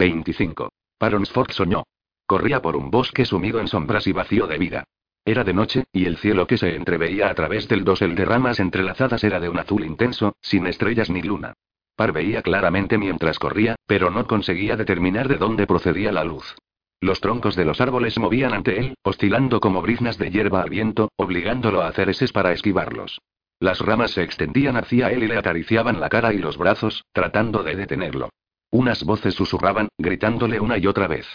25. 0.00 0.72
Paronsford 0.96 1.50
soñó. 1.50 1.82
Corría 2.26 2.62
por 2.62 2.74
un 2.74 2.90
bosque 2.90 3.26
sumido 3.26 3.60
en 3.60 3.68
sombras 3.68 4.06
y 4.06 4.12
vacío 4.12 4.46
de 4.46 4.56
vida. 4.56 4.84
Era 5.26 5.44
de 5.44 5.52
noche, 5.52 5.84
y 5.92 6.06
el 6.06 6.16
cielo 6.16 6.46
que 6.46 6.56
se 6.56 6.74
entreveía 6.74 7.28
a 7.28 7.34
través 7.34 7.68
del 7.68 7.84
dosel 7.84 8.14
de 8.14 8.24
ramas 8.24 8.60
entrelazadas 8.60 9.22
era 9.24 9.40
de 9.40 9.50
un 9.50 9.58
azul 9.58 9.84
intenso, 9.84 10.36
sin 10.40 10.66
estrellas 10.66 11.10
ni 11.10 11.20
luna. 11.20 11.52
Par 11.96 12.12
veía 12.12 12.40
claramente 12.40 12.96
mientras 12.96 13.38
corría, 13.38 13.76
pero 13.86 14.10
no 14.10 14.26
conseguía 14.26 14.74
determinar 14.74 15.28
de 15.28 15.36
dónde 15.36 15.66
procedía 15.66 16.12
la 16.12 16.24
luz. 16.24 16.56
Los 17.02 17.20
troncos 17.20 17.54
de 17.54 17.66
los 17.66 17.82
árboles 17.82 18.18
movían 18.18 18.54
ante 18.54 18.78
él, 18.78 18.94
oscilando 19.02 19.60
como 19.60 19.82
briznas 19.82 20.16
de 20.16 20.30
hierba 20.30 20.62
al 20.62 20.70
viento, 20.70 21.10
obligándolo 21.16 21.82
a 21.82 21.88
hacer 21.88 22.08
eses 22.08 22.32
para 22.32 22.52
esquivarlos. 22.52 23.20
Las 23.58 23.80
ramas 23.80 24.12
se 24.12 24.22
extendían 24.22 24.78
hacia 24.78 25.10
él 25.10 25.24
y 25.24 25.28
le 25.28 25.36
acariciaban 25.36 26.00
la 26.00 26.08
cara 26.08 26.32
y 26.32 26.38
los 26.38 26.56
brazos, 26.56 27.04
tratando 27.12 27.62
de 27.62 27.76
detenerlo. 27.76 28.30
Unas 28.70 29.02
voces 29.02 29.34
susurraban, 29.34 29.88
gritándole 29.98 30.60
una 30.60 30.78
y 30.78 30.86
otra 30.86 31.08
vez. 31.08 31.26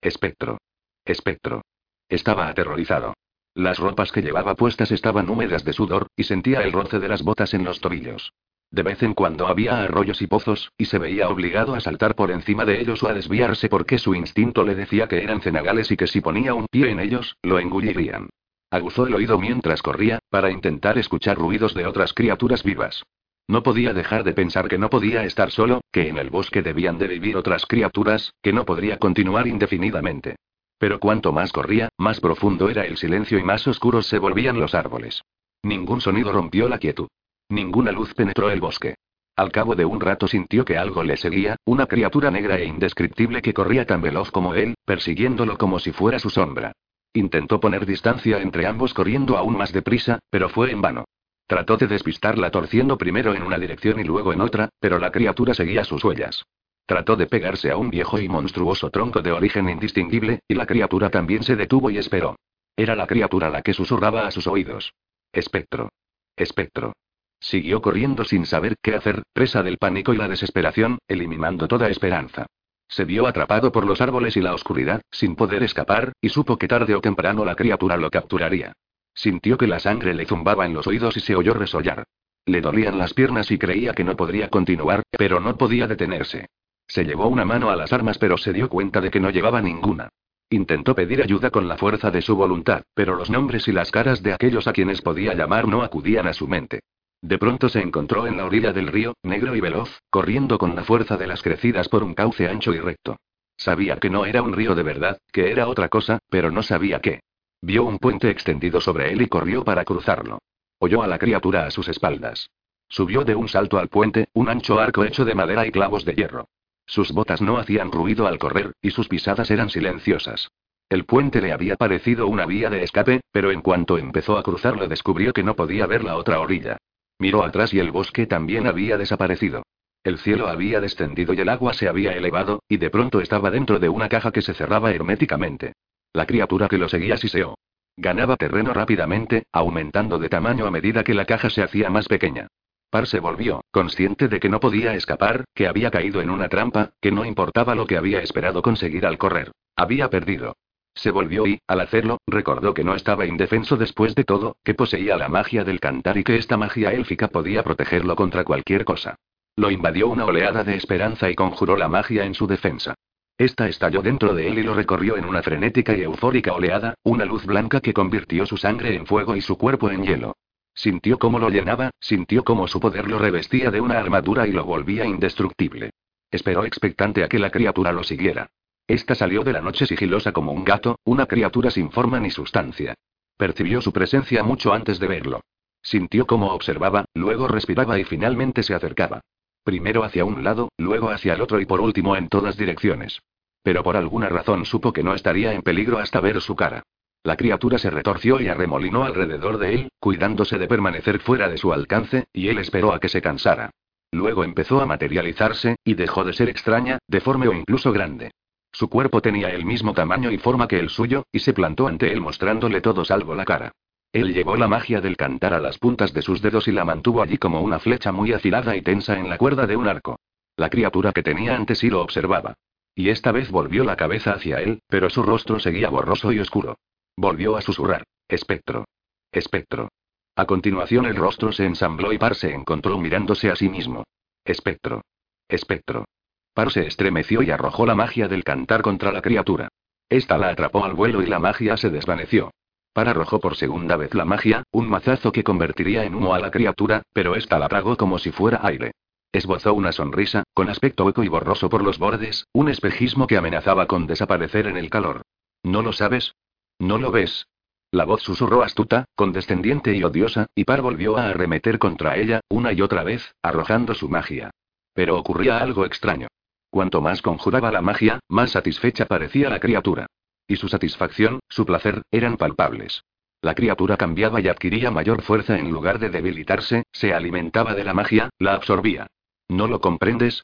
Espectro. 0.00 0.58
Espectro. 1.04 1.62
Estaba 2.08 2.48
aterrorizado. 2.48 3.14
Las 3.54 3.78
ropas 3.78 4.10
que 4.10 4.22
llevaba 4.22 4.56
puestas 4.56 4.90
estaban 4.90 5.28
húmedas 5.28 5.64
de 5.64 5.72
sudor, 5.72 6.08
y 6.16 6.24
sentía 6.24 6.62
el 6.62 6.72
roce 6.72 6.98
de 6.98 7.08
las 7.08 7.22
botas 7.22 7.54
en 7.54 7.64
los 7.64 7.80
tobillos. 7.80 8.32
De 8.72 8.82
vez 8.82 9.02
en 9.02 9.14
cuando 9.14 9.46
había 9.46 9.82
arroyos 9.82 10.22
y 10.22 10.26
pozos, 10.26 10.72
y 10.78 10.84
se 10.84 10.98
veía 10.98 11.28
obligado 11.28 11.74
a 11.74 11.80
saltar 11.80 12.14
por 12.14 12.30
encima 12.30 12.64
de 12.64 12.80
ellos 12.80 13.02
o 13.02 13.08
a 13.08 13.14
desviarse 13.14 13.68
porque 13.68 13.98
su 13.98 14.14
instinto 14.14 14.64
le 14.64 14.74
decía 14.74 15.08
que 15.08 15.22
eran 15.22 15.40
cenagales 15.40 15.90
y 15.90 15.96
que 15.96 16.06
si 16.06 16.20
ponía 16.20 16.54
un 16.54 16.66
pie 16.70 16.90
en 16.90 17.00
ellos, 17.00 17.36
lo 17.42 17.58
engullirían. 17.58 18.30
Aguzó 18.70 19.06
el 19.06 19.14
oído 19.14 19.38
mientras 19.38 19.82
corría, 19.82 20.20
para 20.28 20.50
intentar 20.50 20.98
escuchar 20.98 21.36
ruidos 21.36 21.74
de 21.74 21.86
otras 21.86 22.12
criaturas 22.14 22.62
vivas. 22.62 23.02
No 23.50 23.64
podía 23.64 23.92
dejar 23.92 24.22
de 24.22 24.32
pensar 24.32 24.68
que 24.68 24.78
no 24.78 24.90
podía 24.90 25.24
estar 25.24 25.50
solo, 25.50 25.80
que 25.90 26.06
en 26.06 26.18
el 26.18 26.30
bosque 26.30 26.62
debían 26.62 26.98
de 26.98 27.08
vivir 27.08 27.36
otras 27.36 27.66
criaturas, 27.66 28.32
que 28.40 28.52
no 28.52 28.64
podría 28.64 28.96
continuar 28.98 29.48
indefinidamente. 29.48 30.36
Pero 30.78 31.00
cuanto 31.00 31.32
más 31.32 31.50
corría, 31.52 31.88
más 31.98 32.20
profundo 32.20 32.70
era 32.70 32.86
el 32.86 32.96
silencio 32.96 33.40
y 33.40 33.42
más 33.42 33.66
oscuros 33.66 34.06
se 34.06 34.20
volvían 34.20 34.60
los 34.60 34.76
árboles. 34.76 35.22
Ningún 35.64 36.00
sonido 36.00 36.30
rompió 36.30 36.68
la 36.68 36.78
quietud. 36.78 37.08
Ninguna 37.48 37.90
luz 37.90 38.14
penetró 38.14 38.52
el 38.52 38.60
bosque. 38.60 38.94
Al 39.34 39.50
cabo 39.50 39.74
de 39.74 39.84
un 39.84 40.00
rato 40.00 40.28
sintió 40.28 40.64
que 40.64 40.78
algo 40.78 41.02
le 41.02 41.16
seguía, 41.16 41.56
una 41.64 41.86
criatura 41.86 42.30
negra 42.30 42.56
e 42.56 42.66
indescriptible 42.66 43.42
que 43.42 43.52
corría 43.52 43.84
tan 43.84 44.00
veloz 44.00 44.30
como 44.30 44.54
él, 44.54 44.74
persiguiéndolo 44.84 45.58
como 45.58 45.80
si 45.80 45.90
fuera 45.90 46.20
su 46.20 46.30
sombra. 46.30 46.70
Intentó 47.14 47.58
poner 47.58 47.84
distancia 47.84 48.40
entre 48.40 48.68
ambos 48.68 48.94
corriendo 48.94 49.36
aún 49.36 49.56
más 49.56 49.72
deprisa, 49.72 50.20
pero 50.30 50.48
fue 50.50 50.70
en 50.70 50.82
vano. 50.82 51.04
Trató 51.50 51.76
de 51.76 51.88
despistarla 51.88 52.52
torciendo 52.52 52.96
primero 52.96 53.34
en 53.34 53.42
una 53.42 53.58
dirección 53.58 53.98
y 53.98 54.04
luego 54.04 54.32
en 54.32 54.40
otra, 54.40 54.68
pero 54.78 55.00
la 55.00 55.10
criatura 55.10 55.52
seguía 55.52 55.82
sus 55.82 56.04
huellas. 56.04 56.44
Trató 56.86 57.16
de 57.16 57.26
pegarse 57.26 57.72
a 57.72 57.76
un 57.76 57.90
viejo 57.90 58.20
y 58.20 58.28
monstruoso 58.28 58.88
tronco 58.90 59.20
de 59.20 59.32
origen 59.32 59.68
indistinguible, 59.68 60.44
y 60.46 60.54
la 60.54 60.64
criatura 60.64 61.10
también 61.10 61.42
se 61.42 61.56
detuvo 61.56 61.90
y 61.90 61.98
esperó. 61.98 62.36
Era 62.76 62.94
la 62.94 63.08
criatura 63.08 63.50
la 63.50 63.62
que 63.62 63.72
susurraba 63.72 64.28
a 64.28 64.30
sus 64.30 64.46
oídos. 64.46 64.92
Espectro. 65.32 65.88
Espectro. 66.36 66.92
Siguió 67.40 67.82
corriendo 67.82 68.22
sin 68.22 68.46
saber 68.46 68.76
qué 68.80 68.94
hacer, 68.94 69.24
presa 69.32 69.64
del 69.64 69.76
pánico 69.76 70.14
y 70.14 70.18
la 70.18 70.28
desesperación, 70.28 70.98
eliminando 71.08 71.66
toda 71.66 71.88
esperanza. 71.88 72.46
Se 72.86 73.04
vio 73.04 73.26
atrapado 73.26 73.72
por 73.72 73.86
los 73.86 74.00
árboles 74.00 74.36
y 74.36 74.40
la 74.40 74.54
oscuridad, 74.54 75.02
sin 75.10 75.34
poder 75.34 75.64
escapar, 75.64 76.12
y 76.20 76.28
supo 76.28 76.56
que 76.58 76.68
tarde 76.68 76.94
o 76.94 77.00
temprano 77.00 77.44
la 77.44 77.56
criatura 77.56 77.96
lo 77.96 78.08
capturaría. 78.08 78.72
Sintió 79.14 79.58
que 79.58 79.66
la 79.66 79.80
sangre 79.80 80.14
le 80.14 80.26
zumbaba 80.26 80.66
en 80.66 80.74
los 80.74 80.86
oídos 80.86 81.16
y 81.16 81.20
se 81.20 81.34
oyó 81.34 81.54
resollar. 81.54 82.04
Le 82.46 82.60
dolían 82.60 82.98
las 82.98 83.14
piernas 83.14 83.50
y 83.50 83.58
creía 83.58 83.92
que 83.92 84.04
no 84.04 84.16
podría 84.16 84.48
continuar, 84.48 85.02
pero 85.10 85.40
no 85.40 85.56
podía 85.56 85.86
detenerse. 85.86 86.46
Se 86.86 87.04
llevó 87.04 87.28
una 87.28 87.44
mano 87.44 87.70
a 87.70 87.76
las 87.76 87.92
armas 87.92 88.18
pero 88.18 88.36
se 88.36 88.52
dio 88.52 88.68
cuenta 88.68 89.00
de 89.00 89.10
que 89.10 89.20
no 89.20 89.30
llevaba 89.30 89.62
ninguna. 89.62 90.08
Intentó 90.48 90.96
pedir 90.96 91.22
ayuda 91.22 91.50
con 91.50 91.68
la 91.68 91.76
fuerza 91.76 92.10
de 92.10 92.22
su 92.22 92.34
voluntad, 92.34 92.82
pero 92.94 93.14
los 93.14 93.30
nombres 93.30 93.68
y 93.68 93.72
las 93.72 93.92
caras 93.92 94.22
de 94.22 94.32
aquellos 94.32 94.66
a 94.66 94.72
quienes 94.72 95.00
podía 95.00 95.32
llamar 95.34 95.68
no 95.68 95.82
acudían 95.82 96.26
a 96.26 96.32
su 96.32 96.48
mente. 96.48 96.80
De 97.22 97.38
pronto 97.38 97.68
se 97.68 97.80
encontró 97.80 98.26
en 98.26 98.36
la 98.36 98.46
orilla 98.46 98.72
del 98.72 98.88
río, 98.88 99.14
negro 99.22 99.54
y 99.54 99.60
veloz, 99.60 100.00
corriendo 100.10 100.58
con 100.58 100.74
la 100.74 100.82
fuerza 100.82 101.16
de 101.16 101.28
las 101.28 101.42
crecidas 101.42 101.88
por 101.88 102.02
un 102.02 102.14
cauce 102.14 102.48
ancho 102.48 102.72
y 102.74 102.80
recto. 102.80 103.16
Sabía 103.56 103.98
que 103.98 104.10
no 104.10 104.24
era 104.24 104.42
un 104.42 104.54
río 104.54 104.74
de 104.74 104.82
verdad, 104.82 105.18
que 105.30 105.52
era 105.52 105.68
otra 105.68 105.88
cosa, 105.88 106.18
pero 106.30 106.50
no 106.50 106.62
sabía 106.62 107.00
qué. 107.00 107.20
Vio 107.62 107.84
un 107.84 107.98
puente 107.98 108.30
extendido 108.30 108.80
sobre 108.80 109.12
él 109.12 109.20
y 109.22 109.28
corrió 109.28 109.64
para 109.64 109.84
cruzarlo. 109.84 110.38
Oyó 110.78 111.02
a 111.02 111.06
la 111.06 111.18
criatura 111.18 111.66
a 111.66 111.70
sus 111.70 111.88
espaldas. 111.88 112.50
Subió 112.88 113.22
de 113.22 113.34
un 113.34 113.48
salto 113.48 113.78
al 113.78 113.88
puente, 113.88 114.28
un 114.32 114.48
ancho 114.48 114.80
arco 114.80 115.04
hecho 115.04 115.24
de 115.24 115.34
madera 115.34 115.66
y 115.66 115.70
clavos 115.70 116.04
de 116.04 116.14
hierro. 116.14 116.48
Sus 116.86 117.12
botas 117.12 117.40
no 117.42 117.58
hacían 117.58 117.92
ruido 117.92 118.26
al 118.26 118.38
correr, 118.38 118.72
y 118.80 118.90
sus 118.90 119.08
pisadas 119.08 119.50
eran 119.50 119.68
silenciosas. 119.68 120.50
El 120.88 121.04
puente 121.04 121.40
le 121.40 121.52
había 121.52 121.76
parecido 121.76 122.26
una 122.26 122.46
vía 122.46 122.68
de 122.70 122.82
escape, 122.82 123.20
pero 123.30 123.52
en 123.52 123.60
cuanto 123.60 123.96
empezó 123.98 124.38
a 124.38 124.42
cruzarlo 124.42 124.88
descubrió 124.88 125.32
que 125.32 125.44
no 125.44 125.54
podía 125.54 125.86
ver 125.86 126.02
la 126.02 126.16
otra 126.16 126.40
orilla. 126.40 126.78
Miró 127.18 127.44
atrás 127.44 127.72
y 127.74 127.78
el 127.78 127.92
bosque 127.92 128.26
también 128.26 128.66
había 128.66 128.96
desaparecido. 128.96 129.62
El 130.02 130.18
cielo 130.18 130.48
había 130.48 130.80
descendido 130.80 131.34
y 131.34 131.40
el 131.40 131.48
agua 131.50 131.74
se 131.74 131.88
había 131.88 132.12
elevado, 132.12 132.62
y 132.68 132.78
de 132.78 132.90
pronto 132.90 133.20
estaba 133.20 133.50
dentro 133.50 133.78
de 133.78 133.90
una 133.90 134.08
caja 134.08 134.32
que 134.32 134.42
se 134.42 134.54
cerraba 134.54 134.90
herméticamente. 134.90 135.74
La 136.12 136.26
criatura 136.26 136.68
que 136.68 136.78
lo 136.78 136.88
seguía 136.88 137.16
siseó. 137.16 137.56
Ganaba 137.96 138.36
terreno 138.36 138.72
rápidamente, 138.72 139.44
aumentando 139.52 140.18
de 140.18 140.28
tamaño 140.28 140.66
a 140.66 140.70
medida 140.70 141.04
que 141.04 141.14
la 141.14 141.24
caja 141.24 141.50
se 141.50 141.62
hacía 141.62 141.90
más 141.90 142.08
pequeña. 142.08 142.48
Par 142.90 143.06
se 143.06 143.20
volvió, 143.20 143.62
consciente 143.70 144.26
de 144.26 144.40
que 144.40 144.48
no 144.48 144.58
podía 144.58 144.94
escapar, 144.94 145.44
que 145.54 145.68
había 145.68 145.92
caído 145.92 146.20
en 146.20 146.30
una 146.30 146.48
trampa, 146.48 146.90
que 147.00 147.12
no 147.12 147.24
importaba 147.24 147.76
lo 147.76 147.86
que 147.86 147.96
había 147.96 148.20
esperado 148.20 148.62
conseguir 148.62 149.06
al 149.06 149.18
correr. 149.18 149.52
Había 149.76 150.10
perdido. 150.10 150.56
Se 150.94 151.12
volvió 151.12 151.46
y, 151.46 151.60
al 151.68 151.80
hacerlo, 151.80 152.18
recordó 152.26 152.74
que 152.74 152.82
no 152.82 152.96
estaba 152.96 153.26
indefenso 153.26 153.76
después 153.76 154.16
de 154.16 154.24
todo, 154.24 154.56
que 154.64 154.74
poseía 154.74 155.16
la 155.16 155.28
magia 155.28 155.62
del 155.62 155.78
cantar 155.78 156.18
y 156.18 156.24
que 156.24 156.36
esta 156.36 156.56
magia 156.56 156.92
élfica 156.92 157.28
podía 157.28 157.62
protegerlo 157.62 158.16
contra 158.16 158.42
cualquier 158.42 158.84
cosa. 158.84 159.14
Lo 159.54 159.70
invadió 159.70 160.08
una 160.08 160.24
oleada 160.24 160.64
de 160.64 160.74
esperanza 160.74 161.30
y 161.30 161.36
conjuró 161.36 161.76
la 161.76 161.88
magia 161.88 162.24
en 162.24 162.34
su 162.34 162.48
defensa. 162.48 162.94
Esta 163.40 163.66
estalló 163.68 164.02
dentro 164.02 164.34
de 164.34 164.48
él 164.48 164.58
y 164.58 164.62
lo 164.62 164.74
recorrió 164.74 165.16
en 165.16 165.24
una 165.24 165.42
frenética 165.42 165.96
y 165.96 166.02
eufórica 166.02 166.52
oleada, 166.52 166.92
una 167.04 167.24
luz 167.24 167.46
blanca 167.46 167.80
que 167.80 167.94
convirtió 167.94 168.44
su 168.44 168.58
sangre 168.58 168.94
en 168.94 169.06
fuego 169.06 169.34
y 169.34 169.40
su 169.40 169.56
cuerpo 169.56 169.90
en 169.90 170.02
hielo. 170.02 170.36
Sintió 170.74 171.18
cómo 171.18 171.38
lo 171.38 171.48
llenaba, 171.48 171.90
sintió 171.98 172.44
cómo 172.44 172.68
su 172.68 172.80
poder 172.80 173.08
lo 173.08 173.18
revestía 173.18 173.70
de 173.70 173.80
una 173.80 173.98
armadura 173.98 174.46
y 174.46 174.52
lo 174.52 174.66
volvía 174.66 175.06
indestructible. 175.06 175.88
Esperó 176.30 176.66
expectante 176.66 177.24
a 177.24 177.28
que 177.30 177.38
la 177.38 177.48
criatura 177.48 177.92
lo 177.92 178.04
siguiera. 178.04 178.50
Esta 178.86 179.14
salió 179.14 179.42
de 179.42 179.54
la 179.54 179.62
noche 179.62 179.86
sigilosa 179.86 180.32
como 180.32 180.52
un 180.52 180.62
gato, 180.62 180.98
una 181.04 181.24
criatura 181.24 181.70
sin 181.70 181.90
forma 181.90 182.20
ni 182.20 182.30
sustancia. 182.30 182.92
Percibió 183.38 183.80
su 183.80 183.90
presencia 183.90 184.42
mucho 184.42 184.74
antes 184.74 184.98
de 184.98 185.06
verlo. 185.06 185.40
Sintió 185.80 186.26
cómo 186.26 186.52
observaba, 186.52 187.06
luego 187.14 187.48
respiraba 187.48 187.98
y 187.98 188.04
finalmente 188.04 188.62
se 188.62 188.74
acercaba. 188.74 189.22
Primero 189.64 190.04
hacia 190.04 190.24
un 190.24 190.42
lado, 190.42 190.70
luego 190.78 191.10
hacia 191.10 191.34
el 191.34 191.40
otro 191.42 191.60
y 191.60 191.66
por 191.66 191.80
último 191.80 192.16
en 192.16 192.28
todas 192.28 192.56
direcciones. 192.56 193.20
Pero 193.62 193.82
por 193.82 193.96
alguna 193.96 194.28
razón 194.28 194.64
supo 194.64 194.92
que 194.92 195.02
no 195.02 195.14
estaría 195.14 195.52
en 195.52 195.62
peligro 195.62 195.98
hasta 195.98 196.20
ver 196.20 196.40
su 196.40 196.56
cara. 196.56 196.82
La 197.22 197.36
criatura 197.36 197.76
se 197.78 197.90
retorció 197.90 198.40
y 198.40 198.48
arremolinó 198.48 199.04
alrededor 199.04 199.58
de 199.58 199.74
él, 199.74 199.88
cuidándose 199.98 200.56
de 200.56 200.66
permanecer 200.66 201.20
fuera 201.20 201.48
de 201.50 201.58
su 201.58 201.72
alcance, 201.72 202.24
y 202.32 202.48
él 202.48 202.58
esperó 202.58 202.94
a 202.94 203.00
que 203.00 203.10
se 203.10 203.20
cansara. 203.20 203.70
Luego 204.10 204.42
empezó 204.42 204.80
a 204.80 204.86
materializarse, 204.86 205.76
y 205.84 205.94
dejó 205.94 206.24
de 206.24 206.32
ser 206.32 206.48
extraña, 206.48 206.98
deforme 207.06 207.46
o 207.46 207.52
incluso 207.52 207.92
grande. 207.92 208.30
Su 208.72 208.88
cuerpo 208.88 209.20
tenía 209.20 209.50
el 209.50 209.66
mismo 209.66 209.92
tamaño 209.92 210.30
y 210.30 210.38
forma 210.38 210.66
que 210.66 210.78
el 210.78 210.88
suyo, 210.88 211.24
y 211.30 211.40
se 211.40 211.52
plantó 211.52 211.88
ante 211.88 212.10
él 212.10 212.22
mostrándole 212.22 212.80
todo 212.80 213.04
salvo 213.04 213.34
la 213.34 213.44
cara. 213.44 213.72
Él 214.12 214.34
llevó 214.34 214.56
la 214.56 214.66
magia 214.66 215.00
del 215.00 215.16
cantar 215.16 215.54
a 215.54 215.60
las 215.60 215.78
puntas 215.78 216.12
de 216.12 216.22
sus 216.22 216.42
dedos 216.42 216.66
y 216.66 216.72
la 216.72 216.84
mantuvo 216.84 217.22
allí 217.22 217.38
como 217.38 217.60
una 217.60 217.78
flecha 217.78 218.10
muy 218.10 218.32
afilada 218.32 218.74
y 218.76 218.82
tensa 218.82 219.18
en 219.18 219.28
la 219.28 219.38
cuerda 219.38 219.66
de 219.66 219.76
un 219.76 219.86
arco. 219.86 220.18
La 220.56 220.68
criatura 220.68 221.12
que 221.12 221.22
tenía 221.22 221.54
ante 221.54 221.74
sí 221.76 221.90
lo 221.90 222.02
observaba. 222.02 222.54
Y 222.94 223.10
esta 223.10 223.30
vez 223.30 223.50
volvió 223.50 223.84
la 223.84 223.96
cabeza 223.96 224.32
hacia 224.32 224.60
él, 224.60 224.82
pero 224.88 225.10
su 225.10 225.22
rostro 225.22 225.60
seguía 225.60 225.90
borroso 225.90 226.32
y 226.32 226.40
oscuro. 226.40 226.76
Volvió 227.16 227.56
a 227.56 227.62
susurrar. 227.62 228.04
Espectro. 228.28 228.84
Espectro. 229.30 229.88
A 230.34 230.44
continuación 230.44 231.06
el 231.06 231.16
rostro 231.16 231.52
se 231.52 231.64
ensambló 231.64 232.12
y 232.12 232.18
Par 232.18 232.34
se 232.34 232.52
encontró 232.52 232.98
mirándose 232.98 233.50
a 233.50 233.56
sí 233.56 233.68
mismo. 233.68 234.04
Espectro. 234.44 235.02
Espectro. 235.48 236.04
Par 236.52 236.72
se 236.72 236.86
estremeció 236.86 237.42
y 237.42 237.50
arrojó 237.50 237.86
la 237.86 237.94
magia 237.94 238.26
del 238.26 238.42
cantar 238.42 238.82
contra 238.82 239.12
la 239.12 239.22
criatura. 239.22 239.68
Esta 240.08 240.36
la 240.36 240.48
atrapó 240.48 240.84
al 240.84 240.94
vuelo 240.94 241.22
y 241.22 241.26
la 241.26 241.38
magia 241.38 241.76
se 241.76 241.90
desvaneció. 241.90 242.50
Par 242.92 243.08
arrojó 243.08 243.38
por 243.38 243.56
segunda 243.56 243.96
vez 243.96 244.14
la 244.14 244.24
magia, 244.24 244.64
un 244.72 244.88
mazazo 244.88 245.30
que 245.30 245.44
convertiría 245.44 246.04
en 246.04 246.14
humo 246.14 246.34
a 246.34 246.40
la 246.40 246.50
criatura, 246.50 247.02
pero 247.12 247.36
esta 247.36 247.58
la 247.58 247.68
tragó 247.68 247.96
como 247.96 248.18
si 248.18 248.32
fuera 248.32 248.60
aire. 248.62 248.92
Esbozó 249.32 249.74
una 249.74 249.92
sonrisa, 249.92 250.42
con 250.54 250.68
aspecto 250.68 251.04
hueco 251.04 251.22
y 251.22 251.28
borroso 251.28 251.68
por 251.68 251.84
los 251.84 251.98
bordes, 251.98 252.46
un 252.52 252.68
espejismo 252.68 253.28
que 253.28 253.36
amenazaba 253.36 253.86
con 253.86 254.08
desaparecer 254.08 254.66
en 254.66 254.76
el 254.76 254.90
calor. 254.90 255.22
¿No 255.62 255.82
lo 255.82 255.92
sabes? 255.92 256.34
¿No 256.80 256.98
lo 256.98 257.12
ves? 257.12 257.46
La 257.92 258.04
voz 258.04 258.22
susurró 258.22 258.62
astuta, 258.62 259.04
condescendiente 259.14 259.94
y 259.94 260.02
odiosa, 260.02 260.46
y 260.54 260.64
Par 260.64 260.82
volvió 260.82 261.16
a 261.16 261.28
arremeter 261.28 261.78
contra 261.78 262.16
ella, 262.16 262.40
una 262.48 262.72
y 262.72 262.82
otra 262.82 263.04
vez, 263.04 263.34
arrojando 263.42 263.94
su 263.94 264.08
magia. 264.08 264.50
Pero 264.94 265.16
ocurría 265.16 265.58
algo 265.58 265.84
extraño. 265.84 266.26
Cuanto 266.70 267.00
más 267.00 267.22
conjuraba 267.22 267.70
la 267.70 267.82
magia, 267.82 268.20
más 268.28 268.52
satisfecha 268.52 269.06
parecía 269.06 269.48
la 269.48 269.60
criatura. 269.60 270.06
Y 270.50 270.56
su 270.56 270.66
satisfacción, 270.66 271.38
su 271.48 271.64
placer, 271.64 272.02
eran 272.10 272.36
palpables. 272.36 273.04
La 273.40 273.54
criatura 273.54 273.96
cambiaba 273.96 274.40
y 274.40 274.48
adquiría 274.48 274.90
mayor 274.90 275.22
fuerza 275.22 275.56
en 275.56 275.70
lugar 275.70 276.00
de 276.00 276.10
debilitarse, 276.10 276.82
se 276.90 277.14
alimentaba 277.14 277.74
de 277.74 277.84
la 277.84 277.94
magia, 277.94 278.30
la 278.40 278.54
absorbía. 278.54 279.06
¿No 279.48 279.68
lo 279.68 279.80
comprendes? 279.80 280.42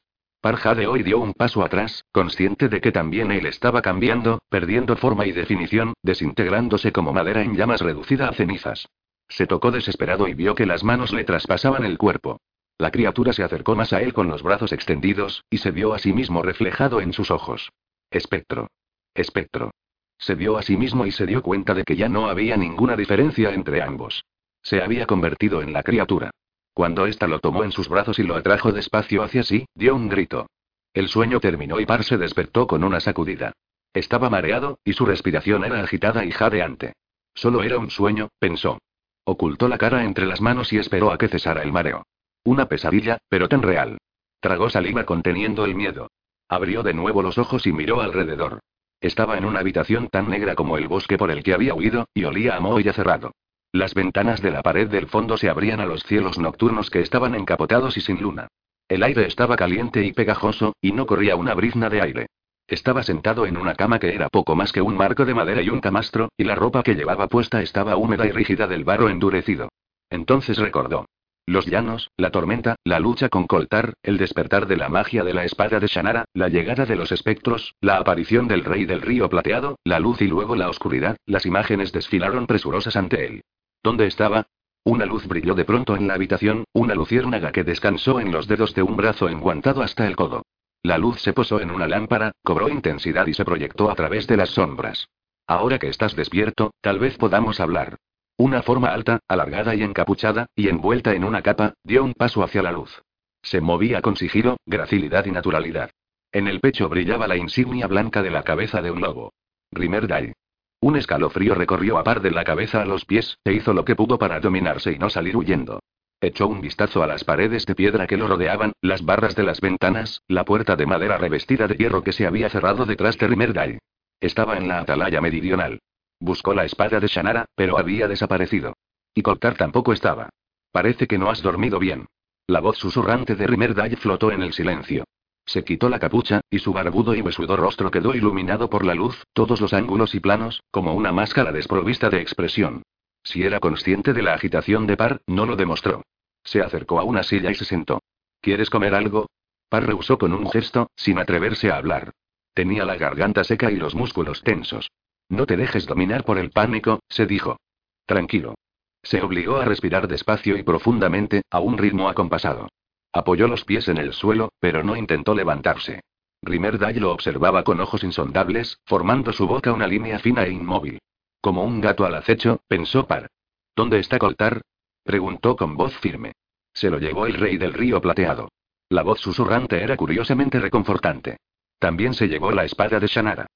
de 0.76 0.86
hoy 0.86 1.02
dio 1.02 1.18
un 1.18 1.32
paso 1.32 1.64
atrás, 1.64 2.04
consciente 2.12 2.68
de 2.68 2.80
que 2.80 2.92
también 2.92 3.32
él 3.32 3.46
estaba 3.46 3.82
cambiando, 3.82 4.38
perdiendo 4.48 4.94
forma 4.94 5.26
y 5.26 5.32
definición, 5.32 5.94
desintegrándose 6.04 6.92
como 6.92 7.12
madera 7.12 7.42
en 7.42 7.56
llamas 7.56 7.80
reducida 7.80 8.28
a 8.28 8.32
cenizas. 8.32 8.86
Se 9.28 9.48
tocó 9.48 9.72
desesperado 9.72 10.28
y 10.28 10.34
vio 10.34 10.54
que 10.54 10.66
las 10.66 10.84
manos 10.84 11.12
le 11.12 11.24
traspasaban 11.24 11.84
el 11.84 11.98
cuerpo. 11.98 12.38
La 12.78 12.92
criatura 12.92 13.32
se 13.32 13.42
acercó 13.42 13.74
más 13.74 13.92
a 13.92 14.02
él 14.02 14.12
con 14.12 14.28
los 14.28 14.44
brazos 14.44 14.70
extendidos, 14.70 15.42
y 15.50 15.58
se 15.58 15.72
vio 15.72 15.94
a 15.94 15.98
sí 15.98 16.12
mismo 16.12 16.42
reflejado 16.42 17.00
en 17.00 17.12
sus 17.12 17.32
ojos. 17.32 17.72
Espectro. 18.12 18.68
Espectro. 19.12 19.72
Se 20.18 20.34
vio 20.34 20.56
a 20.56 20.62
sí 20.62 20.76
mismo 20.76 21.06
y 21.06 21.12
se 21.12 21.26
dio 21.26 21.42
cuenta 21.42 21.74
de 21.74 21.84
que 21.84 21.96
ya 21.96 22.08
no 22.08 22.28
había 22.28 22.56
ninguna 22.56 22.96
diferencia 22.96 23.52
entre 23.52 23.82
ambos. 23.82 24.24
Se 24.62 24.82
había 24.82 25.06
convertido 25.06 25.62
en 25.62 25.72
la 25.72 25.82
criatura. 25.82 26.30
Cuando 26.72 27.06
ésta 27.06 27.26
lo 27.26 27.38
tomó 27.38 27.64
en 27.64 27.72
sus 27.72 27.88
brazos 27.88 28.18
y 28.18 28.22
lo 28.22 28.34
atrajo 28.34 28.72
despacio 28.72 29.22
hacia 29.22 29.42
sí, 29.42 29.66
dio 29.74 29.94
un 29.94 30.08
grito. 30.08 30.46
El 30.92 31.08
sueño 31.08 31.40
terminó 31.40 31.80
y 31.80 31.86
Par 31.86 32.04
se 32.04 32.18
despertó 32.18 32.66
con 32.66 32.82
una 32.82 33.00
sacudida. 33.00 33.52
Estaba 33.92 34.28
mareado, 34.28 34.78
y 34.84 34.92
su 34.92 35.06
respiración 35.06 35.64
era 35.64 35.82
agitada 35.82 36.24
y 36.24 36.30
jadeante. 36.30 36.94
Solo 37.34 37.62
era 37.62 37.78
un 37.78 37.90
sueño, 37.90 38.28
pensó. 38.38 38.78
Ocultó 39.24 39.68
la 39.68 39.78
cara 39.78 40.04
entre 40.04 40.26
las 40.26 40.40
manos 40.40 40.72
y 40.72 40.78
esperó 40.78 41.10
a 41.12 41.18
que 41.18 41.28
cesara 41.28 41.62
el 41.62 41.72
mareo. 41.72 42.06
Una 42.44 42.66
pesadilla, 42.66 43.18
pero 43.28 43.48
tan 43.48 43.62
real. 43.62 43.98
Tragó 44.40 44.70
saliva 44.70 45.04
conteniendo 45.04 45.64
el 45.64 45.74
miedo. 45.74 46.08
Abrió 46.48 46.82
de 46.82 46.94
nuevo 46.94 47.22
los 47.22 47.38
ojos 47.38 47.66
y 47.66 47.72
miró 47.72 48.00
alrededor. 48.00 48.60
Estaba 49.00 49.36
en 49.36 49.44
una 49.44 49.60
habitación 49.60 50.08
tan 50.08 50.30
negra 50.30 50.54
como 50.54 50.78
el 50.78 50.88
bosque 50.88 51.18
por 51.18 51.30
el 51.30 51.42
que 51.42 51.54
había 51.54 51.74
huido, 51.74 52.08
y 52.14 52.24
olía 52.24 52.56
a 52.56 52.60
moho 52.60 52.80
ya 52.80 52.92
cerrado. 52.92 53.32
Las 53.72 53.94
ventanas 53.94 54.40
de 54.40 54.50
la 54.50 54.62
pared 54.62 54.88
del 54.88 55.06
fondo 55.06 55.36
se 55.36 55.50
abrían 55.50 55.80
a 55.80 55.86
los 55.86 56.02
cielos 56.02 56.38
nocturnos 56.38 56.88
que 56.88 57.00
estaban 57.00 57.34
encapotados 57.34 57.96
y 57.96 58.00
sin 58.00 58.20
luna. 58.22 58.48
El 58.88 59.02
aire 59.02 59.26
estaba 59.26 59.56
caliente 59.56 60.04
y 60.04 60.12
pegajoso, 60.12 60.74
y 60.80 60.92
no 60.92 61.06
corría 61.06 61.36
una 61.36 61.54
brizna 61.54 61.90
de 61.90 62.00
aire. 62.00 62.26
Estaba 62.68 63.02
sentado 63.02 63.46
en 63.46 63.56
una 63.56 63.74
cama 63.74 63.98
que 63.98 64.14
era 64.14 64.28
poco 64.28 64.56
más 64.56 64.72
que 64.72 64.82
un 64.82 64.96
marco 64.96 65.24
de 65.24 65.34
madera 65.34 65.62
y 65.62 65.68
un 65.68 65.80
camastro, 65.80 66.30
y 66.36 66.44
la 66.44 66.54
ropa 66.54 66.82
que 66.82 66.94
llevaba 66.94 67.28
puesta 67.28 67.62
estaba 67.62 67.96
húmeda 67.96 68.26
y 68.26 68.32
rígida 68.32 68.66
del 68.66 68.84
barro 68.84 69.08
endurecido. 69.08 69.68
Entonces 70.10 70.56
recordó. 70.58 71.06
Los 71.48 71.66
llanos, 71.66 72.10
la 72.16 72.32
tormenta, 72.32 72.74
la 72.82 72.98
lucha 72.98 73.28
con 73.28 73.46
Coltar, 73.46 73.94
el 74.02 74.18
despertar 74.18 74.66
de 74.66 74.76
la 74.76 74.88
magia 74.88 75.22
de 75.22 75.32
la 75.32 75.44
espada 75.44 75.78
de 75.78 75.86
Shannara, 75.86 76.24
la 76.34 76.48
llegada 76.48 76.86
de 76.86 76.96
los 76.96 77.12
espectros, 77.12 77.76
la 77.80 77.98
aparición 77.98 78.48
del 78.48 78.64
rey 78.64 78.84
del 78.84 79.00
río 79.00 79.28
plateado, 79.28 79.78
la 79.84 80.00
luz 80.00 80.20
y 80.22 80.26
luego 80.26 80.56
la 80.56 80.68
oscuridad, 80.68 81.16
las 81.24 81.46
imágenes 81.46 81.92
desfilaron 81.92 82.48
presurosas 82.48 82.96
ante 82.96 83.26
él. 83.26 83.44
¿Dónde 83.80 84.06
estaba? 84.06 84.48
Una 84.82 85.06
luz 85.06 85.28
brilló 85.28 85.54
de 85.54 85.64
pronto 85.64 85.94
en 85.94 86.08
la 86.08 86.14
habitación, 86.14 86.64
una 86.72 86.96
luciérnaga 86.96 87.52
que 87.52 87.62
descansó 87.62 88.18
en 88.18 88.32
los 88.32 88.48
dedos 88.48 88.74
de 88.74 88.82
un 88.82 88.96
brazo 88.96 89.28
enguantado 89.28 89.82
hasta 89.82 90.08
el 90.08 90.16
codo. 90.16 90.42
La 90.82 90.98
luz 90.98 91.20
se 91.20 91.32
posó 91.32 91.60
en 91.60 91.70
una 91.70 91.86
lámpara, 91.86 92.32
cobró 92.42 92.68
intensidad 92.68 93.28
y 93.28 93.34
se 93.34 93.44
proyectó 93.44 93.88
a 93.88 93.94
través 93.94 94.26
de 94.26 94.36
las 94.36 94.50
sombras. 94.50 95.08
Ahora 95.46 95.78
que 95.78 95.88
estás 95.88 96.16
despierto, 96.16 96.72
tal 96.80 96.98
vez 96.98 97.16
podamos 97.16 97.60
hablar. 97.60 97.98
Una 98.38 98.62
forma 98.62 98.88
alta, 98.88 99.20
alargada 99.28 99.74
y 99.74 99.82
encapuchada, 99.82 100.46
y 100.54 100.68
envuelta 100.68 101.14
en 101.14 101.24
una 101.24 101.40
capa, 101.40 101.74
dio 101.82 102.04
un 102.04 102.12
paso 102.12 102.42
hacia 102.42 102.62
la 102.62 102.70
luz. 102.70 103.02
Se 103.42 103.60
movía 103.60 104.02
con 104.02 104.16
sigilo, 104.16 104.58
gracilidad 104.66 105.24
y 105.24 105.30
naturalidad. 105.30 105.90
En 106.32 106.46
el 106.46 106.60
pecho 106.60 106.88
brillaba 106.90 107.28
la 107.28 107.36
insignia 107.36 107.86
blanca 107.86 108.22
de 108.22 108.30
la 108.30 108.42
cabeza 108.42 108.82
de 108.82 108.90
un 108.90 109.00
lobo. 109.00 109.32
Rimerdai. 109.72 110.34
Un 110.80 110.96
escalofrío 110.96 111.54
recorrió 111.54 111.96
a 111.96 112.04
par 112.04 112.20
de 112.20 112.30
la 112.30 112.44
cabeza 112.44 112.82
a 112.82 112.84
los 112.84 113.06
pies, 113.06 113.38
e 113.42 113.54
hizo 113.54 113.72
lo 113.72 113.86
que 113.86 113.96
pudo 113.96 114.18
para 114.18 114.38
dominarse 114.38 114.92
y 114.92 114.98
no 114.98 115.08
salir 115.08 115.34
huyendo. 115.34 115.80
Echó 116.20 116.46
un 116.46 116.60
vistazo 116.60 117.02
a 117.02 117.06
las 117.06 117.24
paredes 117.24 117.64
de 117.64 117.74
piedra 117.74 118.06
que 118.06 118.18
lo 118.18 118.28
rodeaban, 118.28 118.72
las 118.82 119.02
barras 119.02 119.34
de 119.34 119.44
las 119.44 119.60
ventanas, 119.60 120.22
la 120.28 120.44
puerta 120.44 120.76
de 120.76 120.86
madera 120.86 121.16
revestida 121.16 121.68
de 121.68 121.76
hierro 121.76 122.02
que 122.02 122.12
se 122.12 122.26
había 122.26 122.50
cerrado 122.50 122.84
detrás 122.84 123.16
de 123.16 123.28
Rimerdai. 123.28 123.78
Estaba 124.20 124.58
en 124.58 124.68
la 124.68 124.80
atalaya 124.80 125.20
meridional. 125.20 125.80
Buscó 126.20 126.54
la 126.54 126.64
espada 126.64 127.00
de 127.00 127.08
Shannara, 127.08 127.46
pero 127.54 127.78
había 127.78 128.08
desaparecido. 128.08 128.74
Y 129.14 129.22
Coltar 129.22 129.56
tampoco 129.56 129.92
estaba. 129.92 130.30
Parece 130.72 131.06
que 131.06 131.18
no 131.18 131.30
has 131.30 131.42
dormido 131.42 131.78
bien. 131.78 132.06
La 132.46 132.60
voz 132.60 132.78
susurrante 132.78 133.34
de 133.34 133.46
Rimerdale 133.46 133.96
flotó 133.96 134.30
en 134.30 134.42
el 134.42 134.52
silencio. 134.52 135.04
Se 135.46 135.64
quitó 135.64 135.88
la 135.88 135.98
capucha, 135.98 136.40
y 136.50 136.58
su 136.58 136.72
barbudo 136.72 137.14
y 137.14 137.22
besudo 137.22 137.56
rostro 137.56 137.90
quedó 137.90 138.14
iluminado 138.14 138.68
por 138.68 138.84
la 138.84 138.94
luz, 138.94 139.22
todos 139.32 139.60
los 139.60 139.72
ángulos 139.72 140.14
y 140.14 140.20
planos, 140.20 140.62
como 140.70 140.94
una 140.94 141.12
máscara 141.12 141.52
desprovista 141.52 142.10
de 142.10 142.20
expresión. 142.20 142.82
Si 143.22 143.42
era 143.42 143.60
consciente 143.60 144.12
de 144.12 144.22
la 144.22 144.34
agitación 144.34 144.86
de 144.86 144.96
Par, 144.96 145.20
no 145.26 145.46
lo 145.46 145.56
demostró. 145.56 146.02
Se 146.42 146.62
acercó 146.62 147.00
a 147.00 147.04
una 147.04 147.22
silla 147.22 147.50
y 147.50 147.54
se 147.54 147.64
sentó. 147.64 148.00
¿Quieres 148.40 148.70
comer 148.70 148.94
algo? 148.94 149.26
Par 149.68 149.86
rehusó 149.86 150.18
con 150.18 150.32
un 150.32 150.48
gesto, 150.50 150.90
sin 150.96 151.18
atreverse 151.18 151.70
a 151.70 151.76
hablar. 151.76 152.12
Tenía 152.54 152.84
la 152.84 152.96
garganta 152.96 153.42
seca 153.44 153.70
y 153.70 153.76
los 153.76 153.94
músculos 153.94 154.42
tensos. 154.42 154.88
No 155.28 155.46
te 155.46 155.56
dejes 155.56 155.86
dominar 155.86 156.24
por 156.24 156.38
el 156.38 156.50
pánico, 156.50 157.00
se 157.08 157.26
dijo. 157.26 157.58
Tranquilo. 158.06 158.54
Se 159.02 159.22
obligó 159.22 159.56
a 159.56 159.64
respirar 159.64 160.08
despacio 160.08 160.56
y 160.56 160.62
profundamente, 160.62 161.42
a 161.50 161.60
un 161.60 161.78
ritmo 161.78 162.08
acompasado. 162.08 162.68
Apoyó 163.12 163.48
los 163.48 163.64
pies 163.64 163.88
en 163.88 163.98
el 163.98 164.12
suelo, 164.12 164.52
pero 164.60 164.82
no 164.82 164.96
intentó 164.96 165.34
levantarse. 165.34 166.00
Rimerdale 166.42 167.00
lo 167.00 167.12
observaba 167.12 167.64
con 167.64 167.80
ojos 167.80 168.04
insondables, 168.04 168.78
formando 168.84 169.32
su 169.32 169.46
boca 169.46 169.72
una 169.72 169.86
línea 169.86 170.18
fina 170.18 170.44
e 170.44 170.50
inmóvil. 170.50 170.98
Como 171.40 171.64
un 171.64 171.80
gato 171.80 172.04
al 172.04 172.14
acecho, 172.14 172.60
pensó 172.68 173.06
Par. 173.06 173.28
¿Dónde 173.74 173.98
está 173.98 174.18
Coltar? 174.18 174.62
preguntó 175.02 175.56
con 175.56 175.76
voz 175.76 175.96
firme. 175.98 176.32
Se 176.72 176.90
lo 176.90 176.98
llevó 176.98 177.26
el 177.26 177.34
rey 177.34 177.56
del 177.56 177.72
río 177.72 178.00
plateado. 178.00 178.48
La 178.88 179.02
voz 179.02 179.20
susurrante 179.20 179.82
era 179.82 179.96
curiosamente 179.96 180.60
reconfortante. 180.60 181.38
También 181.78 182.14
se 182.14 182.28
llevó 182.28 182.52
la 182.52 182.64
espada 182.64 183.00
de 183.00 183.06
Shannara. 183.06 183.46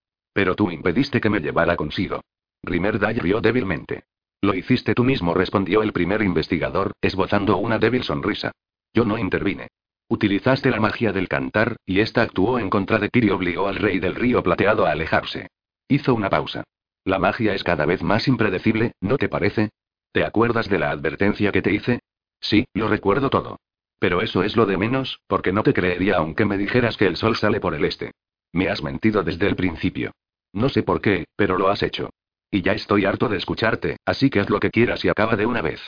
Pero 0.41 0.57
tú 0.57 0.71
impediste 0.71 1.21
que 1.21 1.29
me 1.29 1.41
llevara 1.41 1.77
consigo. 1.77 2.23
Rimerdal 2.63 3.15
rió 3.17 3.43
débilmente. 3.43 4.05
Lo 4.41 4.55
hiciste 4.55 4.95
tú 4.95 5.05
mismo, 5.05 5.35
respondió 5.35 5.83
el 5.83 5.93
primer 5.93 6.23
investigador, 6.23 6.93
esbozando 7.03 7.59
una 7.59 7.79
débil 7.79 8.05
sonrisa. 8.05 8.51
Yo 8.95 9.05
no 9.05 9.19
intervine. 9.19 9.69
Utilizaste 10.09 10.71
la 10.71 10.81
magia 10.81 11.13
del 11.13 11.29
cantar, 11.29 11.77
y 11.85 12.01
esta 12.01 12.23
actuó 12.23 12.59
en 12.59 12.71
contra 12.71 12.99
de 12.99 13.11
ti 13.11 13.21
y 13.23 13.29
obligó 13.29 13.69
al 13.69 13.77
rey 13.77 13.99
del 13.99 14.15
río 14.15 14.43
plateado 14.43 14.87
a 14.87 14.93
alejarse. 14.93 15.49
Hizo 15.89 16.15
una 16.15 16.31
pausa. 16.31 16.65
La 17.05 17.19
magia 17.19 17.53
es 17.53 17.63
cada 17.63 17.85
vez 17.85 18.03
más 18.03 18.27
impredecible, 18.27 18.93
¿no 19.03 19.19
te 19.19 19.29
parece? 19.29 19.69
¿Te 20.11 20.25
acuerdas 20.25 20.71
de 20.71 20.79
la 20.79 20.91
advertencia 20.91 21.53
que 21.53 21.61
te 21.61 21.75
hice? 21.75 22.01
Sí, 22.41 22.65
lo 22.73 22.89
recuerdo 22.89 23.29
todo. 23.29 23.59
Pero 23.99 24.23
eso 24.23 24.43
es 24.43 24.57
lo 24.57 24.65
de 24.65 24.79
menos, 24.79 25.21
porque 25.27 25.53
no 25.53 25.63
te 25.63 25.75
creería 25.75 26.17
aunque 26.17 26.47
me 26.47 26.57
dijeras 26.57 26.97
que 26.97 27.09
el 27.09 27.17
sol 27.17 27.37
sale 27.37 27.61
por 27.61 27.75
el 27.75 27.85
este. 27.85 28.13
Me 28.53 28.71
has 28.71 28.83
mentido 28.83 29.23
desde 29.23 29.47
el 29.47 29.55
principio. 29.55 30.13
No 30.53 30.69
sé 30.69 30.83
por 30.83 31.01
qué, 31.01 31.27
pero 31.37 31.59
lo 31.59 31.69
has 31.69 31.83
hecho. 31.83 32.11
Y 32.51 32.63
ya 32.63 32.73
estoy 32.73 33.05
harto 33.05 33.29
de 33.29 33.37
escucharte, 33.37 33.97
así 34.05 34.31
que 34.31 34.41
haz 34.41 34.51
lo 34.51 34.61
que 34.61 34.71
quieras 34.71 35.05
y 35.05 35.09
acaba 35.09 35.37
de 35.37 35.47
una 35.47 35.63
vez. 35.63 35.81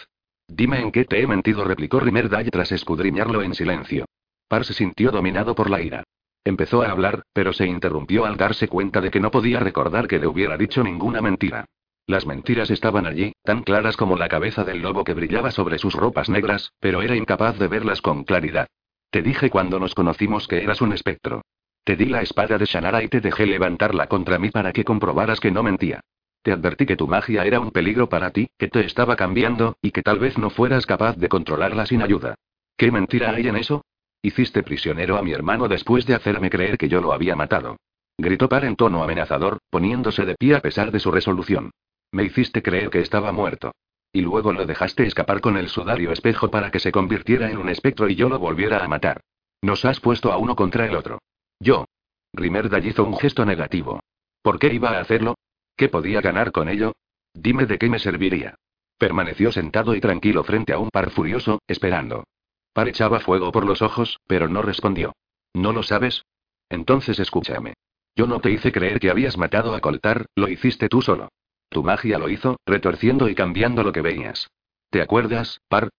Dime 0.47 0.81
en 0.81 0.93
qué 0.93 1.05
te 1.05 1.21
he 1.21 1.27
mentido, 1.27 1.65
replicó 1.65 1.99
Rimerdale 2.01 2.51
tras 2.51 2.73
escudriñarlo 2.73 3.43
en 3.43 3.55
silencio. 3.55 4.05
Par 4.49 4.65
se 4.65 4.75
sintió 4.75 5.11
dominado 5.11 5.55
por 5.55 5.71
la 5.71 5.81
ira. 5.81 6.05
Empezó 6.45 6.83
a 6.83 6.91
hablar, 6.91 7.23
pero 7.33 7.53
se 7.53 7.67
interrumpió 7.67 8.25
al 8.25 8.37
darse 8.37 8.69
cuenta 8.69 9.01
de 9.01 9.11
que 9.11 9.21
no 9.21 9.31
podía 9.31 9.61
recordar 9.61 10.09
que 10.09 10.19
le 10.19 10.27
hubiera 10.27 10.57
dicho 10.57 10.83
ninguna 10.83 11.21
mentira. 11.21 11.65
Las 12.07 12.27
mentiras 12.27 12.71
estaban 12.71 13.07
allí, 13.07 13.33
tan 13.45 13.63
claras 13.63 13.97
como 13.97 14.17
la 14.17 14.29
cabeza 14.29 14.65
del 14.65 14.83
lobo 14.83 15.05
que 15.05 15.15
brillaba 15.15 15.53
sobre 15.53 15.79
sus 15.79 15.95
ropas 15.95 16.29
negras, 16.29 16.73
pero 16.81 17.01
era 17.01 17.17
incapaz 17.17 17.59
de 17.59 17.69
verlas 17.69 18.03
con 18.03 18.25
claridad. 18.25 18.67
Te 19.11 19.23
dije 19.23 19.51
cuando 19.51 19.79
nos 19.79 19.95
conocimos 19.95 20.49
que 20.49 20.63
eras 20.63 20.81
un 20.81 20.93
espectro. 20.93 21.43
Te 21.85 21.97
di 21.97 22.07
la 22.07 22.23
espada 22.23 22.59
de 22.59 22.65
Shannara 22.65 23.03
y 23.03 23.09
te 23.09 23.21
dejé 23.21 23.45
levantarla 23.45 24.07
contra 24.07 24.39
mí 24.39 24.51
para 24.51 24.73
que 24.73 24.85
comprobaras 24.85 25.41
que 25.41 25.51
no 25.51 25.65
mentía. 25.65 26.01
Te 26.43 26.53
advertí 26.53 26.87
que 26.87 26.97
tu 26.97 27.09
magia 27.09 27.45
era 27.45 27.61
un 27.61 27.71
peligro 27.71 28.09
para 28.09 28.31
ti, 28.31 28.49
que 28.57 28.69
te 28.69 28.81
estaba 28.85 29.17
cambiando, 29.17 29.77
y 29.83 29.91
que 29.91 30.03
tal 30.03 30.19
vez 30.19 30.39
no 30.39 30.51
fueras 30.51 30.87
capaz 30.87 31.17
de 31.17 31.29
controlarla 31.29 31.87
sin 31.87 32.03
ayuda. 32.03 32.37
¿Qué 32.77 32.91
mentira 32.91 33.31
hay 33.31 33.49
en 33.49 33.57
eso? 33.57 33.85
Hiciste 34.23 34.63
prisionero 34.63 35.17
a 35.17 35.23
mi 35.23 35.33
hermano 35.33 35.67
después 35.69 36.07
de 36.07 36.15
hacerme 36.15 36.51
creer 36.51 36.79
que 36.79 36.89
yo 36.89 37.01
lo 37.01 37.13
había 37.13 37.35
matado. 37.35 37.77
Gritó 38.17 38.49
Par 38.49 38.65
en 38.65 38.77
tono 38.77 39.03
amenazador, 39.03 39.59
poniéndose 39.71 40.25
de 40.25 40.37
pie 40.37 40.55
a 40.55 40.61
pesar 40.61 40.93
de 40.93 41.01
su 41.01 41.11
resolución. 41.11 41.73
Me 42.13 42.25
hiciste 42.25 42.63
creer 42.63 42.91
que 42.91 43.01
estaba 43.01 43.33
muerto. 43.33 43.73
Y 44.13 44.21
luego 44.21 44.53
lo 44.53 44.67
dejaste 44.67 45.05
escapar 45.05 45.41
con 45.41 45.57
el 45.57 45.69
sudario 45.69 46.13
espejo 46.13 46.51
para 46.51 46.71
que 46.71 46.79
se 46.79 46.93
convirtiera 46.93 47.51
en 47.51 47.57
un 47.57 47.69
espectro 47.69 48.09
y 48.09 48.15
yo 48.15 48.29
lo 48.29 48.39
volviera 48.39 48.85
a 48.85 48.89
matar. 48.89 49.23
Nos 49.63 49.85
has 49.85 49.99
puesto 49.99 50.31
a 50.31 50.37
uno 50.37 50.55
contra 50.55 50.87
el 50.87 50.95
otro. 50.95 51.19
Yo. 51.63 51.85
Rimerdal 52.33 52.85
hizo 52.85 53.05
un 53.05 53.17
gesto 53.17 53.45
negativo. 53.45 54.01
¿Por 54.43 54.59
qué 54.59 54.75
iba 54.75 54.91
a 54.91 55.01
hacerlo? 55.01 55.37
¿Qué 55.77 55.89
podía 55.89 56.21
ganar 56.21 56.51
con 56.51 56.69
ello? 56.69 56.93
Dime 57.35 57.67
de 57.67 57.79
qué 57.79 57.89
me 57.89 58.01
serviría. 58.01 58.57
Permaneció 58.99 59.53
sentado 59.53 59.95
y 59.95 60.01
tranquilo 60.01 60.43
frente 60.43 60.73
a 60.73 60.79
un 60.79 60.91
par 60.91 61.11
furioso, 61.11 61.61
esperando. 61.69 62.25
Par 62.73 62.89
echaba 62.89 63.21
fuego 63.21 63.53
por 63.53 63.65
los 63.65 63.81
ojos, 63.81 64.19
pero 64.27 64.49
no 64.49 64.63
respondió. 64.63 65.13
¿No 65.55 65.73
lo 65.73 65.85
sabes? 65.85 66.25
Entonces 66.69 67.21
escúchame. 67.21 67.75
Yo 68.17 68.27
no 68.27 68.41
te 68.41 68.51
hice 68.51 68.73
creer 68.73 68.99
que 68.99 69.11
habías 69.11 69.39
matado 69.39 69.75
a 69.75 69.81
Coltar, 69.81 70.27
lo 70.35 70.49
hiciste 70.49 70.89
tú 70.89 71.01
solo. 71.01 71.29
Tu 71.69 71.85
magia 71.85 72.19
lo 72.19 72.29
hizo, 72.29 72.57
retorciendo 72.67 73.29
y 73.29 73.37
cambiando 73.37 73.85
lo 73.85 73.93
que 73.93 74.03
veías. 74.03 74.49
¿Te 74.91 75.01
acuerdas, 75.01 75.61
Par? 75.69 75.91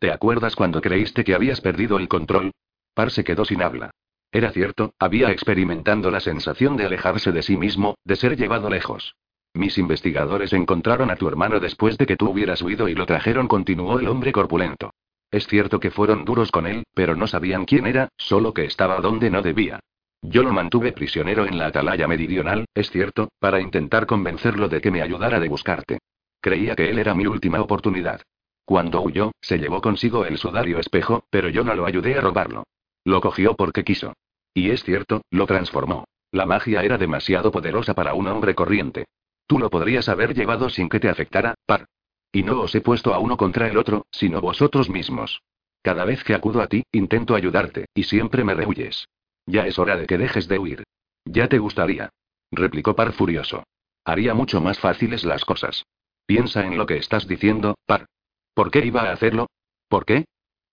¿Te 0.00 0.10
acuerdas 0.10 0.56
cuando 0.56 0.80
creíste 0.80 1.22
que 1.22 1.34
habías 1.34 1.60
perdido 1.60 1.98
el 1.98 2.08
control? 2.08 2.50
Par 2.92 3.12
se 3.12 3.22
quedó 3.22 3.44
sin 3.44 3.62
habla. 3.62 3.92
Era 4.32 4.50
cierto, 4.50 4.94
había 4.98 5.30
experimentando 5.30 6.10
la 6.10 6.20
sensación 6.20 6.78
de 6.78 6.86
alejarse 6.86 7.32
de 7.32 7.42
sí 7.42 7.58
mismo, 7.58 7.96
de 8.02 8.16
ser 8.16 8.36
llevado 8.36 8.70
lejos. 8.70 9.14
Mis 9.52 9.76
investigadores 9.76 10.54
encontraron 10.54 11.10
a 11.10 11.16
tu 11.16 11.28
hermano 11.28 11.60
después 11.60 11.98
de 11.98 12.06
que 12.06 12.16
tú 12.16 12.30
hubieras 12.30 12.62
huido 12.62 12.88
y 12.88 12.94
lo 12.94 13.04
trajeron, 13.04 13.46
continuó 13.46 14.00
el 14.00 14.08
hombre 14.08 14.32
corpulento. 14.32 14.94
Es 15.30 15.46
cierto 15.46 15.78
que 15.78 15.90
fueron 15.90 16.24
duros 16.24 16.50
con 16.50 16.66
él, 16.66 16.84
pero 16.94 17.14
no 17.14 17.26
sabían 17.26 17.66
quién 17.66 17.86
era, 17.86 18.08
solo 18.16 18.54
que 18.54 18.64
estaba 18.64 19.00
donde 19.00 19.28
no 19.28 19.42
debía. 19.42 19.80
Yo 20.22 20.42
lo 20.42 20.52
mantuve 20.52 20.92
prisionero 20.92 21.44
en 21.44 21.58
la 21.58 21.66
atalaya 21.66 22.08
meridional, 22.08 22.64
es 22.74 22.90
cierto, 22.90 23.28
para 23.38 23.60
intentar 23.60 24.06
convencerlo 24.06 24.68
de 24.68 24.80
que 24.80 24.90
me 24.90 25.02
ayudara 25.02 25.40
de 25.40 25.48
buscarte. 25.48 25.98
Creía 26.40 26.74
que 26.74 26.88
él 26.88 26.98
era 26.98 27.14
mi 27.14 27.26
última 27.26 27.60
oportunidad. 27.60 28.22
Cuando 28.64 29.02
huyó, 29.02 29.32
se 29.42 29.58
llevó 29.58 29.82
consigo 29.82 30.24
el 30.24 30.38
sudario 30.38 30.78
espejo, 30.78 31.24
pero 31.28 31.50
yo 31.50 31.64
no 31.64 31.74
lo 31.74 31.84
ayudé 31.84 32.16
a 32.16 32.22
robarlo. 32.22 32.64
Lo 33.04 33.20
cogió 33.20 33.54
porque 33.54 33.84
quiso. 33.84 34.14
Y 34.54 34.70
es 34.70 34.84
cierto, 34.84 35.22
lo 35.30 35.46
transformó. 35.46 36.04
La 36.30 36.46
magia 36.46 36.82
era 36.82 36.98
demasiado 36.98 37.50
poderosa 37.50 37.94
para 37.94 38.14
un 38.14 38.26
hombre 38.26 38.54
corriente. 38.54 39.06
Tú 39.46 39.58
lo 39.58 39.70
podrías 39.70 40.08
haber 40.08 40.34
llevado 40.34 40.70
sin 40.70 40.88
que 40.88 41.00
te 41.00 41.08
afectara, 41.08 41.54
par. 41.66 41.86
Y 42.32 42.42
no 42.42 42.60
os 42.60 42.74
he 42.74 42.80
puesto 42.80 43.12
a 43.12 43.18
uno 43.18 43.36
contra 43.36 43.68
el 43.68 43.76
otro, 43.76 44.06
sino 44.10 44.40
vosotros 44.40 44.88
mismos. 44.88 45.42
Cada 45.82 46.04
vez 46.04 46.24
que 46.24 46.34
acudo 46.34 46.62
a 46.62 46.68
ti, 46.68 46.84
intento 46.92 47.34
ayudarte, 47.34 47.86
y 47.92 48.04
siempre 48.04 48.44
me 48.44 48.54
rehuyes. 48.54 49.08
Ya 49.46 49.66
es 49.66 49.78
hora 49.78 49.96
de 49.96 50.06
que 50.06 50.16
dejes 50.16 50.48
de 50.48 50.58
huir. 50.58 50.84
Ya 51.24 51.48
te 51.48 51.58
gustaría. 51.58 52.10
Replicó 52.50 52.94
Par 52.94 53.12
furioso. 53.12 53.64
Haría 54.04 54.34
mucho 54.34 54.60
más 54.60 54.78
fáciles 54.78 55.24
las 55.24 55.44
cosas. 55.44 55.84
Piensa 56.26 56.64
en 56.64 56.78
lo 56.78 56.86
que 56.86 56.96
estás 56.96 57.26
diciendo, 57.26 57.74
Par. 57.86 58.06
¿Por 58.54 58.70
qué 58.70 58.84
iba 58.84 59.02
a 59.02 59.12
hacerlo? 59.12 59.48
¿Por 59.88 60.04
qué? 60.04 60.24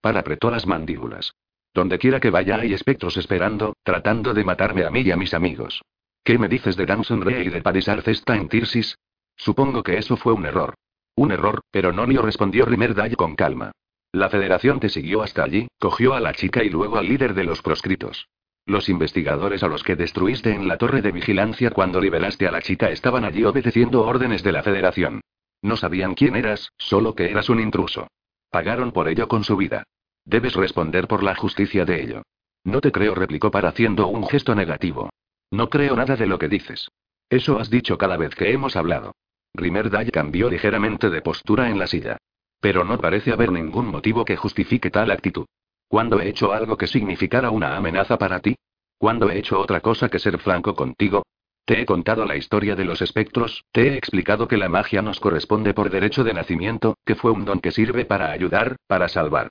Par 0.01 0.17
apretó 0.17 0.51
las 0.51 0.67
mandíbulas. 0.67 1.33
Donde 1.79 1.97
quiera 1.97 2.19
que 2.19 2.29
vaya 2.29 2.57
hay 2.57 2.73
espectros 2.73 3.15
esperando, 3.15 3.71
tratando 3.83 4.33
de 4.33 4.43
matarme 4.43 4.83
a 4.83 4.89
mí 4.89 4.99
y 4.99 5.11
a 5.11 5.15
mis 5.15 5.33
amigos. 5.33 5.81
¿Qué 6.25 6.37
me 6.37 6.49
dices 6.49 6.75
de 6.75 6.85
Damson 6.85 7.21
Rey 7.21 7.47
y 7.47 7.49
de 7.49 7.61
Parisar 7.61 8.01
Cesta 8.01 8.35
en 8.35 8.49
Tirsis? 8.49 8.97
Supongo 9.37 9.81
que 9.81 9.97
eso 9.97 10.17
fue 10.17 10.33
un 10.33 10.45
error. 10.45 10.73
Un 11.15 11.31
error, 11.31 11.61
pero 11.71 11.93
no 11.93 12.01
Nonio 12.01 12.21
respondió 12.21 12.65
Rimerdale 12.65 13.15
con 13.15 13.33
calma. 13.37 13.71
La 14.11 14.29
federación 14.29 14.81
te 14.81 14.89
siguió 14.89 15.21
hasta 15.21 15.45
allí, 15.45 15.69
cogió 15.79 16.15
a 16.15 16.19
la 16.19 16.33
chica 16.33 16.65
y 16.65 16.69
luego 16.69 16.97
al 16.97 17.07
líder 17.07 17.33
de 17.33 17.45
los 17.45 17.61
proscritos. 17.61 18.27
Los 18.65 18.89
investigadores 18.89 19.63
a 19.63 19.69
los 19.69 19.81
que 19.81 19.95
destruiste 19.95 20.51
en 20.51 20.67
la 20.67 20.77
torre 20.77 21.01
de 21.01 21.13
vigilancia 21.13 21.71
cuando 21.71 22.01
liberaste 22.01 22.45
a 22.45 22.51
la 22.51 22.61
chica 22.61 22.89
estaban 22.89 23.23
allí 23.23 23.45
obedeciendo 23.45 24.05
órdenes 24.05 24.43
de 24.43 24.51
la 24.51 24.63
Federación. 24.63 25.21
No 25.61 25.77
sabían 25.77 26.13
quién 26.13 26.35
eras, 26.35 26.73
solo 26.77 27.15
que 27.15 27.31
eras 27.31 27.47
un 27.47 27.61
intruso. 27.61 28.09
Pagaron 28.51 28.91
por 28.91 29.07
ello 29.07 29.29
con 29.29 29.45
su 29.45 29.55
vida. 29.55 29.85
Debes 30.29 30.53
responder 30.53 31.07
por 31.07 31.23
la 31.23 31.33
justicia 31.33 31.85
de 31.85 32.03
ello. 32.03 32.21
No 32.63 32.81
te 32.81 32.91
creo, 32.91 33.15
replicó 33.15 33.49
para 33.49 33.69
haciendo 33.69 34.05
un 34.07 34.27
gesto 34.27 34.53
negativo. 34.53 35.09
No 35.49 35.71
creo 35.71 35.95
nada 35.95 36.15
de 36.15 36.27
lo 36.27 36.37
que 36.37 36.47
dices. 36.47 36.87
Eso 37.31 37.57
has 37.57 37.71
dicho 37.71 37.97
cada 37.97 38.15
vez 38.15 38.35
que 38.35 38.51
hemos 38.51 38.75
hablado. 38.75 39.13
Rimerdale 39.55 40.11
cambió 40.11 40.47
ligeramente 40.47 41.09
de 41.09 41.23
postura 41.23 41.71
en 41.71 41.79
la 41.79 41.87
silla. 41.87 42.17
Pero 42.61 42.83
no 42.83 42.99
parece 42.99 43.31
haber 43.31 43.51
ningún 43.51 43.87
motivo 43.87 44.23
que 44.23 44.37
justifique 44.37 44.91
tal 44.91 45.09
actitud. 45.09 45.47
¿Cuándo 45.87 46.21
he 46.21 46.29
hecho 46.29 46.53
algo 46.53 46.77
que 46.77 46.85
significara 46.85 47.49
una 47.49 47.75
amenaza 47.75 48.19
para 48.19 48.39
ti? 48.39 48.55
¿Cuándo 48.99 49.31
he 49.31 49.39
hecho 49.39 49.59
otra 49.59 49.81
cosa 49.81 50.09
que 50.09 50.19
ser 50.19 50.37
franco 50.37 50.75
contigo? 50.75 51.23
Te 51.65 51.81
he 51.81 51.87
contado 51.87 52.25
la 52.25 52.35
historia 52.35 52.75
de 52.75 52.85
los 52.85 53.01
espectros, 53.01 53.63
te 53.71 53.87
he 53.87 53.97
explicado 53.97 54.47
que 54.47 54.57
la 54.57 54.69
magia 54.69 55.01
nos 55.01 55.19
corresponde 55.19 55.73
por 55.73 55.89
derecho 55.89 56.23
de 56.23 56.35
nacimiento, 56.35 56.97
que 57.03 57.15
fue 57.15 57.31
un 57.31 57.45
don 57.45 57.59
que 57.61 57.71
sirve 57.71 58.05
para 58.05 58.29
ayudar, 58.31 58.75
para 58.85 59.07
salvar. 59.07 59.49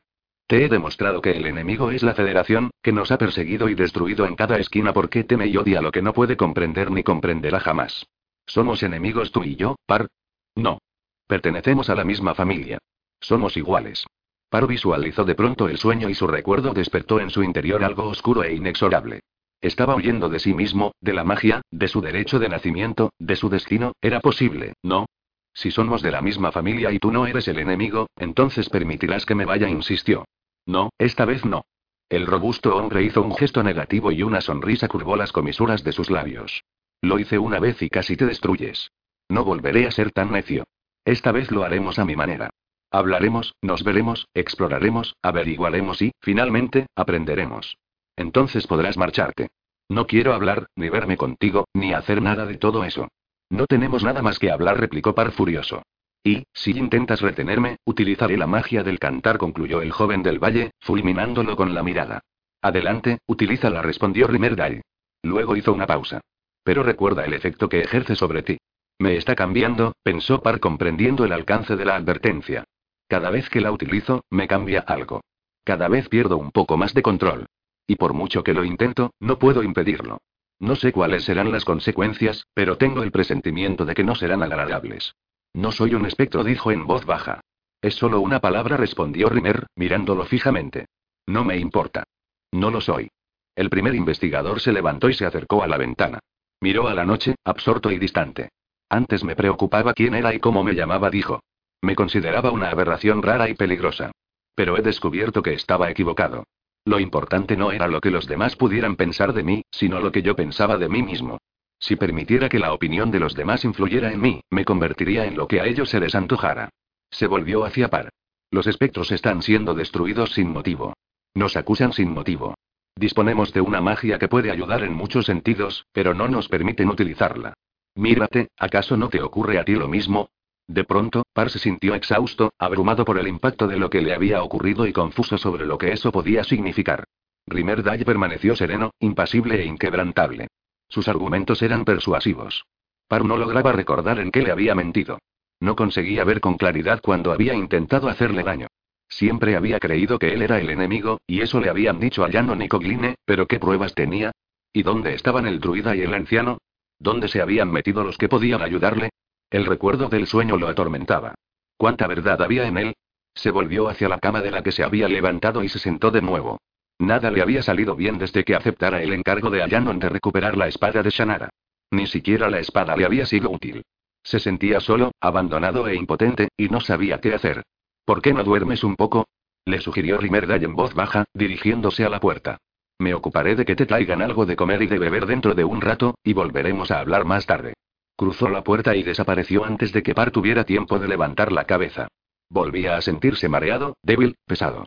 Te 0.48 0.64
he 0.64 0.68
demostrado 0.70 1.20
que 1.20 1.32
el 1.32 1.44
enemigo 1.44 1.90
es 1.90 2.02
la 2.02 2.14
Federación, 2.14 2.70
que 2.82 2.90
nos 2.90 3.12
ha 3.12 3.18
perseguido 3.18 3.68
y 3.68 3.74
destruido 3.74 4.24
en 4.24 4.34
cada 4.34 4.56
esquina 4.56 4.94
porque 4.94 5.22
teme 5.22 5.46
y 5.46 5.58
odia 5.58 5.82
lo 5.82 5.92
que 5.92 6.00
no 6.00 6.14
puede 6.14 6.38
comprender 6.38 6.90
ni 6.90 7.02
comprenderá 7.02 7.60
jamás. 7.60 8.06
¿Somos 8.46 8.82
enemigos 8.82 9.30
tú 9.30 9.44
y 9.44 9.56
yo, 9.56 9.76
Par? 9.84 10.08
No. 10.56 10.78
Pertenecemos 11.26 11.90
a 11.90 11.94
la 11.94 12.02
misma 12.02 12.34
familia. 12.34 12.78
Somos 13.20 13.58
iguales. 13.58 14.06
Par 14.48 14.66
visualizó 14.66 15.26
de 15.26 15.34
pronto 15.34 15.68
el 15.68 15.76
sueño 15.76 16.08
y 16.08 16.14
su 16.14 16.26
recuerdo 16.26 16.72
despertó 16.72 17.20
en 17.20 17.28
su 17.28 17.42
interior 17.42 17.84
algo 17.84 18.04
oscuro 18.04 18.42
e 18.42 18.54
inexorable. 18.54 19.20
Estaba 19.60 19.96
huyendo 19.96 20.30
de 20.30 20.38
sí 20.38 20.54
mismo, 20.54 20.92
de 21.02 21.12
la 21.12 21.24
magia, 21.24 21.60
de 21.70 21.88
su 21.88 22.00
derecho 22.00 22.38
de 22.38 22.48
nacimiento, 22.48 23.12
de 23.18 23.36
su 23.36 23.50
destino, 23.50 23.92
era 24.00 24.20
posible, 24.20 24.72
¿no? 24.82 25.04
Si 25.52 25.70
somos 25.70 26.00
de 26.00 26.10
la 26.10 26.22
misma 26.22 26.52
familia 26.52 26.90
y 26.90 26.98
tú 26.98 27.12
no 27.12 27.26
eres 27.26 27.48
el 27.48 27.58
enemigo, 27.58 28.06
entonces 28.16 28.70
permitirás 28.70 29.26
que 29.26 29.34
me 29.34 29.44
vaya, 29.44 29.68
insistió. 29.68 30.24
No, 30.68 30.90
esta 30.98 31.24
vez 31.24 31.46
no. 31.46 31.64
El 32.10 32.26
robusto 32.26 32.76
hombre 32.76 33.02
hizo 33.02 33.22
un 33.22 33.34
gesto 33.34 33.62
negativo 33.62 34.12
y 34.12 34.22
una 34.22 34.42
sonrisa 34.42 34.86
curvó 34.86 35.16
las 35.16 35.32
comisuras 35.32 35.82
de 35.82 35.92
sus 35.92 36.10
labios. 36.10 36.62
Lo 37.00 37.18
hice 37.18 37.38
una 37.38 37.58
vez 37.58 37.80
y 37.80 37.88
casi 37.88 38.18
te 38.18 38.26
destruyes. 38.26 38.92
No 39.30 39.44
volveré 39.44 39.86
a 39.86 39.90
ser 39.90 40.10
tan 40.12 40.30
necio. 40.30 40.64
Esta 41.06 41.32
vez 41.32 41.50
lo 41.50 41.64
haremos 41.64 41.98
a 41.98 42.04
mi 42.04 42.16
manera. 42.16 42.50
Hablaremos, 42.90 43.54
nos 43.62 43.82
veremos, 43.82 44.28
exploraremos, 44.34 45.16
averiguaremos 45.22 46.02
y, 46.02 46.12
finalmente, 46.20 46.86
aprenderemos. 46.94 47.78
Entonces 48.14 48.66
podrás 48.66 48.98
marcharte. 48.98 49.48
No 49.88 50.06
quiero 50.06 50.34
hablar, 50.34 50.66
ni 50.76 50.90
verme 50.90 51.16
contigo, 51.16 51.66
ni 51.72 51.94
hacer 51.94 52.20
nada 52.20 52.44
de 52.44 52.58
todo 52.58 52.84
eso. 52.84 53.08
No 53.48 53.66
tenemos 53.66 54.04
nada 54.04 54.20
más 54.20 54.38
que 54.38 54.50
hablar, 54.50 54.78
replicó 54.78 55.14
Par 55.14 55.32
furioso. 55.32 55.82
Y, 56.22 56.44
si 56.52 56.72
intentas 56.72 57.20
retenerme, 57.20 57.76
utilizaré 57.84 58.36
la 58.36 58.46
magia 58.46 58.82
del 58.82 58.98
cantar, 58.98 59.38
concluyó 59.38 59.82
el 59.82 59.92
joven 59.92 60.22
del 60.22 60.38
valle, 60.38 60.72
fulminándolo 60.80 61.56
con 61.56 61.74
la 61.74 61.82
mirada. 61.82 62.20
Adelante, 62.60 63.18
utilízala, 63.26 63.82
respondió 63.82 64.26
Rimerdale. 64.26 64.82
Luego 65.22 65.56
hizo 65.56 65.72
una 65.72 65.86
pausa. 65.86 66.20
Pero 66.64 66.82
recuerda 66.82 67.24
el 67.24 67.34
efecto 67.34 67.68
que 67.68 67.80
ejerce 67.80 68.14
sobre 68.16 68.42
ti. 68.42 68.58
Me 68.98 69.16
está 69.16 69.36
cambiando, 69.36 69.94
pensó 70.02 70.42
Par 70.42 70.58
comprendiendo 70.58 71.24
el 71.24 71.32
alcance 71.32 71.76
de 71.76 71.84
la 71.84 71.96
advertencia. 71.96 72.64
Cada 73.06 73.30
vez 73.30 73.48
que 73.48 73.60
la 73.60 73.72
utilizo, 73.72 74.24
me 74.28 74.48
cambia 74.48 74.80
algo. 74.80 75.22
Cada 75.64 75.88
vez 75.88 76.08
pierdo 76.08 76.36
un 76.36 76.50
poco 76.50 76.76
más 76.76 76.94
de 76.94 77.02
control. 77.02 77.46
Y 77.86 77.96
por 77.96 78.12
mucho 78.12 78.42
que 78.42 78.54
lo 78.54 78.64
intento, 78.64 79.12
no 79.20 79.38
puedo 79.38 79.62
impedirlo. 79.62 80.18
No 80.58 80.74
sé 80.74 80.92
cuáles 80.92 81.24
serán 81.24 81.52
las 81.52 81.64
consecuencias, 81.64 82.44
pero 82.52 82.76
tengo 82.76 83.02
el 83.02 83.12
presentimiento 83.12 83.84
de 83.84 83.94
que 83.94 84.04
no 84.04 84.14
serán 84.14 84.42
agradables. 84.42 85.14
No 85.54 85.72
soy 85.72 85.94
un 85.94 86.06
espectro, 86.06 86.44
dijo 86.44 86.70
en 86.70 86.86
voz 86.86 87.04
baja. 87.04 87.40
Es 87.80 87.94
solo 87.94 88.20
una 88.20 88.40
palabra, 88.40 88.76
respondió 88.76 89.28
Rimer, 89.28 89.66
mirándolo 89.76 90.24
fijamente. 90.24 90.86
No 91.26 91.44
me 91.44 91.58
importa. 91.58 92.04
No 92.52 92.70
lo 92.70 92.80
soy. 92.80 93.10
El 93.54 93.70
primer 93.70 93.94
investigador 93.94 94.60
se 94.60 94.72
levantó 94.72 95.08
y 95.08 95.14
se 95.14 95.26
acercó 95.26 95.62
a 95.62 95.66
la 95.66 95.78
ventana. 95.78 96.20
Miró 96.60 96.88
a 96.88 96.94
la 96.94 97.04
noche, 97.04 97.34
absorto 97.44 97.90
y 97.90 97.98
distante. 97.98 98.50
Antes 98.88 99.22
me 99.22 99.36
preocupaba 99.36 99.92
quién 99.92 100.14
era 100.14 100.34
y 100.34 100.40
cómo 100.40 100.64
me 100.64 100.74
llamaba, 100.74 101.10
dijo. 101.10 101.42
Me 101.82 101.94
consideraba 101.94 102.50
una 102.50 102.70
aberración 102.70 103.22
rara 103.22 103.48
y 103.48 103.54
peligrosa. 103.54 104.12
Pero 104.54 104.76
he 104.76 104.82
descubierto 104.82 105.42
que 105.42 105.54
estaba 105.54 105.90
equivocado. 105.90 106.44
Lo 106.84 106.98
importante 106.98 107.56
no 107.56 107.70
era 107.70 107.86
lo 107.86 108.00
que 108.00 108.10
los 108.10 108.26
demás 108.26 108.56
pudieran 108.56 108.96
pensar 108.96 109.32
de 109.32 109.42
mí, 109.42 109.62
sino 109.70 110.00
lo 110.00 110.10
que 110.10 110.22
yo 110.22 110.34
pensaba 110.34 110.78
de 110.78 110.88
mí 110.88 111.02
mismo. 111.02 111.38
Si 111.78 111.96
permitiera 111.96 112.48
que 112.48 112.58
la 112.58 112.72
opinión 112.72 113.10
de 113.10 113.20
los 113.20 113.34
demás 113.34 113.64
influyera 113.64 114.12
en 114.12 114.20
mí, 114.20 114.40
me 114.50 114.64
convertiría 114.64 115.26
en 115.26 115.36
lo 115.36 115.46
que 115.46 115.60
a 115.60 115.66
ellos 115.66 115.88
se 115.90 116.00
les 116.00 116.14
antojara. 116.14 116.70
Se 117.10 117.26
volvió 117.26 117.64
hacia 117.64 117.88
Par. 117.88 118.10
Los 118.50 118.66
espectros 118.66 119.12
están 119.12 119.42
siendo 119.42 119.74
destruidos 119.74 120.32
sin 120.32 120.50
motivo. 120.50 120.94
Nos 121.34 121.56
acusan 121.56 121.92
sin 121.92 122.10
motivo. 122.10 122.54
Disponemos 122.96 123.52
de 123.52 123.60
una 123.60 123.80
magia 123.80 124.18
que 124.18 124.28
puede 124.28 124.50
ayudar 124.50 124.82
en 124.82 124.92
muchos 124.92 125.26
sentidos, 125.26 125.86
pero 125.92 126.14
no 126.14 126.26
nos 126.28 126.48
permiten 126.48 126.88
utilizarla. 126.88 127.54
Mírate, 127.94 128.48
¿acaso 128.56 128.96
no 128.96 129.08
te 129.08 129.22
ocurre 129.22 129.58
a 129.58 129.64
ti 129.64 129.74
lo 129.74 129.86
mismo? 129.86 130.30
De 130.66 130.84
pronto, 130.84 131.22
Par 131.32 131.50
se 131.50 131.58
sintió 131.58 131.94
exhausto, 131.94 132.52
abrumado 132.58 133.04
por 133.04 133.18
el 133.18 133.28
impacto 133.28 133.68
de 133.68 133.78
lo 133.78 133.88
que 133.88 134.02
le 134.02 134.14
había 134.14 134.42
ocurrido 134.42 134.86
y 134.86 134.92
confuso 134.92 135.38
sobre 135.38 135.64
lo 135.64 135.78
que 135.78 135.92
eso 135.92 136.10
podía 136.10 136.44
significar. 136.44 137.04
Rimerdale 137.46 138.04
permaneció 138.04 138.56
sereno, 138.56 138.90
impasible 138.98 139.62
e 139.62 139.64
inquebrantable. 139.64 140.48
Sus 140.88 141.08
argumentos 141.08 141.62
eran 141.62 141.84
persuasivos. 141.84 142.64
Par 143.06 143.24
no 143.24 143.36
lograba 143.36 143.72
recordar 143.72 144.18
en 144.18 144.30
qué 144.30 144.42
le 144.42 144.50
había 144.50 144.74
mentido. 144.74 145.18
No 145.60 145.76
conseguía 145.76 146.24
ver 146.24 146.40
con 146.40 146.56
claridad 146.56 147.00
cuando 147.02 147.32
había 147.32 147.54
intentado 147.54 148.08
hacerle 148.08 148.42
daño. 148.42 148.68
Siempre 149.08 149.56
había 149.56 149.80
creído 149.80 150.18
que 150.18 150.32
él 150.34 150.42
era 150.42 150.60
el 150.60 150.70
enemigo, 150.70 151.20
y 151.26 151.40
eso 151.40 151.60
le 151.60 151.70
habían 151.70 151.98
dicho 151.98 152.24
a 152.24 152.28
Llano 152.28 152.54
Nicogline, 152.54 153.14
pero 153.24 153.46
¿qué 153.46 153.58
pruebas 153.58 153.94
tenía? 153.94 154.32
¿Y 154.72 154.82
dónde 154.82 155.14
estaban 155.14 155.46
el 155.46 155.60
druida 155.60 155.96
y 155.96 156.02
el 156.02 156.12
anciano? 156.12 156.58
¿Dónde 156.98 157.28
se 157.28 157.40
habían 157.40 157.70
metido 157.70 158.04
los 158.04 158.18
que 158.18 158.28
podían 158.28 158.62
ayudarle? 158.62 159.10
El 159.50 159.64
recuerdo 159.64 160.08
del 160.08 160.26
sueño 160.26 160.56
lo 160.56 160.68
atormentaba. 160.68 161.34
¿Cuánta 161.76 162.06
verdad 162.06 162.42
había 162.42 162.66
en 162.66 162.76
él? 162.76 162.94
Se 163.34 163.50
volvió 163.50 163.88
hacia 163.88 164.08
la 164.08 164.18
cama 164.18 164.42
de 164.42 164.50
la 164.50 164.62
que 164.62 164.72
se 164.72 164.82
había 164.82 165.08
levantado 165.08 165.62
y 165.62 165.68
se 165.68 165.78
sentó 165.78 166.10
de 166.10 166.20
nuevo. 166.20 166.58
Nada 166.98 167.30
le 167.30 167.42
había 167.42 167.62
salido 167.62 167.94
bien 167.94 168.18
desde 168.18 168.44
que 168.44 168.54
aceptara 168.54 169.02
el 169.02 169.12
encargo 169.12 169.50
de 169.50 169.62
Allanon 169.62 169.98
de 169.98 170.08
recuperar 170.08 170.56
la 170.56 170.66
espada 170.66 171.02
de 171.02 171.10
Shannara. 171.10 171.50
Ni 171.90 172.06
siquiera 172.06 172.50
la 172.50 172.58
espada 172.58 172.96
le 172.96 173.04
había 173.04 173.24
sido 173.24 173.50
útil. 173.50 173.84
Se 174.22 174.40
sentía 174.40 174.80
solo, 174.80 175.12
abandonado 175.20 175.88
e 175.88 175.94
impotente, 175.94 176.48
y 176.56 176.68
no 176.68 176.80
sabía 176.80 177.20
qué 177.20 177.34
hacer. 177.34 177.62
¿Por 178.04 178.20
qué 178.20 178.32
no 178.34 178.42
duermes 178.42 178.84
un 178.84 178.96
poco? 178.96 179.26
Le 179.64 179.80
sugirió 179.80 180.18
Rimerdale 180.18 180.64
en 180.64 180.74
voz 180.74 180.94
baja, 180.94 181.24
dirigiéndose 181.32 182.04
a 182.04 182.08
la 182.08 182.20
puerta. 182.20 182.58
Me 182.98 183.14
ocuparé 183.14 183.54
de 183.54 183.64
que 183.64 183.76
te 183.76 183.86
traigan 183.86 184.22
algo 184.22 184.44
de 184.44 184.56
comer 184.56 184.82
y 184.82 184.86
de 184.86 184.98
beber 184.98 185.26
dentro 185.26 185.54
de 185.54 185.64
un 185.64 185.80
rato, 185.80 186.16
y 186.24 186.32
volveremos 186.32 186.90
a 186.90 186.98
hablar 186.98 187.24
más 187.24 187.46
tarde. 187.46 187.74
Cruzó 188.16 188.48
la 188.48 188.64
puerta 188.64 188.96
y 188.96 189.04
desapareció 189.04 189.64
antes 189.64 189.92
de 189.92 190.02
que 190.02 190.14
Par 190.14 190.32
tuviera 190.32 190.64
tiempo 190.64 190.98
de 190.98 191.06
levantar 191.06 191.52
la 191.52 191.64
cabeza. 191.64 192.08
Volvía 192.50 192.96
a 192.96 193.02
sentirse 193.02 193.48
mareado, 193.48 193.96
débil, 194.02 194.34
pesado. 194.46 194.86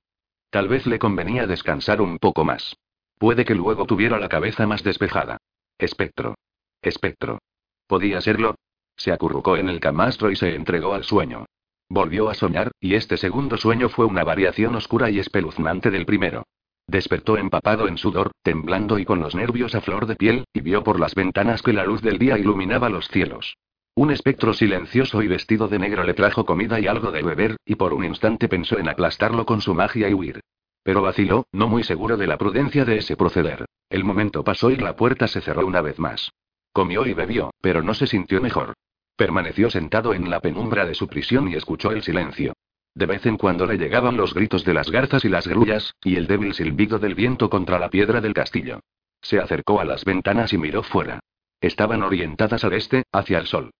Tal 0.51 0.67
vez 0.67 0.85
le 0.85 0.99
convenía 0.99 1.47
descansar 1.47 2.01
un 2.01 2.19
poco 2.19 2.43
más. 2.43 2.75
Puede 3.17 3.45
que 3.45 3.55
luego 3.55 3.85
tuviera 3.85 4.19
la 4.19 4.27
cabeza 4.27 4.67
más 4.67 4.83
despejada. 4.83 5.37
Espectro. 5.77 6.35
Espectro. 6.81 7.39
¿Podía 7.87 8.19
serlo? 8.19 8.55
Se 8.97 9.13
acurrucó 9.13 9.55
en 9.55 9.69
el 9.69 9.79
camastro 9.79 10.29
y 10.29 10.35
se 10.35 10.53
entregó 10.53 10.93
al 10.93 11.05
sueño. 11.05 11.45
Volvió 11.87 12.29
a 12.29 12.33
soñar, 12.33 12.71
y 12.81 12.95
este 12.95 13.15
segundo 13.15 13.57
sueño 13.57 13.87
fue 13.87 14.05
una 14.05 14.25
variación 14.25 14.75
oscura 14.75 15.09
y 15.09 15.19
espeluznante 15.19 15.89
del 15.89 16.05
primero. 16.05 16.43
Despertó 16.85 17.37
empapado 17.37 17.87
en 17.87 17.97
sudor, 17.97 18.31
temblando 18.41 18.99
y 18.99 19.05
con 19.05 19.21
los 19.21 19.35
nervios 19.35 19.73
a 19.75 19.81
flor 19.81 20.05
de 20.05 20.17
piel, 20.17 20.43
y 20.51 20.59
vio 20.59 20.83
por 20.83 20.99
las 20.99 21.15
ventanas 21.15 21.61
que 21.61 21.71
la 21.71 21.85
luz 21.85 22.01
del 22.01 22.19
día 22.19 22.37
iluminaba 22.37 22.89
los 22.89 23.07
cielos. 23.07 23.55
Un 23.93 24.09
espectro 24.11 24.53
silencioso 24.53 25.21
y 25.21 25.27
vestido 25.27 25.67
de 25.67 25.77
negro 25.77 26.03
le 26.03 26.13
trajo 26.13 26.45
comida 26.45 26.79
y 26.79 26.87
algo 26.87 27.11
de 27.11 27.21
beber, 27.21 27.57
y 27.65 27.75
por 27.75 27.93
un 27.93 28.05
instante 28.05 28.47
pensó 28.47 28.79
en 28.79 28.87
aplastarlo 28.87 29.45
con 29.45 29.59
su 29.59 29.73
magia 29.73 30.07
y 30.07 30.13
huir. 30.13 30.39
Pero 30.83 31.01
vaciló, 31.01 31.45
no 31.51 31.67
muy 31.67 31.83
seguro 31.83 32.15
de 32.15 32.25
la 32.25 32.37
prudencia 32.37 32.85
de 32.85 32.97
ese 32.97 33.17
proceder. 33.17 33.65
El 33.89 34.05
momento 34.05 34.43
pasó 34.43 34.71
y 34.71 34.77
la 34.77 34.95
puerta 34.95 35.27
se 35.27 35.41
cerró 35.41 35.65
una 35.67 35.81
vez 35.81 35.99
más. 35.99 36.31
Comió 36.71 37.05
y 37.05 37.13
bebió, 37.13 37.51
pero 37.61 37.83
no 37.83 37.93
se 37.93 38.07
sintió 38.07 38.41
mejor. 38.41 38.73
Permaneció 39.17 39.69
sentado 39.69 40.13
en 40.13 40.29
la 40.29 40.39
penumbra 40.39 40.85
de 40.85 40.95
su 40.95 41.07
prisión 41.07 41.49
y 41.49 41.55
escuchó 41.55 41.91
el 41.91 42.01
silencio. 42.01 42.53
De 42.95 43.05
vez 43.05 43.25
en 43.25 43.37
cuando 43.37 43.65
le 43.65 43.77
llegaban 43.77 44.15
los 44.15 44.33
gritos 44.33 44.63
de 44.63 44.73
las 44.73 44.89
garzas 44.89 45.25
y 45.25 45.29
las 45.29 45.47
grullas, 45.47 45.95
y 46.03 46.15
el 46.15 46.27
débil 46.27 46.53
silbido 46.53 46.97
del 46.97 47.13
viento 47.13 47.49
contra 47.49 47.77
la 47.77 47.89
piedra 47.89 48.21
del 48.21 48.33
castillo. 48.33 48.79
Se 49.21 49.39
acercó 49.39 49.81
a 49.81 49.85
las 49.85 50.05
ventanas 50.05 50.53
y 50.53 50.57
miró 50.57 50.81
fuera. 50.81 51.19
Estaban 51.59 52.01
orientadas 52.03 52.63
al 52.63 52.73
este, 52.73 53.03
hacia 53.11 53.37
el 53.37 53.45
sol. 53.45 53.71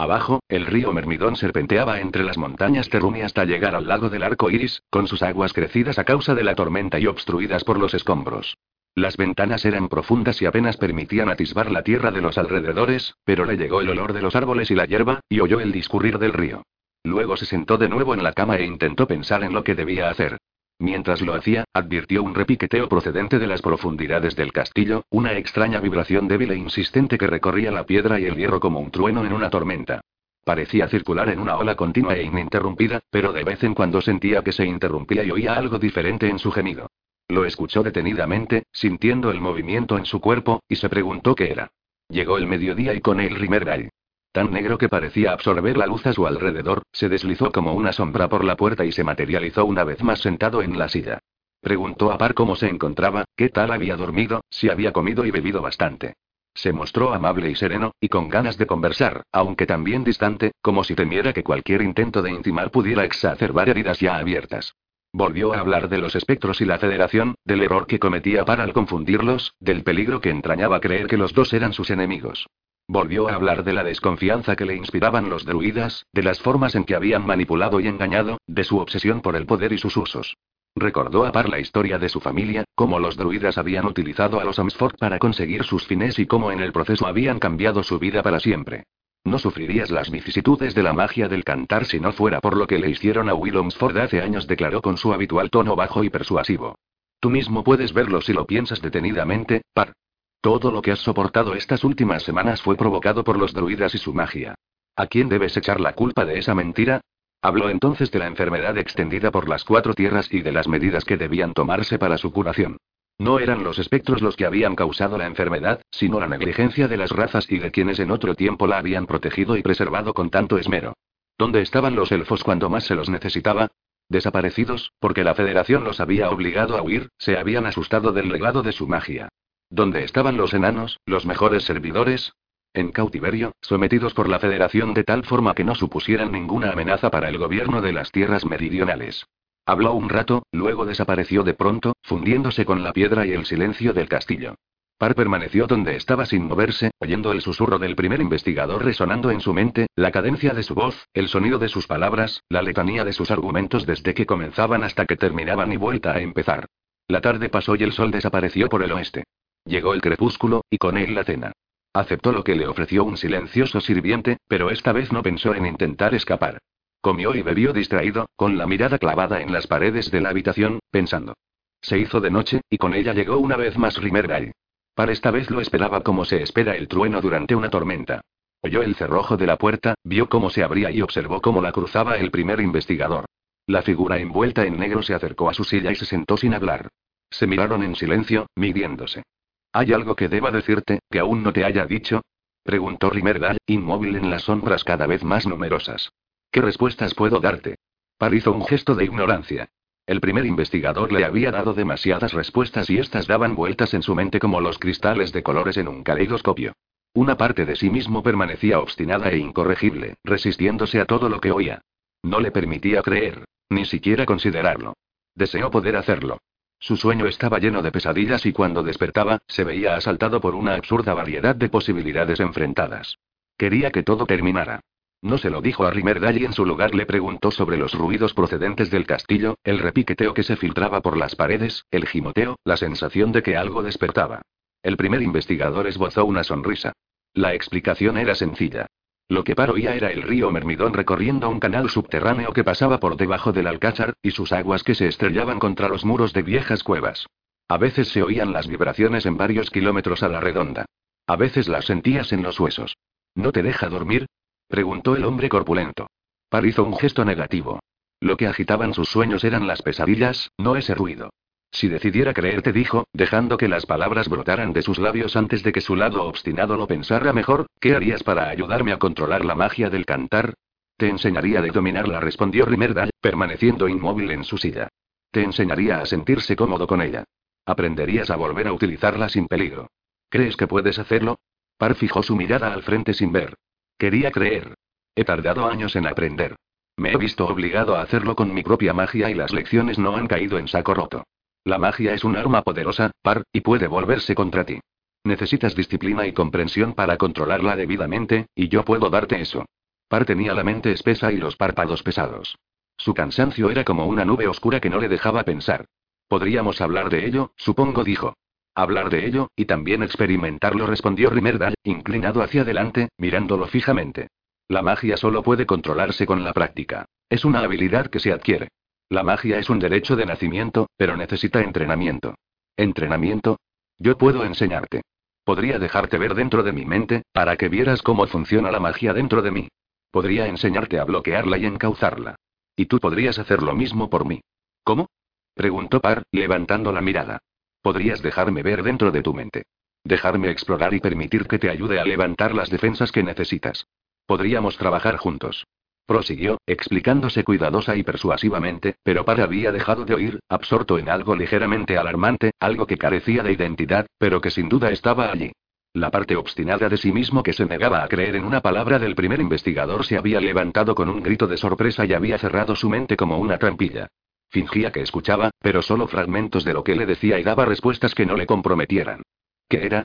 Abajo, 0.00 0.40
el 0.48 0.64
río 0.64 0.94
Mermidón 0.94 1.36
serpenteaba 1.36 2.00
entre 2.00 2.24
las 2.24 2.38
montañas 2.38 2.88
Terruni 2.88 3.20
hasta 3.20 3.44
llegar 3.44 3.74
al 3.74 3.86
lago 3.86 4.08
del 4.08 4.22
arco 4.22 4.48
iris, 4.48 4.82
con 4.88 5.06
sus 5.06 5.20
aguas 5.20 5.52
crecidas 5.52 5.98
a 5.98 6.04
causa 6.04 6.34
de 6.34 6.42
la 6.42 6.54
tormenta 6.54 6.98
y 6.98 7.06
obstruidas 7.06 7.64
por 7.64 7.78
los 7.78 7.92
escombros. 7.92 8.56
Las 8.94 9.18
ventanas 9.18 9.62
eran 9.66 9.90
profundas 9.90 10.40
y 10.40 10.46
apenas 10.46 10.78
permitían 10.78 11.28
atisbar 11.28 11.70
la 11.70 11.82
tierra 11.82 12.12
de 12.12 12.22
los 12.22 12.38
alrededores, 12.38 13.12
pero 13.26 13.44
le 13.44 13.58
llegó 13.58 13.82
el 13.82 13.90
olor 13.90 14.14
de 14.14 14.22
los 14.22 14.34
árboles 14.34 14.70
y 14.70 14.74
la 14.74 14.86
hierba, 14.86 15.20
y 15.28 15.40
oyó 15.40 15.60
el 15.60 15.70
discurrir 15.70 16.18
del 16.18 16.32
río. 16.32 16.62
Luego 17.04 17.36
se 17.36 17.44
sentó 17.44 17.76
de 17.76 17.90
nuevo 17.90 18.14
en 18.14 18.22
la 18.22 18.32
cama 18.32 18.56
e 18.56 18.64
intentó 18.64 19.06
pensar 19.06 19.44
en 19.44 19.52
lo 19.52 19.64
que 19.64 19.74
debía 19.74 20.08
hacer. 20.08 20.38
Mientras 20.80 21.20
lo 21.20 21.34
hacía, 21.34 21.64
advirtió 21.74 22.22
un 22.22 22.34
repiqueteo 22.34 22.88
procedente 22.88 23.38
de 23.38 23.46
las 23.46 23.60
profundidades 23.60 24.34
del 24.34 24.50
castillo, 24.50 25.04
una 25.10 25.34
extraña 25.34 25.78
vibración 25.78 26.26
débil 26.26 26.52
e 26.52 26.56
insistente 26.56 27.18
que 27.18 27.26
recorría 27.26 27.70
la 27.70 27.84
piedra 27.84 28.18
y 28.18 28.24
el 28.24 28.34
hierro 28.34 28.60
como 28.60 28.80
un 28.80 28.90
trueno 28.90 29.22
en 29.26 29.34
una 29.34 29.50
tormenta. 29.50 30.00
Parecía 30.42 30.88
circular 30.88 31.28
en 31.28 31.38
una 31.38 31.58
ola 31.58 31.74
continua 31.74 32.16
e 32.16 32.22
ininterrumpida, 32.22 33.02
pero 33.10 33.34
de 33.34 33.44
vez 33.44 33.62
en 33.62 33.74
cuando 33.74 34.00
sentía 34.00 34.42
que 34.42 34.52
se 34.52 34.64
interrumpía 34.64 35.22
y 35.22 35.30
oía 35.30 35.52
algo 35.52 35.78
diferente 35.78 36.30
en 36.30 36.38
su 36.38 36.50
gemido. 36.50 36.86
Lo 37.28 37.44
escuchó 37.44 37.82
detenidamente, 37.82 38.62
sintiendo 38.72 39.30
el 39.30 39.40
movimiento 39.42 39.98
en 39.98 40.06
su 40.06 40.18
cuerpo, 40.18 40.62
y 40.66 40.76
se 40.76 40.88
preguntó 40.88 41.34
qué 41.34 41.52
era. 41.52 41.70
Llegó 42.08 42.38
el 42.38 42.46
mediodía 42.46 42.94
y 42.94 43.02
con 43.02 43.20
él 43.20 43.36
Rimerdale. 43.36 43.90
Tan 44.32 44.52
negro 44.52 44.78
que 44.78 44.88
parecía 44.88 45.32
absorber 45.32 45.76
la 45.76 45.86
luz 45.86 46.06
a 46.06 46.12
su 46.12 46.24
alrededor, 46.24 46.82
se 46.92 47.08
deslizó 47.08 47.50
como 47.50 47.74
una 47.74 47.92
sombra 47.92 48.28
por 48.28 48.44
la 48.44 48.56
puerta 48.56 48.84
y 48.84 48.92
se 48.92 49.02
materializó 49.02 49.64
una 49.64 49.82
vez 49.82 50.02
más 50.04 50.20
sentado 50.20 50.62
en 50.62 50.78
la 50.78 50.88
silla. 50.88 51.18
Preguntó 51.60 52.12
a 52.12 52.18
Par 52.18 52.34
cómo 52.34 52.54
se 52.54 52.68
encontraba, 52.68 53.24
qué 53.36 53.48
tal 53.48 53.72
había 53.72 53.96
dormido, 53.96 54.42
si 54.48 54.70
había 54.70 54.92
comido 54.92 55.26
y 55.26 55.32
bebido 55.32 55.60
bastante. 55.60 56.14
Se 56.54 56.72
mostró 56.72 57.12
amable 57.12 57.50
y 57.50 57.56
sereno, 57.56 57.92
y 58.00 58.08
con 58.08 58.28
ganas 58.28 58.56
de 58.56 58.66
conversar, 58.66 59.24
aunque 59.32 59.66
también 59.66 60.04
distante, 60.04 60.52
como 60.62 60.84
si 60.84 60.94
temiera 60.94 61.32
que 61.32 61.44
cualquier 61.44 61.82
intento 61.82 62.22
de 62.22 62.30
intimar 62.30 62.70
pudiera 62.70 63.04
exacerbar 63.04 63.68
heridas 63.68 63.98
ya 63.98 64.16
abiertas. 64.16 64.74
Volvió 65.12 65.52
a 65.52 65.58
hablar 65.58 65.88
de 65.88 65.98
los 65.98 66.14
espectros 66.14 66.60
y 66.60 66.66
la 66.66 66.78
federación, 66.78 67.34
del 67.44 67.62
error 67.62 67.88
que 67.88 67.98
cometía 67.98 68.44
Par 68.44 68.60
al 68.60 68.72
confundirlos, 68.72 69.54
del 69.58 69.82
peligro 69.82 70.20
que 70.20 70.30
entrañaba 70.30 70.80
creer 70.80 71.08
que 71.08 71.16
los 71.16 71.34
dos 71.34 71.52
eran 71.52 71.72
sus 71.72 71.90
enemigos. 71.90 72.46
Volvió 72.92 73.28
a 73.28 73.34
hablar 73.36 73.62
de 73.62 73.72
la 73.72 73.84
desconfianza 73.84 74.56
que 74.56 74.64
le 74.64 74.74
inspiraban 74.74 75.30
los 75.30 75.44
druidas, 75.44 76.06
de 76.12 76.24
las 76.24 76.40
formas 76.40 76.74
en 76.74 76.82
que 76.82 76.96
habían 76.96 77.24
manipulado 77.24 77.78
y 77.78 77.86
engañado, 77.86 78.38
de 78.48 78.64
su 78.64 78.78
obsesión 78.78 79.20
por 79.20 79.36
el 79.36 79.46
poder 79.46 79.72
y 79.72 79.78
sus 79.78 79.96
usos. 79.96 80.36
Recordó 80.74 81.24
a 81.24 81.30
Par 81.30 81.48
la 81.48 81.60
historia 81.60 82.00
de 82.00 82.08
su 82.08 82.18
familia, 82.18 82.64
cómo 82.74 82.98
los 82.98 83.16
druidas 83.16 83.58
habían 83.58 83.86
utilizado 83.86 84.40
a 84.40 84.44
los 84.44 84.58
Amsford 84.58 84.96
para 84.98 85.20
conseguir 85.20 85.62
sus 85.62 85.86
fines 85.86 86.18
y 86.18 86.26
cómo 86.26 86.50
en 86.50 86.58
el 86.58 86.72
proceso 86.72 87.06
habían 87.06 87.38
cambiado 87.38 87.84
su 87.84 88.00
vida 88.00 88.24
para 88.24 88.40
siempre. 88.40 88.82
No 89.22 89.38
sufrirías 89.38 89.92
las 89.92 90.10
vicisitudes 90.10 90.74
de 90.74 90.82
la 90.82 90.92
magia 90.92 91.28
del 91.28 91.44
cantar 91.44 91.84
si 91.84 92.00
no 92.00 92.10
fuera 92.10 92.40
por 92.40 92.56
lo 92.56 92.66
que 92.66 92.80
le 92.80 92.90
hicieron 92.90 93.28
a 93.28 93.34
Will 93.34 93.56
hace 94.00 94.20
años, 94.20 94.48
declaró 94.48 94.82
con 94.82 94.96
su 94.96 95.12
habitual 95.12 95.48
tono 95.50 95.76
bajo 95.76 96.02
y 96.02 96.10
persuasivo. 96.10 96.74
Tú 97.20 97.30
mismo 97.30 97.62
puedes 97.62 97.92
verlo 97.92 98.20
si 98.20 98.32
lo 98.32 98.46
piensas 98.46 98.82
detenidamente, 98.82 99.62
Par. 99.74 99.92
Todo 100.40 100.70
lo 100.70 100.80
que 100.80 100.92
has 100.92 101.00
soportado 101.00 101.54
estas 101.54 101.84
últimas 101.84 102.22
semanas 102.22 102.62
fue 102.62 102.76
provocado 102.76 103.24
por 103.24 103.38
los 103.38 103.52
druidas 103.52 103.94
y 103.94 103.98
su 103.98 104.14
magia. 104.14 104.54
¿A 104.96 105.06
quién 105.06 105.28
debes 105.28 105.56
echar 105.56 105.80
la 105.80 105.92
culpa 105.94 106.24
de 106.24 106.38
esa 106.38 106.54
mentira? 106.54 107.02
Habló 107.42 107.68
entonces 107.68 108.10
de 108.10 108.18
la 108.18 108.26
enfermedad 108.26 108.76
extendida 108.78 109.30
por 109.30 109.48
las 109.48 109.64
cuatro 109.64 109.94
tierras 109.94 110.32
y 110.32 110.40
de 110.40 110.52
las 110.52 110.66
medidas 110.66 111.04
que 111.04 111.18
debían 111.18 111.52
tomarse 111.52 111.98
para 111.98 112.16
su 112.16 112.32
curación. 112.32 112.78
No 113.18 113.38
eran 113.38 113.64
los 113.64 113.78
espectros 113.78 114.22
los 114.22 114.34
que 114.34 114.46
habían 114.46 114.76
causado 114.76 115.18
la 115.18 115.26
enfermedad, 115.26 115.82
sino 115.90 116.20
la 116.20 116.26
negligencia 116.26 116.88
de 116.88 116.96
las 116.96 117.10
razas 117.10 117.50
y 117.50 117.58
de 117.58 117.70
quienes 117.70 117.98
en 117.98 118.10
otro 118.10 118.34
tiempo 118.34 118.66
la 118.66 118.78
habían 118.78 119.06
protegido 119.06 119.58
y 119.58 119.62
preservado 119.62 120.14
con 120.14 120.30
tanto 120.30 120.56
esmero. 120.56 120.94
¿Dónde 121.36 121.60
estaban 121.60 121.94
los 121.96 122.12
elfos 122.12 122.42
cuando 122.44 122.70
más 122.70 122.84
se 122.84 122.94
los 122.94 123.10
necesitaba? 123.10 123.68
Desaparecidos, 124.08 124.92
porque 125.00 125.22
la 125.22 125.34
Federación 125.34 125.84
los 125.84 126.00
había 126.00 126.30
obligado 126.30 126.78
a 126.78 126.82
huir, 126.82 127.10
se 127.18 127.36
habían 127.36 127.66
asustado 127.66 128.12
del 128.12 128.30
legado 128.30 128.62
de 128.62 128.72
su 128.72 128.86
magia. 128.86 129.28
¿Dónde 129.72 130.02
estaban 130.02 130.36
los 130.36 130.52
enanos, 130.52 130.98
los 131.06 131.24
mejores 131.26 131.62
servidores? 131.62 132.32
En 132.74 132.90
cautiverio, 132.90 133.52
sometidos 133.60 134.14
por 134.14 134.28
la 134.28 134.40
Federación 134.40 134.94
de 134.94 135.04
tal 135.04 135.24
forma 135.24 135.54
que 135.54 135.62
no 135.62 135.76
supusieran 135.76 136.32
ninguna 136.32 136.72
amenaza 136.72 137.08
para 137.08 137.28
el 137.28 137.38
gobierno 137.38 137.80
de 137.80 137.92
las 137.92 138.10
tierras 138.10 138.44
meridionales. 138.44 139.26
Habló 139.66 139.92
un 139.92 140.08
rato, 140.08 140.42
luego 140.50 140.86
desapareció 140.86 141.44
de 141.44 141.54
pronto, 141.54 141.92
fundiéndose 142.02 142.64
con 142.64 142.82
la 142.82 142.92
piedra 142.92 143.26
y 143.26 143.32
el 143.32 143.46
silencio 143.46 143.92
del 143.92 144.08
castillo. 144.08 144.56
Par 144.98 145.14
permaneció 145.14 145.68
donde 145.68 145.94
estaba 145.94 146.26
sin 146.26 146.46
moverse, 146.46 146.90
oyendo 146.98 147.30
el 147.30 147.40
susurro 147.40 147.78
del 147.78 147.94
primer 147.94 148.20
investigador 148.20 148.84
resonando 148.84 149.30
en 149.30 149.40
su 149.40 149.54
mente, 149.54 149.86
la 149.94 150.10
cadencia 150.10 150.52
de 150.52 150.64
su 150.64 150.74
voz, 150.74 151.06
el 151.14 151.28
sonido 151.28 151.60
de 151.60 151.68
sus 151.68 151.86
palabras, 151.86 152.42
la 152.48 152.62
letanía 152.62 153.04
de 153.04 153.12
sus 153.12 153.30
argumentos 153.30 153.86
desde 153.86 154.14
que 154.14 154.26
comenzaban 154.26 154.82
hasta 154.82 155.06
que 155.06 155.16
terminaban 155.16 155.72
y 155.72 155.76
vuelta 155.76 156.12
a 156.12 156.20
empezar. 156.20 156.66
La 157.06 157.20
tarde 157.20 157.48
pasó 157.48 157.76
y 157.76 157.84
el 157.84 157.92
sol 157.92 158.10
desapareció 158.10 158.68
por 158.68 158.82
el 158.82 158.92
oeste. 158.92 159.24
Llegó 159.64 159.94
el 159.94 160.00
crepúsculo, 160.00 160.64
y 160.70 160.78
con 160.78 160.96
él 160.96 161.14
la 161.14 161.24
cena. 161.24 161.52
Aceptó 161.92 162.32
lo 162.32 162.44
que 162.44 162.54
le 162.54 162.66
ofreció 162.66 163.04
un 163.04 163.16
silencioso 163.16 163.80
sirviente, 163.80 164.38
pero 164.46 164.70
esta 164.70 164.92
vez 164.92 165.12
no 165.12 165.22
pensó 165.22 165.54
en 165.54 165.66
intentar 165.66 166.14
escapar. 166.14 166.58
Comió 167.00 167.34
y 167.34 167.42
bebió 167.42 167.72
distraído, 167.72 168.28
con 168.36 168.58
la 168.58 168.66
mirada 168.66 168.98
clavada 168.98 169.40
en 169.40 169.52
las 169.52 169.66
paredes 169.66 170.10
de 170.10 170.20
la 170.20 170.28
habitación, 170.28 170.80
pensando. 170.90 171.34
Se 171.80 171.98
hizo 171.98 172.20
de 172.20 172.30
noche, 172.30 172.60
y 172.68 172.78
con 172.78 172.94
ella 172.94 173.14
llegó 173.14 173.38
una 173.38 173.56
vez 173.56 173.76
más 173.78 173.96
Rimerdale. 173.96 174.52
Para 174.94 175.12
esta 175.12 175.30
vez 175.30 175.50
lo 175.50 175.60
esperaba 175.60 176.02
como 176.02 176.24
se 176.24 176.42
espera 176.42 176.76
el 176.76 176.88
trueno 176.88 177.20
durante 177.20 177.54
una 177.54 177.70
tormenta. 177.70 178.20
Oyó 178.60 178.82
el 178.82 178.94
cerrojo 178.94 179.36
de 179.36 179.46
la 179.46 179.56
puerta, 179.56 179.94
vio 180.04 180.28
cómo 180.28 180.50
se 180.50 180.62
abría 180.62 180.90
y 180.90 181.00
observó 181.00 181.40
cómo 181.40 181.62
la 181.62 181.72
cruzaba 181.72 182.16
el 182.16 182.30
primer 182.30 182.60
investigador. 182.60 183.24
La 183.66 183.82
figura 183.82 184.18
envuelta 184.18 184.64
en 184.64 184.78
negro 184.78 185.02
se 185.02 185.14
acercó 185.14 185.48
a 185.48 185.54
su 185.54 185.64
silla 185.64 185.90
y 185.90 185.94
se 185.94 186.04
sentó 186.04 186.36
sin 186.36 186.52
hablar. 186.52 186.88
Se 187.30 187.46
miraron 187.46 187.82
en 187.82 187.94
silencio, 187.94 188.46
midiéndose. 188.56 189.22
¿Hay 189.72 189.92
algo 189.92 190.16
que 190.16 190.28
deba 190.28 190.50
decirte, 190.50 190.98
que 191.10 191.20
aún 191.20 191.42
no 191.42 191.52
te 191.52 191.64
haya 191.64 191.86
dicho? 191.86 192.22
Preguntó 192.62 193.08
Rimerdal, 193.10 193.58
inmóvil 193.66 194.16
en 194.16 194.30
las 194.30 194.42
sombras 194.42 194.84
cada 194.84 195.06
vez 195.06 195.22
más 195.22 195.46
numerosas. 195.46 196.10
¿Qué 196.50 196.60
respuestas 196.60 197.14
puedo 197.14 197.40
darte? 197.40 197.76
Par 198.18 198.34
hizo 198.34 198.52
un 198.52 198.66
gesto 198.66 198.94
de 198.94 199.04
ignorancia. 199.04 199.68
El 200.06 200.20
primer 200.20 200.44
investigador 200.44 201.12
le 201.12 201.24
había 201.24 201.52
dado 201.52 201.72
demasiadas 201.72 202.32
respuestas 202.32 202.90
y 202.90 202.98
éstas 202.98 203.28
daban 203.28 203.54
vueltas 203.54 203.94
en 203.94 204.02
su 204.02 204.14
mente 204.14 204.40
como 204.40 204.60
los 204.60 204.78
cristales 204.78 205.32
de 205.32 205.44
colores 205.44 205.76
en 205.76 205.86
un 205.86 206.02
caleidoscopio. 206.02 206.72
Una 207.14 207.36
parte 207.36 207.64
de 207.64 207.76
sí 207.76 207.90
mismo 207.90 208.22
permanecía 208.22 208.80
obstinada 208.80 209.30
e 209.30 209.38
incorregible, 209.38 210.16
resistiéndose 210.24 211.00
a 211.00 211.06
todo 211.06 211.28
lo 211.28 211.40
que 211.40 211.52
oía. 211.52 211.82
No 212.22 212.40
le 212.40 212.50
permitía 212.50 213.02
creer, 213.02 213.44
ni 213.68 213.84
siquiera 213.84 214.26
considerarlo. 214.26 214.94
Deseó 215.34 215.70
poder 215.70 215.96
hacerlo. 215.96 216.38
Su 216.80 216.96
sueño 216.96 217.26
estaba 217.26 217.58
lleno 217.58 217.82
de 217.82 217.92
pesadillas 217.92 218.46
y 218.46 218.54
cuando 218.54 218.82
despertaba, 218.82 219.42
se 219.46 219.64
veía 219.64 219.96
asaltado 219.96 220.40
por 220.40 220.54
una 220.54 220.74
absurda 220.74 221.12
variedad 221.12 221.54
de 221.54 221.68
posibilidades 221.68 222.40
enfrentadas. 222.40 223.18
Quería 223.58 223.90
que 223.90 224.02
todo 224.02 224.24
terminara. 224.24 224.80
No 225.20 225.36
se 225.36 225.50
lo 225.50 225.60
dijo 225.60 225.84
a 225.84 225.90
Rimerdal 225.90 226.38
y 226.38 226.46
en 226.46 226.54
su 226.54 226.64
lugar 226.64 226.94
le 226.94 227.04
preguntó 227.04 227.50
sobre 227.50 227.76
los 227.76 227.92
ruidos 227.92 228.32
procedentes 228.32 228.90
del 228.90 229.06
castillo, 229.06 229.58
el 229.62 229.78
repiqueteo 229.78 230.32
que 230.32 230.42
se 230.42 230.56
filtraba 230.56 231.02
por 231.02 231.18
las 231.18 231.36
paredes, 231.36 231.84
el 231.90 232.08
gimoteo, 232.08 232.58
la 232.64 232.78
sensación 232.78 233.30
de 233.30 233.42
que 233.42 233.58
algo 233.58 233.82
despertaba. 233.82 234.40
El 234.82 234.96
primer 234.96 235.20
investigador 235.20 235.86
esbozó 235.86 236.24
una 236.24 236.44
sonrisa. 236.44 236.94
La 237.34 237.52
explicación 237.52 238.16
era 238.16 238.34
sencilla. 238.34 238.86
Lo 239.30 239.44
que 239.44 239.54
Par 239.54 239.70
oía 239.70 239.94
era 239.94 240.10
el 240.10 240.22
río 240.22 240.50
Mermidón 240.50 240.92
recorriendo 240.92 241.48
un 241.48 241.60
canal 241.60 241.88
subterráneo 241.88 242.52
que 242.52 242.64
pasaba 242.64 242.98
por 242.98 243.16
debajo 243.16 243.52
del 243.52 243.68
Alcázar, 243.68 244.14
y 244.22 244.32
sus 244.32 244.50
aguas 244.50 244.82
que 244.82 244.96
se 244.96 245.06
estrellaban 245.06 245.60
contra 245.60 245.88
los 245.88 246.04
muros 246.04 246.32
de 246.32 246.42
viejas 246.42 246.82
cuevas. 246.82 247.28
A 247.68 247.78
veces 247.78 248.08
se 248.08 248.24
oían 248.24 248.52
las 248.52 248.66
vibraciones 248.66 249.26
en 249.26 249.36
varios 249.36 249.70
kilómetros 249.70 250.24
a 250.24 250.28
la 250.28 250.40
redonda. 250.40 250.84
A 251.28 251.36
veces 251.36 251.68
las 251.68 251.84
sentías 251.84 252.32
en 252.32 252.42
los 252.42 252.58
huesos. 252.58 252.96
¿No 253.36 253.52
te 253.52 253.62
deja 253.62 253.88
dormir? 253.88 254.26
Preguntó 254.66 255.14
el 255.14 255.24
hombre 255.24 255.48
corpulento. 255.48 256.08
Par 256.48 256.66
hizo 256.66 256.82
un 256.82 256.96
gesto 256.96 257.24
negativo. 257.24 257.78
Lo 258.18 258.36
que 258.36 258.48
agitaban 258.48 258.94
sus 258.94 259.10
sueños 259.10 259.44
eran 259.44 259.68
las 259.68 259.80
pesadillas, 259.82 260.50
no 260.58 260.74
ese 260.74 260.96
ruido. 260.96 261.30
Si 261.72 261.88
decidiera 261.88 262.34
creerte, 262.34 262.72
dijo, 262.72 263.06
dejando 263.12 263.56
que 263.56 263.68
las 263.68 263.86
palabras 263.86 264.28
brotaran 264.28 264.72
de 264.72 264.82
sus 264.82 264.98
labios 264.98 265.36
antes 265.36 265.62
de 265.62 265.72
que 265.72 265.80
su 265.80 265.94
lado 265.96 266.24
obstinado 266.24 266.76
lo 266.76 266.86
pensara 266.86 267.32
mejor, 267.32 267.66
¿qué 267.80 267.94
harías 267.94 268.22
para 268.22 268.48
ayudarme 268.48 268.92
a 268.92 268.98
controlar 268.98 269.44
la 269.44 269.54
magia 269.54 269.88
del 269.88 270.04
cantar? 270.04 270.54
Te 270.96 271.08
enseñaría 271.08 271.62
de 271.62 271.70
dominarla, 271.70 272.20
respondió 272.20 272.66
Rimerdal, 272.66 273.10
permaneciendo 273.20 273.88
inmóvil 273.88 274.30
en 274.32 274.44
su 274.44 274.58
silla. 274.58 274.88
Te 275.30 275.42
enseñaría 275.42 276.00
a 276.00 276.06
sentirse 276.06 276.56
cómodo 276.56 276.86
con 276.86 277.00
ella. 277.00 277.24
Aprenderías 277.64 278.30
a 278.30 278.36
volver 278.36 278.66
a 278.66 278.72
utilizarla 278.72 279.28
sin 279.28 279.46
peligro. 279.46 279.86
¿Crees 280.28 280.56
que 280.56 280.66
puedes 280.66 280.98
hacerlo? 280.98 281.38
Par 281.78 281.94
fijó 281.94 282.22
su 282.22 282.36
mirada 282.36 282.72
al 282.72 282.82
frente 282.82 283.14
sin 283.14 283.32
ver. 283.32 283.54
Quería 283.96 284.30
creer. 284.30 284.74
He 285.14 285.24
tardado 285.24 285.66
años 285.66 285.94
en 285.96 286.06
aprender. 286.06 286.56
Me 286.96 287.12
he 287.12 287.16
visto 287.16 287.46
obligado 287.46 287.96
a 287.96 288.02
hacerlo 288.02 288.34
con 288.34 288.52
mi 288.52 288.62
propia 288.62 288.92
magia 288.92 289.30
y 289.30 289.34
las 289.34 289.52
lecciones 289.52 289.98
no 289.98 290.16
han 290.16 290.26
caído 290.26 290.58
en 290.58 290.68
saco 290.68 290.94
roto. 290.94 291.24
La 291.64 291.78
magia 291.78 292.14
es 292.14 292.24
un 292.24 292.36
arma 292.36 292.62
poderosa, 292.62 293.10
par, 293.22 293.42
y 293.52 293.60
puede 293.60 293.86
volverse 293.86 294.34
contra 294.34 294.64
ti. 294.64 294.80
Necesitas 295.24 295.74
disciplina 295.74 296.26
y 296.26 296.32
comprensión 296.32 296.94
para 296.94 297.18
controlarla 297.18 297.76
debidamente, 297.76 298.46
y 298.54 298.68
yo 298.68 298.84
puedo 298.84 299.10
darte 299.10 299.40
eso. 299.40 299.66
Par 300.08 300.24
tenía 300.24 300.54
la 300.54 300.64
mente 300.64 300.90
espesa 300.92 301.30
y 301.32 301.36
los 301.36 301.56
párpados 301.56 302.02
pesados. 302.02 302.56
Su 302.96 303.14
cansancio 303.14 303.70
era 303.70 303.84
como 303.84 304.06
una 304.06 304.24
nube 304.24 304.48
oscura 304.48 304.80
que 304.80 304.90
no 304.90 304.98
le 304.98 305.08
dejaba 305.08 305.44
pensar. 305.44 305.84
Podríamos 306.28 306.80
hablar 306.80 307.10
de 307.10 307.26
ello, 307.26 307.52
supongo, 307.56 308.04
dijo. 308.04 308.34
Hablar 308.74 309.10
de 309.10 309.26
ello, 309.26 309.48
y 309.56 309.66
también 309.66 310.02
experimentarlo, 310.02 310.86
respondió 310.86 311.28
Rimerdal, 311.28 311.74
inclinado 311.82 312.42
hacia 312.42 312.62
adelante, 312.62 313.08
mirándolo 313.18 313.66
fijamente. 313.66 314.28
La 314.68 314.82
magia 314.82 315.16
solo 315.16 315.42
puede 315.42 315.66
controlarse 315.66 316.26
con 316.26 316.44
la 316.44 316.52
práctica. 316.52 317.06
Es 317.28 317.44
una 317.44 317.60
habilidad 317.60 318.06
que 318.06 318.20
se 318.20 318.32
adquiere. 318.32 318.68
La 319.10 319.24
magia 319.24 319.58
es 319.58 319.68
un 319.68 319.80
derecho 319.80 320.14
de 320.14 320.24
nacimiento, 320.24 320.88
pero 320.96 321.16
necesita 321.16 321.60
entrenamiento. 321.60 322.36
¿Entrenamiento? 322.76 323.58
Yo 323.98 324.16
puedo 324.16 324.44
enseñarte. 324.44 325.02
Podría 325.42 325.80
dejarte 325.80 326.16
ver 326.16 326.36
dentro 326.36 326.62
de 326.62 326.72
mi 326.72 326.84
mente, 326.84 327.22
para 327.32 327.56
que 327.56 327.68
vieras 327.68 328.02
cómo 328.02 328.24
funciona 328.28 328.70
la 328.70 328.78
magia 328.78 329.12
dentro 329.12 329.42
de 329.42 329.50
mí. 329.50 329.68
Podría 330.12 330.46
enseñarte 330.46 331.00
a 331.00 331.04
bloquearla 331.04 331.58
y 331.58 331.66
encauzarla. 331.66 332.36
Y 332.76 332.86
tú 332.86 333.00
podrías 333.00 333.40
hacer 333.40 333.62
lo 333.62 333.74
mismo 333.74 334.08
por 334.08 334.24
mí. 334.24 334.42
¿Cómo? 334.84 335.08
preguntó 335.54 336.00
Par, 336.00 336.22
levantando 336.30 336.92
la 336.92 337.00
mirada. 337.00 337.40
Podrías 337.82 338.22
dejarme 338.22 338.62
ver 338.62 338.84
dentro 338.84 339.10
de 339.10 339.22
tu 339.22 339.34
mente. 339.34 339.64
Dejarme 340.04 340.50
explorar 340.50 340.94
y 340.94 341.00
permitir 341.00 341.48
que 341.48 341.58
te 341.58 341.68
ayude 341.68 341.98
a 341.98 342.04
levantar 342.04 342.54
las 342.54 342.70
defensas 342.70 343.10
que 343.10 343.24
necesitas. 343.24 343.88
Podríamos 344.24 344.78
trabajar 344.78 345.16
juntos. 345.16 345.66
Prosiguió, 346.10 346.58
explicándose 346.66 347.44
cuidadosa 347.44 347.94
y 347.94 348.02
persuasivamente, 348.02 348.96
pero 349.04 349.24
Par 349.24 349.40
había 349.40 349.70
dejado 349.70 350.04
de 350.04 350.14
oír, 350.14 350.40
absorto 350.48 350.98
en 350.98 351.08
algo 351.08 351.36
ligeramente 351.36 351.96
alarmante, 351.96 352.50
algo 352.58 352.84
que 352.88 352.98
carecía 352.98 353.44
de 353.44 353.52
identidad, 353.52 354.06
pero 354.18 354.40
que 354.40 354.50
sin 354.50 354.68
duda 354.68 354.90
estaba 354.90 355.30
allí. 355.30 355.52
La 355.94 356.10
parte 356.10 356.34
obstinada 356.34 356.88
de 356.88 356.96
sí 356.96 357.12
mismo 357.12 357.44
que 357.44 357.52
se 357.52 357.64
negaba 357.64 358.02
a 358.02 358.08
creer 358.08 358.34
en 358.34 358.44
una 358.44 358.60
palabra 358.60 358.98
del 358.98 359.14
primer 359.14 359.40
investigador 359.40 360.04
se 360.04 360.18
había 360.18 360.40
levantado 360.40 360.96
con 360.96 361.08
un 361.08 361.22
grito 361.22 361.46
de 361.46 361.56
sorpresa 361.56 362.04
y 362.04 362.12
había 362.12 362.38
cerrado 362.38 362.74
su 362.74 362.90
mente 362.90 363.16
como 363.16 363.38
una 363.38 363.58
trampilla. 363.58 364.08
Fingía 364.48 364.90
que 364.90 365.02
escuchaba, 365.02 365.50
pero 365.60 365.80
solo 365.80 366.08
fragmentos 366.08 366.64
de 366.64 366.72
lo 366.72 366.82
que 366.82 366.96
le 366.96 367.06
decía 367.06 367.38
y 367.38 367.44
daba 367.44 367.66
respuestas 367.66 368.16
que 368.16 368.26
no 368.26 368.34
le 368.34 368.46
comprometieran. 368.46 369.22
¿Qué 369.68 369.86
era? 369.86 370.02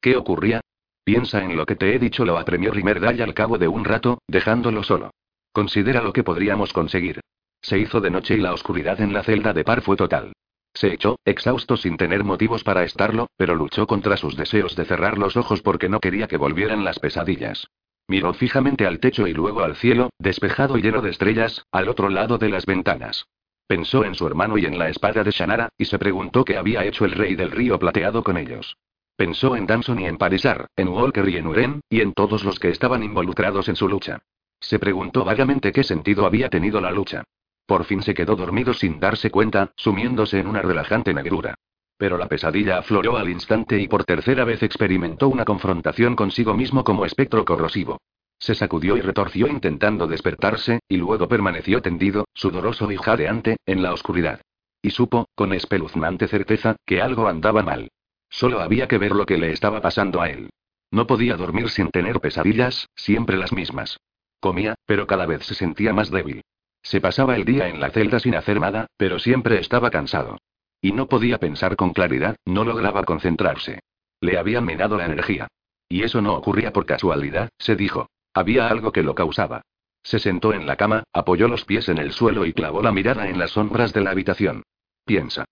¿Qué 0.00 0.16
ocurría? 0.16 0.60
Piensa 1.02 1.42
en 1.42 1.56
lo 1.56 1.66
que 1.66 1.74
te 1.74 1.96
he 1.96 1.98
dicho, 1.98 2.24
lo 2.24 2.38
apremió 2.38 2.70
Rimerdal 2.70 3.20
al 3.20 3.34
cabo 3.34 3.58
de 3.58 3.66
un 3.66 3.84
rato, 3.84 4.20
dejándolo 4.28 4.84
solo. 4.84 5.10
Considera 5.58 6.02
lo 6.02 6.12
que 6.12 6.22
podríamos 6.22 6.72
conseguir. 6.72 7.18
Se 7.60 7.80
hizo 7.80 8.00
de 8.00 8.12
noche 8.12 8.34
y 8.34 8.40
la 8.40 8.52
oscuridad 8.52 9.00
en 9.00 9.12
la 9.12 9.24
celda 9.24 9.52
de 9.52 9.64
Par 9.64 9.82
fue 9.82 9.96
total. 9.96 10.32
Se 10.72 10.92
echó, 10.92 11.18
exhausto 11.24 11.76
sin 11.76 11.96
tener 11.96 12.22
motivos 12.22 12.62
para 12.62 12.84
estarlo, 12.84 13.26
pero 13.36 13.56
luchó 13.56 13.88
contra 13.88 14.16
sus 14.16 14.36
deseos 14.36 14.76
de 14.76 14.84
cerrar 14.84 15.18
los 15.18 15.36
ojos 15.36 15.60
porque 15.60 15.88
no 15.88 15.98
quería 15.98 16.28
que 16.28 16.36
volvieran 16.36 16.84
las 16.84 17.00
pesadillas. 17.00 17.66
Miró 18.06 18.34
fijamente 18.34 18.86
al 18.86 19.00
techo 19.00 19.26
y 19.26 19.34
luego 19.34 19.64
al 19.64 19.74
cielo, 19.74 20.10
despejado 20.20 20.78
y 20.78 20.82
lleno 20.82 21.02
de 21.02 21.10
estrellas, 21.10 21.64
al 21.72 21.88
otro 21.88 22.08
lado 22.08 22.38
de 22.38 22.50
las 22.50 22.64
ventanas. 22.64 23.26
Pensó 23.66 24.04
en 24.04 24.14
su 24.14 24.28
hermano 24.28 24.58
y 24.58 24.64
en 24.64 24.78
la 24.78 24.88
espada 24.88 25.24
de 25.24 25.32
Shannara, 25.32 25.70
y 25.76 25.86
se 25.86 25.98
preguntó 25.98 26.44
qué 26.44 26.56
había 26.56 26.84
hecho 26.84 27.04
el 27.04 27.10
rey 27.10 27.34
del 27.34 27.50
río 27.50 27.80
plateado 27.80 28.22
con 28.22 28.36
ellos. 28.36 28.76
Pensó 29.16 29.56
en 29.56 29.66
Danson 29.66 29.98
y 29.98 30.06
en 30.06 30.18
Parisar, 30.18 30.68
en 30.76 30.86
Walker 30.86 31.28
y 31.28 31.36
en 31.36 31.48
Uren, 31.48 31.80
y 31.90 32.00
en 32.00 32.12
todos 32.12 32.44
los 32.44 32.60
que 32.60 32.68
estaban 32.68 33.02
involucrados 33.02 33.68
en 33.68 33.74
su 33.74 33.88
lucha. 33.88 34.20
Se 34.60 34.78
preguntó 34.78 35.24
vagamente 35.24 35.72
qué 35.72 35.84
sentido 35.84 36.26
había 36.26 36.48
tenido 36.48 36.80
la 36.80 36.90
lucha. 36.90 37.24
Por 37.66 37.84
fin 37.84 38.02
se 38.02 38.14
quedó 38.14 38.34
dormido 38.34 38.72
sin 38.74 38.98
darse 38.98 39.30
cuenta, 39.30 39.72
sumiéndose 39.76 40.38
en 40.38 40.46
una 40.46 40.62
relajante 40.62 41.12
negrura. 41.12 41.54
Pero 41.96 42.16
la 42.16 42.28
pesadilla 42.28 42.78
afloró 42.78 43.16
al 43.16 43.28
instante 43.28 43.78
y 43.78 43.88
por 43.88 44.04
tercera 44.04 44.44
vez 44.44 44.62
experimentó 44.62 45.28
una 45.28 45.44
confrontación 45.44 46.16
consigo 46.16 46.54
mismo 46.54 46.84
como 46.84 47.04
espectro 47.04 47.44
corrosivo. 47.44 47.98
Se 48.38 48.54
sacudió 48.54 48.96
y 48.96 49.00
retorció 49.00 49.48
intentando 49.48 50.06
despertarse, 50.06 50.80
y 50.88 50.96
luego 50.96 51.28
permaneció 51.28 51.82
tendido, 51.82 52.26
sudoroso 52.34 52.90
y 52.92 52.96
jadeante, 52.96 53.56
en 53.66 53.82
la 53.82 53.92
oscuridad. 53.92 54.40
Y 54.80 54.90
supo, 54.90 55.28
con 55.34 55.52
espeluznante 55.52 56.28
certeza, 56.28 56.76
que 56.86 57.02
algo 57.02 57.26
andaba 57.26 57.62
mal. 57.62 57.88
Solo 58.30 58.60
había 58.60 58.86
que 58.86 58.98
ver 58.98 59.12
lo 59.12 59.26
que 59.26 59.38
le 59.38 59.50
estaba 59.50 59.80
pasando 59.80 60.20
a 60.20 60.30
él. 60.30 60.50
No 60.90 61.06
podía 61.06 61.36
dormir 61.36 61.68
sin 61.68 61.90
tener 61.90 62.20
pesadillas, 62.20 62.88
siempre 62.94 63.36
las 63.36 63.52
mismas. 63.52 63.98
Comía, 64.40 64.74
pero 64.86 65.06
cada 65.06 65.26
vez 65.26 65.44
se 65.44 65.54
sentía 65.54 65.92
más 65.92 66.10
débil. 66.10 66.42
Se 66.82 67.00
pasaba 67.00 67.36
el 67.36 67.44
día 67.44 67.68
en 67.68 67.80
la 67.80 67.90
celda 67.90 68.20
sin 68.20 68.34
hacer 68.34 68.60
nada, 68.60 68.86
pero 68.96 69.18
siempre 69.18 69.58
estaba 69.58 69.90
cansado. 69.90 70.38
Y 70.80 70.92
no 70.92 71.08
podía 71.08 71.38
pensar 71.38 71.76
con 71.76 71.92
claridad, 71.92 72.36
no 72.44 72.64
lograba 72.64 73.02
concentrarse. 73.02 73.80
Le 74.20 74.38
habían 74.38 74.64
minado 74.64 74.96
la 74.96 75.06
energía. 75.06 75.48
Y 75.88 76.02
eso 76.02 76.22
no 76.22 76.34
ocurría 76.34 76.72
por 76.72 76.86
casualidad, 76.86 77.48
se 77.58 77.74
dijo. 77.74 78.08
Había 78.34 78.68
algo 78.68 78.92
que 78.92 79.02
lo 79.02 79.14
causaba. 79.14 79.62
Se 80.02 80.18
sentó 80.18 80.52
en 80.52 80.66
la 80.66 80.76
cama, 80.76 81.04
apoyó 81.12 81.48
los 81.48 81.64
pies 81.64 81.88
en 81.88 81.98
el 81.98 82.12
suelo 82.12 82.46
y 82.46 82.52
clavó 82.52 82.82
la 82.82 82.92
mirada 82.92 83.28
en 83.28 83.38
las 83.38 83.52
sombras 83.52 83.92
de 83.92 84.02
la 84.02 84.10
habitación. 84.10 84.62
Piensa. 85.04 85.44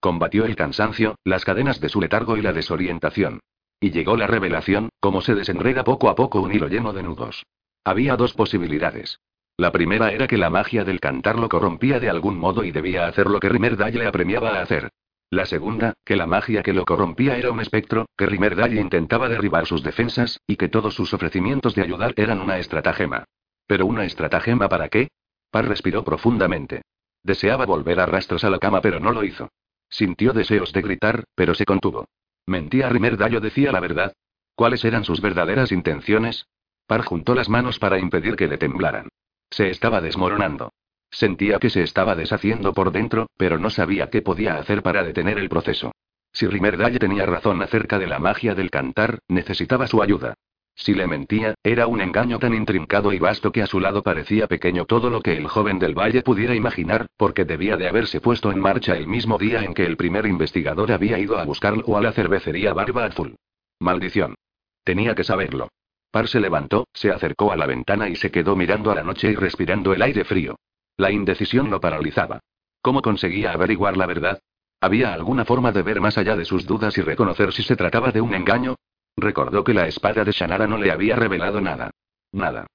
Combatió 0.00 0.44
el 0.44 0.56
cansancio, 0.56 1.14
las 1.22 1.44
cadenas 1.44 1.80
de 1.80 1.88
su 1.88 2.00
letargo 2.00 2.36
y 2.36 2.42
la 2.42 2.52
desorientación. 2.52 3.40
Y 3.78 3.90
llegó 3.90 4.16
la 4.16 4.26
revelación, 4.26 4.88
como 5.00 5.22
se 5.22 5.34
desenreda 5.34 5.84
poco 5.84 6.08
a 6.08 6.14
poco 6.14 6.40
un 6.40 6.52
hilo 6.52 6.68
lleno 6.68 6.92
de 6.92 7.02
nudos. 7.02 7.44
Había 7.84 8.16
dos 8.16 8.32
posibilidades. 8.34 9.18
La 9.56 9.72
primera 9.72 10.12
era 10.12 10.26
que 10.26 10.38
la 10.38 10.50
magia 10.50 10.84
del 10.84 11.00
cantar 11.00 11.38
lo 11.38 11.48
corrompía 11.48 12.00
de 12.00 12.08
algún 12.08 12.38
modo 12.38 12.64
y 12.64 12.70
debía 12.70 13.06
hacer 13.06 13.28
lo 13.28 13.40
que 13.40 13.48
Rimerdale 13.48 13.98
le 13.98 14.06
apremiaba 14.06 14.50
a 14.50 14.62
hacer. 14.62 14.90
La 15.30 15.46
segunda, 15.46 15.94
que 16.04 16.14
la 16.14 16.26
magia 16.26 16.62
que 16.62 16.72
lo 16.72 16.84
corrompía 16.84 17.36
era 17.36 17.50
un 17.50 17.60
espectro, 17.60 18.06
que 18.16 18.26
Rimerdale 18.26 18.80
intentaba 18.80 19.28
derribar 19.28 19.66
sus 19.66 19.82
defensas, 19.82 20.40
y 20.46 20.56
que 20.56 20.68
todos 20.68 20.94
sus 20.94 21.12
ofrecimientos 21.14 21.74
de 21.74 21.82
ayudar 21.82 22.12
eran 22.16 22.40
una 22.40 22.58
estratagema. 22.58 23.24
¿Pero 23.66 23.86
una 23.86 24.04
estratagema 24.04 24.68
para 24.68 24.88
qué? 24.88 25.08
Par 25.50 25.66
respiró 25.66 26.04
profundamente. 26.04 26.82
Deseaba 27.22 27.66
volver 27.66 28.00
a 28.00 28.06
rastros 28.06 28.44
a 28.44 28.50
la 28.50 28.58
cama, 28.58 28.80
pero 28.80 29.00
no 29.00 29.12
lo 29.12 29.24
hizo. 29.24 29.48
Sintió 29.88 30.32
deseos 30.32 30.72
de 30.72 30.82
gritar, 30.82 31.24
pero 31.34 31.54
se 31.54 31.64
contuvo. 31.64 32.06
¿Mentía 32.46 32.88
Rimerdale 32.88 33.36
o 33.36 33.40
decía 33.40 33.72
la 33.72 33.80
verdad? 33.80 34.12
¿Cuáles 34.54 34.84
eran 34.84 35.04
sus 35.04 35.20
verdaderas 35.20 35.72
intenciones? 35.72 36.46
Par 36.86 37.02
juntó 37.02 37.34
las 37.34 37.48
manos 37.48 37.78
para 37.78 37.98
impedir 37.98 38.36
que 38.36 38.48
le 38.48 38.58
temblaran. 38.58 39.08
Se 39.50 39.70
estaba 39.70 40.00
desmoronando. 40.00 40.72
Sentía 41.10 41.58
que 41.58 41.70
se 41.70 41.82
estaba 41.82 42.14
deshaciendo 42.14 42.72
por 42.72 42.90
dentro, 42.90 43.26
pero 43.36 43.58
no 43.58 43.70
sabía 43.70 44.08
qué 44.08 44.22
podía 44.22 44.56
hacer 44.56 44.82
para 44.82 45.04
detener 45.04 45.38
el 45.38 45.48
proceso. 45.48 45.92
Si 46.32 46.46
Rimerdale 46.46 46.98
tenía 46.98 47.26
razón 47.26 47.60
acerca 47.62 47.98
de 47.98 48.06
la 48.06 48.18
magia 48.18 48.54
del 48.54 48.70
cantar, 48.70 49.18
necesitaba 49.28 49.86
su 49.86 50.02
ayuda. 50.02 50.34
Si 50.74 50.94
le 50.94 51.06
mentía, 51.06 51.54
era 51.62 51.86
un 51.86 52.00
engaño 52.00 52.38
tan 52.38 52.54
intrincado 52.54 53.12
y 53.12 53.18
vasto 53.18 53.52
que 53.52 53.62
a 53.62 53.66
su 53.66 53.78
lado 53.78 54.02
parecía 54.02 54.46
pequeño 54.46 54.86
todo 54.86 55.10
lo 55.10 55.20
que 55.20 55.36
el 55.36 55.46
joven 55.46 55.78
del 55.78 55.94
valle 55.94 56.22
pudiera 56.22 56.54
imaginar, 56.54 57.08
porque 57.18 57.44
debía 57.44 57.76
de 57.76 57.88
haberse 57.88 58.22
puesto 58.22 58.50
en 58.50 58.60
marcha 58.60 58.96
el 58.96 59.06
mismo 59.06 59.36
día 59.36 59.62
en 59.62 59.74
que 59.74 59.84
el 59.84 59.98
primer 59.98 60.24
investigador 60.26 60.90
había 60.92 61.18
ido 61.18 61.38
a 61.38 61.44
buscarlo 61.44 61.96
a 61.96 62.00
la 62.00 62.12
cervecería 62.12 62.72
Barba 62.72 63.04
Azul. 63.04 63.36
Maldición. 63.78 64.34
Tenía 64.82 65.14
que 65.14 65.24
saberlo. 65.24 65.68
Par 66.12 66.28
se 66.28 66.40
levantó, 66.40 66.86
se 66.92 67.10
acercó 67.10 67.52
a 67.52 67.56
la 67.56 67.64
ventana 67.64 68.10
y 68.10 68.16
se 68.16 68.30
quedó 68.30 68.54
mirando 68.54 68.90
a 68.90 68.94
la 68.94 69.02
noche 69.02 69.30
y 69.30 69.34
respirando 69.34 69.94
el 69.94 70.02
aire 70.02 70.24
frío. 70.24 70.56
La 70.98 71.10
indecisión 71.10 71.70
lo 71.70 71.80
paralizaba. 71.80 72.40
¿Cómo 72.82 73.00
conseguía 73.00 73.52
averiguar 73.52 73.96
la 73.96 74.04
verdad? 74.04 74.38
¿Había 74.78 75.14
alguna 75.14 75.46
forma 75.46 75.72
de 75.72 75.82
ver 75.82 76.02
más 76.02 76.18
allá 76.18 76.36
de 76.36 76.44
sus 76.44 76.66
dudas 76.66 76.98
y 76.98 77.00
reconocer 77.00 77.52
si 77.54 77.62
se 77.62 77.76
trataba 77.76 78.10
de 78.10 78.20
un 78.20 78.34
engaño? 78.34 78.76
Recordó 79.16 79.64
que 79.64 79.72
la 79.72 79.88
espada 79.88 80.22
de 80.22 80.32
Shannara 80.32 80.66
no 80.66 80.76
le 80.76 80.92
había 80.92 81.16
revelado 81.16 81.62
nada. 81.62 81.90
Nada. 82.30 82.66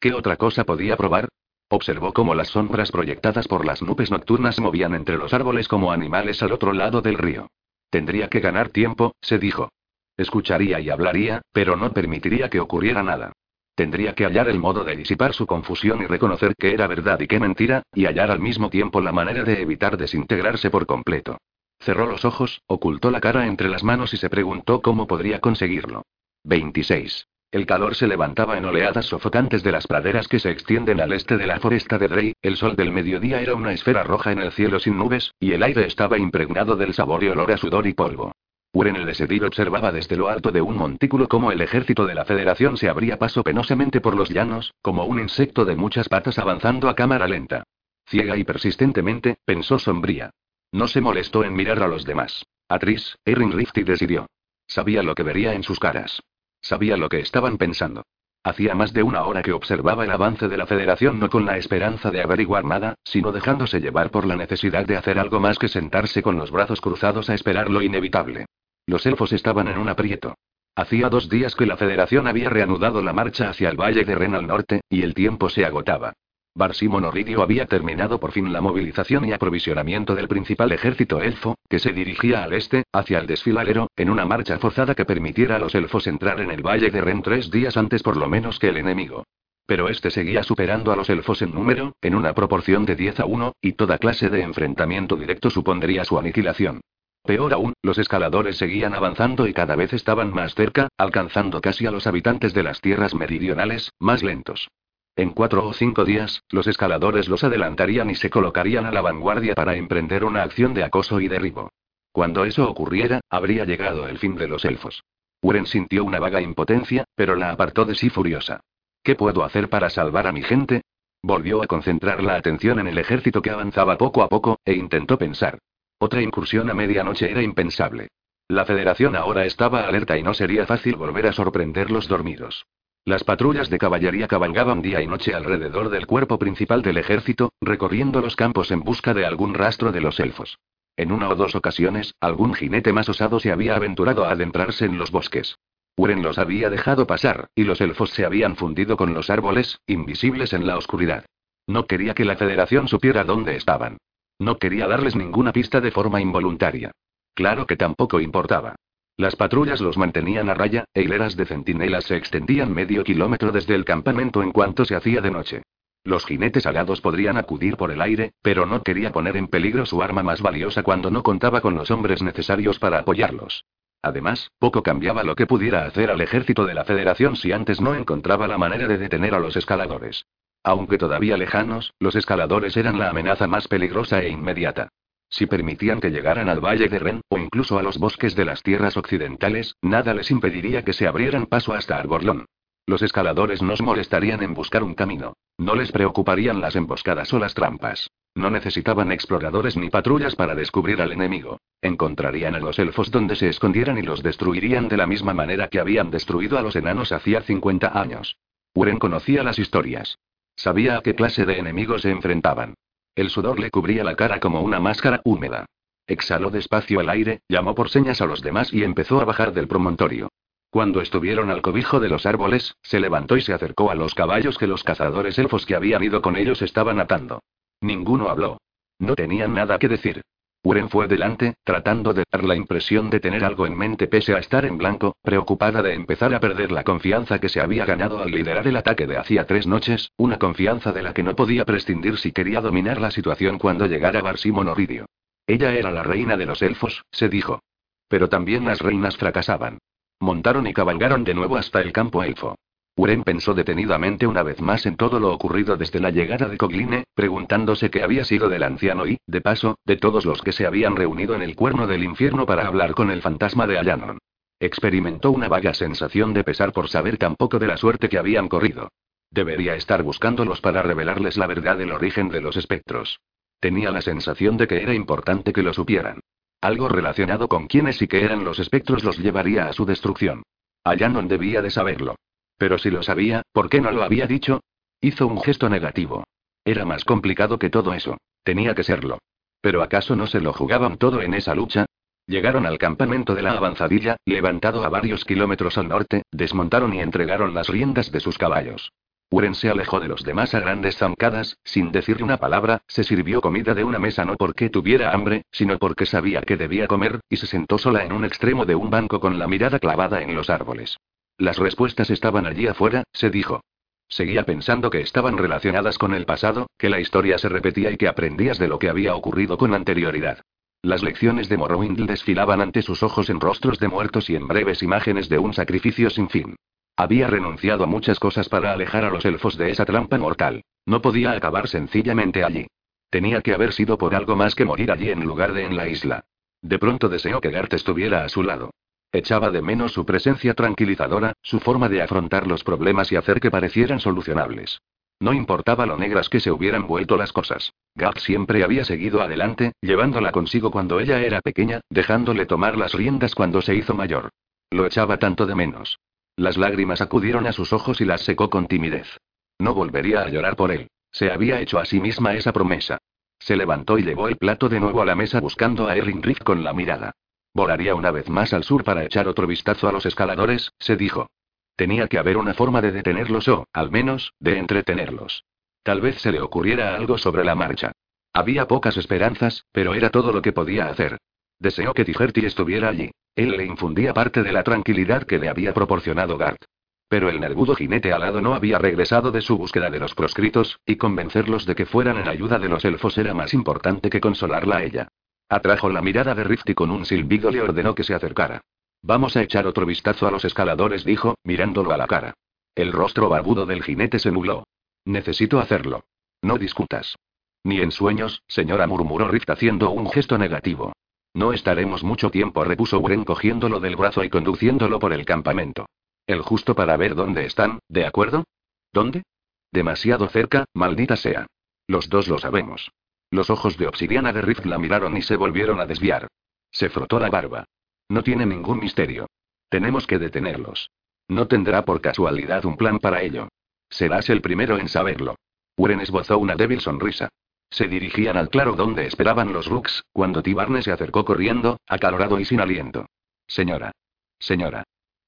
¿Qué 0.00 0.14
otra 0.14 0.36
cosa 0.36 0.64
podía 0.64 0.96
probar? 0.96 1.28
Observó 1.68 2.14
cómo 2.14 2.34
las 2.34 2.48
sombras 2.48 2.90
proyectadas 2.90 3.46
por 3.46 3.66
las 3.66 3.82
nubes 3.82 4.10
nocturnas 4.10 4.58
movían 4.58 4.94
entre 4.94 5.18
los 5.18 5.34
árboles 5.34 5.68
como 5.68 5.92
animales 5.92 6.42
al 6.42 6.52
otro 6.52 6.72
lado 6.72 7.02
del 7.02 7.18
río. 7.18 7.48
Tendría 7.90 8.28
que 8.28 8.40
ganar 8.40 8.70
tiempo, 8.70 9.14
se 9.20 9.38
dijo. 9.38 9.68
Escucharía 10.16 10.80
y 10.80 10.90
hablaría, 10.90 11.42
pero 11.52 11.76
no 11.76 11.92
permitiría 11.92 12.48
que 12.48 12.60
ocurriera 12.60 13.02
nada. 13.02 13.32
Tendría 13.74 14.14
que 14.14 14.24
hallar 14.24 14.48
el 14.48 14.58
modo 14.58 14.84
de 14.84 14.96
disipar 14.96 15.34
su 15.34 15.46
confusión 15.46 16.00
y 16.00 16.06
reconocer 16.06 16.54
qué 16.56 16.72
era 16.72 16.86
verdad 16.86 17.20
y 17.20 17.26
qué 17.26 17.38
mentira, 17.38 17.82
y 17.92 18.06
hallar 18.06 18.30
al 18.30 18.40
mismo 18.40 18.70
tiempo 18.70 19.02
la 19.02 19.12
manera 19.12 19.44
de 19.44 19.60
evitar 19.60 19.98
desintegrarse 19.98 20.70
por 20.70 20.86
completo. 20.86 21.36
Cerró 21.78 22.06
los 22.06 22.24
ojos, 22.24 22.62
ocultó 22.66 23.10
la 23.10 23.20
cara 23.20 23.46
entre 23.46 23.68
las 23.68 23.84
manos 23.84 24.14
y 24.14 24.16
se 24.16 24.30
preguntó 24.30 24.80
cómo 24.80 25.06
podría 25.06 25.40
conseguirlo. 25.40 26.02
26. 26.44 27.26
El 27.52 27.66
calor 27.66 27.94
se 27.94 28.06
levantaba 28.06 28.56
en 28.56 28.64
oleadas 28.64 29.06
sofocantes 29.06 29.62
de 29.62 29.72
las 29.72 29.86
praderas 29.86 30.26
que 30.26 30.38
se 30.38 30.50
extienden 30.50 31.00
al 31.00 31.12
este 31.12 31.36
de 31.36 31.46
la 31.46 31.60
foresta 31.60 31.98
de 31.98 32.08
Drey, 32.08 32.32
el 32.40 32.56
sol 32.56 32.76
del 32.76 32.92
mediodía 32.92 33.40
era 33.40 33.54
una 33.54 33.72
esfera 33.72 34.02
roja 34.02 34.32
en 34.32 34.38
el 34.38 34.52
cielo 34.52 34.80
sin 34.80 34.96
nubes, 34.96 35.32
y 35.38 35.52
el 35.52 35.62
aire 35.62 35.86
estaba 35.86 36.18
impregnado 36.18 36.76
del 36.76 36.94
sabor 36.94 37.22
y 37.22 37.28
olor 37.28 37.52
a 37.52 37.58
sudor 37.58 37.86
y 37.86 37.92
polvo. 37.92 38.32
Uren 38.78 38.96
el 38.96 39.06
Desedir 39.06 39.42
observaba 39.42 39.90
desde 39.90 40.16
lo 40.16 40.28
alto 40.28 40.52
de 40.52 40.60
un 40.60 40.76
montículo 40.76 41.28
cómo 41.28 41.50
el 41.50 41.62
ejército 41.62 42.04
de 42.04 42.14
la 42.14 42.26
Federación 42.26 42.76
se 42.76 42.90
abría 42.90 43.18
paso 43.18 43.42
penosamente 43.42 44.02
por 44.02 44.14
los 44.14 44.28
llanos, 44.28 44.74
como 44.82 45.06
un 45.06 45.18
insecto 45.18 45.64
de 45.64 45.76
muchas 45.76 46.10
patas 46.10 46.38
avanzando 46.38 46.90
a 46.90 46.94
cámara 46.94 47.26
lenta. 47.26 47.64
Ciega 48.06 48.36
y 48.36 48.44
persistentemente, 48.44 49.38
pensó 49.46 49.78
sombría. 49.78 50.28
No 50.72 50.88
se 50.88 51.00
molestó 51.00 51.42
en 51.42 51.54
mirar 51.54 51.82
a 51.82 51.88
los 51.88 52.04
demás. 52.04 52.44
Atris, 52.68 53.16
Erin 53.24 53.50
Rifty 53.52 53.82
decidió. 53.82 54.26
Sabía 54.66 55.02
lo 55.02 55.14
que 55.14 55.22
vería 55.22 55.54
en 55.54 55.62
sus 55.62 55.80
caras. 55.80 56.22
Sabía 56.60 56.98
lo 56.98 57.08
que 57.08 57.20
estaban 57.20 57.56
pensando. 57.56 58.02
Hacía 58.44 58.74
más 58.74 58.92
de 58.92 59.02
una 59.02 59.24
hora 59.24 59.42
que 59.42 59.54
observaba 59.54 60.04
el 60.04 60.10
avance 60.10 60.48
de 60.48 60.56
la 60.58 60.66
Federación 60.66 61.18
no 61.18 61.30
con 61.30 61.46
la 61.46 61.56
esperanza 61.56 62.10
de 62.10 62.20
averiguar 62.20 62.66
nada, 62.66 62.96
sino 63.04 63.32
dejándose 63.32 63.80
llevar 63.80 64.10
por 64.10 64.26
la 64.26 64.36
necesidad 64.36 64.84
de 64.84 64.98
hacer 64.98 65.18
algo 65.18 65.40
más 65.40 65.58
que 65.58 65.68
sentarse 65.68 66.22
con 66.22 66.36
los 66.36 66.50
brazos 66.50 66.82
cruzados 66.82 67.30
a 67.30 67.34
esperar 67.34 67.70
lo 67.70 67.80
inevitable. 67.80 68.44
Los 68.86 69.04
elfos 69.04 69.32
estaban 69.32 69.66
en 69.66 69.78
un 69.78 69.88
aprieto. 69.88 70.36
Hacía 70.76 71.08
dos 71.08 71.28
días 71.28 71.56
que 71.56 71.66
la 71.66 71.76
Federación 71.76 72.28
había 72.28 72.48
reanudado 72.48 73.02
la 73.02 73.12
marcha 73.12 73.50
hacia 73.50 73.68
el 73.68 73.76
Valle 73.76 74.04
de 74.04 74.14
Ren 74.14 74.34
al 74.36 74.46
norte, 74.46 74.82
y 74.88 75.02
el 75.02 75.12
tiempo 75.12 75.48
se 75.48 75.64
agotaba. 75.64 76.12
Barsimo 76.54 77.00
Norridio 77.00 77.42
había 77.42 77.66
terminado 77.66 78.20
por 78.20 78.30
fin 78.30 78.52
la 78.52 78.60
movilización 78.60 79.24
y 79.24 79.32
aprovisionamiento 79.32 80.14
del 80.14 80.28
principal 80.28 80.70
ejército 80.70 81.20
elfo, 81.20 81.56
que 81.68 81.80
se 81.80 81.92
dirigía 81.92 82.44
al 82.44 82.52
este, 82.52 82.84
hacia 82.92 83.18
el 83.18 83.26
desfiladero, 83.26 83.88
en 83.96 84.08
una 84.08 84.24
marcha 84.24 84.58
forzada 84.58 84.94
que 84.94 85.04
permitiera 85.04 85.56
a 85.56 85.58
los 85.58 85.74
elfos 85.74 86.06
entrar 86.06 86.40
en 86.40 86.52
el 86.52 86.62
Valle 86.62 86.90
de 86.90 87.00
Ren 87.00 87.22
tres 87.22 87.50
días 87.50 87.76
antes 87.76 88.04
por 88.04 88.16
lo 88.16 88.28
menos 88.28 88.60
que 88.60 88.68
el 88.68 88.76
enemigo. 88.76 89.24
Pero 89.66 89.88
este 89.88 90.10
seguía 90.10 90.44
superando 90.44 90.92
a 90.92 90.96
los 90.96 91.10
elfos 91.10 91.42
en 91.42 91.52
número, 91.52 91.96
en 92.00 92.14
una 92.14 92.34
proporción 92.34 92.86
de 92.86 92.94
10 92.94 93.20
a 93.20 93.26
1, 93.26 93.52
y 93.60 93.72
toda 93.72 93.98
clase 93.98 94.30
de 94.30 94.42
enfrentamiento 94.42 95.16
directo 95.16 95.50
supondría 95.50 96.04
su 96.04 96.18
aniquilación. 96.18 96.80
Peor 97.26 97.52
aún, 97.52 97.72
los 97.82 97.98
escaladores 97.98 98.56
seguían 98.56 98.94
avanzando 98.94 99.48
y 99.48 99.52
cada 99.52 99.74
vez 99.74 99.92
estaban 99.92 100.32
más 100.32 100.54
cerca, 100.54 100.88
alcanzando 100.96 101.60
casi 101.60 101.84
a 101.84 101.90
los 101.90 102.06
habitantes 102.06 102.54
de 102.54 102.62
las 102.62 102.80
tierras 102.80 103.14
meridionales, 103.14 103.90
más 103.98 104.22
lentos. 104.22 104.68
En 105.16 105.30
cuatro 105.30 105.66
o 105.66 105.72
cinco 105.72 106.04
días, 106.04 106.42
los 106.50 106.68
escaladores 106.68 107.28
los 107.28 107.42
adelantarían 107.42 108.10
y 108.10 108.14
se 108.14 108.30
colocarían 108.30 108.86
a 108.86 108.92
la 108.92 109.00
vanguardia 109.00 109.54
para 109.54 109.74
emprender 109.74 110.24
una 110.24 110.44
acción 110.44 110.72
de 110.72 110.84
acoso 110.84 111.20
y 111.20 111.26
derribo. 111.26 111.70
Cuando 112.12 112.44
eso 112.44 112.70
ocurriera, 112.70 113.20
habría 113.28 113.64
llegado 113.64 114.06
el 114.06 114.18
fin 114.18 114.36
de 114.36 114.46
los 114.46 114.64
elfos. 114.64 115.02
Uren 115.42 115.66
sintió 115.66 116.04
una 116.04 116.20
vaga 116.20 116.40
impotencia, 116.40 117.04
pero 117.16 117.34
la 117.34 117.50
apartó 117.50 117.84
de 117.84 117.96
sí 117.96 118.08
furiosa. 118.08 118.60
¿Qué 119.02 119.16
puedo 119.16 119.42
hacer 119.42 119.68
para 119.68 119.90
salvar 119.90 120.28
a 120.28 120.32
mi 120.32 120.42
gente? 120.42 120.82
Volvió 121.22 121.62
a 121.62 121.66
concentrar 121.66 122.22
la 122.22 122.36
atención 122.36 122.78
en 122.78 122.86
el 122.86 122.98
ejército 122.98 123.42
que 123.42 123.50
avanzaba 123.50 123.98
poco 123.98 124.22
a 124.22 124.28
poco, 124.28 124.60
e 124.64 124.74
intentó 124.74 125.18
pensar. 125.18 125.58
Otra 125.98 126.20
incursión 126.20 126.68
a 126.70 126.74
medianoche 126.74 127.30
era 127.30 127.42
impensable. 127.42 128.08
La 128.48 128.64
Federación 128.64 129.16
ahora 129.16 129.44
estaba 129.46 129.86
alerta 129.86 130.18
y 130.18 130.22
no 130.22 130.34
sería 130.34 130.66
fácil 130.66 130.96
volver 130.96 131.26
a 131.26 131.32
sorprenderlos 131.32 132.06
dormidos. 132.06 132.66
Las 133.04 133.24
patrullas 133.24 133.70
de 133.70 133.78
caballería 133.78 134.28
cabalgaban 134.28 134.82
día 134.82 135.00
y 135.00 135.06
noche 135.06 135.32
alrededor 135.32 135.90
del 135.90 136.06
cuerpo 136.06 136.38
principal 136.38 136.82
del 136.82 136.98
ejército, 136.98 137.52
recorriendo 137.60 138.20
los 138.20 138.36
campos 138.36 138.70
en 138.70 138.80
busca 138.80 139.14
de 139.14 139.24
algún 139.24 139.54
rastro 139.54 139.90
de 139.90 140.00
los 140.00 140.20
elfos. 140.20 140.58
En 140.96 141.12
una 141.12 141.28
o 141.28 141.34
dos 141.34 141.54
ocasiones, 141.54 142.14
algún 142.20 142.54
jinete 142.54 142.92
más 142.92 143.08
osado 143.08 143.40
se 143.40 143.52
había 143.52 143.76
aventurado 143.76 144.24
a 144.24 144.30
adentrarse 144.30 144.84
en 144.84 144.98
los 144.98 145.10
bosques. 145.10 145.56
Uren 145.96 146.22
los 146.22 146.38
había 146.38 146.68
dejado 146.68 147.06
pasar, 147.06 147.48
y 147.54 147.64
los 147.64 147.80
elfos 147.80 148.10
se 148.10 148.24
habían 148.24 148.56
fundido 148.56 148.96
con 148.96 149.14
los 149.14 149.30
árboles, 149.30 149.78
invisibles 149.86 150.52
en 150.52 150.66
la 150.66 150.76
oscuridad. 150.76 151.24
No 151.66 151.86
quería 151.86 152.14
que 152.14 152.24
la 152.24 152.36
Federación 152.36 152.86
supiera 152.86 153.24
dónde 153.24 153.56
estaban. 153.56 153.98
No 154.38 154.58
quería 154.58 154.86
darles 154.86 155.16
ninguna 155.16 155.52
pista 155.52 155.80
de 155.80 155.90
forma 155.90 156.20
involuntaria. 156.20 156.92
Claro 157.34 157.66
que 157.66 157.76
tampoco 157.76 158.20
importaba. 158.20 158.76
Las 159.16 159.34
patrullas 159.34 159.80
los 159.80 159.96
mantenían 159.96 160.50
a 160.50 160.54
raya, 160.54 160.84
e 160.92 161.02
hileras 161.02 161.36
de 161.36 161.46
centinelas 161.46 162.04
se 162.04 162.16
extendían 162.16 162.72
medio 162.72 163.02
kilómetro 163.02 163.50
desde 163.50 163.74
el 163.74 163.84
campamento 163.84 164.42
en 164.42 164.52
cuanto 164.52 164.84
se 164.84 164.94
hacía 164.94 165.22
de 165.22 165.30
noche. 165.30 165.62
Los 166.04 166.26
jinetes 166.26 166.66
alados 166.66 167.00
podrían 167.00 167.36
acudir 167.36 167.76
por 167.76 167.90
el 167.90 168.00
aire, 168.00 168.32
pero 168.42 168.66
no 168.66 168.82
quería 168.82 169.12
poner 169.12 169.36
en 169.36 169.48
peligro 169.48 169.86
su 169.86 170.02
arma 170.02 170.22
más 170.22 170.40
valiosa 170.42 170.82
cuando 170.82 171.10
no 171.10 171.22
contaba 171.22 171.60
con 171.60 171.74
los 171.74 171.90
hombres 171.90 172.22
necesarios 172.22 172.78
para 172.78 172.98
apoyarlos. 172.98 173.64
Además, 174.02 174.52
poco 174.58 174.82
cambiaba 174.82 175.24
lo 175.24 175.34
que 175.34 175.46
pudiera 175.46 175.84
hacer 175.84 176.10
al 176.10 176.20
ejército 176.20 176.64
de 176.64 176.74
la 176.74 176.84
Federación 176.84 177.36
si 177.36 177.52
antes 177.52 177.80
no 177.80 177.94
encontraba 177.94 178.46
la 178.46 178.58
manera 178.58 178.86
de 178.86 178.98
detener 178.98 179.34
a 179.34 179.40
los 179.40 179.56
escaladores. 179.56 180.26
Aunque 180.66 180.98
todavía 180.98 181.36
lejanos, 181.36 181.94
los 182.00 182.16
escaladores 182.16 182.76
eran 182.76 182.98
la 182.98 183.10
amenaza 183.10 183.46
más 183.46 183.68
peligrosa 183.68 184.20
e 184.22 184.30
inmediata. 184.30 184.88
Si 185.28 185.46
permitían 185.46 186.00
que 186.00 186.10
llegaran 186.10 186.48
al 186.48 186.58
Valle 186.58 186.88
de 186.88 186.98
Ren, 186.98 187.20
o 187.28 187.38
incluso 187.38 187.78
a 187.78 187.84
los 187.84 187.98
bosques 187.98 188.34
de 188.34 188.44
las 188.44 188.64
tierras 188.64 188.96
occidentales, 188.96 189.76
nada 189.80 190.12
les 190.12 190.28
impediría 190.32 190.82
que 190.82 190.92
se 190.92 191.06
abrieran 191.06 191.46
paso 191.46 191.72
hasta 191.72 191.96
Arborlón. 191.96 192.46
Los 192.84 193.02
escaladores 193.02 193.62
no 193.62 193.76
se 193.76 193.84
molestarían 193.84 194.42
en 194.42 194.54
buscar 194.54 194.82
un 194.82 194.94
camino. 194.94 195.34
No 195.56 195.76
les 195.76 195.92
preocuparían 195.92 196.60
las 196.60 196.74
emboscadas 196.74 197.32
o 197.32 197.38
las 197.38 197.54
trampas. 197.54 198.10
No 198.34 198.50
necesitaban 198.50 199.12
exploradores 199.12 199.76
ni 199.76 199.88
patrullas 199.88 200.34
para 200.34 200.56
descubrir 200.56 201.00
al 201.00 201.12
enemigo. 201.12 201.60
Encontrarían 201.80 202.56
a 202.56 202.58
los 202.58 202.80
elfos 202.80 203.12
donde 203.12 203.36
se 203.36 203.48
escondieran 203.48 203.98
y 203.98 204.02
los 204.02 204.20
destruirían 204.20 204.88
de 204.88 204.96
la 204.96 205.06
misma 205.06 205.32
manera 205.32 205.68
que 205.68 205.78
habían 205.78 206.10
destruido 206.10 206.58
a 206.58 206.62
los 206.62 206.74
enanos 206.74 207.12
hacía 207.12 207.42
50 207.42 207.96
años. 207.96 208.36
Uren 208.74 208.98
conocía 208.98 209.44
las 209.44 209.60
historias. 209.60 210.18
Sabía 210.56 210.96
a 210.96 211.02
qué 211.02 211.14
clase 211.14 211.44
de 211.44 211.58
enemigos 211.58 212.02
se 212.02 212.10
enfrentaban. 212.10 212.74
El 213.14 213.30
sudor 213.30 213.60
le 213.60 213.70
cubría 213.70 214.04
la 214.04 214.16
cara 214.16 214.40
como 214.40 214.60
una 214.62 214.80
máscara 214.80 215.20
húmeda. 215.24 215.66
Exhaló 216.06 216.50
despacio 216.50 217.00
el 217.00 217.08
aire, 217.08 217.40
llamó 217.48 217.74
por 217.74 217.90
señas 217.90 218.20
a 218.20 218.26
los 218.26 218.42
demás 218.42 218.72
y 218.72 218.82
empezó 218.82 219.20
a 219.20 219.24
bajar 219.24 219.52
del 219.52 219.68
promontorio. 219.68 220.28
Cuando 220.70 221.00
estuvieron 221.00 221.50
al 221.50 221.62
cobijo 221.62 222.00
de 222.00 222.08
los 222.08 222.26
árboles, 222.26 222.76
se 222.82 223.00
levantó 223.00 223.36
y 223.36 223.40
se 223.40 223.52
acercó 223.52 223.90
a 223.90 223.94
los 223.94 224.14
caballos 224.14 224.58
que 224.58 224.66
los 224.66 224.84
cazadores 224.84 225.38
elfos 225.38 225.64
que 225.64 225.74
habían 225.74 226.02
ido 226.02 226.20
con 226.22 226.36
ellos 226.36 226.60
estaban 226.62 227.00
atando. 227.00 227.42
Ninguno 227.80 228.28
habló. 228.28 228.58
No 228.98 229.14
tenían 229.14 229.54
nada 229.54 229.78
que 229.78 229.88
decir. 229.88 230.22
Uren 230.66 230.90
fue 230.90 231.06
delante, 231.06 231.54
tratando 231.62 232.12
de 232.12 232.24
dar 232.28 232.42
la 232.42 232.56
impresión 232.56 233.08
de 233.08 233.20
tener 233.20 233.44
algo 233.44 233.68
en 233.68 233.78
mente 233.78 234.08
pese 234.08 234.34
a 234.34 234.38
estar 234.38 234.64
en 234.64 234.76
blanco, 234.76 235.14
preocupada 235.22 235.80
de 235.80 235.94
empezar 235.94 236.34
a 236.34 236.40
perder 236.40 236.72
la 236.72 236.82
confianza 236.82 237.38
que 237.38 237.48
se 237.48 237.60
había 237.60 237.86
ganado 237.86 238.18
al 238.18 238.32
liderar 238.32 238.66
el 238.66 238.76
ataque 238.76 239.06
de 239.06 239.16
hacía 239.16 239.46
tres 239.46 239.68
noches, 239.68 240.10
una 240.16 240.40
confianza 240.40 240.90
de 240.90 241.04
la 241.04 241.14
que 241.14 241.22
no 241.22 241.36
podía 241.36 241.64
prescindir 241.64 242.18
si 242.18 242.32
quería 242.32 242.60
dominar 242.60 243.00
la 243.00 243.12
situación 243.12 243.60
cuando 243.60 243.86
llegara 243.86 244.22
Barsimo 244.22 244.64
Norridio. 244.64 245.06
Ella 245.46 245.72
era 245.72 245.92
la 245.92 246.02
reina 246.02 246.36
de 246.36 246.46
los 246.46 246.60
elfos, 246.62 247.04
se 247.12 247.28
dijo. 247.28 247.60
Pero 248.08 248.28
también 248.28 248.64
las 248.64 248.80
reinas 248.80 249.16
fracasaban. 249.16 249.78
Montaron 250.18 250.66
y 250.66 250.74
cabalgaron 250.74 251.22
de 251.22 251.34
nuevo 251.34 251.58
hasta 251.58 251.80
el 251.80 251.92
campo 251.92 252.24
elfo. 252.24 252.56
Uren 252.98 253.24
pensó 253.24 253.52
detenidamente 253.52 254.26
una 254.26 254.42
vez 254.42 254.58
más 254.62 254.86
en 254.86 254.96
todo 254.96 255.20
lo 255.20 255.30
ocurrido 255.30 255.76
desde 255.76 256.00
la 256.00 256.10
llegada 256.10 256.48
de 256.48 256.56
Cogline, 256.56 257.04
preguntándose 257.14 257.90
qué 257.90 258.02
había 258.02 258.24
sido 258.24 258.48
del 258.48 258.62
anciano 258.62 259.06
y, 259.06 259.18
de 259.26 259.42
paso, 259.42 259.78
de 259.84 259.96
todos 259.96 260.24
los 260.24 260.40
que 260.40 260.52
se 260.52 260.66
habían 260.66 260.96
reunido 260.96 261.34
en 261.34 261.42
el 261.42 261.54
cuerno 261.54 261.86
del 261.86 262.04
infierno 262.04 262.46
para 262.46 262.66
hablar 262.66 262.94
con 262.94 263.10
el 263.10 263.20
fantasma 263.20 263.66
de 263.66 263.78
Allanon. 263.78 264.16
Experimentó 264.58 265.30
una 265.30 265.48
vaga 265.48 265.74
sensación 265.74 266.32
de 266.32 266.42
pesar 266.42 266.72
por 266.72 266.88
saber 266.88 267.18
tan 267.18 267.36
poco 267.36 267.58
de 267.58 267.66
la 267.66 267.76
suerte 267.76 268.08
que 268.08 268.16
habían 268.16 268.48
corrido. 268.48 268.88
Debería 269.30 269.74
estar 269.74 270.02
buscándolos 270.02 270.62
para 270.62 270.80
revelarles 270.80 271.36
la 271.36 271.46
verdad 271.46 271.76
del 271.76 271.92
origen 271.92 272.30
de 272.30 272.40
los 272.40 272.56
espectros. 272.56 273.20
Tenía 273.60 273.90
la 273.90 274.00
sensación 274.00 274.56
de 274.56 274.66
que 274.66 274.82
era 274.82 274.94
importante 274.94 275.52
que 275.52 275.62
lo 275.62 275.74
supieran. 275.74 276.20
Algo 276.62 276.88
relacionado 276.88 277.48
con 277.48 277.66
quiénes 277.66 278.00
y 278.00 278.08
qué 278.08 278.24
eran 278.24 278.42
los 278.42 278.58
espectros 278.58 279.04
los 279.04 279.18
llevaría 279.18 279.66
a 279.66 279.74
su 279.74 279.84
destrucción. 279.84 280.44
Allá 280.82 281.10
no 281.10 281.20
debía 281.22 281.60
de 281.60 281.70
saberlo. 281.70 282.16
Pero 282.58 282.78
si 282.78 282.90
lo 282.90 283.02
sabía, 283.02 283.42
¿por 283.52 283.68
qué 283.68 283.80
no 283.80 283.90
lo 283.90 284.02
había 284.02 284.26
dicho? 284.26 284.60
Hizo 285.00 285.26
un 285.26 285.40
gesto 285.42 285.68
negativo. 285.68 286.24
Era 286.64 286.84
más 286.84 287.04
complicado 287.04 287.58
que 287.58 287.70
todo 287.70 287.94
eso. 287.94 288.16
Tenía 288.42 288.74
que 288.74 288.82
serlo. 288.82 289.18
¿Pero 289.60 289.82
acaso 289.82 290.16
no 290.16 290.26
se 290.26 290.40
lo 290.40 290.52
jugaban 290.52 290.96
todo 290.96 291.20
en 291.20 291.34
esa 291.34 291.54
lucha? 291.54 291.86
Llegaron 292.26 292.66
al 292.66 292.78
campamento 292.78 293.34
de 293.34 293.42
la 293.42 293.52
avanzadilla, 293.52 294.16
levantado 294.24 294.84
a 294.84 294.88
varios 294.88 295.24
kilómetros 295.24 295.78
al 295.78 295.88
norte, 295.88 296.22
desmontaron 296.32 296.92
y 296.92 297.00
entregaron 297.00 297.54
las 297.54 297.68
riendas 297.68 298.10
de 298.10 298.20
sus 298.20 298.36
caballos. 298.36 298.92
Uren 299.30 299.54
se 299.54 299.68
alejó 299.68 299.98
de 300.00 300.08
los 300.08 300.22
demás 300.22 300.54
a 300.54 300.60
grandes 300.60 300.96
zancadas, 300.96 301.58
sin 301.64 301.90
decirle 301.90 302.24
una 302.24 302.36
palabra, 302.36 302.82
se 302.86 303.02
sirvió 303.02 303.40
comida 303.40 303.74
de 303.74 303.82
una 303.82 303.98
mesa 303.98 304.24
no 304.24 304.36
porque 304.36 304.70
tuviera 304.70 305.12
hambre, 305.12 305.42
sino 305.50 305.78
porque 305.78 306.06
sabía 306.06 306.42
que 306.42 306.56
debía 306.56 306.86
comer, 306.86 307.20
y 307.28 307.36
se 307.36 307.46
sentó 307.46 307.78
sola 307.78 308.04
en 308.04 308.12
un 308.12 308.24
extremo 308.24 308.64
de 308.64 308.76
un 308.76 308.90
banco 308.90 309.18
con 309.20 309.38
la 309.38 309.48
mirada 309.48 309.80
clavada 309.80 310.22
en 310.22 310.34
los 310.34 310.48
árboles. 310.48 310.96
Las 311.38 311.58
respuestas 311.58 312.10
estaban 312.10 312.46
allí 312.46 312.66
afuera, 312.66 313.04
se 313.12 313.30
dijo. 313.30 313.60
Seguía 314.08 314.44
pensando 314.44 314.88
que 314.90 315.00
estaban 315.00 315.36
relacionadas 315.36 315.98
con 315.98 316.14
el 316.14 316.24
pasado, 316.24 316.68
que 316.78 316.88
la 316.88 317.00
historia 317.00 317.38
se 317.38 317.48
repetía 317.48 317.90
y 317.90 317.96
que 317.96 318.08
aprendías 318.08 318.58
de 318.58 318.68
lo 318.68 318.78
que 318.78 318.88
había 318.88 319.14
ocurrido 319.14 319.58
con 319.58 319.74
anterioridad. 319.74 320.40
Las 320.82 321.02
lecciones 321.02 321.48
de 321.48 321.56
Morrowind 321.56 322.06
desfilaban 322.06 322.60
ante 322.60 322.82
sus 322.82 323.02
ojos 323.02 323.28
en 323.28 323.40
rostros 323.40 323.78
de 323.80 323.88
muertos 323.88 324.30
y 324.30 324.36
en 324.36 324.46
breves 324.46 324.82
imágenes 324.82 325.28
de 325.28 325.38
un 325.38 325.52
sacrificio 325.52 326.10
sin 326.10 326.28
fin. 326.28 326.56
Había 326.96 327.26
renunciado 327.26 327.84
a 327.84 327.86
muchas 327.86 328.18
cosas 328.18 328.48
para 328.48 328.72
alejar 328.72 329.04
a 329.04 329.10
los 329.10 329.24
elfos 329.24 329.58
de 329.58 329.70
esa 329.70 329.84
trampa 329.84 330.16
mortal. 330.16 330.62
No 330.86 331.02
podía 331.02 331.32
acabar 331.32 331.68
sencillamente 331.68 332.44
allí. 332.44 332.68
Tenía 333.10 333.42
que 333.42 333.52
haber 333.52 333.72
sido 333.72 333.98
por 333.98 334.14
algo 334.14 334.36
más 334.36 334.54
que 334.54 334.64
morir 334.64 334.90
allí 334.90 335.10
en 335.10 335.24
lugar 335.24 335.52
de 335.52 335.64
en 335.64 335.76
la 335.76 335.88
isla. 335.88 336.24
De 336.62 336.78
pronto 336.78 337.08
deseó 337.08 337.40
que 337.40 337.50
Gart 337.50 337.72
estuviera 337.74 338.24
a 338.24 338.28
su 338.28 338.42
lado. 338.42 338.70
Echaba 339.16 339.50
de 339.50 339.62
menos 339.62 339.92
su 339.92 340.04
presencia 340.04 340.52
tranquilizadora, 340.52 341.32
su 341.40 341.58
forma 341.58 341.88
de 341.88 342.02
afrontar 342.02 342.46
los 342.46 342.62
problemas 342.62 343.10
y 343.10 343.16
hacer 343.16 343.40
que 343.40 343.50
parecieran 343.50 343.98
solucionables. 343.98 344.82
No 345.20 345.32
importaba 345.32 345.86
lo 345.86 345.96
negras 345.96 346.28
que 346.28 346.38
se 346.38 346.50
hubieran 346.50 346.86
vuelto 346.86 347.16
las 347.16 347.32
cosas. 347.32 347.72
Gart 347.94 348.18
siempre 348.18 348.62
había 348.62 348.84
seguido 348.84 349.22
adelante, 349.22 349.72
llevándola 349.80 350.32
consigo 350.32 350.70
cuando 350.70 351.00
ella 351.00 351.22
era 351.22 351.40
pequeña, 351.40 351.80
dejándole 351.88 352.44
tomar 352.44 352.76
las 352.76 352.92
riendas 352.92 353.34
cuando 353.34 353.62
se 353.62 353.74
hizo 353.74 353.94
mayor. 353.94 354.28
Lo 354.70 354.84
echaba 354.84 355.16
tanto 355.16 355.46
de 355.46 355.54
menos. 355.54 355.98
Las 356.36 356.58
lágrimas 356.58 357.00
acudieron 357.00 357.46
a 357.46 357.54
sus 357.54 357.72
ojos 357.72 358.02
y 358.02 358.04
las 358.04 358.20
secó 358.20 358.50
con 358.50 358.66
timidez. 358.66 359.16
No 359.58 359.72
volvería 359.72 360.20
a 360.20 360.28
llorar 360.28 360.56
por 360.56 360.72
él. 360.72 360.88
Se 361.10 361.30
había 361.30 361.58
hecho 361.62 361.78
a 361.78 361.86
sí 361.86 362.00
misma 362.00 362.34
esa 362.34 362.52
promesa. 362.52 362.98
Se 363.38 363.56
levantó 363.56 363.96
y 363.96 364.02
llevó 364.02 364.28
el 364.28 364.36
plato 364.36 364.68
de 364.68 364.78
nuevo 364.78 365.00
a 365.00 365.06
la 365.06 365.14
mesa 365.14 365.40
buscando 365.40 365.88
a 365.88 365.96
Erin 365.96 366.22
Riff 366.22 366.40
con 366.40 366.62
la 366.62 366.74
mirada. 366.74 367.12
Volaría 367.56 367.94
una 367.94 368.10
vez 368.10 368.28
más 368.28 368.52
al 368.52 368.64
sur 368.64 368.84
para 368.84 369.02
echar 369.02 369.26
otro 369.28 369.46
vistazo 369.46 369.88
a 369.88 369.92
los 369.92 370.04
escaladores, 370.04 370.74
se 370.78 370.94
dijo. 370.94 371.30
Tenía 371.74 372.06
que 372.06 372.18
haber 372.18 372.36
una 372.36 372.52
forma 372.52 372.82
de 372.82 372.92
detenerlos 372.92 373.48
o, 373.48 373.64
al 373.72 373.90
menos, 373.90 374.34
de 374.38 374.58
entretenerlos. 374.58 375.42
Tal 375.82 376.02
vez 376.02 376.20
se 376.20 376.32
le 376.32 376.42
ocurriera 376.42 376.94
algo 376.94 377.16
sobre 377.16 377.44
la 377.44 377.54
marcha. 377.54 377.92
Había 378.34 378.68
pocas 378.68 378.98
esperanzas, 378.98 379.64
pero 379.72 379.94
era 379.94 380.10
todo 380.10 380.32
lo 380.32 380.42
que 380.42 380.52
podía 380.52 380.88
hacer. 380.88 381.16
Deseó 381.58 381.94
que 381.94 382.04
Tigerty 382.04 382.44
estuviera 382.44 382.90
allí. 382.90 383.10
Él 383.34 383.52
le 383.52 383.64
infundía 383.64 384.12
parte 384.12 384.42
de 384.42 384.52
la 384.52 384.62
tranquilidad 384.62 385.22
que 385.22 385.38
le 385.38 385.48
había 385.48 385.72
proporcionado 385.72 386.36
Gart. 386.36 386.62
Pero 387.08 387.30
el 387.30 387.40
nervudo 387.40 387.74
jinete 387.74 388.12
alado 388.12 388.42
no 388.42 388.52
había 388.52 388.78
regresado 388.78 389.30
de 389.30 389.40
su 389.40 389.56
búsqueda 389.56 389.88
de 389.88 390.00
los 390.00 390.14
proscritos, 390.14 390.78
y 390.84 390.96
convencerlos 390.96 391.64
de 391.64 391.74
que 391.74 391.86
fueran 391.86 392.18
en 392.18 392.28
ayuda 392.28 392.58
de 392.58 392.68
los 392.68 392.84
elfos 392.84 393.16
era 393.16 393.32
más 393.32 393.54
importante 393.54 394.10
que 394.10 394.20
consolarla 394.20 394.76
a 394.76 394.82
ella. 394.82 395.08
Atrajo 395.48 395.88
la 395.90 396.02
mirada 396.02 396.34
de 396.34 396.44
Rift 396.44 396.68
y 396.70 396.74
con 396.74 396.90
un 396.90 397.06
silbido 397.06 397.50
le 397.50 397.60
ordenó 397.60 397.94
que 397.94 398.04
se 398.04 398.14
acercara. 398.14 398.62
Vamos 399.02 399.36
a 399.36 399.42
echar 399.42 399.66
otro 399.66 399.86
vistazo 399.86 400.26
a 400.26 400.30
los 400.30 400.44
escaladores, 400.44 401.04
dijo, 401.04 401.36
mirándolo 401.44 401.92
a 401.92 401.96
la 401.96 402.06
cara. 402.06 402.34
El 402.74 402.92
rostro 402.92 403.28
barbudo 403.28 403.64
del 403.64 403.82
jinete 403.82 404.18
se 404.18 404.32
nubló. 404.32 404.64
Necesito 405.04 405.60
hacerlo. 405.60 406.04
No 406.42 406.58
discutas. 406.58 407.16
Ni 407.62 407.80
en 407.80 407.92
sueños, 407.92 408.42
señora, 408.48 408.86
murmuró 408.86 409.28
Rift 409.28 409.50
haciendo 409.50 409.90
un 409.90 410.10
gesto 410.10 410.36
negativo. 410.38 410.92
No 411.34 411.52
estaremos 411.52 412.02
mucho 412.02 412.30
tiempo, 412.30 412.64
repuso 412.64 412.98
Uren 412.98 413.24
cogiéndolo 413.24 413.78
del 413.78 413.96
brazo 413.96 414.24
y 414.24 414.30
conduciéndolo 414.30 414.98
por 414.98 415.12
el 415.12 415.24
campamento. 415.24 415.86
El 416.26 416.42
justo 416.42 416.74
para 416.74 416.96
ver 416.96 417.14
dónde 417.14 417.44
están, 417.44 417.78
¿de 417.88 418.06
acuerdo? 418.06 418.44
¿Dónde? 418.92 419.22
Demasiado 419.70 420.28
cerca, 420.28 420.64
maldita 420.74 421.16
sea. 421.16 421.46
Los 421.86 422.08
dos 422.08 422.26
lo 422.28 422.38
sabemos. 422.38 422.90
Los 423.30 423.50
ojos 423.50 423.76
de 423.76 423.86
obsidiana 423.86 424.32
de 424.32 424.42
Rift 424.42 424.64
la 424.66 424.78
miraron 424.78 425.16
y 425.16 425.22
se 425.22 425.36
volvieron 425.36 425.80
a 425.80 425.86
desviar. 425.86 426.28
Se 426.70 426.88
frotó 426.88 427.18
la 427.18 427.30
barba. 427.30 427.64
No 428.08 428.22
tiene 428.22 428.46
ningún 428.46 428.78
misterio. 428.78 429.26
Tenemos 429.68 430.06
que 430.06 430.18
detenerlos. 430.18 430.90
No 431.28 431.48
tendrá 431.48 431.84
por 431.84 432.00
casualidad 432.00 432.64
un 432.64 432.76
plan 432.76 432.98
para 432.98 433.22
ello. 433.22 433.48
Serás 433.88 434.30
el 434.30 434.40
primero 434.40 434.78
en 434.78 434.88
saberlo. 434.88 435.36
Uren 435.76 436.00
esbozó 436.00 436.38
una 436.38 436.54
débil 436.54 436.80
sonrisa. 436.80 437.28
Se 437.70 437.88
dirigían 437.88 438.36
al 438.36 438.48
claro 438.48 438.74
donde 438.74 439.06
esperaban 439.06 439.52
los 439.52 439.66
Rooks, 439.66 440.04
cuando 440.12 440.42
Tibarne 440.42 440.82
se 440.82 440.92
acercó 440.92 441.24
corriendo, 441.24 441.78
acalorado 441.86 442.38
y 442.38 442.44
sin 442.44 442.60
aliento. 442.60 443.06
Señora. 443.46 443.92
Señora. 444.38 444.84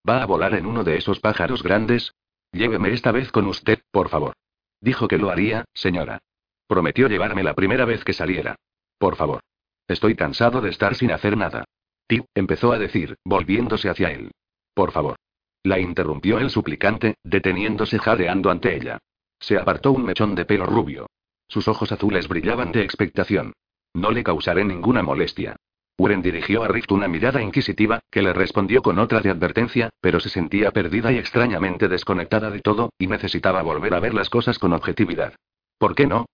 ¿Va 0.08 0.22
a 0.22 0.26
volar 0.26 0.54
en 0.54 0.66
uno 0.66 0.84
de 0.84 0.96
esos 0.96 1.18
pájaros 1.20 1.62
grandes? 1.62 2.12
Lléveme 2.52 2.92
esta 2.92 3.12
vez 3.12 3.30
con 3.32 3.46
usted, 3.46 3.80
por 3.90 4.08
favor. 4.08 4.34
Dijo 4.80 5.08
que 5.08 5.18
lo 5.18 5.30
haría, 5.30 5.64
señora. 5.74 6.20
Prometió 6.68 7.08
llevarme 7.08 7.42
la 7.42 7.54
primera 7.54 7.86
vez 7.86 8.04
que 8.04 8.12
saliera. 8.12 8.56
Por 8.98 9.16
favor. 9.16 9.40
Estoy 9.88 10.14
cansado 10.14 10.60
de 10.60 10.68
estar 10.68 10.94
sin 10.94 11.10
hacer 11.10 11.36
nada. 11.36 11.64
Tip, 12.06 12.26
empezó 12.34 12.72
a 12.72 12.78
decir, 12.78 13.16
volviéndose 13.24 13.88
hacia 13.88 14.10
él. 14.10 14.30
Por 14.74 14.92
favor. 14.92 15.16
La 15.62 15.78
interrumpió 15.78 16.38
el 16.38 16.50
suplicante, 16.50 17.14
deteniéndose 17.24 17.98
jadeando 17.98 18.50
ante 18.50 18.76
ella. 18.76 18.98
Se 19.40 19.56
apartó 19.56 19.92
un 19.92 20.04
mechón 20.04 20.34
de 20.34 20.44
pelo 20.44 20.66
rubio. 20.66 21.06
Sus 21.48 21.68
ojos 21.68 21.90
azules 21.90 22.28
brillaban 22.28 22.70
de 22.70 22.82
expectación. 22.82 23.54
No 23.94 24.10
le 24.10 24.22
causaré 24.22 24.64
ninguna 24.64 25.02
molestia. 25.02 25.56
Uren 25.96 26.22
dirigió 26.22 26.62
a 26.62 26.68
Rift 26.68 26.92
una 26.92 27.08
mirada 27.08 27.42
inquisitiva, 27.42 28.00
que 28.10 28.22
le 28.22 28.32
respondió 28.32 28.82
con 28.82 28.98
otra 28.98 29.20
de 29.20 29.30
advertencia, 29.30 29.88
pero 30.00 30.20
se 30.20 30.28
sentía 30.28 30.70
perdida 30.70 31.12
y 31.12 31.18
extrañamente 31.18 31.88
desconectada 31.88 32.50
de 32.50 32.60
todo, 32.60 32.90
y 32.98 33.06
necesitaba 33.06 33.62
volver 33.62 33.94
a 33.94 34.00
ver 34.00 34.14
las 34.14 34.30
cosas 34.30 34.58
con 34.58 34.74
objetividad. 34.74 35.34
¿Por 35.78 35.94
qué 35.94 36.06
no? 36.06 36.26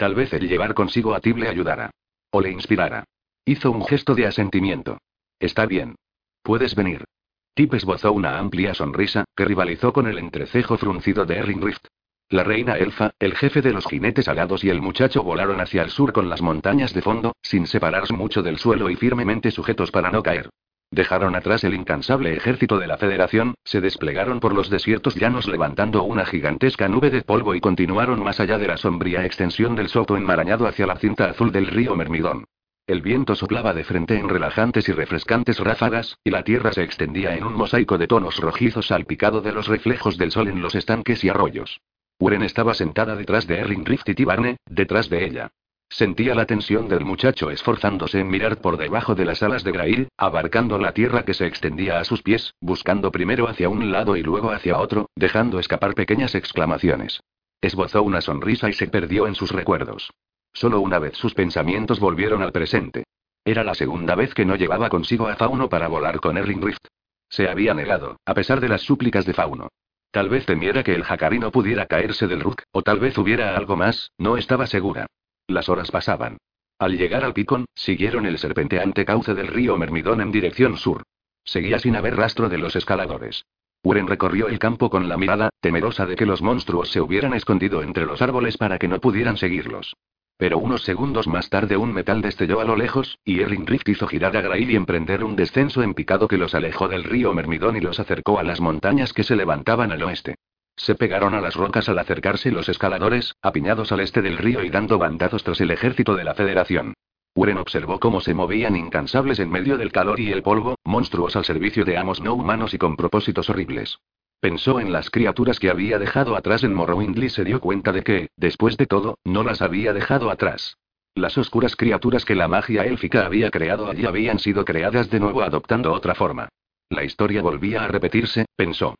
Tal 0.00 0.14
vez 0.14 0.32
el 0.32 0.48
llevar 0.48 0.72
consigo 0.72 1.12
a 1.14 1.20
Tib 1.20 1.36
le 1.36 1.46
ayudara. 1.46 1.90
O 2.30 2.40
le 2.40 2.50
inspirara. 2.50 3.04
Hizo 3.44 3.70
un 3.70 3.84
gesto 3.84 4.14
de 4.14 4.24
asentimiento. 4.24 4.96
Está 5.38 5.66
bien. 5.66 5.96
Puedes 6.42 6.74
venir. 6.74 7.04
Tip 7.52 7.74
esbozó 7.74 8.10
una 8.10 8.38
amplia 8.38 8.72
sonrisa, 8.72 9.26
que 9.36 9.44
rivalizó 9.44 9.92
con 9.92 10.06
el 10.06 10.16
entrecejo 10.16 10.78
fruncido 10.78 11.26
de 11.26 11.36
Erling 11.36 11.60
Rift. 11.60 11.84
La 12.30 12.44
reina 12.44 12.78
elfa, 12.78 13.10
el 13.18 13.36
jefe 13.36 13.60
de 13.60 13.74
los 13.74 13.86
jinetes 13.86 14.26
alados 14.26 14.64
y 14.64 14.70
el 14.70 14.80
muchacho 14.80 15.22
volaron 15.22 15.60
hacia 15.60 15.82
el 15.82 15.90
sur 15.90 16.14
con 16.14 16.30
las 16.30 16.40
montañas 16.40 16.94
de 16.94 17.02
fondo, 17.02 17.36
sin 17.42 17.66
separarse 17.66 18.14
mucho 18.14 18.42
del 18.42 18.56
suelo 18.56 18.88
y 18.88 18.96
firmemente 18.96 19.50
sujetos 19.50 19.90
para 19.90 20.10
no 20.10 20.22
caer. 20.22 20.48
Dejaron 20.92 21.36
atrás 21.36 21.62
el 21.62 21.74
incansable 21.74 22.36
ejército 22.36 22.78
de 22.78 22.88
la 22.88 22.98
Federación, 22.98 23.54
se 23.62 23.80
desplegaron 23.80 24.40
por 24.40 24.54
los 24.54 24.70
desiertos 24.70 25.14
llanos 25.14 25.46
levantando 25.46 26.02
una 26.02 26.26
gigantesca 26.26 26.88
nube 26.88 27.10
de 27.10 27.22
polvo 27.22 27.54
y 27.54 27.60
continuaron 27.60 28.22
más 28.24 28.40
allá 28.40 28.58
de 28.58 28.66
la 28.66 28.76
sombría 28.76 29.24
extensión 29.24 29.76
del 29.76 29.88
soto 29.88 30.16
enmarañado 30.16 30.66
hacia 30.66 30.86
la 30.86 30.96
cinta 30.96 31.26
azul 31.30 31.52
del 31.52 31.68
río 31.68 31.94
Mermidón. 31.94 32.44
El 32.88 33.02
viento 33.02 33.36
soplaba 33.36 33.72
de 33.72 33.84
frente 33.84 34.18
en 34.18 34.28
relajantes 34.28 34.88
y 34.88 34.92
refrescantes 34.92 35.60
ráfagas, 35.60 36.18
y 36.24 36.30
la 36.30 36.42
tierra 36.42 36.72
se 36.72 36.82
extendía 36.82 37.36
en 37.36 37.44
un 37.44 37.54
mosaico 37.54 37.96
de 37.96 38.08
tonos 38.08 38.38
rojizos 38.38 38.88
salpicado 38.88 39.42
de 39.42 39.52
los 39.52 39.68
reflejos 39.68 40.18
del 40.18 40.32
sol 40.32 40.48
en 40.48 40.60
los 40.60 40.74
estanques 40.74 41.22
y 41.22 41.28
arroyos. 41.28 41.80
Uren 42.18 42.42
estaba 42.42 42.74
sentada 42.74 43.14
detrás 43.14 43.46
de 43.46 43.60
Erling 43.60 43.86
Rift 43.86 44.08
y 44.08 44.14
Tibarne, 44.14 44.56
detrás 44.66 45.08
de 45.08 45.24
ella. 45.24 45.52
Sentía 45.92 46.36
la 46.36 46.46
tensión 46.46 46.88
del 46.88 47.04
muchacho 47.04 47.50
esforzándose 47.50 48.20
en 48.20 48.28
mirar 48.28 48.58
por 48.60 48.76
debajo 48.76 49.16
de 49.16 49.24
las 49.24 49.42
alas 49.42 49.64
de 49.64 49.72
Grail, 49.72 50.08
abarcando 50.16 50.78
la 50.78 50.92
tierra 50.92 51.24
que 51.24 51.34
se 51.34 51.46
extendía 51.46 51.98
a 51.98 52.04
sus 52.04 52.22
pies, 52.22 52.54
buscando 52.60 53.10
primero 53.10 53.48
hacia 53.48 53.68
un 53.68 53.90
lado 53.90 54.16
y 54.16 54.22
luego 54.22 54.52
hacia 54.52 54.78
otro, 54.78 55.10
dejando 55.16 55.58
escapar 55.58 55.94
pequeñas 55.94 56.36
exclamaciones. 56.36 57.20
Esbozó 57.60 58.04
una 58.04 58.20
sonrisa 58.20 58.70
y 58.70 58.72
se 58.72 58.86
perdió 58.86 59.26
en 59.26 59.34
sus 59.34 59.50
recuerdos. 59.50 60.12
Solo 60.52 60.80
una 60.80 61.00
vez 61.00 61.16
sus 61.16 61.34
pensamientos 61.34 61.98
volvieron 61.98 62.42
al 62.42 62.52
presente. 62.52 63.02
Era 63.44 63.64
la 63.64 63.74
segunda 63.74 64.14
vez 64.14 64.32
que 64.32 64.44
no 64.44 64.54
llevaba 64.54 64.90
consigo 64.90 65.26
a 65.26 65.34
Fauno 65.34 65.68
para 65.68 65.88
volar 65.88 66.20
con 66.20 66.38
Erling 66.38 66.62
Rift. 66.62 66.86
Se 67.28 67.48
había 67.48 67.74
negado, 67.74 68.16
a 68.24 68.34
pesar 68.34 68.60
de 68.60 68.68
las 68.68 68.82
súplicas 68.82 69.26
de 69.26 69.34
Fauno. 69.34 69.68
Tal 70.12 70.28
vez 70.28 70.46
temiera 70.46 70.84
que 70.84 70.94
el 70.94 71.02
jacarino 71.02 71.50
pudiera 71.50 71.86
caerse 71.86 72.28
del 72.28 72.40
Rook, 72.40 72.62
o 72.70 72.82
tal 72.82 73.00
vez 73.00 73.18
hubiera 73.18 73.56
algo 73.56 73.76
más, 73.76 74.12
no 74.18 74.36
estaba 74.36 74.66
segura. 74.66 75.06
Las 75.50 75.68
horas 75.68 75.90
pasaban. 75.90 76.38
Al 76.78 76.96
llegar 76.96 77.24
al 77.24 77.34
picón, 77.34 77.66
siguieron 77.74 78.24
el 78.24 78.38
serpenteante 78.38 79.04
cauce 79.04 79.34
del 79.34 79.48
río 79.48 79.76
Mermidón 79.76 80.20
en 80.20 80.30
dirección 80.30 80.76
sur. 80.76 81.02
Seguía 81.44 81.80
sin 81.80 81.96
haber 81.96 82.16
rastro 82.16 82.48
de 82.48 82.58
los 82.58 82.76
escaladores. 82.76 83.44
Uren 83.82 84.06
recorrió 84.06 84.46
el 84.46 84.60
campo 84.60 84.90
con 84.90 85.08
la 85.08 85.16
mirada, 85.16 85.50
temerosa 85.60 86.06
de 86.06 86.14
que 86.14 86.24
los 86.24 86.40
monstruos 86.40 86.90
se 86.90 87.00
hubieran 87.00 87.34
escondido 87.34 87.82
entre 87.82 88.06
los 88.06 88.22
árboles 88.22 88.56
para 88.56 88.78
que 88.78 88.86
no 88.86 89.00
pudieran 89.00 89.36
seguirlos. 89.36 89.96
Pero 90.36 90.58
unos 90.58 90.84
segundos 90.84 91.26
más 91.26 91.50
tarde 91.50 91.76
un 91.76 91.92
metal 91.92 92.22
destelló 92.22 92.60
a 92.60 92.64
lo 92.64 92.76
lejos, 92.76 93.18
y 93.24 93.40
Erling 93.40 93.66
Rift 93.66 93.88
hizo 93.88 94.06
girar 94.06 94.36
a 94.36 94.40
Grail 94.40 94.70
y 94.70 94.76
emprender 94.76 95.24
un 95.24 95.34
descenso 95.34 95.82
en 95.82 95.94
picado 95.94 96.28
que 96.28 96.38
los 96.38 96.54
alejó 96.54 96.86
del 96.86 97.04
río 97.04 97.34
Mermidón 97.34 97.76
y 97.76 97.80
los 97.80 97.98
acercó 97.98 98.38
a 98.38 98.44
las 98.44 98.60
montañas 98.60 99.12
que 99.12 99.24
se 99.24 99.34
levantaban 99.34 99.90
al 99.90 100.02
oeste. 100.04 100.36
Se 100.80 100.94
pegaron 100.94 101.34
a 101.34 101.42
las 101.42 101.56
rocas 101.56 101.90
al 101.90 101.98
acercarse 101.98 102.50
los 102.50 102.70
escaladores, 102.70 103.34
apiñados 103.42 103.92
al 103.92 104.00
este 104.00 104.22
del 104.22 104.38
río 104.38 104.64
y 104.64 104.70
dando 104.70 104.96
bandazos 104.96 105.44
tras 105.44 105.60
el 105.60 105.72
ejército 105.72 106.16
de 106.16 106.24
la 106.24 106.32
Federación. 106.32 106.94
Uren 107.34 107.58
observó 107.58 108.00
cómo 108.00 108.22
se 108.22 108.32
movían 108.32 108.76
incansables 108.76 109.40
en 109.40 109.50
medio 109.50 109.76
del 109.76 109.92
calor 109.92 110.18
y 110.18 110.32
el 110.32 110.42
polvo, 110.42 110.76
monstruos 110.84 111.36
al 111.36 111.44
servicio 111.44 111.84
de 111.84 111.98
amos 111.98 112.22
no 112.22 112.32
humanos 112.32 112.72
y 112.72 112.78
con 112.78 112.96
propósitos 112.96 113.50
horribles. 113.50 113.98
Pensó 114.40 114.80
en 114.80 114.90
las 114.90 115.10
criaturas 115.10 115.60
que 115.60 115.68
había 115.68 115.98
dejado 115.98 116.34
atrás 116.34 116.64
en 116.64 116.72
Morrowind 116.72 117.22
y 117.22 117.28
se 117.28 117.44
dio 117.44 117.60
cuenta 117.60 117.92
de 117.92 118.02
que, 118.02 118.30
después 118.36 118.78
de 118.78 118.86
todo, 118.86 119.18
no 119.22 119.42
las 119.42 119.60
había 119.60 119.92
dejado 119.92 120.30
atrás. 120.30 120.78
Las 121.14 121.36
oscuras 121.36 121.76
criaturas 121.76 122.24
que 122.24 122.34
la 122.34 122.48
magia 122.48 122.86
élfica 122.86 123.26
había 123.26 123.50
creado 123.50 123.90
allí 123.90 124.06
habían 124.06 124.38
sido 124.38 124.64
creadas 124.64 125.10
de 125.10 125.20
nuevo 125.20 125.42
adoptando 125.42 125.92
otra 125.92 126.14
forma. 126.14 126.48
La 126.88 127.04
historia 127.04 127.42
volvía 127.42 127.84
a 127.84 127.88
repetirse, 127.88 128.46
pensó. 128.56 128.94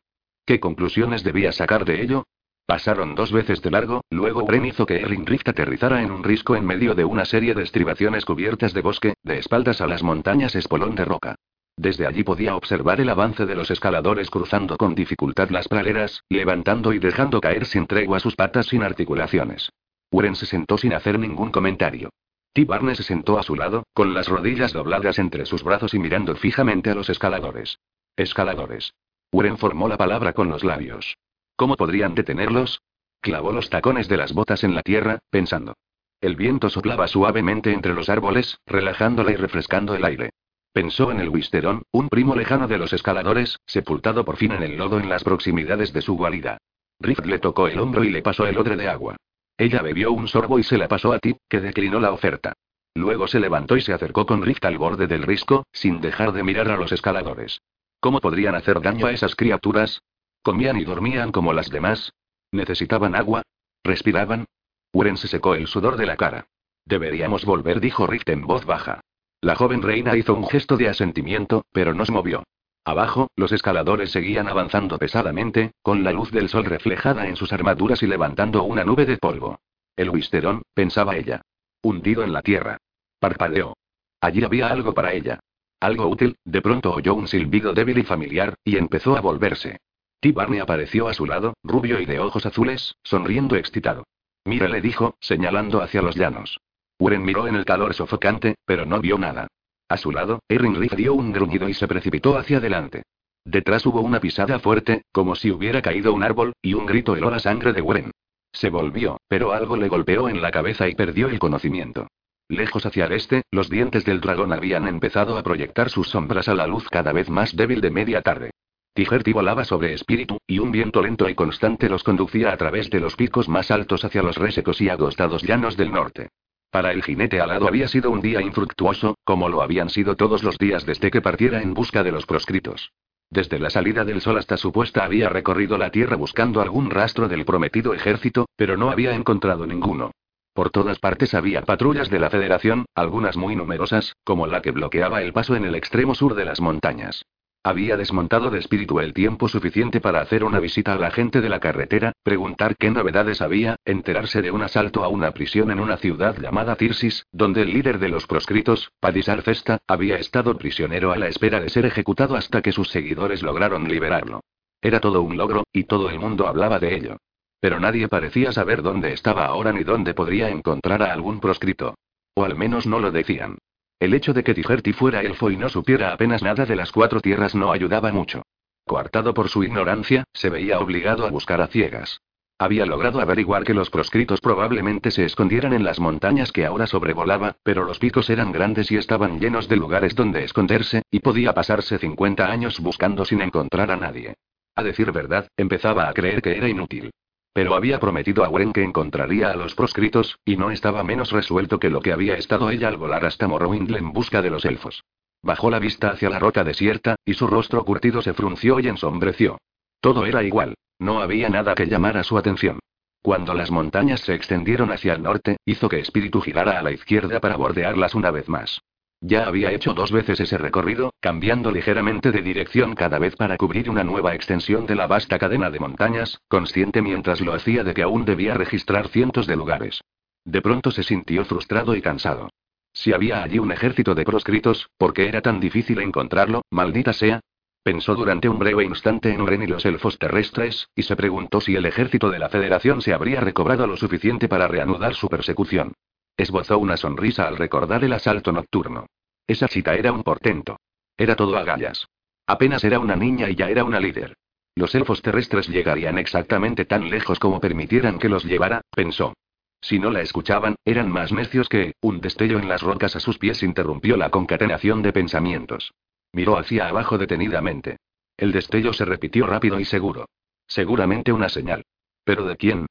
¿Qué 0.45 0.59
conclusiones 0.59 1.23
debía 1.23 1.51
sacar 1.51 1.85
de 1.85 2.01
ello? 2.01 2.25
Pasaron 2.65 3.15
dos 3.15 3.31
veces 3.31 3.61
de 3.61 3.71
largo, 3.71 4.01
luego 4.09 4.45
Bren 4.45 4.65
hizo 4.65 4.85
que 4.85 5.01
Erling 5.01 5.25
Rift 5.25 5.49
aterrizara 5.49 6.01
en 6.01 6.11
un 6.11 6.23
risco 6.23 6.55
en 6.55 6.65
medio 6.65 6.95
de 6.95 7.03
una 7.03 7.25
serie 7.25 7.53
de 7.53 7.63
estribaciones 7.63 8.25
cubiertas 8.25 8.73
de 8.73 8.81
bosque, 8.81 9.13
de 9.23 9.39
espaldas 9.39 9.81
a 9.81 9.87
las 9.87 10.03
montañas 10.03 10.55
espolón 10.55 10.95
de 10.95 11.05
roca. 11.05 11.35
Desde 11.77 12.05
allí 12.05 12.23
podía 12.23 12.55
observar 12.55 13.01
el 13.01 13.09
avance 13.09 13.45
de 13.45 13.55
los 13.55 13.71
escaladores 13.71 14.29
cruzando 14.29 14.77
con 14.77 14.95
dificultad 14.95 15.49
las 15.49 15.67
praderas, 15.67 16.23
levantando 16.29 16.93
y 16.93 16.99
dejando 16.99 17.41
caer 17.41 17.65
sin 17.65 17.87
tregua 17.87 18.19
sus 18.19 18.35
patas 18.35 18.67
sin 18.67 18.83
articulaciones. 18.83 19.71
Uren 20.11 20.35
se 20.35 20.45
sentó 20.45 20.77
sin 20.77 20.93
hacer 20.93 21.17
ningún 21.17 21.51
comentario. 21.51 22.09
T. 22.53 22.65
Barnes 22.65 22.97
se 22.97 23.03
sentó 23.03 23.39
a 23.39 23.43
su 23.43 23.55
lado, 23.55 23.83
con 23.93 24.13
las 24.13 24.27
rodillas 24.27 24.73
dobladas 24.73 25.19
entre 25.19 25.45
sus 25.45 25.63
brazos 25.63 25.93
y 25.93 25.99
mirando 25.99 26.35
fijamente 26.35 26.89
a 26.89 26.95
los 26.95 27.09
escaladores. 27.09 27.79
Escaladores. 28.17 28.93
Uren 29.31 29.57
formó 29.57 29.87
la 29.87 29.97
palabra 29.97 30.33
con 30.33 30.49
los 30.49 30.63
labios. 30.63 31.17
¿Cómo 31.55 31.77
podrían 31.77 32.15
detenerlos? 32.15 32.81
Clavó 33.21 33.51
los 33.51 33.69
tacones 33.69 34.09
de 34.09 34.17
las 34.17 34.33
botas 34.33 34.63
en 34.63 34.75
la 34.75 34.81
tierra, 34.81 35.19
pensando. 35.29 35.75
El 36.19 36.35
viento 36.35 36.69
soplaba 36.69 37.07
suavemente 37.07 37.71
entre 37.71 37.93
los 37.93 38.09
árboles, 38.09 38.59
relajándola 38.65 39.31
y 39.31 39.35
refrescando 39.35 39.95
el 39.95 40.03
aire. 40.03 40.31
Pensó 40.73 41.11
en 41.11 41.19
el 41.19 41.29
Wisterón, 41.29 41.83
un 41.91 42.09
primo 42.09 42.35
lejano 42.35 42.67
de 42.67 42.77
los 42.77 42.93
escaladores, 42.93 43.59
sepultado 43.65 44.25
por 44.25 44.37
fin 44.37 44.51
en 44.51 44.63
el 44.63 44.77
lodo 44.77 44.99
en 44.99 45.09
las 45.09 45.23
proximidades 45.23 45.93
de 45.93 46.01
su 46.01 46.15
guarida. 46.15 46.57
Rift 46.99 47.25
le 47.25 47.39
tocó 47.39 47.67
el 47.67 47.79
hombro 47.79 48.03
y 48.03 48.09
le 48.09 48.21
pasó 48.21 48.45
el 48.45 48.57
odre 48.57 48.75
de 48.75 48.89
agua. 48.89 49.15
Ella 49.57 49.81
bebió 49.81 50.11
un 50.11 50.27
sorbo 50.27 50.59
y 50.59 50.63
se 50.63 50.77
la 50.77 50.87
pasó 50.87 51.13
a 51.13 51.19
Tip, 51.19 51.37
que 51.49 51.61
declinó 51.61 51.99
la 51.99 52.11
oferta. 52.11 52.53
Luego 52.93 53.27
se 53.27 53.39
levantó 53.39 53.77
y 53.77 53.81
se 53.81 53.93
acercó 53.93 54.25
con 54.25 54.41
Rift 54.43 54.65
al 54.65 54.77
borde 54.77 55.07
del 55.07 55.23
risco, 55.23 55.65
sin 55.71 56.01
dejar 56.01 56.33
de 56.33 56.43
mirar 56.43 56.69
a 56.69 56.77
los 56.77 56.91
escaladores. 56.91 57.61
¿Cómo 58.01 58.19
podrían 58.19 58.55
hacer 58.55 58.81
daño 58.81 59.05
a 59.05 59.11
esas 59.11 59.35
criaturas? 59.35 60.01
¿Comían 60.41 60.77
y 60.77 60.83
dormían 60.83 61.31
como 61.31 61.53
las 61.53 61.69
demás? 61.69 62.11
¿Necesitaban 62.51 63.15
agua? 63.15 63.43
¿Respiraban? 63.83 64.45
Uren 64.91 65.17
se 65.17 65.27
secó 65.27 65.53
el 65.53 65.67
sudor 65.67 65.97
de 65.97 66.07
la 66.07 66.17
cara. 66.17 66.47
Deberíamos 66.83 67.45
volver, 67.45 67.79
dijo 67.79 68.07
Rift 68.07 68.27
en 68.29 68.41
voz 68.41 68.65
baja. 68.65 69.01
La 69.39 69.53
joven 69.55 69.83
reina 69.83 70.17
hizo 70.17 70.33
un 70.33 70.47
gesto 70.47 70.77
de 70.77 70.89
asentimiento, 70.89 71.63
pero 71.71 71.93
no 71.93 72.03
se 72.03 72.11
movió. 72.11 72.43
Abajo, 72.83 73.29
los 73.35 73.51
escaladores 73.51 74.11
seguían 74.11 74.47
avanzando 74.47 74.97
pesadamente, 74.97 75.73
con 75.83 76.03
la 76.03 76.11
luz 76.11 76.31
del 76.31 76.49
sol 76.49 76.65
reflejada 76.65 77.27
en 77.27 77.35
sus 77.35 77.53
armaduras 77.53 78.01
y 78.01 78.07
levantando 78.07 78.63
una 78.63 78.83
nube 78.83 79.05
de 79.05 79.17
polvo. 79.17 79.59
El 79.95 80.09
Wisterón, 80.09 80.63
pensaba 80.73 81.17
ella. 81.17 81.43
Hundido 81.83 82.23
en 82.23 82.33
la 82.33 82.41
tierra. 82.41 82.77
Parpadeó. 83.19 83.75
Allí 84.19 84.43
había 84.43 84.69
algo 84.69 84.95
para 84.95 85.13
ella. 85.13 85.39
Algo 85.81 86.07
útil, 86.07 86.37
de 86.45 86.61
pronto 86.61 86.93
oyó 86.93 87.15
un 87.15 87.27
silbido 87.27 87.73
débil 87.73 87.97
y 87.97 88.03
familiar, 88.03 88.53
y 88.63 88.77
empezó 88.77 89.17
a 89.17 89.21
volverse. 89.21 89.79
T. 90.19 90.31
Barney 90.31 90.59
apareció 90.59 91.07
a 91.07 91.15
su 91.15 91.25
lado, 91.25 91.55
rubio 91.63 91.99
y 91.99 92.05
de 92.05 92.19
ojos 92.19 92.45
azules, 92.45 92.95
sonriendo 93.03 93.55
excitado. 93.55 94.03
Mira, 94.45 94.67
le 94.67 94.79
dijo, 94.79 95.15
señalando 95.19 95.81
hacia 95.81 96.03
los 96.03 96.15
llanos. 96.15 96.59
Uren 96.99 97.23
miró 97.23 97.47
en 97.47 97.55
el 97.55 97.65
calor 97.65 97.95
sofocante, 97.95 98.55
pero 98.63 98.85
no 98.85 99.01
vio 99.01 99.17
nada. 99.17 99.47
A 99.89 99.97
su 99.97 100.11
lado, 100.11 100.43
Erin 100.47 100.75
Riff 100.75 100.93
dio 100.93 101.15
un 101.15 101.31
gruñido 101.31 101.67
y 101.67 101.73
se 101.73 101.87
precipitó 101.87 102.37
hacia 102.37 102.57
adelante. 102.57 103.01
Detrás 103.43 103.83
hubo 103.87 104.01
una 104.01 104.19
pisada 104.19 104.59
fuerte, 104.59 105.01
como 105.11 105.33
si 105.33 105.49
hubiera 105.49 105.81
caído 105.81 106.13
un 106.13 106.21
árbol, 106.21 106.53
y 106.61 106.75
un 106.75 106.85
grito 106.85 107.15
heló 107.15 107.31
la 107.31 107.39
sangre 107.39 107.73
de 107.73 107.81
Uren. 107.81 108.11
Se 108.51 108.69
volvió, 108.69 109.19
pero 109.27 109.51
algo 109.51 109.77
le 109.77 109.87
golpeó 109.87 110.29
en 110.29 110.43
la 110.43 110.51
cabeza 110.51 110.87
y 110.87 110.93
perdió 110.93 111.27
el 111.27 111.39
conocimiento. 111.39 112.07
Lejos 112.51 112.85
hacia 112.85 113.05
el 113.05 113.13
este, 113.13 113.43
los 113.49 113.69
dientes 113.69 114.03
del 114.03 114.19
dragón 114.19 114.51
habían 114.51 114.85
empezado 114.85 115.37
a 115.37 115.41
proyectar 115.41 115.89
sus 115.89 116.09
sombras 116.09 116.49
a 116.49 116.53
la 116.53 116.67
luz 116.67 116.85
cada 116.89 117.13
vez 117.13 117.29
más 117.29 117.55
débil 117.55 117.79
de 117.79 117.91
media 117.91 118.21
tarde. 118.21 118.51
Tijerti 118.93 119.31
volaba 119.31 119.63
sobre 119.63 119.93
espíritu, 119.93 120.37
y 120.45 120.59
un 120.59 120.69
viento 120.69 121.01
lento 121.01 121.29
y 121.29 121.33
constante 121.33 121.87
los 121.87 122.03
conducía 122.03 122.51
a 122.51 122.57
través 122.57 122.89
de 122.89 122.99
los 122.99 123.15
picos 123.15 123.47
más 123.47 123.71
altos 123.71 124.03
hacia 124.03 124.21
los 124.21 124.35
resecos 124.35 124.81
y 124.81 124.89
agostados 124.89 125.43
llanos 125.43 125.77
del 125.77 125.93
norte. 125.93 126.27
Para 126.71 126.91
el 126.91 127.03
jinete 127.03 127.39
alado 127.39 127.69
había 127.69 127.87
sido 127.87 128.11
un 128.11 128.19
día 128.19 128.41
infructuoso, 128.41 129.15
como 129.23 129.47
lo 129.47 129.61
habían 129.61 129.89
sido 129.89 130.17
todos 130.17 130.43
los 130.43 130.57
días 130.57 130.85
desde 130.85 131.09
que 131.09 131.21
partiera 131.21 131.61
en 131.61 131.73
busca 131.73 132.03
de 132.03 132.11
los 132.11 132.25
proscritos. 132.25 132.91
Desde 133.29 133.59
la 133.59 133.69
salida 133.69 134.03
del 134.03 134.19
sol 134.19 134.37
hasta 134.37 134.57
su 134.57 134.73
puesta 134.73 135.05
había 135.05 135.29
recorrido 135.29 135.77
la 135.77 135.89
tierra 135.89 136.17
buscando 136.17 136.59
algún 136.59 136.89
rastro 136.89 137.29
del 137.29 137.45
prometido 137.45 137.93
ejército, 137.93 138.45
pero 138.57 138.75
no 138.75 138.91
había 138.91 139.15
encontrado 139.15 139.65
ninguno. 139.65 140.11
Por 140.53 140.69
todas 140.69 140.99
partes 140.99 141.33
había 141.33 141.61
patrullas 141.61 142.09
de 142.09 142.19
la 142.19 142.29
Federación, 142.29 142.85
algunas 142.93 143.37
muy 143.37 143.55
numerosas, 143.55 144.17
como 144.25 144.47
la 144.47 144.61
que 144.61 144.71
bloqueaba 144.71 145.21
el 145.21 145.31
paso 145.31 145.55
en 145.55 145.63
el 145.63 145.75
extremo 145.75 146.13
sur 146.13 146.35
de 146.35 146.43
las 146.43 146.59
montañas. 146.59 147.25
Había 147.63 147.95
desmontado 147.95 148.49
de 148.49 148.57
espíritu 148.57 148.99
el 148.99 149.13
tiempo 149.13 149.47
suficiente 149.47 150.01
para 150.01 150.19
hacer 150.19 150.43
una 150.43 150.59
visita 150.59 150.93
a 150.93 150.97
la 150.97 151.11
gente 151.11 151.41
de 151.41 151.49
la 151.49 151.59
carretera, 151.59 152.11
preguntar 152.23 152.75
qué 152.75 152.89
novedades 152.89 153.39
había, 153.39 153.75
enterarse 153.85 154.41
de 154.41 154.49
un 154.49 154.63
asalto 154.63 155.03
a 155.03 155.09
una 155.09 155.31
prisión 155.31 155.69
en 155.69 155.79
una 155.79 155.97
ciudad 155.97 156.35
llamada 156.37 156.75
Tirsis, 156.75 157.27
donde 157.31 157.61
el 157.61 157.71
líder 157.71 157.99
de 157.99 158.09
los 158.09 158.25
proscritos, 158.25 158.91
Padisar 158.99 159.43
Festa, 159.43 159.77
había 159.87 160.17
estado 160.17 160.57
prisionero 160.57 161.11
a 161.11 161.17
la 161.17 161.27
espera 161.27 161.59
de 161.59 161.69
ser 161.69 161.85
ejecutado 161.85 162.35
hasta 162.35 162.63
que 162.63 162.71
sus 162.71 162.89
seguidores 162.89 163.43
lograron 163.43 163.87
liberarlo. 163.87 164.41
Era 164.81 164.99
todo 164.99 165.21
un 165.21 165.37
logro, 165.37 165.63
y 165.71 165.83
todo 165.83 166.09
el 166.09 166.19
mundo 166.19 166.47
hablaba 166.47 166.79
de 166.79 166.95
ello. 166.95 167.17
Pero 167.61 167.79
nadie 167.79 168.09
parecía 168.09 168.51
saber 168.51 168.81
dónde 168.81 169.13
estaba 169.13 169.45
ahora 169.45 169.71
ni 169.71 169.83
dónde 169.83 170.13
podría 170.13 170.49
encontrar 170.49 171.03
a 171.03 171.13
algún 171.13 171.39
proscrito. 171.39 171.95
O 172.33 172.43
al 172.43 172.57
menos 172.57 172.87
no 172.87 172.99
lo 172.99 173.11
decían. 173.11 173.59
El 173.99 174.15
hecho 174.15 174.33
de 174.33 174.43
que 174.43 174.55
Tijerti 174.55 174.93
fuera 174.93 175.21
elfo 175.21 175.51
y 175.51 175.57
no 175.57 175.69
supiera 175.69 176.11
apenas 176.11 176.41
nada 176.41 176.65
de 176.65 176.75
las 176.75 176.91
cuatro 176.91 177.21
tierras 177.21 177.53
no 177.53 177.71
ayudaba 177.71 178.11
mucho. 178.11 178.41
Coartado 178.83 179.35
por 179.35 179.47
su 179.47 179.63
ignorancia, 179.63 180.23
se 180.33 180.49
veía 180.49 180.79
obligado 180.79 181.25
a 181.25 181.29
buscar 181.29 181.61
a 181.61 181.67
ciegas. 181.67 182.19
Había 182.57 182.85
logrado 182.87 183.21
averiguar 183.21 183.63
que 183.63 183.75
los 183.75 183.91
proscritos 183.91 184.41
probablemente 184.41 185.11
se 185.11 185.25
escondieran 185.25 185.73
en 185.73 185.83
las 185.83 185.99
montañas 185.99 186.51
que 186.51 186.65
ahora 186.65 186.87
sobrevolaba, 186.87 187.57
pero 187.63 187.85
los 187.85 187.99
picos 187.99 188.29
eran 188.31 188.51
grandes 188.51 188.91
y 188.91 188.97
estaban 188.97 189.39
llenos 189.39 189.67
de 189.67 189.77
lugares 189.77 190.15
donde 190.15 190.43
esconderse, 190.43 191.03
y 191.11 191.19
podía 191.19 191.53
pasarse 191.53 191.99
50 191.99 192.45
años 192.45 192.79
buscando 192.79 193.23
sin 193.23 193.41
encontrar 193.41 193.91
a 193.91 193.97
nadie. 193.97 194.33
A 194.75 194.83
decir 194.83 195.11
verdad, 195.11 195.47
empezaba 195.57 196.09
a 196.09 196.13
creer 196.13 196.41
que 196.41 196.57
era 196.57 196.67
inútil. 196.67 197.11
Pero 197.53 197.75
había 197.75 197.99
prometido 197.99 198.45
a 198.45 198.49
Wen 198.49 198.71
que 198.71 198.83
encontraría 198.83 199.51
a 199.51 199.55
los 199.55 199.75
proscritos, 199.75 200.39
y 200.45 200.55
no 200.57 200.71
estaba 200.71 201.03
menos 201.03 201.31
resuelto 201.31 201.79
que 201.79 201.89
lo 201.89 202.01
que 202.01 202.13
había 202.13 202.35
estado 202.35 202.69
ella 202.69 202.87
al 202.87 202.97
volar 202.97 203.25
hasta 203.25 203.47
Morrowind 203.47 203.95
en 203.95 204.13
busca 204.13 204.41
de 204.41 204.49
los 204.49 204.65
elfos. 204.65 205.03
Bajó 205.43 205.69
la 205.69 205.79
vista 205.79 206.11
hacia 206.11 206.29
la 206.29 206.39
roca 206.39 206.63
desierta, 206.63 207.15
y 207.25 207.33
su 207.33 207.47
rostro 207.47 207.83
curtido 207.83 208.21
se 208.21 208.33
frunció 208.33 208.79
y 208.79 208.87
ensombreció. 208.87 209.57
Todo 209.99 210.25
era 210.25 210.43
igual, 210.43 210.75
no 210.99 211.19
había 211.19 211.49
nada 211.49 211.75
que 211.75 211.87
llamara 211.87 212.23
su 212.23 212.37
atención. 212.37 212.79
Cuando 213.21 213.53
las 213.53 213.69
montañas 213.69 214.21
se 214.21 214.33
extendieron 214.33 214.91
hacia 214.91 215.13
el 215.13 215.21
norte, 215.21 215.57
hizo 215.65 215.89
que 215.89 215.99
Espíritu 215.99 216.41
girara 216.41 216.79
a 216.79 216.81
la 216.81 216.91
izquierda 216.91 217.39
para 217.39 217.57
bordearlas 217.57 218.15
una 218.15 218.31
vez 218.31 218.47
más. 218.49 218.81
Ya 219.21 219.45
había 219.45 219.71
hecho 219.71 219.93
dos 219.93 220.11
veces 220.11 220.39
ese 220.39 220.57
recorrido, 220.57 221.13
cambiando 221.19 221.71
ligeramente 221.71 222.31
de 222.31 222.41
dirección 222.41 222.95
cada 222.95 223.19
vez 223.19 223.35
para 223.35 223.55
cubrir 223.55 223.87
una 223.87 224.03
nueva 224.03 224.33
extensión 224.33 224.87
de 224.87 224.95
la 224.95 225.05
vasta 225.05 225.37
cadena 225.37 225.69
de 225.69 225.79
montañas, 225.79 226.41
consciente 226.47 227.03
mientras 227.03 227.39
lo 227.39 227.53
hacía 227.53 227.83
de 227.83 227.93
que 227.93 228.01
aún 228.01 228.25
debía 228.25 228.55
registrar 228.55 229.09
cientos 229.09 229.45
de 229.45 229.55
lugares. 229.55 230.01
De 230.43 230.63
pronto 230.63 230.89
se 230.89 231.03
sintió 231.03 231.45
frustrado 231.45 231.95
y 231.95 232.01
cansado. 232.01 232.49
Si 232.93 233.13
había 233.13 233.43
allí 233.43 233.59
un 233.59 233.71
ejército 233.71 234.15
de 234.15 234.25
proscritos, 234.25 234.89
¿por 234.97 235.13
qué 235.13 235.27
era 235.27 235.41
tan 235.41 235.59
difícil 235.59 235.99
encontrarlo, 235.99 236.63
maldita 236.71 237.13
sea? 237.13 237.41
Pensó 237.83 238.15
durante 238.15 238.49
un 238.49 238.57
breve 238.57 238.83
instante 238.83 239.31
en 239.31 239.41
Uren 239.41 239.61
y 239.61 239.67
los 239.67 239.85
elfos 239.85 240.17
terrestres, 240.17 240.89
y 240.95 241.03
se 241.03 241.15
preguntó 241.15 241.61
si 241.61 241.75
el 241.75 241.85
ejército 241.85 242.31
de 242.31 242.39
la 242.39 242.49
Federación 242.49 243.03
se 243.03 243.13
habría 243.13 243.39
recobrado 243.39 243.85
lo 243.85 243.97
suficiente 243.97 244.47
para 244.47 244.67
reanudar 244.67 245.13
su 245.13 245.29
persecución. 245.29 245.93
Esbozó 246.41 246.79
una 246.79 246.97
sonrisa 246.97 247.47
al 247.47 247.55
recordar 247.55 248.03
el 248.03 248.13
asalto 248.13 248.51
nocturno. 248.51 249.05
Esa 249.45 249.67
cita 249.67 249.93
era 249.93 250.11
un 250.11 250.23
portento. 250.23 250.79
Era 251.15 251.35
todo 251.35 251.55
agallas. 251.55 252.07
Apenas 252.47 252.83
era 252.83 252.97
una 252.97 253.15
niña 253.15 253.47
y 253.47 253.53
ya 253.53 253.69
era 253.69 253.83
una 253.83 253.99
líder. 253.99 254.33
Los 254.73 254.95
elfos 254.95 255.21
terrestres 255.21 255.67
llegarían 255.67 256.17
exactamente 256.17 256.85
tan 256.85 257.11
lejos 257.11 257.37
como 257.37 257.59
permitieran 257.59 258.17
que 258.17 258.27
los 258.27 258.43
llevara, 258.43 258.81
pensó. 258.89 259.35
Si 259.81 259.99
no 259.99 260.09
la 260.09 260.21
escuchaban, 260.21 260.77
eran 260.83 261.11
más 261.11 261.31
necios 261.31 261.69
que, 261.69 261.93
un 262.01 262.21
destello 262.21 262.57
en 262.57 262.67
las 262.67 262.81
rocas 262.81 263.15
a 263.15 263.19
sus 263.19 263.37
pies 263.37 263.61
interrumpió 263.61 264.17
la 264.17 264.31
concatenación 264.31 265.03
de 265.03 265.13
pensamientos. 265.13 265.93
Miró 266.33 266.57
hacia 266.57 266.87
abajo 266.87 267.19
detenidamente. 267.19 267.97
El 268.35 268.51
destello 268.51 268.93
se 268.93 269.05
repitió 269.05 269.45
rápido 269.45 269.79
y 269.79 269.85
seguro. 269.85 270.25
Seguramente 270.65 271.31
una 271.33 271.49
señal. 271.49 271.83
¿Pero 272.23 272.45
de 272.45 272.57
quién? 272.57 272.87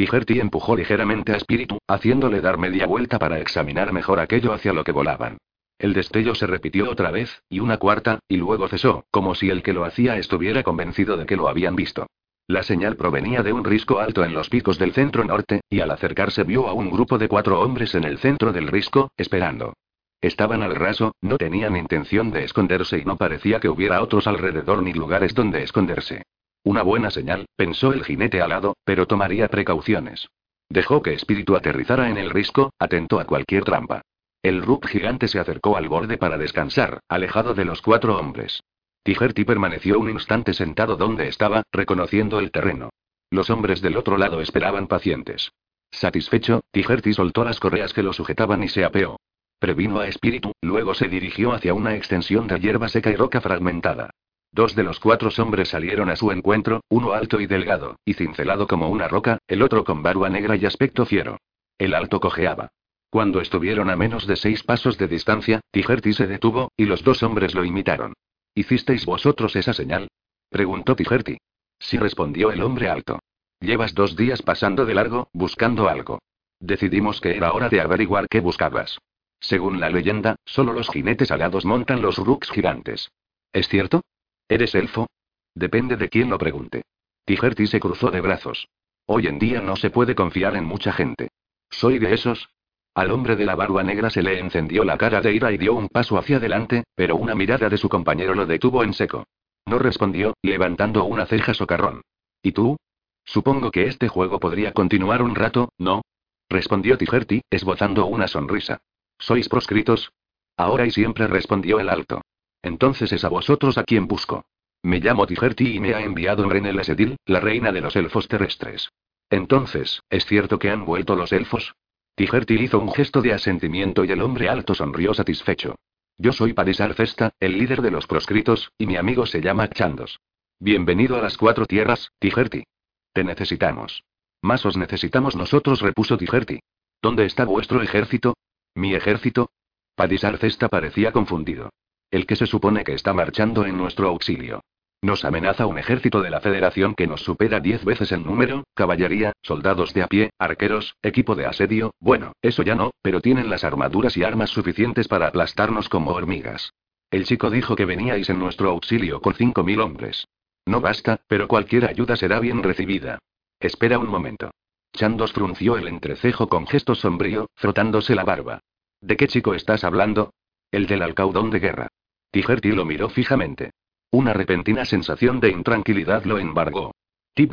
Tijerti 0.00 0.40
empujó 0.40 0.76
ligeramente 0.76 1.34
a 1.34 1.36
Espíritu, 1.36 1.78
haciéndole 1.86 2.40
dar 2.40 2.56
media 2.56 2.86
vuelta 2.86 3.18
para 3.18 3.38
examinar 3.38 3.92
mejor 3.92 4.18
aquello 4.18 4.54
hacia 4.54 4.72
lo 4.72 4.82
que 4.82 4.92
volaban. 4.92 5.36
El 5.78 5.92
destello 5.92 6.34
se 6.34 6.46
repitió 6.46 6.90
otra 6.90 7.10
vez, 7.10 7.42
y 7.50 7.60
una 7.60 7.76
cuarta, 7.76 8.18
y 8.26 8.38
luego 8.38 8.66
cesó, 8.68 9.04
como 9.10 9.34
si 9.34 9.50
el 9.50 9.62
que 9.62 9.74
lo 9.74 9.84
hacía 9.84 10.16
estuviera 10.16 10.62
convencido 10.62 11.18
de 11.18 11.26
que 11.26 11.36
lo 11.36 11.48
habían 11.50 11.76
visto. 11.76 12.06
La 12.46 12.62
señal 12.62 12.96
provenía 12.96 13.42
de 13.42 13.52
un 13.52 13.62
risco 13.62 13.98
alto 13.98 14.24
en 14.24 14.32
los 14.32 14.48
picos 14.48 14.78
del 14.78 14.94
centro 14.94 15.22
norte, 15.22 15.60
y 15.68 15.80
al 15.80 15.90
acercarse 15.90 16.44
vio 16.44 16.66
a 16.66 16.72
un 16.72 16.90
grupo 16.90 17.18
de 17.18 17.28
cuatro 17.28 17.60
hombres 17.60 17.94
en 17.94 18.04
el 18.04 18.16
centro 18.16 18.54
del 18.54 18.68
risco, 18.68 19.12
esperando. 19.18 19.74
Estaban 20.22 20.62
al 20.62 20.76
raso, 20.76 21.14
no 21.20 21.36
tenían 21.36 21.76
intención 21.76 22.30
de 22.30 22.44
esconderse 22.44 22.96
y 22.96 23.04
no 23.04 23.18
parecía 23.18 23.60
que 23.60 23.68
hubiera 23.68 24.00
otros 24.00 24.26
alrededor 24.26 24.82
ni 24.82 24.94
lugares 24.94 25.34
donde 25.34 25.62
esconderse. 25.62 26.22
Una 26.62 26.82
buena 26.82 27.10
señal, 27.10 27.46
pensó 27.56 27.92
el 27.92 28.04
jinete 28.04 28.42
alado, 28.42 28.76
pero 28.84 29.06
tomaría 29.06 29.48
precauciones. 29.48 30.28
Dejó 30.68 31.02
que 31.02 31.14
Espíritu 31.14 31.56
aterrizara 31.56 32.10
en 32.10 32.18
el 32.18 32.30
risco, 32.30 32.72
atento 32.78 33.18
a 33.18 33.24
cualquier 33.24 33.64
trampa. 33.64 34.02
El 34.42 34.62
Rub 34.62 34.86
gigante 34.86 35.28
se 35.28 35.38
acercó 35.38 35.76
al 35.76 35.88
borde 35.88 36.16
para 36.16 36.38
descansar, 36.38 37.00
alejado 37.08 37.54
de 37.54 37.64
los 37.64 37.82
cuatro 37.82 38.18
hombres. 38.18 38.62
Tijerti 39.02 39.44
permaneció 39.44 39.98
un 39.98 40.10
instante 40.10 40.52
sentado 40.52 40.96
donde 40.96 41.28
estaba, 41.28 41.62
reconociendo 41.72 42.38
el 42.38 42.50
terreno. 42.50 42.90
Los 43.30 43.50
hombres 43.50 43.80
del 43.80 43.96
otro 43.96 44.18
lado 44.18 44.40
esperaban 44.40 44.86
pacientes. 44.86 45.52
Satisfecho, 45.90 46.60
Tijerti 46.70 47.12
soltó 47.14 47.44
las 47.44 47.58
correas 47.58 47.92
que 47.92 48.02
lo 48.02 48.12
sujetaban 48.12 48.62
y 48.62 48.68
se 48.68 48.84
apeó. 48.84 49.16
Previno 49.58 49.98
a 50.00 50.08
espíritu, 50.08 50.52
luego 50.62 50.94
se 50.94 51.08
dirigió 51.08 51.52
hacia 51.52 51.74
una 51.74 51.94
extensión 51.96 52.46
de 52.46 52.60
hierba 52.60 52.88
seca 52.88 53.10
y 53.10 53.16
roca 53.16 53.40
fragmentada. 53.40 54.10
Dos 54.52 54.74
de 54.74 54.82
los 54.82 54.98
cuatro 54.98 55.30
hombres 55.38 55.68
salieron 55.68 56.10
a 56.10 56.16
su 56.16 56.32
encuentro, 56.32 56.82
uno 56.88 57.12
alto 57.12 57.40
y 57.40 57.46
delgado, 57.46 57.96
y 58.04 58.14
cincelado 58.14 58.66
como 58.66 58.88
una 58.88 59.06
roca, 59.06 59.38
el 59.46 59.62
otro 59.62 59.84
con 59.84 60.02
barba 60.02 60.28
negra 60.28 60.56
y 60.56 60.66
aspecto 60.66 61.06
fiero. 61.06 61.38
El 61.78 61.94
alto 61.94 62.20
cojeaba. 62.20 62.72
Cuando 63.10 63.40
estuvieron 63.40 63.90
a 63.90 63.96
menos 63.96 64.26
de 64.26 64.36
seis 64.36 64.62
pasos 64.62 64.98
de 64.98 65.08
distancia, 65.08 65.60
Tijerti 65.70 66.12
se 66.12 66.26
detuvo, 66.26 66.72
y 66.76 66.84
los 66.84 67.02
dos 67.04 67.22
hombres 67.22 67.54
lo 67.54 67.64
imitaron. 67.64 68.14
¿Hicisteis 68.54 69.06
vosotros 69.06 69.54
esa 69.56 69.72
señal? 69.72 70.08
preguntó 70.48 70.96
Tijerti. 70.96 71.38
Sí 71.78 71.98
respondió 71.98 72.50
el 72.50 72.62
hombre 72.62 72.88
alto. 72.88 73.20
Llevas 73.60 73.94
dos 73.94 74.16
días 74.16 74.42
pasando 74.42 74.84
de 74.84 74.94
largo, 74.94 75.28
buscando 75.32 75.88
algo. 75.88 76.20
Decidimos 76.58 77.20
que 77.20 77.36
era 77.36 77.52
hora 77.52 77.68
de 77.68 77.80
averiguar 77.80 78.28
qué 78.28 78.40
buscabas. 78.40 78.98
Según 79.38 79.80
la 79.80 79.90
leyenda, 79.90 80.36
solo 80.44 80.72
los 80.72 80.88
jinetes 80.90 81.30
alados 81.30 81.64
montan 81.64 82.02
los 82.02 82.18
rooks 82.18 82.50
gigantes. 82.50 83.10
¿Es 83.52 83.68
cierto? 83.68 84.02
¿Eres 84.50 84.74
elfo? 84.74 85.06
Depende 85.54 85.96
de 85.96 86.08
quién 86.08 86.28
lo 86.28 86.36
pregunte. 86.36 86.82
Tijerti 87.24 87.68
se 87.68 87.78
cruzó 87.78 88.10
de 88.10 88.20
brazos. 88.20 88.66
Hoy 89.06 89.28
en 89.28 89.38
día 89.38 89.60
no 89.60 89.76
se 89.76 89.90
puede 89.90 90.16
confiar 90.16 90.56
en 90.56 90.64
mucha 90.64 90.92
gente. 90.92 91.28
¿Soy 91.70 92.00
de 92.00 92.12
esos? 92.12 92.50
Al 92.92 93.12
hombre 93.12 93.36
de 93.36 93.44
la 93.44 93.54
barba 93.54 93.84
negra 93.84 94.10
se 94.10 94.24
le 94.24 94.40
encendió 94.40 94.82
la 94.82 94.98
cara 94.98 95.20
de 95.20 95.32
ira 95.32 95.52
y 95.52 95.56
dio 95.56 95.74
un 95.74 95.86
paso 95.86 96.18
hacia 96.18 96.38
adelante, 96.38 96.82
pero 96.96 97.14
una 97.14 97.36
mirada 97.36 97.68
de 97.68 97.78
su 97.78 97.88
compañero 97.88 98.34
lo 98.34 98.44
detuvo 98.44 98.82
en 98.82 98.92
seco. 98.92 99.24
No 99.66 99.78
respondió, 99.78 100.34
levantando 100.42 101.04
una 101.04 101.26
ceja 101.26 101.54
socarrón. 101.54 102.02
¿Y 102.42 102.50
tú? 102.50 102.76
Supongo 103.24 103.70
que 103.70 103.84
este 103.86 104.08
juego 104.08 104.40
podría 104.40 104.72
continuar 104.72 105.22
un 105.22 105.36
rato, 105.36 105.68
¿no? 105.78 106.02
Respondió 106.48 106.98
Tijerti, 106.98 107.42
esbozando 107.50 108.06
una 108.06 108.26
sonrisa. 108.26 108.80
¿Sois 109.16 109.48
proscritos? 109.48 110.10
Ahora 110.56 110.86
y 110.86 110.90
siempre 110.90 111.28
respondió 111.28 111.78
el 111.78 111.88
alto. 111.88 112.22
Entonces 112.62 113.12
es 113.12 113.24
a 113.24 113.28
vosotros 113.28 113.78
a 113.78 113.84
quien 113.84 114.06
busco. 114.06 114.44
Me 114.82 115.00
llamo 115.00 115.26
Tijerti 115.26 115.76
y 115.76 115.80
me 115.80 115.94
ha 115.94 116.00
enviado 116.00 116.48
Renel 116.48 116.78
Esedil, 116.78 117.16
la 117.26 117.40
reina 117.40 117.72
de 117.72 117.80
los 117.80 117.96
elfos 117.96 118.28
terrestres. 118.28 118.90
Entonces, 119.28 120.02
¿es 120.10 120.24
cierto 120.26 120.58
que 120.58 120.70
han 120.70 120.84
vuelto 120.84 121.14
los 121.14 121.32
elfos? 121.32 121.74
Tijerti 122.14 122.54
hizo 122.54 122.78
un 122.78 122.92
gesto 122.92 123.22
de 123.22 123.32
asentimiento 123.32 124.04
y 124.04 124.10
el 124.10 124.22
hombre 124.22 124.48
alto 124.48 124.74
sonrió 124.74 125.14
satisfecho. 125.14 125.76
Yo 126.18 126.32
soy 126.32 126.52
Parisar 126.52 126.94
Cesta, 126.94 127.32
el 127.40 127.56
líder 127.56 127.80
de 127.80 127.90
los 127.90 128.06
proscritos, 128.06 128.72
y 128.76 128.86
mi 128.86 128.96
amigo 128.96 129.24
se 129.24 129.40
llama 129.40 129.68
Chandos. 129.68 130.20
Bienvenido 130.58 131.16
a 131.16 131.22
las 131.22 131.38
cuatro 131.38 131.64
tierras, 131.64 132.10
Tijerti. 132.18 132.64
Te 133.12 133.24
necesitamos. 133.24 134.04
Más 134.42 134.66
os 134.66 134.76
necesitamos 134.76 135.36
nosotros, 135.36 135.80
repuso 135.80 136.18
Tijerti. 136.18 136.60
¿Dónde 137.00 137.24
está 137.24 137.44
vuestro 137.44 137.80
ejército? 137.80 138.34
¿Mi 138.74 138.94
ejército? 138.94 139.50
Padisar 139.94 140.36
Cesta 140.38 140.68
parecía 140.68 141.12
confundido. 141.12 141.70
El 142.10 142.26
que 142.26 142.36
se 142.36 142.46
supone 142.46 142.84
que 142.84 142.94
está 142.94 143.14
marchando 143.14 143.64
en 143.64 143.76
nuestro 143.76 144.08
auxilio. 144.08 144.62
Nos 145.02 145.24
amenaza 145.24 145.66
un 145.66 145.78
ejército 145.78 146.20
de 146.20 146.28
la 146.28 146.40
Federación 146.40 146.94
que 146.94 147.06
nos 147.06 147.22
supera 147.22 147.60
diez 147.60 147.84
veces 147.84 148.12
en 148.12 148.24
número, 148.24 148.64
caballería, 148.74 149.32
soldados 149.42 149.94
de 149.94 150.02
a 150.02 150.06
pie, 150.08 150.30
arqueros, 150.38 150.96
equipo 151.02 151.34
de 151.36 151.46
asedio, 151.46 151.94
bueno, 152.00 152.32
eso 152.42 152.62
ya 152.62 152.74
no, 152.74 152.90
pero 153.00 153.20
tienen 153.20 153.48
las 153.48 153.64
armaduras 153.64 154.16
y 154.16 154.24
armas 154.24 154.50
suficientes 154.50 155.08
para 155.08 155.28
aplastarnos 155.28 155.88
como 155.88 156.10
hormigas. 156.10 156.74
El 157.10 157.24
chico 157.24 157.48
dijo 157.48 157.76
que 157.76 157.86
veníais 157.86 158.28
en 158.28 158.38
nuestro 158.38 158.70
auxilio 158.70 159.20
con 159.20 159.34
cinco 159.34 159.64
mil 159.64 159.80
hombres. 159.80 160.26
No 160.66 160.80
basta, 160.80 161.20
pero 161.28 161.48
cualquier 161.48 161.86
ayuda 161.86 162.16
será 162.16 162.38
bien 162.38 162.62
recibida. 162.62 163.18
Espera 163.58 163.98
un 163.98 164.08
momento. 164.08 164.50
Chandos 164.92 165.32
frunció 165.32 165.78
el 165.78 165.88
entrecejo 165.88 166.48
con 166.48 166.66
gesto 166.66 166.94
sombrío, 166.94 167.48
frotándose 167.54 168.14
la 168.14 168.24
barba. 168.24 168.60
¿De 169.00 169.16
qué 169.16 169.28
chico 169.28 169.54
estás 169.54 169.84
hablando? 169.84 170.34
El 170.70 170.86
del 170.86 171.02
alcaudón 171.02 171.50
de 171.50 171.58
guerra. 171.58 171.88
Tijerti 172.30 172.72
lo 172.72 172.84
miró 172.84 173.08
fijamente. 173.08 173.72
Una 174.12 174.32
repentina 174.32 174.84
sensación 174.84 175.40
de 175.40 175.50
intranquilidad 175.50 176.24
lo 176.24 176.38
embargó. 176.38 176.92
T. 177.34 177.48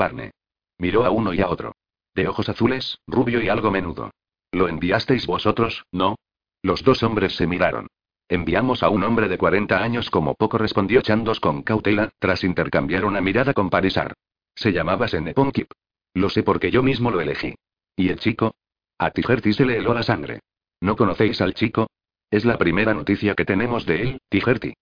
Miró 0.79 1.05
a 1.05 1.11
uno 1.11 1.33
y 1.33 1.41
a 1.41 1.49
otro. 1.49 1.73
De 2.13 2.27
ojos 2.27 2.49
azules, 2.49 2.99
rubio 3.07 3.41
y 3.41 3.49
algo 3.49 3.71
menudo. 3.71 4.11
¿Lo 4.51 4.67
enviasteis 4.67 5.27
vosotros, 5.27 5.85
no? 5.91 6.15
Los 6.61 6.83
dos 6.83 7.03
hombres 7.03 7.35
se 7.35 7.47
miraron. 7.47 7.87
Enviamos 8.29 8.83
a 8.83 8.89
un 8.89 9.03
hombre 9.03 9.29
de 9.29 9.37
40 9.37 9.81
años 9.81 10.09
como 10.09 10.33
poco 10.33 10.57
respondió 10.57 11.01
Chandos 11.01 11.39
con 11.39 11.63
cautela, 11.63 12.09
tras 12.19 12.43
intercambiar 12.43 13.05
una 13.05 13.21
mirada 13.21 13.53
con 13.53 13.69
Parisar. 13.69 14.13
Se 14.55 14.73
llamaba 14.73 15.07
Seneponkip. 15.07 15.71
Lo 16.13 16.29
sé 16.29 16.43
porque 16.43 16.71
yo 16.71 16.83
mismo 16.83 17.11
lo 17.11 17.21
elegí. 17.21 17.55
¿Y 17.95 18.09
el 18.09 18.19
chico? 18.19 18.55
A 18.97 19.11
Tijerti 19.11 19.53
se 19.53 19.65
le 19.65 19.77
heló 19.77 19.93
la 19.93 20.03
sangre. 20.03 20.39
¿No 20.81 20.95
conocéis 20.95 21.39
al 21.41 21.53
chico? 21.53 21.87
Es 22.29 22.43
la 22.43 22.57
primera 22.57 22.93
noticia 22.93 23.35
que 23.35 23.45
tenemos 23.45 23.85
de 23.85 24.01
él, 24.01 24.21
Tijerti. 24.29 24.73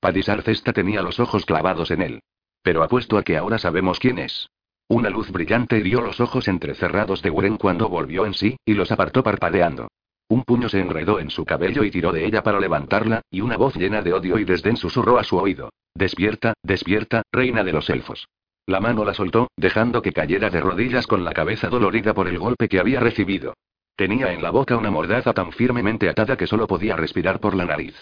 Padisar 0.00 0.42
Cesta 0.42 0.72
tenía 0.72 1.02
los 1.02 1.20
ojos 1.20 1.44
clavados 1.44 1.90
en 1.90 2.00
él. 2.00 2.20
Pero 2.62 2.82
apuesto 2.82 3.18
a 3.18 3.22
que 3.22 3.36
ahora 3.36 3.58
sabemos 3.58 3.98
quién 3.98 4.18
es. 4.18 4.48
Una 4.88 5.10
luz 5.10 5.30
brillante 5.30 5.78
hirió 5.78 6.00
los 6.00 6.20
ojos 6.20 6.48
entrecerrados 6.48 7.20
de 7.20 7.30
Wuren 7.30 7.58
cuando 7.58 7.88
volvió 7.88 8.24
en 8.24 8.32
sí, 8.32 8.56
y 8.64 8.74
los 8.74 8.90
apartó 8.90 9.22
parpadeando. 9.22 9.88
Un 10.28 10.44
puño 10.44 10.70
se 10.70 10.80
enredó 10.80 11.20
en 11.20 11.28
su 11.28 11.44
cabello 11.44 11.84
y 11.84 11.90
tiró 11.90 12.10
de 12.10 12.24
ella 12.24 12.42
para 12.42 12.58
levantarla, 12.58 13.20
y 13.30 13.42
una 13.42 13.58
voz 13.58 13.76
llena 13.76 14.00
de 14.00 14.14
odio 14.14 14.38
y 14.38 14.44
desdén 14.44 14.78
susurró 14.78 15.18
a 15.18 15.24
su 15.24 15.36
oído. 15.36 15.70
Despierta, 15.94 16.54
despierta, 16.62 17.22
reina 17.30 17.62
de 17.62 17.72
los 17.72 17.90
elfos. 17.90 18.26
La 18.66 18.80
mano 18.80 19.04
la 19.04 19.12
soltó, 19.12 19.48
dejando 19.56 20.00
que 20.00 20.12
cayera 20.12 20.48
de 20.48 20.60
rodillas 20.60 21.06
con 21.06 21.22
la 21.22 21.32
cabeza 21.32 21.68
dolorida 21.68 22.14
por 22.14 22.28
el 22.28 22.38
golpe 22.38 22.68
que 22.68 22.80
había 22.80 23.00
recibido. 23.00 23.54
Tenía 23.96 24.32
en 24.32 24.42
la 24.42 24.50
boca 24.50 24.76
una 24.76 24.90
mordaza 24.90 25.32
tan 25.32 25.52
firmemente 25.52 26.08
atada 26.08 26.36
que 26.36 26.48
solo 26.48 26.66
podía 26.66 26.96
respirar 26.96 27.38
por 27.38 27.54
la 27.54 27.64
nariz. 27.64 27.94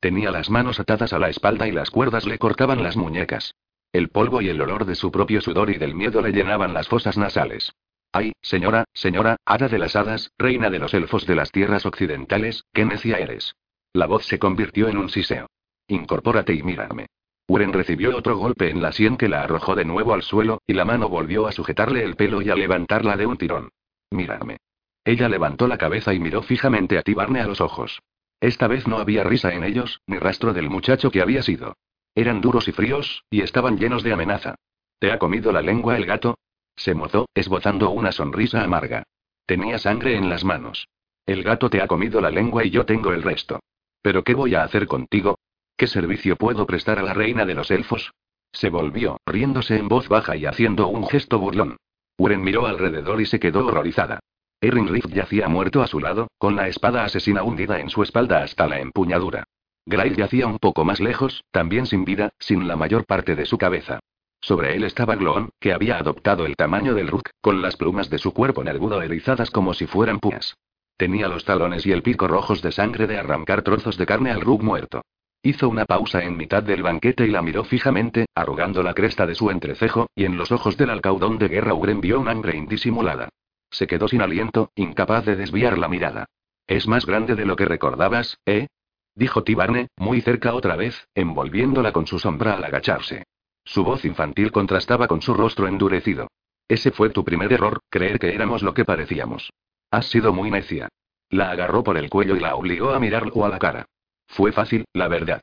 Tenía 0.00 0.30
las 0.30 0.50
manos 0.50 0.80
atadas 0.80 1.12
a 1.12 1.18
la 1.18 1.28
espalda 1.28 1.68
y 1.68 1.72
las 1.72 1.90
cuerdas 1.90 2.26
le 2.26 2.38
cortaban 2.38 2.82
las 2.82 2.96
muñecas. 2.96 3.54
El 3.92 4.08
polvo 4.08 4.40
y 4.40 4.48
el 4.48 4.60
olor 4.60 4.84
de 4.84 4.96
su 4.96 5.12
propio 5.12 5.40
sudor 5.40 5.70
y 5.70 5.78
del 5.78 5.94
miedo 5.94 6.20
le 6.20 6.32
llenaban 6.32 6.74
las 6.74 6.88
fosas 6.88 7.16
nasales. 7.16 7.72
Ay, 8.12 8.32
señora, 8.42 8.84
señora, 8.92 9.36
hada 9.44 9.68
de 9.68 9.78
las 9.78 9.94
hadas, 9.94 10.30
reina 10.36 10.68
de 10.68 10.80
los 10.80 10.94
elfos 10.94 11.26
de 11.26 11.36
las 11.36 11.52
tierras 11.52 11.86
occidentales, 11.86 12.64
qué 12.72 12.84
necia 12.84 13.18
eres. 13.18 13.54
La 13.92 14.06
voz 14.06 14.26
se 14.26 14.38
convirtió 14.38 14.88
en 14.88 14.98
un 14.98 15.08
siseo. 15.08 15.46
Incorpórate 15.88 16.54
y 16.54 16.62
mírame. 16.62 17.06
Uren 17.46 17.72
recibió 17.72 18.16
otro 18.16 18.36
golpe 18.36 18.70
en 18.70 18.82
la 18.82 18.90
sien 18.90 19.16
que 19.16 19.28
la 19.28 19.42
arrojó 19.42 19.76
de 19.76 19.84
nuevo 19.84 20.12
al 20.12 20.22
suelo, 20.22 20.60
y 20.66 20.72
la 20.72 20.84
mano 20.84 21.08
volvió 21.08 21.46
a 21.46 21.52
sujetarle 21.52 22.02
el 22.02 22.16
pelo 22.16 22.42
y 22.42 22.50
a 22.50 22.56
levantarla 22.56 23.16
de 23.16 23.26
un 23.26 23.36
tirón. 23.36 23.70
Mírame. 24.10 24.58
Ella 25.06 25.28
levantó 25.28 25.68
la 25.68 25.78
cabeza 25.78 26.12
y 26.14 26.18
miró 26.18 26.42
fijamente 26.42 26.98
a 26.98 27.02
Tibarne 27.02 27.40
a 27.40 27.46
los 27.46 27.60
ojos. 27.60 28.02
Esta 28.40 28.66
vez 28.66 28.88
no 28.88 28.98
había 28.98 29.22
risa 29.22 29.54
en 29.54 29.62
ellos, 29.62 30.00
ni 30.08 30.18
rastro 30.18 30.52
del 30.52 30.68
muchacho 30.68 31.12
que 31.12 31.22
había 31.22 31.44
sido. 31.44 31.76
Eran 32.16 32.40
duros 32.40 32.66
y 32.66 32.72
fríos, 32.72 33.22
y 33.30 33.42
estaban 33.42 33.78
llenos 33.78 34.02
de 34.02 34.12
amenaza. 34.12 34.56
¿Te 34.98 35.12
ha 35.12 35.18
comido 35.20 35.52
la 35.52 35.62
lengua 35.62 35.96
el 35.96 36.06
gato? 36.06 36.38
Se 36.74 36.92
mozó, 36.92 37.26
esbozando 37.34 37.90
una 37.90 38.10
sonrisa 38.10 38.64
amarga. 38.64 39.04
Tenía 39.46 39.78
sangre 39.78 40.16
en 40.16 40.28
las 40.28 40.44
manos. 40.44 40.88
El 41.24 41.44
gato 41.44 41.70
te 41.70 41.80
ha 41.80 41.86
comido 41.86 42.20
la 42.20 42.30
lengua 42.30 42.64
y 42.64 42.70
yo 42.70 42.84
tengo 42.84 43.12
el 43.12 43.22
resto. 43.22 43.60
¿Pero 44.02 44.24
qué 44.24 44.34
voy 44.34 44.56
a 44.56 44.64
hacer 44.64 44.88
contigo? 44.88 45.38
¿Qué 45.76 45.86
servicio 45.86 46.34
puedo 46.34 46.66
prestar 46.66 46.98
a 46.98 47.04
la 47.04 47.14
reina 47.14 47.46
de 47.46 47.54
los 47.54 47.70
elfos? 47.70 48.10
Se 48.50 48.70
volvió, 48.70 49.20
riéndose 49.24 49.76
en 49.76 49.86
voz 49.86 50.08
baja 50.08 50.34
y 50.34 50.46
haciendo 50.46 50.88
un 50.88 51.06
gesto 51.06 51.38
burlón. 51.38 51.76
Uren 52.18 52.42
miró 52.42 52.66
alrededor 52.66 53.20
y 53.20 53.26
se 53.26 53.38
quedó 53.38 53.66
horrorizada. 53.66 54.18
Erin 54.60 54.88
Rift 54.88 55.12
yacía 55.12 55.48
muerto 55.48 55.82
a 55.82 55.86
su 55.86 56.00
lado, 56.00 56.28
con 56.38 56.56
la 56.56 56.68
espada 56.68 57.04
asesina 57.04 57.42
hundida 57.42 57.78
en 57.80 57.90
su 57.90 58.02
espalda 58.02 58.42
hasta 58.42 58.66
la 58.66 58.80
empuñadura. 58.80 59.44
Grail 59.84 60.16
yacía 60.16 60.46
un 60.46 60.58
poco 60.58 60.84
más 60.84 60.98
lejos, 60.98 61.44
también 61.50 61.86
sin 61.86 62.04
vida, 62.04 62.30
sin 62.38 62.66
la 62.66 62.74
mayor 62.74 63.04
parte 63.04 63.36
de 63.36 63.46
su 63.46 63.58
cabeza. 63.58 64.00
Sobre 64.40 64.74
él 64.74 64.84
estaba 64.84 65.16
Gloon, 65.16 65.50
que 65.60 65.72
había 65.72 65.98
adoptado 65.98 66.46
el 66.46 66.56
tamaño 66.56 66.94
del 66.94 67.08
Rook, 67.08 67.30
con 67.40 67.62
las 67.62 67.76
plumas 67.76 68.10
de 68.10 68.18
su 68.18 68.32
cuerpo 68.32 68.64
nervudo 68.64 69.02
erizadas 69.02 69.50
como 69.50 69.74
si 69.74 69.86
fueran 69.86 70.20
púas. 70.20 70.56
Tenía 70.96 71.28
los 71.28 71.44
talones 71.44 71.84
y 71.84 71.92
el 71.92 72.02
pico 72.02 72.26
rojos 72.26 72.62
de 72.62 72.72
sangre 72.72 73.06
de 73.06 73.18
arrancar 73.18 73.62
trozos 73.62 73.98
de 73.98 74.06
carne 74.06 74.30
al 74.30 74.40
Rook 74.40 74.62
muerto. 74.62 75.02
Hizo 75.42 75.68
una 75.68 75.84
pausa 75.84 76.24
en 76.24 76.36
mitad 76.36 76.62
del 76.62 76.82
banquete 76.82 77.26
y 77.26 77.30
la 77.30 77.42
miró 77.42 77.62
fijamente, 77.64 78.26
arrugando 78.34 78.82
la 78.82 78.94
cresta 78.94 79.26
de 79.26 79.34
su 79.34 79.50
entrecejo, 79.50 80.08
y 80.14 80.24
en 80.24 80.36
los 80.36 80.50
ojos 80.50 80.76
del 80.76 80.90
alcaudón 80.90 81.38
de 81.38 81.48
guerra 81.48 81.74
Uren 81.74 82.00
vio 82.00 82.18
un 82.18 82.28
hambre 82.28 82.56
indisimulada. 82.56 83.28
Se 83.70 83.86
quedó 83.86 84.08
sin 84.08 84.22
aliento, 84.22 84.70
incapaz 84.74 85.24
de 85.24 85.36
desviar 85.36 85.78
la 85.78 85.88
mirada. 85.88 86.26
Es 86.66 86.86
más 86.86 87.06
grande 87.06 87.34
de 87.34 87.46
lo 87.46 87.56
que 87.56 87.64
recordabas, 87.64 88.38
¿eh? 88.46 88.66
Dijo 89.14 89.44
Tibarne, 89.44 89.88
muy 89.96 90.20
cerca 90.20 90.54
otra 90.54 90.76
vez, 90.76 91.08
envolviéndola 91.14 91.92
con 91.92 92.06
su 92.06 92.18
sombra 92.18 92.54
al 92.54 92.64
agacharse. 92.64 93.24
Su 93.64 93.82
voz 93.82 94.04
infantil 94.04 94.52
contrastaba 94.52 95.08
con 95.08 95.22
su 95.22 95.34
rostro 95.34 95.66
endurecido. 95.66 96.28
Ese 96.68 96.90
fue 96.90 97.10
tu 97.10 97.24
primer 97.24 97.52
error, 97.52 97.80
creer 97.88 98.18
que 98.18 98.34
éramos 98.34 98.62
lo 98.62 98.74
que 98.74 98.84
parecíamos. 98.84 99.50
Has 99.90 100.06
sido 100.06 100.32
muy 100.32 100.50
necia. 100.50 100.88
La 101.30 101.50
agarró 101.50 101.82
por 101.82 101.96
el 101.96 102.10
cuello 102.10 102.36
y 102.36 102.40
la 102.40 102.56
obligó 102.56 102.90
a 102.90 103.00
mirarlo 103.00 103.44
a 103.44 103.48
la 103.48 103.58
cara. 103.58 103.86
Fue 104.26 104.52
fácil, 104.52 104.84
la 104.92 105.08
verdad. 105.08 105.40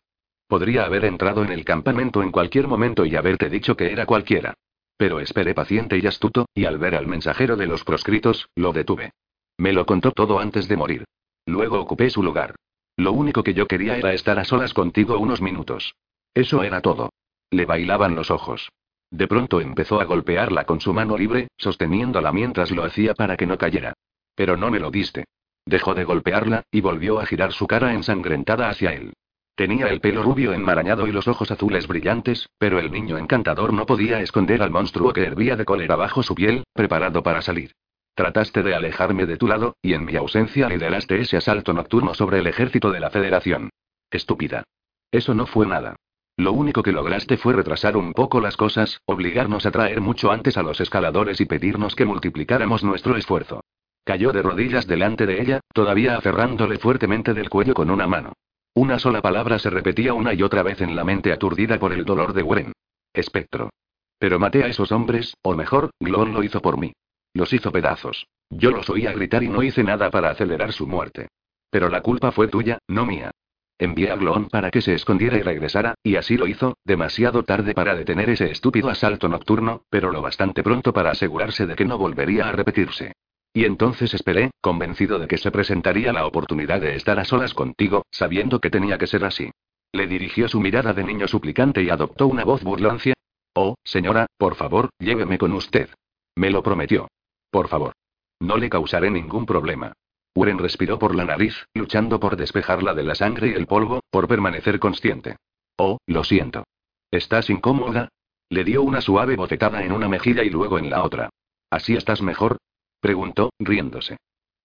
Podría 0.47 0.85
haber 0.85 1.05
entrado 1.05 1.43
en 1.43 1.51
el 1.51 1.65
campamento 1.65 2.21
en 2.21 2.31
cualquier 2.31 2.67
momento 2.67 3.05
y 3.05 3.15
haberte 3.15 3.49
dicho 3.49 3.75
que 3.75 3.91
era 3.91 4.05
cualquiera. 4.05 4.53
Pero 4.97 5.19
esperé 5.19 5.53
paciente 5.53 5.97
y 5.97 6.07
astuto, 6.07 6.47
y 6.53 6.65
al 6.65 6.77
ver 6.77 6.95
al 6.95 7.07
mensajero 7.07 7.55
de 7.57 7.67
los 7.67 7.83
proscritos, 7.83 8.49
lo 8.55 8.73
detuve. 8.73 9.11
Me 9.57 9.73
lo 9.73 9.85
contó 9.85 10.11
todo 10.11 10.39
antes 10.39 10.67
de 10.67 10.77
morir. 10.77 11.05
Luego 11.45 11.79
ocupé 11.79 12.09
su 12.09 12.23
lugar. 12.23 12.55
Lo 12.95 13.11
único 13.11 13.43
que 13.43 13.53
yo 13.53 13.67
quería 13.67 13.97
era 13.97 14.13
estar 14.13 14.39
a 14.39 14.45
solas 14.45 14.73
contigo 14.73 15.17
unos 15.17 15.41
minutos. 15.41 15.95
Eso 16.33 16.63
era 16.63 16.81
todo. 16.81 17.11
Le 17.49 17.65
bailaban 17.65 18.15
los 18.15 18.31
ojos. 18.31 18.69
De 19.09 19.27
pronto 19.27 19.61
empezó 19.61 20.01
a 20.01 20.05
golpearla 20.05 20.65
con 20.65 20.81
su 20.81 20.93
mano 20.93 21.17
libre, 21.17 21.47
sosteniéndola 21.57 22.31
mientras 22.31 22.71
lo 22.71 22.83
hacía 22.83 23.13
para 23.13 23.37
que 23.37 23.45
no 23.45 23.57
cayera. 23.57 23.93
Pero 24.35 24.57
no 24.57 24.71
me 24.71 24.79
lo 24.79 24.89
diste. 24.89 25.25
Dejó 25.65 25.93
de 25.93 26.03
golpearla, 26.03 26.63
y 26.71 26.81
volvió 26.81 27.19
a 27.19 27.25
girar 27.25 27.53
su 27.53 27.67
cara 27.67 27.93
ensangrentada 27.93 28.69
hacia 28.69 28.93
él. 28.93 29.13
Tenía 29.55 29.87
el 29.87 30.01
pelo 30.01 30.23
rubio 30.23 30.51
enmarañado 30.51 31.05
y 31.05 31.11
los 31.11 31.27
ojos 31.27 31.51
azules 31.51 31.87
brillantes, 31.87 32.49
pero 32.57 32.79
el 32.79 32.91
niño 32.91 33.19
encantador 33.19 33.71
no 33.71 33.85
podía 33.85 34.19
esconder 34.19 34.63
al 34.63 34.71
monstruo 34.71 35.13
que 35.13 35.23
hervía 35.23 35.55
de 35.55 35.65
cólera 35.65 35.95
bajo 35.95 36.23
su 36.23 36.33
piel, 36.33 36.63
preparado 36.73 37.21
para 37.21 37.43
salir. 37.43 37.71
Trataste 38.15 38.63
de 38.63 38.73
alejarme 38.73 39.27
de 39.27 39.37
tu 39.37 39.47
lado, 39.47 39.75
y 39.81 39.93
en 39.93 40.05
mi 40.05 40.15
ausencia 40.15 40.67
lideraste 40.69 41.19
ese 41.19 41.37
asalto 41.37 41.71
nocturno 41.73 42.15
sobre 42.15 42.39
el 42.39 42.47
ejército 42.47 42.91
de 42.91 42.99
la 42.99 43.11
Federación. 43.11 43.69
Estúpida. 44.09 44.63
Eso 45.11 45.35
no 45.35 45.45
fue 45.45 45.67
nada. 45.67 45.95
Lo 46.35 46.51
único 46.53 46.81
que 46.81 46.91
lograste 46.91 47.37
fue 47.37 47.53
retrasar 47.53 47.95
un 47.95 48.13
poco 48.13 48.41
las 48.41 48.57
cosas, 48.57 49.01
obligarnos 49.05 49.67
a 49.67 49.71
traer 49.71 50.01
mucho 50.01 50.31
antes 50.31 50.57
a 50.57 50.63
los 50.63 50.81
escaladores 50.81 51.39
y 51.41 51.45
pedirnos 51.45 51.95
que 51.95 52.05
multiplicáramos 52.05 52.83
nuestro 52.83 53.15
esfuerzo. 53.17 53.61
Cayó 54.03 54.31
de 54.31 54.41
rodillas 54.41 54.87
delante 54.87 55.27
de 55.27 55.39
ella, 55.41 55.59
todavía 55.73 56.17
aferrándole 56.17 56.79
fuertemente 56.79 57.35
del 57.35 57.49
cuello 57.49 57.75
con 57.75 57.91
una 57.91 58.07
mano. 58.07 58.33
Una 58.75 58.97
sola 58.97 59.21
palabra 59.21 59.59
se 59.59 59.69
repetía 59.69 60.15
una 60.15 60.33
y 60.33 60.41
otra 60.41 60.63
vez 60.63 60.81
en 60.81 60.95
la 60.95 61.03
mente 61.03 61.31
aturdida 61.31 61.77
por 61.77 61.93
el 61.93 62.05
dolor 62.05 62.33
de 62.33 62.41
Wren. 62.41 62.73
Espectro. 63.13 63.69
Pero 64.17 64.39
maté 64.39 64.63
a 64.63 64.67
esos 64.67 64.91
hombres, 64.91 65.35
o 65.43 65.53
mejor, 65.53 65.91
Glon 65.99 66.33
lo 66.33 66.43
hizo 66.43 66.59
por 66.59 66.79
mí. 66.79 66.93
Los 67.33 67.53
hizo 67.53 67.71
pedazos. 67.71 68.25
Yo 68.49 68.71
los 68.71 68.89
oía 68.89 69.11
gritar 69.11 69.43
y 69.43 69.49
no 69.49 69.61
hice 69.61 69.83
nada 69.83 70.09
para 70.09 70.31
acelerar 70.31 70.73
su 70.73 70.87
muerte. 70.87 71.27
Pero 71.69 71.87
la 71.89 72.01
culpa 72.01 72.31
fue 72.31 72.47
tuya, 72.47 72.79
no 72.87 73.05
mía. 73.05 73.31
Envié 73.77 74.09
a 74.09 74.15
Glon 74.15 74.49
para 74.49 74.71
que 74.71 74.81
se 74.81 74.93
escondiera 74.93 75.37
y 75.37 75.41
regresara, 75.41 75.93
y 76.03 76.15
así 76.15 76.37
lo 76.37 76.47
hizo, 76.47 76.77
demasiado 76.83 77.43
tarde 77.43 77.73
para 77.73 77.95
detener 77.95 78.29
ese 78.31 78.49
estúpido 78.49 78.89
asalto 78.89 79.27
nocturno, 79.27 79.83
pero 79.89 80.11
lo 80.11 80.21
bastante 80.21 80.63
pronto 80.63 80.93
para 80.93 81.11
asegurarse 81.11 81.67
de 81.67 81.75
que 81.75 81.85
no 81.85 81.99
volvería 81.99 82.47
a 82.47 82.51
repetirse. 82.51 83.13
Y 83.53 83.65
entonces 83.65 84.13
esperé, 84.13 84.51
convencido 84.61 85.19
de 85.19 85.27
que 85.27 85.37
se 85.37 85.51
presentaría 85.51 86.11
la 86.11 86.25
oportunidad 86.25 86.81
de 86.81 86.95
estar 86.95 87.19
a 87.19 87.25
solas 87.25 87.53
contigo, 87.53 88.05
sabiendo 88.09 88.59
que 88.59 88.71
tenía 88.71 88.97
que 88.97 89.07
ser 89.07 89.23
así. 89.23 89.51
Le 89.91 90.07
dirigió 90.07 90.47
su 90.47 90.59
mirada 90.59 90.93
de 90.93 91.03
niño 91.03 91.27
suplicante 91.27 91.83
y 91.83 91.89
adoptó 91.91 92.25
una 92.25 92.43
voz 92.43 92.63
burlancia. 92.63 93.13
Oh, 93.53 93.75
señora, 93.83 94.25
por 94.37 94.55
favor, 94.55 94.89
lléveme 94.97 95.37
con 95.37 95.53
usted. 95.53 95.89
Me 96.35 96.49
lo 96.49 96.63
prometió. 96.63 97.07
Por 97.51 97.67
favor. 97.67 97.93
No 98.39 98.57
le 98.57 98.71
causaré 98.71 99.11
ningún 99.11 99.45
problema. 99.45 99.93
Uren 100.33 100.57
respiró 100.57 100.97
por 100.97 101.13
la 101.13 101.25
nariz, 101.25 101.67
luchando 101.75 102.19
por 102.19 102.35
despejarla 102.35 102.95
de 102.95 103.03
la 103.03 103.13
sangre 103.13 103.49
y 103.49 103.51
el 103.51 103.67
polvo, 103.67 103.99
por 104.09 104.27
permanecer 104.27 104.79
consciente. 104.79 105.35
Oh, 105.77 105.99
lo 106.07 106.23
siento. 106.23 106.63
¿Estás 107.11 107.51
incómoda? 107.51 108.09
Le 108.49 108.63
dio 108.63 108.81
una 108.81 109.01
suave 109.01 109.35
bofetada 109.35 109.83
en 109.83 109.91
una 109.91 110.07
mejilla 110.09 110.43
y 110.43 110.49
luego 110.49 110.79
en 110.79 110.89
la 110.89 111.03
otra. 111.03 111.29
¿Así 111.69 111.95
estás 111.95 112.23
mejor? 112.23 112.57
Preguntó, 113.03 113.51
riéndose. 113.59 114.15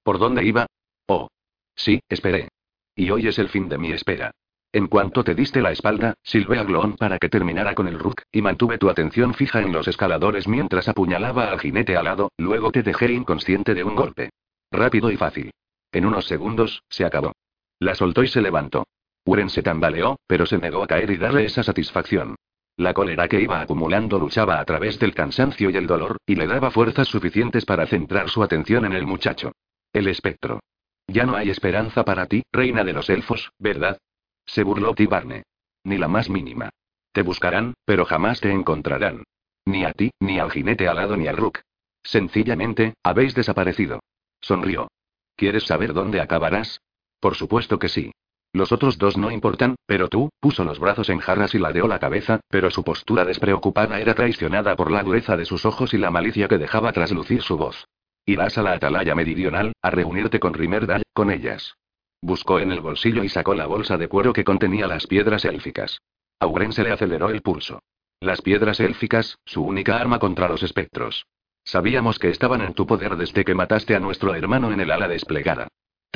¿Por 0.04 0.20
dónde 0.20 0.44
iba? 0.44 0.68
Oh. 1.08 1.26
Sí, 1.74 1.98
esperé. 2.08 2.50
Y 2.94 3.10
hoy 3.10 3.26
es 3.26 3.36
el 3.40 3.48
fin 3.48 3.68
de 3.68 3.78
mi 3.78 3.90
espera. 3.90 4.30
En 4.72 4.86
cuanto 4.86 5.24
te 5.24 5.34
diste 5.34 5.60
la 5.60 5.72
espalda, 5.72 6.14
silbé 6.22 6.60
a 6.60 6.62
Glon 6.62 6.94
para 6.94 7.18
que 7.18 7.28
terminara 7.28 7.74
con 7.74 7.88
el 7.88 7.98
Rook, 7.98 8.22
y 8.30 8.40
mantuve 8.40 8.78
tu 8.78 8.90
atención 8.90 9.34
fija 9.34 9.60
en 9.60 9.72
los 9.72 9.88
escaladores 9.88 10.46
mientras 10.46 10.86
apuñalaba 10.86 11.50
al 11.50 11.58
jinete 11.58 11.96
alado, 11.96 12.30
luego 12.38 12.70
te 12.70 12.84
dejé 12.84 13.12
inconsciente 13.12 13.74
de 13.74 13.82
un 13.82 13.96
golpe. 13.96 14.30
Rápido 14.70 15.10
y 15.10 15.16
fácil. 15.16 15.50
En 15.90 16.06
unos 16.06 16.28
segundos, 16.28 16.84
se 16.88 17.04
acabó. 17.04 17.32
La 17.80 17.96
soltó 17.96 18.22
y 18.22 18.28
se 18.28 18.40
levantó. 18.40 18.86
Uren 19.24 19.50
se 19.50 19.64
tambaleó, 19.64 20.16
pero 20.28 20.46
se 20.46 20.58
negó 20.58 20.84
a 20.84 20.86
caer 20.86 21.10
y 21.10 21.16
darle 21.16 21.44
esa 21.44 21.64
satisfacción. 21.64 22.36
La 22.78 22.94
cólera 22.94 23.26
que 23.26 23.40
iba 23.40 23.60
acumulando 23.60 24.20
luchaba 24.20 24.60
a 24.60 24.64
través 24.64 25.00
del 25.00 25.12
cansancio 25.12 25.68
y 25.68 25.76
el 25.76 25.88
dolor, 25.88 26.18
y 26.24 26.36
le 26.36 26.46
daba 26.46 26.70
fuerzas 26.70 27.08
suficientes 27.08 27.64
para 27.64 27.86
centrar 27.86 28.28
su 28.28 28.40
atención 28.40 28.84
en 28.84 28.92
el 28.92 29.04
muchacho. 29.04 29.50
El 29.92 30.06
espectro. 30.06 30.60
Ya 31.08 31.24
no 31.24 31.34
hay 31.34 31.50
esperanza 31.50 32.04
para 32.04 32.26
ti, 32.26 32.44
reina 32.52 32.84
de 32.84 32.92
los 32.92 33.10
elfos, 33.10 33.50
¿verdad? 33.58 33.98
Se 34.46 34.62
burló 34.62 34.94
Tibarne. 34.94 35.42
Ni 35.82 35.98
la 35.98 36.06
más 36.06 36.30
mínima. 36.30 36.70
Te 37.10 37.22
buscarán, 37.22 37.74
pero 37.84 38.04
jamás 38.04 38.40
te 38.40 38.52
encontrarán. 38.52 39.24
Ni 39.64 39.84
a 39.84 39.92
ti, 39.92 40.12
ni 40.20 40.38
al 40.38 40.52
jinete 40.52 40.86
alado 40.86 41.16
ni 41.16 41.26
al 41.26 41.36
Rook. 41.36 41.58
Sencillamente, 42.04 42.94
habéis 43.02 43.34
desaparecido. 43.34 43.98
Sonrió. 44.40 44.86
¿Quieres 45.34 45.64
saber 45.66 45.94
dónde 45.94 46.20
acabarás? 46.20 46.80
Por 47.18 47.34
supuesto 47.34 47.80
que 47.80 47.88
sí. 47.88 48.12
Los 48.52 48.72
otros 48.72 48.98
dos 48.98 49.16
no 49.16 49.30
importan, 49.30 49.76
pero 49.86 50.08
tú, 50.08 50.30
puso 50.40 50.64
los 50.64 50.78
brazos 50.78 51.10
en 51.10 51.18
jarras 51.18 51.54
y 51.54 51.58
ladeó 51.58 51.86
la 51.86 51.98
cabeza, 51.98 52.40
pero 52.48 52.70
su 52.70 52.82
postura 52.82 53.24
despreocupada 53.24 54.00
era 54.00 54.14
traicionada 54.14 54.74
por 54.74 54.90
la 54.90 55.02
dureza 55.02 55.36
de 55.36 55.44
sus 55.44 55.64
ojos 55.66 55.92
y 55.92 55.98
la 55.98 56.10
malicia 56.10 56.48
que 56.48 56.58
dejaba 56.58 56.92
traslucir 56.92 57.42
su 57.42 57.56
voz. 57.56 57.86
Irás 58.24 58.58
a 58.58 58.62
la 58.62 58.72
atalaya 58.72 59.14
meridional, 59.14 59.72
a 59.82 59.90
reunirte 59.90 60.40
con 60.40 60.54
Rimerdal, 60.54 61.02
con 61.12 61.30
ellas. 61.30 61.76
Buscó 62.20 62.58
en 62.58 62.72
el 62.72 62.80
bolsillo 62.80 63.22
y 63.22 63.28
sacó 63.28 63.54
la 63.54 63.66
bolsa 63.66 63.96
de 63.96 64.08
cuero 64.08 64.32
que 64.32 64.44
contenía 64.44 64.86
las 64.86 65.06
piedras 65.06 65.44
élficas. 65.44 66.00
Auren 66.40 66.72
se 66.72 66.82
le 66.82 66.90
aceleró 66.90 67.30
el 67.30 67.42
pulso. 67.42 67.80
Las 68.20 68.42
piedras 68.42 68.80
élficas, 68.80 69.38
su 69.44 69.62
única 69.62 69.98
arma 69.98 70.18
contra 70.18 70.48
los 70.48 70.62
espectros. 70.62 71.26
Sabíamos 71.64 72.18
que 72.18 72.30
estaban 72.30 72.62
en 72.62 72.74
tu 72.74 72.86
poder 72.86 73.16
desde 73.16 73.44
que 73.44 73.54
mataste 73.54 73.94
a 73.94 74.00
nuestro 74.00 74.34
hermano 74.34 74.72
en 74.72 74.80
el 74.80 74.90
ala 74.90 75.06
desplegada. 75.06 75.68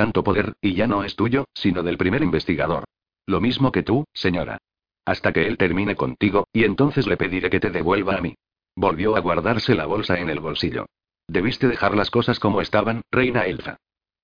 Tanto 0.02 0.24
poder, 0.24 0.54
y 0.60 0.74
ya 0.74 0.88
no 0.88 1.04
es 1.04 1.14
tuyo, 1.14 1.44
sino 1.54 1.84
del 1.84 1.96
primer 1.96 2.24
investigador. 2.24 2.82
Lo 3.24 3.40
mismo 3.40 3.70
que 3.70 3.84
tú, 3.84 4.04
señora. 4.12 4.58
Hasta 5.04 5.32
que 5.32 5.46
él 5.46 5.56
termine 5.56 5.94
contigo, 5.94 6.48
y 6.52 6.64
entonces 6.64 7.06
le 7.06 7.16
pediré 7.16 7.50
que 7.50 7.60
te 7.60 7.70
devuelva 7.70 8.16
a 8.16 8.20
mí. 8.20 8.34
Volvió 8.74 9.14
a 9.14 9.20
guardarse 9.20 9.76
la 9.76 9.86
bolsa 9.86 10.18
en 10.18 10.28
el 10.28 10.40
bolsillo. 10.40 10.86
Debiste 11.28 11.68
dejar 11.68 11.94
las 11.94 12.10
cosas 12.10 12.40
como 12.40 12.60
estaban, 12.60 13.02
reina 13.12 13.42
elfa. 13.42 13.76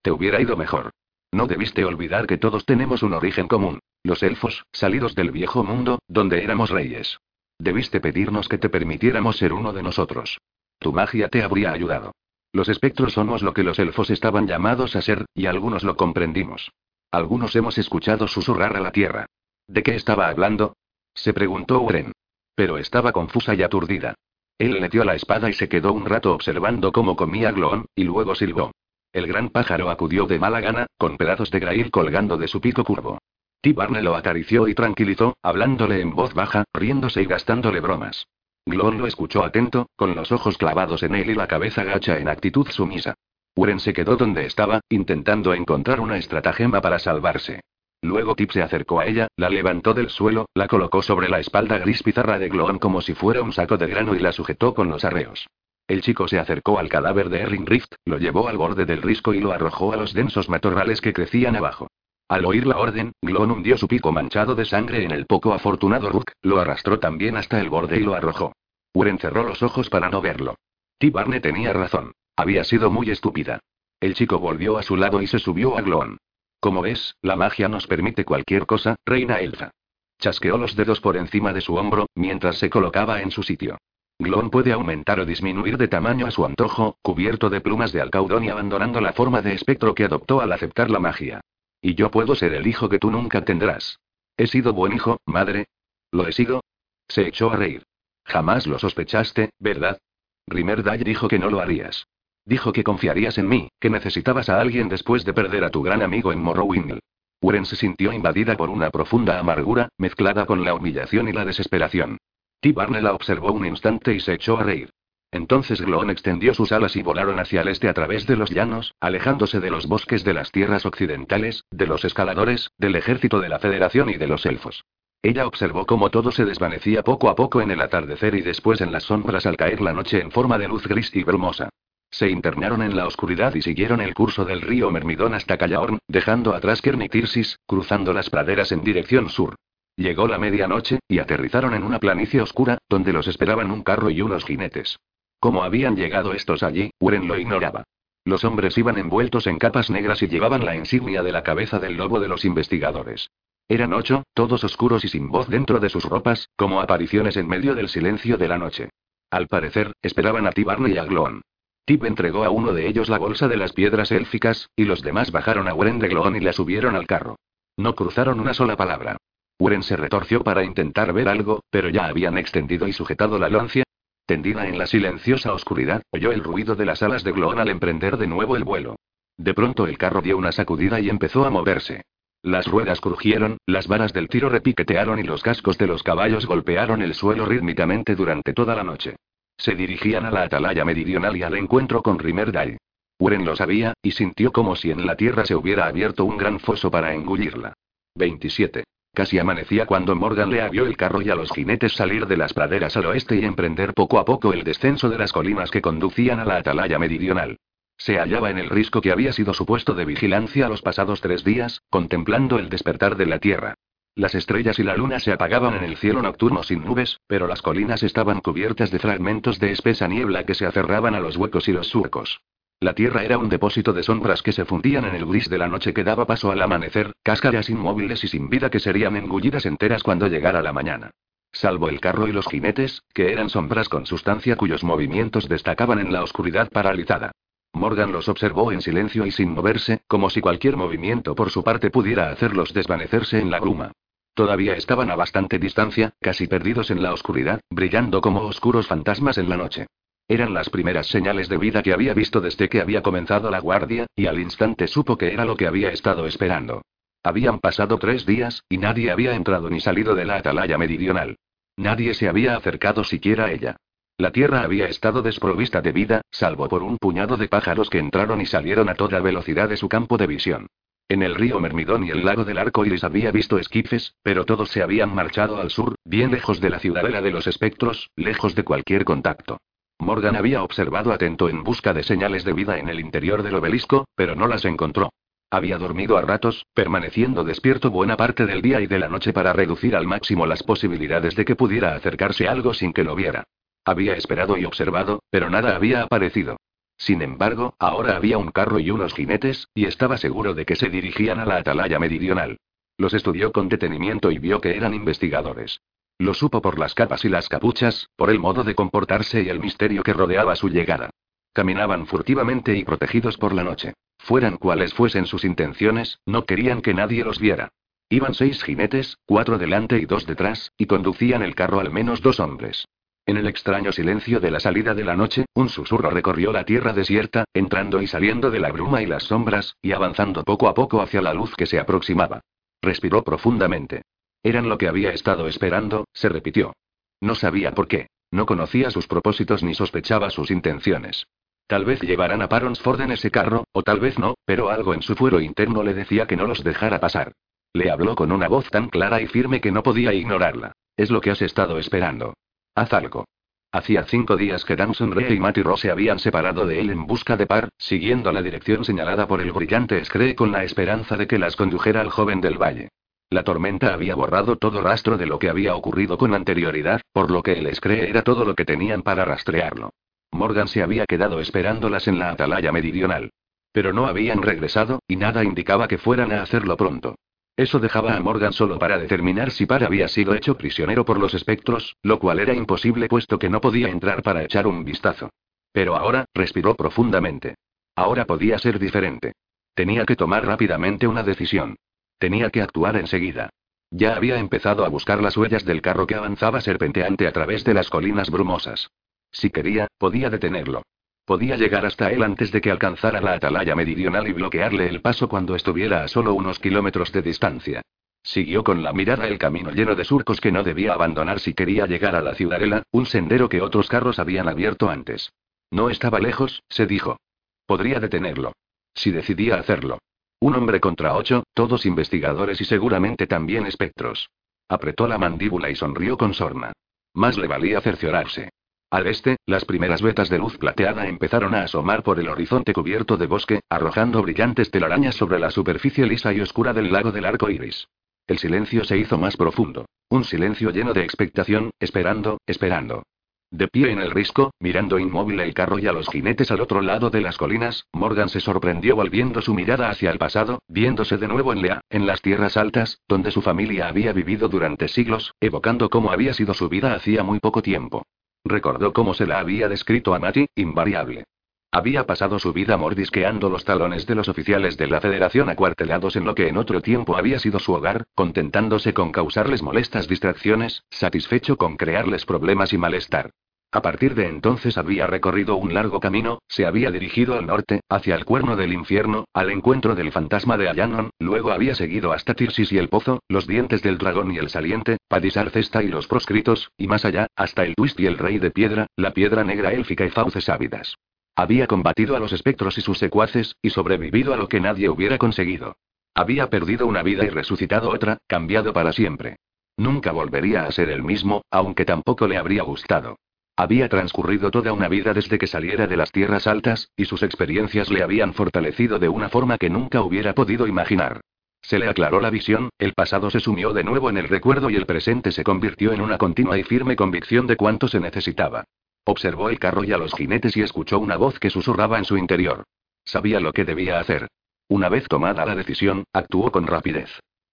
Te 0.02 0.10
hubiera 0.10 0.40
ido 0.40 0.56
mejor. 0.56 0.90
No 1.30 1.46
debiste 1.46 1.84
olvidar 1.84 2.26
que 2.26 2.38
todos 2.38 2.64
tenemos 2.64 3.04
un 3.04 3.12
origen 3.12 3.46
común, 3.46 3.78
los 4.02 4.24
elfos, 4.24 4.64
salidos 4.72 5.14
del 5.14 5.30
viejo 5.30 5.62
mundo, 5.62 6.00
donde 6.08 6.42
éramos 6.42 6.70
reyes. 6.70 7.20
Debiste 7.56 8.00
pedirnos 8.00 8.48
que 8.48 8.58
te 8.58 8.68
permitiéramos 8.68 9.36
ser 9.36 9.52
uno 9.52 9.72
de 9.72 9.84
nosotros. 9.84 10.38
Tu 10.80 10.92
magia 10.92 11.28
te 11.28 11.44
habría 11.44 11.70
ayudado. 11.70 12.16
Los 12.52 12.68
espectros 12.68 13.12
somos 13.12 13.42
lo 13.42 13.52
que 13.52 13.62
los 13.62 13.78
elfos 13.78 14.10
estaban 14.10 14.46
llamados 14.46 14.96
a 14.96 15.02
ser, 15.02 15.26
y 15.34 15.46
algunos 15.46 15.84
lo 15.84 15.96
comprendimos. 15.96 16.70
Algunos 17.10 17.54
hemos 17.56 17.78
escuchado 17.78 18.28
susurrar 18.28 18.76
a 18.76 18.80
la 18.80 18.92
tierra. 18.92 19.26
¿De 19.66 19.82
qué 19.82 19.94
estaba 19.94 20.28
hablando? 20.28 20.76
Se 21.14 21.32
preguntó 21.32 21.80
Uren. 21.80 22.12
Pero 22.54 22.78
estaba 22.78 23.12
confusa 23.12 23.54
y 23.54 23.62
aturdida. 23.62 24.14
Él 24.58 24.80
le 24.80 24.88
dio 24.88 25.04
la 25.04 25.14
espada 25.14 25.48
y 25.48 25.52
se 25.52 25.68
quedó 25.68 25.92
un 25.92 26.06
rato 26.06 26.34
observando 26.34 26.90
cómo 26.90 27.16
comía 27.16 27.52
Gloon, 27.52 27.86
y 27.94 28.04
luego 28.04 28.34
silbó. 28.34 28.72
El 29.12 29.26
gran 29.26 29.50
pájaro 29.50 29.90
acudió 29.90 30.26
de 30.26 30.38
mala 30.38 30.60
gana, 30.60 30.86
con 30.98 31.16
pedazos 31.16 31.50
de 31.50 31.60
grail 31.60 31.90
colgando 31.90 32.36
de 32.36 32.48
su 32.48 32.60
pico 32.60 32.84
curvo. 32.84 33.18
T. 33.60 33.72
Barney 33.72 34.02
lo 34.02 34.16
acarició 34.16 34.68
y 34.68 34.74
tranquilizó, 34.74 35.36
hablándole 35.42 36.00
en 36.00 36.14
voz 36.14 36.34
baja, 36.34 36.64
riéndose 36.72 37.22
y 37.22 37.26
gastándole 37.26 37.80
bromas. 37.80 38.26
Glon 38.68 38.98
lo 38.98 39.06
escuchó 39.06 39.44
atento, 39.44 39.88
con 39.96 40.14
los 40.14 40.30
ojos 40.30 40.58
clavados 40.58 41.02
en 41.02 41.14
él 41.14 41.30
y 41.30 41.34
la 41.34 41.46
cabeza 41.46 41.84
gacha 41.84 42.18
en 42.18 42.28
actitud 42.28 42.68
sumisa. 42.68 43.14
Uren 43.56 43.80
se 43.80 43.94
quedó 43.94 44.16
donde 44.16 44.44
estaba, 44.44 44.80
intentando 44.90 45.54
encontrar 45.54 46.00
una 46.00 46.18
estratagema 46.18 46.82
para 46.82 46.98
salvarse. 46.98 47.60
Luego 48.02 48.36
Tip 48.36 48.50
se 48.50 48.62
acercó 48.62 49.00
a 49.00 49.06
ella, 49.06 49.26
la 49.36 49.48
levantó 49.48 49.94
del 49.94 50.10
suelo, 50.10 50.50
la 50.54 50.68
colocó 50.68 51.00
sobre 51.00 51.30
la 51.30 51.40
espalda 51.40 51.78
gris 51.78 52.02
pizarra 52.02 52.38
de 52.38 52.50
Glon 52.50 52.78
como 52.78 53.00
si 53.00 53.14
fuera 53.14 53.40
un 53.40 53.54
saco 53.54 53.78
de 53.78 53.86
grano 53.86 54.14
y 54.14 54.18
la 54.18 54.32
sujetó 54.32 54.74
con 54.74 54.90
los 54.90 55.02
arreos. 55.02 55.46
El 55.88 56.02
chico 56.02 56.28
se 56.28 56.38
acercó 56.38 56.78
al 56.78 56.90
cadáver 56.90 57.30
de 57.30 57.40
Erling 57.40 57.64
Rift, 57.64 57.94
lo 58.04 58.18
llevó 58.18 58.48
al 58.48 58.58
borde 58.58 58.84
del 58.84 59.00
risco 59.00 59.32
y 59.32 59.40
lo 59.40 59.52
arrojó 59.52 59.94
a 59.94 59.96
los 59.96 60.12
densos 60.12 60.50
matorrales 60.50 61.00
que 61.00 61.14
crecían 61.14 61.56
abajo. 61.56 61.88
Al 62.28 62.44
oír 62.44 62.66
la 62.66 62.76
orden, 62.76 63.12
Glon 63.22 63.50
hundió 63.50 63.78
su 63.78 63.88
pico 63.88 64.12
manchado 64.12 64.54
de 64.54 64.66
sangre 64.66 65.02
en 65.02 65.12
el 65.12 65.24
poco 65.24 65.54
afortunado 65.54 66.10
Rook, 66.10 66.32
lo 66.42 66.60
arrastró 66.60 66.98
también 66.98 67.38
hasta 67.38 67.58
el 67.58 67.70
borde 67.70 67.96
y 67.96 68.00
lo 68.00 68.14
arrojó. 68.14 68.52
Uren 68.92 69.18
cerró 69.18 69.44
los 69.44 69.62
ojos 69.62 69.88
para 69.88 70.10
no 70.10 70.20
verlo. 70.20 70.56
T. 70.98 71.10
Tenía 71.40 71.72
razón. 71.72 72.12
Había 72.36 72.64
sido 72.64 72.90
muy 72.90 73.10
estúpida. 73.10 73.60
El 73.98 74.14
chico 74.14 74.38
volvió 74.38 74.76
a 74.76 74.82
su 74.82 74.96
lado 74.96 75.22
y 75.22 75.26
se 75.26 75.38
subió 75.38 75.78
a 75.78 75.80
Glon. 75.80 76.18
Como 76.60 76.82
ves, 76.82 77.16
la 77.22 77.34
magia 77.34 77.68
nos 77.68 77.86
permite 77.86 78.24
cualquier 78.24 78.66
cosa, 78.66 78.96
reina 79.06 79.40
elfa. 79.40 79.70
Chasqueó 80.18 80.58
los 80.58 80.76
dedos 80.76 81.00
por 81.00 81.16
encima 81.16 81.52
de 81.52 81.60
su 81.60 81.76
hombro, 81.76 82.08
mientras 82.14 82.58
se 82.58 82.68
colocaba 82.68 83.22
en 83.22 83.30
su 83.30 83.42
sitio. 83.42 83.78
Glon 84.18 84.50
puede 84.50 84.72
aumentar 84.72 85.20
o 85.20 85.24
disminuir 85.24 85.78
de 85.78 85.88
tamaño 85.88 86.26
a 86.26 86.30
su 86.32 86.44
antojo, 86.44 86.96
cubierto 87.02 87.48
de 87.48 87.60
plumas 87.60 87.92
de 87.92 88.00
alcaudón 88.00 88.44
y 88.44 88.50
abandonando 88.50 89.00
la 89.00 89.12
forma 89.12 89.40
de 89.40 89.54
espectro 89.54 89.94
que 89.94 90.04
adoptó 90.04 90.40
al 90.40 90.52
aceptar 90.52 90.90
la 90.90 90.98
magia. 90.98 91.40
Y 91.80 91.94
yo 91.94 92.10
puedo 92.10 92.34
ser 92.34 92.54
el 92.54 92.66
hijo 92.66 92.88
que 92.88 92.98
tú 92.98 93.10
nunca 93.10 93.44
tendrás. 93.44 93.98
He 94.36 94.46
sido 94.46 94.72
buen 94.72 94.92
hijo, 94.92 95.20
madre. 95.26 95.66
¿Lo 96.10 96.26
he 96.26 96.32
sido? 96.32 96.62
Se 97.08 97.26
echó 97.26 97.50
a 97.50 97.56
reír. 97.56 97.84
Jamás 98.24 98.66
lo 98.66 98.78
sospechaste, 98.78 99.50
¿verdad? 99.58 99.98
Rimerdale 100.46 101.04
dijo 101.04 101.28
que 101.28 101.38
no 101.38 101.50
lo 101.50 101.60
harías. 101.60 102.06
Dijo 102.44 102.72
que 102.72 102.84
confiarías 102.84 103.38
en 103.38 103.48
mí, 103.48 103.68
que 103.78 103.90
necesitabas 103.90 104.48
a 104.48 104.60
alguien 104.60 104.88
después 104.88 105.24
de 105.24 105.34
perder 105.34 105.64
a 105.64 105.70
tu 105.70 105.82
gran 105.82 106.02
amigo 106.02 106.32
en 106.32 106.40
Morrowind. 106.40 106.98
Uren 107.40 107.66
se 107.66 107.76
sintió 107.76 108.12
invadida 108.12 108.56
por 108.56 108.70
una 108.70 108.90
profunda 108.90 109.38
amargura, 109.38 109.88
mezclada 109.98 110.46
con 110.46 110.64
la 110.64 110.74
humillación 110.74 111.28
y 111.28 111.32
la 111.32 111.44
desesperación. 111.44 112.18
T. 112.60 112.72
Barney 112.72 113.02
la 113.02 113.12
observó 113.12 113.52
un 113.52 113.66
instante 113.66 114.14
y 114.14 114.20
se 114.20 114.34
echó 114.34 114.58
a 114.58 114.64
reír. 114.64 114.90
Entonces 115.30 115.80
Glon 115.82 116.10
extendió 116.10 116.54
sus 116.54 116.72
alas 116.72 116.96
y 116.96 117.02
volaron 117.02 117.38
hacia 117.38 117.60
el 117.60 117.68
este 117.68 117.88
a 117.88 117.94
través 117.94 118.26
de 118.26 118.36
los 118.36 118.50
llanos, 118.50 118.94
alejándose 118.98 119.60
de 119.60 119.70
los 119.70 119.86
bosques 119.86 120.24
de 120.24 120.32
las 120.32 120.50
tierras 120.50 120.86
occidentales, 120.86 121.64
de 121.70 121.86
los 121.86 122.04
escaladores, 122.04 122.70
del 122.78 122.96
ejército 122.96 123.40
de 123.40 123.50
la 123.50 123.58
Federación 123.58 124.08
y 124.08 124.14
de 124.14 124.26
los 124.26 124.46
elfos. 124.46 124.84
Ella 125.22 125.46
observó 125.46 125.84
cómo 125.84 126.10
todo 126.10 126.30
se 126.30 126.44
desvanecía 126.44 127.02
poco 127.02 127.28
a 127.28 127.34
poco 127.34 127.60
en 127.60 127.70
el 127.70 127.80
atardecer 127.80 128.34
y 128.36 128.40
después 128.40 128.80
en 128.80 128.92
las 128.92 129.04
sombras 129.04 129.46
al 129.46 129.56
caer 129.56 129.80
la 129.80 129.92
noche 129.92 130.20
en 130.20 130.30
forma 130.30 130.58
de 130.58 130.68
luz 130.68 130.86
gris 130.86 131.14
y 131.14 131.24
brumosa. 131.24 131.68
Se 132.10 132.30
internaron 132.30 132.82
en 132.82 132.96
la 132.96 133.06
oscuridad 133.06 133.54
y 133.54 133.60
siguieron 133.60 134.00
el 134.00 134.14
curso 134.14 134.44
del 134.44 134.62
río 134.62 134.90
Mermidón 134.90 135.34
hasta 135.34 135.58
Callaorn, 135.58 135.98
dejando 136.08 136.54
atrás 136.54 136.80
Kernitirsis, 136.80 137.58
cruzando 137.66 138.14
las 138.14 138.30
praderas 138.30 138.72
en 138.72 138.82
dirección 138.82 139.28
sur. 139.28 139.56
Llegó 139.96 140.28
la 140.28 140.38
medianoche, 140.38 141.00
y 141.08 141.18
aterrizaron 141.18 141.74
en 141.74 141.82
una 141.82 141.98
planicie 141.98 142.40
oscura, 142.40 142.78
donde 142.88 143.12
los 143.12 143.26
esperaban 143.26 143.70
un 143.70 143.82
carro 143.82 144.10
y 144.10 144.22
unos 144.22 144.44
jinetes. 144.44 144.98
Cómo 145.40 145.62
habían 145.62 145.96
llegado 145.96 146.32
estos 146.32 146.62
allí, 146.62 146.90
Uren 146.98 147.28
lo 147.28 147.38
ignoraba. 147.38 147.84
Los 148.24 148.44
hombres 148.44 148.76
iban 148.76 148.98
envueltos 148.98 149.46
en 149.46 149.58
capas 149.58 149.88
negras 149.88 150.22
y 150.22 150.28
llevaban 150.28 150.64
la 150.64 150.74
insignia 150.74 151.22
de 151.22 151.32
la 151.32 151.42
cabeza 151.42 151.78
del 151.78 151.96
lobo 151.96 152.20
de 152.20 152.28
los 152.28 152.44
investigadores. 152.44 153.30
Eran 153.68 153.92
ocho, 153.92 154.24
todos 154.34 154.64
oscuros 154.64 155.04
y 155.04 155.08
sin 155.08 155.28
voz 155.28 155.48
dentro 155.48 155.78
de 155.78 155.90
sus 155.90 156.04
ropas, 156.04 156.48
como 156.56 156.80
apariciones 156.80 157.36
en 157.36 157.46
medio 157.46 157.74
del 157.74 157.88
silencio 157.88 158.36
de 158.36 158.48
la 158.48 158.58
noche. 158.58 158.90
Al 159.30 159.46
parecer, 159.46 159.92
esperaban 160.02 160.46
a 160.46 160.52
Tibarne 160.52 160.90
y 160.90 160.98
a 160.98 161.04
Glon. 161.04 161.42
Tip 161.84 162.04
entregó 162.04 162.44
a 162.44 162.50
uno 162.50 162.72
de 162.72 162.86
ellos 162.86 163.08
la 163.08 163.18
bolsa 163.18 163.46
de 163.46 163.56
las 163.56 163.72
piedras 163.72 164.10
élficas, 164.10 164.68
y 164.74 164.84
los 164.84 165.02
demás 165.02 165.30
bajaron 165.30 165.68
a 165.68 165.74
Uren 165.74 165.98
de 165.98 166.08
Glon 166.08 166.36
y 166.36 166.40
la 166.40 166.52
subieron 166.52 166.96
al 166.96 167.06
carro. 167.06 167.36
No 167.76 167.94
cruzaron 167.94 168.40
una 168.40 168.54
sola 168.54 168.76
palabra. 168.76 169.16
Uren 169.58 169.82
se 169.82 169.96
retorció 169.96 170.42
para 170.42 170.64
intentar 170.64 171.12
ver 171.12 171.28
algo, 171.28 171.62
pero 171.70 171.88
ya 171.88 172.06
habían 172.06 172.38
extendido 172.38 172.88
y 172.88 172.92
sujetado 172.92 173.38
la 173.38 173.48
lancia, 173.48 173.84
Tendida 174.28 174.68
en 174.68 174.76
la 174.76 174.86
silenciosa 174.86 175.54
oscuridad, 175.54 176.02
oyó 176.10 176.32
el 176.32 176.44
ruido 176.44 176.76
de 176.76 176.84
las 176.84 177.02
alas 177.02 177.24
de 177.24 177.32
Glon 177.32 177.58
al 177.60 177.70
emprender 177.70 178.18
de 178.18 178.26
nuevo 178.26 178.56
el 178.56 178.64
vuelo. 178.64 178.96
De 179.38 179.54
pronto 179.54 179.86
el 179.86 179.96
carro 179.96 180.20
dio 180.20 180.36
una 180.36 180.52
sacudida 180.52 181.00
y 181.00 181.08
empezó 181.08 181.46
a 181.46 181.50
moverse. 181.50 182.02
Las 182.42 182.66
ruedas 182.66 183.00
crujieron, 183.00 183.56
las 183.64 183.88
varas 183.88 184.12
del 184.12 184.28
tiro 184.28 184.50
repiquetearon 184.50 185.18
y 185.18 185.22
los 185.22 185.42
cascos 185.42 185.78
de 185.78 185.86
los 185.86 186.02
caballos 186.02 186.44
golpearon 186.44 187.00
el 187.00 187.14
suelo 187.14 187.46
rítmicamente 187.46 188.14
durante 188.16 188.52
toda 188.52 188.74
la 188.74 188.84
noche. 188.84 189.16
Se 189.56 189.74
dirigían 189.74 190.26
a 190.26 190.30
la 190.30 190.42
atalaya 190.42 190.84
meridional 190.84 191.34
y 191.34 191.42
al 191.42 191.54
encuentro 191.54 192.02
con 192.02 192.18
Rimerdale. 192.18 192.76
Uren 193.18 193.46
lo 193.46 193.56
sabía, 193.56 193.94
y 194.02 194.10
sintió 194.10 194.52
como 194.52 194.76
si 194.76 194.90
en 194.90 195.06
la 195.06 195.16
tierra 195.16 195.46
se 195.46 195.54
hubiera 195.54 195.86
abierto 195.86 196.26
un 196.26 196.36
gran 196.36 196.60
foso 196.60 196.90
para 196.90 197.14
engullirla. 197.14 197.72
27. 198.14 198.84
Casi 199.18 199.36
amanecía 199.36 199.84
cuando 199.84 200.14
Morgan 200.14 200.48
le 200.48 200.62
abrió 200.62 200.86
el 200.86 200.96
carro 200.96 201.20
y 201.20 201.28
a 201.28 201.34
los 201.34 201.50
jinetes 201.50 201.92
salir 201.92 202.28
de 202.28 202.36
las 202.36 202.52
praderas 202.54 202.96
al 202.96 203.06
oeste 203.06 203.34
y 203.34 203.44
emprender 203.44 203.92
poco 203.92 204.20
a 204.20 204.24
poco 204.24 204.52
el 204.52 204.62
descenso 204.62 205.08
de 205.08 205.18
las 205.18 205.32
colinas 205.32 205.72
que 205.72 205.82
conducían 205.82 206.38
a 206.38 206.44
la 206.44 206.58
atalaya 206.58 207.00
meridional. 207.00 207.56
Se 207.96 208.16
hallaba 208.16 208.48
en 208.48 208.58
el 208.58 208.70
risco 208.70 209.00
que 209.00 209.10
había 209.10 209.32
sido 209.32 209.54
su 209.54 209.66
puesto 209.66 209.94
de 209.94 210.04
vigilancia 210.04 210.68
los 210.68 210.82
pasados 210.82 211.20
tres 211.20 211.42
días, 211.42 211.82
contemplando 211.90 212.60
el 212.60 212.68
despertar 212.68 213.16
de 213.16 213.26
la 213.26 213.40
tierra. 213.40 213.74
Las 214.14 214.36
estrellas 214.36 214.78
y 214.78 214.84
la 214.84 214.96
luna 214.96 215.18
se 215.18 215.32
apagaban 215.32 215.74
en 215.74 215.82
el 215.82 215.96
cielo 215.96 216.22
nocturno 216.22 216.62
sin 216.62 216.84
nubes, 216.84 217.18
pero 217.26 217.48
las 217.48 217.60
colinas 217.60 218.04
estaban 218.04 218.40
cubiertas 218.40 218.92
de 218.92 219.00
fragmentos 219.00 219.58
de 219.58 219.72
espesa 219.72 220.06
niebla 220.06 220.44
que 220.44 220.54
se 220.54 220.64
aferraban 220.64 221.16
a 221.16 221.20
los 221.20 221.36
huecos 221.36 221.66
y 221.66 221.72
los 221.72 221.88
surcos. 221.88 222.40
La 222.80 222.94
tierra 222.94 223.24
era 223.24 223.38
un 223.38 223.48
depósito 223.48 223.92
de 223.92 224.04
sombras 224.04 224.40
que 224.40 224.52
se 224.52 224.64
fundían 224.64 225.04
en 225.04 225.16
el 225.16 225.26
gris 225.26 225.50
de 225.50 225.58
la 225.58 225.66
noche 225.66 225.92
que 225.92 226.04
daba 226.04 226.26
paso 226.26 226.52
al 226.52 226.62
amanecer, 226.62 227.12
cáscaras 227.24 227.68
inmóviles 227.70 228.22
y 228.22 228.28
sin 228.28 228.48
vida 228.48 228.70
que 228.70 228.78
serían 228.78 229.16
engullidas 229.16 229.66
enteras 229.66 230.04
cuando 230.04 230.28
llegara 230.28 230.62
la 230.62 230.72
mañana. 230.72 231.10
Salvo 231.50 231.88
el 231.88 232.00
carro 232.00 232.28
y 232.28 232.32
los 232.32 232.46
jinetes, 232.46 233.02
que 233.12 233.32
eran 233.32 233.50
sombras 233.50 233.88
con 233.88 234.06
sustancia 234.06 234.54
cuyos 234.54 234.84
movimientos 234.84 235.48
destacaban 235.48 235.98
en 235.98 236.12
la 236.12 236.22
oscuridad 236.22 236.70
paralizada. 236.70 237.32
Morgan 237.72 238.12
los 238.12 238.28
observó 238.28 238.70
en 238.70 238.80
silencio 238.80 239.26
y 239.26 239.32
sin 239.32 239.50
moverse, 239.50 240.02
como 240.06 240.30
si 240.30 240.40
cualquier 240.40 240.76
movimiento 240.76 241.34
por 241.34 241.50
su 241.50 241.64
parte 241.64 241.90
pudiera 241.90 242.30
hacerlos 242.30 242.72
desvanecerse 242.72 243.40
en 243.40 243.50
la 243.50 243.58
bruma. 243.58 243.90
Todavía 244.34 244.74
estaban 244.74 245.10
a 245.10 245.16
bastante 245.16 245.58
distancia, 245.58 246.12
casi 246.20 246.46
perdidos 246.46 246.92
en 246.92 247.02
la 247.02 247.12
oscuridad, 247.12 247.60
brillando 247.70 248.20
como 248.20 248.42
oscuros 248.42 248.86
fantasmas 248.86 249.36
en 249.36 249.48
la 249.48 249.56
noche. 249.56 249.86
Eran 250.28 250.52
las 250.52 250.68
primeras 250.68 251.06
señales 251.06 251.48
de 251.48 251.56
vida 251.56 251.82
que 251.82 251.94
había 251.94 252.12
visto 252.12 252.42
desde 252.42 252.68
que 252.68 252.82
había 252.82 253.02
comenzado 253.02 253.50
la 253.50 253.60
guardia, 253.60 254.06
y 254.14 254.26
al 254.26 254.38
instante 254.38 254.86
supo 254.86 255.16
que 255.16 255.32
era 255.32 255.46
lo 255.46 255.56
que 255.56 255.66
había 255.66 255.90
estado 255.90 256.26
esperando. 256.26 256.82
Habían 257.22 257.60
pasado 257.60 257.98
tres 257.98 258.26
días, 258.26 258.62
y 258.68 258.76
nadie 258.76 259.10
había 259.10 259.34
entrado 259.34 259.70
ni 259.70 259.80
salido 259.80 260.14
de 260.14 260.26
la 260.26 260.36
atalaya 260.36 260.76
meridional. 260.76 261.36
Nadie 261.78 262.12
se 262.12 262.28
había 262.28 262.56
acercado 262.56 263.04
siquiera 263.04 263.46
a 263.46 263.52
ella. 263.52 263.76
La 264.18 264.30
tierra 264.30 264.62
había 264.62 264.86
estado 264.86 265.22
desprovista 265.22 265.80
de 265.80 265.92
vida, 265.92 266.20
salvo 266.30 266.68
por 266.68 266.82
un 266.82 266.98
puñado 266.98 267.38
de 267.38 267.48
pájaros 267.48 267.88
que 267.88 267.98
entraron 267.98 268.40
y 268.42 268.46
salieron 268.46 268.90
a 268.90 268.94
toda 268.94 269.20
velocidad 269.20 269.68
de 269.68 269.76
su 269.78 269.88
campo 269.88 270.18
de 270.18 270.26
visión. 270.26 270.66
En 271.08 271.22
el 271.22 271.36
río 271.36 271.58
Mermidón 271.58 272.04
y 272.04 272.10
el 272.10 272.26
lago 272.26 272.44
del 272.44 272.58
Arco 272.58 272.84
Iris 272.84 273.02
había 273.02 273.30
visto 273.30 273.58
esquifes, 273.58 274.14
pero 274.22 274.44
todos 274.44 274.68
se 274.68 274.82
habían 274.82 275.14
marchado 275.14 275.58
al 275.58 275.70
sur, 275.70 275.94
bien 276.04 276.32
lejos 276.32 276.60
de 276.60 276.68
la 276.68 276.80
ciudadela 276.80 277.22
de 277.22 277.30
los 277.30 277.46
espectros, 277.46 278.10
lejos 278.14 278.54
de 278.54 278.64
cualquier 278.64 279.06
contacto. 279.06 279.58
Morgan 279.98 280.36
había 280.36 280.62
observado 280.62 281.12
atento 281.12 281.48
en 281.48 281.64
busca 281.64 281.92
de 281.92 282.02
señales 282.02 282.44
de 282.44 282.52
vida 282.52 282.78
en 282.78 282.88
el 282.88 283.00
interior 283.00 283.42
del 283.42 283.56
obelisco, 283.56 284.06
pero 284.14 284.34
no 284.34 284.46
las 284.46 284.64
encontró. 284.64 285.10
Había 285.50 285.78
dormido 285.78 286.16
a 286.16 286.22
ratos, 286.22 286.66
permaneciendo 286.74 287.42
despierto 287.42 287.90
buena 287.90 288.16
parte 288.16 288.46
del 288.46 288.62
día 288.62 288.80
y 288.80 288.86
de 288.86 288.98
la 288.98 289.08
noche 289.08 289.32
para 289.32 289.52
reducir 289.52 289.96
al 289.96 290.06
máximo 290.06 290.46
las 290.46 290.62
posibilidades 290.62 291.34
de 291.36 291.44
que 291.44 291.56
pudiera 291.56 291.94
acercarse 291.94 292.46
algo 292.46 292.74
sin 292.74 292.92
que 292.92 293.04
lo 293.04 293.14
viera. 293.14 293.44
Había 293.84 294.14
esperado 294.14 294.56
y 294.56 294.66
observado, 294.66 295.22
pero 295.30 295.50
nada 295.50 295.74
había 295.74 296.02
aparecido. 296.02 296.58
Sin 296.96 297.22
embargo, 297.22 297.74
ahora 297.78 298.16
había 298.16 298.38
un 298.38 298.50
carro 298.50 298.78
y 298.78 298.90
unos 298.90 299.14
jinetes, 299.14 299.68
y 299.74 299.86
estaba 299.86 300.18
seguro 300.18 300.52
de 300.52 300.66
que 300.66 300.76
se 300.76 300.90
dirigían 300.90 301.38
a 301.40 301.46
la 301.46 301.56
atalaya 301.56 301.98
meridional. 301.98 302.58
Los 302.98 303.14
estudió 303.14 303.52
con 303.52 303.68
detenimiento 303.68 304.30
y 304.30 304.38
vio 304.38 304.60
que 304.60 304.76
eran 304.76 304.92
investigadores. 304.94 305.80
Lo 306.18 306.34
supo 306.34 306.60
por 306.60 306.80
las 306.80 306.94
capas 306.94 307.24
y 307.24 307.28
las 307.28 307.48
capuchas, 307.48 308.08
por 308.16 308.30
el 308.30 308.40
modo 308.40 308.64
de 308.64 308.74
comportarse 308.74 309.42
y 309.42 309.48
el 309.48 309.60
misterio 309.60 310.02
que 310.02 310.12
rodeaba 310.12 310.56
su 310.56 310.68
llegada. 310.68 311.10
Caminaban 311.52 312.06
furtivamente 312.06 312.76
y 312.76 312.84
protegidos 312.84 313.38
por 313.38 313.54
la 313.54 313.62
noche. 313.62 313.94
Fueran 314.18 314.56
cuales 314.56 314.92
fuesen 314.92 315.26
sus 315.26 315.44
intenciones, 315.44 316.18
no 316.26 316.44
querían 316.44 316.82
que 316.82 316.92
nadie 316.92 317.24
los 317.24 317.38
viera. 317.38 317.68
Iban 318.10 318.34
seis 318.34 318.62
jinetes, 318.64 319.18
cuatro 319.26 319.58
delante 319.58 319.98
y 319.98 320.06
dos 320.06 320.26
detrás, 320.26 320.72
y 320.76 320.86
conducían 320.86 321.42
el 321.42 321.54
carro 321.54 321.78
al 321.78 321.92
menos 321.92 322.20
dos 322.20 322.40
hombres. 322.40 322.88
En 323.24 323.36
el 323.36 323.46
extraño 323.46 323.92
silencio 323.92 324.40
de 324.40 324.50
la 324.50 324.58
salida 324.58 324.94
de 324.94 325.04
la 325.04 325.14
noche, 325.14 325.44
un 325.54 325.68
susurro 325.68 326.10
recorrió 326.10 326.50
la 326.50 326.64
tierra 326.64 326.94
desierta, 326.94 327.44
entrando 327.52 328.02
y 328.02 328.06
saliendo 328.06 328.50
de 328.50 328.58
la 328.58 328.72
bruma 328.72 329.02
y 329.02 329.06
las 329.06 329.24
sombras, 329.24 329.76
y 329.82 329.92
avanzando 329.92 330.42
poco 330.42 330.66
a 330.66 330.74
poco 330.74 331.00
hacia 331.00 331.22
la 331.22 331.34
luz 331.34 331.54
que 331.54 331.66
se 331.66 331.78
aproximaba. 331.78 332.40
Respiró 332.82 333.22
profundamente. 333.22 334.02
Eran 334.42 334.68
lo 334.68 334.78
que 334.78 334.88
había 334.88 335.10
estado 335.10 335.48
esperando, 335.48 336.06
se 336.12 336.28
repitió. 336.28 336.74
No 337.20 337.34
sabía 337.34 337.72
por 337.72 337.88
qué. 337.88 338.08
No 338.30 338.46
conocía 338.46 338.90
sus 338.90 339.06
propósitos 339.06 339.62
ni 339.62 339.74
sospechaba 339.74 340.30
sus 340.30 340.50
intenciones. 340.50 341.26
Tal 341.66 341.84
vez 341.84 342.00
llevaran 342.00 342.42
a 342.42 342.48
Paronsford 342.48 343.00
en 343.02 343.12
ese 343.12 343.30
carro, 343.30 343.64
o 343.72 343.82
tal 343.82 344.00
vez 344.00 344.18
no, 344.18 344.34
pero 344.44 344.70
algo 344.70 344.94
en 344.94 345.02
su 345.02 345.14
fuero 345.14 345.40
interno 345.40 345.82
le 345.82 345.94
decía 345.94 346.26
que 346.26 346.36
no 346.36 346.46
los 346.46 346.64
dejara 346.64 347.00
pasar. 347.00 347.32
Le 347.72 347.90
habló 347.90 348.14
con 348.14 348.32
una 348.32 348.48
voz 348.48 348.70
tan 348.70 348.88
clara 348.88 349.20
y 349.20 349.26
firme 349.26 349.60
que 349.60 349.72
no 349.72 349.82
podía 349.82 350.14
ignorarla. 350.14 350.72
Es 350.96 351.10
lo 351.10 351.20
que 351.20 351.30
has 351.30 351.42
estado 351.42 351.78
esperando. 351.78 352.34
Haz 352.74 352.92
algo. 352.92 353.24
Hacía 353.70 354.04
cinco 354.04 354.36
días 354.38 354.64
que 354.64 354.76
Damson 354.76 355.12
Ray 355.12 355.34
y 355.34 355.40
Matty 355.40 355.62
Ross 355.62 355.80
se 355.80 355.90
habían 355.90 356.18
separado 356.18 356.66
de 356.66 356.80
él 356.80 356.88
en 356.88 357.06
busca 357.06 357.36
de 357.36 357.46
par, 357.46 357.68
siguiendo 357.76 358.32
la 358.32 358.40
dirección 358.40 358.84
señalada 358.84 359.28
por 359.28 359.42
el 359.42 359.52
brillante 359.52 360.02
Scree 360.04 360.34
con 360.34 360.52
la 360.52 360.64
esperanza 360.64 361.16
de 361.18 361.26
que 361.26 361.38
las 361.38 361.54
condujera 361.54 362.00
al 362.00 362.08
joven 362.08 362.40
del 362.40 362.56
valle. 362.56 362.88
La 363.30 363.42
tormenta 363.42 363.92
había 363.92 364.14
borrado 364.14 364.56
todo 364.56 364.80
rastro 364.80 365.18
de 365.18 365.26
lo 365.26 365.38
que 365.38 365.50
había 365.50 365.76
ocurrido 365.76 366.16
con 366.16 366.34
anterioridad, 366.34 367.02
por 367.12 367.30
lo 367.30 367.42
que 367.42 367.52
el 367.52 367.74
Scree 367.74 368.08
era 368.08 368.22
todo 368.22 368.44
lo 368.46 368.54
que 368.54 368.64
tenían 368.64 369.02
para 369.02 369.24
rastrearlo. 369.24 369.90
Morgan 370.30 370.68
se 370.68 370.82
había 370.82 371.04
quedado 371.04 371.40
esperándolas 371.40 372.08
en 372.08 372.18
la 372.18 372.30
atalaya 372.30 372.72
meridional. 372.72 373.30
Pero 373.72 373.92
no 373.92 374.06
habían 374.06 374.40
regresado, 374.40 375.00
y 375.06 375.16
nada 375.16 375.44
indicaba 375.44 375.88
que 375.88 375.98
fueran 375.98 376.32
a 376.32 376.42
hacerlo 376.42 376.76
pronto. 376.76 377.16
Eso 377.54 377.78
dejaba 377.80 378.14
a 378.14 378.20
Morgan 378.20 378.52
solo 378.52 378.78
para 378.78 378.98
determinar 378.98 379.50
si 379.50 379.66
Par 379.66 379.84
había 379.84 380.08
sido 380.08 380.34
hecho 380.34 380.56
prisionero 380.56 381.04
por 381.04 381.18
los 381.18 381.34
espectros, 381.34 381.96
lo 382.02 382.18
cual 382.18 382.38
era 382.38 382.54
imposible 382.54 383.08
puesto 383.08 383.38
que 383.38 383.50
no 383.50 383.60
podía 383.60 383.88
entrar 383.88 384.22
para 384.22 384.44
echar 384.44 384.66
un 384.66 384.84
vistazo. 384.84 385.28
Pero 385.72 385.96
ahora, 385.96 386.24
respiró 386.32 386.74
profundamente. 386.76 387.56
Ahora 387.94 388.24
podía 388.24 388.58
ser 388.58 388.78
diferente. 388.78 389.32
Tenía 389.74 390.06
que 390.06 390.16
tomar 390.16 390.46
rápidamente 390.46 391.06
una 391.06 391.22
decisión. 391.22 391.76
Tenía 392.18 392.50
que 392.50 392.62
actuar 392.62 392.96
enseguida. 392.96 393.50
Ya 393.90 394.14
había 394.16 394.38
empezado 394.38 394.84
a 394.84 394.88
buscar 394.88 395.22
las 395.22 395.36
huellas 395.36 395.64
del 395.64 395.80
carro 395.80 396.06
que 396.06 396.14
avanzaba 396.14 396.60
serpenteante 396.60 397.26
a 397.26 397.32
través 397.32 397.64
de 397.64 397.74
las 397.74 397.88
colinas 397.88 398.30
brumosas. 398.30 398.90
Si 399.30 399.50
quería, 399.50 399.88
podía 399.98 400.30
detenerlo. 400.30 400.82
Podía 401.24 401.56
llegar 401.56 401.84
hasta 401.84 402.10
él 402.10 402.22
antes 402.22 402.50
de 402.52 402.60
que 402.60 402.70
alcanzara 402.70 403.20
la 403.20 403.34
atalaya 403.34 403.74
meridional 403.74 404.26
y 404.28 404.32
bloquearle 404.32 404.88
el 404.88 405.00
paso 405.02 405.28
cuando 405.28 405.54
estuviera 405.54 406.02
a 406.02 406.08
solo 406.08 406.34
unos 406.34 406.58
kilómetros 406.58 407.12
de 407.12 407.22
distancia. 407.22 407.82
Siguió 408.22 408.64
con 408.64 408.82
la 408.82 408.92
mirada 408.92 409.28
el 409.28 409.38
camino 409.38 409.70
lleno 409.70 409.94
de 409.94 410.04
surcos 410.04 410.40
que 410.40 410.52
no 410.52 410.62
debía 410.62 410.94
abandonar 410.94 411.40
si 411.40 411.54
quería 411.54 411.86
llegar 411.86 412.14
a 412.16 412.22
la 412.22 412.34
ciudadela, 412.34 412.82
un 412.90 413.06
sendero 413.06 413.48
que 413.48 413.62
otros 413.62 413.88
carros 413.88 414.18
habían 414.18 414.48
abierto 414.48 414.90
antes. 414.90 415.30
No 415.70 415.90
estaba 415.90 416.18
lejos, 416.18 416.62
se 416.68 416.86
dijo. 416.86 417.18
Podría 417.66 418.00
detenerlo. 418.00 418.52
Si 418.94 419.10
decidía 419.10 419.56
hacerlo. 419.56 419.98
Un 420.40 420.54
hombre 420.54 420.80
contra 420.80 421.16
ocho, 421.16 421.42
todos 421.52 421.84
investigadores 421.84 422.60
y 422.60 422.64
seguramente 422.64 423.26
también 423.26 423.66
espectros. 423.66 424.30
Apretó 424.68 425.08
la 425.08 425.18
mandíbula 425.18 425.68
y 425.70 425.74
sonrió 425.74 426.16
con 426.16 426.32
sorna. 426.34 426.72
Más 427.14 427.36
le 427.36 427.48
valía 427.48 427.80
cerciorarse. 427.80 428.50
Al 428.90 429.06
este, 429.06 429.36
las 429.46 429.64
primeras 429.64 430.00
vetas 430.00 430.30
de 430.30 430.38
luz 430.38 430.56
plateada 430.56 431.08
empezaron 431.08 431.54
a 431.54 431.62
asomar 431.62 432.02
por 432.02 432.20
el 432.20 432.28
horizonte 432.28 432.72
cubierto 432.72 433.16
de 433.16 433.26
bosque, 433.26 433.60
arrojando 433.68 434.22
brillantes 434.22 434.70
telarañas 434.70 435.16
sobre 435.16 435.38
la 435.38 435.50
superficie 435.50 436.06
lisa 436.06 436.32
y 436.32 436.40
oscura 436.40 436.72
del 436.72 436.92
lago 436.92 437.10
del 437.10 437.26
arco 437.26 437.50
iris. 437.50 437.88
El 438.26 438.38
silencio 438.38 438.84
se 438.84 438.96
hizo 438.96 439.18
más 439.18 439.36
profundo. 439.36 439.86
Un 440.08 440.24
silencio 440.24 440.70
lleno 440.70 440.94
de 440.94 441.02
expectación, 441.02 441.70
esperando, 441.80 442.38
esperando. 442.46 443.02
De 443.50 443.66
pie 443.66 443.90
en 443.90 443.98
el 443.98 444.10
risco, 444.10 444.52
mirando 444.60 444.98
inmóvil 444.98 445.40
el 445.40 445.54
carro 445.54 445.78
y 445.78 445.86
a 445.86 445.92
los 445.92 446.08
jinetes 446.08 446.50
al 446.50 446.60
otro 446.60 446.82
lado 446.82 447.08
de 447.08 447.22
las 447.22 447.38
colinas, 447.38 447.86
Morgan 447.94 448.28
se 448.28 448.40
sorprendió 448.40 448.94
volviendo 448.94 449.40
su 449.40 449.54
mirada 449.54 449.88
hacia 449.88 450.10
el 450.10 450.18
pasado, 450.18 450.60
viéndose 450.68 451.16
de 451.16 451.28
nuevo 451.28 451.54
en 451.54 451.62
Lea, 451.62 451.80
en 451.88 452.06
las 452.06 452.20
tierras 452.20 452.58
altas, 452.58 453.00
donde 453.08 453.30
su 453.30 453.40
familia 453.40 453.88
había 453.88 454.12
vivido 454.12 454.48
durante 454.48 454.86
siglos, 454.88 455.32
evocando 455.40 455.88
cómo 455.88 456.12
había 456.12 456.34
sido 456.34 456.52
su 456.52 456.68
vida 456.68 456.94
hacía 456.94 457.22
muy 457.22 457.38
poco 457.40 457.62
tiempo. 457.62 458.04
Recordó 458.44 458.92
cómo 458.92 459.14
se 459.14 459.26
la 459.26 459.38
había 459.38 459.68
descrito 459.68 460.14
a 460.14 460.18
Mati, 460.18 460.46
invariable. 460.54 461.24
Había 461.70 462.06
pasado 462.06 462.38
su 462.38 462.54
vida 462.54 462.78
mordisqueando 462.78 463.50
los 463.50 463.64
talones 463.64 464.06
de 464.06 464.14
los 464.14 464.30
oficiales 464.30 464.78
de 464.78 464.86
la 464.86 465.02
Federación 465.02 465.50
acuartelados 465.50 466.16
en 466.16 466.24
lo 466.24 466.34
que 466.34 466.48
en 466.48 466.56
otro 466.56 466.80
tiempo 466.80 467.14
había 467.14 467.38
sido 467.38 467.58
su 467.58 467.74
hogar, 467.74 468.06
contentándose 468.14 468.94
con 468.94 469.12
causarles 469.12 469.62
molestas 469.62 470.08
distracciones, 470.08 470.84
satisfecho 470.88 471.58
con 471.58 471.76
crearles 471.76 472.24
problemas 472.24 472.72
y 472.72 472.78
malestar. 472.78 473.32
A 473.70 473.82
partir 473.82 474.14
de 474.14 474.28
entonces 474.28 474.78
había 474.78 475.06
recorrido 475.06 475.56
un 475.56 475.74
largo 475.74 476.00
camino, 476.00 476.38
se 476.48 476.64
había 476.64 476.90
dirigido 476.90 477.36
al 477.36 477.44
norte, 477.44 477.82
hacia 477.90 478.14
el 478.14 478.24
cuerno 478.24 478.56
del 478.56 478.72
infierno, 478.72 479.26
al 479.34 479.50
encuentro 479.50 479.94
del 479.94 480.10
fantasma 480.10 480.56
de 480.56 480.70
Ayanon, 480.70 481.10
luego 481.18 481.52
había 481.52 481.74
seguido 481.74 482.14
hasta 482.14 482.32
Tirsis 482.32 482.72
y 482.72 482.78
el 482.78 482.88
pozo, 482.88 483.20
los 483.28 483.46
dientes 483.46 483.82
del 483.82 483.98
dragón 483.98 484.32
y 484.32 484.38
el 484.38 484.48
saliente, 484.48 484.96
Padisar 485.06 485.50
Cesta 485.50 485.82
y 485.82 485.88
los 485.88 486.06
proscritos, 486.06 486.72
y 486.78 486.86
más 486.86 487.04
allá, 487.04 487.26
hasta 487.36 487.62
el 487.62 487.74
Twist 487.74 488.00
y 488.00 488.06
el 488.06 488.16
rey 488.16 488.38
de 488.38 488.50
piedra, 488.50 488.86
la 488.96 489.12
piedra 489.12 489.44
negra 489.44 489.74
élfica 489.74 490.06
y 490.06 490.08
fauces 490.08 490.48
ávidas. 490.48 490.94
Había 491.38 491.68
combatido 491.68 492.16
a 492.16 492.18
los 492.18 492.32
espectros 492.32 492.78
y 492.78 492.80
sus 492.80 492.98
secuaces, 492.98 493.54
y 493.62 493.70
sobrevivido 493.70 494.34
a 494.34 494.36
lo 494.36 494.48
que 494.48 494.58
nadie 494.58 494.88
hubiera 494.88 495.18
conseguido. 495.18 495.76
Había 496.12 496.50
perdido 496.50 496.84
una 496.84 497.04
vida 497.04 497.24
y 497.24 497.28
resucitado 497.28 497.90
otra, 497.90 498.18
cambiado 498.26 498.72
para 498.72 498.92
siempre. 498.92 499.36
Nunca 499.76 500.10
volvería 500.10 500.64
a 500.64 500.72
ser 500.72 500.88
el 500.90 501.04
mismo, 501.04 501.42
aunque 501.52 501.84
tampoco 501.84 502.26
le 502.26 502.38
habría 502.38 502.64
gustado. 502.64 503.20
Había 503.54 503.88
transcurrido 503.88 504.50
toda 504.50 504.72
una 504.72 504.88
vida 504.88 505.14
desde 505.14 505.38
que 505.38 505.46
saliera 505.46 505.86
de 505.86 505.96
las 505.96 506.10
tierras 506.10 506.48
altas, 506.48 506.90
y 506.96 507.04
sus 507.04 507.22
experiencias 507.22 507.88
le 507.88 508.02
habían 508.02 508.34
fortalecido 508.34 508.98
de 508.98 509.08
una 509.08 509.28
forma 509.28 509.58
que 509.58 509.70
nunca 509.70 510.02
hubiera 510.02 510.34
podido 510.34 510.66
imaginar. 510.66 511.20
Se 511.62 511.78
le 511.78 511.88
aclaró 511.88 512.20
la 512.20 512.30
visión, 512.30 512.70
el 512.80 512.94
pasado 512.94 513.30
se 513.30 513.38
sumió 513.38 513.72
de 513.72 513.84
nuevo 513.84 514.10
en 514.10 514.16
el 514.16 514.26
recuerdo 514.26 514.70
y 514.70 514.74
el 514.74 514.86
presente 514.86 515.30
se 515.30 515.44
convirtió 515.44 515.92
en 515.92 516.00
una 516.00 516.18
continua 516.18 516.58
y 516.58 516.64
firme 516.64 516.96
convicción 516.96 517.46
de 517.46 517.54
cuánto 517.54 517.86
se 517.86 518.00
necesitaba. 518.00 518.64
Observó 519.10 519.48
el 519.48 519.58
carro 519.58 519.84
y 519.84 519.92
a 519.92 519.96
los 519.96 520.12
jinetes 520.12 520.54
y 520.58 520.60
escuchó 520.60 520.98
una 520.98 521.16
voz 521.16 521.38
que 521.38 521.48
susurraba 521.48 521.96
en 521.96 522.04
su 522.04 522.18
interior. 522.18 522.64
Sabía 523.06 523.40
lo 523.40 523.54
que 523.54 523.64
debía 523.64 523.98
hacer. 523.98 524.28
Una 524.68 524.90
vez 524.90 525.08
tomada 525.08 525.46
la 525.46 525.54
decisión, 525.54 526.04
actuó 526.12 526.52
con 526.52 526.66
rapidez. 526.66 527.08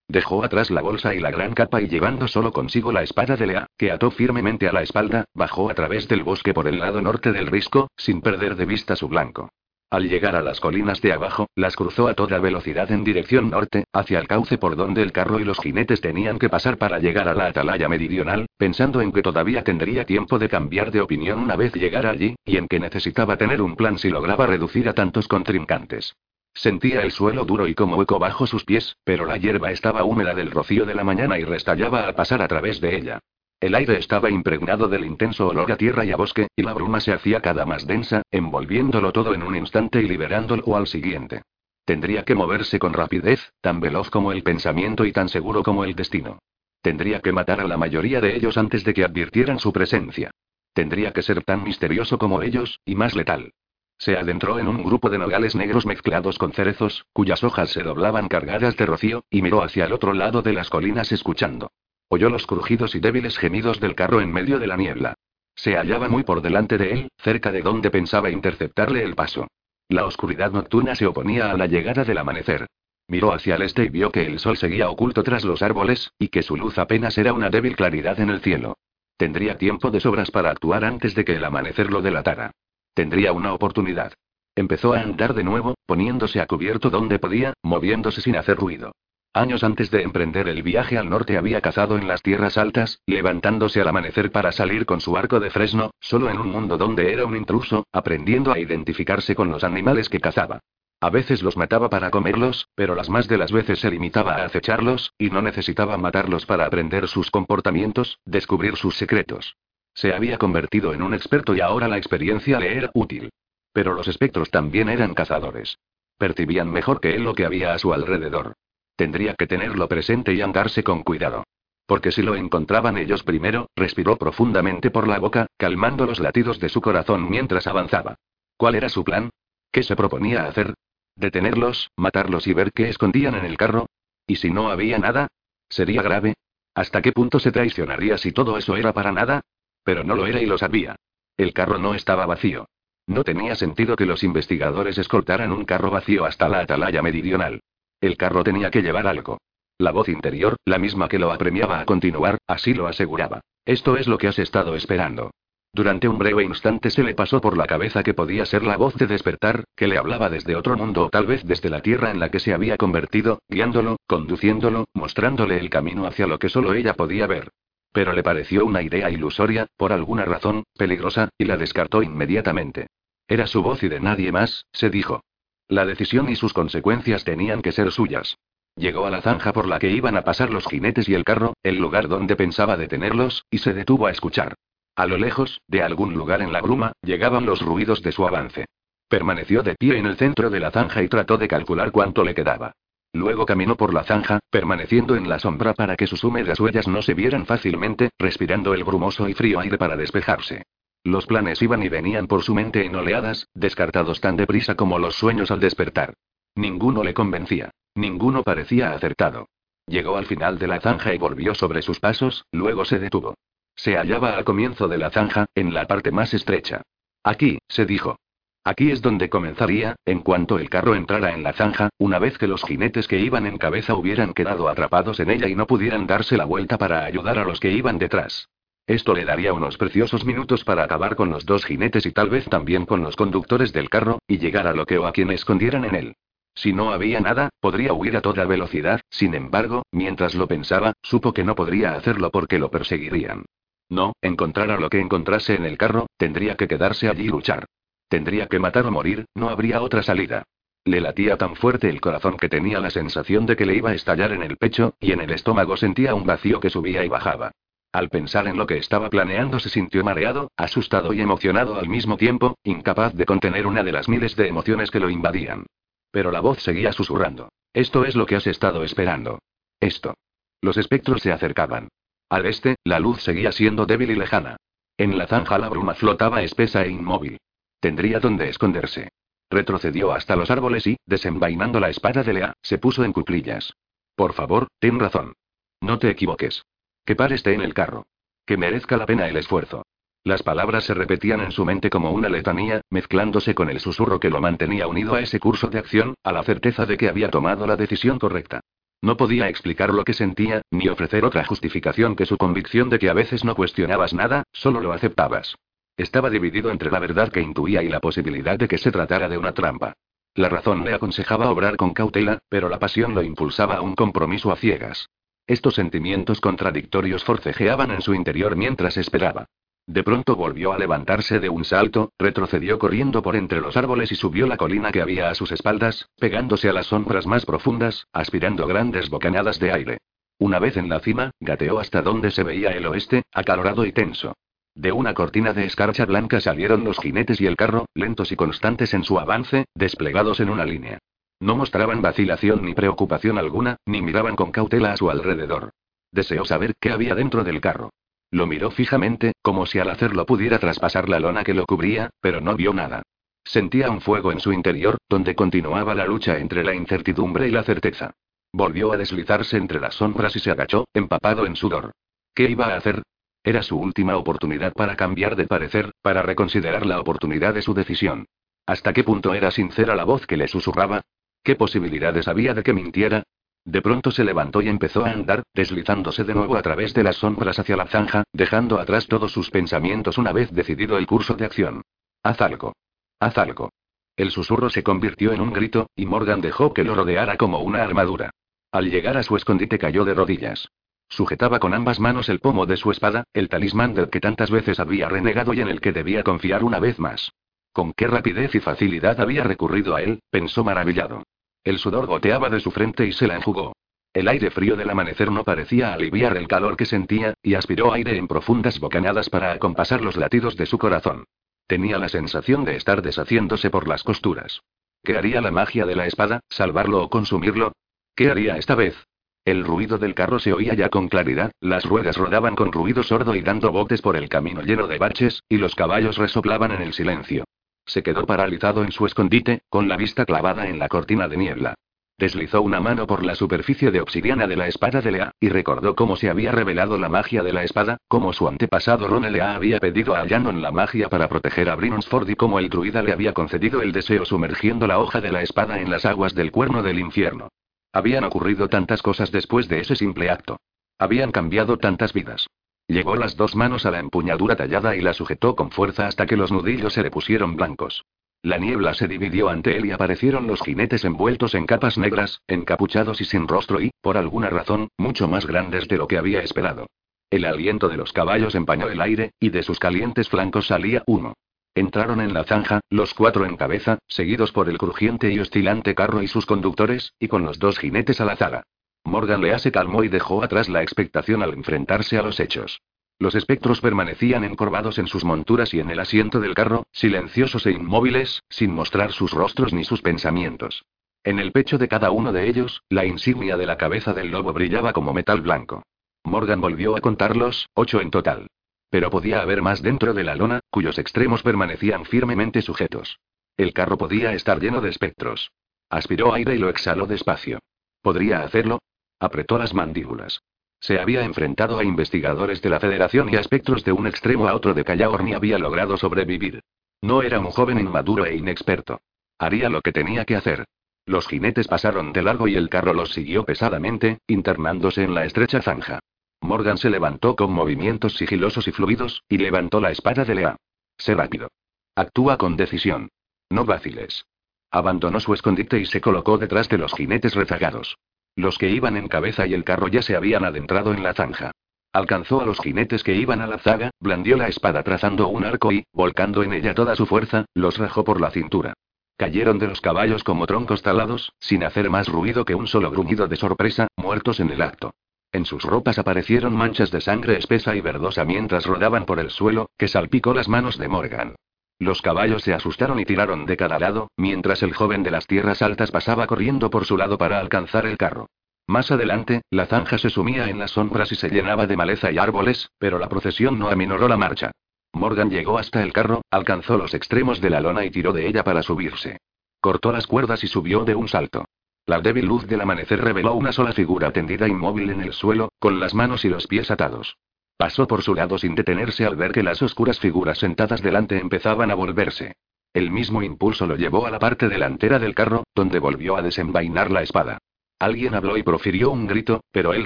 Dejó 0.10 0.44
atrás 0.44 0.70
la 0.70 0.82
bolsa 0.82 1.16
y 1.16 1.22
la 1.22 1.32
gran 1.32 1.54
capa 1.54 1.82
y 1.82 1.88
llevando 1.88 2.28
solo 2.28 2.52
consigo 2.52 2.92
la 2.92 3.04
espada 3.04 3.38
de 3.38 3.48
Lea, 3.48 3.68
que 3.78 3.90
ató 3.90 4.12
firmemente 4.12 4.68
a 4.68 4.74
la 4.74 4.82
espalda, 4.82 5.24
bajó 5.34 5.70
a 5.70 5.76
través 5.76 6.10
del 6.10 6.24
bosque 6.24 6.54
por 6.54 6.68
el 6.68 6.78
lado 6.78 7.02
norte 7.02 7.32
del 7.32 7.48
risco, 7.48 7.88
sin 7.96 8.20
perder 8.20 8.58
de 8.58 8.66
vista 8.66 8.98
su 8.98 9.08
blanco. 9.08 9.48
Al 9.92 10.10
llegar 10.10 10.36
a 10.36 10.42
las 10.42 10.60
colinas 10.60 11.02
de 11.02 11.14
abajo, 11.14 11.48
las 11.56 11.76
cruzó 11.76 12.08
a 12.08 12.16
toda 12.16 12.40
velocidad 12.40 12.92
en 12.92 13.04
dirección 13.04 13.50
norte, 13.52 13.86
hacia 13.94 14.20
el 14.20 14.28
cauce 14.28 14.58
por 14.58 14.76
donde 14.76 15.04
el 15.04 15.12
carro 15.12 15.40
y 15.40 15.44
los 15.44 15.60
jinetes 15.60 16.02
tenían 16.02 16.40
que 16.40 16.50
pasar 16.50 16.78
para 16.78 17.00
llegar 17.00 17.28
a 17.28 17.36
la 17.36 17.48
atalaya 17.48 17.88
meridional, 17.88 18.48
pensando 18.58 19.02
en 19.02 19.12
que 19.12 19.22
todavía 19.22 19.64
tendría 19.64 20.06
tiempo 20.06 20.40
de 20.40 20.50
cambiar 20.50 20.92
de 20.92 21.02
opinión 21.02 21.40
una 21.40 21.56
vez 21.56 21.74
llegara 21.74 22.10
allí, 22.10 22.36
y 22.44 22.58
en 22.58 22.68
que 22.68 22.80
necesitaba 22.80 23.38
tener 23.38 23.62
un 23.62 23.76
plan 23.76 23.98
si 23.98 24.10
lograba 24.10 24.48
reducir 24.48 24.90
a 24.90 24.94
tantos 24.94 25.28
contrincantes. 25.28 26.16
Sentía 26.54 27.02
el 27.02 27.12
suelo 27.12 27.46
duro 27.46 27.68
y 27.68 27.76
como 27.76 27.98
hueco 27.98 28.18
bajo 28.18 28.48
sus 28.48 28.64
pies, 28.64 28.96
pero 29.04 29.26
la 29.26 29.38
hierba 29.38 29.72
estaba 29.72 30.04
húmeda 30.04 30.34
del 30.34 30.52
rocío 30.52 30.86
de 30.86 30.96
la 30.96 31.04
mañana 31.04 31.38
y 31.38 31.44
restallaba 31.44 32.08
al 32.08 32.16
pasar 32.16 32.42
a 32.42 32.48
través 32.48 32.82
de 32.82 32.96
ella. 32.96 33.20
El 33.60 33.74
aire 33.74 33.98
estaba 33.98 34.30
impregnado 34.30 34.88
del 34.88 35.06
intenso 35.06 35.48
olor 35.48 35.72
a 35.72 35.78
tierra 35.78 36.06
y 36.06 36.12
a 36.12 36.18
bosque, 36.18 36.48
y 36.56 36.62
la 36.62 36.74
bruma 36.74 37.00
se 37.00 37.14
hacía 37.14 37.42
cada 37.42 37.66
más 37.66 37.88
densa, 37.88 38.22
envolviéndolo 38.32 39.12
todo 39.12 39.34
en 39.34 39.44
un 39.44 39.56
instante 39.56 40.02
y 40.02 40.08
liberándolo 40.08 40.76
al 40.76 40.88
siguiente. 40.88 41.42
Tendría 41.86 42.26
que 42.26 42.36
moverse 42.36 42.80
con 42.80 42.94
rapidez, 42.94 43.52
tan 43.62 43.80
veloz 43.80 44.10
como 44.10 44.32
el 44.32 44.44
pensamiento 44.44 45.06
y 45.06 45.12
tan 45.12 45.30
seguro 45.30 45.64
como 45.64 45.84
el 45.84 45.96
destino. 45.96 46.40
Tendría 46.82 47.22
que 47.22 47.32
matar 47.32 47.62
a 47.62 47.68
la 47.68 47.78
mayoría 47.78 48.22
de 48.22 48.36
ellos 48.36 48.58
antes 48.58 48.84
de 48.84 48.94
que 48.94 49.04
advirtieran 49.04 49.60
su 49.60 49.72
presencia. 49.72 50.32
Tendría 50.74 51.14
que 51.14 51.22
ser 51.22 51.44
tan 51.44 51.64
misterioso 51.64 52.18
como 52.18 52.42
ellos, 52.42 52.80
y 52.86 52.96
más 52.96 53.16
letal. 53.16 53.54
Se 53.98 54.18
adentró 54.18 54.60
en 54.60 54.68
un 54.68 54.84
grupo 54.84 55.10
de 55.10 55.18
nogales 55.18 55.56
negros 55.56 55.86
mezclados 55.86 56.38
con 56.38 56.52
cerezos, 56.52 57.06
cuyas 57.14 57.44
hojas 57.44 57.70
se 57.70 57.82
doblaban 57.82 58.28
cargadas 58.28 58.76
de 58.76 58.86
rocío, 58.86 59.24
y 59.30 59.42
miró 59.42 59.64
hacia 59.64 59.86
el 59.86 59.94
otro 59.94 60.14
lado 60.14 60.42
de 60.42 60.54
las 60.54 60.70
colinas 60.70 61.12
escuchando. 61.12 61.72
Oyó 62.08 62.30
los 62.30 62.46
crujidos 62.46 62.96
y 62.96 63.00
débiles 63.00 63.38
gemidos 63.38 63.80
del 63.80 63.96
carro 63.96 64.22
en 64.22 64.32
medio 64.32 64.60
de 64.60 64.68
la 64.68 64.78
niebla. 64.78 65.16
Se 65.56 65.76
hallaba 65.76 66.10
muy 66.10 66.24
por 66.24 66.42
delante 66.42 66.78
de 66.78 66.92
él, 66.92 67.08
cerca 67.18 67.52
de 67.52 67.62
donde 67.62 67.90
pensaba 67.90 68.30
interceptarle 68.30 69.04
el 69.04 69.16
paso. 69.16 69.48
La 69.88 70.06
oscuridad 70.06 70.52
nocturna 70.52 70.96
se 70.96 71.06
oponía 71.06 71.52
a 71.52 71.58
la 71.58 71.68
llegada 71.68 72.04
del 72.04 72.18
amanecer. 72.18 72.68
Miró 73.08 73.34
hacia 73.34 73.56
el 73.56 73.62
este 73.62 73.86
y 73.86 73.90
vio 73.90 74.12
que 74.12 74.26
el 74.26 74.40
sol 74.40 74.58
seguía 74.58 74.90
oculto 74.90 75.24
tras 75.24 75.46
los 75.46 75.62
árboles, 75.62 76.12
y 76.18 76.30
que 76.30 76.42
su 76.42 76.58
luz 76.58 76.78
apenas 76.78 77.18
era 77.18 77.34
una 77.34 77.50
débil 77.50 77.76
claridad 77.76 78.20
en 78.20 78.30
el 78.30 78.42
cielo. 78.42 78.78
Tendría 79.18 79.58
tiempo 79.58 79.92
de 79.92 80.00
sobras 80.00 80.32
para 80.32 80.50
actuar 80.50 80.84
antes 80.84 81.16
de 81.16 81.24
que 81.24 81.36
el 81.36 81.44
amanecer 81.44 81.92
lo 81.92 82.02
delatara. 82.02 82.52
Tendría 82.94 83.32
una 83.32 83.54
oportunidad. 83.54 84.14
Empezó 84.56 84.94
a 84.94 85.02
andar 85.02 85.34
de 85.34 85.44
nuevo, 85.44 85.76
poniéndose 85.86 86.42
a 86.42 86.48
cubierto 86.48 86.90
donde 86.90 87.20
podía, 87.20 87.54
moviéndose 87.62 88.22
sin 88.22 88.36
hacer 88.36 88.58
ruido. 88.58 88.94
Años 89.36 89.66
antes 89.66 89.92
de 89.92 90.02
emprender 90.02 90.48
el 90.48 90.64
viaje 90.64 90.98
al 90.98 91.10
norte 91.10 91.38
había 91.38 91.60
cazado 91.60 91.98
en 91.98 92.08
las 92.08 92.22
tierras 92.22 92.58
altas, 92.58 93.02
levantándose 93.06 93.82
al 93.82 93.90
amanecer 93.90 94.32
para 94.32 94.54
salir 94.54 94.86
con 94.86 95.02
su 95.02 95.18
arco 95.18 95.42
de 95.42 95.50
fresno, 95.50 95.92
solo 96.00 96.30
en 96.30 96.40
un 96.40 96.50
mundo 96.50 96.78
donde 96.78 97.12
era 97.12 97.26
un 97.26 97.36
intruso, 97.36 97.86
aprendiendo 97.92 98.54
a 98.54 98.60
identificarse 98.60 99.36
con 99.36 99.52
los 99.52 99.66
animales 99.66 100.08
que 100.08 100.22
cazaba. 100.22 100.62
A 101.02 101.10
veces 101.10 101.44
los 101.44 101.58
mataba 101.58 101.90
para 101.90 102.12
comerlos, 102.12 102.70
pero 102.76 102.96
las 102.96 103.10
más 103.10 103.28
de 103.28 103.38
las 103.38 103.52
veces 103.52 103.80
se 103.80 103.92
limitaba 103.92 104.36
a 104.36 104.46
acecharlos, 104.46 105.12
y 105.18 105.30
no 105.30 105.42
necesitaba 105.42 105.98
matarlos 105.98 106.46
para 106.46 106.66
aprender 106.66 107.10
sus 107.10 107.30
comportamientos, 107.30 108.20
descubrir 108.24 108.78
sus 108.78 108.96
secretos. 108.96 109.58
Se 109.94 110.14
había 110.14 110.38
convertido 110.38 110.94
en 110.94 111.02
un 111.02 111.14
experto 111.14 111.54
y 111.54 111.60
ahora 111.60 111.90
la 111.90 111.98
experiencia 111.98 112.58
le 112.58 112.78
era 112.78 112.90
útil. 112.94 113.32
Pero 113.74 113.96
los 113.96 114.08
espectros 114.08 114.50
también 114.50 114.88
eran 114.88 115.14
cazadores. 115.14 115.78
Percibían 116.18 116.72
mejor 116.72 117.02
que 117.02 117.16
él 117.16 117.26
lo 117.26 117.36
que 117.36 117.46
había 117.46 117.74
a 117.74 117.80
su 117.80 117.94
alrededor. 117.94 118.56
Tendría 118.96 119.34
que 119.36 119.48
tenerlo 119.48 119.88
presente 119.88 120.34
y 120.34 120.42
andarse 120.42 120.84
con 120.84 121.04
cuidado. 121.04 121.44
Porque 121.86 122.12
si 122.12 122.22
lo 122.22 122.36
encontraban 122.36 122.98
ellos 122.98 123.24
primero, 123.24 123.70
respiró 123.76 124.18
profundamente 124.18 124.90
por 124.90 125.08
la 125.08 125.20
boca, 125.20 125.48
calmando 125.58 126.06
los 126.06 126.20
latidos 126.20 126.60
de 126.60 126.70
su 126.70 126.82
corazón 126.82 127.30
mientras 127.30 127.68
avanzaba. 127.68 128.16
¿Cuál 128.58 128.76
era 128.76 128.90
su 128.90 129.04
plan? 129.04 129.30
¿Qué 129.72 129.84
se 129.84 129.96
proponía 129.96 130.46
hacer? 130.46 130.74
¿Detenerlos, 131.16 131.92
matarlos 131.96 132.48
y 132.48 132.54
ver 132.54 132.72
qué 132.72 132.90
escondían 132.90 133.36
en 133.36 133.46
el 133.46 133.58
carro? 133.58 133.88
¿Y 134.26 134.38
si 134.38 134.50
no 134.50 134.70
había 134.70 134.98
nada? 134.98 135.28
¿Sería 135.70 136.02
grave? 136.02 136.34
¿Hasta 136.74 137.02
qué 137.02 137.12
punto 137.12 137.40
se 137.40 137.52
traicionaría 137.52 138.18
si 138.18 138.32
todo 138.32 138.58
eso 138.58 138.76
era 138.76 138.94
para 138.94 139.12
nada? 139.12 139.42
Pero 139.84 140.04
no 140.04 140.16
lo 140.16 140.26
era 140.26 140.42
y 140.42 140.46
lo 140.46 140.58
sabía. 140.58 140.96
El 141.38 141.54
carro 141.54 141.78
no 141.78 141.94
estaba 141.94 142.26
vacío. 142.26 142.68
No 143.08 143.24
tenía 143.24 143.56
sentido 143.56 143.96
que 143.96 144.06
los 144.06 144.24
investigadores 144.24 144.98
escoltaran 144.98 145.52
un 145.52 145.66
carro 145.66 145.92
vacío 145.92 146.26
hasta 146.26 146.50
la 146.50 146.62
atalaya 146.62 147.02
meridional. 147.02 147.62
El 148.02 148.18
carro 148.18 148.44
tenía 148.44 148.72
que 148.72 148.82
llevar 148.82 149.08
algo. 149.08 149.40
La 149.78 149.92
voz 149.92 150.08
interior, 150.08 150.56
la 150.66 150.78
misma 150.78 151.10
que 151.10 151.20
lo 151.20 151.32
apremiaba 151.32 151.80
a 151.80 151.86
continuar, 151.86 152.38
así 152.48 152.74
lo 152.74 152.88
aseguraba. 152.88 153.42
Esto 153.66 153.98
es 153.98 154.08
lo 154.08 154.18
que 154.18 154.28
has 154.28 154.40
estado 154.40 154.76
esperando. 154.76 155.32
Durante 155.74 156.08
un 156.08 156.18
breve 156.18 156.42
instante 156.44 156.90
se 156.90 157.04
le 157.04 157.14
pasó 157.14 157.42
por 157.42 157.58
la 157.58 157.68
cabeza 157.68 158.02
que 158.02 158.14
podía 158.14 158.46
ser 158.46 158.64
la 158.64 158.78
voz 158.78 158.96
de 158.96 159.08
despertar, 159.08 159.66
que 159.76 159.88
le 159.88 159.98
hablaba 159.98 160.30
desde 160.30 160.56
otro 160.56 160.78
mundo 160.78 161.08
o 161.08 161.10
tal 161.10 161.26
vez 161.26 161.44
desde 161.44 161.70
la 161.70 161.82
tierra 161.82 162.12
en 162.12 162.22
la 162.22 162.30
que 162.30 162.40
se 162.40 162.54
había 162.54 162.78
convertido, 162.78 163.40
guiándolo, 163.50 163.98
conduciéndolo, 164.08 164.86
mostrándole 164.94 165.60
el 165.60 165.70
camino 165.70 166.06
hacia 166.08 166.28
lo 166.28 166.40
que 166.40 166.48
solo 166.48 166.74
ella 166.74 166.94
podía 166.94 167.28
ver. 167.28 167.50
Pero 167.92 168.14
le 168.14 168.24
pareció 168.24 168.66
una 168.66 168.82
idea 168.82 169.10
ilusoria, 169.10 169.68
por 169.76 169.92
alguna 169.92 170.24
razón, 170.24 170.64
peligrosa, 170.78 171.28
y 171.38 171.44
la 171.44 171.58
descartó 171.58 172.02
inmediatamente. 172.02 172.88
Era 173.28 173.46
su 173.46 173.62
voz 173.62 173.84
y 173.84 173.90
de 173.90 174.00
nadie 174.00 174.32
más, 174.32 174.68
se 174.72 174.90
dijo. 174.90 175.26
La 175.68 175.86
decisión 175.86 176.30
y 176.30 176.36
sus 176.36 176.54
consecuencias 176.54 177.24
tenían 177.24 177.62
que 177.62 177.72
ser 177.72 177.92
suyas. 177.92 178.38
Llegó 178.76 179.06
a 179.06 179.10
la 179.10 179.22
zanja 179.22 179.52
por 179.52 179.68
la 179.68 179.80
que 179.80 179.90
iban 179.90 180.16
a 180.16 180.24
pasar 180.24 180.52
los 180.52 180.68
jinetes 180.68 181.10
y 181.10 181.16
el 181.16 181.24
carro, 181.24 181.54
el 181.64 181.78
lugar 181.78 182.08
donde 182.08 182.36
pensaba 182.36 182.78
detenerlos, 182.78 183.46
y 183.50 183.60
se 183.60 183.74
detuvo 183.74 184.06
a 184.06 184.12
escuchar. 184.12 184.54
A 184.96 185.08
lo 185.08 185.18
lejos, 185.18 185.62
de 185.68 185.82
algún 185.82 186.14
lugar 186.14 186.42
en 186.42 186.54
la 186.54 186.62
bruma, 186.62 186.94
llegaban 187.02 187.46
los 187.46 187.62
ruidos 187.62 188.04
de 188.04 188.12
su 188.12 188.28
avance. 188.28 188.66
Permaneció 189.08 189.64
de 189.64 189.76
pie 189.76 189.98
en 189.98 190.06
el 190.06 190.18
centro 190.18 190.50
de 190.50 190.60
la 190.60 190.72
zanja 190.72 191.02
y 191.02 191.08
trató 191.08 191.38
de 191.38 191.48
calcular 191.48 191.92
cuánto 191.92 192.24
le 192.24 192.36
quedaba. 192.36 192.74
Luego 193.14 193.46
caminó 193.46 193.76
por 193.76 193.94
la 193.94 194.04
zanja, 194.04 194.40
permaneciendo 194.50 195.16
en 195.16 195.30
la 195.30 195.40
sombra 195.40 195.74
para 195.74 195.96
que 195.96 196.06
sus 196.06 196.24
húmedas 196.24 196.60
huellas 196.60 196.88
no 196.88 197.02
se 197.02 197.14
vieran 197.14 197.46
fácilmente, 197.46 198.10
respirando 198.20 198.74
el 198.74 198.84
brumoso 198.84 199.30
y 199.30 199.34
frío 199.34 199.60
aire 199.60 199.78
para 199.78 199.96
despejarse. 199.96 200.64
Los 201.06 201.28
planes 201.28 201.62
iban 201.62 201.84
y 201.84 201.88
venían 201.88 202.26
por 202.26 202.42
su 202.42 202.56
mente 202.56 202.84
en 202.84 202.96
oleadas, 202.96 203.48
descartados 203.54 204.22
tan 204.22 204.36
deprisa 204.36 204.74
como 204.74 204.98
los 204.98 205.14
sueños 205.14 205.52
al 205.52 205.60
despertar. 205.60 206.16
Ninguno 206.56 207.04
le 207.04 207.14
convencía. 207.14 207.70
Ninguno 207.94 208.42
parecía 208.42 208.92
acertado. 208.92 209.48
Llegó 209.86 210.18
al 210.18 210.26
final 210.26 210.58
de 210.58 210.66
la 210.66 210.82
zanja 210.82 211.14
y 211.14 211.20
volvió 211.20 211.54
sobre 211.54 211.84
sus 211.84 212.00
pasos, 212.00 212.46
luego 212.52 212.86
se 212.86 212.98
detuvo. 212.98 213.36
Se 213.76 213.96
hallaba 213.98 214.36
al 214.36 214.46
comienzo 214.46 214.88
de 214.88 214.98
la 214.98 215.12
zanja, 215.12 215.46
en 215.54 215.76
la 215.76 215.86
parte 215.86 216.10
más 216.10 216.34
estrecha. 216.34 216.82
Aquí, 217.24 217.60
se 217.68 217.86
dijo. 217.86 218.18
Aquí 218.64 218.90
es 218.90 219.04
donde 219.04 219.30
comenzaría, 219.30 219.98
en 220.06 220.22
cuanto 220.22 220.58
el 220.58 220.72
carro 220.72 220.96
entrara 220.96 221.36
en 221.36 221.44
la 221.44 221.54
zanja, 221.54 221.90
una 222.00 222.18
vez 222.18 222.40
que 222.40 222.48
los 222.48 222.64
jinetes 222.64 223.08
que 223.08 223.20
iban 223.20 223.46
en 223.46 223.60
cabeza 223.60 223.94
hubieran 223.94 224.34
quedado 224.34 224.70
atrapados 224.70 225.20
en 225.20 225.30
ella 225.30 225.48
y 225.48 225.54
no 225.54 225.68
pudieran 225.68 226.08
darse 226.08 226.36
la 226.36 226.46
vuelta 226.46 226.80
para 226.80 227.06
ayudar 227.06 227.38
a 227.38 227.46
los 227.46 227.60
que 227.60 227.72
iban 227.72 228.00
detrás. 228.00 228.50
Esto 228.88 229.16
le 229.16 229.26
daría 229.26 229.52
unos 229.52 229.78
preciosos 229.78 230.26
minutos 230.26 230.64
para 230.64 230.84
acabar 230.84 231.16
con 231.16 231.30
los 231.30 231.46
dos 231.46 231.66
jinetes 231.66 232.06
y 232.06 232.12
tal 232.12 232.30
vez 232.30 232.46
también 232.46 232.86
con 232.86 233.02
los 233.02 233.16
conductores 233.16 233.74
del 233.74 233.90
carro, 233.90 234.20
y 234.28 234.38
llegar 234.38 234.68
a 234.68 234.74
lo 234.74 234.86
que 234.86 235.00
o 235.00 235.08
a 235.08 235.12
quien 235.12 235.32
escondieran 235.32 235.86
en 235.86 235.96
él. 235.96 236.16
Si 236.54 236.72
no 236.72 236.92
había 236.92 237.20
nada, 237.20 237.50
podría 237.60 237.94
huir 237.94 238.16
a 238.16 238.22
toda 238.22 238.46
velocidad, 238.46 239.02
sin 239.10 239.34
embargo, 239.34 239.84
mientras 239.92 240.36
lo 240.36 240.48
pensaba, 240.48 240.94
supo 241.02 241.34
que 241.34 241.44
no 241.44 241.56
podría 241.56 241.96
hacerlo 241.96 242.30
porque 242.30 242.60
lo 242.60 242.70
perseguirían. 242.70 243.46
No, 243.90 244.14
encontrara 244.22 244.80
lo 244.80 244.90
que 244.90 245.00
encontrase 245.00 245.56
en 245.56 245.66
el 245.66 245.78
carro, 245.78 246.08
tendría 246.18 246.56
que 246.56 246.68
quedarse 246.68 247.10
allí 247.10 247.24
y 247.24 247.30
luchar. 247.30 247.66
Tendría 248.08 248.48
que 248.48 248.60
matar 248.60 248.86
o 248.86 248.92
morir, 248.92 249.26
no 249.34 249.50
habría 249.50 249.82
otra 249.82 250.04
salida. 250.04 250.44
Le 250.86 251.02
latía 251.02 251.38
tan 251.38 251.56
fuerte 251.56 251.90
el 251.90 252.00
corazón 252.00 252.38
que 252.38 252.50
tenía 252.50 252.80
la 252.80 252.92
sensación 252.92 253.48
de 253.48 253.56
que 253.56 253.66
le 253.66 253.76
iba 253.76 253.90
a 253.90 253.96
estallar 253.96 254.32
en 254.32 254.44
el 254.44 254.58
pecho, 254.58 254.94
y 255.00 255.12
en 255.12 255.22
el 255.22 255.32
estómago 255.32 255.76
sentía 255.76 256.14
un 256.14 256.26
vacío 256.26 256.60
que 256.60 256.70
subía 256.70 257.04
y 257.04 257.10
bajaba. 257.10 257.52
Al 257.96 258.10
pensar 258.10 258.50
en 258.50 258.58
lo 258.58 258.68
que 258.68 258.76
estaba 258.76 259.10
planeando 259.10 259.58
se 259.58 259.70
sintió 259.70 260.04
mareado, 260.04 260.52
asustado 260.58 261.14
y 261.14 261.22
emocionado 261.22 261.80
al 261.80 261.88
mismo 261.88 262.18
tiempo, 262.18 262.58
incapaz 262.62 263.14
de 263.14 263.26
contener 263.26 263.66
una 263.66 263.84
de 263.84 263.94
las 263.94 264.10
miles 264.10 264.36
de 264.36 264.50
emociones 264.50 264.92
que 264.92 265.00
lo 265.00 265.10
invadían. 265.10 265.66
Pero 266.12 266.30
la 266.30 266.42
voz 266.42 266.62
seguía 266.62 266.92
susurrando. 266.92 267.48
Esto 267.72 268.04
es 268.04 268.18
lo 268.18 268.26
que 268.26 268.36
has 268.36 268.48
estado 268.48 268.84
esperando. 268.84 269.40
Esto. 269.80 270.14
Los 270.60 270.76
espectros 270.76 271.22
se 271.22 271.32
acercaban. 271.32 271.88
Al 272.28 272.46
este, 272.48 272.76
la 272.84 273.00
luz 273.00 273.22
seguía 273.24 273.54
siendo 273.54 273.86
débil 273.86 274.12
y 274.12 274.16
lejana. 274.16 274.58
En 274.98 275.18
la 275.18 275.28
zanja 275.28 275.58
la 275.58 275.70
bruma 275.70 275.94
flotaba 275.94 276.42
espesa 276.42 276.84
e 276.84 276.90
inmóvil. 276.90 277.38
Tendría 277.80 278.20
donde 278.20 278.50
esconderse. 278.50 279.08
Retrocedió 279.50 280.12
hasta 280.12 280.36
los 280.36 280.52
árboles 280.52 280.86
y, 280.86 280.98
desenvainando 281.06 281.80
la 281.80 281.92
espada 281.92 282.24
de 282.24 282.34
Lea, 282.34 282.54
se 282.62 282.78
puso 282.78 283.06
en 283.06 283.14
cuclillas. 283.14 283.72
Por 284.18 284.34
favor, 284.34 284.68
ten 284.80 285.00
razón. 285.00 285.32
No 285.80 285.98
te 285.98 286.10
equivoques. 286.10 286.62
Que 287.06 287.16
pare 287.16 287.36
esté 287.36 287.54
en 287.54 287.62
el 287.62 287.74
carro. 287.74 288.08
Que 288.46 288.58
merezca 288.58 288.98
la 288.98 289.06
pena 289.06 289.28
el 289.28 289.38
esfuerzo. 289.38 289.86
Las 290.24 290.42
palabras 290.42 290.86
se 290.86 290.96
repetían 290.96 291.40
en 291.42 291.52
su 291.52 291.64
mente 291.66 291.92
como 291.92 292.12
una 292.12 292.30
letanía, 292.30 292.82
mezclándose 292.90 293.54
con 293.54 293.70
el 293.70 293.80
susurro 293.80 294.20
que 294.20 294.32
lo 294.32 294.42
mantenía 294.42 294.88
unido 294.88 295.14
a 295.14 295.22
ese 295.22 295.40
curso 295.40 295.68
de 295.68 295.78
acción, 295.78 296.16
a 296.24 296.32
la 296.32 296.42
certeza 296.42 296.88
de 296.88 296.98
que 296.98 297.08
había 297.08 297.30
tomado 297.30 297.68
la 297.68 297.76
decisión 297.76 298.18
correcta. 298.18 298.62
No 299.04 299.18
podía 299.18 299.48
explicar 299.50 299.94
lo 299.94 300.04
que 300.04 300.14
sentía, 300.14 300.64
ni 300.72 300.88
ofrecer 300.88 301.26
otra 301.26 301.46
justificación 301.46 302.16
que 302.16 302.26
su 302.26 302.38
convicción 302.38 302.90
de 302.90 302.98
que 302.98 303.10
a 303.10 303.14
veces 303.14 303.46
no 303.46 303.54
cuestionabas 303.56 304.16
nada, 304.16 304.46
solo 304.52 304.82
lo 304.82 304.94
aceptabas. 304.94 305.56
Estaba 305.98 306.32
dividido 306.32 306.72
entre 306.72 306.90
la 306.90 306.98
verdad 306.98 307.32
que 307.32 307.42
intuía 307.42 307.84
y 307.84 307.90
la 307.90 308.00
posibilidad 308.00 308.58
de 308.58 308.68
que 308.68 308.80
se 308.80 308.92
tratara 308.92 309.30
de 309.30 309.38
una 309.38 309.54
trampa. 309.54 309.94
La 310.34 310.50
razón 310.50 310.84
le 310.84 310.96
aconsejaba 310.96 311.52
obrar 311.52 311.78
con 311.78 311.94
cautela, 311.94 312.40
pero 312.50 312.68
la 312.68 312.80
pasión 312.80 313.14
lo 313.14 313.22
impulsaba 313.22 313.76
a 313.76 313.82
un 313.82 313.94
compromiso 313.94 314.52
a 314.52 314.56
ciegas. 314.56 315.08
Estos 315.48 315.76
sentimientos 315.76 316.42
contradictorios 316.42 317.24
forcejeaban 317.24 317.92
en 317.92 318.02
su 318.02 318.16
interior 318.16 318.56
mientras 318.56 318.98
esperaba. 318.98 319.46
De 319.88 320.04
pronto 320.04 320.36
volvió 320.36 320.74
a 320.74 320.80
levantarse 320.80 321.40
de 321.40 321.50
un 321.50 321.64
salto, 321.64 322.12
retrocedió 322.18 322.80
corriendo 322.80 323.22
por 323.22 323.36
entre 323.36 323.62
los 323.62 323.78
árboles 323.78 324.12
y 324.12 324.16
subió 324.16 324.48
la 324.48 324.58
colina 324.58 324.92
que 324.92 325.02
había 325.02 325.30
a 325.30 325.36
sus 325.36 325.52
espaldas, 325.52 326.10
pegándose 326.18 326.70
a 326.70 326.74
las 326.74 326.88
sombras 326.88 327.28
más 327.28 327.46
profundas, 327.46 328.08
aspirando 328.12 328.66
grandes 328.66 329.12
bocanadas 329.12 329.60
de 329.60 329.72
aire. 329.72 329.98
Una 330.40 330.58
vez 330.58 330.76
en 330.78 330.90
la 330.90 331.00
cima, 331.00 331.30
gateó 331.40 331.78
hasta 331.80 332.02
donde 332.02 332.32
se 332.32 332.42
veía 332.42 332.72
el 332.72 332.88
oeste, 332.88 333.22
acalorado 333.32 333.86
y 333.86 333.92
tenso. 333.92 334.34
De 334.74 334.92
una 334.92 335.14
cortina 335.14 335.54
de 335.54 335.66
escarcha 335.66 336.06
blanca 336.06 336.42
salieron 336.42 336.84
los 336.84 336.98
jinetes 336.98 337.40
y 337.40 337.46
el 337.46 337.56
carro, 337.56 337.86
lentos 337.94 338.32
y 338.32 338.36
constantes 338.36 338.96
en 338.96 339.04
su 339.04 339.20
avance, 339.20 339.66
desplegados 339.76 340.40
en 340.40 340.50
una 340.50 340.66
línea. 340.66 340.98
No 341.46 341.56
mostraban 341.56 342.02
vacilación 342.02 342.66
ni 342.66 342.74
preocupación 342.74 343.38
alguna, 343.38 343.78
ni 343.86 344.02
miraban 344.02 344.36
con 344.36 344.52
cautela 344.52 344.94
a 344.94 344.98
su 344.98 345.12
alrededor. 345.12 345.70
Deseó 346.12 346.44
saber 346.44 346.74
qué 346.80 346.90
había 346.90 347.14
dentro 347.14 347.44
del 347.44 347.62
carro. 347.62 347.92
Lo 348.32 348.48
miró 348.48 348.72
fijamente, 348.72 349.34
como 349.44 349.68
si 349.68 349.78
al 349.78 349.92
hacerlo 349.92 350.26
pudiera 350.26 350.58
traspasar 350.58 351.08
la 351.08 351.20
lona 351.20 351.44
que 351.44 351.54
lo 351.54 351.68
cubría, 351.68 352.10
pero 352.20 352.42
no 352.42 352.56
vio 352.56 352.74
nada. 352.74 353.04
Sentía 353.44 353.92
un 353.92 354.02
fuego 354.02 354.32
en 354.32 354.40
su 354.40 354.54
interior, 354.54 354.98
donde 355.08 355.36
continuaba 355.36 355.94
la 355.94 356.08
lucha 356.08 356.40
entre 356.40 356.64
la 356.64 356.74
incertidumbre 356.74 357.48
y 357.48 357.52
la 357.52 357.62
certeza. 357.62 358.16
Volvió 358.52 358.92
a 358.92 358.98
deslizarse 358.98 359.58
entre 359.58 359.80
las 359.80 359.94
sombras 359.94 360.36
y 360.36 360.40
se 360.40 360.50
agachó, 360.50 360.86
empapado 360.96 361.46
en 361.46 361.56
sudor. 361.56 361.92
¿Qué 362.34 362.50
iba 362.50 362.74
a 362.74 362.78
hacer? 362.78 363.04
Era 363.44 363.62
su 363.62 363.78
última 363.78 364.18
oportunidad 364.18 364.74
para 364.74 364.96
cambiar 364.96 365.36
de 365.36 365.46
parecer, 365.46 365.92
para 366.02 366.24
reconsiderar 366.24 366.88
la 366.88 367.00
oportunidad 367.00 367.54
de 367.54 367.62
su 367.62 367.76
decisión. 367.76 368.26
¿Hasta 368.66 368.94
qué 368.94 369.04
punto 369.04 369.36
era 369.36 369.52
sincera 369.52 369.96
la 369.96 370.06
voz 370.06 370.26
que 370.26 370.38
le 370.38 370.48
susurraba? 370.48 371.04
¿Qué 371.46 371.56
posibilidades 371.56 372.28
había 372.28 372.56
de 372.56 372.64
que 372.64 372.74
mintiera? 372.74 373.22
De 373.64 373.80
pronto 373.84 374.10
se 374.10 374.24
levantó 374.24 374.64
y 374.64 374.68
empezó 374.68 375.06
a 375.06 375.12
andar, 375.12 375.44
deslizándose 375.54 376.24
de 376.24 376.34
nuevo 376.34 376.58
a 376.58 376.64
través 376.64 376.96
de 376.96 377.04
las 377.04 377.18
sombras 377.18 377.60
hacia 377.60 377.78
la 377.78 377.86
zanja, 377.86 378.24
dejando 378.34 378.80
atrás 378.80 379.06
todos 379.06 379.32
sus 379.32 379.52
pensamientos 379.52 380.18
una 380.18 380.32
vez 380.32 380.52
decidido 380.52 380.98
el 380.98 381.06
curso 381.06 381.36
de 381.36 381.46
acción. 381.46 381.84
Haz 382.24 382.42
algo. 382.42 382.74
Haz 383.20 383.38
algo. 383.38 383.70
El 384.18 384.32
susurro 384.32 384.72
se 384.72 384.82
convirtió 384.82 385.34
en 385.34 385.42
un 385.42 385.54
grito, 385.54 385.86
y 385.96 386.08
Morgan 386.08 386.42
dejó 386.42 386.74
que 386.74 386.84
lo 386.84 386.96
rodeara 386.96 387.38
como 387.38 387.60
una 387.60 387.84
armadura. 387.84 388.32
Al 388.72 388.90
llegar 388.90 389.16
a 389.16 389.22
su 389.22 389.36
escondite 389.36 389.78
cayó 389.78 390.04
de 390.04 390.16
rodillas. 390.16 390.70
Sujetaba 391.10 391.60
con 391.60 391.76
ambas 391.76 392.00
manos 392.00 392.28
el 392.30 392.40
pomo 392.40 392.66
de 392.66 392.78
su 392.78 392.90
espada, 392.90 393.24
el 393.34 393.50
talismán 393.50 393.94
del 393.94 394.10
que 394.10 394.20
tantas 394.20 394.50
veces 394.50 394.80
había 394.80 395.10
renegado 395.10 395.54
y 395.54 395.62
en 395.62 395.68
el 395.68 395.80
que 395.80 395.92
debía 395.92 396.24
confiar 396.24 396.64
una 396.64 396.80
vez 396.80 396.98
más. 396.98 397.32
Con 397.72 397.94
qué 397.94 398.08
rapidez 398.08 398.56
y 398.56 398.62
facilidad 398.62 399.22
había 399.22 399.44
recurrido 399.44 399.96
a 399.96 400.02
él, 400.02 400.22
pensó 400.32 400.64
maravillado. 400.64 401.22
El 401.66 401.80
sudor 401.80 402.06
goteaba 402.06 402.50
de 402.50 402.60
su 402.60 402.70
frente 402.70 403.08
y 403.08 403.12
se 403.12 403.26
la 403.26 403.36
enjugó. 403.36 403.76
El 404.14 404.28
aire 404.28 404.52
frío 404.52 404.78
del 404.78 404.90
amanecer 404.90 405.32
no 405.32 405.44
parecía 405.44 405.94
aliviar 405.94 406.38
el 406.38 406.48
calor 406.48 406.78
que 406.78 406.86
sentía, 406.86 407.34
y 407.42 407.56
aspiró 407.56 407.92
aire 407.92 408.18
en 408.18 408.28
profundas 408.28 408.80
bocanadas 408.80 409.32
para 409.32 409.52
acompasar 409.52 410.02
los 410.02 410.16
latidos 410.16 410.56
de 410.56 410.68
su 410.68 410.78
corazón. 410.78 411.26
Tenía 411.68 411.98
la 411.98 412.08
sensación 412.08 412.66
de 412.66 412.76
estar 412.76 413.02
deshaciéndose 413.02 413.72
por 413.72 413.88
las 413.88 414.04
costuras. 414.04 414.62
¿Qué 415.04 415.18
haría 415.18 415.42
la 415.42 415.50
magia 415.50 415.88
de 415.88 415.96
la 415.96 416.06
espada, 416.06 416.42
salvarlo 416.50 417.04
o 417.04 417.10
consumirlo? 417.10 417.72
¿Qué 418.16 418.30
haría 418.30 418.58
esta 418.58 418.76
vez? 418.76 418.96
El 419.44 419.66
ruido 419.66 419.98
del 419.98 420.14
carro 420.14 420.38
se 420.38 420.54
oía 420.54 420.76
ya 420.76 420.90
con 420.90 421.08
claridad, 421.08 421.52
las 421.60 421.84
ruedas 421.84 422.16
rodaban 422.16 422.56
con 422.56 422.72
ruido 422.72 423.02
sordo 423.02 423.36
y 423.36 423.42
dando 423.42 423.72
botes 423.72 424.02
por 424.02 424.16
el 424.16 424.30
camino 424.30 424.62
lleno 424.62 424.88
de 424.88 425.00
baches, 425.00 425.42
y 425.50 425.58
los 425.58 425.74
caballos 425.74 426.18
resoplaban 426.18 426.72
en 426.72 426.84
el 426.84 426.94
silencio. 426.94 427.44
Se 427.86 428.04
quedó 428.04 428.26
paralizado 428.26 428.84
en 428.84 428.92
su 428.92 429.06
escondite, 429.06 429.62
con 429.70 429.88
la 429.88 429.98
vista 429.98 430.26
clavada 430.26 430.68
en 430.68 430.80
la 430.80 430.90
cortina 430.90 431.28
de 431.28 431.38
niebla. 431.38 431.76
Deslizó 432.18 432.62
una 432.62 432.80
mano 432.80 433.08
por 433.08 433.26
la 433.26 433.36
superficie 433.36 433.92
de 433.92 434.00
obsidiana 434.00 434.48
de 434.48 434.56
la 434.56 434.68
espada 434.68 435.02
de 435.02 435.12
Lea, 435.12 435.32
y 435.40 435.50
recordó 435.50 435.96
cómo 435.96 436.16
se 436.16 436.30
había 436.30 436.54
revelado 436.54 436.98
la 436.98 437.10
magia 437.10 437.44
de 437.44 437.52
la 437.52 437.64
espada, 437.64 437.98
cómo 438.08 438.32
su 438.32 438.48
antepasado 438.48 439.08
Ron 439.08 439.30
Lea 439.30 439.54
había 439.54 439.80
pedido 439.80 440.16
a 440.16 440.26
Llanon 440.26 440.62
la 440.62 440.72
magia 440.72 441.10
para 441.10 441.28
proteger 441.28 441.70
a 441.70 441.76
Brynonsford 441.76 442.30
y 442.30 442.36
cómo 442.36 442.60
el 442.60 442.70
druida 442.70 443.02
le 443.02 443.12
había 443.12 443.34
concedido 443.34 443.82
el 443.82 443.92
deseo 443.92 444.24
sumergiendo 444.24 444.88
la 444.88 445.00
hoja 445.00 445.20
de 445.20 445.32
la 445.32 445.42
espada 445.42 445.82
en 445.82 445.92
las 445.92 446.06
aguas 446.06 446.34
del 446.34 446.52
cuerno 446.52 446.84
del 446.84 447.00
infierno. 447.00 447.50
Habían 447.92 448.24
ocurrido 448.24 448.70
tantas 448.70 449.02
cosas 449.02 449.32
después 449.32 449.68
de 449.68 449.82
ese 449.82 449.98
simple 449.98 450.30
acto. 450.30 450.58
Habían 450.98 451.34
cambiado 451.34 451.78
tantas 451.78 452.14
vidas. 452.14 452.48
Llevó 452.88 453.16
las 453.16 453.36
dos 453.36 453.56
manos 453.56 453.86
a 453.86 453.92
la 453.92 454.00
empuñadura 454.00 454.56
tallada 454.56 454.96
y 454.96 455.02
la 455.02 455.14
sujetó 455.14 455.56
con 455.56 455.72
fuerza 455.72 456.08
hasta 456.08 456.26
que 456.26 456.38
los 456.38 456.52
nudillos 456.52 456.94
se 456.94 457.02
le 457.02 457.10
pusieron 457.10 457.56
blancos. 457.56 458.06
La 458.44 458.60
niebla 458.60 458.94
se 458.94 459.08
dividió 459.08 459.50
ante 459.50 459.76
él 459.76 459.88
y 459.88 459.92
aparecieron 459.92 460.46
los 460.46 460.62
jinetes 460.62 461.04
envueltos 461.04 461.56
en 461.56 461.66
capas 461.66 461.98
negras, 461.98 462.42
encapuchados 462.46 463.20
y 463.22 463.26
sin 463.26 463.48
rostro 463.48 463.82
y, 463.82 463.90
por 464.02 464.18
alguna 464.18 464.52
razón, 464.52 464.90
mucho 464.98 465.28
más 465.28 465.48
grandes 465.48 465.88
de 465.88 465.98
lo 465.98 466.08
que 466.08 466.20
había 466.20 466.42
esperado. 466.42 466.86
El 467.32 467.46
aliento 467.46 467.90
de 467.90 467.98
los 467.98 468.14
caballos 468.14 468.54
empañó 468.54 468.88
el 468.88 469.02
aire, 469.02 469.32
y 469.40 469.50
de 469.50 469.64
sus 469.64 469.80
calientes 469.80 470.30
flancos 470.30 470.68
salía 470.68 471.02
humo. 471.08 471.34
Entraron 471.74 472.22
en 472.22 472.36
la 472.36 472.44
zanja, 472.44 472.82
los 472.92 473.16
cuatro 473.16 473.48
en 473.48 473.58
cabeza, 473.58 473.98
seguidos 474.08 474.52
por 474.52 474.70
el 474.70 474.78
crujiente 474.78 475.32
y 475.32 475.40
oscilante 475.40 475.96
carro 475.96 476.22
y 476.22 476.28
sus 476.28 476.46
conductores, 476.46 477.14
y 477.20 477.28
con 477.30 477.46
los 477.46 477.58
dos 477.58 477.80
jinetes 477.80 478.22
a 478.22 478.26
la 478.26 478.36
zaga. 478.36 478.64
Morgan 479.06 479.42
Lea 479.42 479.60
se 479.60 479.72
calmó 479.72 480.04
y 480.04 480.10
dejó 480.10 480.44
atrás 480.44 480.68
la 480.68 480.82
expectación 480.82 481.44
al 481.44 481.54
enfrentarse 481.54 482.18
a 482.18 482.24
los 482.24 482.40
hechos. 482.40 482.82
Los 483.18 483.36
espectros 483.36 483.80
permanecían 483.80 484.44
encorvados 484.44 484.98
en 484.98 485.08
sus 485.08 485.24
monturas 485.24 485.74
y 485.74 485.80
en 485.80 485.90
el 485.90 486.00
asiento 486.00 486.40
del 486.40 486.54
carro, 486.54 486.86
silenciosos 486.92 487.66
e 487.66 487.72
inmóviles, 487.72 488.44
sin 488.50 488.74
mostrar 488.74 489.14
sus 489.14 489.32
rostros 489.32 489.74
ni 489.74 489.86
sus 489.86 490.02
pensamientos. 490.02 490.84
En 491.24 491.40
el 491.40 491.52
pecho 491.52 491.78
de 491.78 491.88
cada 491.88 492.12
uno 492.12 492.34
de 492.34 492.50
ellos, 492.50 492.84
la 492.90 493.06
insignia 493.06 493.58
de 493.58 493.66
la 493.66 493.78
cabeza 493.78 494.14
del 494.14 494.32
lobo 494.32 494.52
brillaba 494.54 494.92
como 494.92 495.14
metal 495.14 495.42
blanco. 495.42 495.84
Morgan 496.24 496.60
volvió 496.60 496.98
a 496.98 497.02
contarlos, 497.02 497.70
ocho 497.74 498.02
en 498.02 498.12
total. 498.12 498.48
Pero 498.90 499.10
podía 499.10 499.42
haber 499.42 499.62
más 499.62 499.82
dentro 499.82 500.14
de 500.14 500.24
la 500.24 500.36
lona, 500.36 500.60
cuyos 500.70 500.98
extremos 500.98 501.42
permanecían 501.42 502.06
firmemente 502.06 502.62
sujetos. 502.62 503.20
El 503.56 503.72
carro 503.72 503.98
podía 503.98 504.34
estar 504.34 504.60
lleno 504.60 504.82
de 504.82 504.90
espectros. 504.90 505.52
Aspiró 505.90 506.34
aire 506.34 506.56
y 506.56 506.58
lo 506.58 506.70
exhaló 506.70 507.06
despacio. 507.06 507.60
¿Podría 508.02 508.42
hacerlo? 508.42 508.80
Apretó 509.20 509.58
las 509.58 509.74
mandíbulas. 509.74 510.42
Se 510.80 511.00
había 511.00 511.24
enfrentado 511.24 511.80
a 511.80 511.84
investigadores 511.84 512.62
de 512.62 512.70
la 512.70 512.80
Federación 512.80 513.30
y 513.32 513.38
a 513.38 513.40
espectros 513.40 513.84
de 513.84 513.92
un 513.92 514.08
extremo 514.08 514.48
a 514.48 514.56
otro 514.56 514.74
de 514.74 514.84
Callaor 514.84 515.24
ni 515.24 515.34
había 515.34 515.58
logrado 515.58 515.98
sobrevivir. 515.98 516.62
No 517.02 517.22
era 517.22 517.40
un 517.40 517.52
joven 517.52 517.80
inmaduro 517.80 518.26
e 518.26 518.36
inexperto. 518.36 519.02
Haría 519.38 519.70
lo 519.70 519.82
que 519.82 519.92
tenía 519.92 520.26
que 520.26 520.36
hacer. 520.36 520.66
Los 521.06 521.28
jinetes 521.28 521.68
pasaron 521.68 522.14
de 522.14 522.24
largo 522.24 522.48
y 522.48 522.56
el 522.56 522.70
carro 522.70 522.94
los 522.94 523.14
siguió 523.14 523.46
pesadamente, 523.46 524.20
internándose 524.28 525.04
en 525.04 525.14
la 525.14 525.26
estrecha 525.26 525.62
zanja. 525.62 526.00
Morgan 526.42 526.78
se 526.78 526.90
levantó 526.90 527.36
con 527.36 527.52
movimientos 527.52 528.16
sigilosos 528.16 528.68
y 528.68 528.72
fluidos, 528.72 529.24
y 529.30 529.38
levantó 529.38 529.80
la 529.80 529.92
espada 529.92 530.26
de 530.26 530.36
Lea. 530.36 530.58
Sé 530.98 531.16
rápido. 531.16 531.50
Actúa 531.96 532.38
con 532.38 532.58
decisión. 532.58 533.10
No 533.50 533.66
vaciles. 533.66 534.26
Abandonó 534.72 535.20
su 535.20 535.34
escondite 535.34 535.80
y 535.80 535.86
se 535.86 536.02
colocó 536.02 536.38
detrás 536.38 536.70
de 536.70 536.78
los 536.78 536.94
jinetes 536.94 537.36
rezagados. 537.36 537.98
Los 538.36 538.58
que 538.58 538.70
iban 538.70 538.98
en 538.98 539.08
cabeza 539.08 539.48
y 539.48 539.54
el 539.54 539.64
carro 539.64 539.88
ya 539.88 540.02
se 540.02 540.16
habían 540.16 540.44
adentrado 540.44 540.94
en 540.94 541.04
la 541.04 541.14
zanja. 541.14 541.52
Alcanzó 541.94 542.42
a 542.42 542.46
los 542.46 542.60
jinetes 542.60 543.04
que 543.04 543.16
iban 543.16 543.40
a 543.40 543.48
la 543.48 543.58
zaga, 543.58 543.92
blandió 544.02 544.36
la 544.36 544.50
espada 544.50 544.84
trazando 544.84 545.30
un 545.30 545.46
arco 545.46 545.72
y, 545.72 545.86
volcando 545.94 546.44
en 546.44 546.52
ella 546.52 546.74
toda 546.74 546.96
su 546.98 547.06
fuerza, 547.06 547.46
los 547.54 547.78
rajó 547.78 548.04
por 548.04 548.20
la 548.20 548.32
cintura. 548.32 548.74
Cayeron 549.18 549.60
de 549.60 549.68
los 549.68 549.80
caballos 549.80 550.26
como 550.26 550.46
troncos 550.46 550.82
talados, 550.82 551.32
sin 551.40 551.64
hacer 551.64 551.90
más 551.90 552.10
ruido 552.10 552.44
que 552.44 552.54
un 552.54 552.68
solo 552.68 552.92
gruñido 552.92 553.30
de 553.30 553.38
sorpresa, 553.38 553.88
muertos 553.96 554.42
en 554.42 554.50
el 554.50 554.62
acto. 554.62 554.94
En 555.32 555.46
sus 555.46 555.64
ropas 555.64 555.98
aparecieron 555.98 556.54
manchas 556.54 556.92
de 556.92 557.00
sangre 557.00 557.38
espesa 557.38 557.76
y 557.76 557.82
verdosa 557.82 558.26
mientras 558.26 558.66
rodaban 558.66 559.06
por 559.06 559.20
el 559.20 559.30
suelo, 559.32 559.70
que 559.78 559.88
salpicó 559.88 560.34
las 560.34 560.50
manos 560.50 560.78
de 560.78 560.90
Morgan. 560.90 561.36
Los 561.80 562.02
caballos 562.02 562.44
se 562.44 562.54
asustaron 562.54 563.00
y 563.00 563.06
tiraron 563.06 563.46
de 563.46 563.58
cada 563.58 563.80
lado, 563.80 564.10
mientras 564.16 564.64
el 564.64 564.74
joven 564.74 565.04
de 565.04 565.12
las 565.12 565.28
tierras 565.28 565.62
altas 565.62 565.92
pasaba 565.92 566.26
corriendo 566.26 566.70
por 566.70 566.86
su 566.86 566.98
lado 566.98 567.18
para 567.18 567.40
alcanzar 567.40 567.86
el 567.86 567.98
carro. 567.98 568.28
Más 568.68 568.90
adelante, 568.92 569.42
la 569.52 569.68
zanja 569.68 569.98
se 569.98 570.10
sumía 570.10 570.50
en 570.50 570.58
las 570.58 570.72
sombras 570.72 571.12
y 571.12 571.16
se 571.16 571.30
llenaba 571.30 571.68
de 571.68 571.78
maleza 571.78 572.12
y 572.12 572.18
árboles, 572.18 572.70
pero 572.80 572.98
la 572.98 573.10
procesión 573.10 573.60
no 573.60 573.70
aminoró 573.70 574.08
la 574.08 574.18
marcha. 574.18 574.52
Morgan 574.94 575.30
llegó 575.30 575.58
hasta 575.58 575.84
el 575.84 575.92
carro, 575.92 576.22
alcanzó 576.32 576.78
los 576.78 576.94
extremos 576.94 577.42
de 577.42 577.50
la 577.50 577.60
lona 577.60 577.84
y 577.84 577.92
tiró 577.92 578.14
de 578.14 578.28
ella 578.28 578.44
para 578.44 578.64
subirse. 578.64 579.18
Cortó 579.60 579.92
las 579.92 580.08
cuerdas 580.08 580.44
y 580.44 580.48
subió 580.48 580.86
de 580.86 580.96
un 580.96 581.08
salto. 581.10 581.46
La 581.86 582.00
débil 582.00 582.26
luz 582.26 582.48
del 582.48 582.62
amanecer 582.62 583.02
reveló 583.02 583.34
una 583.36 583.52
sola 583.52 583.74
figura 583.74 584.12
tendida 584.12 584.48
inmóvil 584.48 584.90
en 584.90 585.02
el 585.02 585.14
suelo, 585.14 585.50
con 585.60 585.80
las 585.80 585.94
manos 585.94 586.26
y 586.26 586.30
los 586.30 586.48
pies 586.48 586.72
atados. 586.72 587.18
Pasó 587.58 587.88
por 587.88 588.02
su 588.02 588.14
lado 588.14 588.38
sin 588.38 588.54
detenerse 588.54 589.06
al 589.06 589.16
ver 589.16 589.32
que 589.32 589.44
las 589.44 589.62
oscuras 589.62 590.00
figuras 590.00 590.40
sentadas 590.40 590.82
delante 590.82 591.18
empezaban 591.18 591.72
a 591.72 591.76
volverse. 591.76 592.34
El 592.74 592.92
mismo 592.92 593.24
impulso 593.24 593.66
lo 593.66 593.78
llevó 593.78 594.06
a 594.06 594.12
la 594.12 594.20
parte 594.20 594.50
delantera 594.50 595.00
del 595.00 595.16
carro, 595.16 595.46
donde 595.56 595.80
volvió 595.80 596.18
a 596.18 596.22
desenvainar 596.22 596.92
la 596.92 597.02
espada. 597.02 597.38
Alguien 597.80 598.14
habló 598.14 598.38
y 598.38 598.44
profirió 598.44 598.92
un 598.92 599.08
grito, 599.08 599.42
pero 599.52 599.74
él 599.74 599.86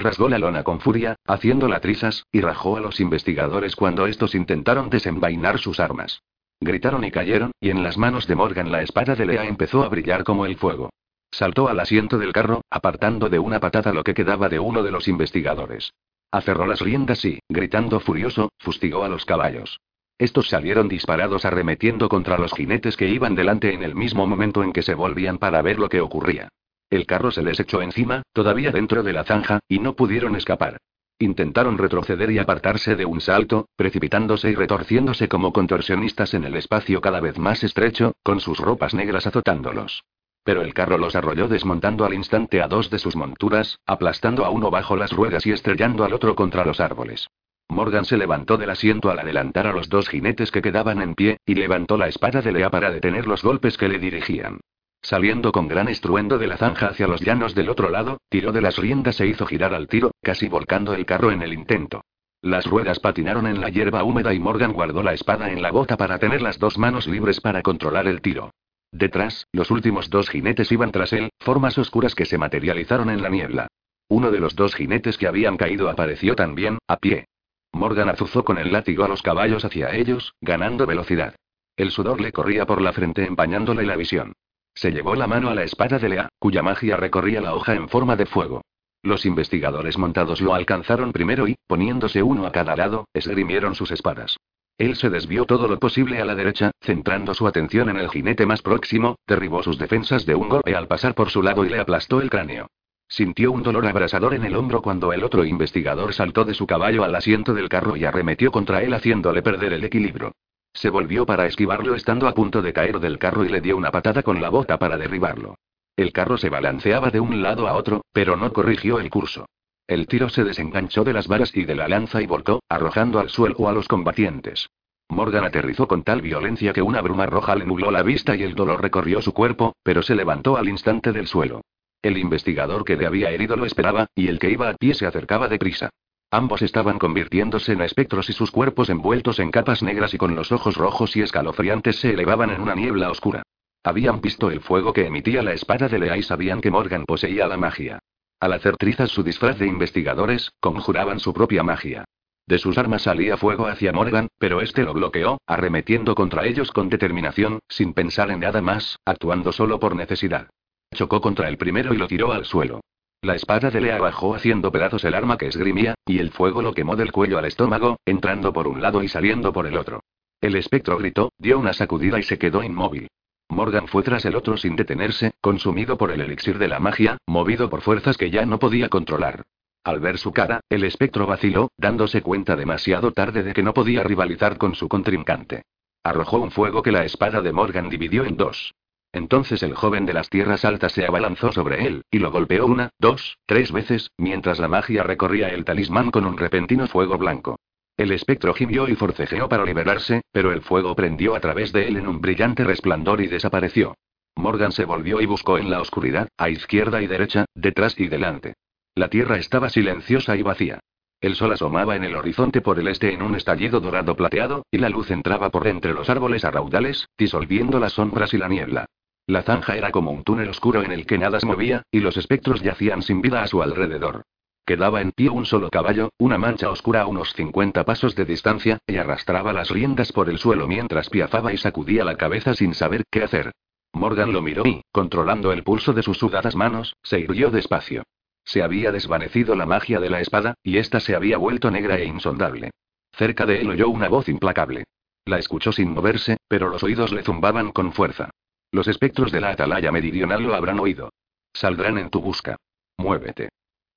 rasgó 0.00 0.28
la 0.28 0.38
lona 0.38 0.64
con 0.64 0.80
furia, 0.80 1.16
haciéndola 1.26 1.80
trizas, 1.80 2.24
y 2.32 2.40
rajó 2.40 2.76
a 2.76 2.80
los 2.80 2.98
investigadores 2.98 3.76
cuando 3.76 4.06
estos 4.06 4.34
intentaron 4.34 4.90
desenvainar 4.90 5.58
sus 5.58 5.78
armas. 5.78 6.22
Gritaron 6.60 7.04
y 7.04 7.10
cayeron, 7.10 7.52
y 7.60 7.70
en 7.70 7.82
las 7.82 7.96
manos 7.96 8.26
de 8.26 8.34
Morgan 8.34 8.70
la 8.70 8.82
espada 8.82 9.14
de 9.14 9.26
Lea 9.26 9.44
empezó 9.44 9.82
a 9.82 9.88
brillar 9.88 10.24
como 10.24 10.44
el 10.46 10.56
fuego. 10.56 10.90
Saltó 11.30 11.68
al 11.68 11.78
asiento 11.78 12.18
del 12.18 12.32
carro, 12.32 12.62
apartando 12.70 13.28
de 13.28 13.38
una 13.38 13.60
patada 13.60 13.92
lo 13.92 14.02
que 14.02 14.14
quedaba 14.14 14.48
de 14.48 14.58
uno 14.58 14.82
de 14.82 14.90
los 14.90 15.06
investigadores. 15.06 15.92
Aferró 16.32 16.66
las 16.66 16.80
riendas 16.80 17.24
y, 17.24 17.40
gritando 17.48 17.98
furioso, 17.98 18.50
fustigó 18.58 19.02
a 19.04 19.08
los 19.08 19.24
caballos. 19.24 19.80
Estos 20.16 20.48
salieron 20.48 20.88
disparados 20.88 21.44
arremetiendo 21.44 22.08
contra 22.08 22.38
los 22.38 22.52
jinetes 22.52 22.96
que 22.96 23.08
iban 23.08 23.34
delante 23.34 23.72
en 23.72 23.82
el 23.82 23.94
mismo 23.94 24.26
momento 24.26 24.62
en 24.62 24.72
que 24.72 24.82
se 24.82 24.94
volvían 24.94 25.38
para 25.38 25.62
ver 25.62 25.78
lo 25.78 25.88
que 25.88 26.00
ocurría. 26.00 26.48
El 26.90 27.06
carro 27.06 27.30
se 27.30 27.42
les 27.42 27.58
echó 27.58 27.82
encima, 27.82 28.22
todavía 28.32 28.70
dentro 28.70 29.02
de 29.02 29.12
la 29.12 29.24
zanja, 29.24 29.60
y 29.66 29.78
no 29.78 29.96
pudieron 29.96 30.36
escapar. 30.36 30.76
Intentaron 31.18 31.78
retroceder 31.78 32.30
y 32.30 32.38
apartarse 32.38 32.96
de 32.96 33.04
un 33.04 33.20
salto, 33.20 33.68
precipitándose 33.76 34.50
y 34.50 34.54
retorciéndose 34.54 35.28
como 35.28 35.52
contorsionistas 35.52 36.34
en 36.34 36.44
el 36.44 36.56
espacio 36.56 37.00
cada 37.00 37.20
vez 37.20 37.38
más 37.38 37.64
estrecho, 37.64 38.12
con 38.22 38.40
sus 38.40 38.58
ropas 38.58 38.94
negras 38.94 39.26
azotándolos. 39.26 40.02
Pero 40.42 40.62
el 40.62 40.74
carro 40.74 40.98
los 40.98 41.16
arrolló 41.16 41.48
desmontando 41.48 42.04
al 42.04 42.14
instante 42.14 42.62
a 42.62 42.68
dos 42.68 42.90
de 42.90 42.98
sus 42.98 43.16
monturas, 43.16 43.78
aplastando 43.86 44.44
a 44.44 44.50
uno 44.50 44.70
bajo 44.70 44.96
las 44.96 45.12
ruedas 45.12 45.46
y 45.46 45.52
estrellando 45.52 46.04
al 46.04 46.12
otro 46.12 46.34
contra 46.34 46.64
los 46.64 46.80
árboles. 46.80 47.28
Morgan 47.68 48.04
se 48.04 48.16
levantó 48.16 48.56
del 48.56 48.70
asiento 48.70 49.10
al 49.10 49.20
adelantar 49.20 49.66
a 49.66 49.72
los 49.72 49.88
dos 49.88 50.08
jinetes 50.08 50.50
que 50.50 50.62
quedaban 50.62 51.00
en 51.00 51.14
pie, 51.14 51.36
y 51.46 51.54
levantó 51.54 51.96
la 51.96 52.08
espada 52.08 52.42
de 52.42 52.52
Lea 52.52 52.70
para 52.70 52.90
detener 52.90 53.26
los 53.26 53.42
golpes 53.42 53.76
que 53.76 53.88
le 53.88 53.98
dirigían. 53.98 54.58
Saliendo 55.02 55.52
con 55.52 55.68
gran 55.68 55.88
estruendo 55.88 56.36
de 56.36 56.46
la 56.46 56.56
zanja 56.56 56.88
hacia 56.88 57.06
los 57.06 57.20
llanos 57.20 57.54
del 57.54 57.70
otro 57.70 57.88
lado, 57.88 58.18
tiró 58.28 58.52
de 58.52 58.60
las 58.60 58.76
riendas 58.76 59.20
e 59.20 59.26
hizo 59.26 59.46
girar 59.46 59.72
al 59.72 59.88
tiro, 59.88 60.10
casi 60.20 60.48
volcando 60.48 60.94
el 60.94 61.06
carro 61.06 61.30
en 61.30 61.42
el 61.42 61.52
intento. 61.52 62.02
Las 62.42 62.66
ruedas 62.66 62.98
patinaron 62.98 63.46
en 63.46 63.60
la 63.60 63.68
hierba 63.68 64.02
húmeda 64.02 64.34
y 64.34 64.40
Morgan 64.40 64.72
guardó 64.72 65.02
la 65.02 65.14
espada 65.14 65.50
en 65.50 65.62
la 65.62 65.70
bota 65.70 65.96
para 65.96 66.18
tener 66.18 66.42
las 66.42 66.58
dos 66.58 66.76
manos 66.78 67.06
libres 67.06 67.40
para 67.40 67.62
controlar 67.62 68.08
el 68.08 68.20
tiro. 68.20 68.50
Detrás, 68.92 69.46
los 69.52 69.70
últimos 69.70 70.10
dos 70.10 70.28
jinetes 70.28 70.72
iban 70.72 70.90
tras 70.90 71.12
él, 71.12 71.30
formas 71.38 71.78
oscuras 71.78 72.14
que 72.14 72.26
se 72.26 72.38
materializaron 72.38 73.10
en 73.10 73.22
la 73.22 73.28
niebla. 73.28 73.68
Uno 74.08 74.30
de 74.30 74.40
los 74.40 74.56
dos 74.56 74.74
jinetes 74.74 75.16
que 75.16 75.28
habían 75.28 75.56
caído 75.56 75.88
apareció 75.88 76.34
también, 76.34 76.78
a 76.88 76.96
pie. 76.96 77.26
Morgan 77.72 78.08
azuzó 78.08 78.44
con 78.44 78.58
el 78.58 78.72
látigo 78.72 79.04
a 79.04 79.08
los 79.08 79.22
caballos 79.22 79.64
hacia 79.64 79.94
ellos, 79.94 80.34
ganando 80.40 80.86
velocidad. 80.86 81.36
El 81.76 81.92
sudor 81.92 82.20
le 82.20 82.32
corría 82.32 82.66
por 82.66 82.82
la 82.82 82.92
frente 82.92 83.24
empañándole 83.24 83.84
la 83.84 83.96
visión. 83.96 84.32
Se 84.74 84.90
llevó 84.90 85.14
la 85.14 85.28
mano 85.28 85.50
a 85.50 85.54
la 85.54 85.62
espada 85.62 85.98
de 85.98 86.08
Lea, 86.08 86.28
cuya 86.38 86.62
magia 86.62 86.96
recorría 86.96 87.40
la 87.40 87.54
hoja 87.54 87.74
en 87.74 87.88
forma 87.88 88.16
de 88.16 88.26
fuego. 88.26 88.62
Los 89.02 89.24
investigadores 89.24 89.96
montados 89.96 90.40
lo 90.40 90.54
alcanzaron 90.54 91.12
primero 91.12 91.48
y, 91.48 91.56
poniéndose 91.66 92.22
uno 92.22 92.44
a 92.44 92.52
cada 92.52 92.76
lado, 92.76 93.06
esgrimieron 93.14 93.74
sus 93.74 93.92
espadas. 93.92 94.36
Él 94.80 94.96
se 94.96 95.10
desvió 95.10 95.44
todo 95.44 95.68
lo 95.68 95.78
posible 95.78 96.22
a 96.22 96.24
la 96.24 96.34
derecha, 96.34 96.70
centrando 96.80 97.34
su 97.34 97.46
atención 97.46 97.90
en 97.90 97.98
el 97.98 98.08
jinete 98.08 98.46
más 98.46 98.62
próximo, 98.62 99.18
derribó 99.26 99.62
sus 99.62 99.76
defensas 99.76 100.24
de 100.24 100.34
un 100.34 100.48
golpe 100.48 100.74
al 100.74 100.88
pasar 100.88 101.14
por 101.14 101.28
su 101.28 101.42
lado 101.42 101.66
y 101.66 101.68
le 101.68 101.78
aplastó 101.78 102.22
el 102.22 102.30
cráneo. 102.30 102.66
Sintió 103.06 103.52
un 103.52 103.62
dolor 103.62 103.86
abrasador 103.86 104.32
en 104.32 104.42
el 104.46 104.56
hombro 104.56 104.80
cuando 104.80 105.12
el 105.12 105.22
otro 105.22 105.44
investigador 105.44 106.14
saltó 106.14 106.46
de 106.46 106.54
su 106.54 106.66
caballo 106.66 107.04
al 107.04 107.14
asiento 107.14 107.52
del 107.52 107.68
carro 107.68 107.94
y 107.94 108.06
arremetió 108.06 108.50
contra 108.50 108.82
él 108.82 108.94
haciéndole 108.94 109.42
perder 109.42 109.74
el 109.74 109.84
equilibrio. 109.84 110.32
Se 110.72 110.88
volvió 110.88 111.26
para 111.26 111.44
esquivarlo 111.44 111.94
estando 111.94 112.26
a 112.26 112.32
punto 112.32 112.62
de 112.62 112.72
caer 112.72 113.00
del 113.00 113.18
carro 113.18 113.44
y 113.44 113.50
le 113.50 113.60
dio 113.60 113.76
una 113.76 113.90
patada 113.90 114.22
con 114.22 114.40
la 114.40 114.48
bota 114.48 114.78
para 114.78 114.96
derribarlo. 114.96 115.56
El 115.94 116.10
carro 116.10 116.38
se 116.38 116.48
balanceaba 116.48 117.10
de 117.10 117.20
un 117.20 117.42
lado 117.42 117.68
a 117.68 117.74
otro, 117.74 118.00
pero 118.14 118.34
no 118.34 118.50
corrigió 118.54 118.98
el 118.98 119.10
curso. 119.10 119.44
El 119.90 120.06
tiro 120.06 120.28
se 120.28 120.44
desenganchó 120.44 121.02
de 121.02 121.12
las 121.12 121.26
varas 121.26 121.50
y 121.52 121.64
de 121.64 121.74
la 121.74 121.88
lanza 121.88 122.22
y 122.22 122.26
volcó, 122.28 122.62
arrojando 122.68 123.18
al 123.18 123.28
suelo 123.28 123.68
a 123.68 123.72
los 123.72 123.88
combatientes. 123.88 124.70
Morgan 125.08 125.44
aterrizó 125.44 125.88
con 125.88 126.04
tal 126.04 126.22
violencia 126.22 126.72
que 126.72 126.80
una 126.80 127.00
bruma 127.00 127.26
roja 127.26 127.56
le 127.56 127.66
nubló 127.66 127.90
la 127.90 128.04
vista 128.04 128.36
y 128.36 128.44
el 128.44 128.54
dolor 128.54 128.80
recorrió 128.80 129.20
su 129.20 129.34
cuerpo, 129.34 129.74
pero 129.82 130.02
se 130.02 130.14
levantó 130.14 130.56
al 130.56 130.68
instante 130.68 131.10
del 131.10 131.26
suelo. 131.26 131.62
El 132.02 132.18
investigador 132.18 132.84
que 132.84 132.94
le 132.94 133.04
había 133.04 133.32
herido 133.32 133.56
lo 133.56 133.66
esperaba, 133.66 134.06
y 134.14 134.28
el 134.28 134.38
que 134.38 134.52
iba 134.52 134.68
a 134.68 134.74
pie 134.74 134.94
se 134.94 135.06
acercaba 135.06 135.48
deprisa. 135.48 135.90
Ambos 136.30 136.62
estaban 136.62 137.00
convirtiéndose 137.00 137.72
en 137.72 137.80
espectros 137.80 138.30
y 138.30 138.32
sus 138.32 138.52
cuerpos 138.52 138.90
envueltos 138.90 139.40
en 139.40 139.50
capas 139.50 139.82
negras 139.82 140.14
y 140.14 140.18
con 140.18 140.36
los 140.36 140.52
ojos 140.52 140.76
rojos 140.76 141.16
y 141.16 141.22
escalofriantes 141.22 141.96
se 141.96 142.12
elevaban 142.12 142.50
en 142.50 142.60
una 142.60 142.76
niebla 142.76 143.10
oscura. 143.10 143.42
Habían 143.82 144.20
visto 144.20 144.52
el 144.52 144.60
fuego 144.60 144.92
que 144.92 145.06
emitía 145.06 145.42
la 145.42 145.52
espada 145.52 145.88
de 145.88 145.98
Lea 145.98 146.16
y 146.16 146.22
sabían 146.22 146.60
que 146.60 146.70
Morgan 146.70 147.06
poseía 147.06 147.48
la 147.48 147.56
magia. 147.56 147.98
Al 148.40 148.54
hacer 148.54 148.78
trizas 148.78 149.10
su 149.10 149.22
disfraz 149.22 149.58
de 149.58 149.66
investigadores, 149.66 150.50
conjuraban 150.60 151.20
su 151.20 151.34
propia 151.34 151.62
magia. 151.62 152.06
De 152.46 152.58
sus 152.58 152.78
armas 152.78 153.02
salía 153.02 153.36
fuego 153.36 153.66
hacia 153.66 153.92
Morgan, 153.92 154.28
pero 154.38 154.62
este 154.62 154.82
lo 154.82 154.94
bloqueó, 154.94 155.38
arremetiendo 155.46 156.14
contra 156.14 156.46
ellos 156.46 156.72
con 156.72 156.88
determinación, 156.88 157.60
sin 157.68 157.92
pensar 157.92 158.30
en 158.30 158.40
nada 158.40 158.62
más, 158.62 158.98
actuando 159.04 159.52
solo 159.52 159.78
por 159.78 159.94
necesidad. 159.94 160.48
Chocó 160.94 161.20
contra 161.20 161.48
el 161.48 161.58
primero 161.58 161.94
y 161.94 161.98
lo 161.98 162.08
tiró 162.08 162.32
al 162.32 162.46
suelo. 162.46 162.80
La 163.22 163.34
espada 163.34 163.70
de 163.70 163.82
Lea 163.82 163.98
bajó 163.98 164.34
haciendo 164.34 164.72
pedazos 164.72 165.04
el 165.04 165.14
arma 165.14 165.36
que 165.36 165.46
esgrimía, 165.46 165.94
y 166.06 166.18
el 166.18 166.30
fuego 166.30 166.62
lo 166.62 166.72
quemó 166.72 166.96
del 166.96 167.12
cuello 167.12 167.38
al 167.38 167.44
estómago, 167.44 167.98
entrando 168.06 168.52
por 168.54 168.66
un 168.66 168.80
lado 168.80 169.02
y 169.02 169.08
saliendo 169.08 169.52
por 169.52 169.66
el 169.66 169.76
otro. 169.76 170.00
El 170.40 170.56
espectro 170.56 170.96
gritó, 170.96 171.30
dio 171.36 171.58
una 171.58 171.74
sacudida 171.74 172.18
y 172.18 172.22
se 172.22 172.38
quedó 172.38 172.62
inmóvil. 172.62 173.08
Morgan 173.50 173.88
fue 173.88 174.02
tras 174.02 174.24
el 174.24 174.36
otro 174.36 174.56
sin 174.56 174.76
detenerse, 174.76 175.32
consumido 175.40 175.98
por 175.98 176.10
el 176.10 176.20
elixir 176.20 176.58
de 176.58 176.68
la 176.68 176.78
magia, 176.78 177.18
movido 177.26 177.68
por 177.68 177.82
fuerzas 177.82 178.16
que 178.16 178.30
ya 178.30 178.46
no 178.46 178.58
podía 178.58 178.88
controlar. 178.88 179.42
Al 179.84 179.98
ver 179.98 180.18
su 180.18 180.32
cara, 180.32 180.60
el 180.68 180.84
espectro 180.84 181.26
vaciló, 181.26 181.70
dándose 181.76 182.22
cuenta 182.22 182.54
demasiado 182.54 183.12
tarde 183.12 183.42
de 183.42 183.52
que 183.52 183.62
no 183.62 183.74
podía 183.74 184.02
rivalizar 184.02 184.58
con 184.58 184.74
su 184.74 184.88
contrincante. 184.88 185.62
Arrojó 186.04 186.38
un 186.38 186.50
fuego 186.50 186.82
que 186.82 186.92
la 186.92 187.04
espada 187.04 187.40
de 187.42 187.52
Morgan 187.52 187.88
dividió 187.88 188.24
en 188.24 188.36
dos. 188.36 188.74
Entonces 189.12 189.62
el 189.62 189.74
joven 189.74 190.06
de 190.06 190.14
las 190.14 190.28
tierras 190.28 190.64
altas 190.64 190.92
se 190.92 191.04
abalanzó 191.04 191.50
sobre 191.50 191.86
él, 191.86 192.04
y 192.10 192.18
lo 192.18 192.30
golpeó 192.30 192.66
una, 192.66 192.90
dos, 192.98 193.38
tres 193.46 193.72
veces, 193.72 194.10
mientras 194.16 194.58
la 194.58 194.68
magia 194.68 195.02
recorría 195.02 195.48
el 195.48 195.64
talismán 195.64 196.10
con 196.10 196.26
un 196.26 196.38
repentino 196.38 196.86
fuego 196.86 197.18
blanco. 197.18 197.56
El 198.00 198.12
espectro 198.12 198.54
gimió 198.54 198.88
y 198.88 198.94
forcejeó 198.94 199.46
para 199.46 199.66
liberarse, 199.66 200.22
pero 200.32 200.52
el 200.52 200.62
fuego 200.62 200.96
prendió 200.96 201.36
a 201.36 201.40
través 201.40 201.70
de 201.70 201.86
él 201.86 201.98
en 201.98 202.08
un 202.08 202.22
brillante 202.22 202.64
resplandor 202.64 203.20
y 203.20 203.26
desapareció. 203.26 203.94
Morgan 204.36 204.72
se 204.72 204.86
volvió 204.86 205.20
y 205.20 205.26
buscó 205.26 205.58
en 205.58 205.68
la 205.68 205.82
oscuridad, 205.82 206.26
a 206.38 206.48
izquierda 206.48 207.02
y 207.02 207.06
derecha, 207.06 207.44
detrás 207.54 208.00
y 208.00 208.08
delante. 208.08 208.54
La 208.94 209.10
tierra 209.10 209.36
estaba 209.36 209.68
silenciosa 209.68 210.34
y 210.34 210.40
vacía. 210.40 210.80
El 211.20 211.34
sol 211.34 211.52
asomaba 211.52 211.94
en 211.94 212.04
el 212.04 212.16
horizonte 212.16 212.62
por 212.62 212.78
el 212.78 212.88
este 212.88 213.12
en 213.12 213.20
un 213.20 213.34
estallido 213.34 213.80
dorado 213.80 214.16
plateado, 214.16 214.64
y 214.70 214.78
la 214.78 214.88
luz 214.88 215.10
entraba 215.10 215.50
por 215.50 215.66
entre 215.66 215.92
los 215.92 216.08
árboles 216.08 216.46
a 216.46 216.50
raudales, 216.50 217.06
disolviendo 217.18 217.78
las 217.78 217.92
sombras 217.92 218.32
y 218.32 218.38
la 218.38 218.48
niebla. 218.48 218.86
La 219.26 219.42
zanja 219.42 219.76
era 219.76 219.90
como 219.90 220.10
un 220.10 220.24
túnel 220.24 220.48
oscuro 220.48 220.82
en 220.82 220.92
el 220.92 221.04
que 221.04 221.18
nada 221.18 221.38
se 221.38 221.44
movía, 221.44 221.82
y 221.90 222.00
los 222.00 222.16
espectros 222.16 222.62
yacían 222.62 223.02
sin 223.02 223.20
vida 223.20 223.42
a 223.42 223.46
su 223.46 223.62
alrededor. 223.62 224.22
Quedaba 224.70 225.00
en 225.00 225.10
pie 225.10 225.30
un 225.30 225.46
solo 225.46 225.68
caballo, 225.68 226.12
una 226.16 226.38
mancha 226.38 226.70
oscura 226.70 227.02
a 227.02 227.06
unos 227.08 227.32
50 227.32 227.84
pasos 227.84 228.14
de 228.14 228.24
distancia, 228.24 228.78
y 228.86 228.98
arrastraba 228.98 229.52
las 229.52 229.68
riendas 229.68 230.12
por 230.12 230.30
el 230.30 230.38
suelo 230.38 230.68
mientras 230.68 231.10
piafaba 231.10 231.52
y 231.52 231.56
sacudía 231.56 232.04
la 232.04 232.16
cabeza 232.16 232.54
sin 232.54 232.74
saber 232.74 233.02
qué 233.10 233.24
hacer. 233.24 233.50
Morgan 233.92 234.32
lo 234.32 234.42
miró 234.42 234.64
y, 234.64 234.82
controlando 234.92 235.50
el 235.50 235.64
pulso 235.64 235.92
de 235.92 236.04
sus 236.04 236.18
sudadas 236.18 236.54
manos, 236.54 236.94
se 237.02 237.18
irguió 237.18 237.50
despacio. 237.50 238.04
Se 238.44 238.62
había 238.62 238.92
desvanecido 238.92 239.56
la 239.56 239.66
magia 239.66 239.98
de 239.98 240.08
la 240.08 240.20
espada, 240.20 240.54
y 240.62 240.78
ésta 240.78 241.00
se 241.00 241.16
había 241.16 241.36
vuelto 241.36 241.72
negra 241.72 241.98
e 241.98 242.04
insondable. 242.04 242.70
Cerca 243.10 243.46
de 243.46 243.62
él 243.62 243.70
oyó 243.70 243.88
una 243.88 244.08
voz 244.08 244.28
implacable. 244.28 244.84
La 245.24 245.40
escuchó 245.40 245.72
sin 245.72 245.90
moverse, 245.90 246.36
pero 246.46 246.68
los 246.68 246.84
oídos 246.84 247.10
le 247.10 247.24
zumbaban 247.24 247.72
con 247.72 247.92
fuerza. 247.92 248.30
Los 248.70 248.86
espectros 248.86 249.32
de 249.32 249.40
la 249.40 249.50
atalaya 249.50 249.90
meridional 249.90 250.44
lo 250.44 250.54
habrán 250.54 250.78
oído. 250.78 251.10
Saldrán 251.52 251.98
en 251.98 252.08
tu 252.08 252.20
busca. 252.20 252.54
Muévete. 252.98 253.48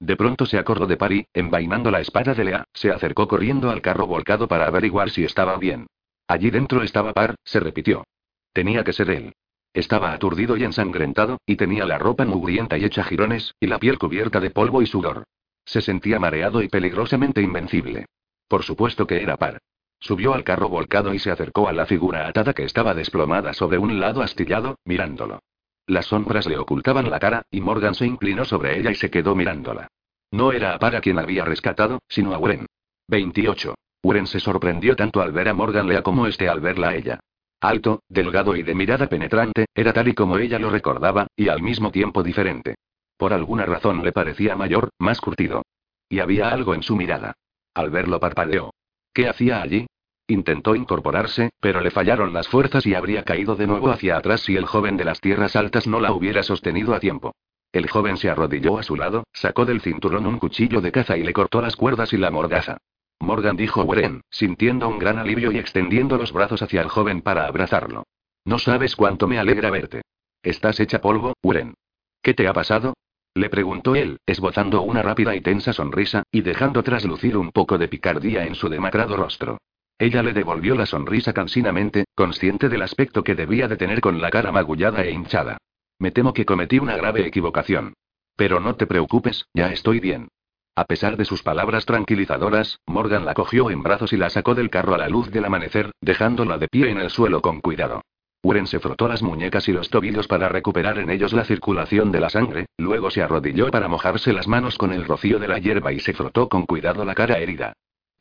De 0.03 0.17
pronto 0.17 0.45
se 0.45 0.57
acordó 0.57 0.85
de 0.85 0.97
Pari, 0.97 1.27
envainando 1.33 1.89
la 1.89 2.01
espada 2.01 2.33
de 2.33 2.43
Lea, 2.43 2.65
se 2.73 2.91
acercó 2.91 3.25
corriendo 3.25 3.71
al 3.71 3.81
carro 3.81 4.05
volcado 4.05 4.49
para 4.49 4.65
averiguar 4.67 5.09
si 5.09 5.23
estaba 5.23 5.55
bien. 5.55 5.87
Allí 6.27 6.51
dentro 6.51 6.83
estaba 6.83 7.13
Par, 7.13 7.35
se 7.45 7.61
repitió. 7.61 8.03
Tenía 8.51 8.83
que 8.83 8.91
ser 8.91 9.09
él. 9.09 9.33
Estaba 9.73 10.11
aturdido 10.11 10.57
y 10.57 10.65
ensangrentado, 10.65 11.39
y 11.45 11.55
tenía 11.55 11.85
la 11.85 11.99
ropa 11.99 12.25
mugrienta 12.25 12.77
y 12.77 12.83
hecha 12.83 13.05
jirones, 13.05 13.55
y 13.61 13.67
la 13.67 13.79
piel 13.79 13.97
cubierta 13.97 14.41
de 14.41 14.49
polvo 14.49 14.81
y 14.81 14.87
sudor. 14.87 15.23
Se 15.63 15.79
sentía 15.79 16.19
mareado 16.19 16.61
y 16.61 16.67
peligrosamente 16.67 17.41
invencible. 17.41 18.07
Por 18.49 18.63
supuesto 18.63 19.07
que 19.07 19.23
era 19.23 19.37
Par. 19.37 19.59
Subió 20.01 20.33
al 20.33 20.43
carro 20.43 20.67
volcado 20.67 21.13
y 21.13 21.19
se 21.19 21.31
acercó 21.31 21.69
a 21.69 21.71
la 21.71 21.85
figura 21.85 22.27
atada 22.27 22.51
que 22.51 22.65
estaba 22.65 22.93
desplomada 22.93 23.53
sobre 23.53 23.77
un 23.77 24.01
lado 24.01 24.21
astillado, 24.21 24.79
mirándolo. 24.83 25.39
Las 25.87 26.05
sombras 26.05 26.47
le 26.47 26.57
ocultaban 26.57 27.09
la 27.09 27.19
cara, 27.19 27.43
y 27.51 27.59
Morgan 27.59 27.93
se 27.93 28.05
inclinó 28.05 28.45
sobre 28.45 28.79
ella 28.79 28.91
y 28.91 28.95
se 28.95 29.11
quedó 29.11 29.35
mirándola. 29.35 29.87
No 30.31 30.51
era 30.51 30.73
a 30.73 30.79
Para 30.79 31.01
quien 31.01 31.19
había 31.19 31.45
rescatado, 31.45 31.99
sino 32.07 32.33
a 32.33 32.39
Uren. 32.39 32.65
28. 33.07 33.75
Uren 34.01 34.27
se 34.27 34.39
sorprendió 34.39 34.95
tanto 34.95 35.21
al 35.21 35.31
ver 35.31 35.49
a 35.49 35.53
Morgan 35.53 35.87
Lea 35.87 36.01
como 36.01 36.25
este 36.27 36.49
al 36.49 36.61
verla 36.61 36.89
a 36.89 36.95
ella. 36.95 37.19
Alto, 37.59 38.01
delgado 38.09 38.55
y 38.55 38.63
de 38.63 38.75
mirada 38.75 39.07
penetrante, 39.07 39.67
era 39.73 39.93
tal 39.93 40.07
y 40.07 40.13
como 40.13 40.37
ella 40.37 40.59
lo 40.59 40.69
recordaba, 40.69 41.27
y 41.35 41.49
al 41.49 41.61
mismo 41.61 41.91
tiempo 41.91 42.23
diferente. 42.23 42.75
Por 43.17 43.31
alguna 43.31 43.65
razón 43.65 44.03
le 44.03 44.11
parecía 44.11 44.55
mayor, 44.55 44.89
más 44.99 45.21
curtido. 45.21 45.63
Y 46.09 46.19
había 46.19 46.49
algo 46.49 46.73
en 46.75 46.83
su 46.83 46.95
mirada. 46.95 47.33
Al 47.73 47.89
verlo 47.89 48.19
parpadeó. 48.19 48.73
¿Qué 49.13 49.29
hacía 49.29 49.61
allí? 49.61 49.87
Intentó 50.27 50.75
incorporarse, 50.75 51.49
pero 51.59 51.81
le 51.81 51.91
fallaron 51.91 52.31
las 52.31 52.47
fuerzas 52.47 52.85
y 52.85 52.95
habría 52.95 53.23
caído 53.23 53.55
de 53.55 53.67
nuevo 53.67 53.89
hacia 53.89 54.17
atrás 54.17 54.41
si 54.41 54.55
el 54.55 54.65
joven 54.65 54.95
de 54.95 55.03
las 55.03 55.19
tierras 55.19 55.55
altas 55.55 55.85
no 55.85 55.99
la 55.99 56.13
hubiera 56.13 56.43
sostenido 56.43 56.93
a 56.93 56.99
tiempo. 56.99 57.33
El 57.73 57.89
joven 57.89 58.17
se 58.17 58.29
arrodilló 58.29 58.77
a 58.77 58.83
su 58.83 58.95
lado, 58.95 59.25
sacó 59.33 59.65
del 59.65 59.81
cinturón 59.81 60.25
un 60.25 60.39
cuchillo 60.39 60.79
de 60.79 60.91
caza 60.91 61.17
y 61.17 61.23
le 61.23 61.33
cortó 61.33 61.61
las 61.61 61.75
cuerdas 61.75 62.13
y 62.13 62.17
la 62.17 62.31
mordaza. 62.31 62.77
Morgan 63.19 63.57
dijo 63.57 63.83
Wren, 63.83 64.21
sintiendo 64.29 64.87
un 64.87 64.99
gran 64.99 65.17
alivio 65.17 65.51
y 65.51 65.57
extendiendo 65.57 66.17
los 66.17 66.31
brazos 66.31 66.61
hacia 66.61 66.81
el 66.81 66.89
joven 66.89 67.21
para 67.21 67.47
abrazarlo. 67.47 68.03
No 68.45 68.59
sabes 68.59 68.95
cuánto 68.95 69.27
me 69.27 69.39
alegra 69.39 69.71
verte. 69.71 70.03
Estás 70.41 70.79
hecha 70.79 71.01
polvo, 71.01 71.33
Wren. 71.41 71.73
¿Qué 72.21 72.33
te 72.33 72.47
ha 72.47 72.53
pasado? 72.53 72.93
Le 73.33 73.49
preguntó 73.49 73.95
él, 73.95 74.19
esbozando 74.25 74.83
una 74.83 75.01
rápida 75.01 75.35
y 75.35 75.41
tensa 75.41 75.73
sonrisa, 75.73 76.23
y 76.31 76.41
dejando 76.41 76.83
traslucir 76.83 77.35
un 77.35 77.51
poco 77.51 77.77
de 77.77 77.87
picardía 77.87 78.45
en 78.45 78.55
su 78.55 78.69
demacrado 78.69 79.17
rostro. 79.17 79.57
Ella 79.97 80.23
le 80.23 80.33
devolvió 80.33 80.75
la 80.75 80.85
sonrisa 80.85 81.33
cansinamente, 81.33 82.05
consciente 82.15 82.69
del 82.69 82.81
aspecto 82.81 83.23
que 83.23 83.35
debía 83.35 83.67
de 83.67 83.77
tener 83.77 84.01
con 84.01 84.21
la 84.21 84.29
cara 84.29 84.51
magullada 84.51 85.03
e 85.03 85.11
hinchada. 85.11 85.57
Me 85.99 86.11
temo 86.11 86.33
que 86.33 86.45
cometí 86.45 86.79
una 86.79 86.97
grave 86.97 87.25
equivocación. 87.25 87.93
Pero 88.35 88.59
no 88.59 88.75
te 88.75 88.87
preocupes, 88.87 89.45
ya 89.53 89.71
estoy 89.71 89.99
bien. 89.99 90.27
A 90.75 90.85
pesar 90.85 91.17
de 91.17 91.25
sus 91.25 91.43
palabras 91.43 91.85
tranquilizadoras, 91.85 92.79
Morgan 92.87 93.25
la 93.25 93.35
cogió 93.35 93.69
en 93.69 93.83
brazos 93.83 94.11
y 94.11 94.17
la 94.17 94.31
sacó 94.31 94.55
del 94.55 94.71
carro 94.71 94.95
a 94.95 94.97
la 94.97 95.07
luz 95.07 95.29
del 95.29 95.45
amanecer, 95.45 95.91
dejándola 96.01 96.57
de 96.57 96.67
pie 96.67 96.89
en 96.89 96.99
el 96.99 97.11
suelo 97.11 97.41
con 97.41 97.61
cuidado. 97.61 98.01
Uren 98.41 98.65
se 98.65 98.79
frotó 98.79 99.07
las 99.07 99.21
muñecas 99.21 99.69
y 99.69 99.71
los 99.71 99.89
tobillos 99.89 100.27
para 100.27 100.49
recuperar 100.49 100.97
en 100.97 101.11
ellos 101.11 101.31
la 101.31 101.45
circulación 101.45 102.11
de 102.11 102.19
la 102.19 102.29
sangre, 102.29 102.65
luego 102.77 103.11
se 103.11 103.21
arrodilló 103.21 103.69
para 103.69 103.87
mojarse 103.87 104.33
las 104.33 104.47
manos 104.47 104.77
con 104.77 104.91
el 104.91 105.05
rocío 105.05 105.39
de 105.39 105.47
la 105.47 105.59
hierba 105.59 105.93
y 105.93 105.99
se 105.99 106.13
frotó 106.13 106.49
con 106.49 106.65
cuidado 106.65 107.05
la 107.05 107.13
cara 107.13 107.37
herida. 107.37 107.73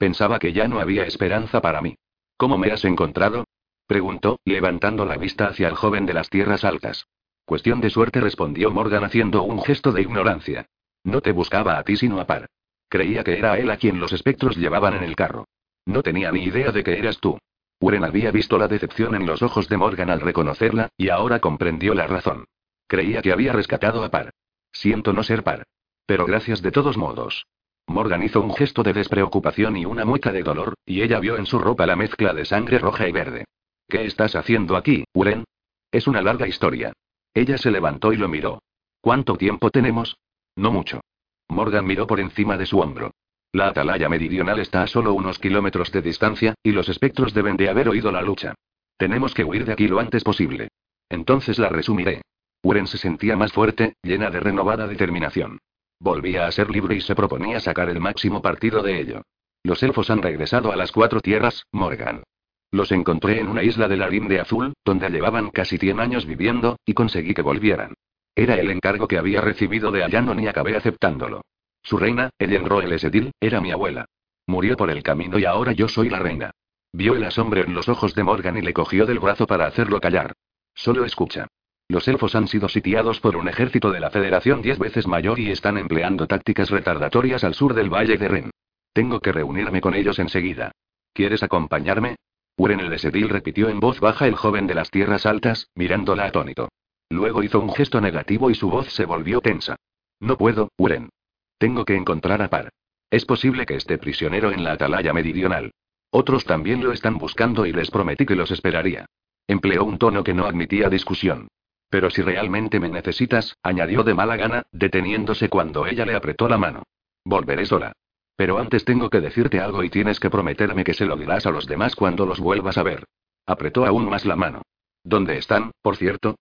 Pensaba 0.02 0.40
que 0.40 0.52
ya 0.52 0.66
no 0.66 0.80
había 0.80 1.06
esperanza 1.06 1.60
para 1.60 1.80
mí. 1.80 1.94
¿Cómo 2.36 2.58
me 2.58 2.72
has 2.72 2.84
encontrado? 2.84 3.44
preguntó, 3.86 4.40
levantando 4.44 5.04
la 5.04 5.16
vista 5.16 5.46
hacia 5.46 5.68
el 5.68 5.76
joven 5.76 6.06
de 6.06 6.12
las 6.12 6.28
tierras 6.28 6.64
altas. 6.64 7.06
Cuestión 7.44 7.80
de 7.80 7.88
suerte 7.88 8.20
respondió 8.20 8.72
Morgan 8.72 9.04
haciendo 9.04 9.44
un 9.44 9.62
gesto 9.62 9.92
de 9.92 10.02
ignorancia. 10.02 10.66
No 11.04 11.20
te 11.20 11.30
buscaba 11.30 11.78
a 11.78 11.84
ti 11.84 11.96
sino 11.96 12.18
a 12.18 12.26
Par. 12.26 12.48
Creía 12.88 13.22
que 13.22 13.38
era 13.38 13.56
él 13.60 13.70
a 13.70 13.76
quien 13.76 14.00
los 14.00 14.12
espectros 14.12 14.56
llevaban 14.56 14.94
en 14.94 15.04
el 15.04 15.14
carro. 15.14 15.46
No 15.86 16.02
tenía 16.02 16.32
ni 16.32 16.42
idea 16.42 16.72
de 16.72 16.82
que 16.82 16.98
eras 16.98 17.20
tú. 17.20 17.38
Uren 17.78 18.02
había 18.02 18.32
visto 18.32 18.58
la 18.58 18.66
decepción 18.66 19.14
en 19.14 19.24
los 19.24 19.40
ojos 19.40 19.68
de 19.68 19.76
Morgan 19.76 20.10
al 20.10 20.20
reconocerla, 20.20 20.88
y 20.96 21.10
ahora 21.10 21.38
comprendió 21.38 21.94
la 21.94 22.08
razón. 22.08 22.46
Creía 22.88 23.22
que 23.22 23.30
había 23.30 23.52
rescatado 23.52 24.02
a 24.02 24.10
Par. 24.10 24.32
Siento 24.72 25.12
no 25.12 25.22
ser 25.22 25.44
Par. 25.44 25.62
Pero 26.06 26.26
gracias 26.26 26.60
de 26.60 26.72
todos 26.72 26.96
modos. 26.96 27.46
Morgan 27.86 28.22
hizo 28.22 28.40
un 28.40 28.54
gesto 28.54 28.82
de 28.82 28.92
despreocupación 28.92 29.76
y 29.76 29.84
una 29.84 30.04
mueca 30.04 30.32
de 30.32 30.42
dolor, 30.42 30.74
y 30.86 31.02
ella 31.02 31.18
vio 31.20 31.36
en 31.36 31.46
su 31.46 31.58
ropa 31.58 31.86
la 31.86 31.96
mezcla 31.96 32.32
de 32.32 32.44
sangre 32.44 32.78
roja 32.78 33.08
y 33.08 33.12
verde. 33.12 33.44
¿Qué 33.88 34.04
estás 34.06 34.36
haciendo 34.36 34.76
aquí, 34.76 35.04
Uren? 35.12 35.44
Es 35.90 36.06
una 36.06 36.22
larga 36.22 36.46
historia. 36.46 36.92
Ella 37.34 37.58
se 37.58 37.70
levantó 37.70 38.12
y 38.12 38.16
lo 38.16 38.28
miró. 38.28 38.62
¿Cuánto 39.00 39.36
tiempo 39.36 39.70
tenemos? 39.70 40.16
No 40.56 40.70
mucho. 40.70 41.00
Morgan 41.48 41.86
miró 41.86 42.06
por 42.06 42.20
encima 42.20 42.56
de 42.56 42.66
su 42.66 42.78
hombro. 42.78 43.10
La 43.52 43.68
atalaya 43.68 44.08
meridional 44.08 44.60
está 44.60 44.82
a 44.82 44.86
solo 44.86 45.12
unos 45.12 45.38
kilómetros 45.38 45.92
de 45.92 46.00
distancia, 46.00 46.54
y 46.62 46.72
los 46.72 46.88
espectros 46.88 47.34
deben 47.34 47.56
de 47.56 47.68
haber 47.68 47.88
oído 47.88 48.10
la 48.10 48.22
lucha. 48.22 48.54
Tenemos 48.96 49.34
que 49.34 49.44
huir 49.44 49.66
de 49.66 49.72
aquí 49.72 49.88
lo 49.88 49.98
antes 49.98 50.24
posible. 50.24 50.68
Entonces 51.10 51.58
la 51.58 51.68
resumiré. 51.68 52.22
Uren 52.62 52.86
se 52.86 52.96
sentía 52.96 53.36
más 53.36 53.52
fuerte, 53.52 53.96
llena 54.02 54.30
de 54.30 54.40
renovada 54.40 54.86
determinación. 54.86 55.58
Volvía 56.02 56.48
a 56.48 56.50
ser 56.50 56.68
libre 56.68 56.96
y 56.96 57.00
se 57.00 57.14
proponía 57.14 57.60
sacar 57.60 57.88
el 57.88 58.00
máximo 58.00 58.42
partido 58.42 58.82
de 58.82 59.00
ello. 59.00 59.22
Los 59.62 59.84
elfos 59.84 60.10
han 60.10 60.20
regresado 60.20 60.72
a 60.72 60.76
las 60.76 60.90
cuatro 60.90 61.20
tierras, 61.20 61.64
Morgan. 61.70 62.24
Los 62.72 62.90
encontré 62.90 63.38
en 63.38 63.46
una 63.46 63.62
isla 63.62 63.86
de 63.86 63.96
la 63.96 64.08
Rinde 64.08 64.40
Azul, 64.40 64.72
donde 64.84 65.08
llevaban 65.10 65.50
casi 65.50 65.78
100 65.78 66.00
años 66.00 66.26
viviendo, 66.26 66.76
y 66.84 66.94
conseguí 66.94 67.34
que 67.34 67.42
volvieran. 67.42 67.94
Era 68.34 68.56
el 68.56 68.72
encargo 68.72 69.06
que 69.06 69.16
había 69.16 69.42
recibido 69.42 69.92
de 69.92 70.02
Allanon 70.02 70.40
y 70.40 70.48
acabé 70.48 70.76
aceptándolo. 70.76 71.42
Su 71.84 71.98
reina, 71.98 72.30
Ellen 72.36 72.66
Roel 72.66 72.98
Sedil, 72.98 73.30
era 73.38 73.60
mi 73.60 73.70
abuela. 73.70 74.06
Murió 74.48 74.76
por 74.76 74.90
el 74.90 75.04
camino 75.04 75.38
y 75.38 75.44
ahora 75.44 75.70
yo 75.70 75.86
soy 75.86 76.08
la 76.08 76.18
reina. 76.18 76.50
Vio 76.92 77.14
el 77.14 77.22
asombro 77.22 77.62
en 77.62 77.74
los 77.74 77.88
ojos 77.88 78.16
de 78.16 78.24
Morgan 78.24 78.56
y 78.56 78.62
le 78.62 78.72
cogió 78.72 79.06
del 79.06 79.20
brazo 79.20 79.46
para 79.46 79.66
hacerlo 79.66 80.00
callar. 80.00 80.32
Solo 80.74 81.04
escucha. 81.04 81.46
Los 81.92 82.08
elfos 82.08 82.34
han 82.34 82.48
sido 82.48 82.70
sitiados 82.70 83.20
por 83.20 83.36
un 83.36 83.48
ejército 83.48 83.90
de 83.90 84.00
la 84.00 84.08
Federación 84.08 84.62
diez 84.62 84.78
veces 84.78 85.06
mayor 85.06 85.38
y 85.38 85.50
están 85.50 85.76
empleando 85.76 86.26
tácticas 86.26 86.70
retardatorias 86.70 87.44
al 87.44 87.52
sur 87.52 87.74
del 87.74 87.90
Valle 87.90 88.16
de 88.16 88.28
Ren. 88.28 88.50
Tengo 88.94 89.20
que 89.20 89.30
reunirme 89.30 89.82
con 89.82 89.92
ellos 89.94 90.18
enseguida. 90.18 90.72
¿Quieres 91.12 91.42
acompañarme? 91.42 92.16
Uren 92.56 92.80
el 92.80 92.90
Esedil 92.94 93.28
repitió 93.28 93.68
en 93.68 93.78
voz 93.78 94.00
baja 94.00 94.26
el 94.26 94.36
joven 94.36 94.66
de 94.66 94.74
las 94.74 94.90
tierras 94.90 95.26
altas, 95.26 95.68
mirándola 95.74 96.24
atónito. 96.24 96.70
Luego 97.10 97.42
hizo 97.42 97.60
un 97.60 97.74
gesto 97.74 98.00
negativo 98.00 98.48
y 98.48 98.54
su 98.54 98.70
voz 98.70 98.90
se 98.90 99.04
volvió 99.04 99.42
tensa. 99.42 99.76
No 100.18 100.38
puedo, 100.38 100.70
Uren. 100.78 101.10
Tengo 101.58 101.84
que 101.84 101.94
encontrar 101.94 102.40
a 102.40 102.48
Par. 102.48 102.70
Es 103.10 103.26
posible 103.26 103.66
que 103.66 103.76
esté 103.76 103.98
prisionero 103.98 104.50
en 104.50 104.64
la 104.64 104.72
atalaya 104.72 105.12
meridional. 105.12 105.72
Otros 106.08 106.46
también 106.46 106.82
lo 106.82 106.92
están 106.92 107.18
buscando 107.18 107.66
y 107.66 107.72
les 107.74 107.90
prometí 107.90 108.24
que 108.24 108.34
los 108.34 108.50
esperaría. 108.50 109.04
Empleó 109.46 109.84
un 109.84 109.98
tono 109.98 110.24
que 110.24 110.32
no 110.32 110.46
admitía 110.46 110.88
discusión. 110.88 111.48
Pero 111.92 112.08
si 112.08 112.22
realmente 112.22 112.80
me 112.80 112.88
necesitas, 112.88 113.58
añadió 113.62 114.02
de 114.02 114.14
mala 114.14 114.38
gana, 114.38 114.62
deteniéndose 114.72 115.50
cuando 115.50 115.86
ella 115.86 116.06
le 116.06 116.14
apretó 116.14 116.48
la 116.48 116.56
mano. 116.56 116.84
Volveré 117.22 117.66
sola. 117.66 117.92
Pero 118.34 118.56
antes 118.56 118.86
tengo 118.86 119.10
que 119.10 119.20
decirte 119.20 119.60
algo 119.60 119.84
y 119.84 119.90
tienes 119.90 120.18
que 120.18 120.30
prometerme 120.30 120.84
que 120.84 120.94
se 120.94 121.04
lo 121.04 121.18
dirás 121.18 121.44
a 121.44 121.50
los 121.50 121.66
demás 121.66 121.94
cuando 121.94 122.24
los 122.24 122.40
vuelvas 122.40 122.78
a 122.78 122.82
ver. 122.82 123.04
Apretó 123.44 123.84
aún 123.84 124.08
más 124.08 124.24
la 124.24 124.36
mano. 124.36 124.62
¿Dónde 125.04 125.36
están, 125.36 125.72
por 125.82 125.98
cierto? 125.98 126.36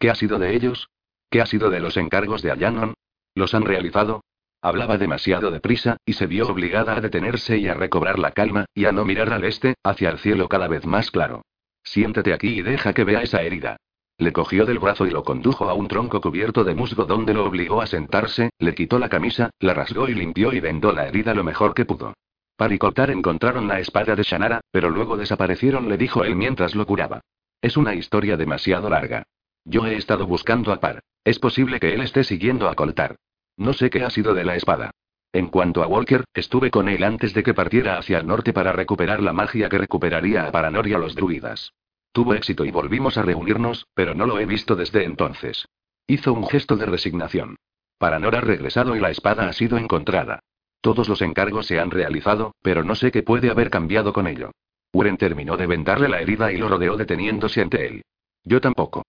¿Qué 0.00 0.10
ha 0.10 0.16
sido 0.16 0.40
de 0.40 0.56
ellos? 0.56 0.88
¿Qué 1.30 1.40
ha 1.40 1.46
sido 1.46 1.70
de 1.70 1.78
los 1.78 1.96
encargos 1.96 2.42
de 2.42 2.50
Allanon? 2.50 2.94
¿Los 3.36 3.54
han 3.54 3.64
realizado? 3.64 4.24
Hablaba 4.60 4.98
demasiado 4.98 5.52
deprisa, 5.52 5.98
y 6.04 6.14
se 6.14 6.26
vio 6.26 6.48
obligada 6.48 6.96
a 6.96 7.00
detenerse 7.00 7.58
y 7.58 7.68
a 7.68 7.74
recobrar 7.74 8.18
la 8.18 8.32
calma, 8.32 8.64
y 8.74 8.86
a 8.86 8.90
no 8.90 9.04
mirar 9.04 9.32
al 9.32 9.44
este, 9.44 9.76
hacia 9.84 10.10
el 10.10 10.18
cielo 10.18 10.48
cada 10.48 10.66
vez 10.66 10.84
más 10.84 11.12
claro. 11.12 11.42
Siéntate 11.84 12.32
aquí 12.32 12.58
y 12.58 12.62
deja 12.62 12.92
que 12.92 13.04
vea 13.04 13.22
esa 13.22 13.42
herida. 13.42 13.76
Le 14.18 14.32
cogió 14.32 14.64
del 14.64 14.78
brazo 14.78 15.06
y 15.06 15.10
lo 15.10 15.22
condujo 15.22 15.68
a 15.68 15.74
un 15.74 15.88
tronco 15.88 16.22
cubierto 16.22 16.64
de 16.64 16.74
musgo 16.74 17.04
donde 17.04 17.34
lo 17.34 17.44
obligó 17.44 17.82
a 17.82 17.86
sentarse, 17.86 18.50
le 18.58 18.74
quitó 18.74 18.98
la 18.98 19.10
camisa, 19.10 19.50
la 19.60 19.74
rasgó 19.74 20.08
y 20.08 20.14
limpió 20.14 20.54
y 20.54 20.60
vendó 20.60 20.92
la 20.92 21.06
herida 21.06 21.34
lo 21.34 21.44
mejor 21.44 21.74
que 21.74 21.84
pudo. 21.84 22.14
Par 22.56 22.72
y 22.72 22.78
encontraron 23.10 23.68
la 23.68 23.78
espada 23.78 24.16
de 24.16 24.22
Shannara, 24.22 24.60
pero 24.70 24.88
luego 24.88 25.18
desaparecieron, 25.18 25.90
le 25.90 25.98
dijo 25.98 26.24
él 26.24 26.34
mientras 26.34 26.74
lo 26.74 26.86
curaba. 26.86 27.20
Es 27.60 27.76
una 27.76 27.94
historia 27.94 28.38
demasiado 28.38 28.88
larga. 28.88 29.24
Yo 29.66 29.84
he 29.86 29.96
estado 29.96 30.26
buscando 30.26 30.72
a 30.72 30.80
Par. 30.80 31.02
Es 31.22 31.38
posible 31.38 31.78
que 31.78 31.92
él 31.92 32.00
esté 32.00 32.24
siguiendo 32.24 32.68
a 32.68 32.74
Coltar. 32.74 33.16
No 33.58 33.74
sé 33.74 33.90
qué 33.90 34.02
ha 34.02 34.10
sido 34.10 34.32
de 34.32 34.44
la 34.44 34.56
espada. 34.56 34.92
En 35.32 35.48
cuanto 35.48 35.82
a 35.82 35.86
Walker, 35.86 36.24
estuve 36.32 36.70
con 36.70 36.88
él 36.88 37.04
antes 37.04 37.34
de 37.34 37.42
que 37.42 37.52
partiera 37.52 37.98
hacia 37.98 38.18
el 38.18 38.26
norte 38.26 38.54
para 38.54 38.72
recuperar 38.72 39.22
la 39.22 39.34
magia 39.34 39.68
que 39.68 39.76
recuperaría 39.76 40.46
a 40.46 40.52
Paranor 40.52 40.86
y 40.86 40.94
a 40.94 40.98
los 40.98 41.14
druidas. 41.14 41.72
Tuvo 42.16 42.32
éxito 42.32 42.64
y 42.64 42.70
volvimos 42.70 43.18
a 43.18 43.22
reunirnos, 43.22 43.88
pero 43.92 44.14
no 44.14 44.24
lo 44.24 44.40
he 44.40 44.46
visto 44.46 44.74
desde 44.74 45.04
entonces. 45.04 45.68
Hizo 46.06 46.32
un 46.32 46.48
gesto 46.48 46.74
de 46.74 46.86
resignación. 46.86 47.56
Paranor 47.98 48.36
ha 48.36 48.40
regresado 48.40 48.96
y 48.96 49.00
la 49.00 49.10
espada 49.10 49.46
ha 49.46 49.52
sido 49.52 49.76
encontrada. 49.76 50.40
Todos 50.80 51.10
los 51.10 51.20
encargos 51.20 51.66
se 51.66 51.78
han 51.78 51.90
realizado, 51.90 52.54
pero 52.62 52.84
no 52.84 52.94
sé 52.94 53.12
qué 53.12 53.22
puede 53.22 53.50
haber 53.50 53.68
cambiado 53.68 54.14
con 54.14 54.26
ello. 54.26 54.52
Uren 54.94 55.18
terminó 55.18 55.58
de 55.58 55.66
vendarle 55.66 56.08
la 56.08 56.22
herida 56.22 56.50
y 56.52 56.56
lo 56.56 56.70
rodeó 56.70 56.96
deteniéndose 56.96 57.60
ante 57.60 57.86
él. 57.86 58.02
Yo 58.44 58.62
tampoco. 58.62 59.02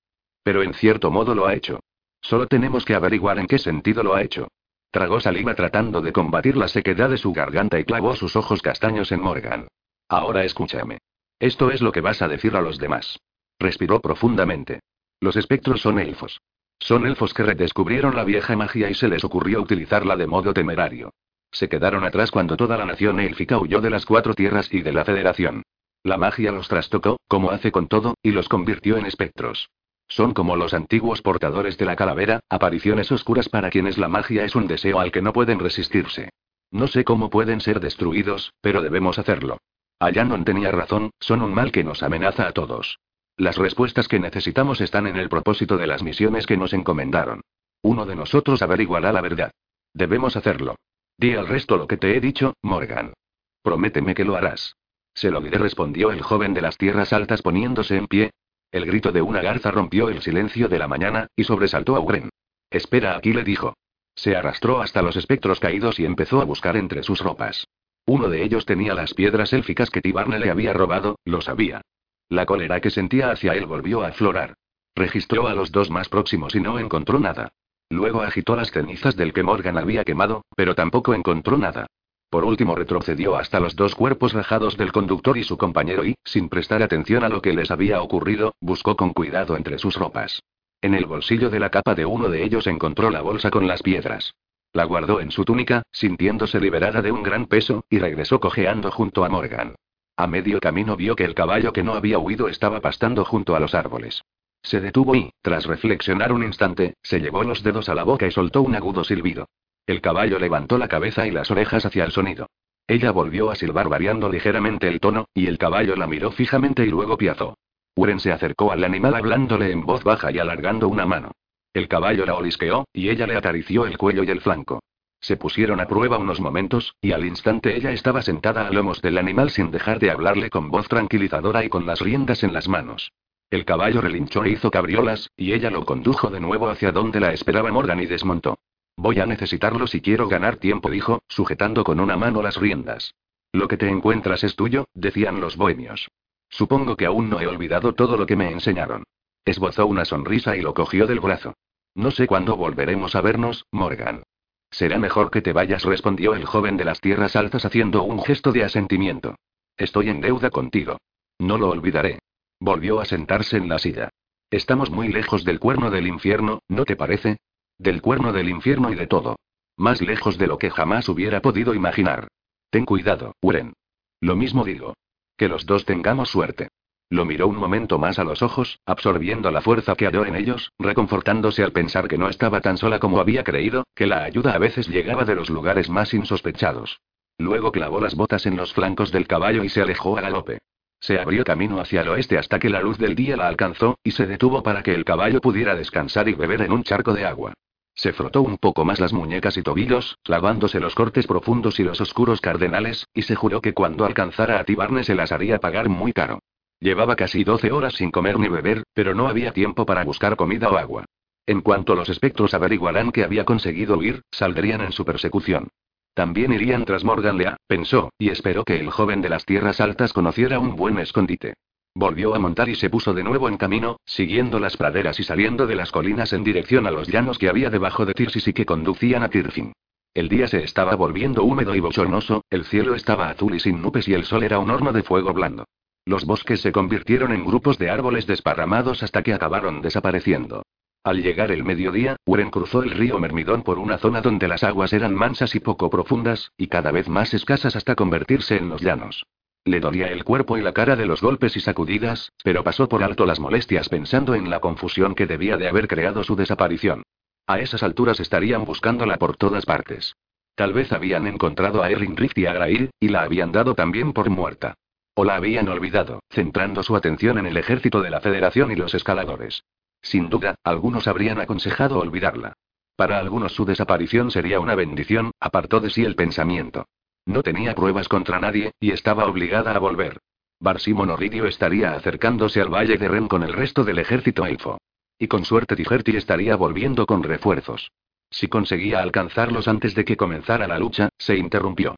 Pero 0.44 0.62
en 0.62 0.74
cierto 0.74 1.10
modo 1.10 1.34
lo 1.34 1.48
ha 1.48 1.54
hecho. 1.54 1.80
Solo 2.20 2.46
tenemos 2.48 2.84
que 2.84 2.96
averiguar 2.96 3.40
en 3.40 3.48
qué 3.48 3.58
sentido 3.58 4.04
lo 4.04 4.16
ha 4.16 4.22
hecho. 4.22 4.50
Tragó 4.92 5.22
saliva 5.22 5.56
tratando 5.56 6.02
de 6.02 6.12
combatir 6.12 6.58
la 6.58 6.68
sequedad 6.68 7.10
de 7.10 7.18
su 7.18 7.32
garganta 7.32 7.80
y 7.80 7.86
clavó 7.86 8.18
sus 8.18 8.36
ojos 8.36 8.62
castaños 8.62 9.14
en 9.14 9.22
Morgan. 9.22 9.70
Ahora 10.10 10.44
escúchame. 10.44 10.98
Esto 11.40 11.70
es 11.72 11.82
lo 11.82 11.92
que 11.92 12.02
vas 12.02 12.22
a 12.22 12.28
decir 12.28 12.56
a 12.56 12.62
los 12.62 12.80
demás. 12.80 13.20
Respiró 13.60 14.02
profundamente. 14.02 14.80
Los 15.20 15.36
espectros 15.36 15.82
son 15.82 16.00
elfos. 16.00 16.42
Son 16.80 17.06
elfos 17.06 17.34
que 17.34 17.44
redescubrieron 17.44 18.16
la 18.16 18.24
vieja 18.24 18.56
magia 18.56 18.90
y 18.90 18.94
se 18.94 19.08
les 19.08 19.24
ocurrió 19.24 19.62
utilizarla 19.62 20.16
de 20.16 20.28
modo 20.28 20.54
temerario. 20.54 21.12
Se 21.52 21.70
quedaron 21.70 22.04
atrás 22.04 22.32
cuando 22.32 22.58
toda 22.58 22.78
la 22.78 22.86
nación 22.86 23.20
élfica 23.20 23.58
huyó 23.58 23.82
de 23.82 23.90
las 23.90 24.06
cuatro 24.06 24.34
tierras 24.34 24.72
y 24.74 24.82
de 24.82 24.94
la 24.94 25.06
Federación. 25.06 25.64
La 26.04 26.18
magia 26.18 26.52
los 26.52 26.68
trastocó, 26.68 27.18
como 27.28 27.52
hace 27.52 27.72
con 27.72 27.88
todo, 27.88 28.16
y 28.22 28.32
los 28.32 28.48
convirtió 28.48 28.98
en 28.98 29.06
espectros. 29.06 29.70
Son 30.08 30.34
como 30.34 30.56
los 30.56 30.74
antiguos 30.74 31.22
portadores 31.22 31.78
de 31.78 31.86
la 31.86 31.96
calavera, 31.96 32.40
apariciones 32.50 33.12
oscuras 33.12 33.50
para 33.50 33.70
quienes 33.70 33.98
la 33.98 34.08
magia 34.08 34.46
es 34.46 34.56
un 34.56 34.68
deseo 34.68 35.00
al 35.00 35.12
que 35.12 35.22
no 35.22 35.34
pueden 35.34 35.60
resistirse. 35.60 36.30
No 36.72 36.88
sé 36.88 37.04
cómo 37.04 37.30
pueden 37.30 37.60
ser 37.60 37.80
destruidos, 37.80 38.54
pero 38.62 38.82
debemos 38.82 39.20
hacerlo. 39.20 39.58
Allanon 40.00 40.46
tenía 40.46 40.72
razón, 40.72 41.12
son 41.20 41.42
un 41.42 41.54
mal 41.54 41.72
que 41.72 41.84
nos 41.84 42.04
amenaza 42.04 42.48
a 42.48 42.52
todos. 42.52 43.00
Las 43.36 43.58
respuestas 43.58 44.08
que 44.08 44.20
necesitamos 44.20 44.82
están 44.82 45.08
en 45.08 45.16
el 45.16 45.30
propósito 45.30 45.78
de 45.78 45.88
las 45.88 46.04
misiones 46.04 46.46
que 46.46 46.58
nos 46.58 46.74
encomendaron. 46.74 47.42
Uno 47.82 48.06
de 48.06 48.16
nosotros 48.16 48.62
averiguará 48.62 49.12
la 49.12 49.22
verdad. 49.22 49.52
Debemos 49.94 50.36
hacerlo. 50.36 50.76
Di 51.18 51.34
al 51.34 51.48
resto 51.48 51.78
lo 51.78 51.88
que 51.88 51.98
te 51.98 52.16
he 52.16 52.20
dicho, 52.20 52.54
Morgan. 52.62 53.14
Prométeme 53.62 54.14
que 54.14 54.26
lo 54.26 54.36
harás. 54.36 54.76
Se 55.14 55.32
lo 55.32 55.42
diré, 55.42 55.58
respondió 55.58 56.12
el 56.12 56.22
joven 56.22 56.54
de 56.54 56.62
las 56.62 56.78
tierras 56.78 57.12
altas 57.12 57.42
poniéndose 57.42 57.98
en 57.98 58.08
pie. 58.08 58.32
El 58.72 58.86
grito 58.86 59.12
de 59.12 59.22
una 59.22 59.42
garza 59.42 59.72
rompió 59.72 60.10
el 60.10 60.22
silencio 60.22 60.68
de 60.68 60.78
la 60.78 60.88
mañana, 60.88 61.28
y 61.36 61.44
sobresaltó 61.44 61.96
a 61.96 62.00
Uren. 62.00 62.30
Espera 62.70 63.18
aquí, 63.18 63.34
le 63.34 63.44
dijo. 63.44 63.76
Se 64.14 64.36
arrastró 64.36 64.82
hasta 64.82 65.02
los 65.02 65.16
espectros 65.16 65.60
caídos 65.60 66.00
y 66.00 66.06
empezó 66.06 66.42
a 66.42 66.46
buscar 66.46 66.78
entre 66.78 67.02
sus 67.04 67.20
ropas. 67.22 67.68
Uno 68.08 68.30
de 68.30 68.42
ellos 68.42 68.66
tenía 68.66 68.94
las 68.94 69.14
piedras 69.14 69.52
élficas 69.52 69.90
que 69.90 70.02
Tibarne 70.02 70.40
le 70.40 70.50
había 70.50 70.72
robado, 70.72 71.20
lo 71.26 71.42
sabía. 71.42 71.82
La 72.30 72.46
cólera 72.46 72.80
que 72.80 72.90
sentía 72.90 73.32
hacia 73.32 73.54
él 73.54 73.66
volvió 73.66 74.02
a 74.02 74.08
aflorar. 74.08 74.54
Registró 74.96 75.48
a 75.48 75.54
los 75.54 75.74
dos 75.74 75.90
más 75.92 76.08
próximos 76.08 76.56
y 76.56 76.62
no 76.62 76.80
encontró 76.80 77.20
nada. 77.20 77.50
Luego 77.90 78.22
agitó 78.22 78.56
las 78.56 78.72
cenizas 78.72 79.18
del 79.18 79.34
que 79.34 79.44
Morgan 79.44 79.78
había 79.78 80.06
quemado, 80.06 80.46
pero 80.56 80.74
tampoco 80.74 81.14
encontró 81.14 81.58
nada. 81.58 81.88
Por 82.30 82.46
último 82.46 82.76
retrocedió 82.76 83.36
hasta 83.36 83.60
los 83.60 83.76
dos 83.76 83.94
cuerpos 83.94 84.32
rajados 84.32 84.78
del 84.78 84.94
conductor 84.94 85.38
y 85.38 85.44
su 85.44 85.58
compañero 85.58 86.06
y, 86.06 86.16
sin 86.24 86.48
prestar 86.48 86.84
atención 86.84 87.26
a 87.26 87.30
lo 87.30 87.42
que 87.42 87.54
les 87.54 87.72
había 87.72 88.02
ocurrido, 88.02 88.56
buscó 88.62 88.96
con 88.96 89.12
cuidado 89.12 89.58
entre 89.58 89.80
sus 89.80 89.96
ropas. 89.96 90.42
En 90.82 90.94
el 90.94 91.06
bolsillo 91.06 91.50
de 91.50 91.60
la 91.60 91.72
capa 91.72 91.94
de 91.94 92.06
uno 92.06 92.30
de 92.30 92.44
ellos 92.44 92.68
encontró 92.68 93.10
la 93.10 93.22
bolsa 93.22 93.52
con 93.52 93.68
las 93.68 93.84
piedras. 93.84 94.34
La 94.78 94.84
guardó 94.84 95.22
en 95.22 95.32
su 95.32 95.44
túnica, 95.44 95.82
sintiéndose 95.92 96.60
liberada 96.60 97.02
de 97.02 97.12
un 97.12 97.24
gran 97.24 97.48
peso, 97.48 97.84
y 97.90 97.98
regresó 97.98 98.40
cojeando 98.40 98.92
junto 98.92 99.26
a 99.26 99.28
Morgan. 99.28 99.74
A 100.16 100.28
medio 100.28 100.60
camino 100.60 100.96
vio 100.96 101.16
que 101.16 101.24
el 101.24 101.34
caballo 101.34 101.74
que 101.74 101.82
no 101.82 101.96
había 101.96 102.20
huido 102.20 102.48
estaba 102.48 102.80
pastando 102.80 103.26
junto 103.26 103.56
a 103.56 103.60
los 103.60 103.74
árboles. 103.74 104.22
Se 104.62 104.80
detuvo 104.80 105.16
y, 105.16 105.32
tras 105.42 105.66
reflexionar 105.66 106.32
un 106.32 106.44
instante, 106.44 106.94
se 107.02 107.20
llevó 107.20 107.44
los 107.44 107.64
dedos 107.64 107.90
a 107.90 107.96
la 107.96 108.04
boca 108.04 108.28
y 108.28 108.32
soltó 108.32 108.62
un 108.62 108.76
agudo 108.76 109.04
silbido. 109.04 109.48
El 109.88 110.00
caballo 110.00 110.38
levantó 110.38 110.78
la 110.78 110.88
cabeza 110.88 111.26
y 111.26 111.32
las 111.32 111.50
orejas 111.50 111.84
hacia 111.84 112.06
el 112.06 112.12
sonido. 112.12 112.46
Ella 112.86 113.10
volvió 113.10 113.50
a 113.50 113.56
silbar 113.56 113.90
variando 113.90 114.30
ligeramente 114.30 114.88
el 114.88 115.00
tono, 115.00 115.26
y 115.34 115.48
el 115.48 115.58
caballo 115.58 115.96
la 115.96 116.06
miró 116.06 116.30
fijamente 116.30 116.86
y 116.86 116.92
luego 116.92 117.18
piazó. 117.18 117.58
Uren 117.96 118.20
se 118.20 118.32
acercó 118.32 118.72
al 118.72 118.84
animal 118.84 119.16
hablándole 119.16 119.72
en 119.72 119.84
voz 119.88 120.04
baja 120.04 120.32
y 120.32 120.38
alargando 120.38 120.88
una 120.88 121.08
mano. 121.08 121.32
El 121.78 121.88
caballo 121.88 122.26
la 122.26 122.34
olisqueó, 122.34 122.88
y 122.92 123.10
ella 123.10 123.28
le 123.28 123.38
acarició 123.38 123.86
el 123.86 124.00
cuello 124.00 124.24
y 124.24 124.32
el 124.32 124.42
flanco. 124.42 124.80
Se 125.20 125.38
pusieron 125.38 125.80
a 125.80 125.86
prueba 125.86 126.18
unos 126.18 126.42
momentos, 126.42 126.96
y 127.02 127.12
al 127.12 127.24
instante 127.24 127.78
ella 127.78 127.92
estaba 127.92 128.24
sentada 128.24 128.66
a 128.66 128.72
lomos 128.72 129.00
del 129.00 129.20
animal 129.20 129.52
sin 129.52 129.70
dejar 129.70 130.00
de 130.00 130.10
hablarle 130.10 130.50
con 130.50 130.72
voz 130.72 130.88
tranquilizadora 130.88 131.64
y 131.64 131.70
con 131.70 131.86
las 131.86 132.00
riendas 132.02 132.44
en 132.44 132.52
las 132.52 132.68
manos. 132.68 133.12
El 133.52 133.64
caballo 133.64 134.02
relinchó 134.02 134.44
e 134.44 134.50
hizo 134.50 134.72
cabriolas, 134.72 135.30
y 135.38 135.54
ella 135.54 135.70
lo 135.70 135.86
condujo 135.86 136.32
de 136.32 136.40
nuevo 136.40 136.68
hacia 136.68 136.92
donde 136.92 137.20
la 137.20 137.32
esperaba 137.32 137.72
Morgan 137.72 138.02
y 138.02 138.08
desmontó. 138.08 138.58
Voy 138.96 139.20
a 139.20 139.28
necesitarlo 139.28 139.86
si 139.86 140.02
quiero 140.02 140.28
ganar 140.28 140.56
tiempo, 140.56 140.90
dijo, 140.90 141.22
sujetando 141.28 141.84
con 141.84 142.00
una 142.00 142.18
mano 142.18 142.42
las 142.42 142.58
riendas. 142.58 143.14
Lo 143.52 143.68
que 143.68 143.78
te 143.78 143.88
encuentras 143.88 144.44
es 144.44 144.56
tuyo, 144.56 144.88
decían 144.96 145.40
los 145.40 145.56
bohemios. 145.56 146.10
Supongo 146.50 146.98
que 146.98 147.06
aún 147.06 147.30
no 147.30 147.40
he 147.40 147.46
olvidado 147.46 147.94
todo 147.94 148.18
lo 148.18 148.26
que 148.26 148.36
me 148.36 148.50
enseñaron. 148.50 149.04
Esbozó 149.46 149.86
una 149.86 150.06
sonrisa 150.06 150.58
y 150.58 150.62
lo 150.62 150.74
cogió 150.74 151.06
del 151.06 151.20
brazo. 151.20 151.54
No 151.98 152.12
sé 152.12 152.28
cuándo 152.28 152.56
volveremos 152.56 153.16
a 153.16 153.22
vernos, 153.22 153.66
Morgan. 153.72 154.22
Será 154.70 155.00
mejor 155.00 155.32
que 155.32 155.42
te 155.42 155.52
vayas, 155.52 155.84
respondió 155.84 156.36
el 156.36 156.46
joven 156.46 156.78
de 156.78 156.86
las 156.86 157.02
tierras 157.02 157.36
altas 157.36 157.66
haciendo 157.66 158.04
un 158.04 158.22
gesto 158.22 158.52
de 158.52 158.64
asentimiento. 158.64 159.36
Estoy 159.78 160.10
en 160.10 160.22
deuda 160.22 160.52
contigo. 160.52 161.00
No 161.40 161.58
lo 161.58 161.70
olvidaré. 161.70 162.20
Volvió 162.60 163.00
a 163.00 163.06
sentarse 163.06 163.58
en 163.58 163.68
la 163.68 163.80
silla. 163.80 164.10
Estamos 164.52 164.92
muy 164.92 165.08
lejos 165.08 165.44
del 165.44 165.60
cuerno 165.60 165.90
del 165.90 166.06
infierno, 166.06 166.60
¿no 166.68 166.86
te 166.86 166.96
parece? 166.96 167.38
Del 167.80 168.04
cuerno 168.04 168.32
del 168.32 168.50
infierno 168.50 168.92
y 168.92 168.96
de 168.96 169.08
todo. 169.08 169.38
Más 169.76 170.00
lejos 170.00 170.38
de 170.38 170.46
lo 170.46 170.60
que 170.60 170.70
jamás 170.70 171.10
hubiera 171.10 171.42
podido 171.42 171.74
imaginar. 171.74 172.28
Ten 172.70 172.86
cuidado, 172.86 173.34
Uren. 173.42 173.74
Lo 174.22 174.36
mismo 174.36 174.64
digo. 174.64 174.94
Que 175.36 175.48
los 175.48 175.66
dos 175.66 175.84
tengamos 175.84 176.30
suerte. 176.30 176.70
Lo 177.10 177.24
miró 177.24 177.48
un 177.48 177.56
momento 177.56 177.98
más 177.98 178.20
a 178.20 178.26
los 178.26 178.42
ojos, 178.42 178.80
absorbiendo 178.86 179.50
la 179.50 179.62
fuerza 179.62 179.96
que 179.96 180.06
halló 180.06 180.26
en 180.26 180.36
ellos, 180.36 180.74
reconfortándose 180.78 181.64
al 181.64 181.72
pensar 181.72 182.10
que 182.10 182.18
no 182.18 182.28
estaba 182.28 182.60
tan 182.60 182.78
sola 182.78 183.00
como 183.00 183.22
había 183.22 183.46
creído, 183.46 183.86
que 183.96 184.08
la 184.08 184.24
ayuda 184.24 184.54
a 184.54 184.58
veces 184.58 184.90
llegaba 184.90 185.24
de 185.24 185.36
los 185.36 185.50
lugares 185.50 185.90
más 185.90 186.14
insospechados. 186.14 187.00
Luego 187.38 187.72
clavó 187.72 188.02
las 188.02 188.16
botas 188.16 188.46
en 188.46 188.58
los 188.58 188.74
flancos 188.74 189.12
del 189.12 189.26
caballo 189.26 189.64
y 189.64 189.70
se 189.70 189.82
alejó 189.82 190.18
a 190.18 190.22
galope. 190.22 190.60
Se 191.00 191.18
abrió 191.18 191.46
camino 191.46 191.80
hacia 191.80 192.02
el 192.02 192.10
oeste 192.10 192.38
hasta 192.38 192.60
que 192.60 192.70
la 192.70 192.82
luz 192.82 192.98
del 192.98 193.16
día 193.16 193.38
la 193.38 193.48
alcanzó, 193.48 194.00
y 194.04 194.12
se 194.12 194.28
detuvo 194.28 194.62
para 194.62 194.84
que 194.84 194.94
el 194.94 195.06
caballo 195.06 195.40
pudiera 195.40 195.76
descansar 195.76 196.28
y 196.28 196.34
beber 196.34 196.62
en 196.62 196.74
un 196.74 196.84
charco 196.84 197.14
de 197.14 197.26
agua. 197.26 197.54
Se 197.94 198.12
frotó 198.12 198.42
un 198.42 198.58
poco 198.58 198.84
más 198.84 199.00
las 199.00 199.14
muñecas 199.14 199.56
y 199.56 199.64
tobillos, 199.64 200.18
clavándose 200.24 200.80
los 200.82 200.94
cortes 200.94 201.26
profundos 201.26 201.80
y 201.80 201.84
los 201.84 202.02
oscuros 202.02 202.42
cardenales, 202.42 203.08
y 203.14 203.22
se 203.22 203.36
juró 203.36 203.62
que 203.62 203.74
cuando 203.74 204.06
alcanzara 204.06 204.60
a 204.60 204.66
Tibarne 204.66 205.04
se 205.04 205.16
las 205.16 205.32
haría 205.32 205.60
pagar 205.60 205.88
muy 205.88 206.12
caro. 206.12 206.40
Llevaba 206.80 207.16
casi 207.16 207.44
12 207.44 207.72
horas 207.72 207.96
sin 207.96 208.12
comer 208.12 208.38
ni 208.38 208.50
beber, 208.50 208.84
pero 208.94 209.16
no 209.16 209.28
había 209.28 209.52
tiempo 209.52 209.86
para 209.86 210.04
buscar 210.04 210.36
comida 210.36 210.70
o 210.70 210.78
agua. 210.78 211.06
En 211.48 211.62
cuanto 211.62 211.96
los 211.96 212.10
espectros 212.10 212.54
averiguaran 212.54 213.12
que 213.12 213.24
había 213.24 213.46
conseguido 213.46 213.98
huir, 213.98 214.22
saldrían 214.32 214.82
en 214.82 214.92
su 214.92 215.04
persecución. 215.04 215.70
También 216.14 216.52
irían 216.52 216.86
tras 216.86 217.04
Morganlea, 217.04 217.58
pensó, 217.68 218.10
y 218.20 218.30
esperó 218.30 218.64
que 218.64 218.80
el 218.80 218.90
joven 218.90 219.22
de 219.22 219.30
las 219.30 219.46
tierras 219.46 219.80
altas 219.82 220.14
conociera 220.14 220.60
un 220.60 220.76
buen 220.76 221.00
escondite. 221.00 221.54
Volvió 221.96 222.36
a 222.36 222.40
montar 222.40 222.70
y 222.70 222.76
se 222.76 222.92
puso 222.92 223.14
de 223.14 223.24
nuevo 223.24 223.50
en 223.50 223.58
camino, 223.58 223.98
siguiendo 224.06 224.60
las 224.60 224.78
praderas 224.78 225.20
y 225.20 225.24
saliendo 225.24 225.66
de 225.66 225.76
las 225.76 225.92
colinas 225.92 226.32
en 226.34 226.44
dirección 226.44 226.86
a 226.86 226.92
los 226.92 227.08
llanos 227.08 227.40
que 227.40 227.50
había 227.50 227.72
debajo 227.72 228.06
de 228.06 228.14
Tirsis 228.14 228.48
y 228.48 228.54
que 228.54 228.66
conducían 228.66 229.24
a 229.24 229.30
Tirfin. 229.30 229.74
El 230.14 230.30
día 230.30 230.48
se 230.48 230.64
estaba 230.64 230.96
volviendo 230.96 231.44
húmedo 231.44 231.76
y 231.76 231.80
bochornoso, 231.80 232.44
el 232.50 232.66
cielo 232.66 232.94
estaba 232.94 233.30
azul 233.30 233.56
y 233.56 233.60
sin 233.60 233.82
nubes 233.82 234.08
y 234.08 234.14
el 234.14 234.26
sol 234.26 234.44
era 234.44 234.60
un 234.60 234.70
horno 234.70 234.92
de 234.92 235.04
fuego 235.04 235.34
blando. 235.34 235.66
Los 236.08 236.24
bosques 236.24 236.62
se 236.62 236.72
convirtieron 236.72 237.34
en 237.34 237.44
grupos 237.44 237.78
de 237.78 237.90
árboles 237.90 238.26
desparramados 238.26 239.04
hasta 239.04 239.24
que 239.24 239.34
acabaron 239.34 239.82
desapareciendo. 239.82 240.64
Al 241.04 241.22
llegar 241.22 241.52
el 241.52 241.66
mediodía, 241.66 242.16
Uren 242.26 242.50
cruzó 242.50 242.82
el 242.82 242.92
río 242.92 243.20
Mermidón 243.20 243.62
por 243.62 243.78
una 243.78 243.98
zona 243.98 244.22
donde 244.22 244.48
las 244.48 244.64
aguas 244.64 244.94
eran 244.94 245.14
mansas 245.14 245.54
y 245.54 245.60
poco 245.60 245.90
profundas, 245.90 246.54
y 246.56 246.68
cada 246.68 246.92
vez 246.92 247.10
más 247.10 247.34
escasas 247.34 247.76
hasta 247.76 247.96
convertirse 247.96 248.56
en 248.56 248.70
los 248.70 248.82
llanos. 248.82 249.26
Le 249.66 249.82
dolía 249.82 250.08
el 250.08 250.24
cuerpo 250.24 250.58
y 250.58 250.62
la 250.62 250.72
cara 250.72 250.96
de 250.96 251.08
los 251.08 251.22
golpes 251.22 251.58
y 251.58 251.60
sacudidas, 251.60 252.32
pero 252.42 252.64
pasó 252.64 252.88
por 252.88 253.04
alto 253.04 253.26
las 253.26 253.42
molestias 253.42 253.90
pensando 253.90 254.34
en 254.34 254.50
la 254.50 254.62
confusión 254.62 255.14
que 255.14 255.28
debía 255.28 255.58
de 255.58 255.68
haber 255.68 255.90
creado 255.90 256.24
su 256.24 256.38
desaparición. 256.38 257.04
A 257.48 257.60
esas 257.60 257.84
alturas 257.84 258.22
estarían 258.22 258.64
buscándola 258.64 259.18
por 259.18 259.36
todas 259.36 259.66
partes. 259.66 260.16
Tal 260.56 260.72
vez 260.72 260.94
habían 260.94 261.28
encontrado 261.28 261.84
a 261.84 261.90
Erin 261.92 262.16
Rift 262.16 262.38
y 262.38 262.46
a 262.46 262.54
Grail, 262.54 262.92
y 262.98 263.10
la 263.10 263.24
habían 263.24 263.52
dado 263.52 263.76
también 263.76 264.14
por 264.14 264.30
muerta. 264.30 264.76
O 265.20 265.26
la 265.26 265.36
habían 265.36 265.68
olvidado, 265.68 266.20
centrando 266.30 266.84
su 266.84 266.96
atención 266.96 267.40
en 267.40 267.48
el 267.48 267.58
ejército 267.58 268.04
de 268.04 268.12
la 268.12 268.22
Federación 268.22 268.72
y 268.72 268.76
los 268.76 268.94
escaladores. 268.94 269.64
Sin 270.00 270.30
duda, 270.30 270.54
algunos 270.64 271.08
habrían 271.08 271.40
aconsejado 271.40 271.98
olvidarla. 271.98 272.54
Para 272.96 273.18
algunos 273.18 273.54
su 273.54 273.66
desaparición 273.66 274.30
sería 274.30 274.60
una 274.60 274.76
bendición, 274.76 275.32
apartó 275.40 275.80
de 275.80 275.90
sí 275.90 276.06
el 276.06 276.16
pensamiento. 276.16 276.86
No 277.26 277.42
tenía 277.42 277.74
pruebas 277.74 278.08
contra 278.08 278.40
nadie, 278.40 278.74
y 278.80 278.92
estaba 278.92 279.26
obligada 279.26 279.72
a 279.72 279.80
volver. 279.80 280.20
Barsimon 280.60 281.10
Oridio 281.10 281.48
estaría 281.48 281.94
acercándose 281.94 282.62
al 282.62 282.70
valle 282.70 283.00
de 283.00 283.08
Ren 283.08 283.28
con 283.28 283.42
el 283.42 283.54
resto 283.54 283.84
del 283.84 283.98
ejército 283.98 284.46
elfo. 284.46 284.78
Y 285.18 285.28
con 285.28 285.46
suerte 285.46 285.76
Tijerti 285.76 286.16
estaría 286.16 286.56
volviendo 286.56 287.08
con 287.08 287.24
refuerzos. 287.24 287.90
Si 288.30 288.50
conseguía 288.50 289.02
alcanzarlos 289.02 289.68
antes 289.68 289.96
de 289.96 290.06
que 290.06 290.16
comenzara 290.16 290.68
la 290.68 290.78
lucha, 290.78 291.10
se 291.18 291.36
interrumpió. 291.38 291.96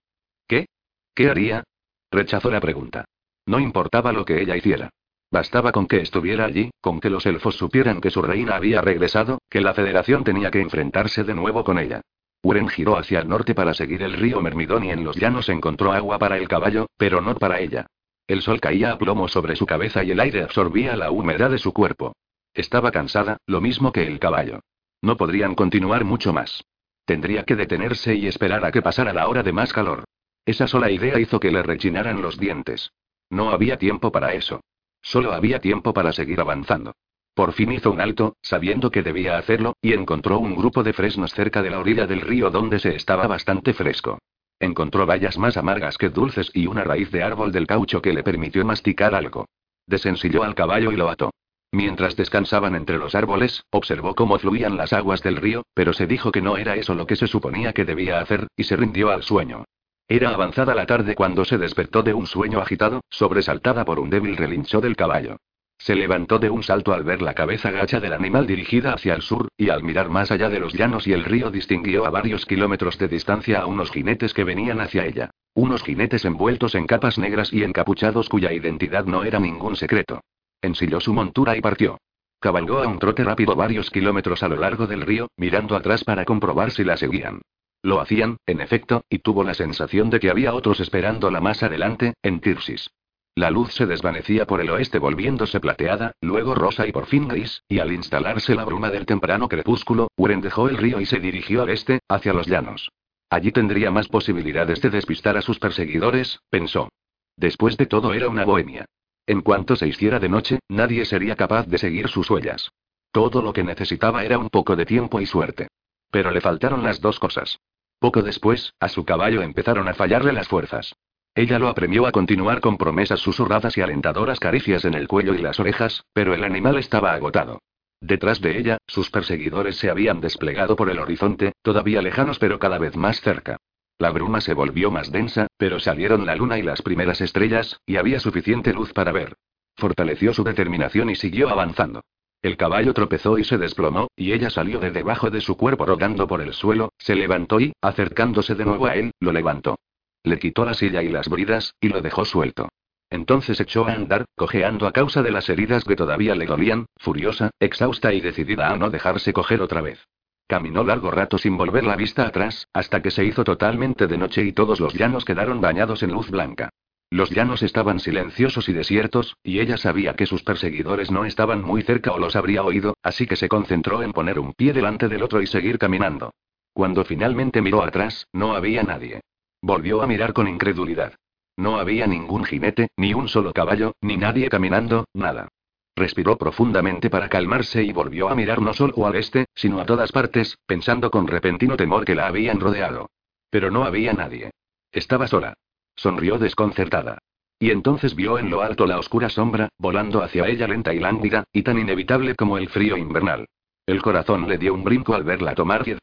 ¿Qué? 0.47 0.67
¿Qué 1.13 1.29
haría? 1.29 1.65
Rechazó 2.11 2.49
la 2.49 2.59
pregunta. 2.59 3.05
No 3.45 3.59
importaba 3.59 4.11
lo 4.11 4.25
que 4.25 4.41
ella 4.41 4.55
hiciera. 4.55 4.89
Bastaba 5.31 5.71
con 5.71 5.87
que 5.87 6.01
estuviera 6.01 6.45
allí, 6.45 6.71
con 6.81 6.99
que 6.99 7.09
los 7.09 7.25
elfos 7.25 7.55
supieran 7.55 8.01
que 8.01 8.09
su 8.09 8.21
reina 8.21 8.55
había 8.55 8.81
regresado, 8.81 9.39
que 9.49 9.61
la 9.61 9.73
federación 9.75 10.23
tenía 10.23 10.49
que 10.49 10.61
enfrentarse 10.61 11.23
de 11.23 11.35
nuevo 11.35 11.63
con 11.63 11.77
ella. 11.77 12.01
Uren 12.41 12.67
giró 12.69 12.97
hacia 12.97 13.19
el 13.19 13.29
norte 13.29 13.53
para 13.53 13.73
seguir 13.73 14.01
el 14.01 14.13
río 14.13 14.41
Mermidón 14.41 14.85
y 14.85 14.91
en 14.91 15.03
los 15.03 15.17
llanos 15.17 15.49
encontró 15.49 15.91
agua 15.91 16.17
para 16.17 16.37
el 16.37 16.47
caballo, 16.47 16.87
pero 16.97 17.21
no 17.21 17.35
para 17.35 17.59
ella. 17.59 17.85
El 18.27 18.41
sol 18.41 18.59
caía 18.59 18.91
a 18.91 18.97
plomo 18.97 19.27
sobre 19.27 19.55
su 19.55 19.65
cabeza 19.65 20.03
y 20.03 20.11
el 20.11 20.19
aire 20.19 20.43
absorbía 20.43 20.95
la 20.95 21.11
humedad 21.11 21.51
de 21.51 21.57
su 21.57 21.73
cuerpo. 21.73 22.13
Estaba 22.53 22.91
cansada, 22.91 23.37
lo 23.45 23.61
mismo 23.61 23.91
que 23.91 24.07
el 24.07 24.19
caballo. 24.19 24.61
No 25.01 25.17
podrían 25.17 25.53
continuar 25.53 26.05
mucho 26.05 26.33
más. 26.33 26.63
Tendría 27.05 27.43
que 27.43 27.55
detenerse 27.55 28.15
y 28.15 28.27
esperar 28.27 28.65
a 28.65 28.71
que 28.71 28.81
pasara 28.81 29.13
la 29.13 29.27
hora 29.27 29.43
de 29.43 29.53
más 29.53 29.73
calor. 29.73 30.05
Esa 30.45 30.67
sola 30.67 30.89
idea 30.89 31.19
hizo 31.19 31.39
que 31.39 31.51
le 31.51 31.63
rechinaran 31.63 32.21
los 32.21 32.39
dientes. 32.39 32.91
No 33.29 33.51
había 33.51 33.77
tiempo 33.77 34.11
para 34.11 34.33
eso. 34.33 34.61
Solo 35.01 35.33
había 35.33 35.59
tiempo 35.59 35.93
para 35.93 36.11
seguir 36.11 36.41
avanzando. 36.41 36.93
Por 37.33 37.53
fin 37.53 37.71
hizo 37.71 37.91
un 37.91 38.01
alto, 38.01 38.35
sabiendo 38.41 38.91
que 38.91 39.03
debía 39.03 39.37
hacerlo, 39.37 39.75
y 39.81 39.93
encontró 39.93 40.39
un 40.39 40.55
grupo 40.55 40.83
de 40.83 40.93
fresnos 40.93 41.33
cerca 41.33 41.61
de 41.61 41.69
la 41.69 41.79
orilla 41.79 42.05
del 42.05 42.21
río 42.21 42.49
donde 42.49 42.79
se 42.79 42.95
estaba 42.95 43.27
bastante 43.27 43.73
fresco. 43.73 44.19
Encontró 44.59 45.05
bayas 45.05 45.37
más 45.37 45.55
amargas 45.55 45.97
que 45.97 46.09
dulces 46.09 46.51
y 46.53 46.67
una 46.67 46.83
raíz 46.83 47.11
de 47.11 47.23
árbol 47.23 47.51
del 47.51 47.65
caucho 47.65 48.01
que 48.01 48.11
le 48.11 48.23
permitió 48.23 48.65
masticar 48.65 49.15
algo. 49.15 49.45
Desensilló 49.87 50.43
al 50.43 50.53
caballo 50.53 50.91
y 50.91 50.97
lo 50.97 51.09
ató. 51.09 51.31
Mientras 51.71 52.15
descansaban 52.15 52.75
entre 52.75 52.97
los 52.97 53.15
árboles, 53.15 53.63
observó 53.69 54.15
cómo 54.15 54.37
fluían 54.39 54.75
las 54.75 54.91
aguas 54.91 55.21
del 55.21 55.37
río, 55.37 55.63
pero 55.73 55.93
se 55.93 56.07
dijo 56.07 56.31
que 56.31 56.41
no 56.41 56.57
era 56.57 56.75
eso 56.75 56.95
lo 56.95 57.07
que 57.07 57.15
se 57.15 57.27
suponía 57.27 57.73
que 57.73 57.85
debía 57.85 58.19
hacer, 58.19 58.47
y 58.57 58.63
se 58.63 58.75
rindió 58.75 59.11
al 59.11 59.23
sueño. 59.23 59.65
Era 60.11 60.31
avanzada 60.31 60.73
la 60.73 60.87
tarde 60.87 61.13
cuando 61.13 61.45
se 61.45 61.59
despertó 61.59 62.01
de 62.01 62.15
un 62.15 62.25
sueño 62.25 62.59
agitado, 62.59 63.01
sobresaltada 63.11 63.85
por 63.85 63.99
un 63.99 64.09
débil 64.09 64.35
relincho 64.37 64.81
del 64.81 64.95
caballo. 64.95 65.37
Se 65.77 65.93
levantó 65.93 66.39
de 66.39 66.49
un 66.49 66.63
salto 66.63 66.93
al 66.93 67.03
ver 67.03 67.21
la 67.21 67.35
cabeza 67.35 67.69
gacha 67.69 67.99
del 67.99 68.13
animal 68.13 68.47
dirigida 68.47 68.91
hacia 68.91 69.13
el 69.13 69.21
sur, 69.21 69.49
y 69.55 69.69
al 69.69 69.83
mirar 69.83 70.09
más 70.09 70.31
allá 70.31 70.49
de 70.49 70.59
los 70.59 70.73
llanos 70.73 71.05
y 71.05 71.13
el 71.13 71.23
río 71.23 71.51
distinguió 71.51 72.07
a 72.07 72.09
varios 72.09 72.47
kilómetros 72.47 72.97
de 72.97 73.07
distancia 73.07 73.61
a 73.61 73.67
unos 73.67 73.91
jinetes 73.91 74.33
que 74.33 74.43
venían 74.43 74.81
hacia 74.81 75.05
ella. 75.05 75.29
Unos 75.53 75.83
jinetes 75.83 76.25
envueltos 76.25 76.73
en 76.73 76.87
capas 76.87 77.19
negras 77.19 77.53
y 77.53 77.63
encapuchados 77.63 78.29
cuya 78.29 78.51
identidad 78.51 79.05
no 79.05 79.23
era 79.23 79.39
ningún 79.39 79.75
secreto. 79.75 80.21
Ensilló 80.59 80.99
su 80.99 81.13
montura 81.13 81.55
y 81.55 81.61
partió. 81.61 81.99
Cabalgó 82.39 82.79
a 82.79 82.87
un 82.87 82.97
trote 82.97 83.23
rápido 83.23 83.55
varios 83.55 83.91
kilómetros 83.91 84.41
a 84.41 84.47
lo 84.47 84.55
largo 84.55 84.87
del 84.87 85.01
río, 85.01 85.27
mirando 85.37 85.75
atrás 85.75 86.03
para 86.03 86.25
comprobar 86.25 86.71
si 86.71 86.83
la 86.83 86.97
seguían. 86.97 87.41
Lo 87.81 88.01
hacían, 88.01 88.37
en 88.45 88.61
efecto, 88.61 89.05
y 89.09 89.19
tuvo 89.19 89.43
la 89.43 89.53
sensación 89.53 90.09
de 90.09 90.19
que 90.19 90.29
había 90.29 90.53
otros 90.53 90.79
esperándola 90.79 91.39
más 91.39 91.63
adelante, 91.63 92.13
en 92.21 92.41
Tirsis. 92.41 92.89
La 93.35 93.51
luz 93.51 93.73
se 93.73 93.85
desvanecía 93.85 94.45
por 94.45 94.59
el 94.59 94.69
oeste 94.69 94.99
volviéndose 94.99 95.61
plateada, 95.61 96.11
luego 96.19 96.55
rosa 96.55 96.85
y 96.87 96.91
por 96.91 97.05
fin 97.05 97.27
gris, 97.29 97.63
y 97.69 97.79
al 97.79 97.93
instalarse 97.93 98.53
la 98.53 98.65
bruma 98.65 98.89
del 98.89 99.05
temprano 99.05 99.47
crepúsculo, 99.47 100.09
Uren 100.17 100.41
dejó 100.41 100.67
el 100.67 100.77
río 100.77 100.99
y 100.99 101.05
se 101.05 101.19
dirigió 101.19 101.61
al 101.61 101.69
este, 101.69 101.99
hacia 102.09 102.33
los 102.33 102.47
llanos. 102.47 102.91
Allí 103.29 103.51
tendría 103.51 103.91
más 103.91 104.09
posibilidades 104.09 104.81
de 104.81 104.89
despistar 104.89 105.37
a 105.37 105.41
sus 105.41 105.59
perseguidores, 105.59 106.39
pensó. 106.49 106.89
Después 107.37 107.77
de 107.77 107.85
todo 107.85 108.13
era 108.13 108.27
una 108.27 108.43
bohemia. 108.43 108.85
En 109.25 109.41
cuanto 109.41 109.77
se 109.77 109.87
hiciera 109.87 110.19
de 110.19 110.27
noche, 110.27 110.59
nadie 110.67 111.05
sería 111.05 111.37
capaz 111.37 111.67
de 111.67 111.77
seguir 111.77 112.09
sus 112.09 112.29
huellas. 112.29 112.71
Todo 113.11 113.41
lo 113.41 113.53
que 113.53 113.63
necesitaba 113.63 114.25
era 114.25 114.37
un 114.37 114.49
poco 114.49 114.75
de 114.75 114.85
tiempo 114.85 115.21
y 115.21 115.25
suerte. 115.25 115.69
Pero 116.11 116.31
le 116.31 116.41
faltaron 116.41 116.83
las 116.83 116.99
dos 116.99 117.19
cosas. 117.19 117.59
Poco 117.99 118.21
después, 118.21 118.73
a 118.79 118.87
su 118.87 119.03
caballo 119.03 119.41
empezaron 119.41 119.87
a 119.89 119.93
fallarle 119.93 120.31
las 120.31 120.47
fuerzas. 120.47 120.95
Ella 121.35 121.59
lo 121.59 121.67
apremió 121.67 122.07
a 122.07 122.11
continuar 122.11 122.61
con 122.61 122.77
promesas 122.77 123.19
susurradas 123.19 123.77
y 123.77 123.81
alentadoras 123.81 124.39
caricias 124.39 124.85
en 124.85 124.93
el 124.93 125.07
cuello 125.07 125.33
y 125.33 125.39
las 125.39 125.59
orejas, 125.59 126.05
pero 126.13 126.33
el 126.33 126.43
animal 126.43 126.77
estaba 126.77 127.13
agotado. 127.13 127.59
Detrás 128.01 128.39
de 128.39 128.57
ella, 128.57 128.77
sus 128.87 129.09
perseguidores 129.11 129.75
se 129.75 129.89
habían 129.89 130.21
desplegado 130.21 130.75
por 130.75 130.89
el 130.89 130.99
horizonte, 130.99 131.51
todavía 131.61 132.01
lejanos 132.01 132.39
pero 132.39 132.57
cada 132.57 132.77
vez 132.77 132.95
más 132.95 133.19
cerca. 133.21 133.57
La 133.97 134.11
bruma 134.11 134.39
se 134.39 134.53
volvió 134.53 134.91
más 134.91 135.11
densa, 135.11 135.47
pero 135.57 135.79
salieron 135.81 136.25
la 136.25 136.35
luna 136.35 136.57
y 136.57 136.61
las 136.61 136.81
primeras 136.81 137.19
estrellas, 137.19 137.81
y 137.85 137.97
había 137.97 138.21
suficiente 138.21 138.73
luz 138.73 138.93
para 138.93 139.11
ver. 139.11 139.35
Fortaleció 139.75 140.33
su 140.33 140.45
determinación 140.45 141.09
y 141.09 141.15
siguió 141.15 141.49
avanzando. 141.49 142.01
El 142.41 142.55
caballo 142.55 142.93
tropezó 142.93 143.37
y 143.37 143.43
se 143.43 143.57
desplomó, 143.57 144.07
y 144.15 144.31
ella 144.31 144.49
salió 144.49 144.79
de 144.79 144.91
debajo 144.91 145.29
de 145.29 145.41
su 145.41 145.57
cuerpo 145.57 145.85
rodando 145.85 146.25
por 146.25 146.41
el 146.41 146.53
suelo, 146.53 146.93
se 146.97 147.15
levantó 147.15 147.59
y, 147.59 147.73
acercándose 147.81 148.55
de 148.55 148.63
nuevo 148.63 148.85
a 148.85 148.95
él, 148.95 149.11
lo 149.19 149.33
levantó. 149.33 149.77
Le 150.23 150.39
quitó 150.39 150.63
la 150.63 150.73
silla 150.73 151.03
y 151.03 151.09
las 151.09 151.27
bridas, 151.27 151.75
y 151.81 151.89
lo 151.89 152.01
dejó 152.01 152.23
suelto. 152.23 152.69
Entonces 153.09 153.59
echó 153.59 153.85
a 153.87 153.93
andar, 153.93 154.25
cojeando 154.35 154.87
a 154.87 154.93
causa 154.93 155.21
de 155.21 155.31
las 155.31 155.49
heridas 155.49 155.83
que 155.83 155.95
todavía 155.95 156.35
le 156.35 156.45
dolían, 156.45 156.85
furiosa, 156.97 157.51
exhausta 157.59 158.13
y 158.13 158.21
decidida 158.21 158.69
a 158.69 158.77
no 158.77 158.89
dejarse 158.89 159.33
coger 159.33 159.61
otra 159.61 159.81
vez. 159.81 160.07
Caminó 160.47 160.83
largo 160.83 161.11
rato 161.11 161.37
sin 161.37 161.57
volver 161.57 161.83
la 161.83 161.95
vista 161.95 162.25
atrás, 162.25 162.67
hasta 162.73 163.01
que 163.01 163.11
se 163.11 163.25
hizo 163.25 163.43
totalmente 163.43 164.07
de 164.07 164.17
noche 164.17 164.43
y 164.43 164.53
todos 164.53 164.79
los 164.79 164.93
llanos 164.93 165.25
quedaron 165.25 165.59
bañados 165.59 166.03
en 166.03 166.11
luz 166.11 166.29
blanca. 166.29 166.69
Los 167.11 167.31
llanos 167.31 167.63
estaban 167.63 167.99
silenciosos 167.99 168.69
y 168.69 168.73
desiertos, 168.73 169.35
y 169.41 169.59
ella 169.59 169.77
sabía 169.77 170.15
que 170.15 170.27
sus 170.27 170.43
perseguidores 170.43 171.09
no 171.09 171.25
estaban 171.25 171.63
muy 171.63 171.81
cerca 171.81 172.11
o 172.11 172.19
los 172.19 172.35
habría 172.35 172.63
oído, 172.63 172.95
así 173.01 173.25
que 173.25 173.35
se 173.35 173.49
concentró 173.49 174.03
en 174.03 174.13
poner 174.13 174.37
un 174.37 174.53
pie 174.53 174.73
delante 174.73 175.07
del 175.07 175.23
otro 175.23 175.41
y 175.41 175.47
seguir 175.47 175.79
caminando. 175.79 176.31
Cuando 176.71 177.03
finalmente 177.03 177.61
miró 177.61 177.83
atrás, 177.83 178.27
no 178.31 178.55
había 178.55 178.83
nadie. 178.83 179.21
Volvió 179.61 180.03
a 180.03 180.07
mirar 180.07 180.33
con 180.33 180.47
incredulidad. 180.47 181.15
No 181.57 181.79
había 181.79 182.05
ningún 182.05 182.45
jinete, 182.45 182.89
ni 182.95 183.13
un 183.13 183.27
solo 183.27 183.53
caballo, 183.53 183.93
ni 184.01 184.15
nadie 184.15 184.47
caminando, 184.47 185.05
nada. 185.13 185.49
Respiró 185.95 186.37
profundamente 186.37 187.09
para 187.09 187.27
calmarse 187.27 187.83
y 187.83 187.91
volvió 187.91 188.29
a 188.29 188.35
mirar 188.35 188.61
no 188.61 188.73
solo 188.73 189.05
al 189.07 189.15
este, 189.15 189.47
sino 189.55 189.81
a 189.81 189.85
todas 189.85 190.11
partes, 190.11 190.57
pensando 190.65 191.09
con 191.09 191.27
repentino 191.27 191.75
temor 191.75 192.05
que 192.05 192.15
la 192.15 192.27
habían 192.27 192.59
rodeado. 192.59 193.09
Pero 193.49 193.71
no 193.71 193.83
había 193.83 194.13
nadie. 194.13 194.51
Estaba 194.91 195.27
sola. 195.27 195.55
Sonrió 195.99 196.37
desconcertada. 196.37 197.17
Y 197.59 197.71
entonces 197.71 198.15
vio 198.15 198.39
en 198.39 198.49
lo 198.49 198.61
alto 198.61 198.85
la 198.85 198.97
oscura 198.97 199.27
sombra, 199.27 199.67
volando 199.77 200.23
hacia 200.23 200.47
ella 200.47 200.65
lenta 200.65 200.93
y 200.93 200.99
lánguida, 200.99 201.43
y 201.51 201.61
tan 201.61 201.77
inevitable 201.77 202.35
como 202.35 202.57
el 202.57 202.69
frío 202.69 202.95
invernal. 202.95 203.47
El 203.85 204.01
corazón 204.01 204.47
le 204.47 204.57
dio 204.57 204.73
un 204.73 204.85
brinco 204.85 205.13
al 205.13 205.25
verla 205.25 205.55
tomar 205.55 205.83
pie. 205.83 205.97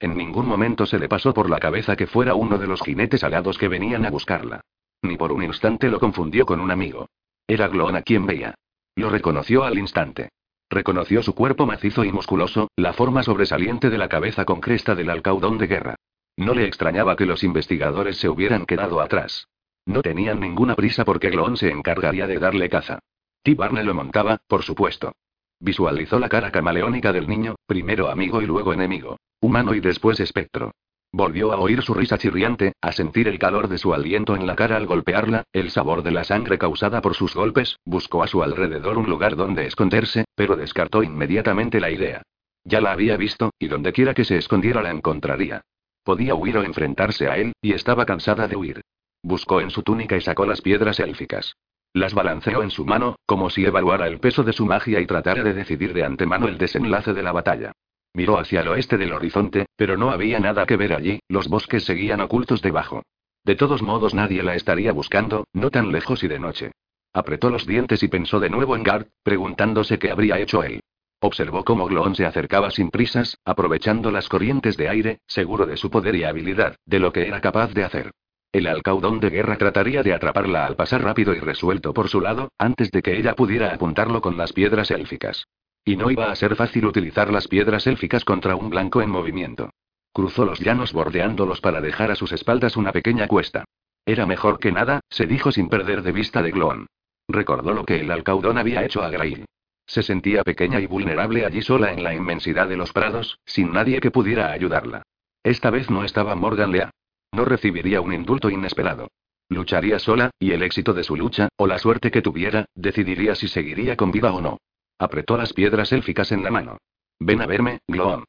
En 0.00 0.18
ningún 0.18 0.46
momento 0.46 0.84
se 0.84 0.98
le 0.98 1.08
pasó 1.08 1.32
por 1.32 1.48
la 1.48 1.60
cabeza 1.60 1.96
que 1.96 2.06
fuera 2.06 2.34
uno 2.34 2.58
de 2.58 2.66
los 2.66 2.82
jinetes 2.82 3.24
alados 3.24 3.56
que 3.56 3.68
venían 3.68 4.04
a 4.04 4.10
buscarla. 4.10 4.60
Ni 5.00 5.16
por 5.16 5.32
un 5.32 5.42
instante 5.42 5.88
lo 5.88 5.98
confundió 5.98 6.44
con 6.44 6.60
un 6.60 6.70
amigo. 6.70 7.08
Era 7.46 7.68
Glon 7.68 7.96
a 7.96 8.02
quien 8.02 8.26
veía. 8.26 8.54
Lo 8.96 9.08
reconoció 9.08 9.64
al 9.64 9.78
instante. 9.78 10.28
Reconoció 10.68 11.22
su 11.22 11.34
cuerpo 11.34 11.64
macizo 11.64 12.04
y 12.04 12.12
musculoso, 12.12 12.68
la 12.76 12.92
forma 12.92 13.22
sobresaliente 13.22 13.88
de 13.88 13.96
la 13.96 14.10
cabeza 14.10 14.44
con 14.44 14.60
cresta 14.60 14.94
del 14.94 15.08
alcaudón 15.08 15.56
de 15.56 15.68
guerra. 15.68 15.96
No 16.38 16.54
le 16.54 16.66
extrañaba 16.66 17.16
que 17.16 17.26
los 17.26 17.42
investigadores 17.42 18.16
se 18.18 18.28
hubieran 18.28 18.64
quedado 18.64 19.00
atrás. 19.00 19.48
No 19.84 20.02
tenían 20.02 20.38
ninguna 20.38 20.76
prisa 20.76 21.04
porque 21.04 21.30
Glon 21.30 21.56
se 21.56 21.68
encargaría 21.68 22.28
de 22.28 22.38
darle 22.38 22.68
caza. 22.68 23.00
T. 23.42 23.56
Barney 23.56 23.84
lo 23.84 23.92
montaba, 23.92 24.38
por 24.46 24.62
supuesto. 24.62 25.16
Visualizó 25.58 26.20
la 26.20 26.28
cara 26.28 26.52
camaleónica 26.52 27.12
del 27.12 27.26
niño, 27.26 27.56
primero 27.66 28.08
amigo 28.08 28.40
y 28.40 28.46
luego 28.46 28.72
enemigo. 28.72 29.16
Humano 29.40 29.74
y 29.74 29.80
después 29.80 30.20
espectro. 30.20 30.70
Volvió 31.10 31.50
a 31.50 31.56
oír 31.56 31.82
su 31.82 31.92
risa 31.92 32.18
chirriante, 32.18 32.74
a 32.80 32.92
sentir 32.92 33.26
el 33.26 33.40
calor 33.40 33.66
de 33.66 33.78
su 33.78 33.92
aliento 33.92 34.36
en 34.36 34.46
la 34.46 34.54
cara 34.54 34.76
al 34.76 34.86
golpearla, 34.86 35.42
el 35.52 35.72
sabor 35.72 36.04
de 36.04 36.12
la 36.12 36.22
sangre 36.22 36.56
causada 36.56 37.00
por 37.00 37.16
sus 37.16 37.34
golpes, 37.34 37.80
buscó 37.84 38.22
a 38.22 38.28
su 38.28 38.44
alrededor 38.44 38.96
un 38.96 39.10
lugar 39.10 39.34
donde 39.34 39.66
esconderse, 39.66 40.24
pero 40.36 40.54
descartó 40.54 41.02
inmediatamente 41.02 41.80
la 41.80 41.90
idea. 41.90 42.22
Ya 42.62 42.80
la 42.80 42.92
había 42.92 43.16
visto, 43.16 43.50
y 43.58 43.66
donde 43.66 43.92
quiera 43.92 44.14
que 44.14 44.24
se 44.24 44.36
escondiera 44.36 44.82
la 44.82 44.92
encontraría. 44.92 45.62
Podía 46.08 46.34
huir 46.34 46.56
o 46.56 46.62
enfrentarse 46.62 47.28
a 47.28 47.36
él, 47.36 47.52
y 47.60 47.74
estaba 47.74 48.06
cansada 48.06 48.48
de 48.48 48.56
huir. 48.56 48.80
Buscó 49.22 49.60
en 49.60 49.68
su 49.68 49.82
túnica 49.82 50.16
y 50.16 50.22
sacó 50.22 50.46
las 50.46 50.62
piedras 50.62 51.00
élficas. 51.00 51.54
Las 51.92 52.14
balanceó 52.14 52.62
en 52.62 52.70
su 52.70 52.86
mano, 52.86 53.16
como 53.26 53.50
si 53.50 53.66
evaluara 53.66 54.06
el 54.06 54.18
peso 54.18 54.42
de 54.42 54.54
su 54.54 54.64
magia 54.64 55.00
y 55.00 55.06
tratara 55.06 55.42
de 55.42 55.52
decidir 55.52 55.92
de 55.92 56.04
antemano 56.04 56.48
el 56.48 56.56
desenlace 56.56 57.12
de 57.12 57.22
la 57.22 57.32
batalla. 57.32 57.72
Miró 58.14 58.38
hacia 58.38 58.62
el 58.62 58.68
oeste 58.68 58.96
del 58.96 59.12
horizonte, 59.12 59.66
pero 59.76 59.98
no 59.98 60.10
había 60.10 60.40
nada 60.40 60.64
que 60.64 60.78
ver 60.78 60.94
allí, 60.94 61.20
los 61.28 61.48
bosques 61.48 61.84
seguían 61.84 62.22
ocultos 62.22 62.62
debajo. 62.62 63.02
De 63.44 63.54
todos 63.54 63.82
modos 63.82 64.14
nadie 64.14 64.42
la 64.42 64.54
estaría 64.54 64.92
buscando, 64.92 65.44
no 65.52 65.68
tan 65.68 65.92
lejos 65.92 66.24
y 66.24 66.28
de 66.28 66.38
noche. 66.38 66.72
Apretó 67.12 67.50
los 67.50 67.66
dientes 67.66 68.02
y 68.02 68.08
pensó 68.08 68.40
de 68.40 68.48
nuevo 68.48 68.76
en 68.76 68.82
Gard, 68.82 69.08
preguntándose 69.22 69.98
qué 69.98 70.10
habría 70.10 70.38
hecho 70.38 70.62
él. 70.62 70.80
Observó 71.20 71.64
cómo 71.64 71.86
Glon 71.86 72.14
se 72.14 72.26
acercaba 72.26 72.70
sin 72.70 72.90
prisas, 72.90 73.38
aprovechando 73.44 74.12
las 74.12 74.28
corrientes 74.28 74.76
de 74.76 74.88
aire, 74.88 75.18
seguro 75.26 75.66
de 75.66 75.76
su 75.76 75.90
poder 75.90 76.14
y 76.14 76.24
habilidad, 76.24 76.76
de 76.86 77.00
lo 77.00 77.12
que 77.12 77.26
era 77.26 77.40
capaz 77.40 77.72
de 77.74 77.84
hacer. 77.84 78.12
El 78.52 78.66
alcaudón 78.66 79.18
de 79.18 79.30
guerra 79.30 79.58
trataría 79.58 80.02
de 80.02 80.14
atraparla 80.14 80.64
al 80.64 80.76
pasar 80.76 81.02
rápido 81.02 81.34
y 81.34 81.40
resuelto 81.40 81.92
por 81.92 82.08
su 82.08 82.20
lado, 82.20 82.52
antes 82.56 82.90
de 82.92 83.02
que 83.02 83.18
ella 83.18 83.34
pudiera 83.34 83.74
apuntarlo 83.74 84.20
con 84.20 84.36
las 84.36 84.52
piedras 84.52 84.90
élficas. 84.90 85.46
Y 85.84 85.96
no 85.96 86.10
iba 86.10 86.30
a 86.30 86.36
ser 86.36 86.54
fácil 86.54 86.86
utilizar 86.86 87.32
las 87.32 87.48
piedras 87.48 87.86
élficas 87.86 88.24
contra 88.24 88.54
un 88.54 88.70
blanco 88.70 89.02
en 89.02 89.10
movimiento. 89.10 89.70
Cruzó 90.12 90.44
los 90.44 90.60
llanos 90.60 90.92
bordeándolos 90.92 91.60
para 91.60 91.80
dejar 91.80 92.10
a 92.10 92.14
sus 92.14 92.32
espaldas 92.32 92.76
una 92.76 92.92
pequeña 92.92 93.26
cuesta. 93.26 93.64
Era 94.06 94.24
mejor 94.24 94.58
que 94.58 94.72
nada, 94.72 95.00
se 95.10 95.26
dijo 95.26 95.52
sin 95.52 95.68
perder 95.68 96.02
de 96.02 96.12
vista 96.12 96.42
de 96.42 96.52
Glon. 96.52 96.86
Recordó 97.28 97.74
lo 97.74 97.84
que 97.84 98.00
el 98.00 98.10
alcaudón 98.10 98.56
había 98.56 98.84
hecho 98.84 99.02
a 99.02 99.10
Grail. 99.10 99.44
Se 99.88 100.02
sentía 100.02 100.44
pequeña 100.44 100.80
y 100.80 100.86
vulnerable 100.86 101.46
allí 101.46 101.62
sola 101.62 101.92
en 101.92 102.04
la 102.04 102.14
inmensidad 102.14 102.68
de 102.68 102.76
los 102.76 102.92
prados, 102.92 103.40
sin 103.46 103.72
nadie 103.72 104.00
que 104.00 104.10
pudiera 104.10 104.52
ayudarla. 104.52 105.02
Esta 105.42 105.70
vez 105.70 105.88
no 105.88 106.04
estaba 106.04 106.34
Morgan 106.34 106.72
Lea. 106.72 106.90
No 107.32 107.46
recibiría 107.46 108.02
un 108.02 108.12
indulto 108.12 108.50
inesperado. 108.50 109.08
Lucharía 109.48 109.98
sola, 109.98 110.30
y 110.38 110.52
el 110.52 110.62
éxito 110.62 110.92
de 110.92 111.04
su 111.04 111.16
lucha, 111.16 111.48
o 111.56 111.66
la 111.66 111.78
suerte 111.78 112.10
que 112.10 112.20
tuviera, 112.20 112.66
decidiría 112.74 113.34
si 113.34 113.48
seguiría 113.48 113.96
con 113.96 114.12
vida 114.12 114.30
o 114.32 114.42
no. 114.42 114.58
Apretó 114.98 115.38
las 115.38 115.54
piedras 115.54 115.90
élficas 115.90 116.32
en 116.32 116.44
la 116.44 116.50
mano. 116.50 116.76
Ven 117.18 117.40
a 117.40 117.46
verme, 117.46 117.80
Gloon. 117.88 118.24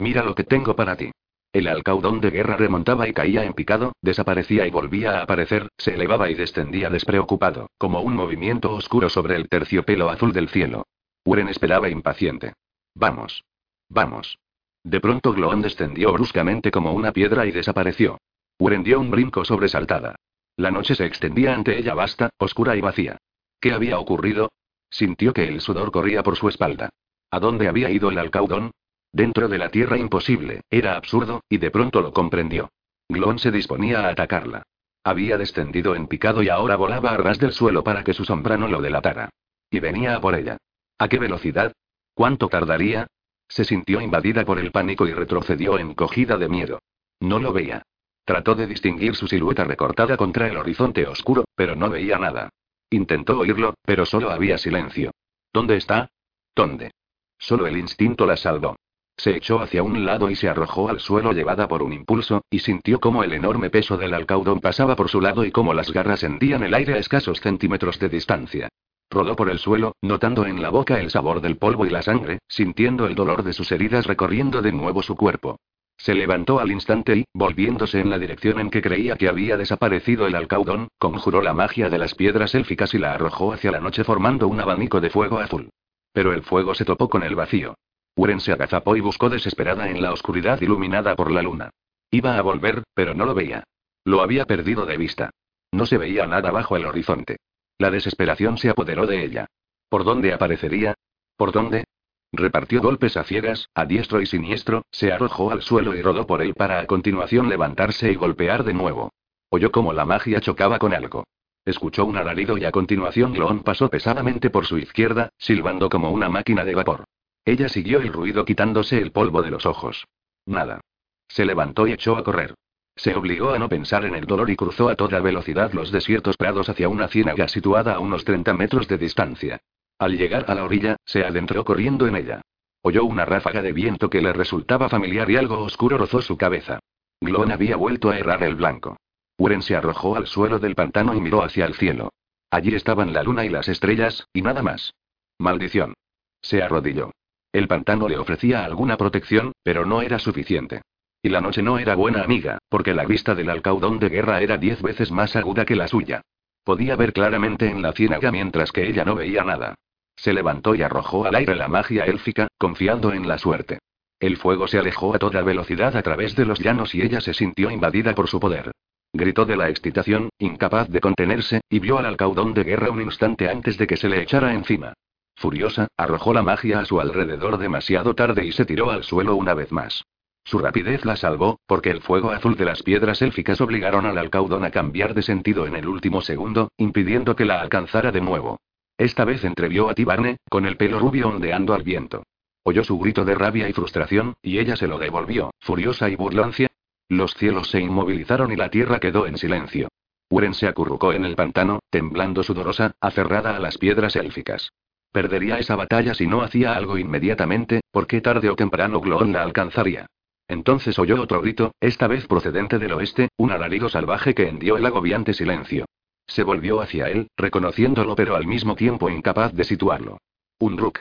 Mira 0.00 0.24
lo 0.24 0.34
que 0.34 0.42
tengo 0.42 0.74
para 0.74 0.96
ti. 0.96 1.12
El 1.52 1.68
alcaudón 1.68 2.20
de 2.20 2.30
guerra 2.30 2.56
remontaba 2.56 3.06
y 3.06 3.12
caía 3.12 3.44
en 3.44 3.52
picado, 3.52 3.92
desaparecía 4.02 4.66
y 4.66 4.70
volvía 4.72 5.20
a 5.20 5.22
aparecer, 5.22 5.68
se 5.78 5.94
elevaba 5.94 6.28
y 6.28 6.34
descendía 6.34 6.90
despreocupado, 6.90 7.68
como 7.78 8.00
un 8.00 8.16
movimiento 8.16 8.72
oscuro 8.74 9.08
sobre 9.08 9.36
el 9.36 9.48
terciopelo 9.48 10.10
azul 10.10 10.32
del 10.32 10.48
cielo. 10.48 10.84
Uren 11.24 11.48
esperaba 11.48 11.88
impaciente. 11.88 12.52
Vamos. 12.94 13.44
Vamos. 13.88 14.38
De 14.82 15.00
pronto 15.00 15.32
Gloon 15.32 15.62
descendió 15.62 16.12
bruscamente 16.12 16.70
como 16.70 16.92
una 16.92 17.12
piedra 17.12 17.46
y 17.46 17.50
desapareció. 17.50 18.18
Uren 18.58 18.84
dio 18.84 19.00
un 19.00 19.10
brinco 19.10 19.44
sobresaltada. 19.44 20.16
La 20.56 20.70
noche 20.70 20.94
se 20.94 21.06
extendía 21.06 21.54
ante 21.54 21.78
ella 21.78 21.94
vasta, 21.94 22.30
oscura 22.38 22.76
y 22.76 22.80
vacía. 22.80 23.18
¿Qué 23.60 23.72
había 23.72 23.98
ocurrido? 23.98 24.52
Sintió 24.90 25.32
que 25.32 25.48
el 25.48 25.60
sudor 25.60 25.90
corría 25.90 26.22
por 26.22 26.36
su 26.36 26.48
espalda. 26.48 26.90
¿A 27.30 27.40
dónde 27.40 27.66
había 27.66 27.90
ido 27.90 28.10
el 28.10 28.18
alcaudón? 28.18 28.70
Dentro 29.10 29.48
de 29.48 29.58
la 29.58 29.70
tierra 29.70 29.96
imposible, 29.96 30.60
era 30.70 30.96
absurdo, 30.96 31.42
y 31.48 31.58
de 31.58 31.70
pronto 31.70 32.00
lo 32.00 32.12
comprendió. 32.12 32.70
Glon 33.08 33.38
se 33.38 33.50
disponía 33.50 34.00
a 34.00 34.10
atacarla. 34.10 34.62
Había 35.02 35.38
descendido 35.38 35.96
en 35.96 36.06
picado 36.06 36.42
y 36.42 36.48
ahora 36.48 36.76
volaba 36.76 37.10
a 37.10 37.16
ras 37.16 37.38
del 37.38 37.52
suelo 37.52 37.82
para 37.82 38.04
que 38.04 38.14
su 38.14 38.24
sombra 38.24 38.56
no 38.56 38.68
lo 38.68 38.80
delatara. 38.80 39.30
Y 39.70 39.80
venía 39.80 40.14
a 40.16 40.20
por 40.20 40.34
ella. 40.34 40.58
¿A 41.04 41.08
qué 41.08 41.18
velocidad? 41.18 41.74
¿Cuánto 42.14 42.48
tardaría? 42.48 43.06
Se 43.46 43.64
sintió 43.64 44.00
invadida 44.00 44.42
por 44.46 44.58
el 44.58 44.72
pánico 44.72 45.06
y 45.06 45.12
retrocedió 45.12 45.78
encogida 45.78 46.38
de 46.38 46.48
miedo. 46.48 46.78
No 47.20 47.38
lo 47.38 47.52
veía. 47.52 47.82
Trató 48.24 48.54
de 48.54 48.66
distinguir 48.66 49.14
su 49.14 49.26
silueta 49.26 49.64
recortada 49.64 50.16
contra 50.16 50.48
el 50.48 50.56
horizonte 50.56 51.06
oscuro, 51.06 51.44
pero 51.54 51.76
no 51.76 51.90
veía 51.90 52.18
nada. 52.18 52.48
Intentó 52.88 53.38
oírlo, 53.38 53.74
pero 53.82 54.06
solo 54.06 54.30
había 54.30 54.56
silencio. 54.56 55.10
¿Dónde 55.52 55.76
está? 55.76 56.08
¿Dónde? 56.56 56.92
Solo 57.36 57.66
el 57.66 57.76
instinto 57.76 58.24
la 58.24 58.38
salvó. 58.38 58.74
Se 59.14 59.36
echó 59.36 59.60
hacia 59.60 59.82
un 59.82 60.06
lado 60.06 60.30
y 60.30 60.36
se 60.36 60.48
arrojó 60.48 60.88
al 60.88 61.00
suelo 61.00 61.32
llevada 61.32 61.68
por 61.68 61.82
un 61.82 61.92
impulso, 61.92 62.46
y 62.48 62.60
sintió 62.60 62.98
cómo 62.98 63.22
el 63.24 63.34
enorme 63.34 63.68
peso 63.68 63.98
del 63.98 64.14
alcaudón 64.14 64.60
pasaba 64.60 64.96
por 64.96 65.10
su 65.10 65.20
lado 65.20 65.44
y 65.44 65.52
cómo 65.52 65.74
las 65.74 65.92
garras 65.92 66.22
hendían 66.22 66.62
el 66.62 66.72
aire 66.72 66.94
a 66.94 66.96
escasos 66.96 67.42
centímetros 67.42 67.98
de 67.98 68.08
distancia. 68.08 68.70
Rodó 69.10 69.36
por 69.36 69.50
el 69.50 69.58
suelo, 69.58 69.94
notando 70.02 70.46
en 70.46 70.60
la 70.60 70.70
boca 70.70 71.00
el 71.00 71.10
sabor 71.10 71.40
del 71.40 71.56
polvo 71.56 71.86
y 71.86 71.90
la 71.90 72.02
sangre, 72.02 72.38
sintiendo 72.48 73.06
el 73.06 73.14
dolor 73.14 73.42
de 73.42 73.52
sus 73.52 73.70
heridas 73.72 74.06
recorriendo 74.06 74.62
de 74.62 74.72
nuevo 74.72 75.02
su 75.02 75.16
cuerpo. 75.16 75.58
Se 75.96 76.14
levantó 76.14 76.58
al 76.58 76.72
instante 76.72 77.16
y, 77.16 77.24
volviéndose 77.32 78.00
en 78.00 78.10
la 78.10 78.18
dirección 78.18 78.58
en 78.60 78.70
que 78.70 78.82
creía 78.82 79.16
que 79.16 79.28
había 79.28 79.56
desaparecido 79.56 80.26
el 80.26 80.34
alcaudón, 80.34 80.88
conjuró 80.98 81.40
la 81.40 81.54
magia 81.54 81.88
de 81.88 81.98
las 81.98 82.14
piedras 82.14 82.54
élficas 82.54 82.94
y 82.94 82.98
la 82.98 83.14
arrojó 83.14 83.52
hacia 83.52 83.70
la 83.70 83.80
noche 83.80 84.04
formando 84.04 84.48
un 84.48 84.60
abanico 84.60 85.00
de 85.00 85.10
fuego 85.10 85.38
azul. 85.38 85.70
Pero 86.12 86.32
el 86.32 86.42
fuego 86.42 86.74
se 86.74 86.84
topó 86.84 87.08
con 87.08 87.22
el 87.22 87.34
vacío. 87.34 87.74
Uren 88.16 88.40
se 88.40 88.52
agazapó 88.52 88.96
y 88.96 89.00
buscó 89.00 89.28
desesperada 89.30 89.88
en 89.88 90.02
la 90.02 90.12
oscuridad 90.12 90.60
iluminada 90.60 91.16
por 91.16 91.30
la 91.30 91.42
luna. 91.42 91.70
Iba 92.10 92.38
a 92.38 92.42
volver, 92.42 92.84
pero 92.94 93.14
no 93.14 93.24
lo 93.24 93.34
veía. 93.34 93.64
Lo 94.04 94.20
había 94.20 94.44
perdido 94.44 94.86
de 94.86 94.96
vista. 94.96 95.30
No 95.72 95.86
se 95.86 95.98
veía 95.98 96.26
nada 96.26 96.50
bajo 96.50 96.76
el 96.76 96.86
horizonte. 96.86 97.38
La 97.78 97.90
desesperación 97.90 98.58
se 98.58 98.70
apoderó 98.70 99.06
de 99.06 99.24
ella. 99.24 99.46
¿Por 99.88 100.04
dónde 100.04 100.32
aparecería? 100.32 100.94
¿Por 101.36 101.52
dónde? 101.52 101.84
Repartió 102.32 102.80
golpes 102.80 103.16
a 103.16 103.24
ciegas, 103.24 103.68
a 103.74 103.84
diestro 103.84 104.20
y 104.20 104.26
siniestro, 104.26 104.82
se 104.90 105.12
arrojó 105.12 105.50
al 105.50 105.62
suelo 105.62 105.94
y 105.94 106.02
rodó 106.02 106.26
por 106.26 106.42
él 106.42 106.54
para 106.54 106.80
a 106.80 106.86
continuación 106.86 107.48
levantarse 107.48 108.10
y 108.10 108.16
golpear 108.16 108.64
de 108.64 108.74
nuevo. 108.74 109.12
Oyó 109.50 109.70
como 109.70 109.92
la 109.92 110.04
magia 110.04 110.40
chocaba 110.40 110.78
con 110.78 110.94
algo. 110.94 111.24
Escuchó 111.64 112.04
un 112.04 112.16
alarido 112.16 112.58
y 112.58 112.64
a 112.64 112.72
continuación 112.72 113.32
Glon 113.32 113.62
pasó 113.62 113.88
pesadamente 113.88 114.50
por 114.50 114.66
su 114.66 114.78
izquierda, 114.78 115.30
silbando 115.38 115.88
como 115.88 116.10
una 116.10 116.28
máquina 116.28 116.64
de 116.64 116.74
vapor. 116.74 117.04
Ella 117.44 117.68
siguió 117.68 118.00
el 118.00 118.12
ruido 118.12 118.44
quitándose 118.44 118.98
el 118.98 119.12
polvo 119.12 119.42
de 119.42 119.50
los 119.50 119.64
ojos. 119.64 120.06
Nada. 120.46 120.80
Se 121.28 121.44
levantó 121.44 121.86
y 121.86 121.92
echó 121.92 122.16
a 122.16 122.24
correr. 122.24 122.54
Se 122.96 123.14
obligó 123.14 123.50
a 123.50 123.58
no 123.58 123.68
pensar 123.68 124.04
en 124.04 124.14
el 124.14 124.24
dolor 124.24 124.50
y 124.50 124.56
cruzó 124.56 124.88
a 124.88 124.94
toda 124.94 125.20
velocidad 125.20 125.72
los 125.72 125.90
desiertos 125.90 126.36
prados 126.36 126.68
hacia 126.68 126.88
una 126.88 127.08
ciénaga 127.08 127.48
situada 127.48 127.94
a 127.94 127.98
unos 127.98 128.24
30 128.24 128.54
metros 128.54 128.86
de 128.88 128.98
distancia. 128.98 129.60
Al 129.98 130.16
llegar 130.16 130.44
a 130.48 130.54
la 130.54 130.64
orilla, 130.64 130.96
se 131.04 131.24
adentró 131.24 131.64
corriendo 131.64 132.06
en 132.06 132.16
ella. 132.16 132.42
Oyó 132.82 133.04
una 133.04 133.24
ráfaga 133.24 133.62
de 133.62 133.72
viento 133.72 134.10
que 134.10 134.20
le 134.20 134.32
resultaba 134.32 134.88
familiar 134.88 135.30
y 135.30 135.36
algo 135.36 135.60
oscuro 135.60 135.98
rozó 135.98 136.20
su 136.20 136.36
cabeza. 136.36 136.80
Glon 137.20 137.50
había 137.50 137.76
vuelto 137.76 138.10
a 138.10 138.18
errar 138.18 138.42
el 138.42 138.54
blanco. 138.54 138.98
Uren 139.38 139.62
se 139.62 139.74
arrojó 139.74 140.16
al 140.16 140.26
suelo 140.26 140.58
del 140.58 140.74
pantano 140.74 141.14
y 141.14 141.20
miró 141.20 141.42
hacia 141.42 141.64
el 141.64 141.74
cielo. 141.74 142.10
Allí 142.50 142.74
estaban 142.74 143.12
la 143.12 143.22
luna 143.22 143.44
y 143.44 143.48
las 143.48 143.68
estrellas, 143.68 144.28
y 144.32 144.42
nada 144.42 144.62
más. 144.62 144.94
Maldición. 145.38 145.94
Se 146.40 146.62
arrodilló. 146.62 147.10
El 147.52 147.66
pantano 147.66 148.08
le 148.08 148.18
ofrecía 148.18 148.64
alguna 148.64 148.96
protección, 148.96 149.52
pero 149.62 149.86
no 149.86 150.02
era 150.02 150.18
suficiente. 150.18 150.82
Y 151.24 151.30
la 151.30 151.40
noche 151.40 151.62
no 151.62 151.78
era 151.78 151.94
buena 151.94 152.22
amiga, 152.22 152.58
porque 152.68 152.92
la 152.92 153.06
vista 153.06 153.34
del 153.34 153.48
alcaudón 153.48 153.98
de 153.98 154.10
guerra 154.10 154.42
era 154.42 154.58
diez 154.58 154.82
veces 154.82 155.10
más 155.10 155.34
aguda 155.36 155.64
que 155.64 155.74
la 155.74 155.88
suya. 155.88 156.20
Podía 156.64 156.96
ver 156.96 157.14
claramente 157.14 157.66
en 157.66 157.80
la 157.80 157.92
ciénaga 157.92 158.30
mientras 158.30 158.72
que 158.72 158.86
ella 158.86 159.06
no 159.06 159.14
veía 159.14 159.42
nada. 159.42 159.74
Se 160.16 160.34
levantó 160.34 160.74
y 160.74 160.82
arrojó 160.82 161.24
al 161.24 161.34
aire 161.34 161.54
la 161.54 161.66
magia 161.66 162.04
élfica, 162.04 162.48
confiando 162.58 163.14
en 163.14 163.26
la 163.26 163.38
suerte. 163.38 163.78
El 164.20 164.36
fuego 164.36 164.68
se 164.68 164.78
alejó 164.78 165.14
a 165.14 165.18
toda 165.18 165.40
velocidad 165.40 165.96
a 165.96 166.02
través 166.02 166.36
de 166.36 166.44
los 166.44 166.58
llanos 166.58 166.94
y 166.94 167.00
ella 167.00 167.22
se 167.22 167.32
sintió 167.32 167.70
invadida 167.70 168.14
por 168.14 168.28
su 168.28 168.38
poder. 168.38 168.72
Gritó 169.14 169.46
de 169.46 169.56
la 169.56 169.70
excitación, 169.70 170.28
incapaz 170.38 170.90
de 170.90 171.00
contenerse, 171.00 171.62
y 171.70 171.78
vio 171.78 171.96
al 171.96 172.04
alcaudón 172.04 172.52
de 172.52 172.64
guerra 172.64 172.90
un 172.90 173.00
instante 173.00 173.48
antes 173.48 173.78
de 173.78 173.86
que 173.86 173.96
se 173.96 174.10
le 174.10 174.20
echara 174.20 174.52
encima. 174.52 174.92
Furiosa, 175.36 175.88
arrojó 175.96 176.34
la 176.34 176.42
magia 176.42 176.80
a 176.80 176.84
su 176.84 177.00
alrededor 177.00 177.56
demasiado 177.56 178.14
tarde 178.14 178.44
y 178.44 178.52
se 178.52 178.66
tiró 178.66 178.90
al 178.90 179.04
suelo 179.04 179.36
una 179.36 179.54
vez 179.54 179.72
más. 179.72 180.04
Su 180.44 180.58
rapidez 180.58 181.06
la 181.06 181.16
salvó, 181.16 181.58
porque 181.66 181.90
el 181.90 182.02
fuego 182.02 182.30
azul 182.30 182.54
de 182.56 182.66
las 182.66 182.82
piedras 182.82 183.22
élficas 183.22 183.60
obligaron 183.62 184.04
al 184.04 184.18
alcaudón 184.18 184.64
a 184.64 184.70
cambiar 184.70 185.14
de 185.14 185.22
sentido 185.22 185.66
en 185.66 185.74
el 185.74 185.88
último 185.88 186.20
segundo, 186.20 186.70
impidiendo 186.76 187.34
que 187.34 187.46
la 187.46 187.62
alcanzara 187.62 188.12
de 188.12 188.20
nuevo. 188.20 188.60
Esta 188.98 189.24
vez 189.24 189.42
entrevió 189.44 189.88
a 189.88 189.94
Tibarne, 189.94 190.36
con 190.50 190.66
el 190.66 190.76
pelo 190.76 190.98
rubio 190.98 191.28
ondeando 191.28 191.72
al 191.72 191.82
viento. 191.82 192.24
Oyó 192.62 192.84
su 192.84 192.98
grito 192.98 193.24
de 193.24 193.34
rabia 193.34 193.68
y 193.68 193.72
frustración, 193.72 194.34
y 194.42 194.58
ella 194.58 194.76
se 194.76 194.86
lo 194.86 194.98
devolvió, 194.98 195.50
furiosa 195.60 196.10
y 196.10 196.16
burlancia. 196.16 196.68
Los 197.08 197.34
cielos 197.34 197.70
se 197.70 197.80
inmovilizaron 197.80 198.52
y 198.52 198.56
la 198.56 198.70
tierra 198.70 199.00
quedó 199.00 199.26
en 199.26 199.38
silencio. 199.38 199.88
Uren 200.28 200.54
se 200.54 200.66
acurrucó 200.66 201.12
en 201.12 201.24
el 201.24 201.36
pantano, 201.36 201.80
temblando 201.90 202.42
sudorosa, 202.42 202.92
aferrada 203.00 203.56
a 203.56 203.60
las 203.60 203.78
piedras 203.78 204.16
élficas. 204.16 204.70
Perdería 205.12 205.58
esa 205.58 205.76
batalla 205.76 206.14
si 206.14 206.26
no 206.26 206.42
hacía 206.42 206.74
algo 206.74 206.98
inmediatamente, 206.98 207.80
porque 207.90 208.20
tarde 208.20 208.50
o 208.50 208.56
temprano 208.56 209.00
Glon 209.00 209.32
la 209.32 209.42
alcanzaría. 209.42 210.06
Entonces 210.48 210.98
oyó 210.98 211.20
otro 211.20 211.40
grito, 211.40 211.72
esta 211.80 212.06
vez 212.06 212.26
procedente 212.26 212.78
del 212.78 212.92
oeste, 212.92 213.28
un 213.36 213.50
alarido 213.50 213.88
salvaje 213.88 214.34
que 214.34 214.48
hendió 214.48 214.76
el 214.76 214.86
agobiante 214.86 215.32
silencio. 215.32 215.86
Se 216.26 216.42
volvió 216.42 216.80
hacia 216.80 217.08
él, 217.08 217.28
reconociéndolo 217.36 218.14
pero 218.14 218.36
al 218.36 218.46
mismo 218.46 218.76
tiempo 218.76 219.10
incapaz 219.10 219.52
de 219.54 219.64
situarlo. 219.64 220.18
Un 220.58 220.78
ruk. 220.78 221.00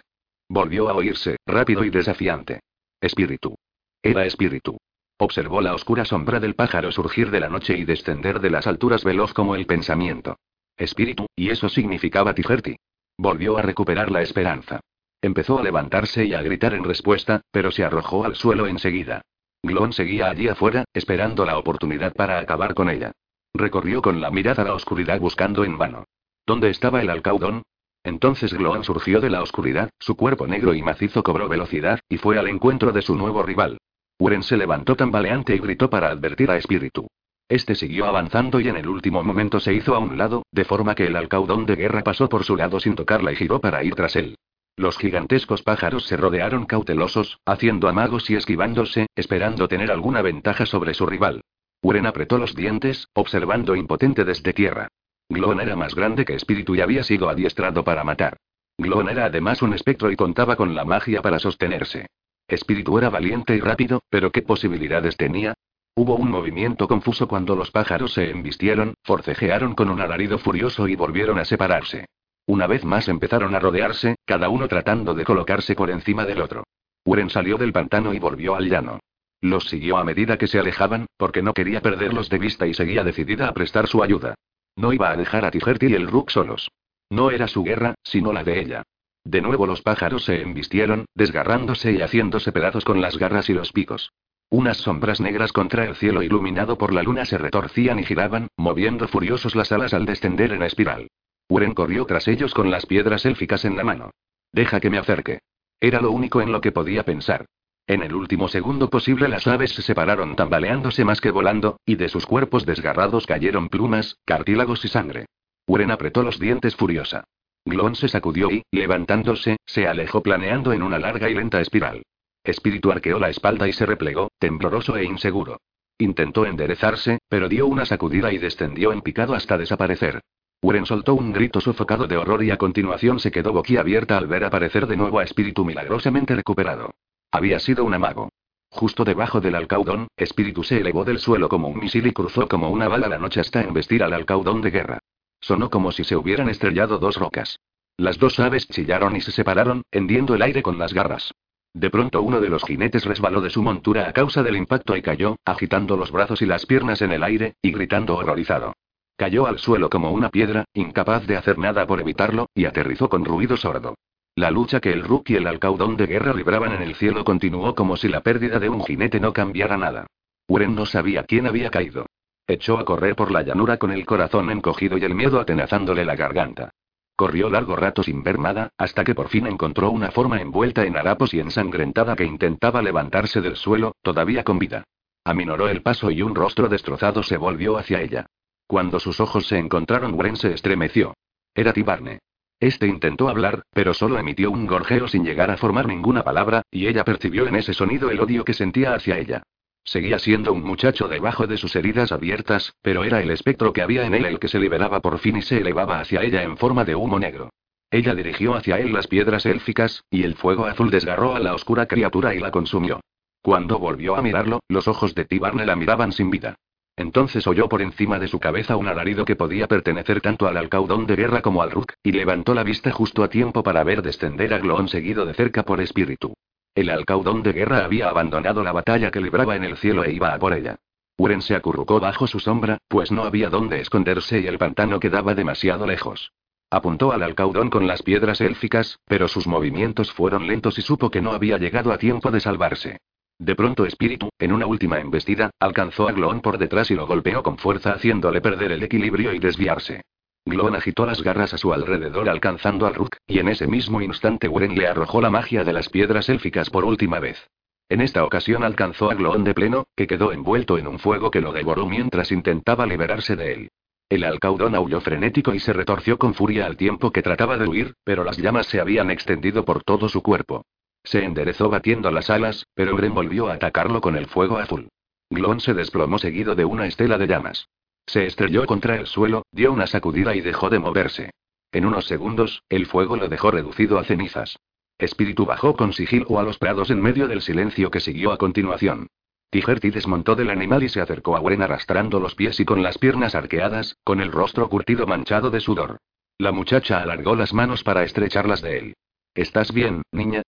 Volvió 0.49 0.89
a 0.89 0.93
oírse, 0.93 1.37
rápido 1.45 1.83
y 1.83 1.89
desafiante. 1.89 2.61
Espíritu. 2.99 3.55
Era 4.01 4.25
espíritu. 4.25 4.77
Observó 5.17 5.61
la 5.61 5.73
oscura 5.73 6.05
sombra 6.05 6.39
del 6.39 6.55
pájaro 6.55 6.91
surgir 6.91 7.31
de 7.31 7.39
la 7.39 7.49
noche 7.49 7.77
y 7.77 7.85
descender 7.85 8.39
de 8.39 8.49
las 8.49 8.67
alturas 8.67 9.03
veloz 9.03 9.33
como 9.33 9.55
el 9.55 9.65
pensamiento. 9.65 10.37
Espíritu, 10.75 11.27
y 11.35 11.49
eso 11.49 11.69
significaba 11.69 12.33
Tijerti. 12.33 12.75
Volvió 13.17 13.57
a 13.57 13.61
recuperar 13.61 14.11
la 14.11 14.21
esperanza. 14.21 14.79
Empezó 15.21 15.59
a 15.59 15.63
levantarse 15.63 16.25
y 16.25 16.33
a 16.33 16.41
gritar 16.41 16.73
en 16.73 16.83
respuesta, 16.83 17.41
pero 17.51 17.71
se 17.71 17.83
arrojó 17.85 18.25
al 18.25 18.35
suelo 18.35 18.67
enseguida. 18.67 19.21
Glon 19.63 19.93
seguía 19.93 20.29
allí 20.29 20.49
afuera, 20.49 20.83
esperando 20.93 21.45
la 21.45 21.57
oportunidad 21.57 22.13
para 22.13 22.37
acabar 22.37 22.73
con 22.73 22.89
ella. 22.89 23.13
Recorrió 23.53 24.01
con 24.01 24.19
la 24.19 24.29
mirada 24.29 24.65
la 24.65 24.73
oscuridad 24.73 25.21
buscando 25.21 25.63
en 25.63 25.77
vano. 25.77 26.03
¿Dónde 26.45 26.69
estaba 26.69 27.01
el 27.01 27.09
alcaudón? 27.09 27.63
Entonces 28.03 28.53
Glon 28.53 28.83
surgió 28.83 29.21
de 29.21 29.29
la 29.29 29.41
oscuridad, 29.41 29.89
su 29.99 30.17
cuerpo 30.17 30.47
negro 30.47 30.73
y 30.73 30.81
macizo 30.81 31.23
cobró 31.23 31.47
velocidad, 31.47 32.01
y 32.09 32.17
fue 32.17 32.37
al 32.37 32.49
encuentro 32.49 32.91
de 32.91 33.01
su 33.01 33.15
nuevo 33.15 33.41
rival. 33.41 33.77
Uren 34.19 34.43
se 34.43 34.57
levantó 34.57 34.97
tambaleante 34.97 35.55
y 35.55 35.59
gritó 35.59 35.89
para 35.89 36.09
advertir 36.09 36.51
a 36.51 36.57
Espíritu. 36.57 37.07
Este 37.47 37.75
siguió 37.75 38.05
avanzando 38.05 38.59
y 38.59 38.67
en 38.67 38.75
el 38.75 38.89
último 38.89 39.23
momento 39.23 39.61
se 39.61 39.73
hizo 39.73 39.95
a 39.95 39.99
un 39.99 40.17
lado, 40.17 40.43
de 40.51 40.65
forma 40.65 40.93
que 40.93 41.07
el 41.07 41.15
alcaudón 41.15 41.65
de 41.65 41.77
guerra 41.77 42.03
pasó 42.03 42.27
por 42.27 42.43
su 42.43 42.57
lado 42.57 42.81
sin 42.81 42.95
tocarla 42.95 43.31
y 43.31 43.37
giró 43.37 43.61
para 43.61 43.81
ir 43.83 43.95
tras 43.95 44.17
él. 44.17 44.35
Los 44.75 44.97
gigantescos 44.97 45.61
pájaros 45.61 46.05
se 46.05 46.17
rodearon 46.17 46.65
cautelosos, 46.65 47.39
haciendo 47.45 47.87
amagos 47.87 48.29
y 48.29 48.35
esquivándose, 48.35 49.05
esperando 49.15 49.67
tener 49.67 49.91
alguna 49.91 50.23
ventaja 50.23 50.65
sobre 50.65 50.95
su 50.95 51.05
rival. 51.05 51.41
Uren 51.83 52.07
apretó 52.07 52.39
los 52.39 52.55
dientes, 52.55 53.07
observando 53.13 53.75
impotente 53.75 54.25
desde 54.25 54.53
tierra. 54.53 54.87
Glon 55.29 55.61
era 55.61 55.75
más 55.75 55.93
grande 55.93 56.25
que 56.25 56.33
Espíritu 56.33 56.75
y 56.75 56.81
había 56.81 57.03
sido 57.03 57.29
adiestrado 57.29 57.83
para 57.83 58.03
matar. 58.03 58.37
Glon 58.77 59.09
era 59.09 59.25
además 59.25 59.61
un 59.61 59.73
espectro 59.73 60.11
y 60.11 60.15
contaba 60.15 60.55
con 60.55 60.73
la 60.73 60.85
magia 60.85 61.21
para 61.21 61.37
sostenerse. 61.37 62.07
Espíritu 62.47 62.97
era 62.97 63.09
valiente 63.09 63.55
y 63.55 63.59
rápido, 63.59 64.01
pero 64.09 64.31
¿qué 64.31 64.41
posibilidades 64.41 65.17
tenía? 65.17 65.53
Hubo 65.95 66.15
un 66.15 66.31
movimiento 66.31 66.87
confuso 66.87 67.27
cuando 67.27 67.55
los 67.55 67.69
pájaros 67.69 68.13
se 68.13 68.31
embistieron, 68.31 68.95
forcejearon 69.03 69.75
con 69.75 69.89
un 69.91 70.01
alarido 70.01 70.39
furioso 70.39 70.87
y 70.87 70.95
volvieron 70.95 71.37
a 71.37 71.45
separarse. 71.45 72.05
Una 72.45 72.67
vez 72.67 72.83
más 72.83 73.07
empezaron 73.07 73.55
a 73.55 73.59
rodearse, 73.59 74.15
cada 74.25 74.49
uno 74.49 74.67
tratando 74.67 75.13
de 75.13 75.23
colocarse 75.23 75.75
por 75.75 75.89
encima 75.89 76.25
del 76.25 76.41
otro. 76.41 76.65
Uren 77.05 77.29
salió 77.29 77.57
del 77.57 77.73
pantano 77.73 78.13
y 78.13 78.19
volvió 78.19 78.55
al 78.55 78.69
llano. 78.69 78.99
Los 79.41 79.69
siguió 79.69 79.97
a 79.97 80.03
medida 80.03 80.37
que 80.37 80.47
se 80.47 80.59
alejaban, 80.59 81.05
porque 81.17 81.41
no 81.41 81.53
quería 81.53 81.81
perderlos 81.81 82.29
de 82.29 82.39
vista 82.39 82.65
y 82.65 82.73
seguía 82.73 83.03
decidida 83.03 83.47
a 83.47 83.53
prestar 83.53 83.87
su 83.87 84.03
ayuda. 84.03 84.35
No 84.75 84.93
iba 84.93 85.09
a 85.09 85.17
dejar 85.17 85.45
a 85.45 85.51
Tijerti 85.51 85.87
y 85.87 85.93
el 85.93 86.07
Rook 86.07 86.31
solos. 86.31 86.69
No 87.09 87.29
era 87.29 87.47
su 87.47 87.63
guerra, 87.63 87.95
sino 88.03 88.33
la 88.33 88.43
de 88.43 88.59
ella. 88.59 88.83
De 89.25 89.41
nuevo 89.41 89.65
los 89.65 89.81
pájaros 89.81 90.25
se 90.25 90.41
embistieron, 90.41 91.05
desgarrándose 91.15 91.91
y 91.91 92.01
haciéndose 92.01 92.51
pedazos 92.51 92.83
con 92.83 93.01
las 93.01 93.17
garras 93.17 93.49
y 93.49 93.53
los 93.53 93.71
picos. 93.71 94.11
Unas 94.49 94.77
sombras 94.77 95.19
negras 95.19 95.51
contra 95.51 95.85
el 95.85 95.95
cielo 95.95 96.23
iluminado 96.23 96.77
por 96.77 96.93
la 96.93 97.03
luna 97.03 97.25
se 97.25 97.37
retorcían 97.37 97.99
y 97.99 98.03
giraban, 98.03 98.47
moviendo 98.57 99.07
furiosos 99.07 99.55
las 99.55 99.71
alas 99.71 99.93
al 99.93 100.05
descender 100.05 100.51
en 100.53 100.63
espiral. 100.63 101.07
Uren 101.53 101.75
corrió 101.75 102.05
tras 102.05 102.27
ellos 102.27 102.51
con 102.51 102.71
las 102.71 102.87
piedras 102.87 103.27
élficas 103.27 103.63
en 103.63 103.77
la 103.77 103.83
mano. 103.83 104.09
Deja 104.51 104.79
que 104.79 104.89
me 104.89 104.97
acerque. 104.97 105.37
Era 105.79 106.01
lo 106.01 106.09
único 106.09 106.41
en 106.41 106.51
lo 106.51 106.61
que 106.61 106.71
podía 106.71 107.03
pensar. 107.03 107.45
En 107.85 108.01
el 108.01 108.15
último 108.15 108.47
segundo 108.47 108.89
posible 108.89 109.27
las 109.27 109.45
aves 109.45 109.69
se 109.69 109.83
separaron 109.83 110.35
tambaleándose 110.35 111.05
más 111.05 111.21
que 111.21 111.29
volando, 111.29 111.77
y 111.85 111.93
de 111.93 112.09
sus 112.09 112.25
cuerpos 112.25 112.65
desgarrados 112.65 113.27
cayeron 113.27 113.69
plumas, 113.69 114.17
cartílagos 114.25 114.83
y 114.83 114.87
sangre. 114.87 115.27
Uren 115.67 115.91
apretó 115.91 116.23
los 116.23 116.39
dientes 116.39 116.75
furiosa. 116.75 117.23
Glon 117.65 117.93
se 117.93 118.07
sacudió 118.07 118.49
y, 118.49 118.63
levantándose, 118.71 119.57
se 119.63 119.85
alejó 119.85 120.23
planeando 120.23 120.73
en 120.73 120.81
una 120.81 120.97
larga 120.97 121.29
y 121.29 121.35
lenta 121.35 121.61
espiral. 121.61 122.01
Espíritu 122.43 122.91
arqueó 122.91 123.19
la 123.19 123.29
espalda 123.29 123.67
y 123.67 123.73
se 123.73 123.85
replegó, 123.85 124.31
tembloroso 124.39 124.97
e 124.97 125.03
inseguro. 125.03 125.59
Intentó 125.99 126.47
enderezarse, 126.47 127.19
pero 127.29 127.47
dio 127.47 127.67
una 127.67 127.85
sacudida 127.85 128.33
y 128.33 128.39
descendió 128.39 128.91
en 128.91 129.03
picado 129.03 129.35
hasta 129.35 129.59
desaparecer. 129.59 130.19
Uren 130.63 130.85
soltó 130.85 131.13
un 131.13 131.33
grito 131.33 131.59
sofocado 131.59 132.07
de 132.07 132.15
horror 132.15 132.41
y 132.41 132.49
a 132.49 132.55
continuación 132.55 133.19
se 133.19 133.31
quedó 133.31 133.51
boquiabierta 133.51 134.17
al 134.17 134.27
ver 134.27 134.45
aparecer 134.45 134.87
de 134.87 134.95
nuevo 134.95 135.19
a 135.19 135.23
Espíritu 135.25 135.65
milagrosamente 135.65 136.33
recuperado. 136.37 136.93
Había 137.31 137.59
sido 137.59 137.83
un 137.83 137.93
amago. 137.93 138.29
Justo 138.69 139.03
debajo 139.03 139.41
del 139.41 139.55
alcaudón, 139.55 140.07
Espíritu 140.15 140.63
se 140.63 140.77
elevó 140.79 141.03
del 141.03 141.19
suelo 141.19 141.49
como 141.49 141.67
un 141.67 141.79
misil 141.79 142.07
y 142.07 142.13
cruzó 142.13 142.47
como 142.47 142.69
una 142.69 142.87
bala 142.87 143.09
la 143.09 143.17
noche 143.17 143.41
hasta 143.41 143.61
embestir 143.61 144.03
al 144.03 144.13
alcaudón 144.13 144.61
de 144.61 144.71
guerra. 144.71 144.99
Sonó 145.41 145.69
como 145.69 145.91
si 145.91 146.05
se 146.05 146.15
hubieran 146.15 146.47
estrellado 146.47 146.97
dos 146.97 147.17
rocas. 147.17 147.59
Las 147.97 148.17
dos 148.17 148.39
aves 148.39 148.65
chillaron 148.69 149.17
y 149.17 149.21
se 149.21 149.33
separaron, 149.33 149.83
hendiendo 149.91 150.33
el 150.33 150.41
aire 150.43 150.63
con 150.63 150.77
las 150.79 150.93
garras. 150.93 151.33
De 151.73 151.89
pronto 151.89 152.21
uno 152.21 152.39
de 152.39 152.47
los 152.47 152.63
jinetes 152.63 153.03
resbaló 153.03 153.41
de 153.41 153.49
su 153.49 153.61
montura 153.61 154.07
a 154.07 154.13
causa 154.13 154.41
del 154.43 154.55
impacto 154.55 154.95
y 154.95 155.01
cayó, 155.01 155.35
agitando 155.43 155.97
los 155.97 156.09
brazos 156.09 156.41
y 156.41 156.45
las 156.45 156.65
piernas 156.65 157.01
en 157.01 157.11
el 157.11 157.23
aire, 157.23 157.55
y 157.61 157.73
gritando 157.73 158.15
horrorizado. 158.15 158.75
Cayó 159.15 159.45
al 159.45 159.59
suelo 159.59 159.89
como 159.89 160.11
una 160.11 160.29
piedra, 160.29 160.65
incapaz 160.73 161.27
de 161.27 161.37
hacer 161.37 161.57
nada 161.57 161.85
por 161.85 162.01
evitarlo, 162.01 162.49
y 162.55 162.65
aterrizó 162.65 163.09
con 163.09 163.23
ruido 163.25 163.57
sordo. 163.57 163.95
La 164.35 164.49
lucha 164.49 164.79
que 164.79 164.91
el 164.91 165.03
Rook 165.03 165.29
y 165.29 165.35
el 165.35 165.45
alcaudón 165.45 165.95
de 165.95 166.07
guerra 166.07 166.33
libraban 166.33 166.73
en 166.73 166.81
el 166.81 166.95
cielo 166.95 167.23
continuó 167.23 167.75
como 167.75 167.95
si 167.95 168.07
la 168.07 168.21
pérdida 168.21 168.59
de 168.59 168.69
un 168.69 168.83
jinete 168.83 169.19
no 169.19 169.31
cambiara 169.31 169.77
nada. 169.77 170.07
Uren 170.47 170.73
no 170.73 170.87
sabía 170.87 171.23
quién 171.23 171.45
había 171.45 171.69
caído. 171.69 172.07
Echó 172.47 172.79
a 172.79 172.85
correr 172.85 173.15
por 173.15 173.31
la 173.31 173.43
llanura 173.43 173.77
con 173.77 173.91
el 173.91 174.05
corazón 174.05 174.49
encogido 174.49 174.97
y 174.97 175.03
el 175.03 175.13
miedo 175.13 175.39
atenazándole 175.39 176.03
la 176.03 176.15
garganta. 176.15 176.71
Corrió 177.15 177.49
largo 177.49 177.75
rato 177.75 178.01
sin 178.01 178.23
ver 178.23 178.39
nada, 178.39 178.69
hasta 178.77 179.03
que 179.03 179.13
por 179.13 179.29
fin 179.29 179.45
encontró 179.45 179.91
una 179.91 180.09
forma 180.09 180.41
envuelta 180.41 180.83
en 180.83 180.97
harapos 180.97 181.33
y 181.35 181.39
ensangrentada 181.39 182.15
que 182.15 182.25
intentaba 182.25 182.81
levantarse 182.81 183.39
del 183.39 183.55
suelo, 183.55 183.95
todavía 184.01 184.43
con 184.43 184.57
vida. 184.57 184.83
Aminoró 185.23 185.69
el 185.69 185.83
paso 185.83 186.09
y 186.09 186.23
un 186.23 186.33
rostro 186.33 186.67
destrozado 186.67 187.21
se 187.21 187.37
volvió 187.37 187.77
hacia 187.77 188.01
ella. 188.01 188.25
Cuando 188.73 188.99
sus 188.99 189.19
ojos 189.19 189.45
se 189.45 189.59
encontraron, 189.59 190.15
Wren 190.15 190.35
se 190.35 190.51
estremeció. 190.51 191.13
Era 191.53 191.73
Tibarne. 191.73 192.17
Este 192.59 192.87
intentó 192.87 193.29
hablar, 193.29 193.61
pero 193.71 193.93
solo 193.93 194.17
emitió 194.17 194.49
un 194.49 194.65
gorjeo 194.65 195.07
sin 195.07 195.23
llegar 195.23 195.51
a 195.51 195.57
formar 195.57 195.85
ninguna 195.85 196.23
palabra, 196.23 196.63
y 196.71 196.87
ella 196.87 197.03
percibió 197.03 197.45
en 197.45 197.55
ese 197.55 197.75
sonido 197.75 198.09
el 198.09 198.19
odio 198.19 198.43
que 198.43 198.55
sentía 198.55 198.95
hacia 198.95 199.19
ella. 199.19 199.43
Seguía 199.83 200.17
siendo 200.17 200.51
un 200.53 200.63
muchacho 200.63 201.07
debajo 201.07 201.45
de 201.45 201.57
sus 201.57 201.75
heridas 201.75 202.11
abiertas, 202.11 202.73
pero 202.81 203.03
era 203.03 203.21
el 203.21 203.29
espectro 203.29 203.73
que 203.73 203.83
había 203.83 204.07
en 204.07 204.15
él 204.15 204.25
el 204.25 204.39
que 204.39 204.47
se 204.47 204.57
liberaba 204.57 205.01
por 205.01 205.19
fin 205.19 205.37
y 205.37 205.43
se 205.43 205.59
elevaba 205.59 205.99
hacia 205.99 206.23
ella 206.23 206.41
en 206.41 206.57
forma 206.57 206.83
de 206.83 206.95
humo 206.95 207.19
negro. 207.19 207.51
Ella 207.91 208.15
dirigió 208.15 208.55
hacia 208.55 208.79
él 208.79 208.91
las 208.91 209.05
piedras 209.05 209.45
élficas, 209.45 210.03
y 210.09 210.23
el 210.23 210.33
fuego 210.33 210.65
azul 210.65 210.89
desgarró 210.89 211.35
a 211.35 211.39
la 211.39 211.53
oscura 211.53 211.85
criatura 211.85 212.33
y 212.33 212.39
la 212.39 212.49
consumió. 212.49 213.01
Cuando 213.43 213.77
volvió 213.77 214.15
a 214.15 214.23
mirarlo, 214.23 214.61
los 214.67 214.87
ojos 214.87 215.13
de 215.13 215.25
Tibarne 215.25 215.63
la 215.63 215.75
miraban 215.75 216.11
sin 216.11 216.31
vida. 216.31 216.55
Entonces 216.95 217.47
oyó 217.47 217.67
por 217.67 217.81
encima 217.81 218.19
de 218.19 218.27
su 218.27 218.39
cabeza 218.39 218.77
un 218.77 218.87
alarido 218.87 219.25
que 219.25 219.35
podía 219.35 219.67
pertenecer 219.67 220.21
tanto 220.21 220.47
al 220.47 220.57
alcaudón 220.57 221.07
de 221.07 221.15
guerra 221.15 221.41
como 221.41 221.63
al 221.63 221.71
Rook, 221.71 221.93
y 222.03 222.11
levantó 222.11 222.53
la 222.53 222.63
vista 222.63 222.91
justo 222.91 223.23
a 223.23 223.29
tiempo 223.29 223.63
para 223.63 223.83
ver 223.83 224.03
descender 224.03 224.53
a 224.53 224.59
Gloon 224.59 224.87
seguido 224.87 225.25
de 225.25 225.33
cerca 225.33 225.63
por 225.63 225.81
espíritu. 225.81 226.33
El 226.75 226.89
alcaudón 226.89 227.41
de 227.41 227.53
guerra 227.53 227.83
había 227.83 228.09
abandonado 228.09 228.63
la 228.63 228.71
batalla 228.71 229.09
que 229.09 229.21
libraba 229.21 229.55
en 229.55 229.63
el 229.63 229.77
cielo 229.77 230.03
e 230.03 230.11
iba 230.11 230.33
a 230.33 230.39
por 230.39 230.53
ella. 230.53 230.77
Uren 231.17 231.41
se 231.41 231.55
acurrucó 231.55 231.99
bajo 231.99 232.27
su 232.27 232.39
sombra, 232.39 232.77
pues 232.87 233.11
no 233.11 233.23
había 233.23 233.49
dónde 233.49 233.79
esconderse 233.79 234.39
y 234.39 234.47
el 234.47 234.57
pantano 234.57 234.99
quedaba 234.99 235.35
demasiado 235.35 235.85
lejos. 235.85 236.31
Apuntó 236.71 237.11
al 237.11 237.21
alcaudón 237.21 237.69
con 237.69 237.85
las 237.85 238.01
piedras 238.01 238.41
élficas, 238.41 238.99
pero 239.05 239.27
sus 239.27 239.45
movimientos 239.45 240.11
fueron 240.11 240.47
lentos 240.47 240.79
y 240.79 240.81
supo 240.81 241.11
que 241.11 241.21
no 241.21 241.31
había 241.31 241.59
llegado 241.59 241.91
a 241.91 241.99
tiempo 241.99 242.31
de 242.31 242.39
salvarse. 242.39 242.97
De 243.39 243.55
pronto 243.55 243.85
Espíritu, 243.85 244.29
en 244.39 244.51
una 244.51 244.65
última 244.65 244.99
embestida, 244.99 245.51
alcanzó 245.59 246.07
a 246.07 246.11
Glon 246.11 246.41
por 246.41 246.57
detrás 246.57 246.91
y 246.91 246.95
lo 246.95 247.07
golpeó 247.07 247.43
con 247.43 247.57
fuerza 247.57 247.93
haciéndole 247.93 248.41
perder 248.41 248.71
el 248.71 248.83
equilibrio 248.83 249.33
y 249.33 249.39
desviarse. 249.39 250.01
Glon 250.45 250.75
agitó 250.75 251.05
las 251.05 251.23
garras 251.23 251.53
a 251.53 251.57
su 251.57 251.73
alrededor 251.73 252.29
alcanzando 252.29 252.85
al 252.85 252.95
Rook, 252.95 253.15
y 253.27 253.39
en 253.39 253.47
ese 253.47 253.65
mismo 253.65 254.01
instante 254.01 254.47
Wren 254.47 254.75
le 254.75 254.87
arrojó 254.87 255.21
la 255.21 255.29
magia 255.29 255.63
de 255.63 255.73
las 255.73 255.89
piedras 255.89 256.29
élficas 256.29 256.69
por 256.69 256.83
última 256.85 257.19
vez. 257.19 257.49
En 257.89 258.01
esta 258.01 258.23
ocasión 258.25 258.63
alcanzó 258.63 259.09
a 259.09 259.15
Glon 259.15 259.43
de 259.43 259.53
pleno, 259.53 259.85
que 259.95 260.07
quedó 260.07 260.31
envuelto 260.31 260.77
en 260.77 260.87
un 260.87 260.99
fuego 260.99 261.31
que 261.31 261.41
lo 261.41 261.53
devoró 261.53 261.85
mientras 261.85 262.31
intentaba 262.31 262.85
liberarse 262.85 263.35
de 263.35 263.53
él. 263.53 263.69
El 264.09 264.25
alcaudón 264.25 264.75
aulló 264.75 265.01
frenético 265.01 265.53
y 265.53 265.59
se 265.59 265.73
retorció 265.73 266.17
con 266.17 266.33
furia 266.33 266.65
al 266.65 266.77
tiempo 266.77 267.11
que 267.11 267.21
trataba 267.21 267.57
de 267.57 267.67
huir, 267.67 267.95
pero 268.03 268.23
las 268.23 268.37
llamas 268.37 268.67
se 268.67 268.79
habían 268.79 269.11
extendido 269.11 269.65
por 269.65 269.83
todo 269.83 270.09
su 270.09 270.21
cuerpo. 270.21 270.65
Se 271.03 271.23
enderezó 271.23 271.69
batiendo 271.69 272.11
las 272.11 272.29
alas, 272.29 272.65
pero 272.73 272.95
Gren 272.95 273.13
volvió 273.13 273.49
a 273.49 273.53
atacarlo 273.53 274.01
con 274.01 274.15
el 274.15 274.27
fuego 274.27 274.57
azul. 274.57 274.89
Glon 275.29 275.59
se 275.59 275.73
desplomó 275.73 276.19
seguido 276.19 276.55
de 276.55 276.65
una 276.65 276.85
estela 276.85 277.17
de 277.17 277.27
llamas. 277.27 277.67
Se 278.05 278.25
estrelló 278.25 278.65
contra 278.65 278.95
el 278.95 279.07
suelo, 279.07 279.43
dio 279.51 279.71
una 279.71 279.87
sacudida 279.87 280.35
y 280.35 280.41
dejó 280.41 280.69
de 280.69 280.79
moverse. 280.79 281.31
En 281.71 281.85
unos 281.85 282.05
segundos, 282.05 282.63
el 282.69 282.85
fuego 282.85 283.17
lo 283.17 283.27
dejó 283.27 283.51
reducido 283.51 283.97
a 283.97 284.03
cenizas. 284.03 284.57
Espíritu 284.97 285.45
bajó 285.45 285.75
con 285.75 285.91
sigilo 285.91 286.39
a 286.39 286.43
los 286.43 286.57
prados 286.57 286.89
en 286.89 287.01
medio 287.01 287.27
del 287.27 287.41
silencio 287.41 287.89
que 287.89 287.99
siguió 287.99 288.31
a 288.31 288.37
continuación. 288.37 289.07
Tigerti 289.49 289.89
desmontó 289.89 290.35
del 290.35 290.49
animal 290.49 290.83
y 290.83 290.89
se 290.89 291.01
acercó 291.01 291.35
a 291.35 291.39
Gwen 291.39 291.61
arrastrando 291.61 292.19
los 292.19 292.35
pies 292.35 292.59
y 292.59 292.65
con 292.65 292.81
las 292.81 292.97
piernas 292.97 293.35
arqueadas, 293.35 293.97
con 294.03 294.21
el 294.21 294.31
rostro 294.31 294.69
curtido 294.69 295.05
manchado 295.05 295.49
de 295.49 295.59
sudor. 295.59 295.97
La 296.37 296.51
muchacha 296.51 297.01
alargó 297.01 297.35
las 297.35 297.53
manos 297.53 297.83
para 297.83 298.03
estrecharlas 298.03 298.61
de 298.61 298.77
él. 298.79 298.93
¿Estás 299.35 299.71
bien, 299.73 300.03
niña? 300.11 300.43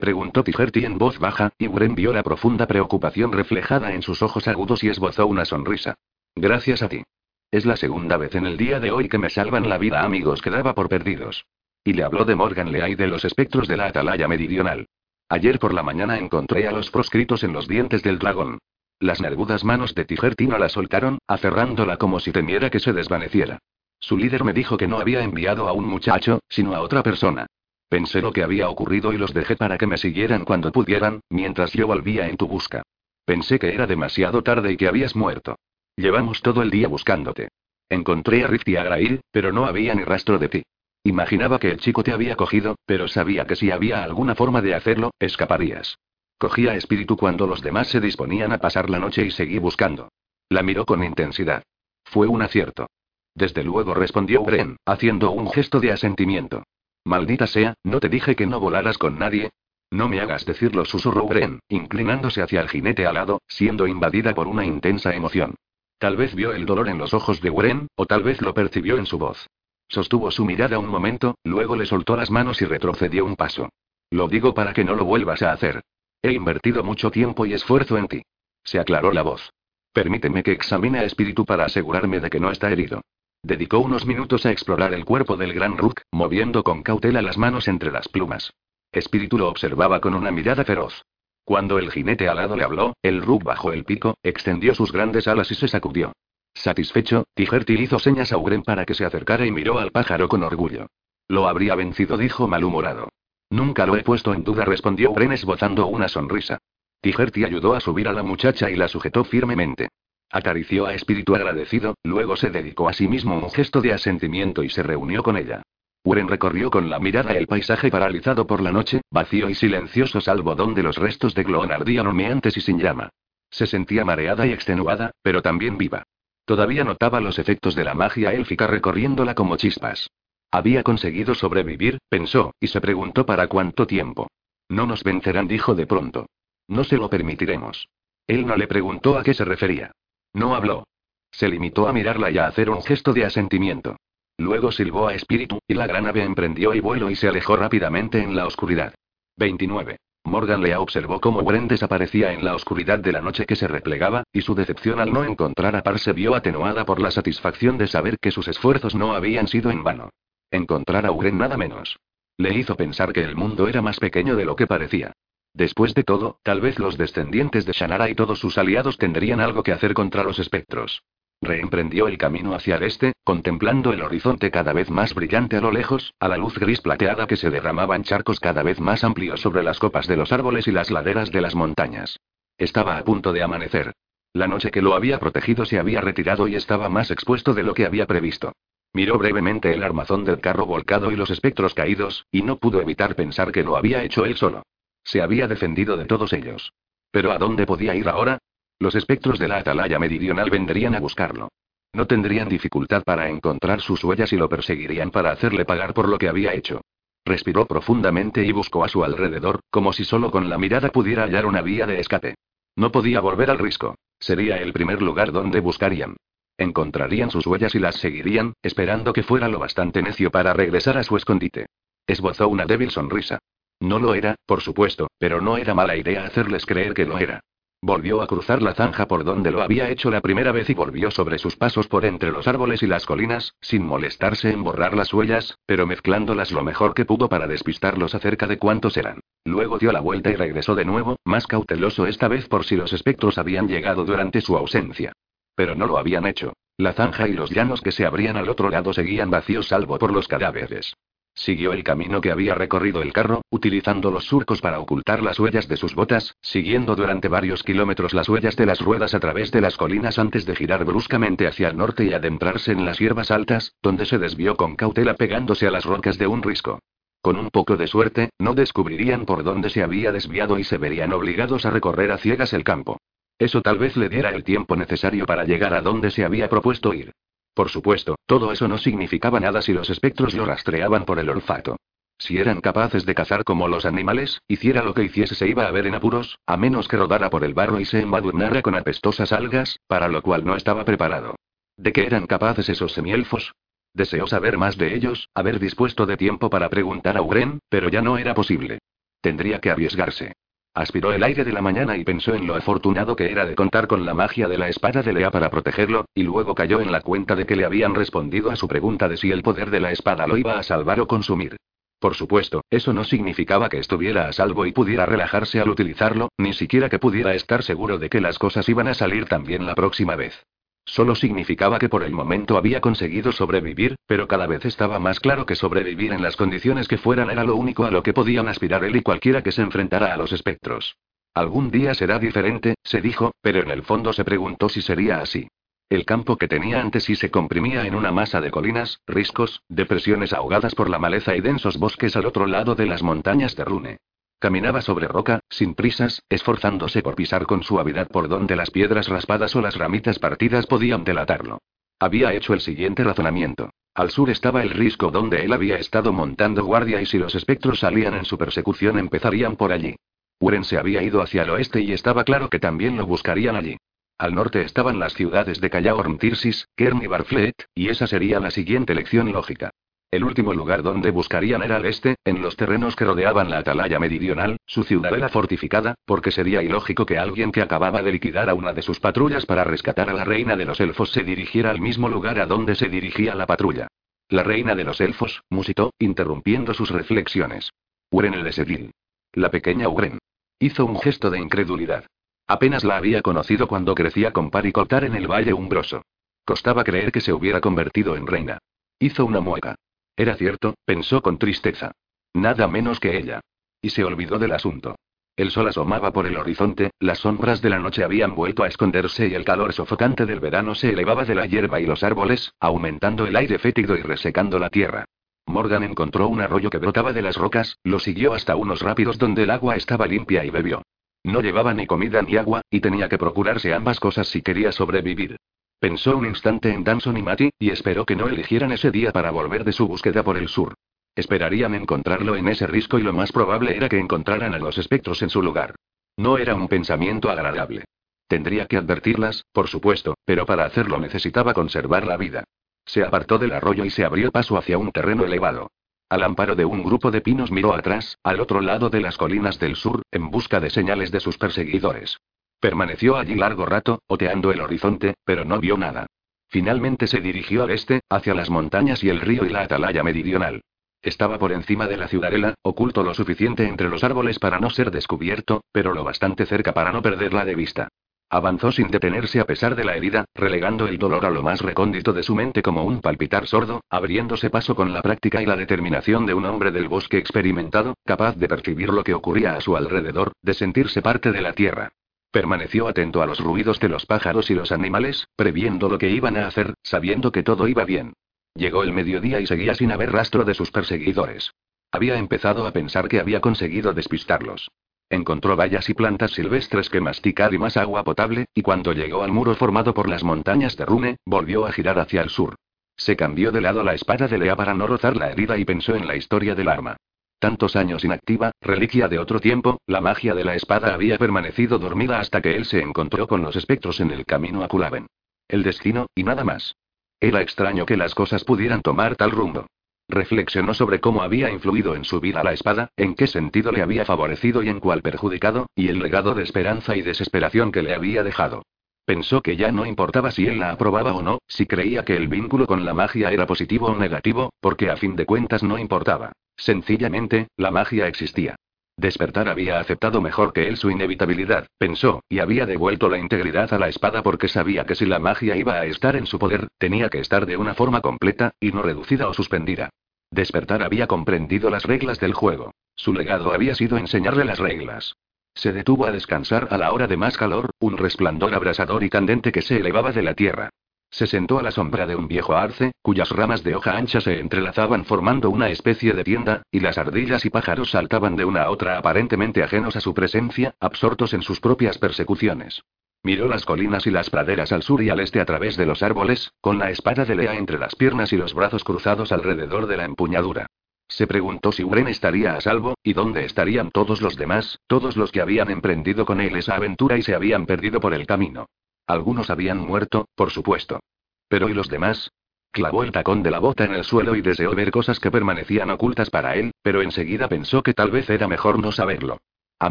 Preguntó 0.00 0.42
Tigerti 0.42 0.86
en 0.86 0.96
voz 0.96 1.18
baja, 1.18 1.52
y 1.58 1.68
Wren 1.68 1.94
vio 1.94 2.14
la 2.14 2.22
profunda 2.22 2.66
preocupación 2.66 3.32
reflejada 3.32 3.92
en 3.92 4.00
sus 4.00 4.22
ojos 4.22 4.48
agudos 4.48 4.82
y 4.82 4.88
esbozó 4.88 5.26
una 5.26 5.44
sonrisa. 5.44 5.96
Gracias 6.34 6.80
a 6.82 6.88
ti. 6.88 7.02
Es 7.50 7.66
la 7.66 7.76
segunda 7.76 8.16
vez 8.16 8.34
en 8.34 8.46
el 8.46 8.56
día 8.56 8.80
de 8.80 8.92
hoy 8.92 9.10
que 9.10 9.18
me 9.18 9.28
salvan 9.28 9.68
la 9.68 9.76
vida 9.76 10.02
amigos 10.02 10.40
que 10.40 10.48
daba 10.48 10.74
por 10.74 10.88
perdidos. 10.88 11.44
Y 11.84 11.92
le 11.92 12.02
habló 12.02 12.24
de 12.24 12.34
Morgan 12.34 12.72
Lea 12.72 12.88
y 12.88 12.94
de 12.94 13.08
los 13.08 13.26
espectros 13.26 13.68
de 13.68 13.76
la 13.76 13.88
atalaya 13.88 14.26
meridional. 14.26 14.86
Ayer 15.28 15.58
por 15.58 15.74
la 15.74 15.82
mañana 15.82 16.16
encontré 16.16 16.66
a 16.66 16.72
los 16.72 16.90
proscritos 16.90 17.44
en 17.44 17.52
los 17.52 17.68
dientes 17.68 18.02
del 18.02 18.18
dragón. 18.18 18.58
Las 19.00 19.20
nervudas 19.20 19.64
manos 19.64 19.94
de 19.94 20.06
Tigerti 20.06 20.46
no 20.46 20.56
la 20.56 20.70
soltaron, 20.70 21.18
aferrándola 21.26 21.98
como 21.98 22.20
si 22.20 22.32
temiera 22.32 22.70
que 22.70 22.80
se 22.80 22.94
desvaneciera. 22.94 23.58
Su 23.98 24.16
líder 24.16 24.44
me 24.44 24.54
dijo 24.54 24.78
que 24.78 24.88
no 24.88 24.98
había 24.98 25.22
enviado 25.22 25.68
a 25.68 25.72
un 25.74 25.84
muchacho, 25.84 26.40
sino 26.48 26.74
a 26.74 26.80
otra 26.80 27.02
persona. 27.02 27.46
Pensé 27.90 28.22
lo 28.22 28.32
que 28.32 28.44
había 28.44 28.68
ocurrido 28.70 29.12
y 29.12 29.18
los 29.18 29.34
dejé 29.34 29.56
para 29.56 29.76
que 29.76 29.88
me 29.88 29.98
siguieran 29.98 30.44
cuando 30.44 30.70
pudieran, 30.70 31.22
mientras 31.28 31.72
yo 31.72 31.88
volvía 31.88 32.28
en 32.28 32.36
tu 32.36 32.46
busca. 32.46 32.84
Pensé 33.24 33.58
que 33.58 33.74
era 33.74 33.88
demasiado 33.88 34.44
tarde 34.44 34.70
y 34.70 34.76
que 34.76 34.86
habías 34.86 35.16
muerto. 35.16 35.56
Llevamos 35.96 36.40
todo 36.40 36.62
el 36.62 36.70
día 36.70 36.86
buscándote. 36.86 37.48
Encontré 37.88 38.44
a 38.44 38.46
Rift 38.46 38.68
y 38.68 38.76
a 38.76 38.84
Grail, 38.84 39.22
pero 39.32 39.50
no 39.50 39.66
había 39.66 39.92
ni 39.96 40.04
rastro 40.04 40.38
de 40.38 40.48
ti. 40.48 40.62
Imaginaba 41.02 41.58
que 41.58 41.72
el 41.72 41.78
chico 41.80 42.04
te 42.04 42.12
había 42.12 42.36
cogido, 42.36 42.76
pero 42.86 43.08
sabía 43.08 43.44
que 43.44 43.56
si 43.56 43.72
había 43.72 44.04
alguna 44.04 44.36
forma 44.36 44.62
de 44.62 44.76
hacerlo, 44.76 45.10
escaparías. 45.18 45.96
Cogí 46.38 46.68
a 46.68 46.76
espíritu 46.76 47.16
cuando 47.16 47.48
los 47.48 47.60
demás 47.60 47.88
se 47.88 48.00
disponían 48.00 48.52
a 48.52 48.58
pasar 48.58 48.88
la 48.88 49.00
noche 49.00 49.26
y 49.26 49.32
seguí 49.32 49.58
buscando. 49.58 50.10
La 50.48 50.62
miró 50.62 50.86
con 50.86 51.02
intensidad. 51.02 51.64
Fue 52.04 52.28
un 52.28 52.40
acierto. 52.40 52.86
Desde 53.34 53.64
luego 53.64 53.94
respondió 53.94 54.44
Bren, 54.44 54.76
haciendo 54.86 55.32
un 55.32 55.50
gesto 55.50 55.80
de 55.80 55.90
asentimiento. 55.90 56.62
Maldita 57.04 57.46
sea, 57.46 57.74
¿no 57.82 58.00
te 58.00 58.08
dije 58.08 58.36
que 58.36 58.46
no 58.46 58.60
volaras 58.60 58.98
con 58.98 59.18
nadie? 59.18 59.50
No 59.90 60.08
me 60.08 60.20
hagas 60.20 60.46
decirlo, 60.46 60.84
susurró 60.84 61.26
Bren, 61.26 61.60
inclinándose 61.68 62.42
hacia 62.42 62.60
el 62.60 62.68
jinete 62.68 63.06
alado, 63.06 63.42
siendo 63.48 63.86
invadida 63.86 64.34
por 64.34 64.46
una 64.46 64.64
intensa 64.64 65.14
emoción. 65.14 65.56
Tal 65.98 66.16
vez 66.16 66.34
vio 66.34 66.52
el 66.52 66.64
dolor 66.64 66.88
en 66.88 66.98
los 66.98 67.12
ojos 67.12 67.40
de 67.40 67.50
Wren, 67.50 67.88
o 67.96 68.06
tal 68.06 68.22
vez 68.22 68.40
lo 68.40 68.54
percibió 68.54 68.98
en 68.98 69.06
su 69.06 69.18
voz. 69.18 69.48
Sostuvo 69.88 70.30
su 70.30 70.44
mirada 70.44 70.78
un 70.78 70.86
momento, 70.86 71.36
luego 71.42 71.74
le 71.74 71.86
soltó 71.86 72.16
las 72.16 72.30
manos 72.30 72.62
y 72.62 72.64
retrocedió 72.64 73.24
un 73.24 73.34
paso. 73.34 73.68
Lo 74.10 74.28
digo 74.28 74.54
para 74.54 74.72
que 74.72 74.84
no 74.84 74.94
lo 74.94 75.04
vuelvas 75.04 75.42
a 75.42 75.52
hacer. 75.52 75.82
He 76.22 76.32
invertido 76.32 76.84
mucho 76.84 77.10
tiempo 77.10 77.44
y 77.44 77.54
esfuerzo 77.54 77.98
en 77.98 78.06
ti. 78.06 78.22
Se 78.62 78.78
aclaró 78.78 79.12
la 79.12 79.22
voz. 79.22 79.50
Permíteme 79.92 80.42
que 80.44 80.52
examine 80.52 81.00
a 81.00 81.04
espíritu 81.04 81.44
para 81.44 81.64
asegurarme 81.64 82.20
de 82.20 82.30
que 82.30 82.38
no 82.38 82.50
está 82.50 82.70
herido. 82.70 83.02
Dedicó 83.42 83.78
unos 83.78 84.04
minutos 84.04 84.44
a 84.44 84.50
explorar 84.50 84.92
el 84.92 85.04
cuerpo 85.04 85.36
del 85.36 85.54
gran 85.54 85.78
Rook, 85.78 86.02
moviendo 86.12 86.62
con 86.62 86.82
cautela 86.82 87.22
las 87.22 87.38
manos 87.38 87.68
entre 87.68 87.90
las 87.90 88.08
plumas. 88.08 88.52
Espíritu 88.92 89.38
lo 89.38 89.48
observaba 89.48 90.00
con 90.00 90.14
una 90.14 90.30
mirada 90.30 90.64
feroz. 90.64 91.04
Cuando 91.44 91.78
el 91.78 91.90
jinete 91.90 92.28
alado 92.28 92.54
le 92.54 92.64
habló, 92.64 92.94
el 93.02 93.22
Rook 93.22 93.44
bajó 93.44 93.72
el 93.72 93.84
pico, 93.84 94.14
extendió 94.22 94.74
sus 94.74 94.92
grandes 94.92 95.26
alas 95.26 95.50
y 95.50 95.54
se 95.54 95.68
sacudió. 95.68 96.12
Satisfecho, 96.54 97.24
Tigerti 97.34 97.74
hizo 97.74 97.98
señas 97.98 98.32
a 98.32 98.36
Uren 98.36 98.62
para 98.62 98.84
que 98.84 98.94
se 98.94 99.04
acercara 99.04 99.46
y 99.46 99.50
miró 99.50 99.78
al 99.78 99.90
pájaro 99.90 100.28
con 100.28 100.42
orgullo. 100.42 100.86
Lo 101.26 101.48
habría 101.48 101.74
vencido, 101.74 102.18
dijo 102.18 102.46
malhumorado. 102.46 103.08
Nunca 103.48 103.86
lo 103.86 103.96
he 103.96 104.02
puesto 104.02 104.34
en 104.34 104.44
duda, 104.44 104.64
respondió 104.64 105.10
Uren 105.10 105.32
esbozando 105.32 105.86
una 105.86 106.08
sonrisa. 106.08 106.58
Tigerti 107.00 107.44
ayudó 107.44 107.74
a 107.74 107.80
subir 107.80 108.06
a 108.06 108.12
la 108.12 108.22
muchacha 108.22 108.70
y 108.70 108.76
la 108.76 108.88
sujetó 108.88 109.24
firmemente. 109.24 109.88
Acarició 110.32 110.86
a 110.86 110.94
espíritu 110.94 111.34
agradecido, 111.34 111.96
luego 112.04 112.36
se 112.36 112.50
dedicó 112.50 112.88
a 112.88 112.92
sí 112.92 113.08
mismo 113.08 113.36
un 113.36 113.50
gesto 113.50 113.80
de 113.80 113.92
asentimiento 113.92 114.62
y 114.62 114.70
se 114.70 114.82
reunió 114.84 115.24
con 115.24 115.36
ella. 115.36 115.62
Uren 116.04 116.28
recorrió 116.28 116.70
con 116.70 116.88
la 116.88 117.00
mirada 117.00 117.32
el 117.32 117.46
paisaje 117.46 117.90
paralizado 117.90 118.46
por 118.46 118.62
la 118.62 118.70
noche, 118.70 119.02
vacío 119.10 119.50
y 119.50 119.54
silencioso 119.54 120.20
salvo 120.20 120.54
donde 120.54 120.82
los 120.82 120.96
restos 120.96 121.34
de 121.34 121.42
Glon 121.42 121.72
ardían 121.72 122.06
humeantes 122.06 122.56
y 122.56 122.60
sin 122.60 122.78
llama. 122.78 123.10
Se 123.50 123.66
sentía 123.66 124.04
mareada 124.04 124.46
y 124.46 124.52
extenuada, 124.52 125.10
pero 125.22 125.42
también 125.42 125.76
viva. 125.76 126.04
Todavía 126.44 126.84
notaba 126.84 127.20
los 127.20 127.38
efectos 127.38 127.74
de 127.74 127.84
la 127.84 127.94
magia 127.94 128.32
élfica 128.32 128.66
recorriéndola 128.66 129.34
como 129.34 129.56
chispas. 129.56 130.08
Había 130.52 130.82
conseguido 130.82 131.34
sobrevivir, 131.34 131.98
pensó, 132.08 132.54
y 132.60 132.68
se 132.68 132.80
preguntó 132.80 133.26
para 133.26 133.48
cuánto 133.48 133.86
tiempo. 133.86 134.28
No 134.68 134.86
nos 134.86 135.02
vencerán, 135.02 135.48
dijo 135.48 135.74
de 135.74 135.86
pronto. 135.86 136.26
No 136.68 136.84
se 136.84 136.96
lo 136.96 137.10
permitiremos. 137.10 137.88
Él 138.26 138.46
no 138.46 138.56
le 138.56 138.68
preguntó 138.68 139.18
a 139.18 139.24
qué 139.24 139.34
se 139.34 139.44
refería. 139.44 139.92
No 140.32 140.54
habló. 140.54 140.84
Se 141.30 141.48
limitó 141.48 141.88
a 141.88 141.92
mirarla 141.92 142.30
y 142.30 142.38
a 142.38 142.46
hacer 142.46 142.70
un 142.70 142.82
gesto 142.82 143.12
de 143.12 143.24
asentimiento. 143.24 143.96
Luego 144.38 144.72
silbó 144.72 145.08
a 145.08 145.14
espíritu, 145.14 145.58
y 145.68 145.74
la 145.74 145.86
gran 145.86 146.06
ave 146.06 146.22
emprendió 146.22 146.74
y 146.74 146.80
vuelo 146.80 147.10
y 147.10 147.16
se 147.16 147.28
alejó 147.28 147.56
rápidamente 147.56 148.22
en 148.22 148.34
la 148.34 148.46
oscuridad. 148.46 148.94
29. 149.36 149.98
Morgan 150.24 150.62
le 150.62 150.76
observó 150.76 151.20
cómo 151.20 151.42
Bren 151.42 151.66
desaparecía 151.66 152.32
en 152.32 152.44
la 152.44 152.54
oscuridad 152.54 152.98
de 152.98 153.12
la 153.12 153.20
noche 153.20 153.46
que 153.46 153.56
se 153.56 153.68
replegaba, 153.68 154.24
y 154.32 154.42
su 154.42 154.54
decepción 154.54 155.00
al 155.00 155.12
no 155.12 155.24
encontrar 155.24 155.76
a 155.76 155.82
Par 155.82 155.98
se 155.98 156.12
vio 156.12 156.34
atenuada 156.34 156.84
por 156.84 157.00
la 157.00 157.10
satisfacción 157.10 157.78
de 157.78 157.86
saber 157.86 158.18
que 158.18 158.30
sus 158.30 158.48
esfuerzos 158.48 158.94
no 158.94 159.14
habían 159.14 159.48
sido 159.48 159.70
en 159.70 159.82
vano. 159.82 160.10
Encontrar 160.50 161.06
a 161.06 161.12
Uren 161.12 161.38
nada 161.38 161.56
menos. 161.56 161.98
Le 162.36 162.54
hizo 162.54 162.76
pensar 162.76 163.12
que 163.12 163.22
el 163.22 163.36
mundo 163.36 163.68
era 163.68 163.82
más 163.82 163.98
pequeño 163.98 164.36
de 164.36 164.44
lo 164.44 164.56
que 164.56 164.66
parecía. 164.66 165.12
Después 165.54 165.94
de 165.94 166.04
todo, 166.04 166.38
tal 166.42 166.60
vez 166.60 166.78
los 166.78 166.96
descendientes 166.96 167.66
de 167.66 167.72
Shannara 167.72 168.08
y 168.08 168.14
todos 168.14 168.38
sus 168.38 168.56
aliados 168.56 168.98
tendrían 168.98 169.40
algo 169.40 169.62
que 169.62 169.72
hacer 169.72 169.94
contra 169.94 170.22
los 170.22 170.38
espectros. 170.38 171.02
Reemprendió 171.42 172.06
el 172.06 172.18
camino 172.18 172.54
hacia 172.54 172.76
el 172.76 172.82
este, 172.82 173.14
contemplando 173.24 173.92
el 173.92 174.02
horizonte 174.02 174.50
cada 174.50 174.74
vez 174.74 174.90
más 174.90 175.14
brillante 175.14 175.56
a 175.56 175.60
lo 175.60 175.72
lejos, 175.72 176.12
a 176.20 176.28
la 176.28 176.36
luz 176.36 176.58
gris 176.58 176.82
plateada 176.82 177.26
que 177.26 177.36
se 177.36 177.50
derramaba 177.50 177.96
en 177.96 178.04
charcos 178.04 178.38
cada 178.40 178.62
vez 178.62 178.78
más 178.78 179.04
amplios 179.04 179.40
sobre 179.40 179.62
las 179.62 179.78
copas 179.78 180.06
de 180.06 180.16
los 180.16 180.32
árboles 180.32 180.68
y 180.68 180.72
las 180.72 180.90
laderas 180.90 181.30
de 181.32 181.40
las 181.40 181.54
montañas. 181.54 182.20
Estaba 182.58 182.98
a 182.98 183.04
punto 183.04 183.32
de 183.32 183.42
amanecer. 183.42 183.92
La 184.34 184.46
noche 184.46 184.70
que 184.70 184.82
lo 184.82 184.94
había 184.94 185.18
protegido 185.18 185.64
se 185.64 185.78
había 185.78 186.02
retirado 186.02 186.46
y 186.46 186.56
estaba 186.56 186.90
más 186.90 187.10
expuesto 187.10 187.54
de 187.54 187.62
lo 187.62 187.74
que 187.74 187.86
había 187.86 188.06
previsto. 188.06 188.52
Miró 188.92 189.18
brevemente 189.18 189.72
el 189.72 189.82
armazón 189.82 190.24
del 190.24 190.40
carro 190.40 190.66
volcado 190.66 191.10
y 191.10 191.16
los 191.16 191.30
espectros 191.30 191.74
caídos, 191.74 192.26
y 192.30 192.42
no 192.42 192.58
pudo 192.58 192.82
evitar 192.82 193.14
pensar 193.14 193.50
que 193.50 193.64
lo 193.64 193.76
había 193.76 194.04
hecho 194.04 194.26
él 194.26 194.36
solo. 194.36 194.62
Se 195.10 195.20
había 195.20 195.48
defendido 195.48 195.96
de 195.96 196.04
todos 196.04 196.32
ellos. 196.32 196.72
Pero 197.10 197.32
¿a 197.32 197.38
dónde 197.38 197.66
podía 197.66 197.96
ir 197.96 198.08
ahora? 198.08 198.38
Los 198.78 198.94
espectros 198.94 199.40
de 199.40 199.48
la 199.48 199.56
atalaya 199.56 199.98
meridional 199.98 200.50
vendrían 200.50 200.94
a 200.94 201.00
buscarlo. 201.00 201.48
No 201.92 202.06
tendrían 202.06 202.48
dificultad 202.48 203.02
para 203.02 203.28
encontrar 203.28 203.80
sus 203.80 204.04
huellas 204.04 204.32
y 204.32 204.36
lo 204.36 204.48
perseguirían 204.48 205.10
para 205.10 205.32
hacerle 205.32 205.64
pagar 205.64 205.94
por 205.94 206.08
lo 206.08 206.16
que 206.16 206.28
había 206.28 206.54
hecho. 206.54 206.82
Respiró 207.24 207.66
profundamente 207.66 208.44
y 208.44 208.52
buscó 208.52 208.84
a 208.84 208.88
su 208.88 209.02
alrededor, 209.02 209.58
como 209.68 209.92
si 209.92 210.04
solo 210.04 210.30
con 210.30 210.48
la 210.48 210.58
mirada 210.58 210.90
pudiera 210.90 211.24
hallar 211.24 211.44
una 211.44 211.60
vía 211.60 211.88
de 211.88 211.98
escape. 211.98 212.36
No 212.76 212.92
podía 212.92 213.18
volver 213.18 213.50
al 213.50 213.58
risco. 213.58 213.96
Sería 214.20 214.58
el 214.58 214.72
primer 214.72 215.02
lugar 215.02 215.32
donde 215.32 215.58
buscarían. 215.58 216.14
Encontrarían 216.56 217.32
sus 217.32 217.48
huellas 217.48 217.74
y 217.74 217.80
las 217.80 217.96
seguirían, 217.96 218.52
esperando 218.62 219.12
que 219.12 219.24
fuera 219.24 219.48
lo 219.48 219.58
bastante 219.58 220.02
necio 220.02 220.30
para 220.30 220.52
regresar 220.52 220.96
a 220.98 221.02
su 221.02 221.16
escondite. 221.16 221.66
Esbozó 222.06 222.46
una 222.46 222.64
débil 222.64 222.92
sonrisa. 222.92 223.40
No 223.80 223.98
lo 223.98 224.14
era, 224.14 224.36
por 224.46 224.60
supuesto, 224.60 225.08
pero 225.18 225.40
no 225.40 225.56
era 225.56 225.74
mala 225.74 225.96
idea 225.96 226.24
hacerles 226.24 226.66
creer 226.66 226.92
que 226.92 227.06
lo 227.06 227.18
era. 227.18 227.40
Volvió 227.82 228.20
a 228.20 228.26
cruzar 228.26 228.60
la 228.60 228.74
zanja 228.74 229.08
por 229.08 229.24
donde 229.24 229.50
lo 229.50 229.62
había 229.62 229.88
hecho 229.88 230.10
la 230.10 230.20
primera 230.20 230.52
vez 230.52 230.68
y 230.68 230.74
volvió 230.74 231.10
sobre 231.10 231.38
sus 231.38 231.56
pasos 231.56 231.88
por 231.88 232.04
entre 232.04 232.30
los 232.30 232.46
árboles 232.46 232.82
y 232.82 232.86
las 232.86 233.06
colinas, 233.06 233.54
sin 233.62 233.86
molestarse 233.86 234.50
en 234.50 234.62
borrar 234.62 234.94
las 234.94 235.14
huellas, 235.14 235.56
pero 235.64 235.86
mezclándolas 235.86 236.52
lo 236.52 236.62
mejor 236.62 236.92
que 236.92 237.06
pudo 237.06 237.30
para 237.30 237.46
despistarlos 237.46 238.14
acerca 238.14 238.46
de 238.46 238.58
cuántos 238.58 238.98
eran. 238.98 239.20
Luego 239.46 239.78
dio 239.78 239.92
la 239.92 240.00
vuelta 240.00 240.28
y 240.28 240.36
regresó 240.36 240.74
de 240.74 240.84
nuevo, 240.84 241.16
más 241.24 241.46
cauteloso 241.46 242.06
esta 242.06 242.28
vez 242.28 242.48
por 242.48 242.66
si 242.66 242.76
los 242.76 242.92
espectros 242.92 243.38
habían 243.38 243.66
llegado 243.66 244.04
durante 244.04 244.42
su 244.42 244.58
ausencia. 244.58 245.14
Pero 245.54 245.74
no 245.74 245.86
lo 245.86 245.96
habían 245.96 246.26
hecho. 246.26 246.52
La 246.76 246.92
zanja 246.92 247.28
y 247.28 247.32
los 247.32 247.50
llanos 247.50 247.80
que 247.80 247.92
se 247.92 248.04
abrían 248.04 248.36
al 248.36 248.50
otro 248.50 248.68
lado 248.68 248.92
seguían 248.92 249.30
vacíos 249.30 249.68
salvo 249.68 249.98
por 249.98 250.12
los 250.12 250.28
cadáveres. 250.28 250.94
Siguió 251.34 251.72
el 251.72 251.84
camino 251.84 252.20
que 252.20 252.30
había 252.30 252.54
recorrido 252.54 253.02
el 253.02 253.12
carro, 253.12 253.42
utilizando 253.50 254.10
los 254.10 254.24
surcos 254.24 254.60
para 254.60 254.78
ocultar 254.78 255.22
las 255.22 255.38
huellas 255.40 255.68
de 255.68 255.76
sus 255.76 255.94
botas, 255.94 256.36
siguiendo 256.42 256.96
durante 256.96 257.28
varios 257.28 257.62
kilómetros 257.62 258.12
las 258.12 258.28
huellas 258.28 258.56
de 258.56 258.66
las 258.66 258.80
ruedas 258.80 259.14
a 259.14 259.20
través 259.20 259.50
de 259.50 259.60
las 259.60 259.76
colinas 259.76 260.18
antes 260.18 260.44
de 260.44 260.54
girar 260.54 260.84
bruscamente 260.84 261.46
hacia 261.46 261.68
el 261.68 261.76
norte 261.76 262.04
y 262.04 262.12
adentrarse 262.12 262.72
en 262.72 262.84
las 262.84 262.98
hierbas 262.98 263.30
altas, 263.30 263.74
donde 263.80 264.06
se 264.06 264.18
desvió 264.18 264.56
con 264.56 264.76
cautela 264.76 265.14
pegándose 265.14 265.66
a 265.66 265.70
las 265.70 265.84
rocas 265.84 266.18
de 266.18 266.26
un 266.26 266.42
risco. 266.42 266.80
Con 267.22 267.36
un 267.38 267.50
poco 267.50 267.76
de 267.76 267.86
suerte, 267.86 268.30
no 268.38 268.54
descubrirían 268.54 269.26
por 269.26 269.44
dónde 269.44 269.70
se 269.70 269.82
había 269.82 270.10
desviado 270.12 270.58
y 270.58 270.64
se 270.64 270.78
verían 270.78 271.12
obligados 271.12 271.66
a 271.66 271.70
recorrer 271.70 272.12
a 272.12 272.18
ciegas 272.18 272.52
el 272.52 272.64
campo. 272.64 272.98
Eso 273.38 273.62
tal 273.62 273.78
vez 273.78 273.96
le 273.96 274.08
diera 274.08 274.30
el 274.30 274.44
tiempo 274.44 274.76
necesario 274.76 275.26
para 275.26 275.44
llegar 275.44 275.74
a 275.74 275.80
donde 275.80 276.10
se 276.10 276.24
había 276.24 276.48
propuesto 276.48 276.92
ir. 276.92 277.12
Por 277.54 277.68
supuesto, 277.68 278.16
todo 278.26 278.52
eso 278.52 278.68
no 278.68 278.78
significaba 278.78 279.40
nada 279.40 279.62
si 279.62 279.72
los 279.72 279.90
espectros 279.90 280.34
lo 280.34 280.46
rastreaban 280.46 281.04
por 281.04 281.18
el 281.18 281.28
olfato. 281.28 281.76
Si 282.18 282.36
eran 282.36 282.60
capaces 282.60 283.06
de 283.06 283.14
cazar 283.14 283.44
como 283.44 283.66
los 283.66 283.86
animales, 283.86 284.42
hiciera 284.46 284.82
lo 284.82 284.92
que 284.92 285.04
hiciese 285.04 285.34
se 285.34 285.48
iba 285.48 285.66
a 285.66 285.70
ver 285.70 285.86
en 285.86 285.94
apuros, 285.94 286.38
a 286.46 286.58
menos 286.58 286.86
que 286.86 286.98
rodara 286.98 287.30
por 287.30 287.44
el 287.44 287.54
barro 287.54 287.80
y 287.80 287.86
se 287.86 288.00
embadurnara 288.00 288.60
con 288.60 288.74
apestosas 288.74 289.32
algas, 289.32 289.80
para 289.86 290.08
lo 290.08 290.20
cual 290.22 290.44
no 290.44 290.54
estaba 290.54 290.84
preparado. 290.84 291.36
¿De 291.78 291.92
qué 291.94 292.04
eran 292.04 292.26
capaces 292.26 292.68
esos 292.68 292.92
semielfos? 292.92 293.54
Deseó 293.94 294.26
saber 294.26 294.58
más 294.58 294.76
de 294.76 294.94
ellos, 294.94 295.30
haber 295.34 295.58
dispuesto 295.58 296.04
de 296.04 296.18
tiempo 296.18 296.50
para 296.50 296.68
preguntar 296.68 297.16
a 297.16 297.22
Uren, 297.22 297.60
pero 297.70 297.88
ya 297.88 298.02
no 298.02 298.18
era 298.18 298.34
posible. 298.34 298.80
Tendría 299.22 299.58
que 299.60 299.70
arriesgarse. 299.70 300.34
Aspiró 300.80 301.12
el 301.12 301.22
aire 301.22 301.44
de 301.44 301.52
la 301.52 301.60
mañana 301.60 301.98
y 301.98 302.04
pensó 302.04 302.34
en 302.34 302.46
lo 302.46 302.54
afortunado 302.54 303.14
que 303.14 303.30
era 303.30 303.44
de 303.44 303.54
contar 303.54 303.86
con 303.86 304.06
la 304.06 304.14
magia 304.14 304.48
de 304.48 304.56
la 304.56 304.70
espada 304.70 305.02
de 305.02 305.12
Lea 305.12 305.30
para 305.30 305.50
protegerlo, 305.50 306.06
y 306.14 306.22
luego 306.22 306.54
cayó 306.54 306.80
en 306.80 306.90
la 306.90 307.02
cuenta 307.02 307.36
de 307.36 307.44
que 307.44 307.54
le 307.54 307.66
habían 307.66 307.94
respondido 307.94 308.50
a 308.50 308.56
su 308.56 308.66
pregunta 308.66 309.06
de 309.06 309.18
si 309.18 309.30
el 309.30 309.42
poder 309.42 309.68
de 309.70 309.80
la 309.80 309.92
espada 309.92 310.26
lo 310.26 310.38
iba 310.38 310.58
a 310.58 310.62
salvar 310.62 310.98
o 310.98 311.06
consumir. 311.06 311.58
Por 311.98 312.14
supuesto, 312.14 312.62
eso 312.70 312.94
no 312.94 313.04
significaba 313.04 313.68
que 313.68 313.76
estuviera 313.76 314.26
a 314.26 314.32
salvo 314.32 314.64
y 314.64 314.72
pudiera 314.72 315.04
relajarse 315.04 315.60
al 315.60 315.68
utilizarlo, 315.68 316.30
ni 316.38 316.54
siquiera 316.54 316.88
que 316.88 316.98
pudiera 316.98 317.34
estar 317.34 317.62
seguro 317.62 317.98
de 317.98 318.08
que 318.08 318.22
las 318.22 318.38
cosas 318.38 318.66
iban 318.70 318.88
a 318.88 318.94
salir 318.94 319.26
también 319.26 319.66
la 319.66 319.74
próxima 319.74 320.16
vez. 320.16 320.46
Solo 320.84 321.14
significaba 321.14 321.78
que 321.78 321.88
por 321.88 322.02
el 322.02 322.12
momento 322.12 322.56
había 322.56 322.80
conseguido 322.80 323.32
sobrevivir, 323.32 323.96
pero 324.06 324.26
cada 324.26 324.46
vez 324.46 324.64
estaba 324.64 324.98
más 324.98 325.20
claro 325.20 325.46
que 325.46 325.54
sobrevivir 325.54 326.12
en 326.12 326.22
las 326.22 326.36
condiciones 326.36 326.88
que 326.88 326.98
fueran 326.98 327.30
era 327.30 327.44
lo 327.44 327.56
único 327.56 327.84
a 327.84 327.90
lo 327.90 328.02
que 328.02 328.12
podían 328.12 328.48
aspirar 328.48 328.84
él 328.84 328.96
y 328.96 329.02
cualquiera 329.02 329.42
que 329.42 329.52
se 329.52 329.62
enfrentara 329.62 330.12
a 330.12 330.16
los 330.16 330.32
espectros. 330.32 330.96
Algún 331.32 331.70
día 331.70 331.94
será 331.94 332.18
diferente, 332.18 332.74
se 332.82 333.00
dijo, 333.00 333.32
pero 333.40 333.60
en 333.60 333.70
el 333.70 333.82
fondo 333.82 334.12
se 334.12 334.24
preguntó 334.24 334.68
si 334.68 334.82
sería 334.82 335.20
así. 335.20 335.48
El 335.88 336.04
campo 336.04 336.36
que 336.36 336.48
tenía 336.48 336.80
antes 336.80 337.04
sí 337.04 337.16
se 337.16 337.30
comprimía 337.30 337.84
en 337.86 337.94
una 337.94 338.12
masa 338.12 338.40
de 338.40 338.50
colinas, 338.50 339.00
riscos, 339.06 339.62
depresiones 339.68 340.32
ahogadas 340.32 340.74
por 340.74 340.88
la 340.88 340.98
maleza 340.98 341.36
y 341.36 341.40
densos 341.40 341.78
bosques 341.78 342.16
al 342.16 342.26
otro 342.26 342.46
lado 342.46 342.74
de 342.74 342.86
las 342.86 343.02
montañas 343.02 343.56
de 343.56 343.64
Rune. 343.64 343.96
Caminaba 344.40 344.80
sobre 344.80 345.06
roca, 345.06 345.40
sin 345.50 345.74
prisas, 345.74 346.22
esforzándose 346.30 347.02
por 347.02 347.14
pisar 347.14 347.44
con 347.44 347.62
suavidad 347.62 348.08
por 348.08 348.26
donde 348.26 348.56
las 348.56 348.70
piedras 348.70 349.06
raspadas 349.06 349.54
o 349.54 349.60
las 349.60 349.76
ramitas 349.76 350.18
partidas 350.18 350.66
podían 350.66 351.04
delatarlo. 351.04 351.58
Había 351.98 352.32
hecho 352.32 352.54
el 352.54 352.62
siguiente 352.62 353.04
razonamiento. 353.04 353.68
Al 353.94 354.10
sur 354.10 354.30
estaba 354.30 354.62
el 354.62 354.70
risco 354.70 355.10
donde 355.10 355.44
él 355.44 355.52
había 355.52 355.76
estado 355.76 356.14
montando 356.14 356.64
guardia 356.64 357.02
y 357.02 357.06
si 357.06 357.18
los 357.18 357.34
espectros 357.34 357.80
salían 357.80 358.14
en 358.14 358.24
su 358.24 358.38
persecución 358.38 358.98
empezarían 358.98 359.56
por 359.56 359.72
allí. 359.72 359.96
Uren 360.38 360.64
se 360.64 360.78
había 360.78 361.02
ido 361.02 361.20
hacia 361.20 361.42
el 361.42 361.50
oeste 361.50 361.82
y 361.82 361.92
estaba 361.92 362.24
claro 362.24 362.48
que 362.48 362.58
también 362.58 362.96
lo 362.96 363.04
buscarían 363.04 363.56
allí. 363.56 363.76
Al 364.16 364.34
norte 364.34 364.62
estaban 364.62 364.98
las 364.98 365.12
ciudades 365.12 365.60
de 365.60 365.68
Callaorn 365.68 366.16
Tirsis, 366.16 366.66
Kern 366.76 367.02
y 367.02 367.08
Barfleet, 367.08 367.66
y 367.74 367.90
esa 367.90 368.06
sería 368.06 368.40
la 368.40 368.50
siguiente 368.50 368.94
lección 368.94 369.30
lógica. 369.32 369.70
El 370.12 370.24
último 370.24 370.52
lugar 370.52 370.82
donde 370.82 371.12
buscarían 371.12 371.62
era 371.62 371.76
al 371.76 371.86
este, 371.86 372.16
en 372.24 372.42
los 372.42 372.56
terrenos 372.56 372.96
que 372.96 373.04
rodeaban 373.04 373.48
la 373.48 373.58
atalaya 373.58 374.00
meridional, 374.00 374.56
su 374.66 374.82
ciudadela 374.82 375.28
fortificada, 375.28 375.94
porque 376.04 376.32
sería 376.32 376.64
ilógico 376.64 377.06
que 377.06 377.16
alguien 377.16 377.52
que 377.52 377.62
acababa 377.62 378.02
de 378.02 378.10
liquidar 378.10 378.50
a 378.50 378.54
una 378.54 378.72
de 378.72 378.82
sus 378.82 378.98
patrullas 378.98 379.46
para 379.46 379.62
rescatar 379.62 380.10
a 380.10 380.12
la 380.12 380.24
reina 380.24 380.56
de 380.56 380.64
los 380.64 380.80
elfos 380.80 381.12
se 381.12 381.22
dirigiera 381.22 381.70
al 381.70 381.80
mismo 381.80 382.08
lugar 382.08 382.40
a 382.40 382.46
donde 382.46 382.74
se 382.74 382.88
dirigía 382.88 383.36
la 383.36 383.46
patrulla. 383.46 383.86
La 384.28 384.42
reina 384.42 384.74
de 384.74 384.82
los 384.82 385.00
elfos, 385.00 385.44
musitó, 385.48 385.92
interrumpiendo 386.00 386.74
sus 386.74 386.90
reflexiones. 386.90 387.70
Uren 388.10 388.34
el 388.34 388.42
de 388.42 388.52
Sedil. 388.52 388.90
La 389.32 389.52
pequeña 389.52 389.88
Uren. 389.88 390.18
Hizo 390.58 390.86
un 390.86 390.98
gesto 390.98 391.30
de 391.30 391.38
incredulidad. 391.38 392.04
Apenas 392.48 392.82
la 392.82 392.96
había 392.96 393.22
conocido 393.22 393.68
cuando 393.68 393.94
crecía 393.94 394.32
con 394.32 394.50
Paricotar 394.50 395.04
en 395.04 395.14
el 395.14 395.28
Valle 395.28 395.52
Umbroso. 395.52 396.02
Costaba 396.44 396.82
creer 396.82 397.12
que 397.12 397.20
se 397.20 397.32
hubiera 397.32 397.60
convertido 397.60 398.16
en 398.16 398.26
reina. 398.26 398.58
Hizo 398.98 399.24
una 399.24 399.38
mueca. 399.38 399.76
Era 400.20 400.36
cierto, 400.36 400.74
pensó 400.84 401.22
con 401.22 401.38
tristeza. 401.38 401.92
Nada 402.34 402.68
menos 402.68 403.00
que 403.00 403.16
ella. 403.16 403.40
Y 403.80 403.88
se 403.88 404.04
olvidó 404.04 404.38
del 404.38 404.52
asunto. 404.52 404.96
El 405.34 405.50
sol 405.50 405.68
asomaba 405.68 406.12
por 406.12 406.26
el 406.26 406.36
horizonte, 406.36 406.90
las 407.00 407.20
sombras 407.20 407.62
de 407.62 407.70
la 407.70 407.78
noche 407.78 408.04
habían 408.04 408.34
vuelto 408.34 408.62
a 408.62 408.68
esconderse 408.68 409.28
y 409.28 409.34
el 409.34 409.46
calor 409.46 409.72
sofocante 409.72 410.26
del 410.26 410.38
verano 410.38 410.74
se 410.74 410.90
elevaba 410.90 411.24
de 411.24 411.34
la 411.34 411.46
hierba 411.46 411.80
y 411.80 411.86
los 411.86 412.02
árboles, 412.02 412.52
aumentando 412.60 413.26
el 413.26 413.34
aire 413.34 413.58
fétido 413.58 413.96
y 413.96 414.02
resecando 414.02 414.58
la 414.58 414.68
tierra. 414.68 415.06
Morgan 415.46 415.84
encontró 415.84 416.28
un 416.28 416.42
arroyo 416.42 416.68
que 416.68 416.76
brotaba 416.76 417.14
de 417.14 417.22
las 417.22 417.38
rocas, 417.38 417.78
lo 417.82 417.98
siguió 417.98 418.34
hasta 418.34 418.56
unos 418.56 418.82
rápidos 418.82 419.16
donde 419.16 419.44
el 419.44 419.50
agua 419.50 419.76
estaba 419.76 420.06
limpia 420.06 420.44
y 420.44 420.50
bebió. 420.50 420.82
No 421.24 421.40
llevaba 421.40 421.72
ni 421.72 421.86
comida 421.86 422.20
ni 422.20 422.36
agua, 422.36 422.60
y 422.68 422.80
tenía 422.80 423.08
que 423.08 423.16
procurarse 423.16 423.72
ambas 423.72 423.98
cosas 423.98 424.28
si 424.28 424.42
quería 424.42 424.70
sobrevivir. 424.70 425.38
Pensó 425.80 426.14
un 426.14 426.26
instante 426.26 426.70
en 426.70 426.84
Danson 426.84 427.16
y 427.16 427.22
Matty, 427.22 427.50
y 427.58 427.70
esperó 427.70 428.04
que 428.04 428.14
no 428.14 428.28
eligieran 428.28 428.70
ese 428.70 428.90
día 428.90 429.12
para 429.12 429.30
volver 429.30 429.64
de 429.64 429.72
su 429.72 429.88
búsqueda 429.88 430.22
por 430.22 430.36
el 430.36 430.48
sur. 430.48 430.74
Esperarían 431.14 431.74
encontrarlo 431.74 432.36
en 432.36 432.48
ese 432.48 432.66
risco 432.66 432.98
y 432.98 433.02
lo 433.02 433.14
más 433.14 433.32
probable 433.32 433.74
era 433.74 433.88
que 433.88 433.98
encontraran 433.98 434.52
a 434.52 434.58
los 434.58 434.76
espectros 434.76 435.22
en 435.22 435.30
su 435.30 435.42
lugar. 435.42 435.74
No 436.18 436.36
era 436.36 436.54
un 436.54 436.68
pensamiento 436.68 437.30
agradable. 437.30 437.84
Tendría 438.28 438.66
que 438.66 438.76
advertirlas, 438.76 439.46
por 439.52 439.68
supuesto, 439.68 440.14
pero 440.26 440.44
para 440.44 440.66
hacerlo 440.66 441.00
necesitaba 441.00 441.54
conservar 441.54 442.06
la 442.06 442.18
vida. 442.18 442.44
Se 442.84 443.02
apartó 443.02 443.38
del 443.38 443.52
arroyo 443.52 443.86
y 443.86 443.90
se 443.90 444.04
abrió 444.04 444.30
paso 444.30 444.58
hacia 444.58 444.76
un 444.76 444.92
terreno 444.92 445.24
elevado. 445.24 445.70
Al 446.10 446.24
amparo 446.24 446.56
de 446.56 446.66
un 446.66 446.82
grupo 446.82 447.10
de 447.10 447.22
pinos 447.22 447.50
miró 447.50 447.72
atrás, 447.72 448.18
al 448.22 448.40
otro 448.40 448.60
lado 448.60 448.90
de 448.90 449.00
las 449.00 449.16
colinas 449.16 449.58
del 449.58 449.76
sur, 449.76 450.02
en 450.10 450.30
busca 450.30 450.60
de 450.60 450.68
señales 450.68 451.10
de 451.10 451.20
sus 451.20 451.38
perseguidores. 451.38 452.18
Permaneció 452.60 453.16
allí 453.16 453.34
largo 453.34 453.64
rato, 453.64 454.02
oteando 454.06 454.52
el 454.52 454.60
horizonte, 454.60 455.14
pero 455.24 455.46
no 455.46 455.58
vio 455.60 455.78
nada. 455.78 456.06
Finalmente 456.48 457.06
se 457.06 457.20
dirigió 457.20 457.62
al 457.62 457.70
este, 457.70 458.00
hacia 458.10 458.34
las 458.34 458.50
montañas 458.50 459.02
y 459.02 459.08
el 459.08 459.20
río 459.20 459.46
y 459.46 459.48
la 459.48 459.62
atalaya 459.62 460.02
meridional. 460.02 460.60
Estaba 461.00 461.38
por 461.38 461.52
encima 461.52 461.86
de 461.86 461.96
la 461.96 462.08
ciudadela, 462.08 462.54
oculto 462.62 463.02
lo 463.02 463.14
suficiente 463.14 463.66
entre 463.66 463.88
los 463.88 464.04
árboles 464.04 464.38
para 464.38 464.60
no 464.60 464.68
ser 464.68 464.90
descubierto, 464.90 465.62
pero 465.72 465.94
lo 465.94 466.04
bastante 466.04 466.44
cerca 466.44 466.74
para 466.74 466.92
no 466.92 467.00
perderla 467.00 467.46
de 467.46 467.54
vista. 467.54 467.88
Avanzó 468.28 468.70
sin 468.70 468.88
detenerse 468.88 469.40
a 469.40 469.46
pesar 469.46 469.74
de 469.74 469.84
la 469.84 469.96
herida, 469.96 470.26
relegando 470.34 470.86
el 470.86 470.98
dolor 470.98 471.24
a 471.24 471.30
lo 471.30 471.42
más 471.42 471.62
recóndito 471.62 472.12
de 472.12 472.22
su 472.22 472.34
mente 472.34 472.62
como 472.62 472.84
un 472.84 473.00
palpitar 473.00 473.46
sordo, 473.46 473.80
abriéndose 473.88 474.50
paso 474.50 474.76
con 474.76 474.92
la 474.92 475.00
práctica 475.00 475.42
y 475.42 475.46
la 475.46 475.56
determinación 475.56 476.26
de 476.26 476.34
un 476.34 476.44
hombre 476.44 476.70
del 476.70 476.88
bosque 476.88 477.16
experimentado, 477.16 477.94
capaz 478.04 478.36
de 478.36 478.48
percibir 478.48 478.90
lo 478.90 479.02
que 479.02 479.14
ocurría 479.14 479.54
a 479.54 479.60
su 479.62 479.76
alrededor, 479.76 480.32
de 480.42 480.52
sentirse 480.54 481.00
parte 481.00 481.32
de 481.32 481.40
la 481.40 481.54
tierra. 481.54 481.92
Permaneció 482.30 482.86
atento 482.86 483.22
a 483.22 483.26
los 483.26 483.40
ruidos 483.40 483.80
de 483.80 483.88
los 483.88 484.06
pájaros 484.06 484.50
y 484.50 484.54
los 484.54 484.70
animales, 484.70 485.26
previendo 485.34 485.88
lo 485.88 485.98
que 485.98 486.10
iban 486.10 486.36
a 486.36 486.46
hacer, 486.46 486.74
sabiendo 486.82 487.32
que 487.32 487.42
todo 487.42 487.66
iba 487.66 487.84
bien. 487.84 488.12
Llegó 488.54 488.84
el 488.84 488.92
mediodía 488.92 489.40
y 489.40 489.46
seguía 489.46 489.74
sin 489.74 489.90
haber 489.90 490.12
rastro 490.12 490.44
de 490.44 490.54
sus 490.54 490.70
perseguidores. 490.70 491.52
Había 491.90 492.16
empezado 492.16 492.66
a 492.66 492.72
pensar 492.72 493.08
que 493.08 493.18
había 493.18 493.40
conseguido 493.40 493.92
despistarlos. 493.92 494.70
Encontró 495.08 495.56
vallas 495.56 495.90
y 495.90 495.94
plantas 495.94 496.30
silvestres 496.30 496.88
que 496.88 497.00
masticar 497.00 497.52
y 497.52 497.58
más 497.58 497.76
agua 497.76 498.04
potable, 498.04 498.46
y 498.54 498.62
cuando 498.62 498.92
llegó 498.92 499.24
al 499.24 499.32
muro 499.32 499.56
formado 499.56 499.92
por 499.92 500.08
las 500.08 500.22
montañas 500.22 500.76
de 500.76 500.86
Rune, 500.86 501.16
volvió 501.26 501.66
a 501.66 501.72
girar 501.72 501.98
hacia 501.98 502.22
el 502.22 502.30
sur. 502.30 502.54
Se 502.96 503.16
cambió 503.16 503.50
de 503.50 503.60
lado 503.60 503.82
la 503.82 503.94
espada 503.94 504.28
de 504.28 504.38
Lea 504.38 504.54
para 504.54 504.74
no 504.74 504.86
rozar 504.86 505.16
la 505.16 505.30
herida 505.30 505.58
y 505.58 505.64
pensó 505.64 505.96
en 505.96 506.06
la 506.06 506.14
historia 506.14 506.54
del 506.54 506.68
arma. 506.68 506.96
Tantos 507.40 507.74
años 507.74 508.04
inactiva, 508.04 508.52
reliquia 508.60 509.08
de 509.08 509.18
otro 509.18 509.40
tiempo, 509.40 509.80
la 509.86 510.02
magia 510.02 510.34
de 510.34 510.44
la 510.44 510.54
espada 510.54 510.92
había 510.92 511.16
permanecido 511.16 511.78
dormida 511.78 512.20
hasta 512.20 512.42
que 512.42 512.54
él 512.54 512.66
se 512.66 512.82
encontró 512.82 513.26
con 513.26 513.40
los 513.40 513.56
espectros 513.56 513.98
en 514.00 514.10
el 514.10 514.26
camino 514.26 514.62
a 514.62 514.68
Kulaven. 514.68 515.06
El 515.48 515.62
destino, 515.62 516.06
y 516.14 516.22
nada 516.22 516.44
más. 516.44 516.76
Era 517.18 517.40
extraño 517.40 517.86
que 517.86 517.96
las 517.96 518.14
cosas 518.14 518.44
pudieran 518.44 518.82
tomar 518.82 519.16
tal 519.16 519.30
rumbo. 519.30 519.66
Reflexionó 520.06 520.74
sobre 520.74 521.00
cómo 521.00 521.22
había 521.22 521.50
influido 521.50 521.94
en 521.94 522.04
su 522.04 522.20
vida 522.20 522.44
la 522.44 522.52
espada, 522.52 522.90
en 522.98 523.14
qué 523.14 523.26
sentido 523.26 523.72
le 523.72 523.80
había 523.80 524.04
favorecido 524.04 524.62
y 524.62 524.68
en 524.68 524.78
cuál 524.78 525.00
perjudicado, 525.00 525.66
y 525.74 525.88
el 525.88 525.98
legado 525.98 526.34
de 526.34 526.42
esperanza 526.42 526.94
y 526.94 527.00
desesperación 527.00 527.72
que 527.72 527.82
le 527.82 527.94
había 527.94 528.22
dejado. 528.22 528.64
Pensó 529.04 529.42
que 529.42 529.56
ya 529.56 529.72
no 529.72 529.86
importaba 529.86 530.30
si 530.30 530.46
él 530.46 530.60
la 530.60 530.70
aprobaba 530.70 531.14
o 531.14 531.22
no, 531.22 531.38
si 531.48 531.66
creía 531.66 532.04
que 532.04 532.16
el 532.16 532.28
vínculo 532.28 532.66
con 532.66 532.84
la 532.84 532.94
magia 532.94 533.30
era 533.32 533.46
positivo 533.46 533.86
o 533.86 533.96
negativo, 533.96 534.52
porque 534.60 534.90
a 534.90 534.96
fin 534.96 535.16
de 535.16 535.26
cuentas 535.26 535.62
no 535.62 535.78
importaba. 535.78 536.32
Sencillamente, 536.56 537.48
la 537.56 537.70
magia 537.70 538.06
existía. 538.06 538.56
Despertar 538.96 539.48
había 539.48 539.80
aceptado 539.80 540.20
mejor 540.20 540.52
que 540.52 540.68
él 540.68 540.76
su 540.76 540.90
inevitabilidad, 540.90 541.66
pensó, 541.78 542.22
y 542.28 542.38
había 542.38 542.66
devuelto 542.66 543.08
la 543.08 543.18
integridad 543.18 543.72
a 543.72 543.78
la 543.78 543.88
espada 543.88 544.22
porque 544.22 544.46
sabía 544.46 544.84
que 544.84 544.94
si 544.94 545.06
la 545.06 545.18
magia 545.18 545.56
iba 545.56 545.74
a 545.74 545.86
estar 545.86 546.16
en 546.16 546.26
su 546.26 546.38
poder, 546.38 546.68
tenía 546.76 547.08
que 547.08 547.18
estar 547.18 547.46
de 547.46 547.56
una 547.56 547.74
forma 547.74 548.02
completa, 548.02 548.52
y 548.60 548.72
no 548.72 548.82
reducida 548.82 549.28
o 549.28 549.32
suspendida. 549.32 549.88
Despertar 550.30 550.82
había 550.82 551.06
comprendido 551.06 551.70
las 551.70 551.84
reglas 551.84 552.20
del 552.20 552.34
juego. 552.34 552.72
Su 552.94 553.14
legado 553.14 553.54
había 553.54 553.74
sido 553.74 553.96
enseñarle 553.96 554.44
las 554.44 554.58
reglas. 554.58 555.16
Se 555.54 555.72
detuvo 555.72 556.06
a 556.06 556.12
descansar 556.12 556.68
a 556.70 556.78
la 556.78 556.92
hora 556.92 557.06
de 557.06 557.16
más 557.16 557.36
calor, 557.36 557.70
un 557.80 557.96
resplandor 557.96 558.54
abrasador 558.54 559.04
y 559.04 559.10
candente 559.10 559.52
que 559.52 559.62
se 559.62 559.76
elevaba 559.76 560.12
de 560.12 560.22
la 560.22 560.34
tierra. 560.34 560.70
Se 561.10 561.26
sentó 561.26 561.58
a 561.58 561.62
la 561.62 561.72
sombra 561.72 562.06
de 562.06 562.14
un 562.14 562.28
viejo 562.28 562.54
arce, 562.54 562.92
cuyas 563.02 563.30
ramas 563.30 563.64
de 563.64 563.74
hoja 563.74 563.96
ancha 563.96 564.20
se 564.20 564.38
entrelazaban 564.38 565.04
formando 565.04 565.50
una 565.50 565.68
especie 565.68 566.12
de 566.12 566.22
tienda, 566.22 566.62
y 566.70 566.80
las 566.80 566.98
ardillas 566.98 567.44
y 567.44 567.50
pájaros 567.50 567.90
saltaban 567.90 568.36
de 568.36 568.44
una 568.44 568.62
a 568.62 568.70
otra 568.70 568.96
aparentemente 568.96 569.64
ajenos 569.64 569.96
a 569.96 570.00
su 570.00 570.14
presencia, 570.14 570.74
absortos 570.78 571.34
en 571.34 571.42
sus 571.42 571.60
propias 571.60 571.98
persecuciones. 571.98 572.82
Miró 573.22 573.48
las 573.48 573.66
colinas 573.66 574.06
y 574.06 574.10
las 574.10 574.30
praderas 574.30 574.72
al 574.72 574.82
sur 574.82 575.02
y 575.02 575.10
al 575.10 575.20
este 575.20 575.40
a 575.40 575.44
través 575.44 575.76
de 575.76 575.84
los 575.84 576.02
árboles, 576.02 576.52
con 576.60 576.78
la 576.78 576.90
espada 576.90 577.24
de 577.24 577.34
Lea 577.34 577.56
entre 577.56 577.78
las 577.78 577.96
piernas 577.96 578.32
y 578.32 578.36
los 578.36 578.54
brazos 578.54 578.84
cruzados 578.84 579.32
alrededor 579.32 579.88
de 579.88 579.96
la 579.96 580.04
empuñadura. 580.04 580.66
Se 581.10 581.26
preguntó 581.26 581.72
si 581.72 581.82
Uren 581.82 582.06
estaría 582.06 582.54
a 582.54 582.60
salvo, 582.60 582.94
y 583.02 583.14
dónde 583.14 583.44
estarían 583.44 583.90
todos 583.90 584.22
los 584.22 584.36
demás, 584.36 584.78
todos 584.86 585.16
los 585.16 585.32
que 585.32 585.40
habían 585.40 585.68
emprendido 585.68 586.24
con 586.24 586.40
él 586.40 586.54
esa 586.54 586.76
aventura 586.76 587.18
y 587.18 587.22
se 587.22 587.34
habían 587.34 587.66
perdido 587.66 588.00
por 588.00 588.14
el 588.14 588.26
camino. 588.26 588.66
Algunos 589.08 589.50
habían 589.50 589.78
muerto, 589.78 590.28
por 590.36 590.50
supuesto. 590.50 591.00
Pero 591.48 591.68
¿y 591.68 591.74
los 591.74 591.88
demás? 591.88 592.30
Clavó 592.70 593.02
el 593.02 593.10
tacón 593.10 593.42
de 593.42 593.50
la 593.50 593.58
bota 593.58 593.84
en 593.84 593.94
el 593.94 594.04
suelo 594.04 594.36
y 594.36 594.40
deseó 594.40 594.72
ver 594.76 594.92
cosas 594.92 595.18
que 595.18 595.32
permanecían 595.32 595.90
ocultas 595.90 596.30
para 596.30 596.54
él, 596.54 596.70
pero 596.80 597.02
enseguida 597.02 597.48
pensó 597.48 597.82
que 597.82 597.92
tal 597.92 598.12
vez 598.12 598.30
era 598.30 598.46
mejor 598.46 598.78
no 598.78 598.92
saberlo. 598.92 599.38
A 599.80 599.90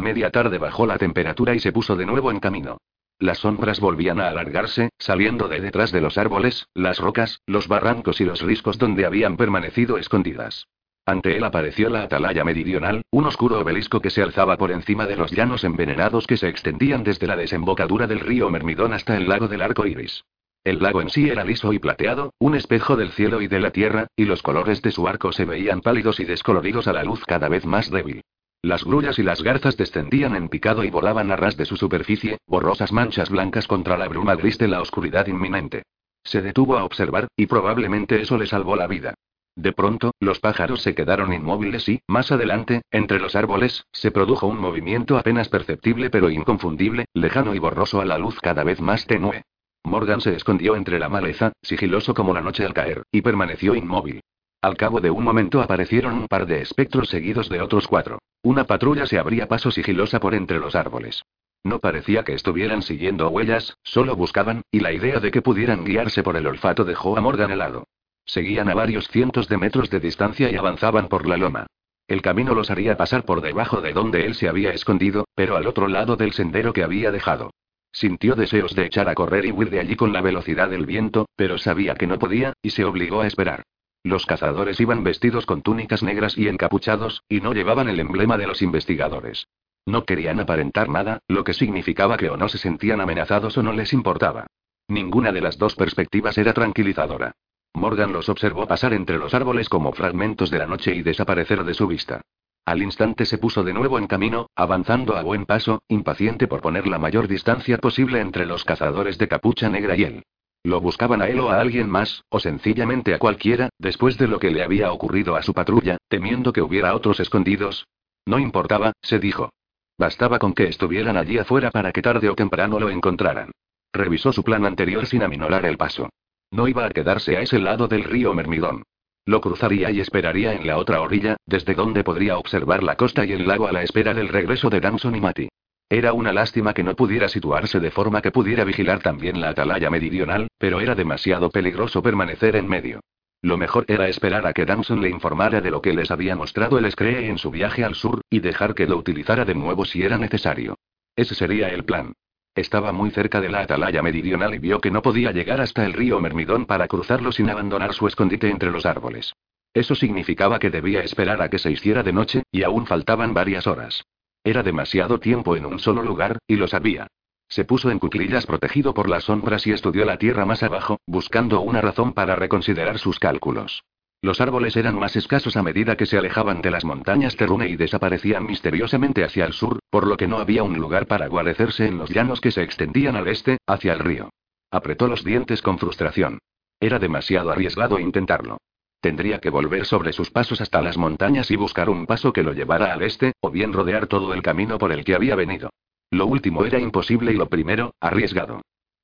media 0.00 0.30
tarde 0.30 0.56
bajó 0.56 0.86
la 0.86 0.96
temperatura 0.96 1.54
y 1.54 1.60
se 1.60 1.70
puso 1.70 1.96
de 1.96 2.06
nuevo 2.06 2.30
en 2.30 2.40
camino. 2.40 2.78
Las 3.18 3.40
sombras 3.40 3.78
volvían 3.78 4.20
a 4.20 4.28
alargarse, 4.28 4.88
saliendo 4.98 5.48
de 5.48 5.60
detrás 5.60 5.92
de 5.92 6.00
los 6.00 6.16
árboles, 6.16 6.66
las 6.72 6.98
rocas, 6.98 7.42
los 7.44 7.68
barrancos 7.68 8.22
y 8.22 8.24
los 8.24 8.40
riscos 8.40 8.78
donde 8.78 9.04
habían 9.04 9.36
permanecido 9.36 9.98
escondidas. 9.98 10.66
Ante 11.10 11.36
él 11.36 11.42
apareció 11.42 11.90
la 11.90 12.04
atalaya 12.04 12.44
meridional, 12.44 13.02
un 13.10 13.24
oscuro 13.24 13.58
obelisco 13.58 13.98
que 13.98 14.10
se 14.10 14.22
alzaba 14.22 14.56
por 14.56 14.70
encima 14.70 15.06
de 15.06 15.16
los 15.16 15.32
llanos 15.32 15.64
envenenados 15.64 16.24
que 16.24 16.36
se 16.36 16.48
extendían 16.48 17.02
desde 17.02 17.26
la 17.26 17.34
desembocadura 17.34 18.06
del 18.06 18.20
río 18.20 18.48
Mermidón 18.48 18.92
hasta 18.92 19.16
el 19.16 19.28
lago 19.28 19.48
del 19.48 19.60
arco 19.60 19.86
iris. 19.86 20.22
El 20.62 20.80
lago 20.80 21.02
en 21.02 21.10
sí 21.10 21.28
era 21.28 21.42
liso 21.42 21.72
y 21.72 21.80
plateado, 21.80 22.32
un 22.38 22.54
espejo 22.54 22.94
del 22.94 23.10
cielo 23.10 23.42
y 23.42 23.48
de 23.48 23.58
la 23.58 23.72
tierra, 23.72 24.06
y 24.14 24.24
los 24.24 24.40
colores 24.40 24.82
de 24.82 24.92
su 24.92 25.08
arco 25.08 25.32
se 25.32 25.44
veían 25.44 25.80
pálidos 25.80 26.20
y 26.20 26.24
descoloridos 26.26 26.86
a 26.86 26.92
la 26.92 27.02
luz 27.02 27.24
cada 27.26 27.48
vez 27.48 27.66
más 27.66 27.90
débil. 27.90 28.22
Las 28.62 28.84
grullas 28.84 29.18
y 29.18 29.24
las 29.24 29.42
garzas 29.42 29.76
descendían 29.76 30.36
en 30.36 30.48
picado 30.48 30.84
y 30.84 30.90
volaban 30.90 31.32
a 31.32 31.36
ras 31.36 31.56
de 31.56 31.64
su 31.64 31.76
superficie, 31.76 32.38
borrosas 32.46 32.92
manchas 32.92 33.30
blancas 33.30 33.66
contra 33.66 33.98
la 33.98 34.06
bruma 34.06 34.36
gris 34.36 34.58
de 34.58 34.68
la 34.68 34.80
oscuridad 34.80 35.26
inminente. 35.26 35.82
Se 36.22 36.40
detuvo 36.40 36.78
a 36.78 36.84
observar, 36.84 37.26
y 37.36 37.46
probablemente 37.46 38.20
eso 38.20 38.38
le 38.38 38.46
salvó 38.46 38.76
la 38.76 38.86
vida. 38.86 39.14
De 39.56 39.72
pronto, 39.72 40.12
los 40.20 40.40
pájaros 40.40 40.80
se 40.82 40.94
quedaron 40.94 41.32
inmóviles 41.32 41.88
y, 41.88 42.00
más 42.06 42.32
adelante, 42.32 42.82
entre 42.90 43.20
los 43.20 43.34
árboles, 43.34 43.84
se 43.92 44.10
produjo 44.10 44.46
un 44.46 44.58
movimiento 44.58 45.18
apenas 45.18 45.48
perceptible 45.48 46.10
pero 46.10 46.30
inconfundible, 46.30 47.06
lejano 47.14 47.54
y 47.54 47.58
borroso 47.58 48.00
a 48.00 48.04
la 48.04 48.18
luz 48.18 48.38
cada 48.40 48.64
vez 48.64 48.80
más 48.80 49.06
tenue. 49.06 49.42
Morgan 49.84 50.20
se 50.20 50.34
escondió 50.34 50.76
entre 50.76 50.98
la 50.98 51.08
maleza, 51.08 51.52
sigiloso 51.62 52.14
como 52.14 52.34
la 52.34 52.42
noche 52.42 52.64
al 52.64 52.74
caer, 52.74 53.02
y 53.10 53.22
permaneció 53.22 53.74
inmóvil. 53.74 54.20
Al 54.62 54.76
cabo 54.76 55.00
de 55.00 55.10
un 55.10 55.24
momento 55.24 55.62
aparecieron 55.62 56.14
un 56.14 56.28
par 56.28 56.46
de 56.46 56.60
espectros 56.60 57.08
seguidos 57.08 57.48
de 57.48 57.62
otros 57.62 57.88
cuatro. 57.88 58.18
Una 58.42 58.64
patrulla 58.64 59.06
se 59.06 59.18
abría 59.18 59.48
paso 59.48 59.70
sigilosa 59.70 60.20
por 60.20 60.34
entre 60.34 60.58
los 60.58 60.74
árboles. 60.74 61.22
No 61.64 61.78
parecía 61.78 62.24
que 62.24 62.34
estuvieran 62.34 62.82
siguiendo 62.82 63.28
huellas, 63.28 63.76
solo 63.82 64.16
buscaban, 64.16 64.62
y 64.70 64.80
la 64.80 64.92
idea 64.92 65.18
de 65.18 65.30
que 65.30 65.42
pudieran 65.42 65.84
guiarse 65.84 66.22
por 66.22 66.36
el 66.36 66.46
olfato 66.46 66.84
dejó 66.84 67.16
a 67.16 67.20
Morgan 67.20 67.50
helado. 67.50 67.84
Seguían 68.24 68.68
a 68.68 68.74
varios 68.74 69.08
cientos 69.08 69.48
de 69.48 69.56
metros 69.56 69.90
de 69.90 70.00
distancia 70.00 70.50
y 70.50 70.56
avanzaban 70.56 71.08
por 71.08 71.26
la 71.26 71.36
loma. 71.36 71.66
El 72.06 72.22
camino 72.22 72.54
los 72.54 72.70
haría 72.70 72.96
pasar 72.96 73.24
por 73.24 73.40
debajo 73.40 73.80
de 73.80 73.92
donde 73.92 74.26
él 74.26 74.34
se 74.34 74.48
había 74.48 74.72
escondido, 74.72 75.26
pero 75.34 75.56
al 75.56 75.66
otro 75.66 75.88
lado 75.88 76.16
del 76.16 76.32
sendero 76.32 76.72
que 76.72 76.82
había 76.82 77.12
dejado. 77.12 77.50
Sintió 77.92 78.34
deseos 78.34 78.74
de 78.74 78.86
echar 78.86 79.08
a 79.08 79.14
correr 79.14 79.46
y 79.46 79.52
huir 79.52 79.70
de 79.70 79.80
allí 79.80 79.96
con 79.96 80.12
la 80.12 80.20
velocidad 80.20 80.70
del 80.70 80.86
viento, 80.86 81.28
pero 81.36 81.58
sabía 81.58 81.94
que 81.94 82.06
no 82.06 82.18
podía, 82.18 82.52
y 82.62 82.70
se 82.70 82.84
obligó 82.84 83.20
a 83.20 83.26
esperar. 83.26 83.64
Los 84.02 84.26
cazadores 84.26 84.80
iban 84.80 85.04
vestidos 85.04 85.44
con 85.44 85.62
túnicas 85.62 86.02
negras 86.02 86.38
y 86.38 86.48
encapuchados, 86.48 87.22
y 87.28 87.40
no 87.40 87.52
llevaban 87.52 87.88
el 87.88 88.00
emblema 88.00 88.38
de 88.38 88.46
los 88.46 88.62
investigadores. 88.62 89.46
No 89.86 90.04
querían 90.04 90.40
aparentar 90.40 90.88
nada, 90.88 91.20
lo 91.28 91.44
que 91.44 91.52
significaba 91.52 92.16
que 92.16 92.30
o 92.30 92.36
no 92.36 92.48
se 92.48 92.58
sentían 92.58 93.00
amenazados 93.00 93.58
o 93.58 93.62
no 93.62 93.72
les 93.72 93.92
importaba. 93.92 94.46
Ninguna 94.88 95.32
de 95.32 95.40
las 95.40 95.58
dos 95.58 95.74
perspectivas 95.74 96.38
era 96.38 96.52
tranquilizadora. 96.52 97.32
Morgan 97.74 98.12
los 98.12 98.28
observó 98.28 98.66
pasar 98.66 98.92
entre 98.92 99.18
los 99.18 99.32
árboles 99.34 99.68
como 99.68 99.92
fragmentos 99.92 100.50
de 100.50 100.58
la 100.58 100.66
noche 100.66 100.94
y 100.94 101.02
desaparecer 101.02 101.64
de 101.64 101.74
su 101.74 101.86
vista. 101.86 102.20
Al 102.66 102.82
instante 102.82 103.24
se 103.24 103.38
puso 103.38 103.64
de 103.64 103.72
nuevo 103.72 103.98
en 103.98 104.06
camino, 104.06 104.48
avanzando 104.54 105.16
a 105.16 105.22
buen 105.22 105.46
paso, 105.46 105.82
impaciente 105.88 106.46
por 106.46 106.60
poner 106.60 106.86
la 106.86 106.98
mayor 106.98 107.26
distancia 107.26 107.78
posible 107.78 108.20
entre 108.20 108.46
los 108.46 108.64
cazadores 108.64 109.18
de 109.18 109.28
capucha 109.28 109.68
negra 109.68 109.96
y 109.96 110.04
él. 110.04 110.22
Lo 110.62 110.80
buscaban 110.80 111.22
a 111.22 111.28
él 111.28 111.40
o 111.40 111.50
a 111.50 111.58
alguien 111.58 111.88
más, 111.88 112.22
o 112.28 112.38
sencillamente 112.38 113.14
a 113.14 113.18
cualquiera, 113.18 113.70
después 113.78 114.18
de 114.18 114.28
lo 114.28 114.38
que 114.38 114.50
le 114.50 114.62
había 114.62 114.92
ocurrido 114.92 115.36
a 115.36 115.42
su 115.42 115.54
patrulla, 115.54 115.96
temiendo 116.08 116.52
que 116.52 116.60
hubiera 116.60 116.94
otros 116.94 117.18
escondidos. 117.18 117.86
No 118.26 118.38
importaba, 118.38 118.92
se 119.00 119.18
dijo. 119.18 119.50
Bastaba 119.98 120.38
con 120.38 120.52
que 120.52 120.64
estuvieran 120.64 121.16
allí 121.16 121.38
afuera 121.38 121.70
para 121.70 121.92
que 121.92 122.02
tarde 122.02 122.28
o 122.28 122.34
temprano 122.34 122.78
lo 122.78 122.90
encontraran. 122.90 123.50
Revisó 123.92 124.32
su 124.32 124.44
plan 124.44 124.66
anterior 124.66 125.06
sin 125.06 125.22
aminorar 125.22 125.64
el 125.64 125.78
paso. 125.78 126.10
No 126.50 126.66
iba 126.66 126.84
a 126.84 126.90
quedarse 126.90 127.36
a 127.36 127.42
ese 127.42 127.58
lado 127.58 127.86
del 127.86 128.04
río 128.04 128.34
Mermidón. 128.34 128.82
Lo 129.24 129.40
cruzaría 129.40 129.90
y 129.90 130.00
esperaría 130.00 130.54
en 130.54 130.66
la 130.66 130.78
otra 130.78 131.00
orilla, 131.00 131.36
desde 131.46 131.74
donde 131.74 132.02
podría 132.02 132.38
observar 132.38 132.82
la 132.82 132.96
costa 132.96 133.24
y 133.24 133.32
el 133.32 133.46
lago 133.46 133.68
a 133.68 133.72
la 133.72 133.82
espera 133.82 134.14
del 134.14 134.28
regreso 134.28 134.70
de 134.70 134.80
Danson 134.80 135.14
y 135.14 135.20
Mati. 135.20 135.48
Era 135.88 136.12
una 136.12 136.32
lástima 136.32 136.72
que 136.72 136.82
no 136.82 136.94
pudiera 136.94 137.28
situarse 137.28 137.80
de 137.80 137.90
forma 137.90 138.22
que 138.22 138.30
pudiera 138.30 138.64
vigilar 138.64 139.00
también 139.00 139.40
la 139.40 139.50
atalaya 139.50 139.90
meridional, 139.90 140.48
pero 140.58 140.80
era 140.80 140.94
demasiado 140.94 141.50
peligroso 141.50 142.02
permanecer 142.02 142.56
en 142.56 142.68
medio. 142.68 143.00
Lo 143.42 143.56
mejor 143.56 143.84
era 143.88 144.08
esperar 144.08 144.46
a 144.46 144.52
que 144.52 144.66
Danson 144.66 145.00
le 145.00 145.08
informara 145.08 145.60
de 145.60 145.70
lo 145.70 145.80
que 145.80 145.92
les 145.92 146.10
había 146.10 146.36
mostrado 146.36 146.78
el 146.78 146.90
Scree 146.90 147.28
en 147.28 147.38
su 147.38 147.50
viaje 147.50 147.84
al 147.84 147.94
sur, 147.94 148.20
y 148.28 148.40
dejar 148.40 148.74
que 148.74 148.86
lo 148.86 148.96
utilizara 148.96 149.44
de 149.44 149.54
nuevo 149.54 149.84
si 149.84 150.02
era 150.02 150.18
necesario. 150.18 150.76
Ese 151.16 151.34
sería 151.34 151.68
el 151.68 151.84
plan. 151.84 152.12
Estaba 152.54 152.92
muy 152.92 153.10
cerca 153.10 153.40
de 153.40 153.48
la 153.48 153.60
atalaya 153.60 154.02
meridional 154.02 154.54
y 154.54 154.58
vio 154.58 154.80
que 154.80 154.90
no 154.90 155.02
podía 155.02 155.30
llegar 155.30 155.60
hasta 155.60 155.84
el 155.84 155.92
río 155.92 156.20
Mermidón 156.20 156.66
para 156.66 156.88
cruzarlo 156.88 157.30
sin 157.32 157.48
abandonar 157.48 157.94
su 157.94 158.06
escondite 158.06 158.50
entre 158.50 158.70
los 158.70 158.86
árboles. 158.86 159.34
Eso 159.72 159.94
significaba 159.94 160.58
que 160.58 160.70
debía 160.70 161.02
esperar 161.02 161.40
a 161.42 161.48
que 161.48 161.58
se 161.58 161.70
hiciera 161.70 162.02
de 162.02 162.12
noche, 162.12 162.42
y 162.50 162.64
aún 162.64 162.86
faltaban 162.86 163.34
varias 163.34 163.68
horas. 163.68 164.04
Era 164.42 164.62
demasiado 164.62 165.20
tiempo 165.20 165.54
en 165.54 165.64
un 165.64 165.78
solo 165.78 166.02
lugar, 166.02 166.38
y 166.48 166.56
lo 166.56 166.66
sabía. 166.66 167.06
Se 167.48 167.64
puso 167.64 167.90
en 167.90 167.98
cuclillas 167.98 168.46
protegido 168.46 168.94
por 168.94 169.08
las 169.08 169.24
sombras 169.24 169.66
y 169.66 169.72
estudió 169.72 170.04
la 170.04 170.18
tierra 170.18 170.44
más 170.44 170.62
abajo, 170.62 170.98
buscando 171.06 171.60
una 171.60 171.80
razón 171.80 172.12
para 172.14 172.36
reconsiderar 172.36 172.98
sus 172.98 173.18
cálculos. 173.18 173.84
Los 174.22 174.42
árboles 174.42 174.76
eran 174.76 174.98
más 174.98 175.16
escasos 175.16 175.56
a 175.56 175.62
medida 175.62 175.96
que 175.96 176.04
se 176.04 176.18
alejaban 176.18 176.60
de 176.60 176.70
las 176.70 176.84
montañas 176.84 177.36
Terrune 177.36 177.68
y 177.68 177.76
desaparecían 177.76 178.44
misteriosamente 178.44 179.24
hacia 179.24 179.46
el 179.46 179.54
sur, 179.54 179.78
por 179.88 180.06
lo 180.06 180.18
que 180.18 180.28
no 180.28 180.38
había 180.38 180.62
un 180.62 180.78
lugar 180.78 181.06
para 181.06 181.26
guarecerse 181.26 181.86
en 181.86 181.96
los 181.96 182.10
llanos 182.10 182.40
que 182.42 182.50
se 182.50 182.62
extendían 182.62 183.16
al 183.16 183.28
este, 183.28 183.56
hacia 183.66 183.94
el 183.94 184.00
río. 184.00 184.28
Apretó 184.70 185.08
los 185.08 185.24
dientes 185.24 185.62
con 185.62 185.78
frustración. 185.78 186.38
Era 186.80 186.98
demasiado 186.98 187.50
arriesgado 187.50 187.98
intentarlo. 187.98 188.58
Tendría 189.00 189.38
que 189.38 189.48
volver 189.48 189.86
sobre 189.86 190.12
sus 190.12 190.30
pasos 190.30 190.60
hasta 190.60 190.82
las 190.82 190.98
montañas 190.98 191.50
y 191.50 191.56
buscar 191.56 191.88
un 191.88 192.04
paso 192.04 192.34
que 192.34 192.42
lo 192.42 192.52
llevara 192.52 192.92
al 192.92 193.02
este, 193.02 193.32
o 193.40 193.50
bien 193.50 193.72
rodear 193.72 194.06
todo 194.06 194.34
el 194.34 194.42
camino 194.42 194.76
por 194.76 194.92
el 194.92 195.02
que 195.02 195.14
había 195.14 195.34
venido. 195.34 195.70
Lo 196.10 196.26
último 196.26 196.66
era 196.66 196.78
imposible 196.78 197.32
y 197.32 197.36
lo 197.36 197.48
primero, 197.48 197.94
arriesgado. 198.00 198.60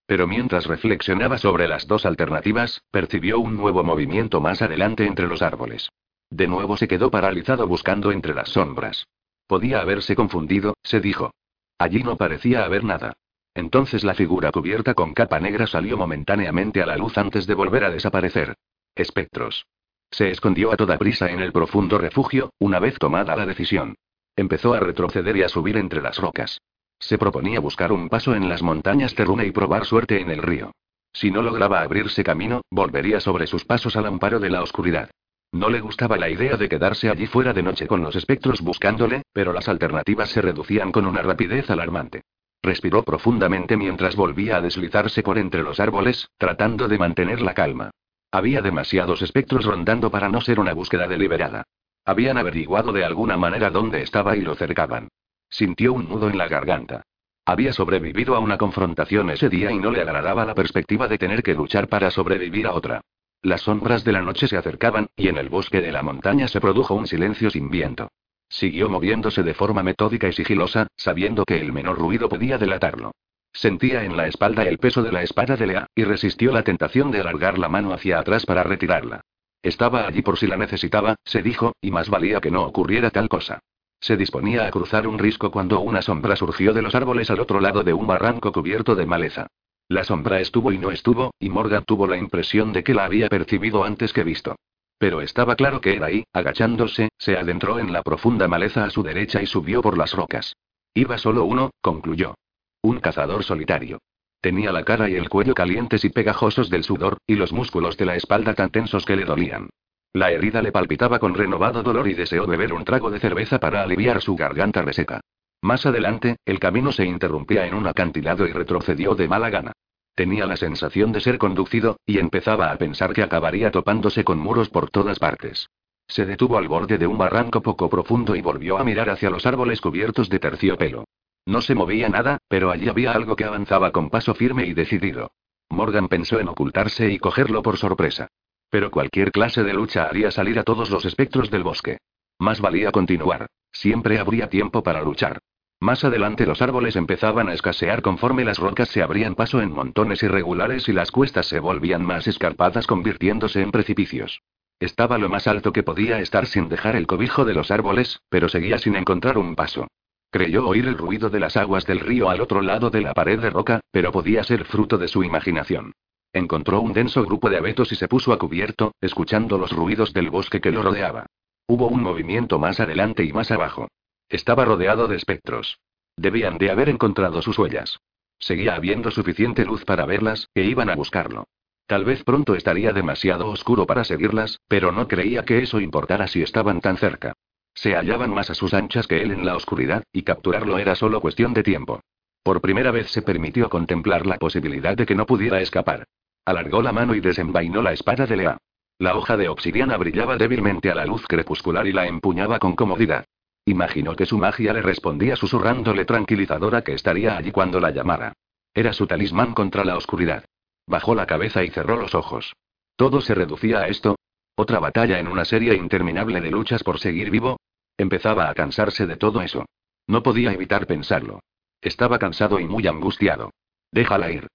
Pero 0.07 0.27
mientras 0.27 0.67
reflexionaba 0.67 1.37
sobre 1.37 1.67
las 1.67 1.87
dos 1.87 2.07
alternativas, 2.07 2.83
percibió 2.91 3.41
un 3.41 3.57
nuevo 3.57 3.83
movimiento 3.83 4.41
más 4.41 4.63
adelante 4.63 5.05
entre 5.05 5.27
los 5.27 5.43
árboles. 5.43 5.91
De 6.31 6.47
nuevo 6.47 6.77
se 6.77 6.89
quedó 6.89 7.11
paralizado 7.11 7.67
buscando 7.67 8.13
entre 8.13 8.35
las 8.35 8.51
sombras. 8.51 9.07
Podía 9.47 9.81
haberse 9.81 10.17
confundido, 10.17 10.75
se 10.83 11.01
dijo. 11.01 11.33
Allí 11.79 12.03
no 12.03 12.17
parecía 12.17 12.65
haber 12.65 12.85
nada. 12.85 13.15
Entonces 13.55 14.05
la 14.05 14.15
figura 14.15 14.53
cubierta 14.53 14.95
con 14.95 15.15
capa 15.15 15.41
negra 15.41 15.67
salió 15.67 15.97
momentáneamente 15.97 16.83
a 16.83 16.87
la 16.87 16.97
luz 16.97 17.17
antes 17.17 17.47
de 17.47 17.55
volver 17.55 17.85
a 17.85 17.91
desaparecer. 17.91 18.55
Espectros. 18.95 19.67
Se 20.11 20.31
escondió 20.31 20.73
a 20.73 20.77
toda 20.77 20.99
prisa 20.99 21.31
en 21.31 21.41
el 21.41 21.53
profundo 21.53 21.99
refugio, 21.99 22.51
una 22.59 22.79
vez 22.79 22.99
tomada 22.99 23.35
la 23.35 23.47
decisión. 23.47 23.97
Empezó 24.37 24.75
a 24.75 24.81
retroceder 24.81 25.37
y 25.37 25.43
a 25.43 25.49
subir 25.49 25.77
entre 25.77 26.03
las 26.03 26.19
rocas. 26.19 26.61
Se 26.99 27.19
proponía 27.19 27.61
buscar 27.61 27.93
un 27.93 28.09
paso 28.09 28.35
en 28.35 28.49
las 28.49 28.63
montañas 28.63 29.15
Terrune 29.15 29.47
y 29.47 29.51
probar 29.51 29.85
suerte 29.85 30.21
en 30.21 30.31
el 30.31 30.43
río. 30.43 30.73
Si 31.13 31.31
no 31.31 31.43
lograba 31.43 31.81
abrirse 31.81 32.25
camino, 32.25 32.63
volvería 32.71 33.21
sobre 33.21 33.47
sus 33.47 33.65
pasos 33.65 33.97
al 33.97 34.07
amparo 34.07 34.39
de 34.39 34.51
la 34.51 34.63
oscuridad. 34.63 35.11
No 35.53 35.71
le 35.71 35.81
gustaba 35.81 36.17
la 36.17 36.29
idea 36.29 36.57
de 36.57 36.69
quedarse 36.69 37.09
allí 37.09 37.27
fuera 37.27 37.53
de 37.53 37.63
noche 37.63 37.87
con 37.87 38.03
los 38.03 38.17
espectros 38.17 38.61
buscándole, 38.61 39.23
pero 39.33 39.53
las 39.53 39.69
alternativas 39.69 40.31
se 40.31 40.43
reducían 40.43 40.93
con 40.93 41.07
una 41.07 41.23
rapidez 41.23 41.71
alarmante. 41.71 42.23
Respiró 42.63 43.03
profundamente 43.03 43.77
mientras 43.77 44.17
volvía 44.17 44.57
a 44.57 44.61
deslizarse 44.61 45.23
por 45.23 45.39
entre 45.39 45.63
los 45.63 45.79
árboles, 45.81 46.29
tratando 46.37 46.89
de 46.89 46.99
mantener 46.99 47.41
la 47.41 47.55
calma. 47.55 47.91
Había 48.33 48.61
demasiados 48.61 49.23
espectros 49.23 49.65
rondando 49.65 50.11
para 50.11 50.29
no 50.29 50.41
ser 50.41 50.59
una 50.59 50.75
búsqueda 50.75 51.07
deliberada. 51.07 51.63
Habían 52.05 52.39
averiguado 52.39 52.93
de 52.93 53.05
alguna 53.05 53.37
manera 53.37 53.71
dónde 53.71 54.03
estaba 54.03 54.37
y 54.37 54.43
lo 54.43 54.55
cercaban. 54.57 55.09
Sintió 55.49 55.93
un 55.93 56.09
nudo 56.09 56.29
en 56.29 56.39
la 56.39 56.49
garganta. 56.49 57.03
Había 57.45 57.73
sobrevivido 57.73 58.35
a 58.35 58.41
una 58.41 58.59
confrontación 58.59 59.31
ese 59.31 59.49
día 59.49 59.71
y 59.71 59.79
no 59.79 59.91
le 59.91 60.01
agradaba 60.01 60.45
la 60.45 60.55
perspectiva 60.55 61.07
de 61.07 61.19
tener 61.19 61.43
que 61.43 61.55
luchar 61.55 61.89
para 61.89 62.11
sobrevivir 62.11 62.67
a 62.67 62.73
otra. 62.73 63.01
Las 63.43 63.63
sombras 63.63 64.03
de 64.03 64.13
la 64.13 64.23
noche 64.23 64.49
se 64.49 64.57
acercaban, 64.57 65.07
y 65.17 65.29
en 65.29 65.37
el 65.37 65.49
bosque 65.49 65.81
de 65.81 65.93
la 65.93 66.03
montaña 66.03 66.49
se 66.49 66.61
produjo 66.61 66.95
un 66.95 67.07
silencio 67.07 67.51
sin 67.51 67.71
viento. 67.71 68.09
Siguió 68.49 68.89
moviéndose 68.89 69.43
de 69.43 69.55
forma 69.55 69.83
metódica 69.83 70.29
y 70.29 70.33
sigilosa, 70.33 70.89
sabiendo 70.97 71.45
que 71.45 71.61
el 71.61 71.73
menor 71.73 71.99
ruido 71.99 72.29
podía 72.29 72.59
delatarlo. 72.59 73.13
Sentía 73.53 74.05
en 74.05 74.17
la 74.17 74.27
espalda 74.27 74.65
el 74.65 74.79
peso 74.79 75.03
de 75.03 75.13
la 75.13 75.23
espada 75.23 75.57
de 75.57 75.67
Lea, 75.67 75.87
y 75.95 76.05
resistió 76.05 76.53
la 76.53 76.63
tentación 76.63 77.11
de 77.11 77.21
alargar 77.21 77.59
la 77.59 77.69
mano 77.69 77.93
hacia 77.93 78.19
atrás 78.19 78.45
para 78.45 78.65
retirarla. 78.65 79.21
Estaba 79.63 80.07
allí 80.07 80.23
por 80.23 80.39
si 80.39 80.47
la 80.47 80.57
necesitaba, 80.57 81.17
se 81.25 81.43
dijo, 81.43 81.75
y 81.81 81.91
más 81.91 82.09
valía 82.09 82.41
que 82.41 82.51
no 82.51 82.65
ocurriera 82.65 83.11
tal 83.11 83.29
cosa. 83.29 83.61
Se 84.07 84.17
disponía 84.17 84.65
a 84.69 84.71
cruzar 84.71 85.09
un 85.09 85.19
risco 85.19 85.51
cuando 85.51 85.81
una 85.81 86.01
sombra 86.01 86.37
surgió 86.37 86.73
de 86.73 86.81
los 86.81 86.95
árboles 86.95 87.29
al 87.29 87.41
otro 87.41 87.59
lado 87.61 87.83
de 87.83 87.93
un 87.93 88.07
barranco 88.07 88.53
cubierto 88.53 88.95
de 88.95 89.05
maleza. 89.05 89.49
La 89.89 90.05
sombra 90.05 90.39
estuvo 90.39 90.71
y 90.71 90.79
no 90.79 90.93
estuvo, 90.93 91.35
y 91.41 91.49
Morgan 91.49 91.83
tuvo 91.85 92.07
la 92.07 92.17
impresión 92.17 92.73
de 92.73 92.85
que 92.85 92.95
la 92.95 93.05
había 93.05 93.29
percibido 93.29 93.83
antes 93.83 94.13
que 94.13 94.23
visto. 94.23 94.55
Pero 94.97 95.23
estaba 95.23 95.57
claro 95.57 95.81
que 95.81 95.97
era 95.97 96.07
ahí, 96.07 96.23
agachándose, 96.33 97.09
se 97.19 97.37
adentró 97.37 97.81
en 97.81 97.93
la 97.93 98.05
profunda 98.05 98.47
maleza 98.47 98.85
a 98.85 98.91
su 98.91 99.03
derecha 99.03 99.43
y 99.43 99.47
subió 99.47 99.83
por 99.83 99.99
las 99.99 100.13
rocas. 100.13 100.55
Iba 100.95 101.19
solo 101.19 101.45
uno, 101.45 101.71
concluyó. 101.81 102.37
Un 102.83 103.01
cazador 103.01 103.43
solitario. 103.43 103.99
Tenía 104.41 104.71
la 104.71 104.85
cara 104.85 105.11
y 105.11 105.17
el 105.17 105.29
cuello 105.29 105.55
calientes 105.55 106.05
y 106.05 106.11
pegajosos 106.11 106.71
del 106.71 106.85
sudor, 106.85 107.19
y 107.27 107.35
los 107.35 107.53
músculos 107.53 107.97
de 107.97 108.07
la 108.07 108.15
espalda 108.15 108.55
tan 108.55 108.71
tensos 108.71 109.05
que 109.05 109.17
le 109.17 109.25
dolían. 109.25 109.69
La 110.17 110.31
herida 110.31 110.63
le 110.63 110.73
palpitaba 110.73 111.19
con 111.19 111.35
renovado 111.35 111.83
dolor 111.83 112.09
y 112.09 112.15
deseó 112.15 112.47
beber 112.47 112.73
un 112.73 112.87
trago 112.87 113.11
de 113.11 113.21
cerveza 113.21 113.61
para 113.61 113.83
aliviar 113.83 114.23
su 114.23 114.35
garganta 114.35 114.81
reseca. 114.81 115.21
Más 115.61 115.85
adelante, 115.85 116.37
el 116.47 116.59
camino 116.59 116.91
se 116.91 117.05
interrumpía 117.05 117.67
en 117.67 117.75
un 117.75 117.87
acantilado 117.87 118.47
y 118.47 118.53
retrocedió 118.53 119.15
de 119.15 119.29
mala 119.29 119.51
gana. 119.51 119.73
Tenía 120.15 120.47
la 120.47 120.57
sensación 120.57 121.13
de 121.13 121.21
ser 121.21 121.37
conducido, 121.37 121.99
y 122.07 122.17
empezaba 122.17 122.73
a 122.73 122.79
pensar 122.79 123.13
que 123.13 123.23
acabaría 123.23 123.71
topándose 123.71 124.25
con 124.25 124.39
muros 124.39 124.71
por 124.71 124.89
todas 124.89 125.19
partes. 125.19 125.69
Se 126.09 126.25
detuvo 126.25 126.57
al 126.57 126.67
borde 126.67 126.97
de 126.97 127.07
un 127.07 127.19
barranco 127.19 127.61
poco 127.61 127.91
profundo 127.91 128.35
y 128.35 128.41
volvió 128.41 128.79
a 128.79 128.85
mirar 128.85 129.11
hacia 129.11 129.29
los 129.29 129.45
árboles 129.45 129.83
cubiertos 129.83 130.31
de 130.31 130.39
terciopelo. 130.39 131.05
No 131.45 131.61
se 131.61 131.75
movía 131.75 132.09
nada, 132.09 132.39
pero 132.49 132.71
allí 132.71 132.89
había 132.89 133.13
algo 133.13 133.37
que 133.37 133.45
avanzaba 133.45 133.93
con 133.93 134.09
paso 134.09 134.33
firme 134.33 134.65
y 134.65 134.73
decidido. 134.73 135.33
Morgan 135.69 136.09
pensó 136.09 136.41
en 136.41 136.49
ocultarse 136.49 137.11
y 137.11 137.19
cogerlo 137.19 137.61
por 137.61 137.77
sorpresa. 137.77 138.29
Pero 138.71 138.91
cualquier 138.91 139.33
clase 139.33 139.63
de 139.63 139.73
lucha 139.73 140.07
haría 140.07 140.31
salir 140.31 140.59
a 140.59 140.65
todos 140.65 140.91
los 140.91 141.05
espectros 141.05 141.51
del 141.51 141.63
bosque. 141.63 141.99
Más 142.39 142.61
valía 142.61 142.93
continuar. 142.93 143.47
Siempre 143.73 144.19
habría 144.19 144.49
tiempo 144.49 144.83
para 144.83 145.03
luchar. 145.03 145.39
Más 145.81 146.05
adelante 146.05 146.47
los 146.47 146.63
árboles 146.63 146.97
empezaban 146.97 147.49
a 147.49 147.55
escasear 147.55 148.01
conforme 148.01 148.45
las 148.45 148.59
rocas 148.59 148.89
se 148.89 149.03
abrían 149.03 149.35
paso 149.35 149.61
en 149.61 149.73
montones 149.73 150.23
irregulares 150.23 150.89
y 150.89 150.93
las 150.93 151.11
cuestas 151.11 151.47
se 151.47 151.61
volvían 151.61 152.05
más 152.05 152.27
escarpadas 152.27 152.87
convirtiéndose 152.87 153.61
en 153.61 153.73
precipicios. 153.73 154.41
Estaba 154.81 155.19
lo 155.19 155.29
más 155.29 155.47
alto 155.47 155.73
que 155.73 155.83
podía 155.83 156.19
estar 156.21 156.47
sin 156.47 156.69
dejar 156.69 156.97
el 156.97 157.07
cobijo 157.07 157.45
de 157.45 157.55
los 157.55 157.71
árboles, 157.71 158.21
pero 158.29 158.49
seguía 158.49 158.79
sin 158.79 158.97
encontrar 158.97 159.39
un 159.39 159.55
paso. 159.55 159.87
Creyó 160.31 160.67
oír 160.67 160.87
el 160.87 160.99
ruido 160.99 161.31
de 161.31 161.41
las 161.41 161.57
aguas 161.57 161.87
del 161.87 162.01
río 162.01 162.29
al 162.29 162.41
otro 162.41 162.61
lado 162.61 162.91
de 162.91 163.01
la 163.01 163.15
pared 163.15 163.39
de 163.39 163.51
roca, 163.51 163.81
pero 163.91 164.13
podía 164.13 164.45
ser 164.45 164.65
fruto 164.65 164.99
de 164.99 165.09
su 165.09 165.25
imaginación. 165.25 165.93
Encontró 166.37 166.83
un 166.83 166.93
denso 166.93 167.25
grupo 167.25 167.49
de 167.49 167.57
abetos 167.57 167.93
y 167.93 167.97
se 167.97 168.09
puso 168.09 168.31
a 168.31 168.39
cubierto, 168.39 168.93
escuchando 169.01 169.57
los 169.57 169.73
ruidos 169.73 170.13
del 170.13 170.29
bosque 170.29 170.61
que 170.61 170.71
lo 170.71 170.83
rodeaba. 170.83 171.25
Hubo 171.67 171.89
un 171.89 172.03
movimiento 172.03 172.59
más 172.59 172.79
adelante 172.79 173.25
y 173.25 173.33
más 173.33 173.51
abajo. 173.51 173.89
Estaba 174.29 174.67
rodeado 174.67 175.09
de 175.09 175.17
espectros. 175.17 175.79
Debían 176.15 176.59
de 176.59 176.71
haber 176.71 176.91
encontrado 176.91 177.41
sus 177.41 177.59
huellas. 177.59 178.01
Seguía 178.39 178.75
habiendo 178.75 179.11
suficiente 179.11 179.65
luz 179.65 179.87
para 179.87 180.05
verlas, 180.05 180.51
e 180.55 180.65
iban 180.65 180.91
a 180.91 180.95
buscarlo. 180.95 181.47
Tal 181.87 182.05
vez 182.05 182.23
pronto 182.23 182.55
estaría 182.55 182.93
demasiado 182.93 183.49
oscuro 183.49 183.87
para 183.87 184.05
seguirlas, 184.05 184.61
pero 184.69 184.93
no 184.93 185.09
creía 185.09 185.43
que 185.43 185.63
eso 185.63 185.81
importara 185.81 186.27
si 186.27 186.43
estaban 186.43 186.83
tan 186.83 186.99
cerca. 186.99 187.33
Se 187.73 187.95
hallaban 187.95 188.35
más 188.35 188.51
a 188.51 188.55
sus 188.55 188.75
anchas 188.75 189.07
que 189.07 189.23
él 189.23 189.31
en 189.31 189.47
la 189.47 189.57
oscuridad, 189.57 190.05
y 190.13 190.21
capturarlo 190.21 190.77
era 190.77 190.97
solo 190.97 191.23
cuestión 191.23 191.55
de 191.55 191.63
tiempo. 191.63 192.03
Por 192.43 192.61
primera 192.61 192.91
vez 192.91 193.11
se 193.11 193.23
permitió 193.23 193.71
contemplar 193.71 194.27
la 194.27 194.37
posibilidad 194.37 194.99
de 194.99 195.07
que 195.07 195.15
no 195.15 195.25
pudiera 195.25 195.63
escapar. 195.63 196.05
Alargó 196.47 196.81
la 196.81 196.93
mano 196.93 197.17
y 197.17 197.21
desenvainó 197.21 197.83
la 197.83 197.93
espada 197.93 198.25
de 198.25 198.37
Lea. 198.37 198.59
La 198.99 199.17
hoja 199.17 199.37
de 199.37 199.49
obsidiana 199.49 199.97
brillaba 199.97 200.37
débilmente 200.37 200.91
a 200.91 200.95
la 200.95 201.05
luz 201.05 201.27
crepuscular 201.27 201.87
y 201.89 201.93
la 201.93 202.07
empuñaba 202.07 202.61
con 202.61 202.77
comodidad. 202.77 203.27
Imaginó 203.65 204.15
que 204.15 204.27
su 204.27 204.39
magia 204.39 204.73
le 204.73 204.81
respondía 204.81 205.35
susurrándole 205.35 206.05
tranquilizadora 206.05 206.83
que 206.83 206.95
estaría 206.95 207.37
allí 207.37 207.51
cuando 207.51 207.81
la 207.81 207.91
llamara. 207.91 208.33
Era 208.73 208.93
su 208.93 209.09
talismán 209.09 209.55
contra 209.55 209.85
la 209.85 209.97
oscuridad. 209.97 210.45
Bajó 210.87 211.17
la 211.17 211.27
cabeza 211.27 211.65
y 211.65 211.71
cerró 211.71 211.97
los 211.97 212.15
ojos. 212.15 212.55
Todo 212.95 213.21
se 213.21 213.35
reducía 213.35 213.81
a 213.81 213.89
esto. 213.89 214.15
Otra 214.55 214.79
batalla 214.79 215.19
en 215.19 215.27
una 215.27 215.45
serie 215.45 215.75
interminable 215.75 216.41
de 216.41 216.53
luchas 216.53 216.85
por 216.85 217.01
seguir 217.01 217.31
vivo. 217.31 217.59
Empezaba 217.99 218.49
a 218.49 218.55
cansarse 218.55 219.07
de 219.07 219.17
todo 219.17 219.43
eso. 219.43 219.67
No 220.07 220.23
podía 220.23 220.53
evitar 220.53 220.87
pensarlo. 220.87 221.41
Estaba 221.81 222.21
cansado 222.21 222.61
y 222.61 222.67
muy 222.67 222.87
angustiado. 222.87 223.51
Déjala 223.91 224.31
ir. 224.31 224.47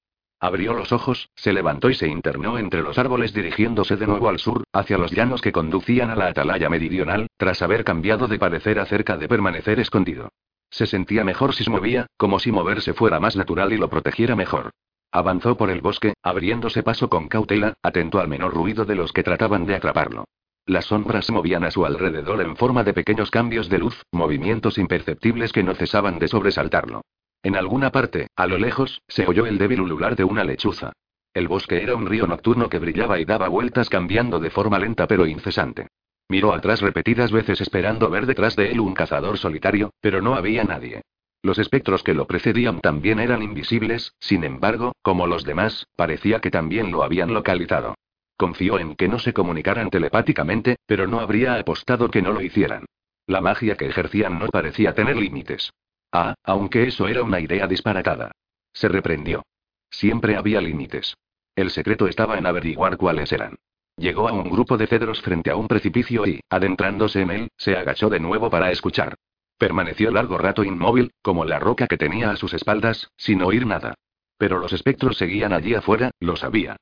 Abrió 0.44 0.74
los 0.74 0.92
ojos, 0.92 1.30
se 1.36 1.54
levantó 1.54 1.92
y 1.92 1.94
se 1.94 2.08
internó 2.08 2.58
entre 2.58 2.82
los 2.82 2.98
árboles 2.98 3.32
dirigiéndose 3.32 3.96
de 3.96 4.08
nuevo 4.08 4.28
al 4.28 4.40
sur, 4.40 4.64
hacia 4.74 4.98
los 4.98 5.12
llanos 5.12 5.40
que 5.40 5.52
conducían 5.52 6.10
a 6.10 6.16
la 6.16 6.30
atalaya 6.30 6.68
meridional, 6.68 7.28
tras 7.38 7.62
haber 7.62 7.84
cambiado 7.84 8.28
de 8.28 8.40
parecer 8.40 8.80
acerca 8.80 9.18
de 9.18 9.28
permanecer 9.28 9.80
escondido. 9.80 10.30
Se 10.72 10.88
sentía 10.88 11.24
mejor 11.24 11.54
si 11.54 11.64
se 11.64 11.70
movía, 11.70 12.08
como 12.18 12.40
si 12.40 12.52
moverse 12.52 12.96
fuera 12.96 13.20
más 13.20 13.36
natural 13.36 13.72
y 13.72 13.78
lo 13.78 13.88
protegiera 13.88 14.36
mejor. 14.36 14.72
Avanzó 15.12 15.58
por 15.58 15.70
el 15.70 15.82
bosque, 15.82 16.16
abriéndose 16.24 16.82
paso 16.82 17.08
con 17.08 17.28
cautela, 17.28 17.76
atento 17.84 18.20
al 18.20 18.28
menor 18.28 18.52
ruido 18.52 18.84
de 18.86 18.96
los 18.96 19.14
que 19.14 19.22
trataban 19.22 19.68
de 19.68 19.76
atraparlo. 19.76 20.26
Las 20.66 20.86
sombras 20.86 21.28
se 21.28 21.34
movían 21.34 21.66
a 21.66 21.72
su 21.72 21.86
alrededor 21.86 22.42
en 22.42 22.56
forma 22.56 22.84
de 22.84 22.94
pequeños 22.94 23.30
cambios 23.30 23.70
de 23.70 23.78
luz, 23.78 24.02
movimientos 24.12 24.80
imperceptibles 24.80 25.52
que 25.52 25.62
no 25.62 25.76
cesaban 25.76 26.18
de 26.18 26.28
sobresaltarlo. 26.28 27.04
En 27.44 27.56
alguna 27.56 27.92
parte, 27.92 28.28
a 28.36 28.46
lo 28.46 28.58
lejos, 28.58 29.02
se 29.08 29.26
oyó 29.26 29.46
el 29.46 29.58
débil 29.58 29.82
ulular 29.82 30.16
de 30.16 30.24
una 30.24 30.44
lechuza. 30.44 30.94
El 31.34 31.48
bosque 31.48 31.82
era 31.82 31.96
un 31.96 32.06
río 32.06 32.28
nocturno 32.28 32.70
que 32.70 32.78
brillaba 32.78 33.20
y 33.20 33.26
daba 33.26 33.48
vueltas 33.48 33.90
cambiando 33.90 34.40
de 34.40 34.50
forma 34.50 34.78
lenta 34.78 35.08
pero 35.08 35.26
incesante. 35.26 35.88
Miró 36.28 36.54
atrás 36.54 36.82
repetidas 36.82 37.32
veces 37.32 37.60
esperando 37.62 38.10
ver 38.10 38.26
detrás 38.26 38.56
de 38.56 38.72
él 38.72 38.80
un 38.80 38.94
cazador 38.94 39.38
solitario, 39.38 39.92
pero 40.02 40.22
no 40.22 40.36
había 40.36 40.64
nadie. 40.64 41.02
Los 41.42 41.58
espectros 41.58 42.04
que 42.04 42.14
lo 42.14 42.28
precedían 42.28 42.80
también 42.82 43.20
eran 43.20 43.42
invisibles, 43.42 44.14
sin 44.20 44.44
embargo, 44.44 44.94
como 45.02 45.26
los 45.26 45.44
demás, 45.44 45.88
parecía 45.96 46.40
que 46.40 46.52
también 46.52 46.92
lo 46.92 47.04
habían 47.04 47.34
localizado. 47.34 47.96
Confió 48.38 48.78
en 48.78 48.96
que 48.96 49.08
no 49.08 49.18
se 49.18 49.34
comunicaran 49.34 49.90
telepáticamente, 49.90 50.78
pero 50.86 51.08
no 51.08 51.20
habría 51.20 51.56
apostado 51.56 52.10
que 52.10 52.22
no 52.22 52.32
lo 52.32 52.42
hicieran. 52.42 52.86
La 53.26 53.42
magia 53.42 53.76
que 53.76 53.88
ejercían 53.88 54.38
no 54.40 54.48
parecía 54.48 54.94
tener 54.94 55.16
límites. 55.16 55.72
Ah, 56.12 56.36
aunque 56.44 56.84
eso 56.84 57.08
era 57.08 57.24
una 57.24 57.40
idea 57.40 57.68
disparatada. 57.68 58.32
Se 58.74 58.88
reprendió. 58.88 59.44
Siempre 59.90 60.36
había 60.36 60.62
límites. 60.62 61.16
El 61.56 61.70
secreto 61.70 62.08
estaba 62.08 62.38
en 62.38 62.46
averiguar 62.46 62.98
cuáles 62.98 63.32
eran. 63.32 63.58
Llegó 63.98 64.28
a 64.28 64.34
un 64.34 64.50
grupo 64.50 64.78
de 64.78 64.88
cedros 64.88 65.22
frente 65.22 65.52
a 65.52 65.56
un 65.56 65.68
precipicio 65.68 66.26
y, 66.26 66.40
adentrándose 66.50 67.22
en 67.22 67.32
él, 67.32 67.48
se 67.58 67.76
agachó 67.76 68.10
de 68.10 68.20
nuevo 68.20 68.50
para 68.50 68.72
escuchar. 68.72 69.16
Permaneció 69.58 70.12
largo 70.12 70.38
rato 70.38 70.64
inmóvil, 70.64 71.12
como 71.22 71.46
la 71.46 71.60
roca 71.60 71.88
que 71.88 71.98
tenía 71.98 72.32
a 72.32 72.36
sus 72.36 72.54
espaldas, 72.54 73.12
sin 73.16 73.44
oír 73.44 73.66
nada. 73.66 73.94
Pero 74.38 74.58
los 74.58 74.74
espectros 74.74 75.18
seguían 75.18 75.54
allí 75.54 75.76
afuera, 75.76 76.12
lo 76.20 76.36
sabía. 76.36 76.78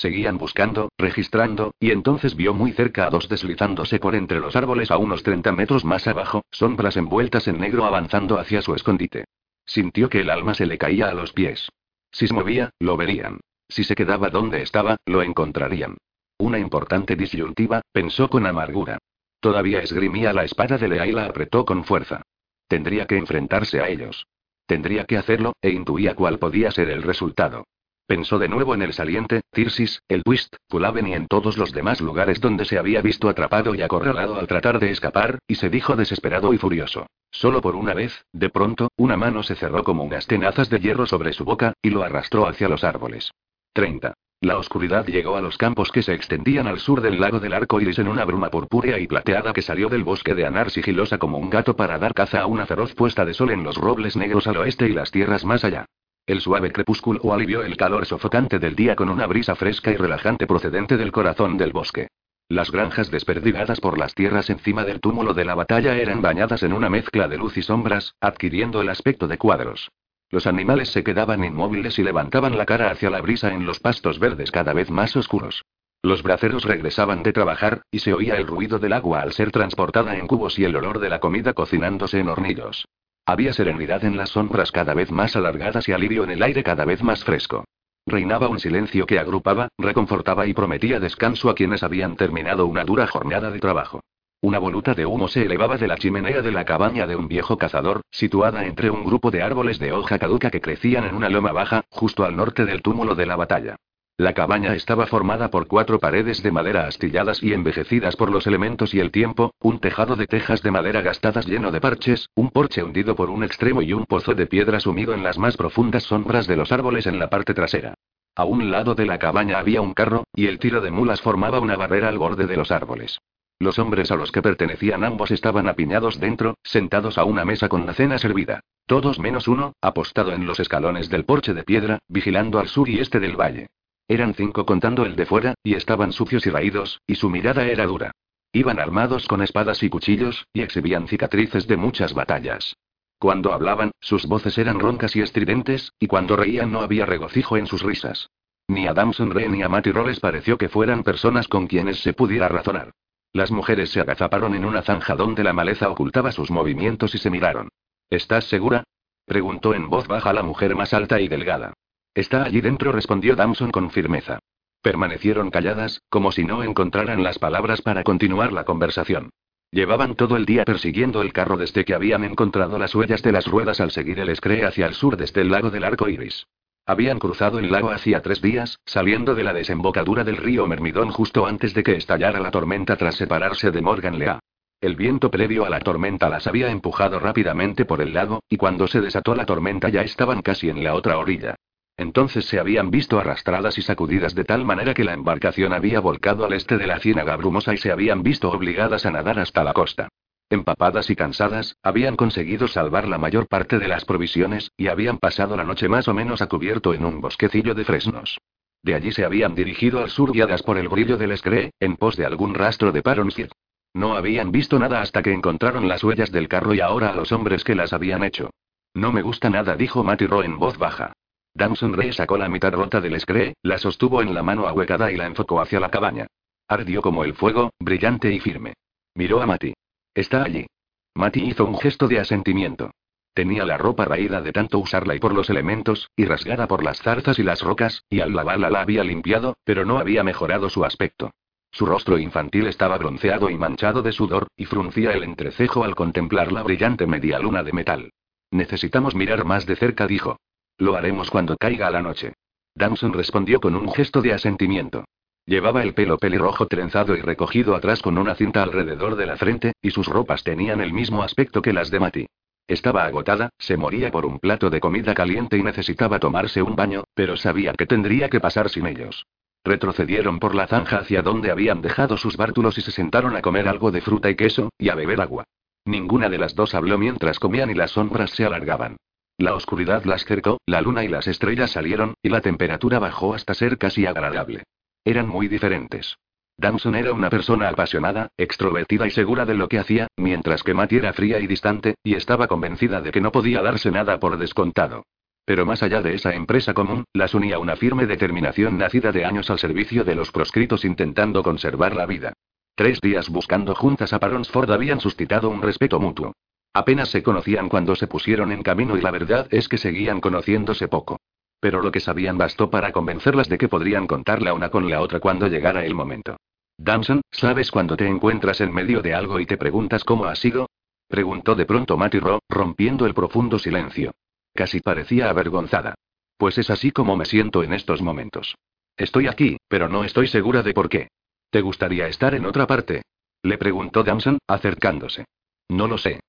Seguían 0.00 0.38
buscando, 0.38 0.88
registrando, 0.96 1.74
y 1.78 1.90
entonces 1.90 2.34
vio 2.34 2.54
muy 2.54 2.72
cerca 2.72 3.06
a 3.06 3.10
dos 3.10 3.28
deslizándose 3.28 3.98
por 3.98 4.14
entre 4.14 4.40
los 4.40 4.56
árboles 4.56 4.90
a 4.90 4.96
unos 4.96 5.22
30 5.22 5.52
metros 5.52 5.84
más 5.84 6.06
abajo, 6.06 6.42
sombras 6.50 6.96
envueltas 6.96 7.46
en 7.48 7.58
negro 7.58 7.84
avanzando 7.84 8.38
hacia 8.38 8.62
su 8.62 8.74
escondite. 8.74 9.26
Sintió 9.66 10.08
que 10.08 10.20
el 10.20 10.30
alma 10.30 10.54
se 10.54 10.64
le 10.64 10.78
caía 10.78 11.10
a 11.10 11.12
los 11.12 11.34
pies. 11.34 11.68
Si 12.10 12.26
se 12.26 12.32
movía, 12.32 12.70
lo 12.78 12.96
verían. 12.96 13.40
Si 13.68 13.84
se 13.84 13.94
quedaba 13.94 14.30
donde 14.30 14.62
estaba, 14.62 14.96
lo 15.04 15.20
encontrarían. 15.20 15.98
Una 16.38 16.58
importante 16.58 17.14
disyuntiva, 17.14 17.82
pensó 17.92 18.30
con 18.30 18.46
amargura. 18.46 18.96
Todavía 19.38 19.82
esgrimía 19.82 20.32
la 20.32 20.44
espada 20.44 20.78
de 20.78 20.88
Lea 20.88 21.08
y 21.08 21.12
la 21.12 21.26
apretó 21.26 21.66
con 21.66 21.84
fuerza. 21.84 22.22
Tendría 22.68 23.04
que 23.04 23.18
enfrentarse 23.18 23.82
a 23.82 23.90
ellos. 23.90 24.26
Tendría 24.64 25.04
que 25.04 25.18
hacerlo, 25.18 25.52
e 25.60 25.68
intuía 25.68 26.14
cuál 26.14 26.38
podía 26.38 26.70
ser 26.70 26.88
el 26.88 27.02
resultado. 27.02 27.66
Pensó 28.10 28.40
de 28.40 28.48
nuevo 28.48 28.74
en 28.74 28.82
el 28.82 28.92
saliente, 28.92 29.42
Tirsis, 29.52 30.02
el 30.08 30.24
Twist, 30.24 30.56
Pulaven 30.66 31.06
y 31.06 31.14
en 31.14 31.28
todos 31.28 31.56
los 31.56 31.70
demás 31.70 32.00
lugares 32.00 32.40
donde 32.40 32.64
se 32.64 32.76
había 32.76 33.02
visto 33.02 33.28
atrapado 33.28 33.72
y 33.72 33.82
acorralado 33.82 34.34
al 34.34 34.48
tratar 34.48 34.80
de 34.80 34.90
escapar, 34.90 35.38
y 35.46 35.54
se 35.54 35.70
dijo 35.70 35.94
desesperado 35.94 36.52
y 36.52 36.58
furioso. 36.58 37.06
Solo 37.30 37.60
por 37.60 37.76
una 37.76 37.94
vez, 37.94 38.24
de 38.32 38.48
pronto, 38.48 38.88
una 38.96 39.16
mano 39.16 39.44
se 39.44 39.54
cerró 39.54 39.84
como 39.84 40.02
unas 40.02 40.26
tenazas 40.26 40.68
de 40.70 40.80
hierro 40.80 41.06
sobre 41.06 41.32
su 41.32 41.44
boca, 41.44 41.74
y 41.82 41.90
lo 41.90 42.02
arrastró 42.02 42.48
hacia 42.48 42.68
los 42.68 42.82
árboles. 42.82 43.30
30. 43.74 44.12
La 44.40 44.58
oscuridad 44.58 45.06
llegó 45.06 45.36
a 45.36 45.40
los 45.40 45.56
campos 45.56 45.92
que 45.92 46.02
se 46.02 46.12
extendían 46.12 46.66
al 46.66 46.80
sur 46.80 47.02
del 47.02 47.20
lago 47.20 47.38
del 47.38 47.52
arco 47.52 47.80
iris 47.80 48.00
en 48.00 48.08
una 48.08 48.24
bruma 48.24 48.50
purpúrea 48.50 48.98
y 48.98 49.06
plateada 49.06 49.52
que 49.52 49.62
salió 49.62 49.88
del 49.88 50.02
bosque 50.02 50.34
de 50.34 50.46
Anar 50.46 50.72
sigilosa 50.72 51.18
como 51.18 51.38
un 51.38 51.48
gato 51.48 51.76
para 51.76 51.96
dar 52.00 52.12
caza 52.12 52.40
a 52.40 52.46
una 52.46 52.66
feroz 52.66 52.92
puesta 52.92 53.24
de 53.24 53.34
sol 53.34 53.52
en 53.52 53.62
los 53.62 53.76
robles 53.76 54.16
negros 54.16 54.48
al 54.48 54.56
oeste 54.56 54.88
y 54.88 54.94
las 54.94 55.12
tierras 55.12 55.44
más 55.44 55.62
allá. 55.62 55.86
El 56.26 56.40
suave 56.40 56.70
crepúsculo 56.70 57.32
alivió 57.32 57.62
el 57.62 57.76
calor 57.76 58.06
sofocante 58.06 58.58
del 58.58 58.76
día 58.76 58.94
con 58.94 59.08
una 59.08 59.26
brisa 59.26 59.54
fresca 59.56 59.90
y 59.90 59.96
relajante 59.96 60.46
procedente 60.46 60.96
del 60.96 61.12
corazón 61.12 61.56
del 61.56 61.72
bosque. 61.72 62.08
Las 62.48 62.70
granjas 62.70 63.10
desperdigadas 63.10 63.80
por 63.80 63.98
las 63.98 64.14
tierras 64.14 64.50
encima 64.50 64.84
del 64.84 65.00
túmulo 65.00 65.34
de 65.34 65.44
la 65.44 65.54
batalla 65.54 65.96
eran 65.96 66.20
bañadas 66.20 66.62
en 66.62 66.72
una 66.72 66.90
mezcla 66.90 67.28
de 67.28 67.36
luz 67.36 67.56
y 67.56 67.62
sombras, 67.62 68.14
adquiriendo 68.20 68.80
el 68.80 68.88
aspecto 68.88 69.28
de 69.28 69.38
cuadros. 69.38 69.90
Los 70.30 70.46
animales 70.46 70.90
se 70.90 71.02
quedaban 71.02 71.44
inmóviles 71.44 71.98
y 71.98 72.02
levantaban 72.02 72.56
la 72.56 72.66
cara 72.66 72.90
hacia 72.90 73.10
la 73.10 73.20
brisa 73.20 73.52
en 73.52 73.66
los 73.66 73.80
pastos 73.80 74.18
verdes 74.18 74.50
cada 74.50 74.72
vez 74.72 74.90
más 74.90 75.16
oscuros. 75.16 75.62
Los 76.02 76.22
braceros 76.22 76.64
regresaban 76.64 77.22
de 77.22 77.32
trabajar, 77.32 77.82
y 77.90 77.98
se 77.98 78.14
oía 78.14 78.36
el 78.36 78.46
ruido 78.46 78.78
del 78.78 78.94
agua 78.94 79.20
al 79.20 79.32
ser 79.32 79.50
transportada 79.50 80.16
en 80.16 80.26
cubos 80.26 80.58
y 80.58 80.64
el 80.64 80.74
olor 80.76 80.98
de 80.98 81.10
la 81.10 81.20
comida 81.20 81.52
cocinándose 81.52 82.20
en 82.20 82.28
hornillos. 82.28 82.86
Había 83.26 83.52
serenidad 83.52 84.04
en 84.04 84.16
las 84.16 84.30
sombras 84.30 84.72
cada 84.72 84.94
vez 84.94 85.10
más 85.10 85.36
alargadas 85.36 85.88
y 85.88 85.92
alivio 85.92 86.24
en 86.24 86.30
el 86.30 86.42
aire 86.42 86.62
cada 86.62 86.84
vez 86.84 87.02
más 87.02 87.24
fresco. 87.24 87.64
Reinaba 88.06 88.48
un 88.48 88.58
silencio 88.58 89.06
que 89.06 89.18
agrupaba, 89.18 89.68
reconfortaba 89.78 90.46
y 90.46 90.54
prometía 90.54 90.98
descanso 90.98 91.48
a 91.50 91.54
quienes 91.54 91.82
habían 91.82 92.16
terminado 92.16 92.66
una 92.66 92.84
dura 92.84 93.06
jornada 93.06 93.50
de 93.50 93.60
trabajo. 93.60 94.00
Una 94.42 94.58
voluta 94.58 94.94
de 94.94 95.04
humo 95.04 95.28
se 95.28 95.42
elevaba 95.42 95.76
de 95.76 95.86
la 95.86 95.98
chimenea 95.98 96.40
de 96.40 96.50
la 96.50 96.64
cabaña 96.64 97.06
de 97.06 97.14
un 97.14 97.28
viejo 97.28 97.58
cazador, 97.58 98.00
situada 98.10 98.64
entre 98.64 98.90
un 98.90 99.04
grupo 99.04 99.30
de 99.30 99.42
árboles 99.42 99.78
de 99.78 99.92
hoja 99.92 100.18
caduca 100.18 100.50
que 100.50 100.62
crecían 100.62 101.04
en 101.04 101.14
una 101.14 101.28
loma 101.28 101.52
baja, 101.52 101.84
justo 101.90 102.24
al 102.24 102.36
norte 102.36 102.64
del 102.64 102.80
túmulo 102.80 103.14
de 103.14 103.26
la 103.26 103.36
batalla. 103.36 103.76
La 104.20 104.34
cabaña 104.34 104.74
estaba 104.74 105.06
formada 105.06 105.50
por 105.50 105.66
cuatro 105.66 105.98
paredes 105.98 106.42
de 106.42 106.52
madera 106.52 106.86
astilladas 106.86 107.42
y 107.42 107.54
envejecidas 107.54 108.16
por 108.16 108.30
los 108.30 108.46
elementos 108.46 108.92
y 108.92 109.00
el 109.00 109.10
tiempo, 109.10 109.54
un 109.60 109.78
tejado 109.78 110.14
de 110.14 110.26
tejas 110.26 110.60
de 110.62 110.70
madera 110.70 111.00
gastadas 111.00 111.46
lleno 111.46 111.72
de 111.72 111.80
parches, 111.80 112.28
un 112.34 112.50
porche 112.50 112.82
hundido 112.82 113.16
por 113.16 113.30
un 113.30 113.44
extremo 113.44 113.80
y 113.80 113.94
un 113.94 114.04
pozo 114.04 114.34
de 114.34 114.46
piedra 114.46 114.78
sumido 114.78 115.14
en 115.14 115.22
las 115.22 115.38
más 115.38 115.56
profundas 115.56 116.02
sombras 116.02 116.46
de 116.46 116.56
los 116.56 116.70
árboles 116.70 117.06
en 117.06 117.18
la 117.18 117.30
parte 117.30 117.54
trasera. 117.54 117.94
A 118.36 118.44
un 118.44 118.70
lado 118.70 118.94
de 118.94 119.06
la 119.06 119.18
cabaña 119.18 119.58
había 119.58 119.80
un 119.80 119.94
carro, 119.94 120.24
y 120.34 120.48
el 120.48 120.58
tiro 120.58 120.82
de 120.82 120.90
mulas 120.90 121.22
formaba 121.22 121.58
una 121.58 121.76
barrera 121.76 122.08
al 122.10 122.18
borde 122.18 122.46
de 122.46 122.58
los 122.58 122.70
árboles. 122.70 123.20
Los 123.58 123.78
hombres 123.78 124.10
a 124.10 124.16
los 124.16 124.30
que 124.32 124.42
pertenecían 124.42 125.02
ambos 125.02 125.30
estaban 125.30 125.66
apiñados 125.66 126.20
dentro, 126.20 126.58
sentados 126.62 127.16
a 127.16 127.24
una 127.24 127.46
mesa 127.46 127.70
con 127.70 127.86
la 127.86 127.94
cena 127.94 128.18
servida. 128.18 128.60
Todos 128.84 129.18
menos 129.18 129.48
uno, 129.48 129.72
apostado 129.80 130.32
en 130.32 130.44
los 130.44 130.60
escalones 130.60 131.08
del 131.08 131.24
porche 131.24 131.54
de 131.54 131.64
piedra, 131.64 132.00
vigilando 132.06 132.58
al 132.58 132.68
sur 132.68 132.86
y 132.86 132.98
este 132.98 133.18
del 133.18 133.40
valle. 133.40 133.68
Eran 134.10 134.34
cinco 134.34 134.66
contando 134.66 135.06
el 135.06 135.14
de 135.14 135.24
fuera, 135.24 135.54
y 135.62 135.74
estaban 135.74 136.10
sucios 136.10 136.44
y 136.44 136.50
raídos, 136.50 137.00
y 137.06 137.14
su 137.14 137.30
mirada 137.30 137.68
era 137.68 137.86
dura. 137.86 138.10
Iban 138.52 138.80
armados 138.80 139.28
con 139.28 139.40
espadas 139.40 139.84
y 139.84 139.88
cuchillos, 139.88 140.48
y 140.52 140.62
exhibían 140.62 141.06
cicatrices 141.06 141.68
de 141.68 141.76
muchas 141.76 142.12
batallas. 142.12 142.74
Cuando 143.20 143.52
hablaban, 143.52 143.92
sus 144.00 144.26
voces 144.26 144.58
eran 144.58 144.80
roncas 144.80 145.14
y 145.14 145.20
estridentes, 145.20 145.92
y 146.00 146.08
cuando 146.08 146.34
reían 146.34 146.72
no 146.72 146.80
había 146.80 147.06
regocijo 147.06 147.56
en 147.56 147.68
sus 147.68 147.84
risas. 147.84 148.28
Ni 148.66 148.88
a 148.88 148.94
Damson 148.94 149.30
Rey 149.30 149.48
ni 149.48 149.62
a 149.62 149.68
Matty 149.68 149.92
Rolles 149.92 150.18
pareció 150.18 150.58
que 150.58 150.68
fueran 150.68 151.04
personas 151.04 151.46
con 151.46 151.68
quienes 151.68 152.00
se 152.00 152.12
pudiera 152.12 152.48
razonar. 152.48 152.90
Las 153.32 153.52
mujeres 153.52 153.90
se 153.90 154.00
agazaparon 154.00 154.56
en 154.56 154.64
una 154.64 154.82
zanja 154.82 155.14
donde 155.14 155.44
la 155.44 155.52
maleza 155.52 155.88
ocultaba 155.88 156.32
sus 156.32 156.50
movimientos 156.50 157.14
y 157.14 157.18
se 157.18 157.30
miraron. 157.30 157.68
¿Estás 158.10 158.46
segura? 158.46 158.82
preguntó 159.24 159.72
en 159.72 159.88
voz 159.88 160.08
baja 160.08 160.32
la 160.32 160.42
mujer 160.42 160.74
más 160.74 160.94
alta 160.94 161.20
y 161.20 161.28
delgada. 161.28 161.74
Está 162.14 162.44
allí 162.44 162.60
dentro, 162.60 162.92
respondió 162.92 163.36
Damson 163.36 163.70
con 163.70 163.90
firmeza. 163.90 164.40
Permanecieron 164.82 165.50
calladas, 165.50 166.02
como 166.08 166.32
si 166.32 166.44
no 166.44 166.62
encontraran 166.62 167.22
las 167.22 167.38
palabras 167.38 167.82
para 167.82 168.02
continuar 168.02 168.52
la 168.52 168.64
conversación. 168.64 169.30
Llevaban 169.70 170.16
todo 170.16 170.36
el 170.36 170.46
día 170.46 170.64
persiguiendo 170.64 171.22
el 171.22 171.32
carro 171.32 171.56
desde 171.56 171.84
que 171.84 171.94
habían 171.94 172.24
encontrado 172.24 172.78
las 172.78 172.94
huellas 172.94 173.22
de 173.22 173.30
las 173.30 173.46
ruedas 173.46 173.80
al 173.80 173.92
seguir 173.92 174.18
el 174.18 174.30
escree 174.30 174.64
hacia 174.64 174.86
el 174.86 174.94
sur 174.94 175.16
desde 175.16 175.42
el 175.42 175.50
lago 175.50 175.70
del 175.70 175.84
arco 175.84 176.08
iris. 176.08 176.46
Habían 176.86 177.20
cruzado 177.20 177.60
el 177.60 177.70
lago 177.70 177.90
hacía 177.90 178.20
tres 178.20 178.42
días, 178.42 178.80
saliendo 178.84 179.36
de 179.36 179.44
la 179.44 179.52
desembocadura 179.52 180.24
del 180.24 180.38
río 180.38 180.66
Mermidón 180.66 181.10
justo 181.12 181.46
antes 181.46 181.72
de 181.72 181.84
que 181.84 181.94
estallara 181.94 182.40
la 182.40 182.50
tormenta 182.50 182.96
tras 182.96 183.14
separarse 183.14 183.70
de 183.70 183.80
Morgan 183.80 184.18
Lea. 184.18 184.40
El 184.80 184.96
viento 184.96 185.30
previo 185.30 185.64
a 185.64 185.70
la 185.70 185.78
tormenta 185.78 186.28
las 186.28 186.48
había 186.48 186.70
empujado 186.70 187.20
rápidamente 187.20 187.84
por 187.84 188.00
el 188.00 188.14
lago, 188.14 188.42
y 188.48 188.56
cuando 188.56 188.88
se 188.88 189.00
desató 189.00 189.36
la 189.36 189.46
tormenta 189.46 189.88
ya 189.88 190.00
estaban 190.00 190.42
casi 190.42 190.68
en 190.68 190.82
la 190.82 190.94
otra 190.94 191.18
orilla. 191.18 191.54
Entonces 192.00 192.46
se 192.46 192.58
habían 192.58 192.90
visto 192.90 193.18
arrastradas 193.18 193.76
y 193.76 193.82
sacudidas 193.82 194.34
de 194.34 194.44
tal 194.44 194.64
manera 194.64 194.94
que 194.94 195.04
la 195.04 195.12
embarcación 195.12 195.74
había 195.74 196.00
volcado 196.00 196.46
al 196.46 196.54
este 196.54 196.78
de 196.78 196.86
la 196.86 196.98
ciénaga 196.98 197.36
brumosa 197.36 197.74
y 197.74 197.76
se 197.76 197.92
habían 197.92 198.22
visto 198.22 198.50
obligadas 198.50 199.04
a 199.04 199.10
nadar 199.10 199.38
hasta 199.38 199.62
la 199.62 199.74
costa. 199.74 200.08
Empapadas 200.48 201.10
y 201.10 201.14
cansadas, 201.14 201.76
habían 201.82 202.16
conseguido 202.16 202.68
salvar 202.68 203.06
la 203.06 203.18
mayor 203.18 203.48
parte 203.48 203.78
de 203.78 203.86
las 203.86 204.06
provisiones, 204.06 204.72
y 204.78 204.86
habían 204.86 205.18
pasado 205.18 205.58
la 205.58 205.64
noche 205.64 205.90
más 205.90 206.08
o 206.08 206.14
menos 206.14 206.40
a 206.40 206.46
cubierto 206.46 206.94
en 206.94 207.04
un 207.04 207.20
bosquecillo 207.20 207.74
de 207.74 207.84
fresnos. 207.84 208.38
De 208.82 208.94
allí 208.94 209.12
se 209.12 209.26
habían 209.26 209.54
dirigido 209.54 210.00
al 210.00 210.08
sur 210.08 210.32
guiadas 210.32 210.62
por 210.62 210.78
el 210.78 210.88
brillo 210.88 211.18
del 211.18 211.32
escree, 211.32 211.72
en 211.80 211.96
pos 211.96 212.16
de 212.16 212.24
algún 212.24 212.54
rastro 212.54 212.92
de 212.92 213.02
Paronshire. 213.02 213.50
No 213.92 214.16
habían 214.16 214.52
visto 214.52 214.78
nada 214.78 215.02
hasta 215.02 215.22
que 215.22 215.34
encontraron 215.34 215.86
las 215.86 216.02
huellas 216.02 216.32
del 216.32 216.48
carro 216.48 216.72
y 216.72 216.80
ahora 216.80 217.10
a 217.10 217.14
los 217.14 217.30
hombres 217.30 217.62
que 217.62 217.74
las 217.74 217.92
habían 217.92 218.24
hecho. 218.24 218.48
No 218.94 219.12
me 219.12 219.20
gusta 219.20 219.50
nada, 219.50 219.76
dijo 219.76 220.02
Matty 220.02 220.26
Rowe 220.26 220.46
en 220.46 220.58
voz 220.58 220.78
baja. 220.78 221.12
Damson 221.54 221.92
Rey 221.92 222.12
sacó 222.12 222.38
la 222.38 222.48
mitad 222.48 222.72
rota 222.72 223.00
del 223.00 223.18
scree, 223.20 223.54
la 223.62 223.78
sostuvo 223.78 224.22
en 224.22 224.34
la 224.34 224.42
mano 224.42 224.66
ahuecada 224.66 225.10
y 225.10 225.16
la 225.16 225.26
enfocó 225.26 225.60
hacia 225.60 225.80
la 225.80 225.90
cabaña. 225.90 226.26
Ardió 226.68 227.02
como 227.02 227.24
el 227.24 227.34
fuego, 227.34 227.70
brillante 227.78 228.32
y 228.32 228.40
firme. 228.40 228.74
Miró 229.14 229.42
a 229.42 229.46
Mati. 229.46 229.74
Está 230.14 230.44
allí. 230.44 230.66
Mati 231.14 231.44
hizo 231.44 231.64
un 231.64 231.78
gesto 231.78 232.06
de 232.06 232.20
asentimiento. 232.20 232.90
Tenía 233.34 233.64
la 233.64 233.78
ropa 233.78 234.04
raída 234.04 234.40
de 234.40 234.52
tanto 234.52 234.78
usarla 234.78 235.14
y 235.14 235.18
por 235.18 235.34
los 235.34 235.50
elementos, 235.50 236.10
y 236.16 236.24
rasgada 236.24 236.66
por 236.66 236.82
las 236.82 237.00
zarzas 237.00 237.38
y 237.38 237.42
las 237.42 237.62
rocas, 237.62 238.04
y 238.08 238.20
al 238.20 238.32
lavarla 238.32 238.70
la 238.70 238.80
había 238.80 239.04
limpiado, 239.04 239.56
pero 239.64 239.84
no 239.84 239.98
había 239.98 240.22
mejorado 240.22 240.68
su 240.68 240.84
aspecto. 240.84 241.30
Su 241.72 241.86
rostro 241.86 242.18
infantil 242.18 242.66
estaba 242.66 242.98
bronceado 242.98 243.48
y 243.48 243.56
manchado 243.56 244.02
de 244.02 244.12
sudor, 244.12 244.48
y 244.56 244.64
fruncía 244.64 245.12
el 245.12 245.22
entrecejo 245.22 245.84
al 245.84 245.94
contemplar 245.94 246.50
la 246.50 246.62
brillante 246.62 247.06
media 247.06 247.38
luna 247.38 247.62
de 247.62 247.72
metal. 247.72 248.10
Necesitamos 248.50 249.14
mirar 249.14 249.44
más 249.44 249.66
de 249.66 249.76
cerca, 249.76 250.06
dijo. 250.06 250.38
Lo 250.80 250.96
haremos 250.96 251.30
cuando 251.30 251.58
caiga 251.58 251.90
la 251.90 252.00
noche. 252.00 252.32
Damson 252.74 253.12
respondió 253.12 253.60
con 253.60 253.76
un 253.76 253.92
gesto 253.92 254.22
de 254.22 254.32
asentimiento. 254.32 255.04
Llevaba 255.44 255.82
el 255.82 255.92
pelo 255.92 256.16
pelirrojo 256.16 256.68
trenzado 256.68 257.14
y 257.14 257.20
recogido 257.20 257.74
atrás 257.74 258.00
con 258.00 258.16
una 258.16 258.34
cinta 258.34 258.62
alrededor 258.62 259.16
de 259.16 259.26
la 259.26 259.36
frente, 259.36 259.74
y 259.82 259.90
sus 259.90 260.06
ropas 260.06 260.42
tenían 260.42 260.80
el 260.80 260.94
mismo 260.94 261.22
aspecto 261.22 261.60
que 261.60 261.74
las 261.74 261.90
de 261.90 262.00
Mati. 262.00 262.26
Estaba 262.66 263.04
agotada, 263.04 263.50
se 263.58 263.76
moría 263.76 264.10
por 264.10 264.24
un 264.24 264.38
plato 264.38 264.70
de 264.70 264.80
comida 264.80 265.12
caliente 265.12 265.58
y 265.58 265.62
necesitaba 265.62 266.18
tomarse 266.18 266.62
un 266.62 266.76
baño, 266.76 267.04
pero 267.12 267.36
sabía 267.36 267.74
que 267.74 267.84
tendría 267.84 268.30
que 268.30 268.40
pasar 268.40 268.70
sin 268.70 268.86
ellos. 268.86 269.26
Retrocedieron 269.62 270.38
por 270.38 270.54
la 270.54 270.66
zanja 270.66 271.00
hacia 271.00 271.20
donde 271.20 271.50
habían 271.50 271.82
dejado 271.82 272.16
sus 272.16 272.38
bártulos 272.38 272.78
y 272.78 272.80
se 272.80 272.90
sentaron 272.90 273.36
a 273.36 273.42
comer 273.42 273.68
algo 273.68 273.90
de 273.90 274.00
fruta 274.00 274.30
y 274.30 274.34
queso, 274.34 274.70
y 274.78 274.88
a 274.88 274.94
beber 274.94 275.20
agua. 275.20 275.44
Ninguna 275.84 276.30
de 276.30 276.38
las 276.38 276.54
dos 276.54 276.74
habló 276.74 276.96
mientras 276.96 277.38
comían 277.38 277.68
y 277.70 277.74
las 277.74 277.90
sombras 277.90 278.30
se 278.30 278.46
alargaban. 278.46 278.96
La 279.40 279.54
oscuridad 279.54 280.04
las 280.04 280.26
cercó, 280.26 280.60
la 280.66 280.82
luna 280.82 281.02
y 281.02 281.08
las 281.08 281.26
estrellas 281.26 281.70
salieron, 281.70 282.12
y 282.22 282.28
la 282.28 282.42
temperatura 282.42 282.98
bajó 282.98 283.32
hasta 283.32 283.54
ser 283.54 283.78
casi 283.78 284.04
agradable. 284.04 284.64
Eran 285.02 285.28
muy 285.28 285.48
diferentes. 285.48 286.18
Damson 286.58 286.94
era 286.94 287.14
una 287.14 287.30
persona 287.30 287.70
apasionada, 287.70 288.28
extrovertida 288.36 289.06
y 289.06 289.10
segura 289.10 289.46
de 289.46 289.54
lo 289.54 289.66
que 289.66 289.78
hacía, 289.78 290.08
mientras 290.18 290.62
que 290.62 290.74
Matty 290.74 290.96
era 290.96 291.14
fría 291.14 291.38
y 291.38 291.46
distante, 291.46 291.94
y 292.04 292.16
estaba 292.16 292.48
convencida 292.48 293.00
de 293.00 293.12
que 293.12 293.22
no 293.22 293.32
podía 293.32 293.62
darse 293.62 293.90
nada 293.90 294.20
por 294.20 294.36
descontado. 294.36 295.06
Pero 295.46 295.64
más 295.64 295.82
allá 295.82 296.02
de 296.02 296.16
esa 296.16 296.34
empresa 296.34 296.74
común, 296.74 297.04
las 297.14 297.32
unía 297.32 297.58
una 297.58 297.76
firme 297.76 298.04
determinación 298.04 298.76
nacida 298.76 299.10
de 299.10 299.24
años 299.24 299.48
al 299.48 299.58
servicio 299.58 300.04
de 300.04 300.16
los 300.16 300.32
proscritos 300.32 300.84
intentando 300.84 301.42
conservar 301.42 301.96
la 301.96 302.04
vida. 302.04 302.34
Tres 302.74 303.00
días 303.00 303.30
buscando 303.30 303.74
juntas 303.74 304.12
a 304.12 304.18
Paronsford 304.18 304.70
habían 304.70 305.00
suscitado 305.00 305.48
un 305.48 305.62
respeto 305.62 305.98
mutuo. 305.98 306.34
Apenas 306.72 307.08
se 307.08 307.22
conocían 307.22 307.68
cuando 307.68 307.96
se 307.96 308.06
pusieron 308.06 308.52
en 308.52 308.62
camino 308.62 308.96
y 308.96 309.00
la 309.00 309.10
verdad 309.10 309.48
es 309.50 309.68
que 309.68 309.78
seguían 309.78 310.20
conociéndose 310.20 310.86
poco. 310.86 311.18
Pero 311.58 311.82
lo 311.82 311.90
que 311.90 312.00
sabían 312.00 312.38
bastó 312.38 312.70
para 312.70 312.92
convencerlas 312.92 313.48
de 313.48 313.58
que 313.58 313.68
podrían 313.68 314.06
contar 314.06 314.40
la 314.40 314.54
una 314.54 314.70
con 314.70 314.88
la 314.88 315.00
otra 315.00 315.20
cuando 315.20 315.48
llegara 315.48 315.84
el 315.84 315.94
momento. 315.94 316.36
Damson, 316.78 317.20
¿sabes 317.30 317.70
cuando 317.70 317.96
te 317.96 318.06
encuentras 318.06 318.60
en 318.60 318.72
medio 318.72 319.02
de 319.02 319.14
algo 319.14 319.40
y 319.40 319.46
te 319.46 319.58
preguntas 319.58 320.04
cómo 320.04 320.24
ha 320.24 320.34
sido? 320.34 320.70
Preguntó 321.08 321.54
de 321.54 321.66
pronto 321.66 321.98
Matty 321.98 322.20
Ro, 322.20 322.38
rompiendo 322.48 323.04
el 323.04 323.14
profundo 323.14 323.58
silencio. 323.58 324.12
Casi 324.54 324.80
parecía 324.80 325.28
avergonzada. 325.28 325.94
Pues 326.38 326.56
es 326.56 326.70
así 326.70 326.92
como 326.92 327.16
me 327.16 327.26
siento 327.26 327.62
en 327.62 327.74
estos 327.74 328.00
momentos. 328.00 328.54
Estoy 328.96 329.26
aquí, 329.26 329.58
pero 329.68 329.88
no 329.88 330.04
estoy 330.04 330.28
segura 330.28 330.62
de 330.62 330.72
por 330.72 330.88
qué. 330.88 331.08
¿Te 331.50 331.60
gustaría 331.60 332.06
estar 332.06 332.34
en 332.34 332.46
otra 332.46 332.66
parte? 332.66 333.02
Le 333.42 333.58
preguntó 333.58 334.04
Damson, 334.04 334.38
acercándose. 334.46 335.24
No 335.68 335.86
lo 335.86 335.98
sé. 335.98 336.20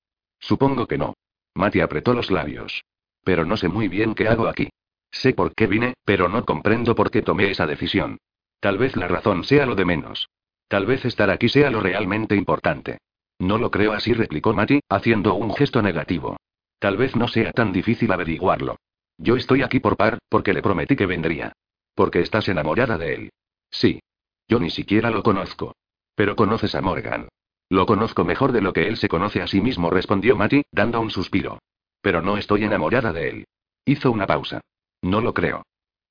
Supongo 0.42 0.86
que 0.86 0.98
no. 0.98 1.14
Matty 1.54 1.80
apretó 1.80 2.12
los 2.12 2.30
labios. 2.30 2.84
Pero 3.24 3.44
no 3.44 3.56
sé 3.56 3.68
muy 3.68 3.88
bien 3.88 4.14
qué 4.14 4.28
hago 4.28 4.48
aquí. 4.48 4.68
Sé 5.10 5.32
por 5.32 5.54
qué 5.54 5.66
vine, 5.66 5.94
pero 6.04 6.28
no 6.28 6.44
comprendo 6.44 6.94
por 6.94 7.10
qué 7.10 7.22
tomé 7.22 7.50
esa 7.50 7.66
decisión. 7.66 8.18
Tal 8.60 8.76
vez 8.76 8.96
la 8.96 9.08
razón 9.08 9.44
sea 9.44 9.66
lo 9.66 9.76
de 9.76 9.84
menos. 9.84 10.28
Tal 10.68 10.84
vez 10.84 11.04
estar 11.04 11.30
aquí 11.30 11.48
sea 11.48 11.70
lo 11.70 11.80
realmente 11.80 12.34
importante. 12.34 12.98
No 13.38 13.58
lo 13.58 13.70
creo 13.70 13.92
así, 13.92 14.12
replicó 14.14 14.52
Matty, 14.52 14.80
haciendo 14.88 15.34
un 15.34 15.54
gesto 15.54 15.80
negativo. 15.80 16.36
Tal 16.78 16.96
vez 16.96 17.14
no 17.14 17.28
sea 17.28 17.52
tan 17.52 17.72
difícil 17.72 18.10
averiguarlo. 18.10 18.76
Yo 19.18 19.36
estoy 19.36 19.62
aquí 19.62 19.78
por 19.78 19.96
par, 19.96 20.18
porque 20.28 20.52
le 20.52 20.62
prometí 20.62 20.96
que 20.96 21.06
vendría. 21.06 21.52
Porque 21.94 22.20
estás 22.20 22.48
enamorada 22.48 22.98
de 22.98 23.14
él. 23.14 23.32
Sí. 23.70 24.00
Yo 24.48 24.58
ni 24.58 24.70
siquiera 24.70 25.10
lo 25.10 25.22
conozco. 25.22 25.76
Pero 26.16 26.34
conoces 26.34 26.74
a 26.74 26.80
Morgan. 26.80 27.28
Lo 27.72 27.86
conozco 27.86 28.22
mejor 28.26 28.52
de 28.52 28.60
lo 28.60 28.74
que 28.74 28.86
él 28.86 28.98
se 28.98 29.08
conoce 29.08 29.40
a 29.40 29.46
sí 29.46 29.62
mismo, 29.62 29.88
respondió 29.88 30.36
Matty, 30.36 30.62
dando 30.72 31.00
un 31.00 31.08
suspiro. 31.08 31.58
Pero 32.02 32.20
no 32.20 32.36
estoy 32.36 32.64
enamorada 32.64 33.14
de 33.14 33.30
él. 33.30 33.46
Hizo 33.86 34.10
una 34.10 34.26
pausa. 34.26 34.60
No 35.00 35.22
lo 35.22 35.32
creo. 35.32 35.62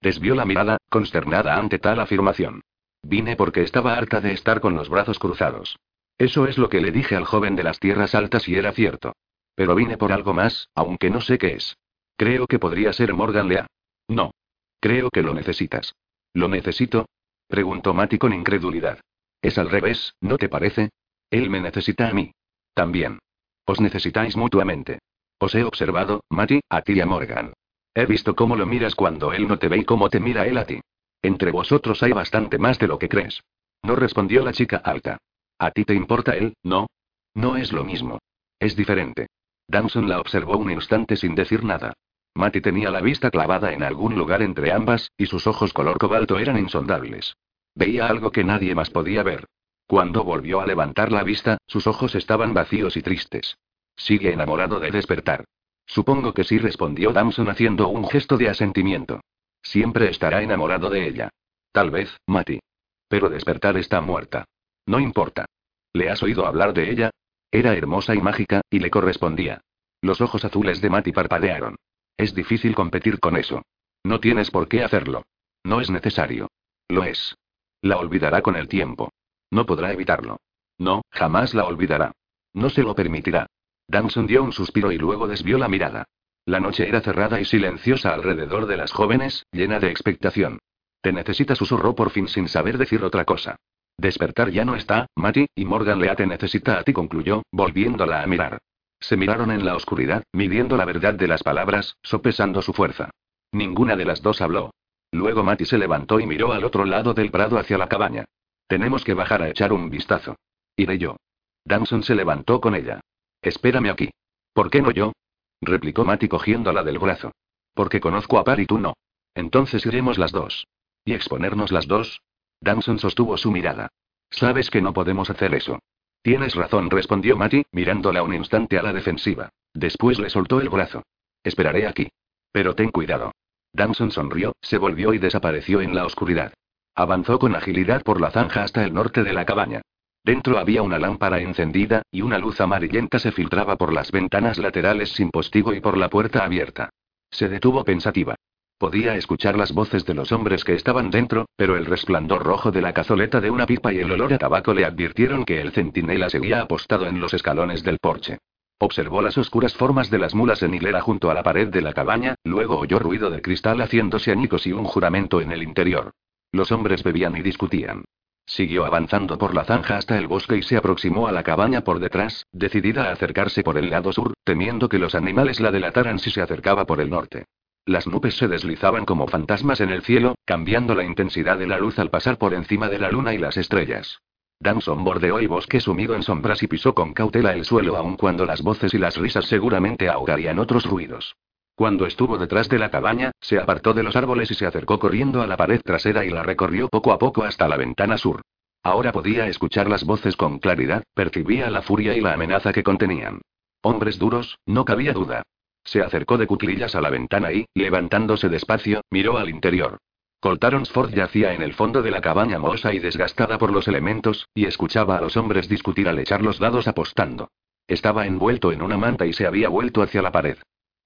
Desvió 0.01 0.33
la 0.33 0.43
mirada, 0.43 0.77
consternada 0.89 1.57
ante 1.57 1.77
tal 1.77 1.99
afirmación. 1.99 2.61
Vine 3.03 3.35
porque 3.35 3.61
estaba 3.61 3.93
harta 3.93 4.21
de 4.21 4.33
estar 4.33 4.59
con 4.59 4.73
los 4.73 4.89
brazos 4.89 5.19
cruzados. 5.19 5.77
Eso 6.17 6.47
es 6.47 6.57
lo 6.57 6.67
que 6.67 6.81
le 6.81 6.91
dije 6.91 7.15
al 7.15 7.25
joven 7.25 7.55
de 7.55 7.61
las 7.61 7.77
tierras 7.77 8.15
altas 8.15 8.49
y 8.49 8.55
era 8.55 8.71
cierto. 8.71 9.13
Pero 9.53 9.75
vine 9.75 9.97
por 9.97 10.11
algo 10.11 10.33
más, 10.33 10.67
aunque 10.73 11.11
no 11.11 11.21
sé 11.21 11.37
qué 11.37 11.53
es. 11.53 11.77
Creo 12.17 12.47
que 12.47 12.57
podría 12.57 12.91
ser 12.91 13.13
Morgan 13.13 13.49
Lea. 13.49 13.67
No. 14.07 14.31
Creo 14.79 15.11
que 15.11 15.21
lo 15.21 15.35
necesitas. 15.35 15.93
¿Lo 16.33 16.47
necesito? 16.47 17.05
Preguntó 17.47 17.93
Mati 17.93 18.17
con 18.17 18.33
incredulidad. 18.33 18.99
Es 19.43 19.59
al 19.59 19.69
revés, 19.69 20.15
¿no 20.21 20.39
te 20.39 20.49
parece? 20.49 20.89
Él 21.31 21.49
me 21.49 21.59
necesita 21.59 22.09
a 22.09 22.13
mí. 22.13 22.33
También. 22.75 23.19
Os 23.65 23.81
necesitáis 23.81 24.37
mutuamente. 24.37 24.99
Os 25.39 25.55
he 25.55 25.63
observado, 25.63 26.23
Mati, 26.29 26.61
a 26.69 26.81
ti 26.81 26.93
y 26.93 27.01
a 27.01 27.05
Morgan. 27.07 27.53
He 27.95 28.05
visto 28.05 28.35
cómo 28.35 28.55
lo 28.55 28.65
miras 28.65 28.95
cuando 28.95 29.33
él 29.33 29.47
no 29.47 29.57
te 29.57 29.67
ve 29.67 29.79
y 29.79 29.85
cómo 29.85 30.09
te 30.09 30.19
mira 30.19 30.45
él 30.45 30.57
a 30.57 30.65
ti. 30.65 30.79
Entre 31.21 31.51
vosotros 31.51 32.03
hay 32.03 32.11
bastante 32.11 32.57
más 32.57 32.79
de 32.79 32.87
lo 32.87 32.99
que 32.99 33.09
crees. 33.09 33.41
No 33.83 33.95
respondió 33.95 34.43
la 34.43 34.53
chica 34.53 34.77
alta. 34.77 35.17
¿A 35.57 35.71
ti 35.71 35.85
te 35.85 35.93
importa 35.93 36.35
él, 36.35 36.53
no? 36.63 36.87
No 37.33 37.57
es 37.57 37.71
lo 37.71 37.83
mismo. 37.83 38.19
Es 38.59 38.75
diferente. 38.75 39.27
Damson 39.67 40.09
la 40.09 40.19
observó 40.19 40.57
un 40.57 40.71
instante 40.71 41.15
sin 41.15 41.33
decir 41.33 41.63
nada. 41.63 41.93
Matty 42.33 42.61
tenía 42.61 42.89
la 42.91 43.01
vista 43.01 43.29
clavada 43.29 43.73
en 43.73 43.83
algún 43.83 44.15
lugar 44.15 44.41
entre 44.41 44.71
ambas, 44.71 45.11
y 45.17 45.25
sus 45.25 45.47
ojos 45.47 45.73
color 45.73 45.97
cobalto 45.97 46.39
eran 46.39 46.57
insondables. 46.57 47.35
Veía 47.75 48.07
algo 48.07 48.31
que 48.31 48.43
nadie 48.43 48.75
más 48.75 48.89
podía 48.89 49.23
ver. 49.23 49.45
Cuando 49.91 50.23
volvió 50.23 50.61
a 50.61 50.65
levantar 50.65 51.11
la 51.11 51.21
vista, 51.21 51.57
sus 51.67 51.85
ojos 51.85 52.15
estaban 52.15 52.53
vacíos 52.53 52.95
y 52.95 53.01
tristes. 53.01 53.57
Sigue 53.97 54.31
enamorado 54.31 54.79
de 54.79 54.89
despertar. 54.89 55.43
Supongo 55.85 56.33
que 56.33 56.45
sí, 56.45 56.59
respondió 56.59 57.11
Damson 57.11 57.49
haciendo 57.49 57.89
un 57.89 58.07
gesto 58.07 58.37
de 58.37 58.47
asentimiento. 58.47 59.19
Siempre 59.61 60.09
estará 60.09 60.43
enamorado 60.43 60.89
de 60.89 61.09
ella. 61.09 61.29
Tal 61.73 61.91
vez, 61.91 62.09
Mati. 62.25 62.61
Pero 63.09 63.27
despertar 63.27 63.75
está 63.75 63.99
muerta. 63.99 64.45
No 64.85 64.97
importa. 64.97 65.43
¿Le 65.91 66.09
has 66.09 66.23
oído 66.23 66.45
hablar 66.45 66.73
de 66.73 66.89
ella? 66.89 67.09
Era 67.51 67.75
hermosa 67.75 68.15
y 68.15 68.21
mágica, 68.21 68.61
y 68.69 68.79
le 68.79 68.89
correspondía. 68.89 69.59
Los 70.01 70.21
ojos 70.21 70.45
azules 70.45 70.79
de 70.79 70.89
Mati 70.89 71.11
parpadearon. 71.11 71.75
Es 72.15 72.33
difícil 72.33 72.75
competir 72.75 73.19
con 73.19 73.35
eso. 73.35 73.61
No 74.05 74.21
tienes 74.21 74.51
por 74.51 74.69
qué 74.69 74.85
hacerlo. 74.85 75.23
No 75.65 75.81
es 75.81 75.89
necesario. 75.89 76.47
Lo 76.87 77.03
es. 77.03 77.35
La 77.81 77.97
olvidará 77.97 78.41
con 78.41 78.55
el 78.55 78.69
tiempo. 78.69 79.11
No 79.51 79.65
podrá 79.65 79.91
evitarlo. 79.91 80.37
No, 80.77 81.03
jamás 81.11 81.53
la 81.53 81.65
olvidará. 81.65 82.13
No 82.53 82.69
se 82.69 82.81
lo 82.81 82.95
permitirá. 82.95 83.47
Damson 83.87 84.25
dio 84.25 84.43
un 84.43 84.53
suspiro 84.53 84.91
y 84.91 84.97
luego 84.97 85.27
desvió 85.27 85.57
la 85.57 85.67
mirada. 85.67 86.05
La 86.45 86.59
noche 86.59 86.87
era 86.87 87.01
cerrada 87.01 87.39
y 87.39 87.45
silenciosa 87.45 88.13
alrededor 88.13 88.65
de 88.65 88.77
las 88.77 88.91
jóvenes, 88.91 89.45
llena 89.51 89.79
de 89.79 89.91
expectación. 89.91 90.59
Te 91.01 91.13
necesita, 91.13 91.55
susurró 91.55 91.93
por 91.93 92.09
fin 92.09 92.27
sin 92.27 92.47
saber 92.47 92.77
decir 92.77 93.03
otra 93.03 93.25
cosa. 93.25 93.57
Despertar 93.97 94.49
ya 94.49 94.65
no 94.65 94.75
está, 94.75 95.07
Matty, 95.15 95.47
y 95.53 95.65
Morgan 95.65 95.99
Lea 95.99 96.15
te 96.15 96.25
necesita 96.25 96.79
a 96.79 96.83
ti, 96.83 96.93
concluyó, 96.93 97.43
volviéndola 97.51 98.23
a 98.23 98.27
mirar. 98.27 98.59
Se 98.99 99.17
miraron 99.17 99.51
en 99.51 99.65
la 99.65 99.75
oscuridad, 99.75 100.23
midiendo 100.31 100.77
la 100.77 100.85
verdad 100.85 101.13
de 101.13 101.27
las 101.27 101.43
palabras, 101.43 101.97
sopesando 102.01 102.61
su 102.61 102.73
fuerza. 102.73 103.09
Ninguna 103.51 103.95
de 103.95 104.05
las 104.05 104.21
dos 104.21 104.41
habló. 104.41 104.71
Luego 105.11 105.43
Matty 105.43 105.65
se 105.65 105.77
levantó 105.77 106.19
y 106.19 106.25
miró 106.25 106.53
al 106.53 106.63
otro 106.63 106.85
lado 106.85 107.13
del 107.13 107.31
prado 107.31 107.57
hacia 107.57 107.77
la 107.77 107.89
cabaña. 107.89 108.25
Tenemos 108.71 109.03
que 109.03 109.13
bajar 109.13 109.41
a 109.41 109.49
echar 109.49 109.73
un 109.73 109.89
vistazo. 109.89 110.37
Iré 110.77 110.97
yo. 110.97 111.17
Damson 111.65 112.03
se 112.03 112.15
levantó 112.15 112.61
con 112.61 112.73
ella. 112.73 113.01
Espérame 113.41 113.89
aquí. 113.89 114.11
¿Por 114.53 114.69
qué 114.69 114.81
no 114.81 114.91
yo? 114.91 115.11
replicó 115.59 116.05
Matty 116.05 116.29
cogiéndola 116.29 116.81
del 116.81 116.97
brazo. 116.97 117.33
Porque 117.73 117.99
conozco 117.99 118.39
a 118.39 118.45
Par 118.45 118.61
y 118.61 118.65
tú 118.65 118.79
no. 118.79 118.93
Entonces 119.35 119.85
iremos 119.85 120.17
las 120.17 120.31
dos. 120.31 120.67
¿Y 121.03 121.11
exponernos 121.11 121.73
las 121.73 121.85
dos? 121.85 122.21
Damson 122.61 122.97
sostuvo 122.97 123.35
su 123.35 123.51
mirada. 123.51 123.89
Sabes 124.29 124.69
que 124.69 124.81
no 124.81 124.93
podemos 124.93 125.29
hacer 125.29 125.53
eso. 125.53 125.79
Tienes 126.21 126.55
razón, 126.55 126.89
respondió 126.89 127.35
Matty, 127.35 127.65
mirándola 127.73 128.23
un 128.23 128.33
instante 128.33 128.77
a 128.77 128.83
la 128.83 128.93
defensiva. 128.93 129.49
Después 129.73 130.17
le 130.17 130.29
soltó 130.29 130.61
el 130.61 130.69
brazo. 130.69 131.03
Esperaré 131.43 131.87
aquí. 131.87 132.07
Pero 132.53 132.73
ten 132.73 132.89
cuidado. 132.89 133.33
Damson 133.73 134.11
sonrió, 134.11 134.53
se 134.61 134.77
volvió 134.77 135.13
y 135.13 135.17
desapareció 135.17 135.81
en 135.81 135.93
la 135.93 136.05
oscuridad. 136.05 136.53
Avanzó 136.95 137.39
con 137.39 137.55
agilidad 137.55 138.03
por 138.03 138.19
la 138.19 138.31
zanja 138.31 138.63
hasta 138.63 138.83
el 138.83 138.93
norte 138.93 139.23
de 139.23 139.33
la 139.33 139.45
cabaña. 139.45 139.81
Dentro 140.23 140.59
había 140.59 140.83
una 140.83 140.99
lámpara 140.99 141.39
encendida, 141.39 142.03
y 142.11 142.21
una 142.21 142.37
luz 142.37 142.61
amarillenta 142.61 143.17
se 143.17 143.31
filtraba 143.31 143.75
por 143.75 143.91
las 143.91 144.11
ventanas 144.11 144.57
laterales 144.57 145.13
sin 145.13 145.31
postigo 145.31 145.73
y 145.73 145.79
por 145.79 145.97
la 145.97 146.09
puerta 146.09 146.43
abierta. 146.43 146.89
Se 147.31 147.49
detuvo 147.49 147.83
pensativa. 147.83 148.35
Podía 148.77 149.15
escuchar 149.15 149.57
las 149.57 149.73
voces 149.73 150.05
de 150.05 150.13
los 150.13 150.31
hombres 150.31 150.63
que 150.63 150.73
estaban 150.73 151.11
dentro, 151.11 151.45
pero 151.55 151.77
el 151.77 151.85
resplandor 151.85 152.43
rojo 152.43 152.71
de 152.71 152.81
la 152.81 152.93
cazoleta 152.93 153.39
de 153.39 153.49
una 153.49 153.65
pipa 153.65 153.93
y 153.93 153.99
el 153.99 154.11
olor 154.11 154.33
a 154.33 154.37
tabaco 154.37 154.73
le 154.73 154.85
advirtieron 154.85 155.45
que 155.45 155.61
el 155.61 155.71
centinela 155.71 156.29
seguía 156.29 156.61
apostado 156.61 157.05
en 157.05 157.19
los 157.19 157.33
escalones 157.33 157.83
del 157.83 157.99
porche. 157.99 158.39
Observó 158.79 159.21
las 159.21 159.37
oscuras 159.37 159.75
formas 159.75 160.09
de 160.09 160.17
las 160.17 160.33
mulas 160.33 160.63
en 160.63 160.73
hilera 160.73 161.01
junto 161.01 161.29
a 161.29 161.35
la 161.35 161.43
pared 161.43 161.67
de 161.67 161.81
la 161.81 161.93
cabaña, 161.93 162.35
luego 162.43 162.79
oyó 162.79 162.97
ruido 162.97 163.29
de 163.29 163.41
cristal 163.41 163.79
haciéndose 163.81 164.31
añicos 164.31 164.65
y 164.65 164.73
un 164.73 164.85
juramento 164.85 165.39
en 165.41 165.51
el 165.51 165.61
interior. 165.61 166.13
Los 166.51 166.71
hombres 166.71 167.03
bebían 167.03 167.37
y 167.37 167.41
discutían. 167.41 168.03
Siguió 168.45 168.85
avanzando 168.85 169.37
por 169.37 169.55
la 169.55 169.63
zanja 169.63 169.95
hasta 169.95 170.17
el 170.17 170.27
bosque 170.27 170.57
y 170.57 170.63
se 170.63 170.75
aproximó 170.75 171.27
a 171.27 171.31
la 171.31 171.43
cabaña 171.43 171.81
por 171.81 171.99
detrás, 171.99 172.45
decidida 172.51 173.05
a 173.05 173.13
acercarse 173.13 173.63
por 173.63 173.77
el 173.77 173.89
lado 173.89 174.11
sur, 174.11 174.33
temiendo 174.43 174.89
que 174.89 174.99
los 174.99 175.15
animales 175.15 175.61
la 175.61 175.71
delataran 175.71 176.19
si 176.19 176.31
se 176.31 176.41
acercaba 176.41 176.85
por 176.85 176.99
el 176.99 177.09
norte. 177.09 177.45
Las 177.85 178.07
nubes 178.07 178.35
se 178.35 178.47
deslizaban 178.47 179.05
como 179.05 179.27
fantasmas 179.27 179.79
en 179.79 179.89
el 179.89 180.01
cielo, 180.01 180.35
cambiando 180.45 180.93
la 180.93 181.03
intensidad 181.03 181.57
de 181.57 181.67
la 181.67 181.79
luz 181.79 181.97
al 181.99 182.09
pasar 182.09 182.37
por 182.37 182.53
encima 182.53 182.89
de 182.89 182.99
la 182.99 183.09
luna 183.09 183.33
y 183.33 183.37
las 183.37 183.57
estrellas. 183.57 184.19
Damson 184.59 185.03
bordeó 185.03 185.39
el 185.39 185.47
bosque 185.47 185.79
sumido 185.79 186.13
en 186.15 186.21
sombras 186.21 186.61
y 186.61 186.67
pisó 186.67 186.93
con 186.93 187.13
cautela 187.13 187.53
el 187.53 187.65
suelo 187.65 187.95
aun 187.95 188.17
cuando 188.17 188.45
las 188.45 188.61
voces 188.61 188.93
y 188.93 188.99
las 188.99 189.17
risas 189.17 189.45
seguramente 189.45 190.09
ahogarían 190.09 190.59
otros 190.59 190.85
ruidos. 190.85 191.35
Cuando 191.75 192.05
estuvo 192.05 192.37
detrás 192.37 192.69
de 192.69 192.79
la 192.79 192.91
cabaña, 192.91 193.31
se 193.39 193.59
apartó 193.59 193.93
de 193.93 194.03
los 194.03 194.15
árboles 194.15 194.51
y 194.51 194.55
se 194.55 194.65
acercó 194.65 194.99
corriendo 194.99 195.41
a 195.41 195.47
la 195.47 195.57
pared 195.57 195.81
trasera 195.81 196.25
y 196.25 196.29
la 196.29 196.43
recorrió 196.43 196.87
poco 196.89 197.11
a 197.11 197.17
poco 197.17 197.43
hasta 197.43 197.67
la 197.67 197.77
ventana 197.77 198.17
sur. 198.17 198.41
Ahora 198.83 199.11
podía 199.11 199.47
escuchar 199.47 199.89
las 199.89 200.03
voces 200.03 200.35
con 200.35 200.59
claridad, 200.59 201.03
percibía 201.13 201.69
la 201.69 201.81
furia 201.81 202.15
y 202.15 202.21
la 202.21 202.33
amenaza 202.33 202.73
que 202.73 202.83
contenían. 202.83 203.41
Hombres 203.83 204.19
duros, 204.19 204.59
no 204.65 204.85
cabía 204.85 205.13
duda. 205.13 205.43
Se 205.83 206.01
acercó 206.01 206.37
de 206.37 206.47
cuclillas 206.47 206.95
a 206.95 207.01
la 207.01 207.09
ventana 207.09 207.51
y, 207.51 207.65
levantándose 207.73 208.49
despacio, 208.49 209.01
miró 209.09 209.37
al 209.37 209.49
interior. 209.49 209.97
Coltaronsford 210.39 211.13
yacía 211.13 211.53
en 211.53 211.61
el 211.61 211.73
fondo 211.73 212.01
de 212.01 212.09
la 212.09 212.21
cabaña 212.21 212.57
mohosa 212.57 212.93
y 212.93 212.99
desgastada 212.99 213.59
por 213.59 213.71
los 213.71 213.87
elementos, 213.87 214.47
y 214.55 214.65
escuchaba 214.65 215.17
a 215.17 215.21
los 215.21 215.37
hombres 215.37 215.69
discutir 215.69 216.09
al 216.09 216.17
echar 216.17 216.41
los 216.41 216.57
dados 216.57 216.87
apostando. 216.87 217.49
Estaba 217.87 218.25
envuelto 218.25 218.71
en 218.71 218.81
una 218.81 218.97
manta 218.97 219.27
y 219.27 219.33
se 219.33 219.45
había 219.45 219.69
vuelto 219.69 220.01
hacia 220.01 220.23
la 220.23 220.31
pared. 220.31 220.57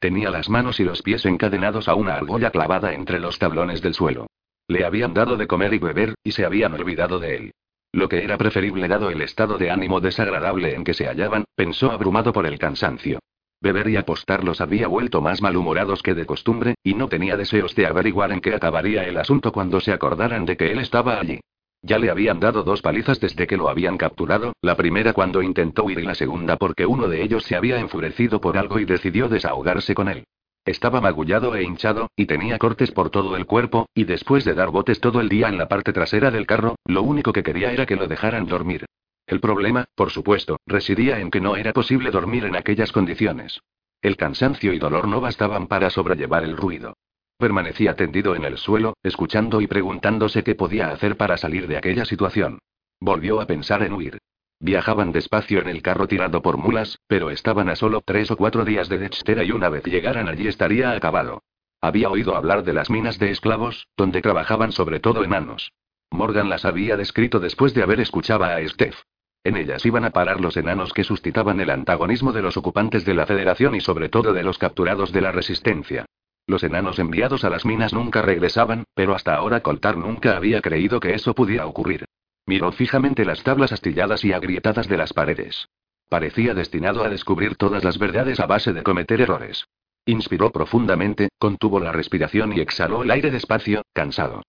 Tenía 0.05 0.29
las 0.29 0.49
manos 0.49 0.79
y 0.79 0.83
los 0.83 1.01
pies 1.01 1.25
encadenados 1.25 1.87
a 1.87 1.95
una 1.95 2.13
argolla 2.13 2.51
clavada 2.51 2.93
entre 2.93 3.19
los 3.19 3.39
tablones 3.39 3.81
del 3.81 3.95
suelo. 3.95 4.27
Le 4.67 4.85
habían 4.85 5.15
dado 5.15 5.35
de 5.35 5.47
comer 5.47 5.73
y 5.73 5.79
beber, 5.79 6.13
y 6.23 6.33
se 6.33 6.45
habían 6.45 6.75
olvidado 6.75 7.17
de 7.17 7.35
él. 7.35 7.51
Lo 7.91 8.07
que 8.07 8.23
era 8.23 8.37
preferible 8.37 8.87
dado 8.87 9.09
el 9.09 9.19
estado 9.23 9.57
de 9.57 9.71
ánimo 9.71 10.01
desagradable 10.01 10.75
en 10.75 10.83
que 10.83 10.93
se 10.93 11.07
hallaban, 11.07 11.45
pensó 11.55 11.91
abrumado 11.91 12.33
por 12.33 12.45
el 12.45 12.59
cansancio. 12.59 13.17
Beber 13.61 13.89
y 13.89 13.95
apostar 13.95 14.43
los 14.43 14.61
había 14.61 14.87
vuelto 14.87 15.21
más 15.21 15.41
malhumorados 15.41 16.03
que 16.03 16.13
de 16.13 16.27
costumbre, 16.27 16.75
y 16.83 16.93
no 16.93 17.09
tenía 17.09 17.35
deseos 17.35 17.73
de 17.73 17.87
averiguar 17.87 18.31
en 18.31 18.41
qué 18.41 18.53
acabaría 18.53 19.05
el 19.05 19.17
asunto 19.17 19.51
cuando 19.51 19.79
se 19.79 19.91
acordaran 19.91 20.45
de 20.45 20.55
que 20.55 20.71
él 20.71 20.77
estaba 20.77 21.19
allí. 21.19 21.39
Ya 21.85 21.99
le 21.99 22.09
habían 22.09 22.39
dado 22.39 22.63
dos 22.63 22.81
palizas 22.81 23.19
desde 23.19 23.45
que 23.45 23.57
lo 23.57 23.69
habían 23.69 23.95
capturado, 23.95 24.53
la 24.63 24.75
primera 24.75 25.13
cuando 25.13 25.43
intentó 25.43 25.83
huir 25.83 25.99
y 25.99 26.01
la 26.01 26.15
segunda 26.15 26.57
porque 26.57 26.87
uno 26.87 27.07
de 27.07 27.21
ellos 27.21 27.43
se 27.43 27.55
había 27.55 27.79
enfurecido 27.79 28.41
por 28.41 28.57
algo 28.57 28.79
y 28.79 28.85
decidió 28.85 29.29
desahogarse 29.29 29.93
con 29.93 30.07
él. 30.07 30.25
Estaba 30.65 30.99
magullado 30.99 31.55
e 31.55 31.61
hinchado, 31.61 32.09
y 32.15 32.25
tenía 32.25 32.57
cortes 32.57 32.89
por 32.89 33.11
todo 33.11 33.37
el 33.37 33.45
cuerpo, 33.45 33.87
y 33.93 34.05
después 34.05 34.43
de 34.45 34.55
dar 34.55 34.71
botes 34.71 34.99
todo 34.99 35.21
el 35.21 35.29
día 35.29 35.47
en 35.47 35.59
la 35.59 35.67
parte 35.67 35.93
trasera 35.93 36.31
del 36.31 36.47
carro, 36.47 36.75
lo 36.85 37.03
único 37.03 37.31
que 37.31 37.43
quería 37.43 37.71
era 37.71 37.85
que 37.85 37.95
lo 37.95 38.07
dejaran 38.07 38.47
dormir. 38.47 38.87
El 39.27 39.39
problema, 39.39 39.85
por 39.93 40.09
supuesto, 40.09 40.57
residía 40.65 41.19
en 41.19 41.29
que 41.29 41.39
no 41.39 41.55
era 41.55 41.71
posible 41.71 42.09
dormir 42.09 42.45
en 42.45 42.55
aquellas 42.55 42.91
condiciones. 42.91 43.59
El 44.01 44.17
cansancio 44.17 44.73
y 44.73 44.79
dolor 44.79 45.07
no 45.07 45.21
bastaban 45.21 45.67
para 45.67 45.91
sobrellevar 45.91 46.43
el 46.43 46.57
ruido. 46.57 46.95
Permanecía 47.37 47.95
tendido 47.95 48.35
en 48.35 48.45
el 48.45 48.57
suelo, 48.57 48.95
escuchando 49.03 49.59
y 49.59 49.67
preguntándose 49.67 50.43
qué 50.43 50.55
podía 50.55 50.89
hacer 50.89 51.17
para 51.17 51.35
salir 51.37 51.67
de 51.67 51.77
aquella 51.77 52.05
situación. 52.05 52.59
Volvió 53.01 53.41
a 53.41 53.45
pensar 53.45 53.83
en 53.83 53.93
huir. 53.93 54.19
Viajaban 54.59 55.11
despacio 55.11 55.59
en 55.59 55.67
el 55.67 55.81
carro 55.81 56.07
tirado 56.07 56.41
por 56.41 56.57
mulas, 56.57 56.99
pero 57.07 57.29
estaban 57.29 57.67
a 57.67 57.75
solo 57.75 58.01
tres 58.05 58.31
o 58.31 58.37
cuatro 58.37 58.63
días 58.63 58.87
de 58.87 58.99
Dextera 58.99 59.43
y 59.43 59.51
una 59.51 59.67
vez 59.67 59.83
llegaran 59.83 60.29
allí 60.29 60.47
estaría 60.47 60.91
acabado. 60.91 61.43
Había 61.81 62.09
oído 62.09 62.37
hablar 62.37 62.63
de 62.63 62.71
las 62.71 62.89
minas 62.89 63.19
de 63.19 63.31
esclavos, 63.31 63.87
donde 63.97 64.21
trabajaban 64.21 64.71
sobre 64.71 65.01
todo 65.01 65.25
enanos. 65.25 65.73
Morgan 66.11 66.49
las 66.49 66.63
había 66.63 66.95
descrito 66.95 67.41
después 67.41 67.73
de 67.73 67.83
haber 67.83 67.99
escuchado 67.99 68.45
a 68.45 68.65
Steph. 68.65 69.01
En 69.43 69.57
ellas 69.57 69.85
iban 69.85 70.05
a 70.05 70.11
parar 70.11 70.39
los 70.39 70.55
enanos 70.55 70.93
que 70.93 71.03
suscitaban 71.03 71.59
el 71.59 71.69
antagonismo 71.69 72.31
de 72.31 72.41
los 72.41 72.55
ocupantes 72.55 73.03
de 73.03 73.13
la 73.13 73.25
Federación 73.25 73.75
y 73.75 73.81
sobre 73.81 74.07
todo 74.07 74.33
de 74.33 74.41
los 74.41 74.57
capturados 74.57 75.11
de 75.11 75.21
la 75.21 75.33
Resistencia. 75.33 76.05
Los 76.47 76.63
enanos 76.63 76.99
enviados 76.99 77.43
a 77.43 77.49
las 77.49 77.65
minas 77.65 77.93
nunca 77.93 78.21
regresaban, 78.21 78.85
pero 78.93 79.15
hasta 79.15 79.35
ahora 79.35 79.61
Coltar 79.61 79.97
nunca 79.97 80.37
había 80.37 80.61
creído 80.61 80.99
que 80.99 81.15
eso 81.15 81.33
pudiera 81.33 81.65
ocurrir. 81.65 82.05
Miró 82.45 82.71
fijamente 82.71 83.25
las 83.25 83.41
tablas 83.41 83.71
astilladas 83.71 84.23
y 84.23 84.31
agrietadas 84.31 84.87
de 84.87 84.97
las 84.97 85.11
paredes. 85.11 85.67
Parecía 86.07 86.53
destinado 86.53 87.03
a 87.03 87.09
descubrir 87.09 87.55
todas 87.55 87.83
las 87.83 87.97
verdades 87.97 88.39
a 88.39 88.45
base 88.45 88.73
de 88.73 88.83
cometer 88.83 89.21
errores. 89.21 89.65
Inspiró 90.05 90.51
profundamente, 90.51 91.29
contuvo 91.39 91.79
la 91.79 91.91
respiración 91.91 92.55
y 92.55 92.59
exhaló 92.59 93.01
el 93.01 93.09
aire 93.09 93.31
despacio, 93.31 93.81
cansado. 93.91 94.43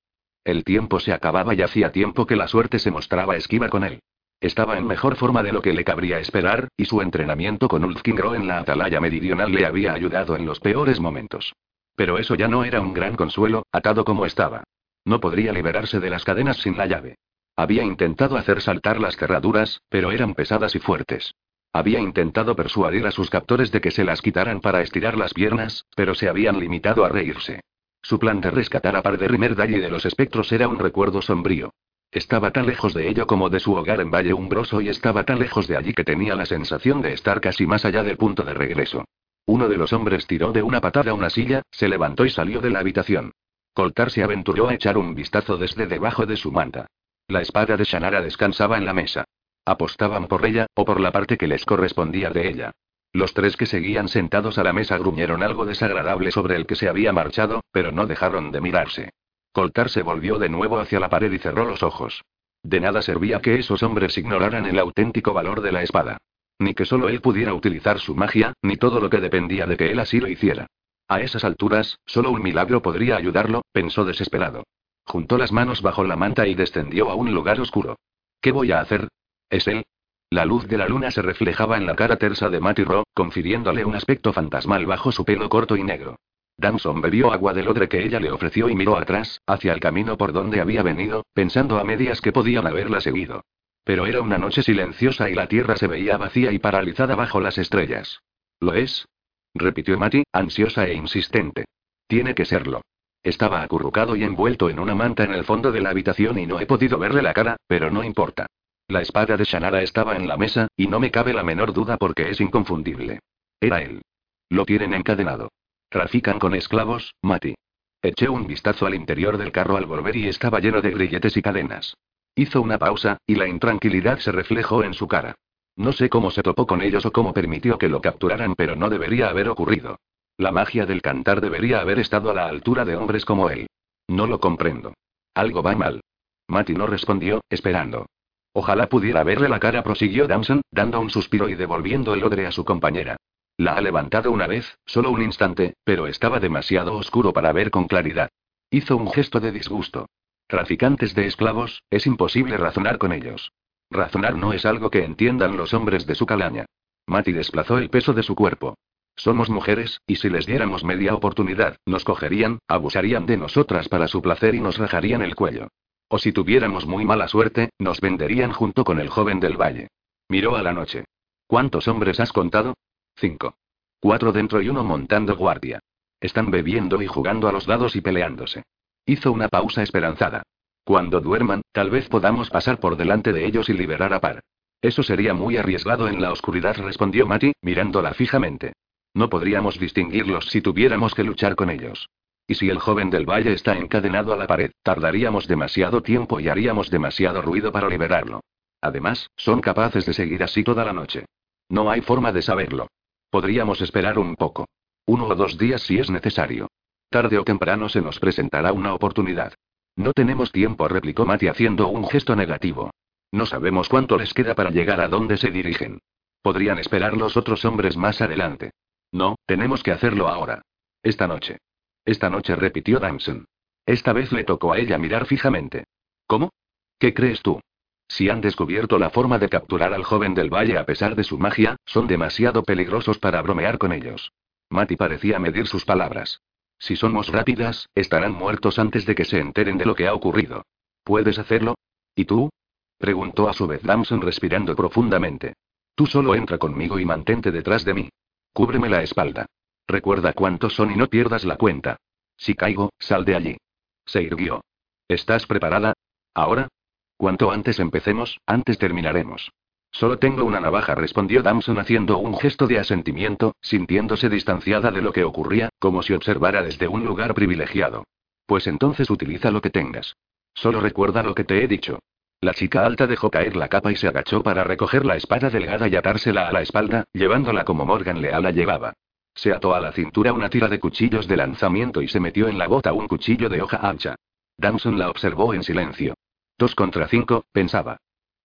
El 0.45 0.65
tiempo 0.65 1.01
se 1.01 1.15
acababa 1.15 1.55
y 1.55 1.63
hacía 1.63 1.93
tiempo 1.93 2.27
que 2.27 2.37
la 2.37 2.47
suerte 2.47 2.79
se 2.79 2.91
mostraba 2.91 3.37
esquiva 3.37 3.71
con 3.71 3.85
él. 3.85 4.01
Estaba 4.39 4.77
en 4.77 4.87
mejor 4.87 5.17
forma 5.17 5.43
de 5.43 5.53
lo 5.53 5.63
que 5.63 5.73
le 5.73 5.83
cabría 5.83 6.19
esperar, 6.19 6.69
y 6.77 6.85
su 6.85 7.01
entrenamiento 7.01 7.69
con 7.69 7.85
Ulfkingro 7.85 8.35
en 8.35 8.47
la 8.47 8.59
atalaya 8.59 9.01
meridional 9.01 9.51
le 9.51 9.65
había 9.65 9.95
ayudado 9.95 10.37
en 10.37 10.45
los 10.45 10.61
peores 10.61 11.01
momentos. 11.01 11.55
Pero 11.97 12.19
eso 12.19 12.35
ya 12.35 12.47
no 12.47 12.65
era 12.65 12.81
un 12.81 12.95
gran 12.95 13.17
consuelo, 13.17 13.67
atado 13.73 14.05
como 14.05 14.27
estaba. 14.27 14.65
No 15.05 15.21
podría 15.21 15.53
liberarse 15.53 15.99
de 15.99 16.11
las 16.11 16.25
cadenas 16.25 16.59
sin 16.59 16.77
la 16.77 16.87
llave. 16.87 17.17
Había 17.57 17.83
intentado 17.83 18.37
hacer 18.37 18.61
saltar 18.61 19.01
las 19.01 19.17
cerraduras, 19.17 19.81
pero 19.89 20.13
eran 20.13 20.35
pesadas 20.35 20.75
y 20.75 20.79
fuertes. 20.79 21.35
Había 21.73 22.01
intentado 22.01 22.55
persuadir 22.55 23.07
a 23.07 23.11
sus 23.11 23.31
captores 23.31 23.73
de 23.73 23.81
que 23.81 23.91
se 23.91 24.05
las 24.05 24.23
quitaran 24.23 24.61
para 24.61 24.83
estirar 24.83 25.17
las 25.17 25.35
piernas, 25.35 25.85
pero 25.95 26.15
se 26.15 26.29
habían 26.29 26.61
limitado 26.61 27.05
a 27.05 27.09
reírse. 27.09 27.61
Su 28.03 28.19
plan 28.19 28.41
de 28.41 28.51
rescatar 28.51 28.95
a 28.95 29.03
Par 29.03 29.19
de 29.19 29.27
Rimerdal 29.29 29.73
de 29.73 29.91
los 29.91 30.07
espectros 30.07 30.53
era 30.53 30.69
un 30.69 30.79
recuerdo 30.79 31.23
sombrío. 31.23 31.73
Estaba 32.11 32.51
tan 32.51 32.67
lejos 32.67 32.95
de 32.95 33.09
ello 33.09 33.27
como 33.27 33.51
de 33.51 33.61
su 33.61 33.75
hogar 33.75 34.01
en 34.01 34.11
Valle 34.11 34.33
Umbroso 34.33 34.81
y 34.81 34.89
estaba 34.89 35.25
tan 35.25 35.39
lejos 35.39 35.67
de 35.67 35.77
allí 35.77 35.93
que 35.93 36.05
tenía 36.05 36.35
la 36.35 36.47
sensación 36.47 37.03
de 37.03 37.13
estar 37.13 37.41
casi 37.41 37.67
más 37.67 37.85
allá 37.85 38.03
del 38.03 38.17
punto 38.17 38.43
de 38.43 38.55
regreso. 38.55 39.05
Uno 39.47 39.69
de 39.69 39.77
los 39.77 39.93
hombres 39.93 40.27
tiró 40.27 40.53
de 40.53 40.63
una 40.63 40.81
patada 40.81 41.15
una 41.15 41.31
silla, 41.31 41.63
se 41.71 41.89
levantó 41.89 42.25
y 42.27 42.31
salió 42.31 42.61
de 42.61 42.71
la 42.71 42.81
habitación. 42.81 43.33
Coltar 43.73 44.11
se 44.11 44.25
aventuró 44.25 44.69
a 44.69 44.75
echar 44.75 44.99
un 44.99 45.15
vistazo 45.15 45.57
desde 45.57 45.87
debajo 45.87 46.27
de 46.27 46.37
su 46.37 46.51
manta. 46.51 46.87
La 47.29 47.43
espada 47.43 47.77
de 47.77 47.85
Shannara 47.85 48.23
descansaba 48.23 48.77
en 48.77 48.85
la 48.85 48.93
mesa. 48.93 49.25
Apostaban 49.65 50.27
por 50.27 50.45
ella, 50.45 50.67
o 50.75 50.85
por 50.85 51.01
la 51.01 51.13
parte 51.13 51.37
que 51.37 51.47
les 51.47 51.65
correspondía 51.65 52.31
de 52.31 52.49
ella. 52.49 52.73
Los 53.13 53.35
tres 53.35 53.57
que 53.57 53.67
seguían 53.67 54.09
sentados 54.09 54.59
a 54.59 54.65
la 54.65 54.73
mesa 54.73 54.99
gruñeron 54.99 55.43
algo 55.43 55.65
desagradable 55.65 56.31
sobre 56.33 56.57
el 56.57 56.67
que 56.67 56.77
se 56.77 56.89
había 56.89 57.13
marchado, 57.13 57.63
pero 57.71 57.93
no 57.93 58.07
dejaron 58.07 58.51
de 58.51 58.61
mirarse. 58.61 59.11
Coltar 59.53 59.89
se 59.91 60.03
volvió 60.03 60.39
de 60.39 60.49
nuevo 60.49 60.79
hacia 60.79 61.01
la 61.01 61.09
pared 61.09 61.33
y 61.33 61.39
cerró 61.39 61.65
los 61.65 61.83
ojos. 61.83 62.25
De 62.63 62.81
nada 62.81 63.01
servía 63.01 63.41
que 63.41 63.55
esos 63.55 63.83
hombres 63.83 64.19
ignoraran 64.19 64.67
el 64.67 64.79
auténtico 64.79 65.33
valor 65.33 65.61
de 65.61 65.73
la 65.73 65.83
espada. 65.83 66.19
Ni 66.59 66.75
que 66.75 66.87
solo 66.87 67.09
él 67.09 67.21
pudiera 67.21 67.55
utilizar 67.55 67.99
su 67.99 68.15
magia, 68.15 68.55
ni 68.63 68.77
todo 68.77 69.01
lo 69.01 69.11
que 69.11 69.21
dependía 69.21 69.67
de 69.67 69.77
que 69.77 69.91
él 69.91 69.99
así 69.99 70.21
lo 70.21 70.29
hiciera. 70.29 70.67
A 71.09 71.21
esas 71.21 71.45
alturas, 71.45 71.99
solo 72.07 72.31
un 72.31 72.43
milagro 72.43 72.83
podría 72.83 73.17
ayudarlo, 73.17 73.63
pensó 73.73 74.05
desesperado. 74.05 74.65
Juntó 75.05 75.39
las 75.39 75.53
manos 75.53 75.83
bajo 75.83 76.03
la 76.03 76.17
manta 76.17 76.47
y 76.47 76.55
descendió 76.55 77.11
a 77.11 77.15
un 77.15 77.33
lugar 77.33 77.61
oscuro. 77.61 77.97
¿Qué 78.41 78.51
voy 78.51 78.73
a 78.73 78.81
hacer? 78.81 79.09
¿Es 79.51 79.69
él? 79.69 79.85
La 80.31 80.45
luz 80.45 80.67
de 80.67 80.77
la 80.77 80.89
luna 80.89 81.13
se 81.13 81.23
reflejaba 81.23 81.77
en 81.77 81.87
la 81.87 81.95
cara 81.95 82.17
tersa 82.17 82.51
de 82.51 82.59
Matty 82.59 82.83
Ro, 82.83 83.05
confiriéndole 83.15 83.85
un 83.85 83.95
aspecto 83.95 84.33
fantasmal 84.33 84.85
bajo 84.85 85.13
su 85.13 85.25
pelo 85.25 85.49
corto 85.49 85.77
y 85.77 85.85
negro. 85.85 86.17
Danson 86.59 87.01
bebió 87.01 87.33
agua 87.33 87.53
del 87.53 87.69
odre 87.69 87.89
que 87.89 88.05
ella 88.05 88.19
le 88.19 88.33
ofreció 88.33 88.69
y 88.69 88.75
miró 88.75 88.97
atrás, 88.97 89.41
hacia 89.47 89.73
el 89.73 89.79
camino 89.79 90.17
por 90.17 90.33
donde 90.33 90.61
había 90.61 90.83
venido, 90.83 91.25
pensando 91.33 91.79
a 91.79 91.85
medias 91.85 92.21
que 92.21 92.33
podían 92.33 92.67
haberla 92.67 93.01
seguido. 93.01 93.45
Pero 93.87 94.05
era 94.07 94.21
una 94.21 94.37
noche 94.37 94.65
silenciosa 94.65 95.31
y 95.31 95.35
la 95.37 95.47
tierra 95.47 95.77
se 95.77 95.87
veía 95.87 96.17
vacía 96.17 96.51
y 96.51 96.59
paralizada 96.59 97.15
bajo 97.15 97.41
las 97.41 97.57
estrellas. 97.57 98.21
¿Lo 98.59 98.75
es? 98.75 99.07
repitió 99.55 99.97
Matty, 99.97 100.25
ansiosa 100.33 100.89
e 100.89 100.95
insistente. 100.95 101.67
Tiene 102.09 102.35
que 102.35 102.45
serlo. 102.45 102.83
Estaba 103.23 103.63
acurrucado 103.63 104.17
y 104.17 104.25
envuelto 104.25 104.71
en 104.71 104.81
una 104.81 104.97
manta 104.97 105.23
en 105.23 105.33
el 105.33 105.45
fondo 105.45 105.71
de 105.71 105.81
la 105.81 105.91
habitación 105.91 106.37
y 106.37 106.47
no 106.47 106.59
he 106.59 106.67
podido 106.67 106.99
verle 106.99 107.23
la 107.23 107.33
cara, 107.33 107.59
pero 107.69 107.89
no 107.89 108.03
importa. 108.03 108.47
La 108.89 109.03
espada 109.03 109.37
de 109.37 109.45
Shannara 109.45 109.81
estaba 109.83 110.17
en 110.17 110.27
la 110.27 110.37
mesa, 110.37 110.67
y 110.77 110.89
no 110.89 110.99
me 110.99 111.13
cabe 111.13 111.33
la 111.33 111.45
menor 111.45 111.73
duda 111.73 111.97
porque 111.97 112.29
es 112.29 112.41
inconfundible. 112.41 113.21
Era 113.61 113.83
él. 113.83 114.03
Lo 114.49 114.65
tienen 114.65 114.95
encadenado. 114.95 115.53
Trafican 115.89 116.41
con 116.41 116.57
esclavos, 116.57 117.15
Mati. 117.23 117.55
Eché 118.03 118.29
un 118.29 118.49
vistazo 118.49 118.85
al 118.85 118.97
interior 118.97 119.39
del 119.39 119.53
carro 119.53 119.77
al 119.77 119.87
volver 119.87 120.17
y 120.17 120.27
estaba 120.27 120.59
lleno 120.59 120.83
de 120.83 120.91
grilletes 120.91 121.37
y 121.37 121.43
cadenas. 121.43 121.95
Hizo 122.39 122.61
una 122.61 122.79
pausa, 122.79 123.17
y 123.27 123.35
la 123.35 123.49
intranquilidad 123.49 124.19
se 124.19 124.31
reflejó 124.31 124.85
en 124.85 124.93
su 124.93 125.09
cara. 125.09 125.37
No 125.75 125.93
sé 125.93 126.11
cómo 126.11 126.31
se 126.31 126.43
topó 126.43 126.67
con 126.67 126.83
ellos 126.83 127.07
o 127.07 127.13
cómo 127.13 127.33
permitió 127.33 127.79
que 127.79 127.89
lo 127.89 128.03
capturaran, 128.03 128.55
pero 128.55 128.77
no 128.77 128.91
debería 128.91 129.31
haber 129.31 129.49
ocurrido. 129.49 129.99
La 130.37 130.53
magia 130.53 130.85
del 130.85 131.01
cantar 131.01 131.41
debería 131.41 131.81
haber 131.81 131.99
estado 131.99 132.31
a 132.31 132.35
la 132.35 132.47
altura 132.47 132.85
de 132.85 132.95
hombres 132.95 133.25
como 133.25 133.49
él. 133.49 133.67
No 134.07 134.27
lo 134.27 134.39
comprendo. 134.39 134.93
Algo 135.35 135.63
va 135.63 135.75
mal. 135.75 136.03
Matty 136.47 136.75
no 136.75 136.87
respondió, 136.87 137.41
esperando. 137.49 138.05
Ojalá 138.53 138.89
pudiera 138.89 139.25
verle 139.25 139.49
la 139.49 139.59
cara, 139.59 139.83
prosiguió 139.83 140.27
Damson, 140.27 140.61
dando 140.71 141.01
un 141.01 141.09
suspiro 141.09 141.49
y 141.49 141.55
devolviendo 141.55 142.13
el 142.13 142.23
odre 142.23 142.47
a 142.47 142.53
su 142.53 142.67
compañera. 142.67 143.17
La 143.57 143.73
ha 143.77 143.81
levantado 143.81 144.31
una 144.31 144.47
vez, 144.47 144.79
solo 144.85 145.11
un 145.11 145.23
instante, 145.23 145.75
pero 145.85 146.07
estaba 146.07 146.39
demasiado 146.39 146.95
oscuro 146.97 147.33
para 147.33 147.53
ver 147.53 147.71
con 147.71 147.87
claridad. 147.87 148.29
Hizo 148.71 148.99
un 148.99 149.11
gesto 149.11 149.41
de 149.41 149.53
disgusto. 149.53 150.07
Traficantes 150.47 151.15
de 151.15 151.27
esclavos, 151.27 151.83
es 151.91 152.07
imposible 152.07 152.57
razonar 152.57 152.99
con 152.99 153.13
ellos. 153.13 153.53
Razonar 153.91 154.37
no 154.37 154.53
es 154.53 154.65
algo 154.65 154.91
que 154.91 155.05
entiendan 155.05 155.57
los 155.57 155.75
hombres 155.75 156.07
de 156.07 156.15
su 156.15 156.25
calaña. 156.25 156.67
Matty 157.07 157.33
desplazó 157.33 157.79
el 157.79 157.91
peso 157.91 158.13
de 158.13 158.23
su 158.23 158.35
cuerpo. 158.35 158.77
Somos 159.17 159.49
mujeres, 159.49 160.01
y 160.07 160.17
si 160.17 160.29
les 160.29 160.47
diéramos 160.47 160.85
media 160.85 161.15
oportunidad, 161.15 161.79
nos 161.87 162.05
cogerían, 162.05 162.59
abusarían 162.69 163.27
de 163.27 163.37
nosotras 163.37 163.89
para 163.89 164.09
su 164.09 164.23
placer 164.23 164.55
y 164.55 164.61
nos 164.61 164.79
rajarían 164.79 165.23
el 165.23 165.35
cuello. 165.35 165.69
O 166.09 166.19
si 166.19 166.33
tuviéramos 166.33 166.87
muy 166.87 167.05
mala 167.05 167.27
suerte, 167.27 167.71
nos 167.79 168.01
venderían 168.01 168.53
junto 168.53 168.85
con 168.85 169.01
el 169.01 169.09
joven 169.09 169.41
del 169.41 169.61
valle. 169.61 169.89
Miró 170.29 170.55
a 170.57 170.63
la 170.63 170.73
noche. 170.73 171.05
¿Cuántos 171.47 171.89
hombres 171.89 172.21
has 172.21 172.33
contado? 172.33 172.75
Cinco. 173.17 173.57
Cuatro 173.99 174.33
dentro 174.33 174.61
y 174.61 174.69
uno 174.69 174.85
montando 174.85 175.37
guardia. 175.37 175.81
Están 176.21 176.51
bebiendo 176.51 177.03
y 177.03 177.07
jugando 177.07 177.49
a 177.49 177.53
los 177.53 177.67
dados 177.67 177.97
y 177.97 178.01
peleándose. 178.01 178.65
Hizo 179.07 179.31
una 179.31 179.49
pausa 179.49 179.85
esperanzada. 179.85 180.43
Cuando 180.85 181.21
duerman, 181.21 181.63
tal 181.73 181.91
vez 181.91 182.09
podamos 182.09 182.51
pasar 182.51 182.81
por 182.81 182.97
delante 182.97 183.33
de 183.33 183.47
ellos 183.47 183.69
y 183.69 183.73
liberar 183.73 184.13
a 184.13 184.21
Par. 184.21 184.41
Eso 184.83 185.05
sería 185.05 185.33
muy 185.33 185.57
arriesgado 185.57 186.09
en 186.09 186.21
la 186.21 186.33
oscuridad, 186.33 186.77
respondió 186.77 187.27
Mati, 187.27 187.53
mirándola 187.63 188.15
fijamente. 188.15 188.73
No 189.15 189.31
podríamos 189.31 189.79
distinguirlos 189.79 190.47
si 190.47 190.61
tuviéramos 190.61 191.15
que 191.15 191.23
luchar 191.23 191.55
con 191.55 191.71
ellos. 191.71 192.09
Y 192.49 192.55
si 192.55 192.69
el 192.69 192.79
joven 192.79 193.11
del 193.11 193.27
valle 193.27 193.53
está 193.53 193.79
encadenado 193.79 194.33
a 194.33 194.37
la 194.37 194.47
pared, 194.47 194.73
tardaríamos 194.83 195.47
demasiado 195.47 196.03
tiempo 196.03 196.41
y 196.41 196.49
haríamos 196.49 196.91
demasiado 196.91 197.43
ruido 197.43 197.73
para 197.73 197.89
liberarlo. 197.89 198.41
Además, 198.81 199.31
son 199.37 199.61
capaces 199.61 200.05
de 200.05 200.15
seguir 200.15 200.43
así 200.43 200.63
toda 200.65 200.85
la 200.85 200.93
noche. 200.93 201.27
No 201.69 201.91
hay 201.91 202.01
forma 202.01 202.33
de 202.33 202.43
saberlo. 202.43 202.89
Podríamos 203.31 203.81
esperar 203.81 204.19
un 204.19 204.37
poco. 204.37 204.67
Uno 205.07 205.27
o 205.27 205.35
dos 205.35 205.59
días 205.59 205.83
si 205.83 205.99
es 205.99 206.11
necesario. 206.11 206.69
Tarde 207.09 207.39
o 207.39 207.45
temprano 207.45 207.89
se 207.89 208.01
nos 208.01 208.19
presentará 208.19 208.73
una 208.73 208.95
oportunidad. 208.95 209.55
No 209.97 210.13
tenemos 210.13 210.53
tiempo, 210.53 210.89
replicó 210.89 211.25
Mati 211.25 211.49
haciendo 211.49 211.89
un 211.89 212.07
gesto 212.09 212.37
negativo. 212.37 212.91
No 213.33 213.47
sabemos 213.47 213.89
cuánto 213.89 214.19
les 214.19 214.35
queda 214.35 214.55
para 214.55 214.71
llegar 214.71 215.01
a 215.01 215.09
donde 215.09 215.37
se 215.37 215.51
dirigen. 215.51 216.01
Podrían 216.43 216.79
esperar 216.79 217.17
los 217.17 217.37
otros 217.37 217.65
hombres 217.65 217.97
más 217.97 218.21
adelante. 218.21 218.71
No, 219.13 219.37
tenemos 219.47 219.83
que 219.83 219.93
hacerlo 219.93 220.29
ahora. 220.29 220.63
Esta 221.03 221.27
noche. 221.27 221.59
Esta 222.05 222.31
noche 222.31 222.55
repitió 222.55 222.99
Damson. 223.01 223.47
Esta 223.85 224.13
vez 224.13 224.33
le 224.33 224.45
tocó 224.45 224.73
a 224.73 224.79
ella 224.79 224.99
mirar 224.99 225.27
fijamente. 225.27 225.85
¿Cómo? 226.27 226.51
¿Qué 226.99 227.15
crees 227.15 227.43
tú? 227.43 227.61
Si 228.09 228.29
han 228.29 228.41
descubierto 228.41 228.99
la 228.99 229.11
forma 229.11 229.39
de 229.39 229.49
capturar 229.49 229.93
al 229.93 230.05
joven 230.05 230.35
del 230.35 230.51
valle 230.51 230.79
a 230.79 230.87
pesar 230.87 231.17
de 231.17 231.25
su 231.25 231.39
magia, 231.39 231.77
son 231.85 232.07
demasiado 232.07 232.63
peligrosos 232.63 233.19
para 233.19 233.43
bromear 233.43 233.79
con 233.79 233.93
ellos. 233.93 234.33
Mati 234.71 234.97
parecía 234.97 235.39
medir 235.39 235.67
sus 235.67 235.85
palabras. 235.85 236.41
Si 236.79 236.97
somos 236.97 237.29
rápidas, 237.29 237.89
estarán 237.95 238.33
muertos 238.33 238.79
antes 238.79 239.07
de 239.07 239.15
que 239.15 239.25
se 239.25 239.39
enteren 239.39 239.79
de 239.79 239.87
lo 239.87 239.95
que 239.95 240.07
ha 240.07 240.15
ocurrido. 240.15 240.65
¿Puedes 241.05 241.39
hacerlo? 241.39 241.77
¿Y 242.15 242.25
tú? 242.25 242.51
Preguntó 242.99 243.49
a 243.49 243.53
su 243.53 243.67
vez 243.67 243.83
Damson 243.83 244.21
respirando 244.21 244.75
profundamente. 244.75 245.55
Tú 245.95 246.07
solo 246.07 246.35
entra 246.35 246.59
conmigo 246.59 246.99
y 246.99 247.05
mantente 247.05 247.51
detrás 247.51 247.85
de 247.85 247.95
mí. 247.95 248.09
Cúbreme 248.53 248.89
la 248.89 249.03
espalda. 249.03 249.47
Recuerda 249.87 250.33
cuántos 250.33 250.75
son 250.75 250.91
y 250.91 250.97
no 250.97 251.07
pierdas 251.07 251.45
la 251.45 251.57
cuenta. 251.57 251.97
Si 252.37 252.55
caigo, 252.55 252.91
sal 252.99 253.25
de 253.25 253.37
allí. 253.37 253.57
Se 254.05 254.23
irguió. 254.23 254.63
¿Estás 255.09 255.47
preparada? 255.47 255.95
¿Ahora? 256.35 256.69
Cuanto 257.17 257.51
antes 257.51 257.79
empecemos, 257.79 258.39
antes 258.47 258.79
terminaremos. 258.79 259.51
Solo 259.99 260.19
tengo 260.19 260.45
una 260.45 260.61
navaja, 260.61 260.95
respondió 260.95 261.43
Damson 261.43 261.79
haciendo 261.79 262.19
un 262.19 262.37
gesto 262.37 262.67
de 262.67 262.79
asentimiento, 262.79 263.57
sintiéndose 263.63 264.29
distanciada 264.29 264.91
de 264.91 265.01
lo 265.01 265.11
que 265.11 265.25
ocurría, 265.25 265.71
como 265.79 266.03
si 266.03 266.13
observara 266.13 266.63
desde 266.63 266.87
un 266.87 267.07
lugar 267.07 267.33
privilegiado. 267.33 268.05
Pues 268.45 268.67
entonces 268.67 269.09
utiliza 269.09 269.51
lo 269.51 269.63
que 269.63 269.71
tengas. 269.71 270.15
Solo 270.53 270.83
recuerda 270.83 271.23
lo 271.23 271.35
que 271.35 271.45
te 271.45 271.65
he 271.65 271.67
dicho. 271.67 271.99
La 272.43 272.53
chica 272.53 272.85
alta 272.85 273.07
dejó 273.07 273.31
caer 273.31 273.57
la 273.57 273.69
capa 273.69 273.91
y 273.91 273.97
se 273.97 274.07
agachó 274.07 274.43
para 274.43 274.65
recoger 274.65 275.07
la 275.07 275.17
espada 275.17 275.49
delgada 275.49 275.89
y 275.89 275.97
atársela 275.97 276.47
a 276.47 276.53
la 276.53 276.61
espalda, 276.61 277.05
llevándola 277.15 277.65
como 277.65 277.87
Morgan 277.87 278.21
Leal 278.21 278.43
la 278.43 278.51
llevaba. 278.51 278.93
Se 279.35 279.51
ató 279.51 279.75
a 279.75 279.81
la 279.81 279.93
cintura 279.93 280.35
una 280.35 280.51
tira 280.51 280.69
de 280.69 280.79
cuchillos 280.79 281.27
de 281.27 281.39
lanzamiento 281.39 282.03
y 282.03 282.09
se 282.09 282.21
metió 282.21 282.49
en 282.49 282.59
la 282.59 282.69
bota 282.69 282.93
un 282.93 283.09
cuchillo 283.09 283.49
de 283.49 283.63
hoja 283.63 283.79
ancha. 283.79 284.15
Damson 284.59 284.99
la 284.99 285.09
observó 285.09 285.55
en 285.55 285.63
silencio. 285.63 286.13
Dos 286.59 286.75
contra 286.75 287.09
cinco, 287.09 287.47
pensaba. 287.51 287.97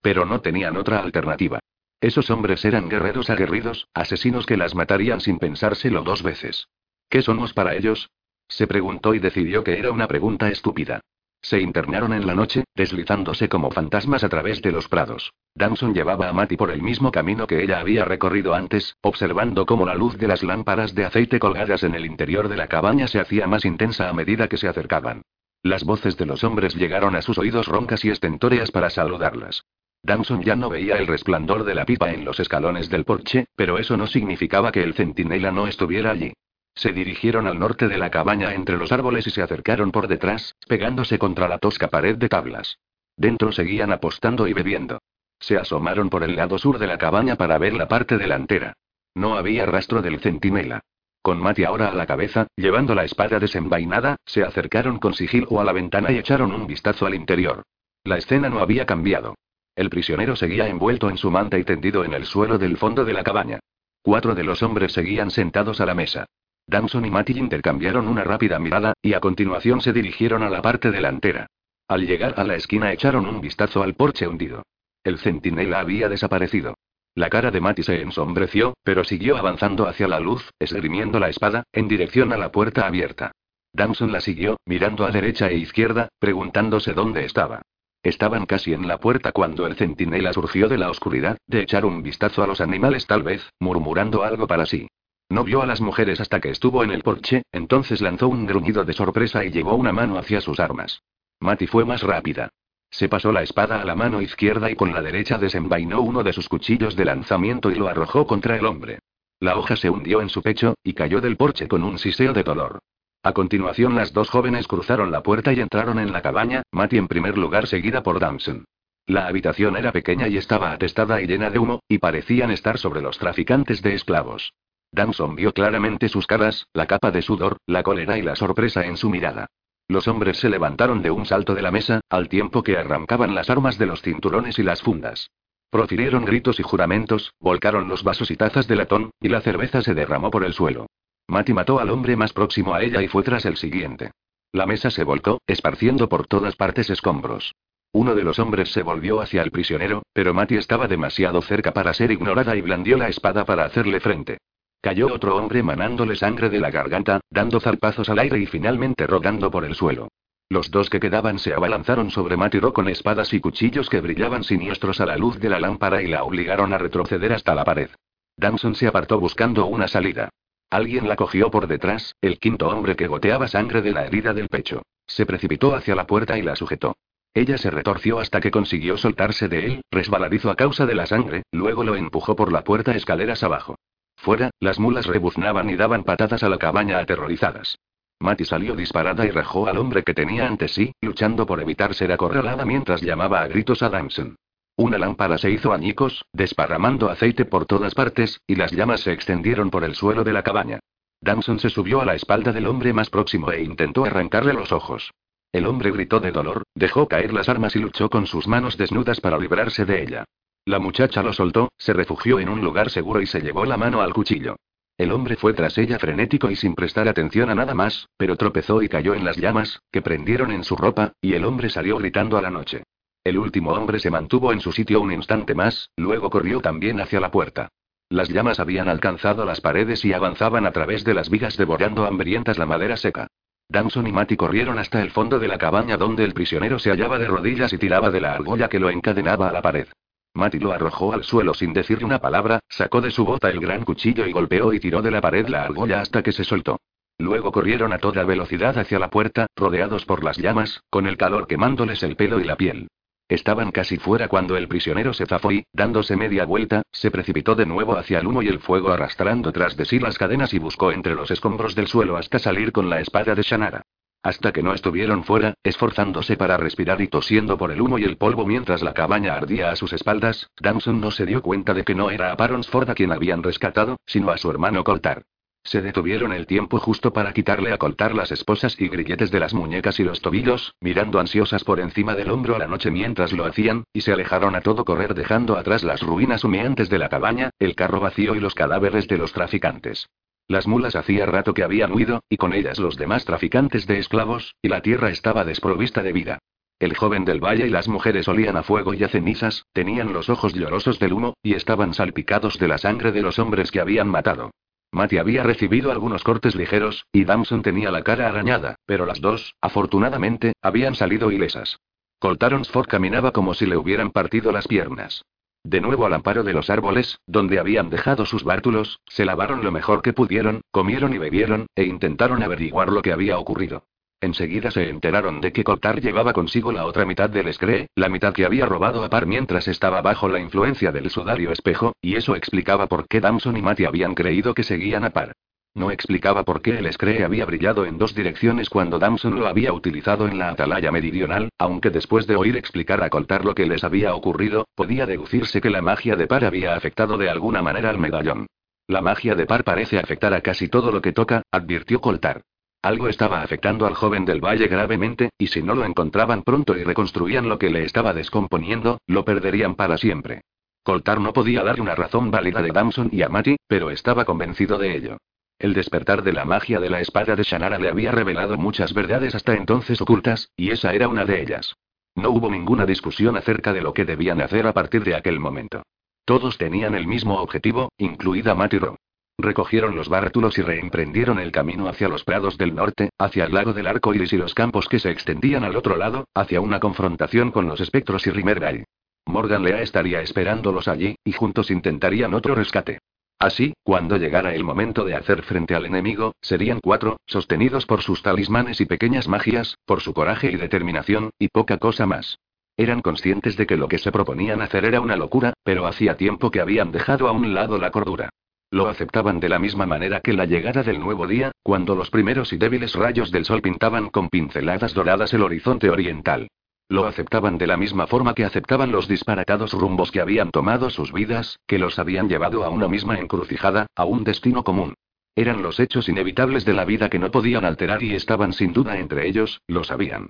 Pero 0.01 0.25
no 0.25 0.41
tenían 0.41 0.77
otra 0.77 0.99
alternativa. 0.99 1.59
Esos 1.99 2.29
hombres 2.31 2.65
eran 2.65 2.89
guerreros 2.89 3.29
aguerridos, 3.29 3.87
asesinos 3.93 4.45
que 4.45 4.57
las 4.57 4.73
matarían 4.73 5.21
sin 5.21 5.37
pensárselo 5.37 6.03
dos 6.03 6.23
veces. 6.23 6.67
¿Qué 7.09 7.21
somos 7.21 7.53
para 7.53 7.75
ellos? 7.75 8.09
Se 8.47 8.67
preguntó 8.67 9.13
y 9.13 9.19
decidió 9.19 9.63
que 9.63 9.77
era 9.77 9.91
una 9.91 10.07
pregunta 10.07 10.49
estúpida. 10.49 11.01
Se 11.43 11.59
internaron 11.59 12.13
en 12.13 12.27
la 12.27 12.35
noche, 12.35 12.63
deslizándose 12.75 13.49
como 13.49 13.71
fantasmas 13.71 14.23
a 14.23 14.29
través 14.29 14.61
de 14.61 14.71
los 14.71 14.87
prados. 14.87 15.31
Damson 15.55 15.93
llevaba 15.93 16.29
a 16.29 16.33
Matty 16.33 16.55
por 16.55 16.71
el 16.71 16.81
mismo 16.81 17.11
camino 17.11 17.47
que 17.47 17.63
ella 17.63 17.79
había 17.79 18.05
recorrido 18.05 18.53
antes, 18.53 18.95
observando 19.01 19.65
cómo 19.65 19.85
la 19.85 19.95
luz 19.95 20.17
de 20.17 20.27
las 20.27 20.43
lámparas 20.43 20.93
de 20.93 21.05
aceite 21.05 21.39
colgadas 21.39 21.83
en 21.83 21.95
el 21.95 22.05
interior 22.05 22.47
de 22.47 22.57
la 22.57 22.67
cabaña 22.67 23.07
se 23.07 23.19
hacía 23.19 23.47
más 23.47 23.65
intensa 23.65 24.09
a 24.09 24.13
medida 24.13 24.47
que 24.47 24.57
se 24.57 24.67
acercaban. 24.67 25.23
Las 25.63 25.83
voces 25.83 26.17
de 26.17 26.25
los 26.25 26.43
hombres 26.43 26.75
llegaron 26.75 27.15
a 27.15 27.21
sus 27.21 27.37
oídos 27.37 27.67
roncas 27.67 28.03
y 28.03 28.09
estentóreas 28.09 28.71
para 28.71 28.89
saludarlas. 28.89 29.63
Damson 30.03 30.41
ya 30.41 30.55
no 30.55 30.69
veía 30.69 30.97
el 30.97 31.05
resplandor 31.05 31.63
de 31.63 31.75
la 31.75 31.85
pipa 31.85 32.11
en 32.11 32.25
los 32.25 32.39
escalones 32.39 32.89
del 32.89 33.05
porche, 33.05 33.45
pero 33.55 33.77
eso 33.77 33.95
no 33.97 34.07
significaba 34.07 34.71
que 34.71 34.81
el 34.81 34.95
centinela 34.95 35.51
no 35.51 35.67
estuviera 35.67 36.11
allí. 36.11 36.33
Se 36.73 36.93
dirigieron 36.93 37.45
al 37.45 37.59
norte 37.59 37.87
de 37.87 37.99
la 37.99 38.09
cabaña 38.09 38.55
entre 38.55 38.77
los 38.77 38.91
árboles 38.91 39.27
y 39.27 39.29
se 39.29 39.43
acercaron 39.43 39.91
por 39.91 40.07
detrás, 40.07 40.55
pegándose 40.67 41.19
contra 41.19 41.47
la 41.47 41.59
tosca 41.59 41.89
pared 41.89 42.17
de 42.17 42.29
tablas. 42.29 42.79
Dentro 43.15 43.51
seguían 43.51 43.91
apostando 43.91 44.47
y 44.47 44.53
bebiendo. 44.53 44.99
Se 45.39 45.57
asomaron 45.57 46.09
por 46.09 46.23
el 46.23 46.35
lado 46.35 46.57
sur 46.57 46.79
de 46.79 46.87
la 46.87 46.97
cabaña 46.97 47.35
para 47.35 47.59
ver 47.59 47.73
la 47.73 47.87
parte 47.87 48.17
delantera. 48.17 48.73
No 49.13 49.35
había 49.35 49.65
rastro 49.67 50.01
del 50.01 50.19
centinela. 50.19 50.81
Con 51.21 51.39
Mati 51.39 51.63
ahora 51.63 51.89
a 51.89 51.93
la 51.93 52.07
cabeza, 52.07 52.47
llevando 52.55 52.95
la 52.95 53.03
espada 53.03 53.39
desenvainada, 53.39 54.15
se 54.25 54.43
acercaron 54.43 54.97
con 54.97 55.13
sigilo 55.13 55.59
a 55.61 55.63
la 55.63 55.71
ventana 55.71 56.11
y 56.11 56.17
echaron 56.17 56.51
un 56.51 56.65
vistazo 56.65 57.05
al 57.05 57.13
interior. 57.13 57.61
La 58.03 58.17
escena 58.17 58.49
no 58.49 58.59
había 58.59 58.87
cambiado. 58.87 59.35
El 59.75 59.89
prisionero 59.89 60.35
seguía 60.35 60.67
envuelto 60.67 61.09
en 61.09 61.17
su 61.17 61.29
manta 61.29 61.59
y 61.59 61.63
tendido 61.63 62.03
en 62.03 62.13
el 62.13 62.25
suelo 62.25 62.57
del 62.57 62.77
fondo 62.77 63.05
de 63.05 63.13
la 63.13 63.23
cabaña. 63.23 63.59
Cuatro 64.01 64.33
de 64.33 64.43
los 64.43 64.63
hombres 64.63 64.93
seguían 64.93 65.29
sentados 65.29 65.79
a 65.79 65.85
la 65.85 65.93
mesa. 65.93 66.25
Damson 66.65 67.05
y 67.05 67.11
Matty 67.11 67.37
intercambiaron 67.37 68.07
una 68.07 68.23
rápida 68.23 68.57
mirada, 68.57 68.93
y 69.01 69.13
a 69.13 69.19
continuación 69.19 69.81
se 69.81 69.93
dirigieron 69.93 70.41
a 70.41 70.49
la 70.49 70.61
parte 70.61 70.89
delantera. 70.89 71.47
Al 71.87 72.07
llegar 72.07 72.33
a 72.37 72.43
la 72.43 72.55
esquina 72.55 72.91
echaron 72.91 73.27
un 73.27 73.41
vistazo 73.41 73.83
al 73.83 73.93
porche 73.93 74.27
hundido. 74.27 74.63
El 75.03 75.19
centinela 75.19 75.79
había 75.79 76.09
desaparecido. 76.09 76.75
La 77.13 77.29
cara 77.29 77.51
de 77.51 77.59
Matty 77.59 77.83
se 77.83 78.01
ensombreció, 78.01 78.73
pero 78.83 79.03
siguió 79.03 79.37
avanzando 79.37 79.87
hacia 79.87 80.07
la 80.07 80.19
luz, 80.19 80.49
esgrimiendo 80.59 81.19
la 81.19 81.29
espada, 81.29 81.63
en 81.73 81.87
dirección 81.87 82.31
a 82.31 82.37
la 82.37 82.51
puerta 82.51 82.87
abierta. 82.87 83.31
Damson 83.73 84.11
la 84.11 84.21
siguió, 84.21 84.57
mirando 84.65 85.05
a 85.05 85.11
derecha 85.11 85.49
e 85.49 85.55
izquierda, 85.55 86.09
preguntándose 86.19 86.93
dónde 86.93 87.25
estaba. 87.25 87.61
Estaban 88.03 88.45
casi 88.45 88.73
en 88.73 88.87
la 88.87 88.97
puerta 88.97 89.31
cuando 89.31 89.67
el 89.67 89.75
centinela 89.75 90.33
surgió 90.33 90.67
de 90.67 90.77
la 90.77 90.89
oscuridad, 90.89 91.37
de 91.47 91.61
echar 91.61 91.85
un 91.85 92.01
vistazo 92.01 92.43
a 92.43 92.47
los 92.47 92.61
animales 92.61 93.05
tal 93.05 93.23
vez, 93.23 93.47
murmurando 93.59 94.23
algo 94.23 94.47
para 94.47 94.65
sí. 94.65 94.87
No 95.29 95.43
vio 95.43 95.61
a 95.61 95.65
las 95.65 95.81
mujeres 95.81 96.19
hasta 96.19 96.39
que 96.39 96.49
estuvo 96.49 96.83
en 96.83 96.91
el 96.91 97.03
porche, 97.03 97.43
entonces 97.51 98.01
lanzó 98.01 98.27
un 98.27 98.45
gruñido 98.45 98.83
de 98.83 98.93
sorpresa 98.93 99.45
y 99.45 99.51
llevó 99.51 99.75
una 99.75 99.93
mano 99.93 100.17
hacia 100.17 100.41
sus 100.41 100.59
armas. 100.59 101.03
Mati 101.39 101.67
fue 101.67 101.85
más 101.85 102.01
rápida. 102.03 102.49
Se 102.91 103.07
pasó 103.07 103.31
la 103.31 103.41
espada 103.41 103.81
a 103.81 103.85
la 103.85 103.95
mano 103.95 104.21
izquierda 104.21 104.69
y 104.69 104.75
con 104.75 104.93
la 104.93 105.01
derecha 105.01 105.37
desenvainó 105.37 106.01
uno 106.01 106.23
de 106.23 106.33
sus 106.33 106.49
cuchillos 106.49 106.95
de 106.95 107.05
lanzamiento 107.05 107.71
y 107.71 107.75
lo 107.75 107.87
arrojó 107.87 108.27
contra 108.27 108.57
el 108.57 108.65
hombre. 108.65 108.99
La 109.39 109.57
hoja 109.57 109.75
se 109.75 109.89
hundió 109.89 110.21
en 110.21 110.29
su 110.29 110.43
pecho, 110.43 110.75
y 110.83 110.93
cayó 110.93 111.21
del 111.21 111.37
porche 111.37 111.67
con 111.67 111.83
un 111.83 111.97
siseo 111.97 112.33
de 112.33 112.43
dolor. 112.43 112.79
A 113.23 113.31
continuación 113.31 113.95
las 113.95 114.13
dos 114.13 114.29
jóvenes 114.29 114.67
cruzaron 114.67 115.09
la 115.09 115.23
puerta 115.23 115.53
y 115.53 115.61
entraron 115.61 115.99
en 115.99 116.11
la 116.11 116.21
cabaña, 116.21 116.63
Mati 116.71 116.97
en 116.97 117.07
primer 117.07 117.37
lugar 117.37 117.65
seguida 117.65 118.03
por 118.03 118.19
Damson. 118.19 118.65
La 119.07 119.25
habitación 119.25 119.77
era 119.77 119.91
pequeña 119.91 120.27
y 120.27 120.37
estaba 120.37 120.71
atestada 120.71 121.21
y 121.21 121.27
llena 121.27 121.49
de 121.49 121.59
humo, 121.59 121.79
y 121.87 121.97
parecían 121.97 122.51
estar 122.51 122.77
sobre 122.77 123.01
los 123.01 123.17
traficantes 123.17 123.81
de 123.81 123.95
esclavos. 123.95 124.53
Damson 124.91 125.35
vio 125.35 125.53
claramente 125.53 126.09
sus 126.09 126.27
caras, 126.27 126.67
la 126.73 126.85
capa 126.85 127.11
de 127.11 127.21
sudor, 127.21 127.57
la 127.65 127.83
cólera 127.83 128.17
y 128.17 128.21
la 128.21 128.35
sorpresa 128.35 128.85
en 128.85 128.97
su 128.97 129.09
mirada. 129.09 129.47
Los 129.91 130.07
hombres 130.07 130.37
se 130.37 130.47
levantaron 130.47 131.01
de 131.01 131.11
un 131.11 131.25
salto 131.25 131.53
de 131.53 131.61
la 131.61 131.69
mesa, 131.69 131.99
al 132.09 132.29
tiempo 132.29 132.63
que 132.63 132.77
arrancaban 132.77 133.35
las 133.35 133.49
armas 133.49 133.77
de 133.77 133.87
los 133.87 134.01
cinturones 134.01 134.57
y 134.57 134.63
las 134.63 134.81
fundas. 134.81 135.31
Profirieron 135.69 136.23
gritos 136.23 136.61
y 136.61 136.63
juramentos, 136.63 137.33
volcaron 137.41 137.89
los 137.89 138.01
vasos 138.01 138.31
y 138.31 138.37
tazas 138.37 138.69
de 138.69 138.77
latón, 138.77 139.11
y 139.19 139.27
la 139.27 139.41
cerveza 139.41 139.81
se 139.81 139.93
derramó 139.93 140.31
por 140.31 140.45
el 140.45 140.53
suelo. 140.53 140.85
Mati 141.27 141.53
mató 141.53 141.81
al 141.81 141.89
hombre 141.89 142.15
más 142.15 142.31
próximo 142.31 142.73
a 142.73 142.81
ella 142.81 143.01
y 143.01 143.09
fue 143.09 143.21
tras 143.23 143.43
el 143.43 143.57
siguiente. 143.57 144.11
La 144.53 144.65
mesa 144.65 144.91
se 144.91 145.03
volcó, 145.03 145.41
esparciendo 145.45 146.07
por 146.07 146.25
todas 146.25 146.55
partes 146.55 146.89
escombros. 146.89 147.53
Uno 147.91 148.15
de 148.15 148.23
los 148.23 148.39
hombres 148.39 148.71
se 148.71 148.83
volvió 148.83 149.19
hacia 149.19 149.41
el 149.41 149.51
prisionero, 149.51 150.03
pero 150.13 150.33
Mati 150.33 150.55
estaba 150.55 150.87
demasiado 150.87 151.41
cerca 151.41 151.73
para 151.73 151.93
ser 151.93 152.13
ignorada 152.13 152.55
y 152.55 152.61
blandió 152.61 152.95
la 152.95 153.09
espada 153.09 153.43
para 153.43 153.65
hacerle 153.65 153.99
frente. 153.99 154.37
Cayó 154.81 155.13
otro 155.13 155.35
hombre 155.35 155.61
manándole 155.61 156.15
sangre 156.15 156.49
de 156.49 156.59
la 156.59 156.71
garganta, 156.71 157.21
dando 157.29 157.59
zarpazos 157.59 158.09
al 158.09 158.17
aire 158.17 158.39
y 158.39 158.47
finalmente 158.47 159.05
rodando 159.05 159.51
por 159.51 159.63
el 159.63 159.75
suelo. 159.75 160.07
Los 160.49 160.71
dos 160.71 160.89
que 160.89 160.99
quedaban 160.99 161.37
se 161.37 161.53
abalanzaron 161.53 162.09
sobre 162.09 162.35
Matiro 162.35 162.73
con 162.73 162.89
espadas 162.89 163.31
y 163.33 163.39
cuchillos 163.39 163.89
que 163.89 164.01
brillaban 164.01 164.43
siniestros 164.43 164.99
a 164.99 165.05
la 165.05 165.17
luz 165.17 165.39
de 165.39 165.49
la 165.49 165.59
lámpara 165.59 166.01
y 166.01 166.07
la 166.07 166.23
obligaron 166.23 166.73
a 166.73 166.79
retroceder 166.79 167.31
hasta 167.31 167.53
la 167.53 167.63
pared. 167.63 167.91
Damson 168.37 168.73
se 168.73 168.87
apartó 168.87 169.19
buscando 169.19 169.67
una 169.67 169.87
salida. 169.87 170.29
Alguien 170.71 171.07
la 171.07 171.15
cogió 171.15 171.51
por 171.51 171.67
detrás, 171.67 172.15
el 172.19 172.39
quinto 172.39 172.67
hombre 172.67 172.95
que 172.95 173.07
goteaba 173.07 173.47
sangre 173.47 173.83
de 173.83 173.91
la 173.91 174.05
herida 174.07 174.33
del 174.33 174.49
pecho. 174.49 174.81
Se 175.05 175.27
precipitó 175.27 175.75
hacia 175.75 175.93
la 175.93 176.07
puerta 176.07 176.39
y 176.39 176.41
la 176.41 176.55
sujetó. 176.55 176.95
Ella 177.35 177.57
se 177.57 177.69
retorció 177.69 178.19
hasta 178.19 178.41
que 178.41 178.51
consiguió 178.51 178.97
soltarse 178.97 179.47
de 179.47 179.65
él, 179.65 179.81
resbaladizo 179.91 180.49
a 180.49 180.55
causa 180.55 180.85
de 180.85 180.95
la 180.95 181.05
sangre, 181.05 181.43
luego 181.51 181.83
lo 181.83 181.95
empujó 181.95 182.35
por 182.35 182.51
la 182.51 182.63
puerta 182.63 182.93
escaleras 182.93 183.43
abajo. 183.43 183.75
Fuera, 184.21 184.51
las 184.59 184.79
mulas 184.79 185.07
rebuznaban 185.07 185.67
y 185.71 185.75
daban 185.75 186.03
patadas 186.03 186.43
a 186.43 186.49
la 186.49 186.59
cabaña 186.59 186.99
aterrorizadas. 186.99 187.79
Matty 188.19 188.45
salió 188.45 188.75
disparada 188.75 189.25
y 189.25 189.31
rajó 189.31 189.67
al 189.67 189.79
hombre 189.79 190.03
que 190.03 190.13
tenía 190.13 190.45
ante 190.45 190.67
sí, 190.67 190.93
luchando 191.01 191.47
por 191.47 191.59
evitar 191.59 191.95
ser 191.95 192.11
acorralada 192.11 192.63
mientras 192.63 193.01
llamaba 193.01 193.41
a 193.41 193.47
gritos 193.47 193.81
a 193.81 193.89
Damson. 193.89 194.35
Una 194.77 194.99
lámpara 194.99 195.39
se 195.39 195.49
hizo 195.49 195.73
añicos, 195.73 196.23
desparramando 196.33 197.09
aceite 197.09 197.45
por 197.45 197.65
todas 197.65 197.95
partes, 197.95 198.39
y 198.45 198.53
las 198.57 198.71
llamas 198.71 199.01
se 199.01 199.11
extendieron 199.11 199.71
por 199.71 199.83
el 199.83 199.95
suelo 199.95 200.23
de 200.23 200.33
la 200.33 200.43
cabaña. 200.43 200.79
Damson 201.19 201.57
se 201.57 201.71
subió 201.71 201.99
a 201.99 202.05
la 202.05 202.13
espalda 202.13 202.51
del 202.51 202.67
hombre 202.67 202.93
más 202.93 203.09
próximo 203.09 203.51
e 203.51 203.63
intentó 203.63 204.05
arrancarle 204.05 204.53
los 204.53 204.71
ojos. 204.71 205.09
El 205.51 205.65
hombre 205.65 205.89
gritó 205.89 206.19
de 206.19 206.31
dolor, 206.31 206.61
dejó 206.75 207.07
caer 207.07 207.33
las 207.33 207.49
armas 207.49 207.75
y 207.75 207.79
luchó 207.79 208.11
con 208.11 208.27
sus 208.27 208.47
manos 208.47 208.77
desnudas 208.77 209.19
para 209.19 209.39
librarse 209.39 209.83
de 209.83 210.03
ella. 210.03 210.25
La 210.65 210.77
muchacha 210.77 211.23
lo 211.23 211.33
soltó, 211.33 211.71
se 211.77 211.91
refugió 211.91 212.39
en 212.39 212.47
un 212.47 212.61
lugar 212.61 212.91
seguro 212.91 213.21
y 213.21 213.25
se 213.25 213.41
llevó 213.41 213.65
la 213.65 213.77
mano 213.77 214.01
al 214.01 214.13
cuchillo. 214.13 214.57
El 214.95 215.11
hombre 215.11 215.35
fue 215.35 215.53
tras 215.53 215.75
ella 215.79 215.97
frenético 215.97 216.51
y 216.51 216.55
sin 216.55 216.75
prestar 216.75 217.07
atención 217.07 217.49
a 217.49 217.55
nada 217.55 217.73
más, 217.73 218.07
pero 218.17 218.35
tropezó 218.35 218.83
y 218.83 218.87
cayó 218.87 219.15
en 219.15 219.25
las 219.25 219.37
llamas, 219.37 219.81
que 219.91 220.03
prendieron 220.03 220.51
en 220.51 220.63
su 220.63 220.75
ropa, 220.75 221.13
y 221.19 221.33
el 221.33 221.45
hombre 221.45 221.69
salió 221.69 221.97
gritando 221.97 222.37
a 222.37 222.43
la 222.43 222.51
noche. 222.51 222.83
El 223.23 223.39
último 223.39 223.71
hombre 223.71 223.99
se 223.99 224.11
mantuvo 224.11 224.53
en 224.53 224.59
su 224.59 224.71
sitio 224.71 225.01
un 225.01 225.11
instante 225.11 225.55
más, 225.55 225.89
luego 225.97 226.29
corrió 226.29 226.61
también 226.61 227.01
hacia 227.01 227.19
la 227.19 227.31
puerta. 227.31 227.69
Las 228.09 228.29
llamas 228.29 228.59
habían 228.59 228.89
alcanzado 228.89 229.45
las 229.45 229.61
paredes 229.61 230.05
y 230.05 230.13
avanzaban 230.13 230.67
a 230.67 230.71
través 230.71 231.03
de 231.03 231.15
las 231.15 231.31
vigas 231.31 231.57
devorando 231.57 232.05
hambrientas 232.05 232.59
la 232.59 232.67
madera 232.67 232.97
seca. 232.97 233.25
Damson 233.69 234.05
y 234.05 234.11
Matty 234.11 234.37
corrieron 234.37 234.77
hasta 234.77 235.01
el 235.01 235.09
fondo 235.09 235.39
de 235.39 235.47
la 235.47 235.57
cabaña 235.57 235.97
donde 235.97 236.23
el 236.23 236.33
prisionero 236.33 236.77
se 236.77 236.91
hallaba 236.91 237.17
de 237.17 237.25
rodillas 237.25 237.73
y 237.73 237.79
tiraba 237.79 238.11
de 238.11 238.21
la 238.21 238.33
argolla 238.33 238.67
que 238.67 238.79
lo 238.79 238.89
encadenaba 238.89 239.49
a 239.49 239.53
la 239.53 239.61
pared. 239.61 239.87
Matty 240.33 240.59
lo 240.59 240.71
arrojó 240.71 241.13
al 241.13 241.23
suelo 241.23 241.53
sin 241.53 241.73
decirle 241.73 242.05
una 242.05 242.19
palabra, 242.19 242.59
sacó 242.69 243.01
de 243.01 243.11
su 243.11 243.25
bota 243.25 243.49
el 243.49 243.59
gran 243.59 243.83
cuchillo 243.83 244.25
y 244.25 244.31
golpeó 244.31 244.71
y 244.73 244.79
tiró 244.79 245.01
de 245.01 245.11
la 245.11 245.21
pared 245.21 245.47
la 245.47 245.63
argolla 245.63 245.99
hasta 246.01 246.23
que 246.23 246.31
se 246.31 246.43
soltó. 246.43 246.79
Luego 247.17 247.51
corrieron 247.51 247.93
a 247.93 247.99
toda 247.99 248.23
velocidad 248.23 248.77
hacia 248.77 248.97
la 248.97 249.09
puerta, 249.09 249.47
rodeados 249.55 250.05
por 250.05 250.23
las 250.23 250.37
llamas, 250.37 250.81
con 250.89 251.05
el 251.05 251.17
calor 251.17 251.47
quemándoles 251.47 252.01
el 252.03 252.15
pelo 252.15 252.39
y 252.39 252.45
la 252.45 252.55
piel. 252.55 252.87
Estaban 253.27 253.71
casi 253.71 253.97
fuera 253.97 254.27
cuando 254.27 254.57
el 254.57 254.67
prisionero 254.67 255.13
se 255.13 255.25
zafó 255.25 255.51
y, 255.51 255.63
dándose 255.71 256.17
media 256.17 256.45
vuelta, 256.45 256.81
se 256.91 257.11
precipitó 257.11 257.55
de 257.55 257.65
nuevo 257.65 257.97
hacia 257.97 258.19
el 258.19 258.27
humo 258.27 258.41
y 258.41 258.47
el 258.47 258.59
fuego 258.59 258.91
arrastrando 258.91 259.51
tras 259.51 259.77
de 259.77 259.85
sí 259.85 259.99
las 259.99 260.17
cadenas 260.17 260.53
y 260.53 260.59
buscó 260.59 260.91
entre 260.91 261.15
los 261.15 261.31
escombros 261.31 261.75
del 261.75 261.87
suelo 261.87 262.17
hasta 262.17 262.39
salir 262.39 262.71
con 262.71 262.89
la 262.89 262.99
espada 262.99 263.35
de 263.35 263.41
Shannara. 263.43 263.83
Hasta 264.23 264.51
que 264.51 264.61
no 264.61 264.73
estuvieron 264.73 265.23
fuera, 265.23 265.55
esforzándose 265.63 266.37
para 266.37 266.55
respirar 266.55 267.01
y 267.01 267.07
tosiendo 267.07 267.57
por 267.57 267.71
el 267.71 267.81
humo 267.81 267.97
y 267.97 268.03
el 268.03 268.17
polvo 268.17 268.45
mientras 268.45 268.83
la 268.83 268.93
cabaña 268.93 269.33
ardía 269.33 269.71
a 269.71 269.75
sus 269.75 269.93
espaldas, 269.93 270.47
Damson 270.59 271.01
no 271.01 271.09
se 271.09 271.25
dio 271.25 271.41
cuenta 271.41 271.73
de 271.73 271.83
que 271.83 271.95
no 271.95 272.11
era 272.11 272.31
a 272.31 272.37
Paronsford 272.37 272.89
a 272.91 272.95
quien 272.95 273.11
habían 273.11 273.41
rescatado, 273.41 273.97
sino 274.05 274.29
a 274.29 274.37
su 274.37 274.51
hermano 274.51 274.83
Coltar. 274.83 275.23
Se 275.63 275.81
detuvieron 275.81 276.33
el 276.33 276.47
tiempo 276.47 276.79
justo 276.79 277.13
para 277.13 277.33
quitarle 277.33 277.71
a 277.71 277.77
Coltar 277.77 278.15
las 278.15 278.31
esposas 278.31 278.79
y 278.79 278.89
grilletes 278.89 279.31
de 279.31 279.39
las 279.39 279.53
muñecas 279.53 279.99
y 279.99 280.03
los 280.03 280.21
tobillos, 280.21 280.75
mirando 280.81 281.19
ansiosas 281.19 281.63
por 281.63 281.79
encima 281.79 282.15
del 282.15 282.31
hombro 282.31 282.55
a 282.55 282.59
la 282.59 282.67
noche 282.67 282.91
mientras 282.91 283.31
lo 283.31 283.45
hacían, 283.45 283.85
y 283.93 284.01
se 284.01 284.11
alejaron 284.11 284.55
a 284.55 284.61
todo 284.61 284.85
correr 284.85 285.15
dejando 285.15 285.57
atrás 285.57 285.83
las 285.83 286.01
ruinas 286.01 286.43
humeantes 286.43 286.89
de 286.89 286.99
la 286.99 287.09
cabaña, 287.09 287.51
el 287.59 287.75
carro 287.75 287.99
vacío 287.99 288.35
y 288.35 288.39
los 288.39 288.55
cadáveres 288.55 289.07
de 289.07 289.17
los 289.17 289.33
traficantes. 289.33 290.07
Las 290.51 290.67
mulas 290.67 290.97
hacía 290.97 291.25
rato 291.25 291.53
que 291.53 291.63
habían 291.63 291.93
huido, 291.93 292.25
y 292.27 292.35
con 292.35 292.51
ellas 292.51 292.77
los 292.77 292.97
demás 292.97 293.23
traficantes 293.23 293.87
de 293.87 293.99
esclavos, 293.99 294.53
y 294.61 294.67
la 294.67 294.81
tierra 294.81 295.09
estaba 295.09 295.45
desprovista 295.45 296.03
de 296.03 296.11
vida. 296.11 296.39
El 296.77 296.93
joven 296.93 297.23
del 297.23 297.39
valle 297.39 297.67
y 297.67 297.69
las 297.69 297.87
mujeres 297.87 298.27
olían 298.27 298.57
a 298.57 298.63
fuego 298.63 298.93
y 298.93 299.01
a 299.05 299.07
cenizas, 299.07 299.63
tenían 299.71 300.11
los 300.11 300.27
ojos 300.27 300.53
llorosos 300.53 300.99
del 300.99 301.13
humo, 301.13 301.35
y 301.41 301.53
estaban 301.53 301.93
salpicados 301.93 302.59
de 302.59 302.67
la 302.67 302.77
sangre 302.77 303.13
de 303.13 303.21
los 303.21 303.39
hombres 303.39 303.71
que 303.71 303.79
habían 303.79 304.09
matado. 304.09 304.51
Matty 304.91 305.19
había 305.19 305.43
recibido 305.43 305.89
algunos 305.89 306.21
cortes 306.21 306.53
ligeros, 306.53 307.05
y 307.13 307.23
Damson 307.23 307.61
tenía 307.61 307.89
la 307.89 308.03
cara 308.03 308.27
arañada, 308.27 308.75
pero 308.85 309.05
las 309.05 309.21
dos, 309.21 309.55
afortunadamente, 309.61 310.51
habían 310.61 310.95
salido 310.95 311.31
ilesas. 311.31 311.79
Coltaronsford 312.19 312.87
caminaba 312.87 313.31
como 313.31 313.53
si 313.53 313.65
le 313.67 313.77
hubieran 313.77 314.11
partido 314.11 314.51
las 314.51 314.67
piernas. 314.67 315.23
De 315.63 315.79
nuevo 315.79 316.05
al 316.05 316.13
amparo 316.13 316.43
de 316.43 316.53
los 316.53 316.69
árboles, 316.69 317.19
donde 317.27 317.59
habían 317.59 317.89
dejado 317.89 318.25
sus 318.25 318.43
bártulos, 318.43 318.99
se 319.07 319.25
lavaron 319.25 319.63
lo 319.63 319.71
mejor 319.71 320.01
que 320.01 320.11
pudieron, 320.11 320.61
comieron 320.71 321.13
y 321.13 321.19
bebieron, 321.19 321.67
e 321.75 321.83
intentaron 321.83 322.41
averiguar 322.41 322.89
lo 322.89 323.01
que 323.01 323.13
había 323.13 323.37
ocurrido. 323.37 323.83
Enseguida 324.21 324.69
se 324.69 324.89
enteraron 324.89 325.41
de 325.41 325.51
que 325.51 325.63
Coltar 325.63 325.99
llevaba 325.99 326.33
consigo 326.33 326.71
la 326.71 326.85
otra 326.85 327.05
mitad 327.05 327.29
del 327.29 327.47
escree, 327.47 327.87
la 327.95 328.09
mitad 328.09 328.33
que 328.33 328.45
había 328.45 328.65
robado 328.65 329.03
a 329.03 329.09
Par 329.09 329.25
mientras 329.25 329.67
estaba 329.67 330.01
bajo 330.01 330.29
la 330.29 330.39
influencia 330.39 330.91
del 330.91 331.09
sudario 331.09 331.51
espejo, 331.51 331.93
y 332.01 332.15
eso 332.15 332.35
explicaba 332.35 332.87
por 332.87 333.07
qué 333.07 333.19
Damson 333.19 333.57
y 333.57 333.61
Matty 333.61 333.85
habían 333.85 334.13
creído 334.13 334.53
que 334.53 334.63
seguían 334.63 335.05
a 335.05 335.09
Par. 335.11 335.33
No 335.73 335.89
explicaba 335.89 336.43
por 336.43 336.61
qué 336.61 336.77
el 336.77 336.91
Scree 336.91 337.23
había 337.23 337.45
brillado 337.45 337.85
en 337.85 337.97
dos 337.97 338.13
direcciones 338.13 338.69
cuando 338.69 338.99
Damson 338.99 339.39
lo 339.39 339.47
había 339.47 339.71
utilizado 339.71 340.27
en 340.27 340.37
la 340.37 340.49
atalaya 340.49 340.91
meridional, 340.91 341.49
aunque 341.57 341.89
después 341.89 342.27
de 342.27 342.35
oír 342.35 342.57
explicar 342.57 343.01
a 343.01 343.09
Coltar 343.09 343.45
lo 343.45 343.55
que 343.55 343.65
les 343.65 343.85
había 343.85 344.13
ocurrido, 344.13 344.67
podía 344.75 345.05
deducirse 345.05 345.61
que 345.61 345.69
la 345.69 345.81
magia 345.81 346.17
de 346.17 346.27
par 346.27 346.43
había 346.43 346.75
afectado 346.75 347.17
de 347.17 347.29
alguna 347.29 347.61
manera 347.61 347.89
al 347.89 347.99
medallón. 347.99 348.47
La 348.87 349.01
magia 349.01 349.33
de 349.35 349.45
par 349.45 349.63
parece 349.63 349.97
afectar 349.97 350.33
a 350.33 350.41
casi 350.41 350.67
todo 350.67 350.91
lo 350.91 351.01
que 351.01 351.13
toca, 351.13 351.43
advirtió 351.51 352.01
Coltar. 352.01 352.41
Algo 352.81 353.07
estaba 353.07 353.41
afectando 353.41 353.85
al 353.85 353.93
joven 353.93 354.25
del 354.25 354.41
valle 354.41 354.67
gravemente, 354.67 355.29
y 355.37 355.47
si 355.47 355.63
no 355.63 355.75
lo 355.75 355.85
encontraban 355.85 356.43
pronto 356.43 356.75
y 356.75 356.83
reconstruían 356.83 357.47
lo 357.47 357.57
que 357.57 357.69
le 357.69 357.83
estaba 357.83 358.13
descomponiendo, 358.13 358.97
lo 359.07 359.23
perderían 359.23 359.75
para 359.75 359.97
siempre. 359.97 360.41
Coltar 360.83 361.21
no 361.21 361.31
podía 361.31 361.63
dar 361.63 361.79
una 361.79 361.95
razón 361.95 362.29
válida 362.29 362.61
de 362.61 362.71
Damson 362.71 363.07
y 363.11 363.21
a 363.21 363.29
Matty, 363.29 363.55
pero 363.67 363.91
estaba 363.91 364.25
convencido 364.25 364.77
de 364.77 364.97
ello. 364.97 365.17
El 365.61 365.75
despertar 365.75 366.23
de 366.23 366.33
la 366.33 366.43
magia 366.43 366.79
de 366.79 366.89
la 366.89 367.01
espada 367.01 367.35
de 367.35 367.43
Shannara 367.43 367.77
le 367.77 367.87
había 367.87 368.11
revelado 368.11 368.57
muchas 368.57 368.95
verdades 368.95 369.35
hasta 369.35 369.53
entonces 369.53 370.01
ocultas, 370.01 370.49
y 370.57 370.71
esa 370.71 370.91
era 370.91 371.07
una 371.07 371.23
de 371.23 371.39
ellas. 371.39 371.75
No 372.15 372.31
hubo 372.31 372.49
ninguna 372.49 372.87
discusión 372.87 373.37
acerca 373.37 373.71
de 373.71 373.81
lo 373.81 373.93
que 373.93 374.03
debían 374.03 374.41
hacer 374.41 374.65
a 374.65 374.73
partir 374.73 375.03
de 375.03 375.13
aquel 375.13 375.39
momento. 375.39 375.83
Todos 376.25 376.57
tenían 376.57 376.95
el 376.95 377.05
mismo 377.05 377.39
objetivo, 377.39 377.91
incluida 377.99 378.55
Matiro. 378.55 378.95
Recogieron 379.37 379.95
los 379.95 380.09
bártulos 380.09 380.57
y 380.57 380.63
reemprendieron 380.63 381.37
el 381.37 381.51
camino 381.51 381.87
hacia 381.87 382.09
los 382.09 382.23
prados 382.23 382.57
del 382.57 382.73
norte, 382.73 383.11
hacia 383.19 383.45
el 383.45 383.53
lago 383.53 383.73
del 383.73 383.85
arco 383.85 384.15
iris 384.15 384.33
y 384.33 384.37
los 384.37 384.55
campos 384.55 384.87
que 384.87 384.97
se 384.97 385.11
extendían 385.11 385.63
al 385.63 385.75
otro 385.75 385.95
lado, 385.95 386.25
hacia 386.33 386.59
una 386.59 386.79
confrontación 386.79 387.51
con 387.51 387.67
los 387.67 387.81
espectros 387.81 388.25
y 388.25 388.31
Rimmerday. 388.31 388.83
Morgan 389.27 389.63
Lea 389.63 389.83
estaría 389.83 390.21
esperándolos 390.21 390.87
allí, 390.87 391.17
y 391.23 391.33
juntos 391.33 391.69
intentarían 391.69 392.33
otro 392.33 392.55
rescate. 392.55 392.97
Así, 393.41 393.73
cuando 393.81 394.17
llegara 394.17 394.53
el 394.53 394.63
momento 394.63 395.03
de 395.03 395.15
hacer 395.15 395.41
frente 395.41 395.73
al 395.73 395.87
enemigo, 395.87 396.35
serían 396.41 396.79
cuatro, 396.79 397.19
sostenidos 397.25 397.87
por 397.87 398.03
sus 398.03 398.21
talismanes 398.21 398.79
y 398.81 398.85
pequeñas 398.85 399.27
magias, 399.27 399.79
por 399.87 400.01
su 400.01 400.13
coraje 400.13 400.51
y 400.51 400.57
determinación, 400.57 401.31
y 401.39 401.47
poca 401.47 401.79
cosa 401.79 402.05
más. 402.05 402.37
Eran 402.77 403.01
conscientes 403.01 403.57
de 403.57 403.65
que 403.65 403.77
lo 403.77 403.87
que 403.87 403.97
se 403.97 404.11
proponían 404.11 404.61
hacer 404.61 404.85
era 404.85 405.01
una 405.01 405.15
locura, 405.15 405.53
pero 405.63 405.87
hacía 405.87 406.17
tiempo 406.17 406.51
que 406.51 406.61
habían 406.61 406.91
dejado 406.91 407.27
a 407.27 407.31
un 407.31 407.55
lado 407.55 407.79
la 407.79 407.89
cordura. 407.89 408.29
Lo 408.69 408.87
aceptaban 408.87 409.39
de 409.39 409.49
la 409.49 409.57
misma 409.57 409.87
manera 409.87 410.21
que 410.21 410.33
la 410.33 410.45
llegada 410.45 410.83
del 410.83 410.99
nuevo 410.99 411.25
día, 411.25 411.51
cuando 411.63 411.95
los 411.95 412.11
primeros 412.11 412.53
y 412.53 412.57
débiles 412.57 412.93
rayos 412.93 413.31
del 413.31 413.45
sol 413.45 413.63
pintaban 413.63 414.11
con 414.11 414.29
pinceladas 414.29 414.93
doradas 414.93 415.33
el 415.33 415.41
horizonte 415.41 415.89
oriental. 415.89 416.47
Lo 416.91 417.05
aceptaban 417.05 417.57
de 417.57 417.67
la 417.67 417.77
misma 417.77 418.05
forma 418.05 418.33
que 418.33 418.43
aceptaban 418.43 418.91
los 418.91 419.07
disparatados 419.07 419.71
rumbos 419.71 420.11
que 420.11 420.19
habían 420.19 420.51
tomado 420.51 420.89
sus 420.89 421.13
vidas, 421.13 421.57
que 421.65 421.79
los 421.79 421.97
habían 421.97 422.27
llevado 422.27 422.65
a 422.65 422.69
una 422.69 422.89
misma 422.89 423.17
encrucijada, 423.17 423.87
a 423.95 424.03
un 424.03 424.25
destino 424.25 424.65
común. 424.65 424.95
Eran 425.33 425.61
los 425.63 425.79
hechos 425.79 426.09
inevitables 426.09 426.65
de 426.65 426.73
la 426.73 426.83
vida 426.83 427.09
que 427.09 427.17
no 427.17 427.31
podían 427.31 427.63
alterar 427.63 428.03
y 428.03 428.13
estaban 428.13 428.51
sin 428.51 428.73
duda 428.73 428.99
entre 428.99 429.25
ellos, 429.25 429.61
lo 429.67 429.85
sabían. 429.85 430.27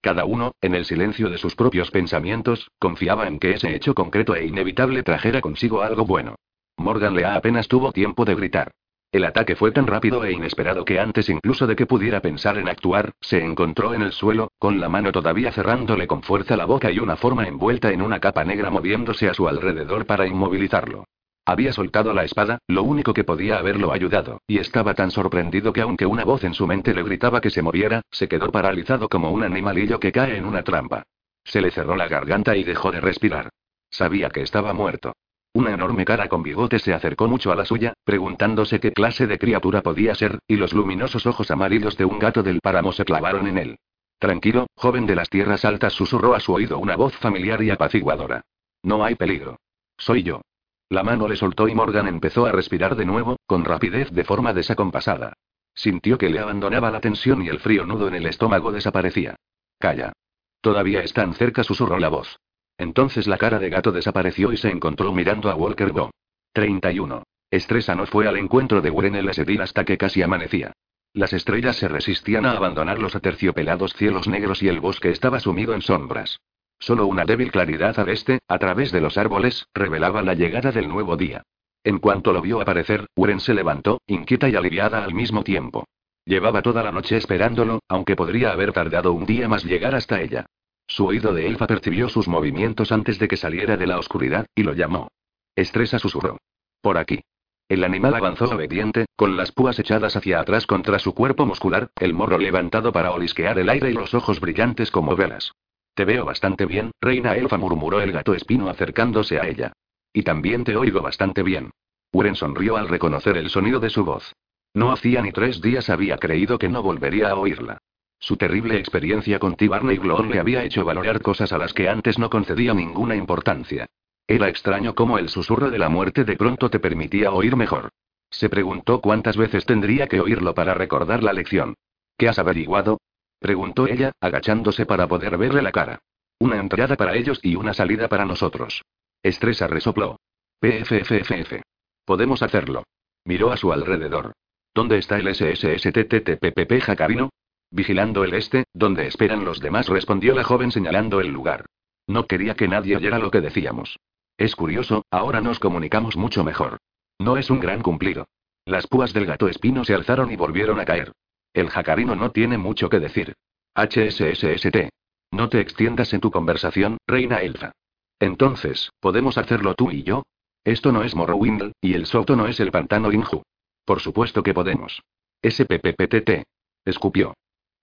Cada 0.00 0.24
uno, 0.24 0.52
en 0.60 0.76
el 0.76 0.84
silencio 0.84 1.30
de 1.30 1.38
sus 1.38 1.56
propios 1.56 1.90
pensamientos, 1.90 2.70
confiaba 2.78 3.26
en 3.26 3.40
que 3.40 3.50
ese 3.50 3.74
hecho 3.74 3.92
concreto 3.92 4.36
e 4.36 4.46
inevitable 4.46 5.02
trajera 5.02 5.40
consigo 5.40 5.82
algo 5.82 6.06
bueno. 6.06 6.36
Morgan 6.76 7.16
Lea 7.16 7.34
apenas 7.34 7.66
tuvo 7.66 7.90
tiempo 7.90 8.24
de 8.24 8.36
gritar. 8.36 8.70
El 9.14 9.24
ataque 9.24 9.54
fue 9.54 9.70
tan 9.70 9.86
rápido 9.86 10.24
e 10.24 10.32
inesperado 10.32 10.84
que 10.84 10.98
antes 10.98 11.28
incluso 11.28 11.68
de 11.68 11.76
que 11.76 11.86
pudiera 11.86 12.18
pensar 12.18 12.58
en 12.58 12.68
actuar, 12.68 13.12
se 13.20 13.38
encontró 13.44 13.94
en 13.94 14.02
el 14.02 14.10
suelo, 14.10 14.50
con 14.58 14.80
la 14.80 14.88
mano 14.88 15.12
todavía 15.12 15.52
cerrándole 15.52 16.08
con 16.08 16.24
fuerza 16.24 16.56
la 16.56 16.64
boca 16.64 16.90
y 16.90 16.98
una 16.98 17.14
forma 17.14 17.46
envuelta 17.46 17.92
en 17.92 18.02
una 18.02 18.18
capa 18.18 18.42
negra 18.42 18.70
moviéndose 18.70 19.28
a 19.28 19.34
su 19.34 19.46
alrededor 19.46 20.04
para 20.04 20.26
inmovilizarlo. 20.26 21.04
Había 21.46 21.72
soltado 21.72 22.12
la 22.12 22.24
espada, 22.24 22.58
lo 22.66 22.82
único 22.82 23.14
que 23.14 23.22
podía 23.22 23.58
haberlo 23.58 23.92
ayudado, 23.92 24.40
y 24.48 24.58
estaba 24.58 24.94
tan 24.94 25.12
sorprendido 25.12 25.72
que 25.72 25.82
aunque 25.82 26.06
una 26.06 26.24
voz 26.24 26.42
en 26.42 26.54
su 26.54 26.66
mente 26.66 26.92
le 26.92 27.04
gritaba 27.04 27.40
que 27.40 27.50
se 27.50 27.62
moviera, 27.62 28.02
se 28.10 28.26
quedó 28.26 28.50
paralizado 28.50 29.08
como 29.08 29.30
un 29.30 29.44
animalillo 29.44 30.00
que 30.00 30.10
cae 30.10 30.36
en 30.36 30.44
una 30.44 30.64
trampa. 30.64 31.04
Se 31.44 31.60
le 31.60 31.70
cerró 31.70 31.94
la 31.94 32.08
garganta 32.08 32.56
y 32.56 32.64
dejó 32.64 32.90
de 32.90 33.00
respirar. 33.00 33.50
Sabía 33.90 34.30
que 34.30 34.42
estaba 34.42 34.72
muerto. 34.72 35.12
Una 35.54 35.72
enorme 35.72 36.04
cara 36.04 36.28
con 36.28 36.42
bigote 36.42 36.80
se 36.80 36.92
acercó 36.92 37.28
mucho 37.28 37.52
a 37.52 37.54
la 37.54 37.64
suya, 37.64 37.94
preguntándose 38.02 38.80
qué 38.80 38.90
clase 38.90 39.28
de 39.28 39.38
criatura 39.38 39.82
podía 39.82 40.16
ser, 40.16 40.40
y 40.48 40.56
los 40.56 40.72
luminosos 40.72 41.26
ojos 41.26 41.52
amarillos 41.52 41.96
de 41.96 42.04
un 42.04 42.18
gato 42.18 42.42
del 42.42 42.60
páramo 42.60 42.92
se 42.92 43.04
clavaron 43.04 43.46
en 43.46 43.58
él. 43.58 43.78
Tranquilo, 44.18 44.66
joven 44.74 45.06
de 45.06 45.14
las 45.14 45.30
tierras 45.30 45.64
altas, 45.64 45.92
susurró 45.92 46.34
a 46.34 46.40
su 46.40 46.52
oído 46.52 46.78
una 46.78 46.96
voz 46.96 47.16
familiar 47.18 47.62
y 47.62 47.70
apaciguadora. 47.70 48.42
No 48.82 49.04
hay 49.04 49.14
peligro. 49.14 49.60
Soy 49.96 50.24
yo. 50.24 50.40
La 50.88 51.04
mano 51.04 51.28
le 51.28 51.36
soltó 51.36 51.68
y 51.68 51.74
Morgan 51.74 52.08
empezó 52.08 52.46
a 52.46 52.52
respirar 52.52 52.96
de 52.96 53.06
nuevo, 53.06 53.36
con 53.46 53.64
rapidez 53.64 54.10
de 54.10 54.24
forma 54.24 54.52
desacompasada. 54.52 55.34
Sintió 55.72 56.18
que 56.18 56.30
le 56.30 56.40
abandonaba 56.40 56.90
la 56.90 57.00
tensión 57.00 57.42
y 57.42 57.48
el 57.48 57.60
frío 57.60 57.86
nudo 57.86 58.08
en 58.08 58.16
el 58.16 58.26
estómago 58.26 58.72
desaparecía. 58.72 59.36
Calla. 59.78 60.12
Todavía 60.60 61.02
están 61.02 61.34
cerca, 61.34 61.62
susurró 61.62 61.98
la 62.00 62.08
voz. 62.08 62.40
Entonces 62.78 63.26
la 63.26 63.38
cara 63.38 63.58
de 63.58 63.70
gato 63.70 63.92
desapareció 63.92 64.52
y 64.52 64.56
se 64.56 64.70
encontró 64.70 65.12
mirando 65.12 65.50
a 65.50 65.54
Walker 65.54 65.92
Go. 65.92 66.10
31. 66.52 67.22
Estresa 67.50 67.94
no 67.94 68.06
fue 68.06 68.26
al 68.26 68.36
encuentro 68.36 68.80
de 68.80 68.90
Warren 68.90 69.14
el 69.14 69.28
Esedil 69.28 69.60
hasta 69.60 69.84
que 69.84 69.96
casi 69.96 70.22
amanecía. 70.22 70.72
Las 71.12 71.32
estrellas 71.32 71.76
se 71.76 71.86
resistían 71.86 72.44
a 72.44 72.52
abandonar 72.52 72.98
los 72.98 73.14
aterciopelados 73.14 73.92
cielos 73.94 74.26
negros 74.26 74.62
y 74.62 74.68
el 74.68 74.80
bosque 74.80 75.10
estaba 75.10 75.38
sumido 75.38 75.72
en 75.72 75.82
sombras. 75.82 76.40
Solo 76.80 77.06
una 77.06 77.24
débil 77.24 77.52
claridad 77.52 77.98
al 78.00 78.08
este, 78.08 78.40
a 78.48 78.58
través 78.58 78.90
de 78.90 79.00
los 79.00 79.16
árboles, 79.16 79.68
revelaba 79.72 80.22
la 80.22 80.34
llegada 80.34 80.72
del 80.72 80.88
nuevo 80.88 81.16
día. 81.16 81.44
En 81.84 81.98
cuanto 81.98 82.32
lo 82.32 82.42
vio 82.42 82.60
aparecer, 82.60 83.06
Uren 83.14 83.38
se 83.38 83.54
levantó, 83.54 84.00
inquieta 84.06 84.48
y 84.48 84.56
aliviada 84.56 85.04
al 85.04 85.14
mismo 85.14 85.44
tiempo. 85.44 85.84
Llevaba 86.24 86.62
toda 86.62 86.82
la 86.82 86.90
noche 86.90 87.16
esperándolo, 87.16 87.80
aunque 87.88 88.16
podría 88.16 88.50
haber 88.50 88.72
tardado 88.72 89.12
un 89.12 89.26
día 89.26 89.48
más 89.48 89.64
llegar 89.64 89.94
hasta 89.94 90.20
ella. 90.20 90.46
Su 90.86 91.06
oído 91.06 91.32
de 91.32 91.46
elfa 91.46 91.66
percibió 91.66 92.08
sus 92.08 92.28
movimientos 92.28 92.92
antes 92.92 93.18
de 93.18 93.28
que 93.28 93.36
saliera 93.36 93.76
de 93.76 93.86
la 93.86 93.98
oscuridad, 93.98 94.46
y 94.54 94.62
lo 94.62 94.74
llamó. 94.74 95.08
Estresa 95.56 95.98
susurró. 95.98 96.38
Por 96.80 96.98
aquí. 96.98 97.20
El 97.68 97.82
animal 97.82 98.14
avanzó 98.14 98.44
obediente, 98.44 99.06
con 99.16 99.36
las 99.36 99.50
púas 99.50 99.78
echadas 99.78 100.16
hacia 100.16 100.40
atrás 100.40 100.66
contra 100.66 100.98
su 100.98 101.14
cuerpo 101.14 101.46
muscular, 101.46 101.90
el 101.98 102.12
morro 102.12 102.38
levantado 102.38 102.92
para 102.92 103.12
olisquear 103.12 103.58
el 103.58 103.70
aire 103.70 103.90
y 103.90 103.94
los 103.94 104.12
ojos 104.12 104.38
brillantes 104.38 104.90
como 104.90 105.16
velas. 105.16 105.52
Te 105.94 106.04
veo 106.04 106.24
bastante 106.24 106.66
bien, 106.66 106.90
reina 107.00 107.36
elfa 107.36 107.56
murmuró 107.56 108.00
el 108.00 108.12
gato 108.12 108.34
espino 108.34 108.68
acercándose 108.68 109.38
a 109.38 109.48
ella. 109.48 109.72
Y 110.12 110.22
también 110.22 110.64
te 110.64 110.76
oigo 110.76 111.00
bastante 111.00 111.42
bien. 111.42 111.70
Uren 112.12 112.36
sonrió 112.36 112.76
al 112.76 112.88
reconocer 112.88 113.36
el 113.36 113.48
sonido 113.48 113.80
de 113.80 113.90
su 113.90 114.04
voz. 114.04 114.32
No 114.74 114.92
hacía 114.92 115.22
ni 115.22 115.32
tres 115.32 115.60
días 115.60 115.88
había 115.88 116.18
creído 116.18 116.58
que 116.58 116.68
no 116.68 116.82
volvería 116.82 117.30
a 117.30 117.36
oírla. 117.36 117.78
Su 118.24 118.38
terrible 118.38 118.78
experiencia 118.78 119.38
con 119.38 119.54
T. 119.54 119.68
Barney 119.68 119.98
Glor 119.98 120.26
le 120.26 120.40
había 120.40 120.64
hecho 120.64 120.82
valorar 120.82 121.20
cosas 121.20 121.52
a 121.52 121.58
las 121.58 121.74
que 121.74 121.90
antes 121.90 122.18
no 122.18 122.30
concedía 122.30 122.72
ninguna 122.72 123.14
importancia. 123.14 123.84
Era 124.26 124.48
extraño 124.48 124.94
cómo 124.94 125.18
el 125.18 125.28
susurro 125.28 125.70
de 125.70 125.78
la 125.78 125.90
muerte 125.90 126.24
de 126.24 126.34
pronto 126.34 126.70
te 126.70 126.80
permitía 126.80 127.32
oír 127.32 127.54
mejor. 127.54 127.90
Se 128.30 128.48
preguntó 128.48 129.02
cuántas 129.02 129.36
veces 129.36 129.66
tendría 129.66 130.06
que 130.06 130.20
oírlo 130.20 130.54
para 130.54 130.72
recordar 130.72 131.22
la 131.22 131.34
lección. 131.34 131.74
¿Qué 132.16 132.26
has 132.26 132.38
averiguado? 132.38 132.98
preguntó 133.40 133.86
ella, 133.86 134.12
agachándose 134.22 134.86
para 134.86 135.06
poder 135.06 135.36
verle 135.36 135.60
la 135.60 135.72
cara. 135.72 135.98
Una 136.38 136.56
entrada 136.56 136.96
para 136.96 137.16
ellos 137.16 137.40
y 137.42 137.56
una 137.56 137.74
salida 137.74 138.08
para 138.08 138.24
nosotros. 138.24 138.86
Estresa 139.22 139.66
resopló. 139.66 140.18
PFFFF. 140.60 141.60
Podemos 142.06 142.42
hacerlo. 142.42 142.84
Miró 143.26 143.52
a 143.52 143.58
su 143.58 143.70
alrededor. 143.70 144.32
¿Dónde 144.74 144.96
está 144.96 145.18
el 145.18 145.28
SSSTTTPPP 145.34 146.80
Jacarino? 146.80 147.28
Vigilando 147.74 148.22
el 148.22 148.34
este, 148.34 148.66
donde 148.72 149.08
esperan 149.08 149.44
los 149.44 149.58
demás, 149.58 149.88
respondió 149.88 150.32
la 150.32 150.44
joven 150.44 150.70
señalando 150.70 151.20
el 151.20 151.32
lugar. 151.32 151.66
No 152.06 152.28
quería 152.28 152.54
que 152.54 152.68
nadie 152.68 152.94
oyera 152.94 153.18
lo 153.18 153.32
que 153.32 153.40
decíamos. 153.40 153.98
Es 154.38 154.54
curioso, 154.54 155.04
ahora 155.10 155.40
nos 155.40 155.58
comunicamos 155.58 156.16
mucho 156.16 156.44
mejor. 156.44 156.78
No 157.18 157.36
es 157.36 157.50
un 157.50 157.58
gran 157.58 157.82
cumplido. 157.82 158.28
Las 158.64 158.86
púas 158.86 159.12
del 159.12 159.26
gato 159.26 159.48
espino 159.48 159.84
se 159.84 159.92
alzaron 159.92 160.30
y 160.30 160.36
volvieron 160.36 160.78
a 160.78 160.84
caer. 160.84 161.10
El 161.52 161.68
jacarino 161.68 162.14
no 162.14 162.30
tiene 162.30 162.58
mucho 162.58 162.88
que 162.88 163.00
decir. 163.00 163.34
HSSST. 163.74 164.90
No 165.32 165.48
te 165.48 165.58
extiendas 165.58 166.14
en 166.14 166.20
tu 166.20 166.30
conversación, 166.30 166.98
reina 167.08 167.38
elfa. 167.38 167.72
Entonces, 168.20 168.92
¿podemos 169.00 169.36
hacerlo 169.36 169.74
tú 169.74 169.90
y 169.90 170.04
yo? 170.04 170.22
Esto 170.62 170.92
no 170.92 171.02
es 171.02 171.16
Morrowind, 171.16 171.72
y 171.80 171.94
el 171.94 172.06
Soto 172.06 172.36
no 172.36 172.46
es 172.46 172.60
el 172.60 172.70
pantano 172.70 173.10
Inju. 173.10 173.42
Por 173.84 173.98
supuesto 173.98 174.44
que 174.44 174.54
podemos. 174.54 175.02
SPPPTT. 175.42 176.44
Escupió. 176.84 177.34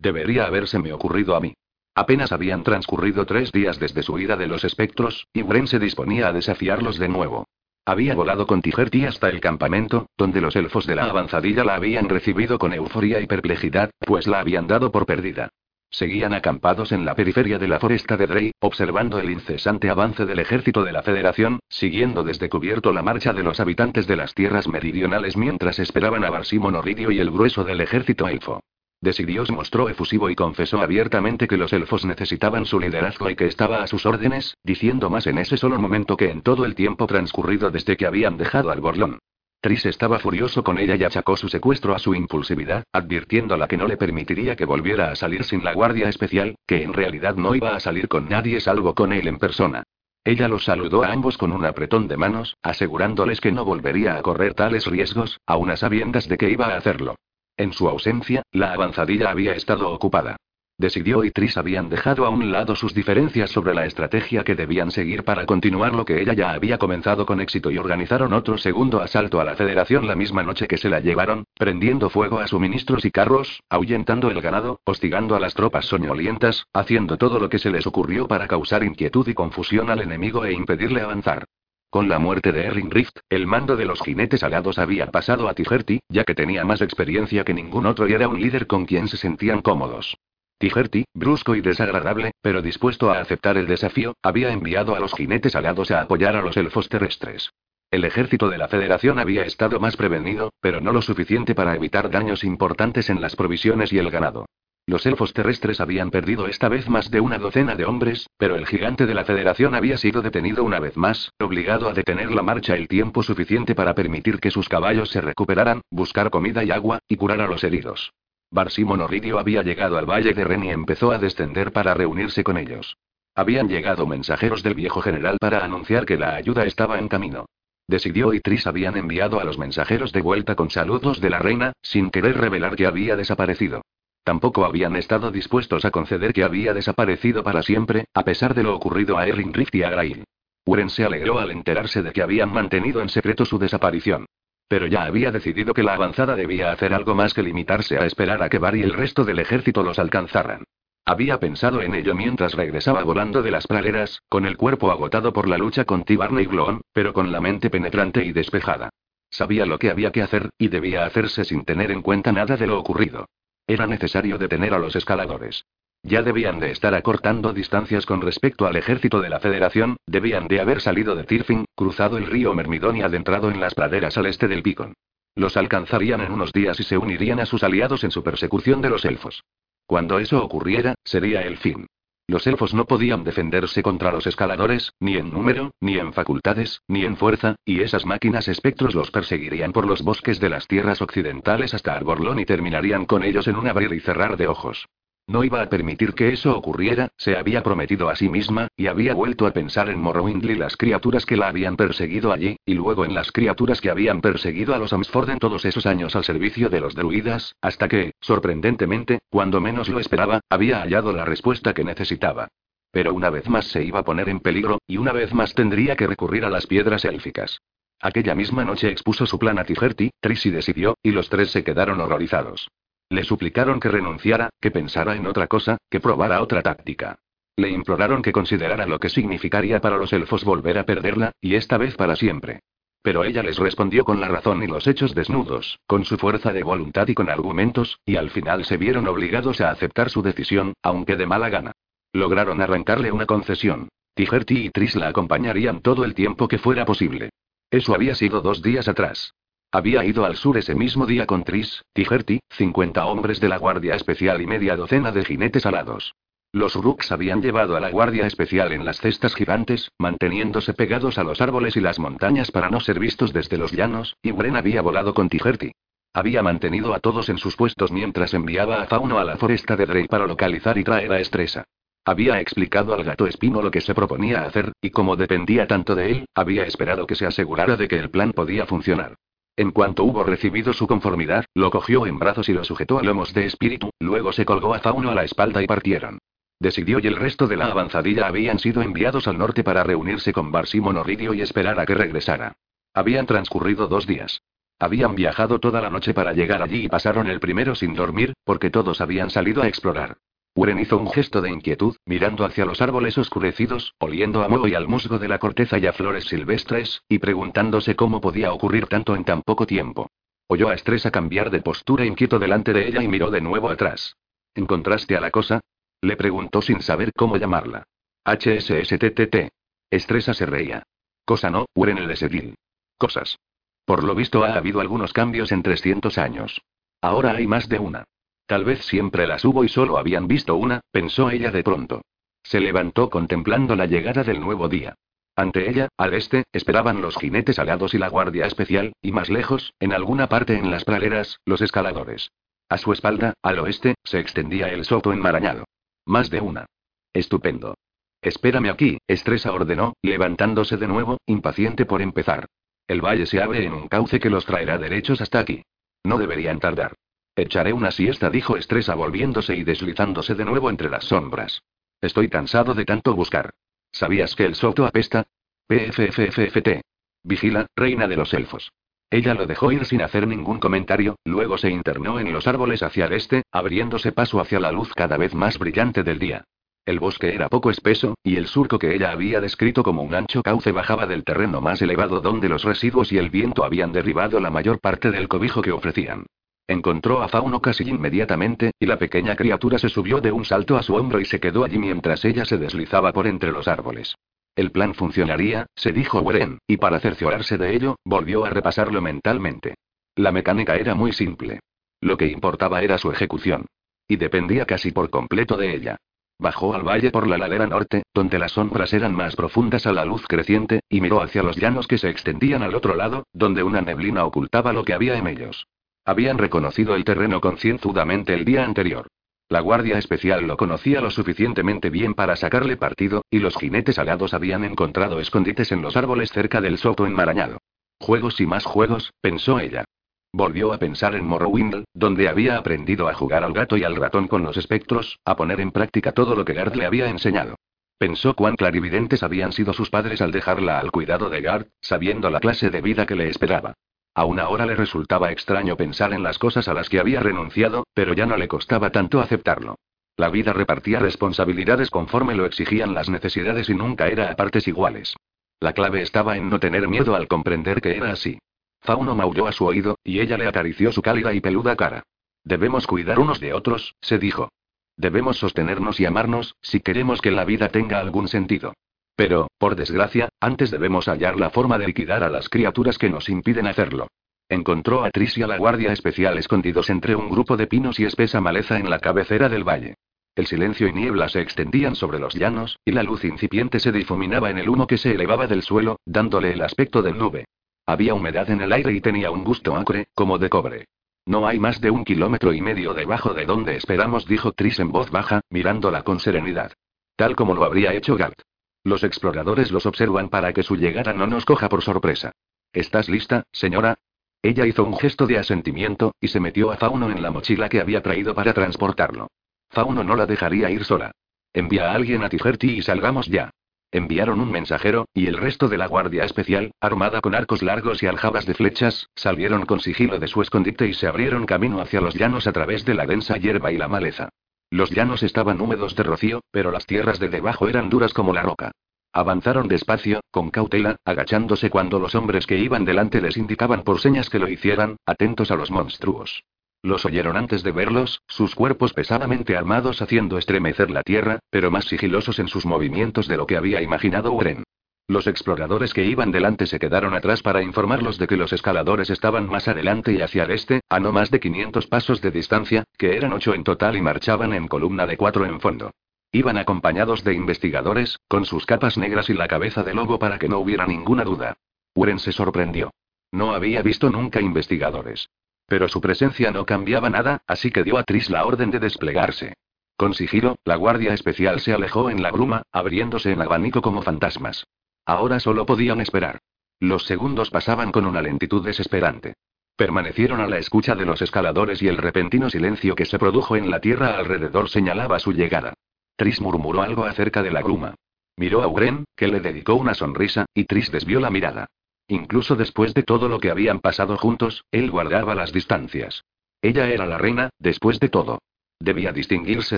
Debería 0.01 0.45
habérseme 0.45 0.91
ocurrido 0.93 1.35
a 1.35 1.39
mí. 1.39 1.53
Apenas 1.93 2.31
habían 2.31 2.63
transcurrido 2.63 3.25
tres 3.27 3.51
días 3.51 3.80
desde 3.80 4.01
su 4.01 4.17
ida 4.17 4.35
de 4.35 4.47
los 4.47 4.63
espectros, 4.63 5.27
y 5.31 5.43
Bren 5.43 5.67
se 5.67 5.77
disponía 5.77 6.30
a 6.30 6.33
desafiarlos 6.33 6.97
de 6.97 7.07
nuevo. 7.07 7.45
Había 7.85 8.15
volado 8.15 8.47
con 8.47 8.63
Tijerti 8.63 9.05
hasta 9.05 9.30
el 9.30 9.39
campamento, 9.39 10.07
donde 10.17 10.41
los 10.41 10.55
elfos 10.55 10.88
de 10.88 10.95
la 10.95 11.05
avanzadilla 11.05 11.63
la 11.63 11.75
habían 11.75 12.09
recibido 12.09 12.57
con 12.57 12.73
euforia 12.73 13.19
y 13.19 13.27
perplejidad, 13.27 13.91
pues 13.99 14.25
la 14.25 14.39
habían 14.39 14.65
dado 14.65 14.91
por 14.91 15.05
perdida. 15.05 15.49
Seguían 15.91 16.33
acampados 16.33 16.93
en 16.93 17.05
la 17.05 17.13
periferia 17.13 17.59
de 17.59 17.67
la 17.67 17.80
foresta 17.80 18.17
de 18.17 18.25
Drey, 18.25 18.51
observando 18.59 19.19
el 19.19 19.30
incesante 19.30 19.89
avance 19.89 20.25
del 20.25 20.39
ejército 20.39 20.83
de 20.83 20.93
la 20.93 21.03
Federación, 21.03 21.59
siguiendo 21.69 22.23
desde 22.23 22.49
cubierto 22.49 22.91
la 22.91 23.03
marcha 23.03 23.33
de 23.33 23.43
los 23.43 23.59
habitantes 23.59 24.07
de 24.07 24.15
las 24.15 24.33
tierras 24.33 24.67
meridionales 24.67 25.38
mientras 25.38 25.77
esperaban 25.77 26.23
a 26.23 26.31
Barsimo 26.31 26.71
Norridio 26.71 27.11
y 27.11 27.19
el 27.19 27.30
grueso 27.30 27.63
del 27.65 27.81
ejército 27.81 28.27
elfo. 28.27 28.61
Decidió 29.01 29.47
se 29.47 29.51
mostró 29.51 29.89
efusivo 29.89 30.30
y 30.30 30.35
confesó 30.35 30.80
abiertamente 30.80 31.47
que 31.47 31.57
los 31.57 31.73
elfos 31.73 32.05
necesitaban 32.05 32.65
su 32.65 32.80
liderazgo 32.80 33.31
y 33.31 33.35
que 33.35 33.47
estaba 33.47 33.81
a 33.81 33.88
sus 33.88 34.05
órdenes, 34.05 34.55
diciendo 34.63 35.09
más 35.09 35.25
en 35.25 35.39
ese 35.39 35.57
solo 35.57 35.80
momento 35.80 36.15
que 36.15 36.30
en 36.30 36.43
todo 36.43 36.65
el 36.65 36.75
tiempo 36.75 37.07
transcurrido 37.07 37.71
desde 37.71 37.97
que 37.97 38.05
habían 38.05 38.38
dejado 38.38 38.69
al 38.69 38.80
Borlón. 38.80 39.17
Tris 39.59 39.88
estaba 39.88 40.19
furioso 40.19 40.63
con 40.63 40.77
ella 40.77 40.95
y 40.95 41.03
achacó 41.03 41.35
su 41.35 41.49
secuestro 41.49 41.95
a 41.95 41.99
su 41.99 42.13
impulsividad, 42.13 42.83
advirtiéndola 42.91 43.67
que 43.67 43.77
no 43.77 43.88
le 43.88 43.97
permitiría 43.97 44.55
que 44.55 44.65
volviera 44.65 45.09
a 45.09 45.15
salir 45.15 45.43
sin 45.45 45.63
la 45.63 45.73
guardia 45.73 46.07
especial, 46.07 46.55
que 46.67 46.83
en 46.83 46.93
realidad 46.93 47.35
no 47.35 47.55
iba 47.55 47.75
a 47.75 47.80
salir 47.80 48.07
con 48.07 48.30
nadie 48.30 48.59
salvo 48.59 48.93
con 48.93 49.13
él 49.13 49.27
en 49.27 49.38
persona. 49.38 49.83
Ella 50.23 50.47
los 50.47 50.65
saludó 50.65 51.03
a 51.03 51.11
ambos 51.11 51.39
con 51.39 51.51
un 51.51 51.65
apretón 51.65 52.07
de 52.07 52.17
manos, 52.17 52.55
asegurándoles 52.61 53.41
que 53.41 53.51
no 53.51 53.65
volvería 53.65 54.15
a 54.15 54.21
correr 54.21 54.53
tales 54.53 54.85
riesgos, 54.85 55.39
a 55.47 55.57
unas 55.57 55.80
sabiendas 55.80 56.27
de 56.27 56.38
que 56.38 56.51
iba 56.51 56.67
a 56.67 56.77
hacerlo. 56.77 57.15
En 57.57 57.73
su 57.73 57.88
ausencia, 57.88 58.43
la 58.51 58.73
avanzadilla 58.73 59.30
había 59.30 59.53
estado 59.53 59.91
ocupada. 59.91 60.38
Decidió 60.81 61.23
y 61.23 61.30
Tris 61.30 61.57
habían 61.57 61.89
dejado 61.89 62.25
a 62.25 62.30
un 62.30 62.51
lado 62.51 62.75
sus 62.75 62.95
diferencias 62.95 63.51
sobre 63.51 63.75
la 63.75 63.85
estrategia 63.85 64.43
que 64.43 64.55
debían 64.55 64.89
seguir 64.89 65.23
para 65.23 65.45
continuar 65.45 65.93
lo 65.93 66.05
que 66.05 66.19
ella 66.19 66.33
ya 66.33 66.53
había 66.53 66.80
comenzado 66.80 67.27
con 67.27 67.39
éxito 67.39 67.69
y 67.69 67.77
organizaron 67.77 68.33
otro 68.33 68.57
segundo 68.57 68.99
asalto 68.99 69.39
a 69.39 69.43
la 69.43 69.55
Federación 69.55 70.07
la 70.07 70.15
misma 70.15 70.41
noche 70.41 70.67
que 70.67 70.80
se 70.80 70.89
la 70.89 70.99
llevaron, 70.99 71.43
prendiendo 71.53 72.09
fuego 72.09 72.39
a 72.39 72.47
suministros 72.47 73.05
y 73.05 73.11
carros, 73.11 73.61
ahuyentando 73.69 74.31
el 74.31 74.41
ganado, 74.41 74.80
hostigando 74.83 75.35
a 75.35 75.39
las 75.39 75.53
tropas 75.53 75.85
soñolientas, 75.85 76.65
haciendo 76.73 77.17
todo 77.17 77.38
lo 77.38 77.49
que 77.49 77.59
se 77.59 77.69
les 77.69 77.85
ocurrió 77.85 78.27
para 78.27 78.47
causar 78.47 78.83
inquietud 78.83 79.27
y 79.27 79.35
confusión 79.35 79.91
al 79.91 80.01
enemigo 80.01 80.45
e 80.45 80.53
impedirle 80.53 81.01
avanzar. 81.01 81.45
Con 81.91 82.07
la 82.07 82.19
muerte 82.19 82.53
de 82.53 82.67
Erring 82.67 82.89
Rift, 82.89 83.17
el 83.29 83.45
mando 83.45 83.75
de 83.75 83.83
los 83.83 84.01
jinetes 84.01 84.43
alados 84.43 84.79
había 84.79 85.11
pasado 85.11 85.49
a 85.49 85.53
Tijerti, 85.53 85.99
ya 86.07 86.23
que 86.23 86.33
tenía 86.33 86.63
más 86.63 86.81
experiencia 86.81 87.43
que 87.43 87.53
ningún 87.53 87.85
otro 87.85 88.07
y 88.07 88.13
era 88.13 88.29
un 88.29 88.39
líder 88.39 88.65
con 88.65 88.85
quien 88.85 89.09
se 89.09 89.17
sentían 89.17 89.61
cómodos. 89.61 90.17
Tijerti, 90.57 91.03
brusco 91.13 91.53
y 91.53 91.59
desagradable, 91.59 92.31
pero 92.41 92.61
dispuesto 92.61 93.11
a 93.11 93.19
aceptar 93.19 93.57
el 93.57 93.67
desafío, 93.67 94.15
había 94.23 94.53
enviado 94.53 94.95
a 94.95 95.01
los 95.01 95.13
jinetes 95.13 95.53
alados 95.53 95.91
a 95.91 95.99
apoyar 95.99 96.37
a 96.37 96.41
los 96.41 96.55
elfos 96.55 96.87
terrestres. 96.87 97.51
El 97.91 98.05
ejército 98.05 98.47
de 98.47 98.57
la 98.57 98.69
Federación 98.69 99.19
había 99.19 99.43
estado 99.43 99.81
más 99.81 99.97
prevenido, 99.97 100.53
pero 100.61 100.79
no 100.79 100.93
lo 100.93 101.01
suficiente 101.01 101.55
para 101.55 101.75
evitar 101.75 102.09
daños 102.09 102.45
importantes 102.45 103.09
en 103.09 103.19
las 103.19 103.35
provisiones 103.35 103.91
y 103.91 103.97
el 103.97 104.09
ganado. 104.09 104.45
Los 104.88 105.06
elfos 105.06 105.34
terrestres 105.34 105.80
habían 105.80 106.10
perdido 106.10 106.48
esta 106.48 106.68
vez 106.68 106.90
más 106.90 107.11
de 107.11 107.19
una 107.19 107.38
docena 107.38 107.76
de 107.76 107.85
hombres, 107.85 108.27
pero 108.38 108.56
el 108.56 108.66
gigante 108.66 109.06
de 109.06 109.14
la 109.14 109.26
Federación 109.26 109.76
había 109.76 109.98
sido 109.98 110.22
detenido 110.22 110.64
una 110.64 110.80
vez 110.80 110.98
más, 110.98 111.32
obligado 111.40 111.88
a 111.88 111.93
detener 111.93 112.32
la 112.32 112.42
marcha 112.42 112.76
el 112.76 112.88
tiempo 112.88 113.22
suficiente 113.24 113.76
para 113.76 113.93
permitir 113.93 114.40
que 114.40 114.51
sus 114.51 114.68
caballos 114.68 115.10
se 115.10 115.22
recuperaran, 115.22 115.82
buscar 115.92 116.32
comida 116.32 116.64
y 116.64 116.72
agua, 116.72 117.00
y 117.08 117.16
curar 117.16 117.42
a 117.42 117.48
los 117.48 117.64
heridos. 117.64 118.11
Barsimo 118.50 118.98
Norridio 118.98 119.40
había 119.40 119.64
llegado 119.64 119.98
al 119.98 120.10
valle 120.10 120.34
de 120.34 120.43
Ren 120.43 120.66
y 120.66 120.72
empezó 120.72 121.11
a 121.11 121.19
descender 121.19 121.72
para 121.72 121.93
reunirse 121.93 122.43
con 122.43 122.58
ellos. 122.58 122.98
Habían 123.34 123.69
llegado 123.69 124.06
mensajeros 124.06 124.61
del 124.61 124.74
viejo 124.74 125.01
general 125.01 125.38
para 125.40 125.64
anunciar 125.64 126.06
que 126.06 126.18
la 126.18 126.35
ayuda 126.35 126.66
estaba 126.66 127.00
en 127.00 127.08
camino. 127.08 127.45
Decidió 127.88 128.34
y 128.34 128.42
Tris 128.42 128.68
habían 128.68 128.98
enviado 128.98 129.40
a 129.40 129.45
los 129.45 129.58
mensajeros 129.58 130.11
de 130.11 130.22
vuelta 130.22 130.56
con 130.56 130.69
saludos 130.69 131.22
de 131.22 131.30
la 131.30 131.40
reina, 131.40 131.72
sin 131.82 132.10
querer 132.10 132.38
revelar 132.38 132.76
que 132.76 132.88
había 132.88 133.16
desaparecido. 133.16 133.84
Tampoco 134.24 134.66
habían 134.66 134.95
estado 134.95 135.32
dispuestos 135.32 135.83
a 135.83 135.91
conceder 135.91 136.33
que 136.33 136.43
había 136.43 136.74
desaparecido 136.74 137.43
para 137.43 137.64
siempre, 137.64 138.06
a 138.14 138.24
pesar 138.24 138.53
de 138.53 138.64
lo 138.64 138.75
ocurrido 138.75 139.17
a 139.17 139.25
Erin 139.25 139.53
Rift 139.53 139.75
y 139.75 139.83
a 139.83 139.90
Grail. 139.90 140.24
Uren 140.66 140.90
se 140.90 141.03
alegró 141.03 141.40
al 141.40 141.50
enterarse 141.51 142.03
de 142.03 142.11
que 142.11 142.22
habían 142.22 142.53
mantenido 142.53 143.01
en 143.01 143.09
secreto 143.09 143.45
su 143.45 143.58
desaparición. 143.58 144.27
Pero 144.67 144.85
ya 144.85 145.03
había 145.03 145.32
decidido 145.32 145.74
que 145.74 145.83
la 145.83 145.95
avanzada 145.95 146.35
debía 146.35 146.72
hacer 146.72 146.93
algo 146.93 147.16
más 147.16 147.33
que 147.33 147.43
limitarse 147.43 147.98
a 147.98 148.06
esperar 148.06 148.43
a 148.43 148.50
que 148.50 148.59
Bar 148.59 148.75
y 148.75 148.83
el 148.83 148.93
resto 148.93 149.25
del 149.25 149.40
ejército 149.40 149.82
los 149.82 149.98
alcanzaran. 149.98 150.64
Había 151.03 151.40
pensado 151.40 151.82
en 151.82 151.95
ello 151.95 152.14
mientras 152.14 152.53
regresaba 152.53 153.03
volando 153.03 153.41
de 153.41 153.50
las 153.51 153.66
praderas, 153.66 154.22
con 154.30 154.45
el 154.45 154.56
cuerpo 154.56 154.91
agotado 154.91 155.33
por 155.33 155.50
la 155.50 155.58
lucha 155.58 155.83
con 155.83 156.03
Tibarne 156.03 156.43
y 156.43 156.45
Gloon, 156.45 156.82
pero 156.93 157.11
con 157.11 157.32
la 157.32 157.41
mente 157.41 157.72
penetrante 157.72 158.24
y 158.24 158.32
despejada. 158.33 158.91
Sabía 159.32 159.66
lo 159.66 159.80
que 159.80 159.90
había 159.90 160.11
que 160.11 160.22
hacer, 160.22 160.51
y 160.59 160.67
debía 160.67 161.06
hacerse 161.06 161.43
sin 161.43 161.66
tener 161.66 161.91
en 161.91 162.03
cuenta 162.03 162.32
nada 162.32 162.56
de 162.56 162.67
lo 162.67 162.80
ocurrido. 162.80 163.25
Era 163.72 163.88
necesario 163.88 164.38
detener 164.38 164.74
a 164.74 164.80
los 164.80 164.98
escaladores. 164.98 165.64
Ya 166.03 166.24
debían 166.24 166.59
de 166.59 166.72
estar 166.72 166.93
acortando 166.93 167.53
distancias 167.53 168.06
con 168.06 168.19
respecto 168.19 168.66
al 168.67 168.75
ejército 168.75 169.22
de 169.22 169.30
la 169.30 169.40
Federación, 169.40 169.95
debían 170.06 170.50
de 170.50 170.59
haber 170.59 170.82
salido 170.82 171.16
de 171.16 171.24
Tirfing, 171.24 171.64
cruzado 171.74 172.17
el 172.17 172.25
río 172.25 172.53
Mermidón 172.53 172.98
y 172.98 173.01
adentrado 173.01 173.50
en 173.50 173.61
las 173.61 173.74
praderas 173.74 174.17
al 174.17 174.25
este 174.25 174.50
del 174.50 174.61
Picon. 174.61 174.93
Los 175.35 175.56
alcanzarían 175.56 176.19
en 176.19 176.33
unos 176.33 176.51
días 176.51 176.82
y 176.82 176.83
se 176.83 176.98
unirían 176.98 177.40
a 177.40 177.45
sus 177.45 177.64
aliados 177.64 178.03
en 178.03 178.11
su 178.11 178.24
persecución 178.24 178.82
de 178.82 178.90
los 178.90 179.06
elfos. 179.06 179.41
Cuando 179.85 180.19
eso 180.19 180.43
ocurriera, 180.43 180.95
sería 181.06 181.41
el 181.43 181.56
fin. 181.56 181.88
Los 182.27 182.48
elfos 182.48 182.74
no 182.74 182.85
podían 182.85 183.24
defenderse 183.24 183.83
contra 183.83 184.11
los 184.11 184.27
escaladores, 184.27 184.93
ni 185.00 185.17
en 185.17 185.32
número, 185.32 185.72
ni 185.82 185.98
en 185.98 186.14
facultades, 186.14 186.82
ni 186.88 187.03
en 187.03 187.17
fuerza, 187.17 187.56
y 187.66 187.82
esas 187.82 188.06
máquinas 188.06 188.48
espectros 188.48 188.95
los 188.95 189.11
perseguirían 189.11 189.74
por 189.74 189.85
los 189.85 190.01
bosques 190.01 190.40
de 190.40 190.50
las 190.50 190.67
tierras 190.67 191.01
occidentales 191.01 191.74
hasta 191.74 191.93
Arborlón 191.93 192.40
y 192.40 192.45
terminarían 192.45 193.06
con 193.06 193.24
ellos 193.24 193.48
en 193.48 193.58
un 193.58 193.67
abrir 193.67 193.91
y 193.93 194.00
cerrar 194.00 194.38
de 194.38 194.48
ojos. 194.48 194.88
No 195.27 195.43
iba 195.43 195.61
a 195.61 195.69
permitir 195.69 196.14
que 196.14 196.30
eso 196.33 196.58
ocurriera, 196.58 197.09
se 197.16 197.38
había 197.38 197.64
prometido 197.64 198.09
a 198.09 198.16
sí 198.16 198.27
misma, 198.27 198.67
y 198.75 198.88
había 198.88 199.14
vuelto 199.14 199.45
a 199.48 199.51
pensar 199.51 199.90
en 199.90 200.00
Morrowind 200.00 200.43
y 200.43 200.56
las 200.56 200.75
criaturas 200.75 201.25
que 201.25 201.38
la 201.38 201.48
habían 201.48 201.77
perseguido 201.77 202.33
allí, 202.33 202.58
y 202.66 202.74
luego 202.74 203.06
en 203.06 203.14
las 203.14 203.32
criaturas 203.32 203.80
que 203.80 203.90
habían 203.90 204.22
perseguido 204.22 204.74
a 204.74 204.77
los 204.77 204.93
Amsford 204.93 205.30
en 205.30 205.40
todos 205.40 205.64
esos 205.66 205.85
años 205.85 206.16
al 206.16 206.25
servicio 206.25 206.69
de 206.69 206.82
los 206.82 206.95
druidas, 206.95 207.56
hasta 207.61 207.88
que, 207.88 208.14
sorprendentemente, 208.19 209.19
cuando 209.30 209.61
menos 209.61 209.90
lo 209.90 210.00
esperaba, 210.00 210.41
había 210.50 210.82
hallado 210.82 211.14
la 211.14 211.24
respuesta 211.24 211.74
que 211.74 211.83
necesitaba. 211.83 212.50
Pero 212.91 213.14
una 213.14 213.30
vez 213.30 213.48
más 213.48 213.67
se 213.67 213.83
iba 213.83 214.00
a 214.00 214.03
poner 214.03 214.27
en 214.27 214.41
peligro, 214.41 214.80
y 214.85 214.98
una 214.98 215.14
vez 215.14 215.33
más 215.33 215.53
tendría 215.53 215.95
que 215.95 216.08
recurrir 216.08 216.43
a 216.43 216.50
las 216.50 216.67
piedras 216.67 217.06
élficas. 217.06 217.61
Aquella 218.01 218.35
misma 218.35 218.66
noche 218.66 218.90
expuso 218.90 219.25
su 219.25 219.40
plan 219.40 219.59
a 219.59 219.64
Tigerti, 219.64 220.11
Trisi 220.19 220.50
decidió, 220.50 220.98
y 221.03 221.11
los 221.11 221.30
tres 221.30 221.51
se 221.51 221.64
quedaron 221.64 222.01
horrorizados. 222.01 222.67
Le 223.11 223.25
suplicaron 223.25 223.81
que 223.81 223.90
renunciara, 223.90 224.49
que 224.61 224.72
pensara 224.72 225.17
en 225.17 225.27
otra 225.27 225.48
cosa, 225.48 225.75
que 225.90 225.99
probara 225.99 226.41
otra 226.41 226.61
táctica. 226.61 227.19
Le 227.57 227.69
imploraron 227.69 228.22
que 228.22 228.31
considerara 228.31 228.85
lo 228.85 228.99
que 228.99 229.09
significaría 229.09 229.81
para 229.81 229.98
los 229.98 230.14
elfos 230.14 230.45
volver 230.45 230.77
a 230.77 230.85
perderla, 230.85 231.33
y 231.41 231.56
esta 231.56 231.77
vez 231.77 231.98
para 231.98 232.15
siempre. 232.15 232.61
Pero 233.01 233.25
ella 233.25 233.43
les 233.43 233.57
respondió 233.57 234.06
con 234.06 234.22
la 234.22 234.30
razón 234.30 234.64
y 234.64 234.67
los 234.67 234.88
hechos 234.88 235.14
desnudos, 235.14 235.77
con 235.88 236.06
su 236.06 236.17
fuerza 236.17 236.53
de 236.53 236.64
voluntad 236.64 237.06
y 237.09 237.14
con 237.14 237.30
argumentos, 237.30 237.99
y 238.06 238.15
al 238.15 238.30
final 238.30 238.64
se 238.64 238.77
vieron 238.77 239.06
obligados 239.09 239.59
a 239.59 239.72
aceptar 239.72 240.09
su 240.09 240.22
decisión, 240.22 240.72
aunque 240.81 241.17
de 241.17 241.25
mala 241.25 241.49
gana. 241.49 241.73
Lograron 242.14 242.61
arrancarle 242.61 243.11
una 243.11 243.25
concesión. 243.25 243.90
Tigerti 244.14 244.67
y 244.67 244.69
Tris 244.69 244.95
la 244.95 245.09
acompañarían 245.09 245.81
todo 245.81 246.06
el 246.06 246.14
tiempo 246.14 246.48
que 246.48 246.59
fuera 246.59 246.85
posible. 246.85 247.31
Eso 247.72 247.93
había 247.93 248.15
sido 248.15 248.40
dos 248.40 248.61
días 248.61 248.88
atrás. 248.88 249.33
Había 249.74 250.03
ido 250.03 250.25
al 250.25 250.35
sur 250.35 250.58
ese 250.58 250.75
mismo 250.75 251.06
día 251.06 251.25
con 251.25 251.45
Tris, 251.45 251.85
Tigerti, 251.93 252.41
50 252.50 253.06
hombres 253.06 253.40
de 253.40 253.48
la 253.48 253.58
Guardia 253.58 253.95
Especial 253.95 254.41
y 254.41 254.45
media 254.45 254.75
docena 254.75 255.14
de 255.14 255.24
jinetes 255.24 255.66
alados. 255.66 256.14
Los 256.51 256.75
Uruks 256.75 257.14
habían 257.14 257.41
llevado 257.41 257.77
a 257.77 257.80
la 257.80 257.90
Guardia 257.90 258.27
Especial 258.27 258.74
en 258.74 258.83
las 258.83 259.00
cestas 259.00 259.33
gigantes, 259.33 259.90
manteniéndose 259.98 260.74
pegados 260.74 261.17
a 261.17 261.24
los 261.24 261.40
árboles 261.40 261.77
y 261.77 261.80
las 261.80 262.00
montañas 262.00 262.51
para 262.51 262.69
no 262.69 262.82
ser 262.82 263.00
vistos 263.00 263.32
desde 263.32 263.58
los 263.58 263.72
llanos, 263.72 264.17
y 264.22 264.32
Bren 264.32 264.58
había 264.58 264.82
volado 264.82 265.14
con 265.14 265.30
Tigerti. 265.30 265.72
Había 266.14 266.43
mantenido 266.43 266.93
a 266.93 267.00
todos 267.00 267.30
en 267.30 267.38
sus 267.38 267.56
puestos 267.56 267.93
mientras 267.93 268.33
enviaba 268.33 268.82
a 268.82 268.88
Fauno 268.88 269.19
a 269.19 269.24
la 269.24 269.38
foresta 269.38 269.77
de 269.77 269.85
Drake 269.85 270.09
para 270.09 270.27
localizar 270.27 270.77
y 270.77 270.83
traer 270.83 271.14
a 271.14 271.22
Estresa. 271.22 271.64
Había 272.03 272.41
explicado 272.41 272.93
al 272.93 273.06
gato 273.06 273.25
espino 273.25 273.61
lo 273.61 273.72
que 273.72 273.80
se 273.80 273.95
proponía 273.95 274.43
hacer, 274.43 274.74
y 274.82 274.90
como 274.90 275.16
dependía 275.16 275.66
tanto 275.66 275.95
de 275.95 276.11
él, 276.11 276.25
había 276.35 276.66
esperado 276.66 277.08
que 277.08 277.16
se 277.16 277.25
asegurara 277.25 277.77
de 277.77 277.88
que 277.88 278.00
el 278.00 278.09
plan 278.09 278.33
podía 278.33 278.66
funcionar. 278.66 279.16
En 279.57 279.71
cuanto 279.71 280.03
hubo 280.03 280.23
recibido 280.23 280.73
su 280.73 280.88
conformidad, 280.88 281.45
lo 281.53 281.71
cogió 281.71 282.05
en 282.07 282.17
brazos 282.17 282.47
y 282.49 282.53
lo 282.53 282.63
sujetó 282.63 282.99
a 282.99 283.03
lomos 283.03 283.33
de 283.33 283.45
espíritu, 283.45 283.89
luego 283.99 284.31
se 284.31 284.45
colgó 284.45 284.73
a 284.73 284.80
Fauno 284.80 285.11
a 285.11 285.15
la 285.15 285.23
espalda 285.23 285.61
y 285.61 285.67
partieron. 285.67 286.19
Decidió 286.59 286.99
y 286.99 287.07
el 287.07 287.15
resto 287.15 287.47
de 287.47 287.57
la 287.57 287.65
avanzadilla 287.65 288.27
habían 288.27 288.59
sido 288.59 288.81
enviados 288.81 289.27
al 289.27 289.38
norte 289.38 289.63
para 289.63 289.83
reunirse 289.83 290.31
con 290.31 290.51
Barsimo 290.51 290.93
Noridio 290.93 291.33
y 291.33 291.41
esperar 291.41 291.80
a 291.80 291.85
que 291.85 291.95
regresara. 291.95 292.53
Habían 292.93 293.25
transcurrido 293.25 293.88
dos 293.88 294.05
días. 294.05 294.41
Habían 294.80 295.15
viajado 295.15 295.59
toda 295.59 295.81
la 295.81 295.89
noche 295.89 296.13
para 296.13 296.33
llegar 296.33 296.61
allí 296.61 296.85
y 296.85 296.89
pasaron 296.89 297.27
el 297.27 297.39
primero 297.39 297.75
sin 297.75 297.93
dormir, 297.93 298.33
porque 298.43 298.69
todos 298.69 299.01
habían 299.01 299.30
salido 299.30 299.61
a 299.61 299.67
explorar. 299.67 300.17
Uren 300.53 300.80
hizo 300.80 300.97
un 300.97 301.09
gesto 301.09 301.41
de 301.41 301.49
inquietud, 301.49 301.95
mirando 302.05 302.43
hacia 302.43 302.65
los 302.65 302.81
árboles 302.81 303.17
oscurecidos, 303.17 303.93
oliendo 303.99 304.43
a 304.43 304.49
moho 304.49 304.67
y 304.67 304.75
al 304.75 304.88
musgo 304.88 305.17
de 305.17 305.30
la 305.30 305.39
corteza 305.39 305.77
y 305.77 305.88
a 305.88 305.93
flores 305.93 306.25
silvestres, 306.25 307.03
y 307.07 307.19
preguntándose 307.19 307.95
cómo 307.95 308.19
podía 308.19 308.51
ocurrir 308.51 308.88
tanto 308.88 309.15
en 309.15 309.23
tan 309.23 309.43
poco 309.43 309.65
tiempo. 309.65 310.09
Oyó 310.47 310.67
a 310.67 310.73
Estresa 310.73 311.09
cambiar 311.09 311.49
de 311.51 311.61
postura 311.61 312.05
inquieto 312.05 312.38
delante 312.38 312.73
de 312.73 312.85
ella 312.85 313.01
y 313.01 313.07
miró 313.07 313.31
de 313.31 313.39
nuevo 313.39 313.69
atrás. 313.69 314.17
¿Encontraste 314.53 315.15
a 315.15 315.21
la 315.21 315.31
cosa? 315.31 315.61
Le 316.01 316.17
preguntó 316.17 316.61
sin 316.61 316.81
saber 316.81 317.13
cómo 317.15 317.38
llamarla. 317.38 317.85
HSSTTT. 318.25 319.53
Estresa 319.89 320.33
se 320.33 320.45
reía. 320.45 320.83
Cosa 321.23 321.49
no, 321.49 321.65
Uren 321.73 321.97
el 321.97 322.11
Esedil. 322.11 322.55
Cosas. 322.97 323.38
Por 323.85 324.03
lo 324.03 324.15
visto 324.15 324.43
ha 324.43 324.55
habido 324.55 324.81
algunos 324.81 325.13
cambios 325.13 325.53
en 325.53 325.63
300 325.63 326.17
años. 326.17 326.61
Ahora 327.01 327.31
hay 327.31 327.47
más 327.47 327.69
de 327.69 327.80
una. 327.80 328.03
Tal 328.51 328.65
vez 328.65 328.83
siempre 328.83 329.27
las 329.27 329.45
hubo 329.45 329.63
y 329.63 329.69
solo 329.69 329.97
habían 329.97 330.27
visto 330.27 330.57
una, 330.57 330.81
pensó 330.91 331.30
ella 331.30 331.51
de 331.51 331.63
pronto. 331.63 332.01
Se 332.43 332.59
levantó 332.59 333.09
contemplando 333.09 333.77
la 333.77 333.85
llegada 333.85 334.25
del 334.25 334.41
nuevo 334.41 334.67
día. 334.67 334.95
Ante 335.38 335.69
ella, 335.69 335.88
al 335.95 336.13
este, 336.13 336.43
esperaban 336.51 337.01
los 337.01 337.15
jinetes 337.15 337.59
alados 337.59 337.93
y 337.93 337.97
la 337.97 338.09
guardia 338.09 338.45
especial, 338.45 338.91
y 339.01 339.13
más 339.13 339.30
lejos, 339.30 339.73
en 339.80 339.93
alguna 339.93 340.27
parte 340.27 340.57
en 340.57 340.69
las 340.69 340.83
praderas, 340.83 341.39
los 341.45 341.61
escaladores. 341.61 342.33
A 342.67 342.77
su 342.77 342.91
espalda, 342.91 343.35
al 343.41 343.57
oeste, 343.59 343.95
se 344.03 344.19
extendía 344.19 344.67
el 344.67 344.83
soto 344.83 345.13
enmarañado. 345.13 345.63
Más 346.05 346.30
de 346.30 346.41
una. 346.41 346.65
Estupendo. 347.13 347.75
Espérame 348.21 348.69
aquí, 348.69 348.97
Estresa 349.07 349.53
ordenó, 349.53 349.93
levantándose 350.01 350.75
de 350.75 350.89
nuevo, 350.89 351.19
impaciente 351.25 351.85
por 351.85 352.01
empezar. 352.01 352.47
El 352.85 352.99
valle 352.99 353.27
se 353.27 353.41
abre 353.41 353.63
en 353.63 353.71
un 353.71 353.88
cauce 353.88 354.19
que 354.19 354.30
los 354.30 354.45
traerá 354.45 354.77
derechos 354.77 355.21
hasta 355.21 355.39
aquí. 355.39 355.63
No 356.03 356.17
deberían 356.17 356.59
tardar. 356.59 356.95
Echaré 357.35 357.72
una 357.72 357.92
siesta, 357.92 358.30
dijo 358.30 358.58
Estresa 358.58 358.93
volviéndose 358.93 359.56
y 359.56 359.64
deslizándose 359.64 360.35
de 360.35 360.43
nuevo 360.43 360.69
entre 360.69 360.90
las 360.90 361.06
sombras. 361.06 361.64
Estoy 362.01 362.27
cansado 362.30 362.74
de 362.74 362.84
tanto 362.84 363.16
buscar. 363.16 363.51
¿Sabías 363.92 364.35
que 364.35 364.45
el 364.45 364.56
soto 364.56 364.85
apesta? 364.85 365.27
PFFFFT. 365.68 366.82
Vigila, 367.24 367.68
reina 367.76 368.08
de 368.08 368.18
los 368.18 368.34
elfos. 368.34 368.72
Ella 369.10 369.34
lo 369.34 369.45
dejó 369.45 369.72
ir 369.72 369.85
sin 369.85 370.01
hacer 370.01 370.27
ningún 370.27 370.60
comentario, 370.60 371.18
luego 371.26 371.58
se 371.58 371.69
internó 371.69 372.19
en 372.19 372.32
los 372.34 372.48
árboles 372.48 372.82
hacia 372.84 373.06
el 373.06 373.14
este, 373.14 373.43
abriéndose 373.51 374.11
paso 374.11 374.40
hacia 374.40 374.60
la 374.60 374.72
luz 374.72 374.93
cada 374.93 375.18
vez 375.18 375.34
más 375.34 375.60
brillante 375.60 376.03
del 376.03 376.19
día. 376.19 376.45
El 376.85 377.00
bosque 377.00 377.34
era 377.34 377.48
poco 377.48 377.69
espeso, 377.69 378.16
y 378.24 378.38
el 378.38 378.48
surco 378.48 378.80
que 378.80 378.95
ella 378.95 379.11
había 379.11 379.40
descrito 379.40 379.84
como 379.84 380.01
un 380.01 380.16
ancho 380.16 380.42
cauce 380.42 380.72
bajaba 380.72 381.06
del 381.08 381.24
terreno 381.24 381.61
más 381.61 381.82
elevado 381.82 382.22
donde 382.22 382.50
los 382.50 382.64
residuos 382.64 383.11
y 383.11 383.18
el 383.18 383.30
viento 383.30 383.64
habían 383.64 383.92
derribado 383.92 384.40
la 384.40 384.50
mayor 384.50 384.80
parte 384.80 385.11
del 385.11 385.27
cobijo 385.27 385.61
que 385.61 385.72
ofrecían. 385.72 386.26
Encontró 386.67 387.22
a 387.22 387.27
Fauno 387.27 387.61
casi 387.61 387.83
inmediatamente, 387.83 388.72
y 388.80 388.85
la 388.85 388.98
pequeña 388.98 389.35
criatura 389.35 389.77
se 389.77 389.90
subió 389.90 390.22
de 390.22 390.31
un 390.31 390.45
salto 390.45 390.77
a 390.77 390.83
su 390.83 390.95
hombro 390.95 391.19
y 391.19 391.25
se 391.25 391.40
quedó 391.40 391.64
allí 391.64 391.77
mientras 391.77 392.23
ella 392.25 392.45
se 392.45 392.57
deslizaba 392.57 393.11
por 393.11 393.27
entre 393.27 393.51
los 393.51 393.67
árboles. 393.67 394.15
El 394.56 394.72
plan 394.72 394.93
funcionaría, 394.93 395.67
se 395.75 395.91
dijo 395.91 396.19
Weren, 396.19 396.59
y 396.67 396.77
para 396.77 396.99
cerciorarse 396.99 397.57
de 397.57 397.73
ello, 397.73 397.95
volvió 398.03 398.45
a 398.45 398.49
repasarlo 398.49 399.01
mentalmente. 399.01 399.75
La 400.15 400.31
mecánica 400.31 400.75
era 400.75 400.93
muy 400.93 401.14
simple. 401.14 401.59
Lo 402.01 402.17
que 402.17 402.27
importaba 402.27 402.81
era 402.81 402.98
su 402.98 403.11
ejecución. 403.11 403.65
Y 404.07 404.17
dependía 404.17 404.65
casi 404.65 404.91
por 404.91 405.09
completo 405.09 405.56
de 405.56 405.73
ella. 405.73 405.98
Bajó 406.38 406.73
al 406.73 406.83
valle 406.83 407.11
por 407.11 407.27
la 407.27 407.38
ladera 407.38 407.67
norte, 407.67 408.03
donde 408.14 408.40
las 408.40 408.53
sombras 408.53 408.93
eran 408.93 409.15
más 409.15 409.35
profundas 409.35 409.85
a 409.85 409.93
la 409.93 410.03
luz 410.03 410.25
creciente, 410.27 410.81
y 410.90 410.99
miró 410.99 411.22
hacia 411.22 411.43
los 411.43 411.56
llanos 411.56 411.88
que 411.88 411.99
se 411.99 412.09
extendían 412.09 412.64
al 412.64 412.75
otro 412.75 412.95
lado, 412.95 413.27
donde 413.31 413.61
una 413.61 413.81
neblina 413.81 414.25
ocultaba 414.25 414.73
lo 414.73 414.83
que 414.83 414.93
había 414.93 415.15
en 415.17 415.27
ellos. 415.27 415.67
Habían 416.05 416.38
reconocido 416.38 416.95
el 416.95 417.03
terreno 417.03 417.41
concienzudamente 417.41 418.33
el 418.33 418.43
día 418.43 418.65
anterior. 418.65 419.07
La 419.49 419.59
Guardia 419.59 419.97
Especial 419.97 420.47
lo 420.47 420.57
conocía 420.57 421.01
lo 421.01 421.11
suficientemente 421.11 421.89
bien 421.89 422.13
para 422.13 422.35
sacarle 422.35 422.77
partido, 422.77 423.23
y 423.30 423.39
los 423.39 423.55
jinetes 423.57 423.99
alados 423.99 424.33
habían 424.33 424.63
encontrado 424.63 425.19
escondites 425.19 425.71
en 425.71 425.81
los 425.81 425.97
árboles 425.97 426.31
cerca 426.31 426.61
del 426.61 426.77
soto 426.77 427.05
enmarañado. 427.05 427.57
Juegos 427.99 428.41
y 428.41 428.47
más 428.47 428.65
juegos, 428.65 429.13
pensó 429.21 429.59
ella. 429.59 429.85
Volvió 430.33 430.71
a 430.71 430.77
pensar 430.77 431.15
en 431.15 431.25
Morrowind, 431.25 431.83
donde 431.93 432.30
había 432.30 432.57
aprendido 432.57 433.09
a 433.09 433.13
jugar 433.13 433.43
al 433.43 433.53
gato 433.53 433.75
y 433.75 433.83
al 433.83 433.97
ratón 433.97 434.27
con 434.27 434.43
los 434.43 434.55
espectros, 434.55 435.19
a 435.25 435.35
poner 435.35 435.59
en 435.59 435.71
práctica 435.71 436.13
todo 436.13 436.33
lo 436.35 436.45
que 436.45 436.53
Gard 436.53 436.75
le 436.75 436.85
había 436.85 437.09
enseñado. 437.09 437.55
Pensó 437.97 438.33
cuán 438.33 438.55
clarividentes 438.55 439.21
habían 439.21 439.51
sido 439.51 439.73
sus 439.73 439.89
padres 439.89 440.21
al 440.21 440.31
dejarla 440.31 440.80
al 440.80 440.91
cuidado 440.91 441.30
de 441.30 441.41
Gard, 441.41 441.67
sabiendo 441.81 442.30
la 442.30 442.39
clase 442.39 442.69
de 442.69 442.81
vida 442.81 443.05
que 443.05 443.15
le 443.15 443.27
esperaba. 443.27 443.75
Aún 444.14 444.40
ahora 444.40 444.65
le 444.65 444.75
resultaba 444.75 445.31
extraño 445.31 445.77
pensar 445.77 446.14
en 446.14 446.23
las 446.23 446.38
cosas 446.38 446.67
a 446.67 446.73
las 446.73 446.90
que 446.90 446.99
había 446.99 447.22
renunciado, 447.22 447.85
pero 447.93 448.14
ya 448.14 448.25
no 448.25 448.38
le 448.38 448.48
costaba 448.48 448.91
tanto 448.91 449.22
aceptarlo. 449.22 449.75
La 450.17 450.30
vida 450.30 450.53
repartía 450.53 450.99
responsabilidades 450.99 451.90
conforme 451.90 452.35
lo 452.35 452.45
exigían 452.45 452.93
las 452.93 453.09
necesidades 453.09 453.69
y 453.69 453.73
nunca 453.73 454.07
era 454.07 454.30
a 454.30 454.35
partes 454.35 454.67
iguales. 454.67 455.15
La 455.59 455.73
clave 455.73 456.01
estaba 456.01 456.38
en 456.38 456.49
no 456.49 456.59
tener 456.59 456.88
miedo 456.88 457.15
al 457.15 457.27
comprender 457.27 457.81
que 457.81 457.95
era 457.95 458.11
así. 458.11 458.40
Fauno 458.81 459.15
maulló 459.15 459.48
a 459.48 459.51
su 459.51 459.65
oído, 459.65 459.98
y 460.03 460.19
ella 460.19 460.38
le 460.38 460.48
acarició 460.48 460.91
su 460.91 461.01
cálida 461.01 461.33
y 461.33 461.40
peluda 461.40 461.75
cara. 461.75 462.03
Debemos 462.43 462.88
cuidar 462.88 463.19
unos 463.19 463.40
de 463.40 463.53
otros, 463.53 463.95
se 464.01 464.17
dijo. 464.17 464.49
Debemos 464.98 465.38
sostenernos 465.38 465.99
y 465.99 466.06
amarnos, 466.06 466.56
si 466.61 466.80
queremos 466.80 467.22
que 467.22 467.31
la 467.31 467.45
vida 467.45 467.69
tenga 467.69 467.99
algún 467.99 468.27
sentido. 468.27 468.73
Pero, 469.22 469.51
por 469.59 469.75
desgracia, 469.75 470.30
antes 470.40 470.72
debemos 470.72 471.06
hallar 471.06 471.40
la 471.40 471.51
forma 471.51 471.77
de 471.77 471.85
liquidar 471.85 472.24
a 472.24 472.30
las 472.32 472.50
criaturas 472.50 472.98
que 472.98 473.11
nos 473.11 473.30
impiden 473.30 473.67
hacerlo. 473.67 474.08
Encontró 474.50 475.03
a 475.03 475.11
Tris 475.11 475.38
y 475.38 475.43
a 475.43 475.48
la 475.48 475.59
Guardia 475.59 475.91
Especial 475.91 476.40
escondidos 476.40 476.90
entre 476.90 477.16
un 477.16 477.30
grupo 477.30 477.56
de 477.56 477.67
pinos 477.67 478.00
y 478.00 478.06
espesa 478.06 478.41
maleza 478.41 478.80
en 478.80 478.90
la 478.90 478.98
cabecera 478.98 479.48
del 479.48 479.64
valle. 479.64 479.93
El 480.35 480.48
silencio 480.48 480.88
y 480.88 480.93
niebla 480.93 481.30
se 481.30 481.40
extendían 481.40 481.93
sobre 481.93 482.17
los 482.17 482.33
llanos, 482.33 482.80
y 482.83 482.93
la 482.93 483.03
luz 483.03 483.24
incipiente 483.24 483.80
se 483.80 483.91
difuminaba 483.91 484.50
en 484.50 484.58
el 484.58 484.67
humo 484.67 484.88
que 484.88 484.98
se 484.98 485.11
elevaba 485.11 485.45
del 485.45 485.61
suelo, 485.61 486.00
dándole 486.03 486.53
el 486.53 486.64
aspecto 486.64 487.03
de 487.03 487.14
nube. 487.14 487.45
Había 487.85 488.16
humedad 488.16 488.50
en 488.50 488.61
el 488.61 488.74
aire 488.74 488.91
y 488.91 489.01
tenía 489.01 489.30
un 489.30 489.43
gusto 489.43 489.75
acre, 489.75 490.08
como 490.16 490.40
de 490.40 490.50
cobre. 490.50 490.85
No 491.27 491.45
hay 491.45 491.59
más 491.59 491.80
de 491.80 491.91
un 491.91 492.06
kilómetro 492.06 492.53
y 492.53 492.61
medio 492.61 492.95
debajo 492.95 493.35
de 493.35 493.45
donde 493.45 493.75
esperamos, 493.75 494.25
dijo 494.25 494.53
Tris 494.53 494.80
en 494.80 494.91
voz 494.91 495.11
baja, 495.11 495.41
mirándola 495.51 496.01
con 496.01 496.19
serenidad. 496.19 496.72
Tal 497.16 497.35
como 497.35 497.53
lo 497.53 497.66
habría 497.66 497.93
hecho 497.93 498.16
Galt. 498.17 498.41
Los 498.84 499.03
exploradores 499.03 499.72
los 499.72 499.85
observan 499.85 500.30
para 500.30 500.53
que 500.53 500.64
su 500.64 500.76
llegada 500.76 501.14
no 501.14 501.27
nos 501.27 501.45
coja 501.45 501.69
por 501.69 501.84
sorpresa. 501.84 502.32
¿Estás 502.74 503.10
lista, 503.10 503.43
señora? 503.51 504.00
Ella 504.42 504.66
hizo 504.66 504.84
un 504.84 504.98
gesto 504.98 505.27
de 505.27 505.38
asentimiento, 505.38 506.16
y 506.19 506.30
se 506.30 506.40
metió 506.40 506.72
a 506.72 506.77
Fauno 506.77 507.11
en 507.11 507.22
la 507.22 507.30
mochila 507.30 507.69
que 507.69 507.80
había 507.80 508.01
traído 508.01 508.34
para 508.34 508.53
transportarlo. 508.53 509.27
Fauno 509.69 510.03
no 510.03 510.16
la 510.16 510.26
dejaría 510.26 510.72
ir 510.72 510.84
sola. 510.84 511.11
Envía 511.53 511.92
a 511.92 511.93
alguien 511.93 512.24
a 512.24 512.30
Tijerti 512.30 512.72
y 512.72 512.82
salgamos 512.82 513.27
ya. 513.27 513.51
Enviaron 513.92 514.40
un 514.40 514.50
mensajero, 514.50 515.08
y 515.14 515.27
el 515.27 515.38
resto 515.38 515.68
de 515.68 515.77
la 515.77 515.85
Guardia 515.85 516.24
Especial, 516.24 516.72
armada 516.80 517.22
con 517.22 517.35
arcos 517.35 517.61
largos 517.61 518.01
y 518.01 518.08
aljabas 518.08 518.45
de 518.45 518.53
flechas, 518.53 519.10
salieron 519.16 519.66
con 519.66 519.82
sigilo 519.82 520.18
de 520.18 520.27
su 520.27 520.42
escondite 520.42 520.88
y 520.88 520.93
se 520.93 521.08
abrieron 521.08 521.45
camino 521.45 521.82
hacia 521.82 522.01
los 522.01 522.16
llanos 522.16 522.48
a 522.48 522.53
través 522.53 522.85
de 522.85 522.95
la 522.95 523.06
densa 523.06 523.38
hierba 523.38 523.72
y 523.72 523.77
la 523.77 523.90
maleza. 523.90 524.30
Los 524.72 524.90
llanos 524.90 525.22
estaban 525.22 525.59
húmedos 525.59 525.98
de 525.98 526.03
rocío, 526.03 526.40
pero 526.50 526.72
las 526.72 526.85
tierras 526.85 527.19
de 527.19 527.27
debajo 527.27 527.67
eran 527.67 527.90
duras 527.90 528.14
como 528.14 528.33
la 528.33 528.41
roca. 528.41 528.72
Avanzaron 529.11 529.67
despacio, 529.67 530.22
con 530.32 530.50
cautela, 530.50 530.95
agachándose 531.03 531.69
cuando 531.69 532.00
los 532.00 532.16
hombres 532.16 532.48
que 532.48 532.58
iban 532.58 532.85
delante 532.85 533.19
les 533.19 533.35
indicaban 533.35 533.83
por 533.83 534.00
señas 534.00 534.30
que 534.30 534.40
lo 534.40 534.48
hicieran, 534.48 534.95
atentos 535.06 535.51
a 535.51 535.56
los 535.56 535.69
monstruos. 535.69 536.45
Los 536.82 537.06
oyeron 537.06 537.35
antes 537.35 537.64
de 537.64 537.74
verlos, 537.74 538.22
sus 538.27 538.56
cuerpos 538.56 538.93
pesadamente 538.93 539.58
armados 539.58 540.01
haciendo 540.01 540.38
estremecer 540.38 540.90
la 540.90 541.03
tierra, 541.03 541.40
pero 541.50 541.69
más 541.69 541.85
sigilosos 541.85 542.40
en 542.40 542.48
sus 542.48 542.66
movimientos 542.66 543.27
de 543.27 543.35
lo 543.35 543.45
que 543.45 543.58
había 543.58 543.82
imaginado 543.82 544.32
Uren. 544.32 544.64
Los 545.11 545.27
exploradores 545.27 545.93
que 545.93 546.06
iban 546.06 546.31
delante 546.31 546.65
se 546.65 546.80
quedaron 546.80 547.14
atrás 547.14 547.41
para 547.41 547.61
informarlos 547.61 548.17
de 548.17 548.27
que 548.27 548.38
los 548.38 548.53
escaladores 548.53 549.09
estaban 549.09 549.45
más 549.45 549.67
adelante 549.67 550.14
y 550.14 550.22
hacia 550.22 550.43
el 550.43 550.51
este, 550.51 550.80
a 550.88 551.01
no 551.01 551.11
más 551.11 551.30
de 551.30 551.41
500 551.41 551.85
pasos 551.88 552.22
de 552.22 552.31
distancia, 552.31 552.85
que 552.98 553.17
eran 553.17 553.33
ocho 553.33 553.53
en 553.53 553.65
total 553.65 553.98
y 553.98 554.01
marchaban 554.01 554.53
en 554.53 554.69
columna 554.69 555.06
de 555.06 555.17
cuatro 555.17 555.45
en 555.45 555.59
fondo. 555.59 555.91
Iban 556.31 556.57
acompañados 556.57 557.25
de 557.25 557.33
investigadores, 557.33 558.22
con 558.30 558.45
sus 558.45 558.65
capas 558.65 558.98
negras 558.98 559.30
y 559.30 559.33
la 559.33 559.49
cabeza 559.49 559.83
de 559.83 559.93
lobo 559.93 560.17
para 560.17 560.40
que 560.40 560.48
no 560.48 560.59
hubiera 560.59 560.88
ninguna 560.88 561.25
duda. 561.25 561.57
Uren 561.93 562.17
se 562.17 562.31
sorprendió. 562.31 562.91
No 563.33 563.53
había 563.53 563.81
visto 563.81 564.09
nunca 564.09 564.40
investigadores. 564.40 565.27
Pero 565.67 565.90
su 565.90 565.99
presencia 565.99 566.51
no 566.51 566.65
cambiaba 566.65 567.09
nada, 567.09 567.41
así 567.48 567.69
que 567.69 567.83
dio 567.83 567.98
a 567.98 568.06
Tris 568.06 568.30
la 568.30 568.45
orden 568.45 568.72
de 568.72 568.80
desplegarse. 568.80 569.56
Con 569.98 570.14
sigilo, 570.14 570.56
la 570.64 570.77
guardia 570.77 571.14
especial 571.14 571.59
se 571.59 571.73
alejó 571.73 572.09
en 572.09 572.22
la 572.22 572.31
bruma, 572.31 572.61
abriéndose 572.72 573.33
en 573.33 573.41
abanico 573.41 573.81
como 573.81 574.03
fantasmas. 574.03 574.64
Ahora 575.05 575.39
solo 575.39 575.65
podían 575.65 576.01
esperar. 576.01 576.39
Los 576.80 577.05
segundos 577.05 577.49
pasaban 577.49 577.91
con 577.91 578.05
una 578.05 578.21
lentitud 578.21 578.65
desesperante. 578.65 579.33
Permanecieron 579.75 580.41
a 580.41 580.47
la 580.47 580.57
escucha 580.57 580.95
de 580.95 581.05
los 581.05 581.21
escaladores 581.21 581.81
y 581.81 581.88
el 581.88 581.97
repentino 581.97 582.49
silencio 582.49 582.95
que 582.95 583.05
se 583.05 583.19
produjo 583.19 583.55
en 583.55 583.69
la 583.71 583.80
tierra 583.81 584.17
alrededor 584.17 584.69
señalaba 584.69 585.19
su 585.19 585.31
llegada. 585.31 585.73
Tris 586.15 586.41
murmuró 586.41 586.81
algo 586.81 587.05
acerca 587.05 587.41
de 587.41 587.51
la 587.51 587.61
gruma. 587.61 587.95
Miró 588.38 588.61
a 588.61 588.67
Uren, 588.67 589.05
que 589.15 589.27
le 589.27 589.39
dedicó 589.39 589.75
una 589.75 589.93
sonrisa, 589.93 590.45
y 590.53 590.65
Tris 590.65 590.91
desvió 590.91 591.19
la 591.19 591.30
mirada. 591.30 591.67
Incluso 592.07 592.55
después 592.55 592.93
de 592.93 593.03
todo 593.03 593.30
lo 593.30 593.39
que 593.39 593.51
habían 593.51 593.80
pasado 593.80 594.17
juntos, 594.17 594.65
él 594.71 594.91
guardaba 594.91 595.33
las 595.35 595.53
distancias. 595.53 596.23
Ella 596.61 596.89
era 596.89 597.05
la 597.05 597.17
reina, 597.17 597.49
después 597.57 597.99
de 597.99 598.09
todo. 598.09 598.39
Debía 598.80 599.11
distinguirse 599.11 599.77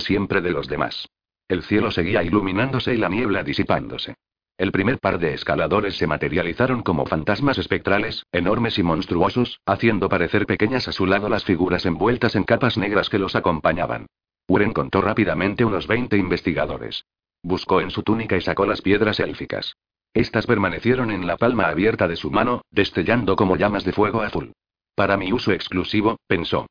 siempre 0.00 0.40
de 0.40 0.50
los 0.50 0.68
demás. 0.68 1.06
El 1.48 1.62
cielo 1.62 1.90
seguía 1.90 2.22
iluminándose 2.22 2.94
y 2.94 2.96
la 2.96 3.08
niebla 3.08 3.42
disipándose. 3.42 4.14
El 4.56 4.70
primer 4.70 5.00
par 5.00 5.18
de 5.18 5.34
escaladores 5.34 5.96
se 5.96 6.06
materializaron 6.06 6.82
como 6.82 7.06
fantasmas 7.06 7.58
espectrales, 7.58 8.24
enormes 8.30 8.78
y 8.78 8.84
monstruosos, 8.84 9.60
haciendo 9.66 10.08
parecer 10.08 10.46
pequeñas 10.46 10.86
a 10.86 10.92
su 10.92 11.06
lado 11.06 11.28
las 11.28 11.44
figuras 11.44 11.84
envueltas 11.86 12.36
en 12.36 12.44
capas 12.44 12.78
negras 12.78 13.08
que 13.08 13.18
los 13.18 13.34
acompañaban. 13.34 14.06
Uren 14.46 14.72
contó 14.72 15.00
rápidamente 15.00 15.64
unos 15.64 15.88
20 15.88 16.16
investigadores. 16.16 17.04
Buscó 17.42 17.80
en 17.80 17.90
su 17.90 18.04
túnica 18.04 18.36
y 18.36 18.42
sacó 18.42 18.64
las 18.64 18.80
piedras 18.80 19.18
élficas. 19.18 19.74
Estas 20.12 20.46
permanecieron 20.46 21.10
en 21.10 21.26
la 21.26 21.36
palma 21.36 21.66
abierta 21.66 22.06
de 22.06 22.14
su 22.14 22.30
mano, 22.30 22.62
destellando 22.70 23.34
como 23.34 23.56
llamas 23.56 23.84
de 23.84 23.92
fuego 23.92 24.22
azul. 24.22 24.52
Para 24.94 25.16
mi 25.16 25.32
uso 25.32 25.50
exclusivo, 25.50 26.18
pensó. 26.28 26.66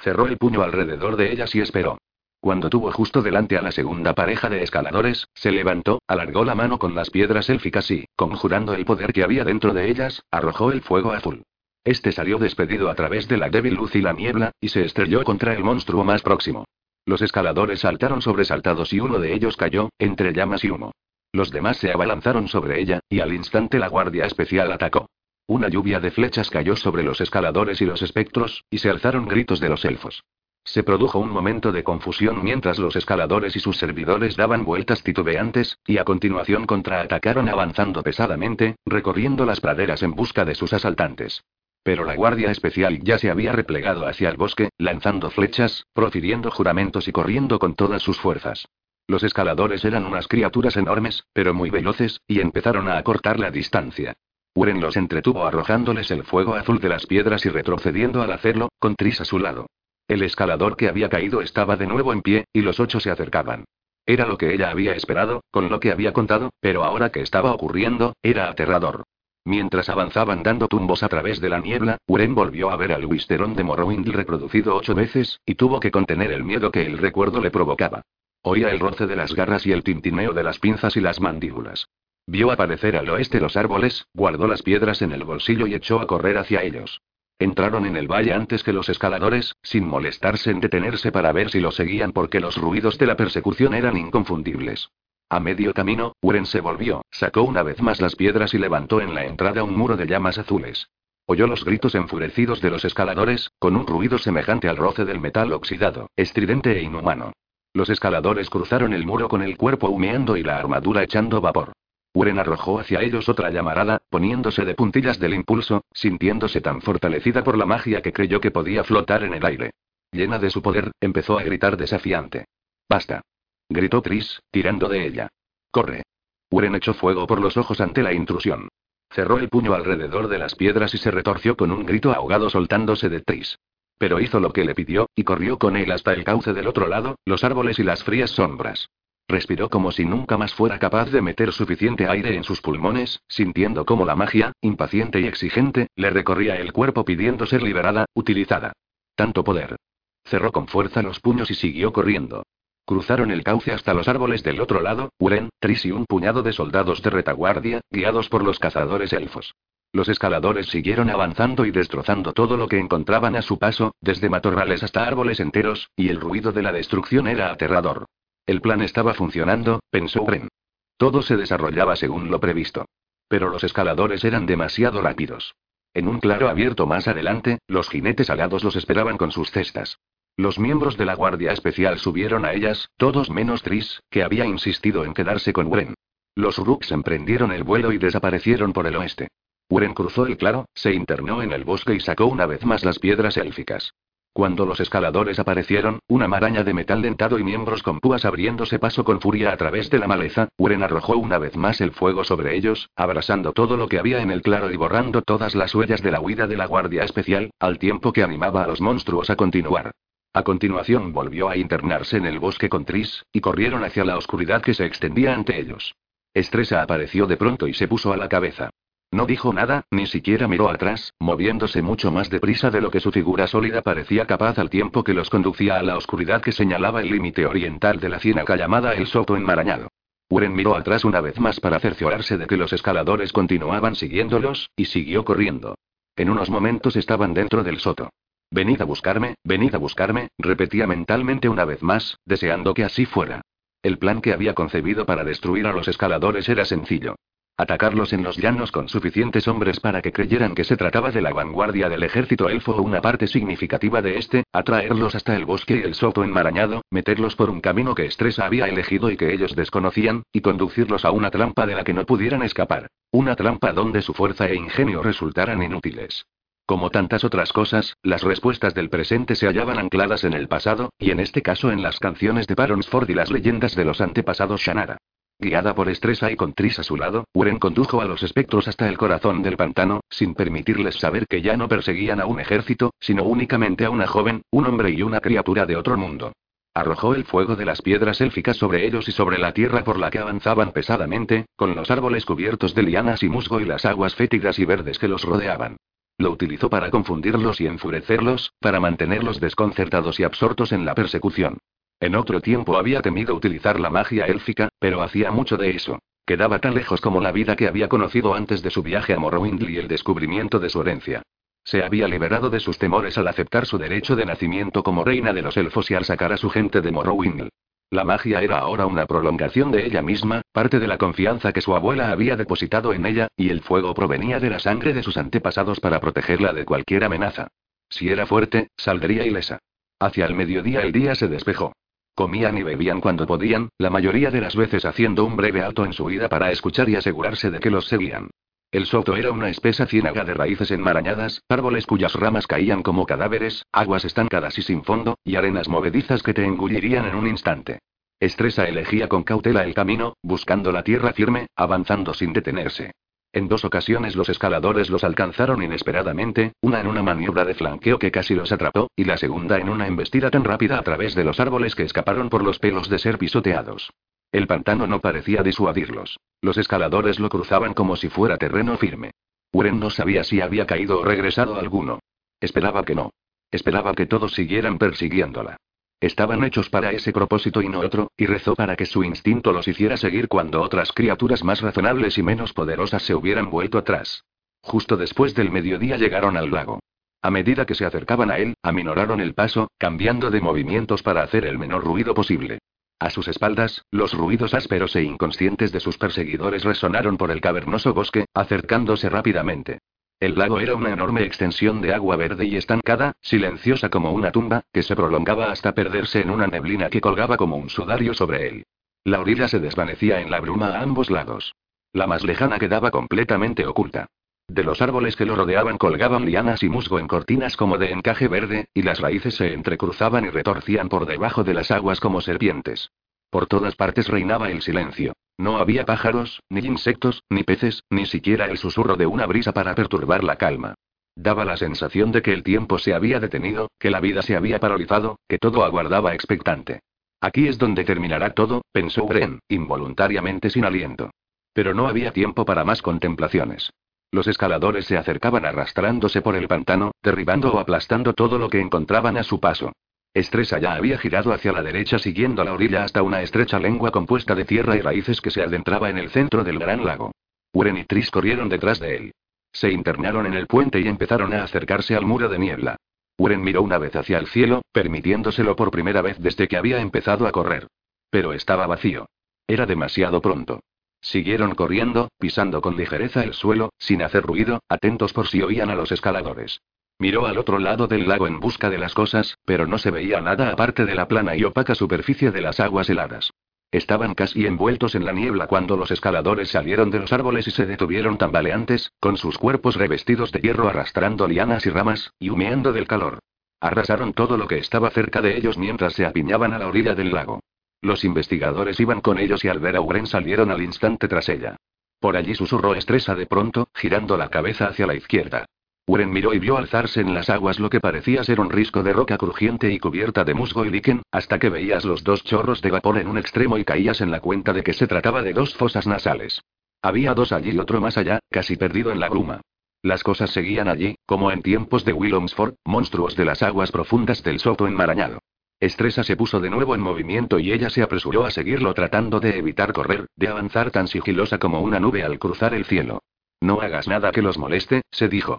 Cerró 0.00 0.26
el 0.26 0.38
puño 0.38 0.62
alrededor 0.62 1.16
de 1.16 1.30
ellas 1.30 1.54
y 1.54 1.60
esperó. 1.60 1.98
Cuando 2.40 2.70
tuvo 2.70 2.92
justo 2.92 3.20
delante 3.20 3.58
a 3.58 3.62
la 3.62 3.72
segunda 3.72 4.14
pareja 4.14 4.48
de 4.48 4.62
escaladores, 4.62 5.26
se 5.34 5.50
levantó, 5.50 6.00
alargó 6.06 6.44
la 6.44 6.54
mano 6.54 6.78
con 6.78 6.94
las 6.94 7.10
piedras 7.10 7.50
élficas 7.50 7.90
y, 7.90 8.06
conjurando 8.14 8.74
el 8.74 8.84
poder 8.84 9.12
que 9.12 9.24
había 9.24 9.44
dentro 9.44 9.74
de 9.74 9.90
ellas, 9.90 10.22
arrojó 10.30 10.70
el 10.70 10.82
fuego 10.82 11.12
azul. 11.12 11.42
Este 11.84 12.12
salió 12.12 12.38
despedido 12.38 12.90
a 12.90 12.94
través 12.94 13.26
de 13.28 13.38
la 13.38 13.50
débil 13.50 13.74
luz 13.74 13.96
y 13.96 14.02
la 14.02 14.12
niebla, 14.12 14.52
y 14.60 14.68
se 14.68 14.84
estrelló 14.84 15.24
contra 15.24 15.52
el 15.52 15.64
monstruo 15.64 16.04
más 16.04 16.22
próximo. 16.22 16.64
Los 17.06 17.22
escaladores 17.22 17.80
saltaron 17.80 18.22
sobresaltados 18.22 18.92
y 18.92 19.00
uno 19.00 19.18
de 19.18 19.32
ellos 19.34 19.56
cayó, 19.56 19.88
entre 19.98 20.32
llamas 20.32 20.62
y 20.62 20.70
humo. 20.70 20.92
Los 21.32 21.50
demás 21.50 21.78
se 21.78 21.90
abalanzaron 21.90 22.46
sobre 22.46 22.80
ella, 22.80 23.00
y 23.08 23.20
al 23.20 23.32
instante 23.32 23.78
la 23.78 23.88
guardia 23.88 24.26
especial 24.26 24.70
atacó. 24.70 25.08
Una 25.46 25.68
lluvia 25.68 25.98
de 25.98 26.10
flechas 26.10 26.50
cayó 26.50 26.76
sobre 26.76 27.02
los 27.02 27.20
escaladores 27.20 27.80
y 27.80 27.86
los 27.86 28.02
espectros, 28.02 28.64
y 28.70 28.78
se 28.78 28.90
alzaron 28.90 29.26
gritos 29.26 29.58
de 29.58 29.70
los 29.70 29.84
elfos. 29.84 30.22
Se 30.68 30.82
produjo 30.82 31.18
un 31.18 31.30
momento 31.30 31.72
de 31.72 31.82
confusión 31.82 32.44
mientras 32.44 32.78
los 32.78 32.94
escaladores 32.94 33.56
y 33.56 33.58
sus 33.58 33.78
servidores 33.78 34.36
daban 34.36 34.66
vueltas 34.66 35.02
titubeantes, 35.02 35.78
y 35.86 35.96
a 35.96 36.04
continuación 36.04 36.66
contraatacaron 36.66 37.48
avanzando 37.48 38.02
pesadamente, 38.02 38.76
recorriendo 38.84 39.46
las 39.46 39.60
praderas 39.60 40.02
en 40.02 40.14
busca 40.14 40.44
de 40.44 40.54
sus 40.54 40.74
asaltantes. 40.74 41.42
Pero 41.82 42.04
la 42.04 42.14
Guardia 42.16 42.50
Especial 42.50 42.98
ya 43.02 43.16
se 43.18 43.30
había 43.30 43.52
replegado 43.52 44.06
hacia 44.06 44.28
el 44.28 44.36
bosque, 44.36 44.68
lanzando 44.76 45.30
flechas, 45.30 45.86
profiriendo 45.94 46.50
juramentos 46.50 47.08
y 47.08 47.12
corriendo 47.12 47.58
con 47.58 47.74
todas 47.74 48.02
sus 48.02 48.20
fuerzas. 48.20 48.68
Los 49.06 49.22
escaladores 49.22 49.86
eran 49.86 50.04
unas 50.04 50.28
criaturas 50.28 50.76
enormes, 50.76 51.24
pero 51.32 51.54
muy 51.54 51.70
veloces, 51.70 52.20
y 52.26 52.40
empezaron 52.40 52.88
a 52.88 52.98
acortar 52.98 53.40
la 53.40 53.50
distancia. 53.50 54.18
Uren 54.54 54.82
los 54.82 54.98
entretuvo 54.98 55.46
arrojándoles 55.46 56.10
el 56.10 56.24
fuego 56.24 56.56
azul 56.56 56.78
de 56.78 56.90
las 56.90 57.06
piedras 57.06 57.46
y 57.46 57.48
retrocediendo 57.48 58.20
al 58.20 58.32
hacerlo, 58.32 58.68
con 58.78 58.96
Tris 58.96 59.22
a 59.22 59.24
su 59.24 59.38
lado. 59.38 59.66
El 60.08 60.22
escalador 60.22 60.76
que 60.76 60.88
había 60.88 61.10
caído 61.10 61.42
estaba 61.42 61.76
de 61.76 61.86
nuevo 61.86 62.14
en 62.14 62.22
pie, 62.22 62.46
y 62.52 62.62
los 62.62 62.80
ocho 62.80 62.98
se 62.98 63.10
acercaban. 63.10 63.66
Era 64.06 64.24
lo 64.24 64.38
que 64.38 64.54
ella 64.54 64.70
había 64.70 64.94
esperado, 64.94 65.42
con 65.50 65.68
lo 65.68 65.80
que 65.80 65.92
había 65.92 66.14
contado, 66.14 66.48
pero 66.60 66.82
ahora 66.82 67.10
que 67.10 67.20
estaba 67.20 67.52
ocurriendo, 67.52 68.14
era 68.22 68.48
aterrador. 68.48 69.04
Mientras 69.44 69.90
avanzaban 69.90 70.42
dando 70.42 70.66
tumbos 70.66 71.02
a 71.02 71.08
través 71.08 71.42
de 71.42 71.50
la 71.50 71.60
niebla, 71.60 71.98
Uren 72.06 72.34
volvió 72.34 72.70
a 72.70 72.76
ver 72.76 72.92
al 72.92 73.04
Wisteron 73.04 73.54
de 73.54 73.64
Morrowind 73.64 74.08
reproducido 74.08 74.76
ocho 74.76 74.94
veces, 74.94 75.40
y 75.44 75.56
tuvo 75.56 75.78
que 75.78 75.90
contener 75.90 76.32
el 76.32 76.42
miedo 76.42 76.70
que 76.70 76.86
el 76.86 76.96
recuerdo 76.96 77.42
le 77.42 77.50
provocaba. 77.50 78.00
Oía 78.42 78.70
el 78.70 78.80
roce 78.80 79.06
de 79.06 79.16
las 79.16 79.34
garras 79.34 79.66
y 79.66 79.72
el 79.72 79.82
tintineo 79.82 80.32
de 80.32 80.42
las 80.42 80.58
pinzas 80.58 80.96
y 80.96 81.00
las 81.00 81.20
mandíbulas. 81.20 81.86
Vio 82.26 82.50
aparecer 82.50 82.96
al 82.96 83.10
oeste 83.10 83.40
los 83.40 83.58
árboles, 83.58 84.06
guardó 84.14 84.46
las 84.46 84.62
piedras 84.62 85.02
en 85.02 85.12
el 85.12 85.24
bolsillo 85.24 85.66
y 85.66 85.74
echó 85.74 86.00
a 86.00 86.06
correr 86.06 86.38
hacia 86.38 86.62
ellos. 86.62 87.02
Entraron 87.40 87.86
en 87.86 87.96
el 87.96 88.08
valle 88.08 88.32
antes 88.32 88.64
que 88.64 88.72
los 88.72 88.88
escaladores, 88.88 89.54
sin 89.62 89.86
molestarse 89.86 90.50
en 90.50 90.58
detenerse 90.58 91.12
para 91.12 91.32
ver 91.32 91.50
si 91.50 91.60
lo 91.60 91.70
seguían 91.70 92.12
porque 92.12 92.40
los 92.40 92.56
ruidos 92.56 92.98
de 92.98 93.06
la 93.06 93.16
persecución 93.16 93.74
eran 93.74 93.96
inconfundibles. 93.96 94.90
A 95.30 95.38
medio 95.38 95.72
camino, 95.72 96.14
Uren 96.20 96.46
se 96.46 96.60
volvió, 96.60 97.02
sacó 97.10 97.42
una 97.42 97.62
vez 97.62 97.80
más 97.80 98.00
las 98.00 98.16
piedras 98.16 98.54
y 98.54 98.58
levantó 98.58 99.00
en 99.00 99.14
la 99.14 99.24
entrada 99.24 99.62
un 99.62 99.76
muro 99.76 99.96
de 99.96 100.06
llamas 100.06 100.38
azules. 100.38 100.88
Oyó 101.26 101.46
los 101.46 101.64
gritos 101.64 101.94
enfurecidos 101.94 102.60
de 102.60 102.70
los 102.70 102.84
escaladores, 102.84 103.50
con 103.58 103.76
un 103.76 103.86
ruido 103.86 104.18
semejante 104.18 104.68
al 104.68 104.78
roce 104.78 105.04
del 105.04 105.20
metal 105.20 105.52
oxidado, 105.52 106.10
estridente 106.16 106.76
e 106.76 106.82
inhumano. 106.82 107.34
Los 107.72 107.90
escaladores 107.90 108.50
cruzaron 108.50 108.94
el 108.94 109.06
muro 109.06 109.28
con 109.28 109.42
el 109.42 109.56
cuerpo 109.56 109.90
humeando 109.90 110.36
y 110.36 110.42
la 110.42 110.58
armadura 110.58 111.04
echando 111.04 111.40
vapor. 111.40 111.72
Uren 112.12 112.38
arrojó 112.38 112.80
hacia 112.80 113.00
ellos 113.00 113.28
otra 113.28 113.50
llamarada, 113.50 114.02
poniéndose 114.08 114.64
de 114.64 114.74
puntillas 114.74 115.18
del 115.18 115.34
impulso, 115.34 115.84
sintiéndose 115.92 116.60
tan 116.60 116.80
fortalecida 116.80 117.44
por 117.44 117.56
la 117.56 117.66
magia 117.66 118.02
que 118.02 118.12
creyó 118.12 118.40
que 118.40 118.50
podía 118.50 118.84
flotar 118.84 119.22
en 119.24 119.34
el 119.34 119.44
aire. 119.44 119.72
Llena 120.10 120.38
de 120.38 120.50
su 120.50 120.62
poder, 120.62 120.92
empezó 121.00 121.38
a 121.38 121.42
gritar 121.42 121.76
desafiante. 121.76 122.46
Basta. 122.88 123.22
Gritó 123.68 124.00
Tris, 124.00 124.40
tirando 124.50 124.88
de 124.88 125.06
ella. 125.06 125.28
Corre. 125.70 126.02
Uren 126.50 126.74
echó 126.74 126.94
fuego 126.94 127.26
por 127.26 127.40
los 127.40 127.56
ojos 127.58 127.80
ante 127.80 128.02
la 128.02 128.14
intrusión. 128.14 128.68
Cerró 129.10 129.38
el 129.38 129.48
puño 129.48 129.74
alrededor 129.74 130.28
de 130.28 130.38
las 130.38 130.54
piedras 130.54 130.94
y 130.94 130.98
se 130.98 131.10
retorció 131.10 131.56
con 131.56 131.70
un 131.70 131.84
grito 131.84 132.12
ahogado 132.12 132.48
soltándose 132.48 133.08
de 133.08 133.20
Tris. 133.20 133.58
Pero 133.98 134.20
hizo 134.20 134.40
lo 134.40 134.52
que 134.52 134.64
le 134.64 134.74
pidió, 134.74 135.10
y 135.14 135.24
corrió 135.24 135.58
con 135.58 135.76
él 135.76 135.90
hasta 135.92 136.12
el 136.12 136.24
cauce 136.24 136.52
del 136.52 136.68
otro 136.68 136.86
lado, 136.86 137.16
los 137.24 137.44
árboles 137.44 137.78
y 137.78 137.82
las 137.82 138.04
frías 138.04 138.30
sombras. 138.30 138.88
Respiró 139.28 139.68
como 139.68 139.92
si 139.92 140.06
nunca 140.06 140.38
más 140.38 140.54
fuera 140.54 140.78
capaz 140.78 141.10
de 141.10 141.20
meter 141.20 141.52
suficiente 141.52 142.08
aire 142.08 142.34
en 142.34 142.44
sus 142.44 142.62
pulmones, 142.62 143.20
sintiendo 143.28 143.84
como 143.84 144.06
la 144.06 144.16
magia, 144.16 144.52
impaciente 144.62 145.20
y 145.20 145.26
exigente, 145.26 145.88
le 145.96 146.08
recorría 146.08 146.56
el 146.56 146.72
cuerpo 146.72 147.04
pidiendo 147.04 147.44
ser 147.44 147.62
liberada, 147.62 148.06
utilizada. 148.14 148.72
Tanto 149.14 149.44
poder. 149.44 149.76
Cerró 150.24 150.50
con 150.50 150.66
fuerza 150.66 151.02
los 151.02 151.20
puños 151.20 151.50
y 151.50 151.54
siguió 151.54 151.92
corriendo. 151.92 152.44
Cruzaron 152.86 153.30
el 153.30 153.44
cauce 153.44 153.72
hasta 153.72 153.92
los 153.92 154.08
árboles 154.08 154.42
del 154.42 154.62
otro 154.62 154.80
lado, 154.80 155.10
Uren, 155.18 155.50
Tris 155.58 155.84
y 155.84 155.90
un 155.90 156.06
puñado 156.06 156.42
de 156.42 156.54
soldados 156.54 157.02
de 157.02 157.10
retaguardia, 157.10 157.82
guiados 157.90 158.30
por 158.30 158.42
los 158.42 158.58
cazadores 158.58 159.12
elfos. 159.12 159.54
Los 159.92 160.08
escaladores 160.08 160.68
siguieron 160.68 161.10
avanzando 161.10 161.66
y 161.66 161.70
destrozando 161.70 162.32
todo 162.32 162.56
lo 162.56 162.66
que 162.66 162.78
encontraban 162.78 163.36
a 163.36 163.42
su 163.42 163.58
paso, 163.58 163.94
desde 164.00 164.30
matorrales 164.30 164.82
hasta 164.82 165.06
árboles 165.06 165.38
enteros, 165.40 165.90
y 165.96 166.08
el 166.08 166.18
ruido 166.18 166.52
de 166.52 166.62
la 166.62 166.72
destrucción 166.72 167.26
era 167.26 167.50
aterrador. 167.50 168.06
El 168.48 168.62
plan 168.62 168.80
estaba 168.80 169.12
funcionando, 169.12 169.80
pensó 169.90 170.22
Uren. 170.22 170.48
Todo 170.96 171.20
se 171.20 171.36
desarrollaba 171.36 171.96
según 171.96 172.30
lo 172.30 172.40
previsto. 172.40 172.86
Pero 173.28 173.50
los 173.50 173.62
escaladores 173.62 174.24
eran 174.24 174.46
demasiado 174.46 175.02
rápidos. 175.02 175.54
En 175.92 176.08
un 176.08 176.18
claro 176.18 176.48
abierto 176.48 176.86
más 176.86 177.08
adelante, 177.08 177.58
los 177.68 177.90
jinetes 177.90 178.30
alados 178.30 178.64
los 178.64 178.74
esperaban 178.74 179.18
con 179.18 179.32
sus 179.32 179.50
cestas. 179.50 179.98
Los 180.34 180.58
miembros 180.58 180.96
de 180.96 181.04
la 181.04 181.14
Guardia 181.14 181.52
Especial 181.52 181.98
subieron 181.98 182.46
a 182.46 182.54
ellas, 182.54 182.88
todos 182.96 183.28
menos 183.28 183.62
Tris, 183.62 184.00
que 184.08 184.22
había 184.22 184.46
insistido 184.46 185.04
en 185.04 185.12
quedarse 185.12 185.52
con 185.52 185.66
Uren. 185.66 185.92
Los 186.34 186.58
Uruks 186.58 186.90
emprendieron 186.90 187.52
el 187.52 187.64
vuelo 187.64 187.92
y 187.92 187.98
desaparecieron 187.98 188.72
por 188.72 188.86
el 188.86 188.96
oeste. 188.96 189.28
Uren 189.68 189.92
cruzó 189.92 190.24
el 190.24 190.38
claro, 190.38 190.64
se 190.72 190.94
internó 190.94 191.42
en 191.42 191.52
el 191.52 191.64
bosque 191.64 191.94
y 191.94 192.00
sacó 192.00 192.24
una 192.24 192.46
vez 192.46 192.64
más 192.64 192.82
las 192.82 192.98
piedras 192.98 193.36
élficas. 193.36 193.92
Cuando 194.38 194.66
los 194.66 194.78
escaladores 194.78 195.40
aparecieron, 195.40 195.98
una 196.06 196.28
maraña 196.28 196.62
de 196.62 196.72
metal 196.72 197.02
dentado 197.02 197.40
y 197.40 197.42
miembros 197.42 197.82
con 197.82 197.98
púas 197.98 198.24
abriéndose 198.24 198.78
paso 198.78 199.02
con 199.02 199.20
furia 199.20 199.50
a 199.50 199.56
través 199.56 199.90
de 199.90 199.98
la 199.98 200.06
maleza, 200.06 200.46
Uren 200.56 200.84
arrojó 200.84 201.16
una 201.16 201.38
vez 201.38 201.56
más 201.56 201.80
el 201.80 201.90
fuego 201.90 202.22
sobre 202.22 202.54
ellos, 202.54 202.88
abrasando 202.94 203.52
todo 203.52 203.76
lo 203.76 203.88
que 203.88 203.98
había 203.98 204.22
en 204.22 204.30
el 204.30 204.42
claro 204.42 204.70
y 204.70 204.76
borrando 204.76 205.22
todas 205.22 205.56
las 205.56 205.74
huellas 205.74 206.02
de 206.02 206.12
la 206.12 206.20
huida 206.20 206.46
de 206.46 206.56
la 206.56 206.66
Guardia 206.66 207.02
Especial, 207.02 207.50
al 207.58 207.80
tiempo 207.80 208.12
que 208.12 208.22
animaba 208.22 208.62
a 208.62 208.68
los 208.68 208.80
monstruos 208.80 209.28
a 209.28 209.34
continuar. 209.34 209.90
A 210.32 210.44
continuación 210.44 211.12
volvió 211.12 211.48
a 211.48 211.56
internarse 211.56 212.16
en 212.18 212.26
el 212.26 212.38
bosque 212.38 212.68
con 212.68 212.84
Tris, 212.84 213.24
y 213.32 213.40
corrieron 213.40 213.82
hacia 213.82 214.04
la 214.04 214.16
oscuridad 214.16 214.62
que 214.62 214.74
se 214.74 214.86
extendía 214.86 215.34
ante 215.34 215.58
ellos. 215.58 215.96
Estresa 216.32 216.80
apareció 216.80 217.26
de 217.26 217.38
pronto 217.38 217.66
y 217.66 217.74
se 217.74 217.88
puso 217.88 218.12
a 218.12 218.16
la 218.16 218.28
cabeza. 218.28 218.70
No 219.10 219.24
dijo 219.24 219.54
nada, 219.54 219.84
ni 219.90 220.06
siquiera 220.06 220.48
miró 220.48 220.68
atrás, 220.68 221.14
moviéndose 221.18 221.80
mucho 221.80 222.10
más 222.10 222.28
deprisa 222.28 222.70
de 222.70 222.82
lo 222.82 222.90
que 222.90 223.00
su 223.00 223.10
figura 223.10 223.46
sólida 223.46 223.80
parecía 223.80 224.26
capaz 224.26 224.58
al 224.58 224.68
tiempo 224.68 225.02
que 225.02 225.14
los 225.14 225.30
conducía 225.30 225.76
a 225.76 225.82
la 225.82 225.96
oscuridad 225.96 226.42
que 226.42 226.52
señalaba 226.52 227.00
el 227.00 227.10
límite 227.10 227.46
oriental 227.46 228.00
de 228.00 228.10
la 228.10 228.20
ciénaga 228.20 228.56
llamada 228.56 228.92
el 228.92 229.06
Soto 229.06 229.36
Enmarañado. 229.36 229.88
Uren 230.28 230.54
miró 230.54 230.76
atrás 230.76 231.06
una 231.06 231.22
vez 231.22 231.40
más 231.40 231.58
para 231.58 231.80
cerciorarse 231.80 232.36
de 232.36 232.46
que 232.46 232.58
los 232.58 232.74
escaladores 232.74 233.32
continuaban 233.32 233.94
siguiéndolos, 233.94 234.70
y 234.76 234.84
siguió 234.84 235.24
corriendo. 235.24 235.76
En 236.14 236.28
unos 236.28 236.50
momentos 236.50 236.96
estaban 236.96 237.32
dentro 237.32 237.64
del 237.64 237.78
Soto. 237.78 238.10
Venid 238.50 238.82
a 238.82 238.84
buscarme, 238.84 239.36
venid 239.42 239.74
a 239.74 239.78
buscarme, 239.78 240.28
repetía 240.36 240.86
mentalmente 240.86 241.48
una 241.48 241.64
vez 241.64 241.82
más, 241.82 242.18
deseando 242.26 242.74
que 242.74 242.84
así 242.84 243.06
fuera. 243.06 243.40
El 243.82 243.98
plan 243.98 244.20
que 244.20 244.34
había 244.34 244.54
concebido 244.54 245.06
para 245.06 245.24
destruir 245.24 245.66
a 245.66 245.72
los 245.72 245.88
escaladores 245.88 246.46
era 246.50 246.66
sencillo. 246.66 247.16
Atacarlos 247.60 248.12
en 248.12 248.22
los 248.22 248.36
llanos 248.36 248.70
con 248.70 248.88
suficientes 248.88 249.48
hombres 249.48 249.80
para 249.80 250.00
que 250.00 250.12
creyeran 250.12 250.54
que 250.54 250.62
se 250.62 250.76
trataba 250.76 251.10
de 251.10 251.20
la 251.20 251.32
vanguardia 251.32 251.88
del 251.88 252.04
ejército 252.04 252.48
elfo 252.48 252.76
o 252.76 252.82
una 252.82 253.00
parte 253.00 253.26
significativa 253.26 254.00
de 254.00 254.16
este, 254.16 254.44
atraerlos 254.52 255.16
hasta 255.16 255.34
el 255.34 255.44
bosque 255.44 255.74
y 255.74 255.82
el 255.82 255.96
soto 255.96 256.22
enmarañado, 256.22 256.82
meterlos 256.92 257.34
por 257.34 257.50
un 257.50 257.60
camino 257.60 257.96
que 257.96 258.06
Estresa 258.06 258.46
había 258.46 258.68
elegido 258.68 259.10
y 259.10 259.16
que 259.16 259.34
ellos 259.34 259.56
desconocían, 259.56 260.22
y 260.32 260.40
conducirlos 260.40 261.04
a 261.04 261.10
una 261.10 261.32
trampa 261.32 261.66
de 261.66 261.74
la 261.74 261.82
que 261.82 261.94
no 261.94 262.06
pudieran 262.06 262.44
escapar. 262.44 262.86
Una 263.10 263.34
trampa 263.34 263.72
donde 263.72 264.02
su 264.02 264.14
fuerza 264.14 264.46
e 264.46 264.54
ingenio 264.54 265.02
resultaran 265.02 265.60
inútiles. 265.60 266.26
Como 266.64 266.90
tantas 266.90 267.24
otras 267.24 267.52
cosas, 267.52 267.96
las 268.04 268.22
respuestas 268.22 268.72
del 268.72 268.88
presente 268.88 269.34
se 269.34 269.48
hallaban 269.48 269.80
ancladas 269.80 270.22
en 270.22 270.34
el 270.34 270.46
pasado, 270.46 270.90
y 270.96 271.10
en 271.10 271.18
este 271.18 271.42
caso 271.42 271.72
en 271.72 271.82
las 271.82 271.98
canciones 271.98 272.46
de 272.46 272.54
Baronsford 272.54 273.10
y 273.10 273.14
las 273.14 273.32
leyendas 273.32 273.74
de 273.74 273.84
los 273.84 274.00
antepasados 274.00 274.60
Shannara. 274.60 274.98
Guiada 275.40 275.72
por 275.72 275.88
Estresa 275.88 276.32
y 276.32 276.36
con 276.36 276.52
Tris 276.52 276.80
a 276.80 276.82
su 276.82 276.96
lado, 276.96 277.24
Uren 277.32 277.60
condujo 277.60 278.00
a 278.00 278.06
los 278.06 278.24
espectros 278.24 278.66
hasta 278.66 278.88
el 278.88 278.98
corazón 278.98 279.40
del 279.40 279.56
pantano, 279.56 280.00
sin 280.10 280.34
permitirles 280.34 280.96
saber 280.96 281.28
que 281.28 281.42
ya 281.42 281.56
no 281.56 281.68
perseguían 281.68 282.20
a 282.20 282.26
un 282.26 282.40
ejército, 282.40 282.92
sino 282.98 283.22
únicamente 283.22 283.84
a 283.84 283.90
una 283.90 284.08
joven, 284.08 284.42
un 284.50 284.66
hombre 284.66 284.90
y 284.90 285.02
una 285.02 285.20
criatura 285.20 285.64
de 285.64 285.76
otro 285.76 285.96
mundo. 285.96 286.32
Arrojó 286.74 287.14
el 287.14 287.24
fuego 287.24 287.54
de 287.54 287.64
las 287.64 287.82
piedras 287.82 288.20
élficas 288.20 288.56
sobre 288.56 288.84
ellos 288.84 289.08
y 289.08 289.12
sobre 289.12 289.38
la 289.38 289.52
tierra 289.52 289.84
por 289.84 290.00
la 290.00 290.10
que 290.10 290.18
avanzaban 290.18 290.72
pesadamente, 290.72 291.46
con 291.54 291.76
los 291.76 291.88
árboles 291.88 292.24
cubiertos 292.24 292.74
de 292.74 292.82
lianas 292.82 293.22
y 293.22 293.28
musgo 293.28 293.60
y 293.60 293.64
las 293.64 293.84
aguas 293.84 294.16
fétidas 294.16 294.58
y 294.58 294.64
verdes 294.64 294.98
que 294.98 295.06
los 295.06 295.22
rodeaban. 295.22 295.76
Lo 296.18 296.32
utilizó 296.32 296.68
para 296.68 296.90
confundirlos 296.90 297.60
y 297.60 297.68
enfurecerlos, 297.68 298.54
para 298.58 298.80
mantenerlos 298.80 299.38
desconcertados 299.38 300.18
y 300.18 300.24
absortos 300.24 300.72
en 300.72 300.84
la 300.84 300.96
persecución. 300.96 301.58
En 302.00 302.14
otro 302.14 302.40
tiempo 302.40 302.76
había 302.76 303.02
temido 303.02 303.34
utilizar 303.34 303.80
la 303.80 303.90
magia 303.90 304.26
élfica, 304.26 304.68
pero 304.78 305.02
hacía 305.02 305.30
mucho 305.32 305.56
de 305.56 305.70
eso. 305.70 305.98
Quedaba 306.24 306.60
tan 306.60 306.74
lejos 306.74 307.00
como 307.00 307.20
la 307.20 307.32
vida 307.32 307.56
que 307.56 307.66
había 307.66 307.88
conocido 307.88 308.34
antes 308.34 308.62
de 308.62 308.70
su 308.70 308.82
viaje 308.82 309.14
a 309.14 309.18
Morrowind 309.18 309.68
y 309.68 309.78
el 309.78 309.88
descubrimiento 309.88 310.58
de 310.60 310.68
su 310.68 310.80
herencia. 310.80 311.22
Se 311.64 311.82
había 311.82 312.06
liberado 312.06 312.50
de 312.50 312.60
sus 312.60 312.78
temores 312.78 313.18
al 313.18 313.28
aceptar 313.28 313.66
su 313.66 313.78
derecho 313.78 314.14
de 314.14 314.26
nacimiento 314.26 314.82
como 314.82 315.04
reina 315.04 315.32
de 315.32 315.42
los 315.42 315.56
elfos 315.56 315.90
y 315.90 315.94
al 315.94 316.04
sacar 316.04 316.32
a 316.32 316.36
su 316.36 316.50
gente 316.50 316.80
de 316.80 316.92
Morrowind. 316.92 317.48
La 317.90 318.04
magia 318.04 318.42
era 318.42 318.58
ahora 318.58 318.84
una 318.86 319.06
prolongación 319.06 319.72
de 319.72 319.86
ella 319.86 320.02
misma, 320.02 320.42
parte 320.52 320.78
de 320.78 320.86
la 320.86 320.98
confianza 320.98 321.52
que 321.52 321.62
su 321.62 321.74
abuela 321.74 322.10
había 322.10 322.36
depositado 322.36 322.92
en 322.92 323.06
ella, 323.06 323.28
y 323.34 323.48
el 323.48 323.62
fuego 323.62 323.94
provenía 323.94 324.38
de 324.38 324.50
la 324.50 324.58
sangre 324.58 324.92
de 324.92 325.02
sus 325.02 325.16
antepasados 325.16 325.80
para 325.80 325.98
protegerla 325.98 326.52
de 326.52 326.66
cualquier 326.66 327.04
amenaza. 327.04 327.48
Si 327.88 328.10
era 328.10 328.26
fuerte, 328.26 328.68
saldría 328.76 329.24
ilesa. 329.24 329.58
Hacia 329.98 330.26
el 330.26 330.34
mediodía 330.34 330.82
el 330.82 330.92
día 330.92 331.14
se 331.14 331.28
despejó. 331.28 331.72
Comían 332.18 332.58
y 332.58 332.64
bebían 332.64 333.00
cuando 333.00 333.28
podían, 333.28 333.68
la 333.78 333.90
mayoría 333.90 334.32
de 334.32 334.40
las 334.40 334.56
veces 334.56 334.84
haciendo 334.84 335.24
un 335.24 335.36
breve 335.36 335.62
alto 335.62 335.84
en 335.84 335.92
su 335.92 336.06
vida 336.06 336.28
para 336.28 336.50
escuchar 336.50 336.88
y 336.88 336.96
asegurarse 336.96 337.48
de 337.48 337.60
que 337.60 337.70
los 337.70 337.86
seguían. 337.86 338.28
El 338.72 338.86
soto 338.86 339.14
era 339.14 339.30
una 339.30 339.50
espesa 339.50 339.86
ciénaga 339.86 340.24
de 340.24 340.34
raíces 340.34 340.72
enmarañadas, 340.72 341.42
árboles 341.48 341.86
cuyas 341.86 342.14
ramas 342.14 342.48
caían 342.48 342.82
como 342.82 343.06
cadáveres, 343.06 343.64
aguas 343.70 344.04
estancadas 344.04 344.58
y 344.58 344.62
sin 344.62 344.82
fondo, 344.82 345.16
y 345.22 345.36
arenas 345.36 345.68
movedizas 345.68 346.24
que 346.24 346.34
te 346.34 346.44
engullirían 346.44 347.06
en 347.06 347.14
un 347.14 347.28
instante. 347.28 347.78
Estresa 348.18 348.64
elegía 348.64 349.08
con 349.08 349.22
cautela 349.22 349.62
el 349.62 349.74
camino, 349.74 350.16
buscando 350.20 350.72
la 350.72 350.82
tierra 350.82 351.12
firme, 351.12 351.46
avanzando 351.54 352.14
sin 352.14 352.32
detenerse. 352.32 352.90
En 353.32 353.46
dos 353.46 353.64
ocasiones 353.64 354.16
los 354.16 354.28
escaladores 354.28 354.88
los 354.88 355.04
alcanzaron 355.04 355.62
inesperadamente, 355.62 356.52
una 356.62 356.80
en 356.80 356.86
una 356.86 357.02
maniobra 357.02 357.44
de 357.44 357.54
flanqueo 357.54 357.98
que 357.98 358.10
casi 358.10 358.34
los 358.34 358.52
atrapó, 358.52 358.90
y 358.96 359.04
la 359.04 359.18
segunda 359.18 359.58
en 359.58 359.68
una 359.68 359.86
embestida 359.86 360.30
tan 360.30 360.44
rápida 360.44 360.78
a 360.78 360.82
través 360.82 361.14
de 361.14 361.24
los 361.24 361.38
árboles 361.38 361.74
que 361.74 361.82
escaparon 361.82 362.30
por 362.30 362.42
los 362.42 362.58
pelos 362.58 362.88
de 362.88 362.98
ser 362.98 363.18
pisoteados. 363.18 363.90
El 364.32 364.46
pantano 364.46 364.86
no 364.86 365.00
parecía 365.00 365.42
disuadirlos. 365.42 366.18
Los 366.40 366.58
escaladores 366.58 367.18
lo 367.18 367.28
cruzaban 367.28 367.74
como 367.74 367.96
si 367.96 368.08
fuera 368.08 368.38
terreno 368.38 368.76
firme. 368.76 369.10
Uren 369.52 369.80
no 369.80 369.90
sabía 369.90 370.24
si 370.24 370.40
había 370.40 370.66
caído 370.66 371.00
o 371.00 371.04
regresado 371.04 371.56
alguno. 371.56 372.00
Esperaba 372.40 372.84
que 372.84 372.94
no. 372.94 373.10
Esperaba 373.50 373.94
que 373.94 374.06
todos 374.06 374.34
siguieran 374.34 374.78
persiguiéndola. 374.78 375.56
Estaban 376.00 376.44
hechos 376.44 376.70
para 376.70 376.92
ese 376.92 377.12
propósito 377.12 377.60
y 377.60 377.68
no 377.68 377.80
otro, 377.80 378.12
y 378.16 378.26
rezó 378.26 378.54
para 378.54 378.76
que 378.76 378.86
su 378.86 379.02
instinto 379.02 379.52
los 379.52 379.66
hiciera 379.66 379.96
seguir 379.96 380.28
cuando 380.28 380.62
otras 380.62 380.92
criaturas 380.92 381.42
más 381.42 381.60
razonables 381.60 382.18
y 382.18 382.22
menos 382.22 382.52
poderosas 382.52 383.02
se 383.02 383.16
hubieran 383.16 383.50
vuelto 383.50 383.78
atrás. 383.78 384.24
Justo 384.60 384.96
después 384.96 385.34
del 385.34 385.50
mediodía 385.50 385.96
llegaron 385.96 386.36
al 386.36 386.50
lago. 386.50 386.78
A 387.20 387.30
medida 387.30 387.66
que 387.66 387.74
se 387.74 387.84
acercaban 387.84 388.30
a 388.30 388.38
él, 388.38 388.54
aminoraron 388.62 389.20
el 389.20 389.34
paso, 389.34 389.72
cambiando 389.76 390.30
de 390.30 390.40
movimientos 390.40 391.02
para 391.02 391.22
hacer 391.22 391.44
el 391.44 391.58
menor 391.58 391.82
ruido 391.82 392.14
posible. 392.14 392.60
A 393.00 393.10
sus 393.10 393.26
espaldas, 393.26 393.84
los 393.90 394.12
ruidos 394.12 394.54
ásperos 394.54 394.94
e 394.94 395.02
inconscientes 395.02 395.72
de 395.72 395.80
sus 395.80 395.98
perseguidores 395.98 396.62
resonaron 396.62 397.16
por 397.16 397.32
el 397.32 397.40
cavernoso 397.40 397.92
bosque, 397.92 398.26
acercándose 398.34 399.08
rápidamente. 399.08 399.78
El 400.20 400.36
lago 400.36 400.58
era 400.58 400.74
una 400.74 400.92
enorme 400.92 401.22
extensión 401.22 401.80
de 401.80 401.94
agua 401.94 402.16
verde 402.16 402.44
y 402.44 402.56
estancada, 402.56 403.12
silenciosa 403.20 403.88
como 403.88 404.10
una 404.10 404.32
tumba, 404.32 404.64
que 404.72 404.82
se 404.82 404.96
prolongaba 404.96 405.52
hasta 405.52 405.74
perderse 405.74 406.20
en 406.20 406.30
una 406.30 406.48
neblina 406.48 406.90
que 406.90 407.00
colgaba 407.00 407.36
como 407.36 407.56
un 407.56 407.70
sudario 407.70 408.14
sobre 408.14 408.48
él. 408.48 408.64
La 409.04 409.20
orilla 409.20 409.46
se 409.46 409.60
desvanecía 409.60 410.20
en 410.20 410.30
la 410.30 410.40
bruma 410.40 410.70
a 410.70 410.80
ambos 410.80 411.08
lados. 411.08 411.54
La 411.92 412.08
más 412.08 412.24
lejana 412.24 412.58
quedaba 412.58 412.90
completamente 412.90 413.64
oculta. 413.64 414.08
De 414.48 414.64
los 414.64 414.82
árboles 414.82 415.14
que 415.14 415.24
lo 415.24 415.36
rodeaban 415.36 415.78
colgaban 415.78 416.24
lianas 416.24 416.64
y 416.64 416.68
musgo 416.68 416.98
en 416.98 417.06
cortinas 417.06 417.56
como 417.56 417.78
de 417.78 417.92
encaje 417.92 418.26
verde, 418.26 418.66
y 418.74 418.82
las 418.82 418.98
raíces 418.98 419.36
se 419.36 419.52
entrecruzaban 419.52 420.24
y 420.24 420.30
retorcían 420.30 420.88
por 420.88 421.06
debajo 421.06 421.44
de 421.44 421.54
las 421.54 421.70
aguas 421.70 422.00
como 422.00 422.20
serpientes. 422.22 422.90
Por 423.30 423.46
todas 423.46 423.76
partes 423.76 424.08
reinaba 424.08 424.50
el 424.50 424.62
silencio. 424.62 425.12
No 425.36 425.58
había 425.58 425.84
pájaros, 425.84 426.42
ni 426.48 426.60
insectos, 426.60 427.22
ni 427.28 427.44
peces, 427.44 427.84
ni 427.90 428.06
siquiera 428.06 428.46
el 428.46 428.58
susurro 428.58 428.96
de 428.96 429.06
una 429.06 429.26
brisa 429.26 429.52
para 429.52 429.74
perturbar 429.74 430.24
la 430.24 430.36
calma. 430.36 430.74
Daba 431.14 431.44
la 431.44 431.56
sensación 431.56 432.12
de 432.12 432.22
que 432.22 432.32
el 432.32 432.42
tiempo 432.42 432.78
se 432.78 432.94
había 432.94 433.20
detenido, 433.20 433.70
que 433.78 433.90
la 433.90 434.00
vida 434.00 434.22
se 434.22 434.36
había 434.36 434.60
paralizado, 434.60 435.18
que 435.28 435.38
todo 435.38 435.64
aguardaba 435.64 436.14
expectante. 436.14 436.80
Aquí 437.20 437.48
es 437.48 437.58
donde 437.58 437.84
terminará 437.84 438.34
todo, 438.34 438.62
pensó 438.72 439.04
Bren, 439.04 439.40
involuntariamente 439.48 440.50
sin 440.50 440.64
aliento. 440.64 441.10
Pero 441.52 441.74
no 441.74 441.88
había 441.88 442.12
tiempo 442.12 442.44
para 442.44 442.64
más 442.64 442.82
contemplaciones. 442.82 443.70
Los 444.10 444.26
escaladores 444.26 444.86
se 444.86 444.96
acercaban 444.96 445.44
arrastrándose 445.44 446.22
por 446.22 446.36
el 446.36 446.48
pantano, 446.48 446.92
derribando 447.02 447.52
o 447.52 447.58
aplastando 447.58 448.14
todo 448.14 448.38
lo 448.38 448.48
que 448.48 448.60
encontraban 448.60 449.16
a 449.16 449.22
su 449.22 449.40
paso. 449.40 449.72
Estresa 450.14 450.58
ya 450.58 450.74
había 450.74 450.98
girado 450.98 451.32
hacia 451.32 451.52
la 451.52 451.62
derecha 451.62 451.98
siguiendo 451.98 452.42
la 452.42 452.52
orilla 452.52 452.84
hasta 452.84 453.02
una 453.02 453.22
estrecha 453.22 453.58
lengua 453.58 453.90
compuesta 453.90 454.34
de 454.34 454.44
tierra 454.44 454.76
y 454.76 454.80
raíces 454.80 455.20
que 455.20 455.30
se 455.30 455.42
adentraba 455.42 455.90
en 455.90 455.98
el 455.98 456.10
centro 456.10 456.44
del 456.44 456.58
gran 456.58 456.84
lago. 456.84 457.12
Uren 457.52 457.76
y 457.76 457.84
Tris 457.84 458.10
corrieron 458.10 458.48
detrás 458.48 458.80
de 458.80 458.96
él. 458.96 459.12
Se 459.52 459.70
internaron 459.70 460.26
en 460.26 460.34
el 460.34 460.46
puente 460.46 460.80
y 460.80 460.88
empezaron 460.88 461.32
a 461.32 461.44
acercarse 461.44 461.94
al 461.94 462.04
muro 462.04 462.28
de 462.28 462.38
niebla. 462.38 462.76
Uren 463.16 463.42
miró 463.42 463.62
una 463.62 463.78
vez 463.78 463.96
hacia 463.96 464.18
el 464.18 464.28
cielo, 464.28 464.62
permitiéndoselo 464.72 465.56
por 465.56 465.70
primera 465.70 466.02
vez 466.02 466.18
desde 466.18 466.46
que 466.46 466.56
había 466.56 466.80
empezado 466.80 467.26
a 467.26 467.32
correr. 467.32 467.66
Pero 468.10 468.32
estaba 468.32 468.66
vacío. 468.66 469.08
Era 469.46 469.66
demasiado 469.66 470.20
pronto. 470.20 470.60
Siguieron 471.00 471.54
corriendo, 471.54 472.08
pisando 472.18 472.60
con 472.60 472.76
ligereza 472.76 473.22
el 473.22 473.34
suelo, 473.34 473.72
sin 473.78 474.02
hacer 474.02 474.24
ruido, 474.24 474.60
atentos 474.68 475.12
por 475.12 475.28
si 475.28 475.42
oían 475.42 475.70
a 475.70 475.74
los 475.74 475.92
escaladores. 475.92 476.60
Miró 477.00 477.26
al 477.26 477.38
otro 477.38 477.60
lado 477.60 477.86
del 477.86 478.08
lago 478.08 478.26
en 478.26 478.40
busca 478.40 478.70
de 478.70 478.78
las 478.78 478.92
cosas, 478.92 479.38
pero 479.44 479.66
no 479.66 479.78
se 479.78 479.92
veía 479.92 480.20
nada 480.20 480.50
aparte 480.50 480.84
de 480.84 480.96
la 480.96 481.06
plana 481.06 481.36
y 481.36 481.44
opaca 481.44 481.76
superficie 481.76 482.32
de 482.32 482.40
las 482.40 482.58
aguas 482.58 482.90
heladas. 482.90 483.32
Estaban 483.70 484.14
casi 484.14 484.46
envueltos 484.46 484.94
en 484.94 485.04
la 485.04 485.12
niebla 485.12 485.46
cuando 485.46 485.76
los 485.76 485.90
escaladores 485.90 486.50
salieron 486.50 486.90
de 486.90 487.00
los 487.00 487.12
árboles 487.12 487.46
y 487.46 487.50
se 487.52 487.66
detuvieron 487.66 488.18
tambaleantes, 488.18 488.92
con 488.98 489.16
sus 489.16 489.38
cuerpos 489.38 489.76
revestidos 489.76 490.32
de 490.32 490.40
hierro 490.40 490.68
arrastrando 490.68 491.28
lianas 491.28 491.66
y 491.66 491.70
ramas, 491.70 492.12
y 492.18 492.30
humeando 492.30 492.72
del 492.72 492.88
calor. 492.88 493.20
Arrasaron 493.60 494.12
todo 494.12 494.36
lo 494.36 494.48
que 494.48 494.58
estaba 494.58 494.90
cerca 494.90 495.20
de 495.20 495.36
ellos 495.36 495.58
mientras 495.58 495.92
se 495.92 496.06
apiñaban 496.06 496.52
a 496.52 496.58
la 496.58 496.66
orilla 496.66 496.94
del 496.94 497.12
lago. 497.12 497.40
Los 497.80 498.04
investigadores 498.04 498.80
iban 498.80 499.02
con 499.02 499.18
ellos 499.18 499.44
y 499.44 499.48
al 499.48 499.60
ver 499.60 499.76
a 499.76 499.80
Uren 499.80 500.06
salieron 500.06 500.50
al 500.50 500.62
instante 500.62 501.06
tras 501.06 501.28
ella. 501.28 501.56
Por 502.00 502.16
allí 502.16 502.34
susurró 502.34 502.74
Estresa 502.74 503.14
de 503.14 503.26
pronto, 503.26 503.68
girando 503.74 504.16
la 504.16 504.30
cabeza 504.30 504.66
hacia 504.66 504.86
la 504.86 504.94
izquierda. 504.94 505.46
Uren 505.88 506.10
miró 506.10 506.34
y 506.34 506.38
vio 506.38 506.58
alzarse 506.58 507.00
en 507.00 507.14
las 507.14 507.30
aguas 507.30 507.58
lo 507.58 507.70
que 507.70 507.80
parecía 507.80 508.22
ser 508.22 508.40
un 508.40 508.50
risco 508.50 508.82
de 508.82 508.92
roca 508.92 509.16
crujiente 509.16 509.72
y 509.72 509.78
cubierta 509.78 510.22
de 510.22 510.34
musgo 510.34 510.66
y 510.66 510.70
líquen, 510.70 511.00
hasta 511.10 511.38
que 511.38 511.48
veías 511.48 511.86
los 511.86 512.04
dos 512.04 512.22
chorros 512.24 512.60
de 512.60 512.70
vapor 512.70 512.98
en 512.98 513.08
un 513.08 513.16
extremo 513.16 513.56
y 513.56 513.64
caías 513.64 514.02
en 514.02 514.10
la 514.10 514.20
cuenta 514.20 514.52
de 514.52 514.62
que 514.62 514.74
se 514.74 514.86
trataba 514.86 515.22
de 515.22 515.32
dos 515.32 515.54
fosas 515.54 515.86
nasales. 515.86 516.42
Había 516.82 517.14
dos 517.14 517.32
allí 517.32 517.52
y 517.52 517.58
otro 517.58 517.80
más 517.80 517.96
allá, 517.96 518.18
casi 518.28 518.56
perdido 518.56 518.92
en 518.92 519.00
la 519.00 519.08
bruma. 519.08 519.40
Las 519.80 520.02
cosas 520.02 520.28
seguían 520.28 520.68
allí, 520.68 520.94
como 521.06 521.30
en 521.30 521.40
tiempos 521.40 521.86
de 521.86 521.94
Willemsford, 521.94 522.56
monstruos 522.66 523.16
de 523.16 523.24
las 523.24 523.42
aguas 523.42 523.72
profundas 523.72 524.22
del 524.22 524.40
Soto 524.40 524.66
enmarañado. 524.66 525.20
Estresa 525.58 526.04
se 526.04 526.16
puso 526.16 526.38
de 526.38 526.50
nuevo 526.50 526.74
en 526.74 526.82
movimiento 526.82 527.38
y 527.38 527.50
ella 527.50 527.70
se 527.70 527.82
apresuró 527.82 528.26
a 528.26 528.30
seguirlo 528.30 528.74
tratando 528.74 529.20
de 529.20 529.38
evitar 529.38 529.72
correr, 529.72 530.06
de 530.16 530.28
avanzar 530.28 530.70
tan 530.70 530.86
sigilosa 530.86 531.38
como 531.38 531.62
una 531.62 531.80
nube 531.80 532.02
al 532.04 532.18
cruzar 532.18 532.52
el 532.52 532.66
cielo. 532.66 533.00
No 533.40 533.62
hagas 533.62 533.88
nada 533.88 534.12
que 534.12 534.20
los 534.20 534.36
moleste, 534.36 534.82
se 534.90 535.08
dijo. 535.08 535.38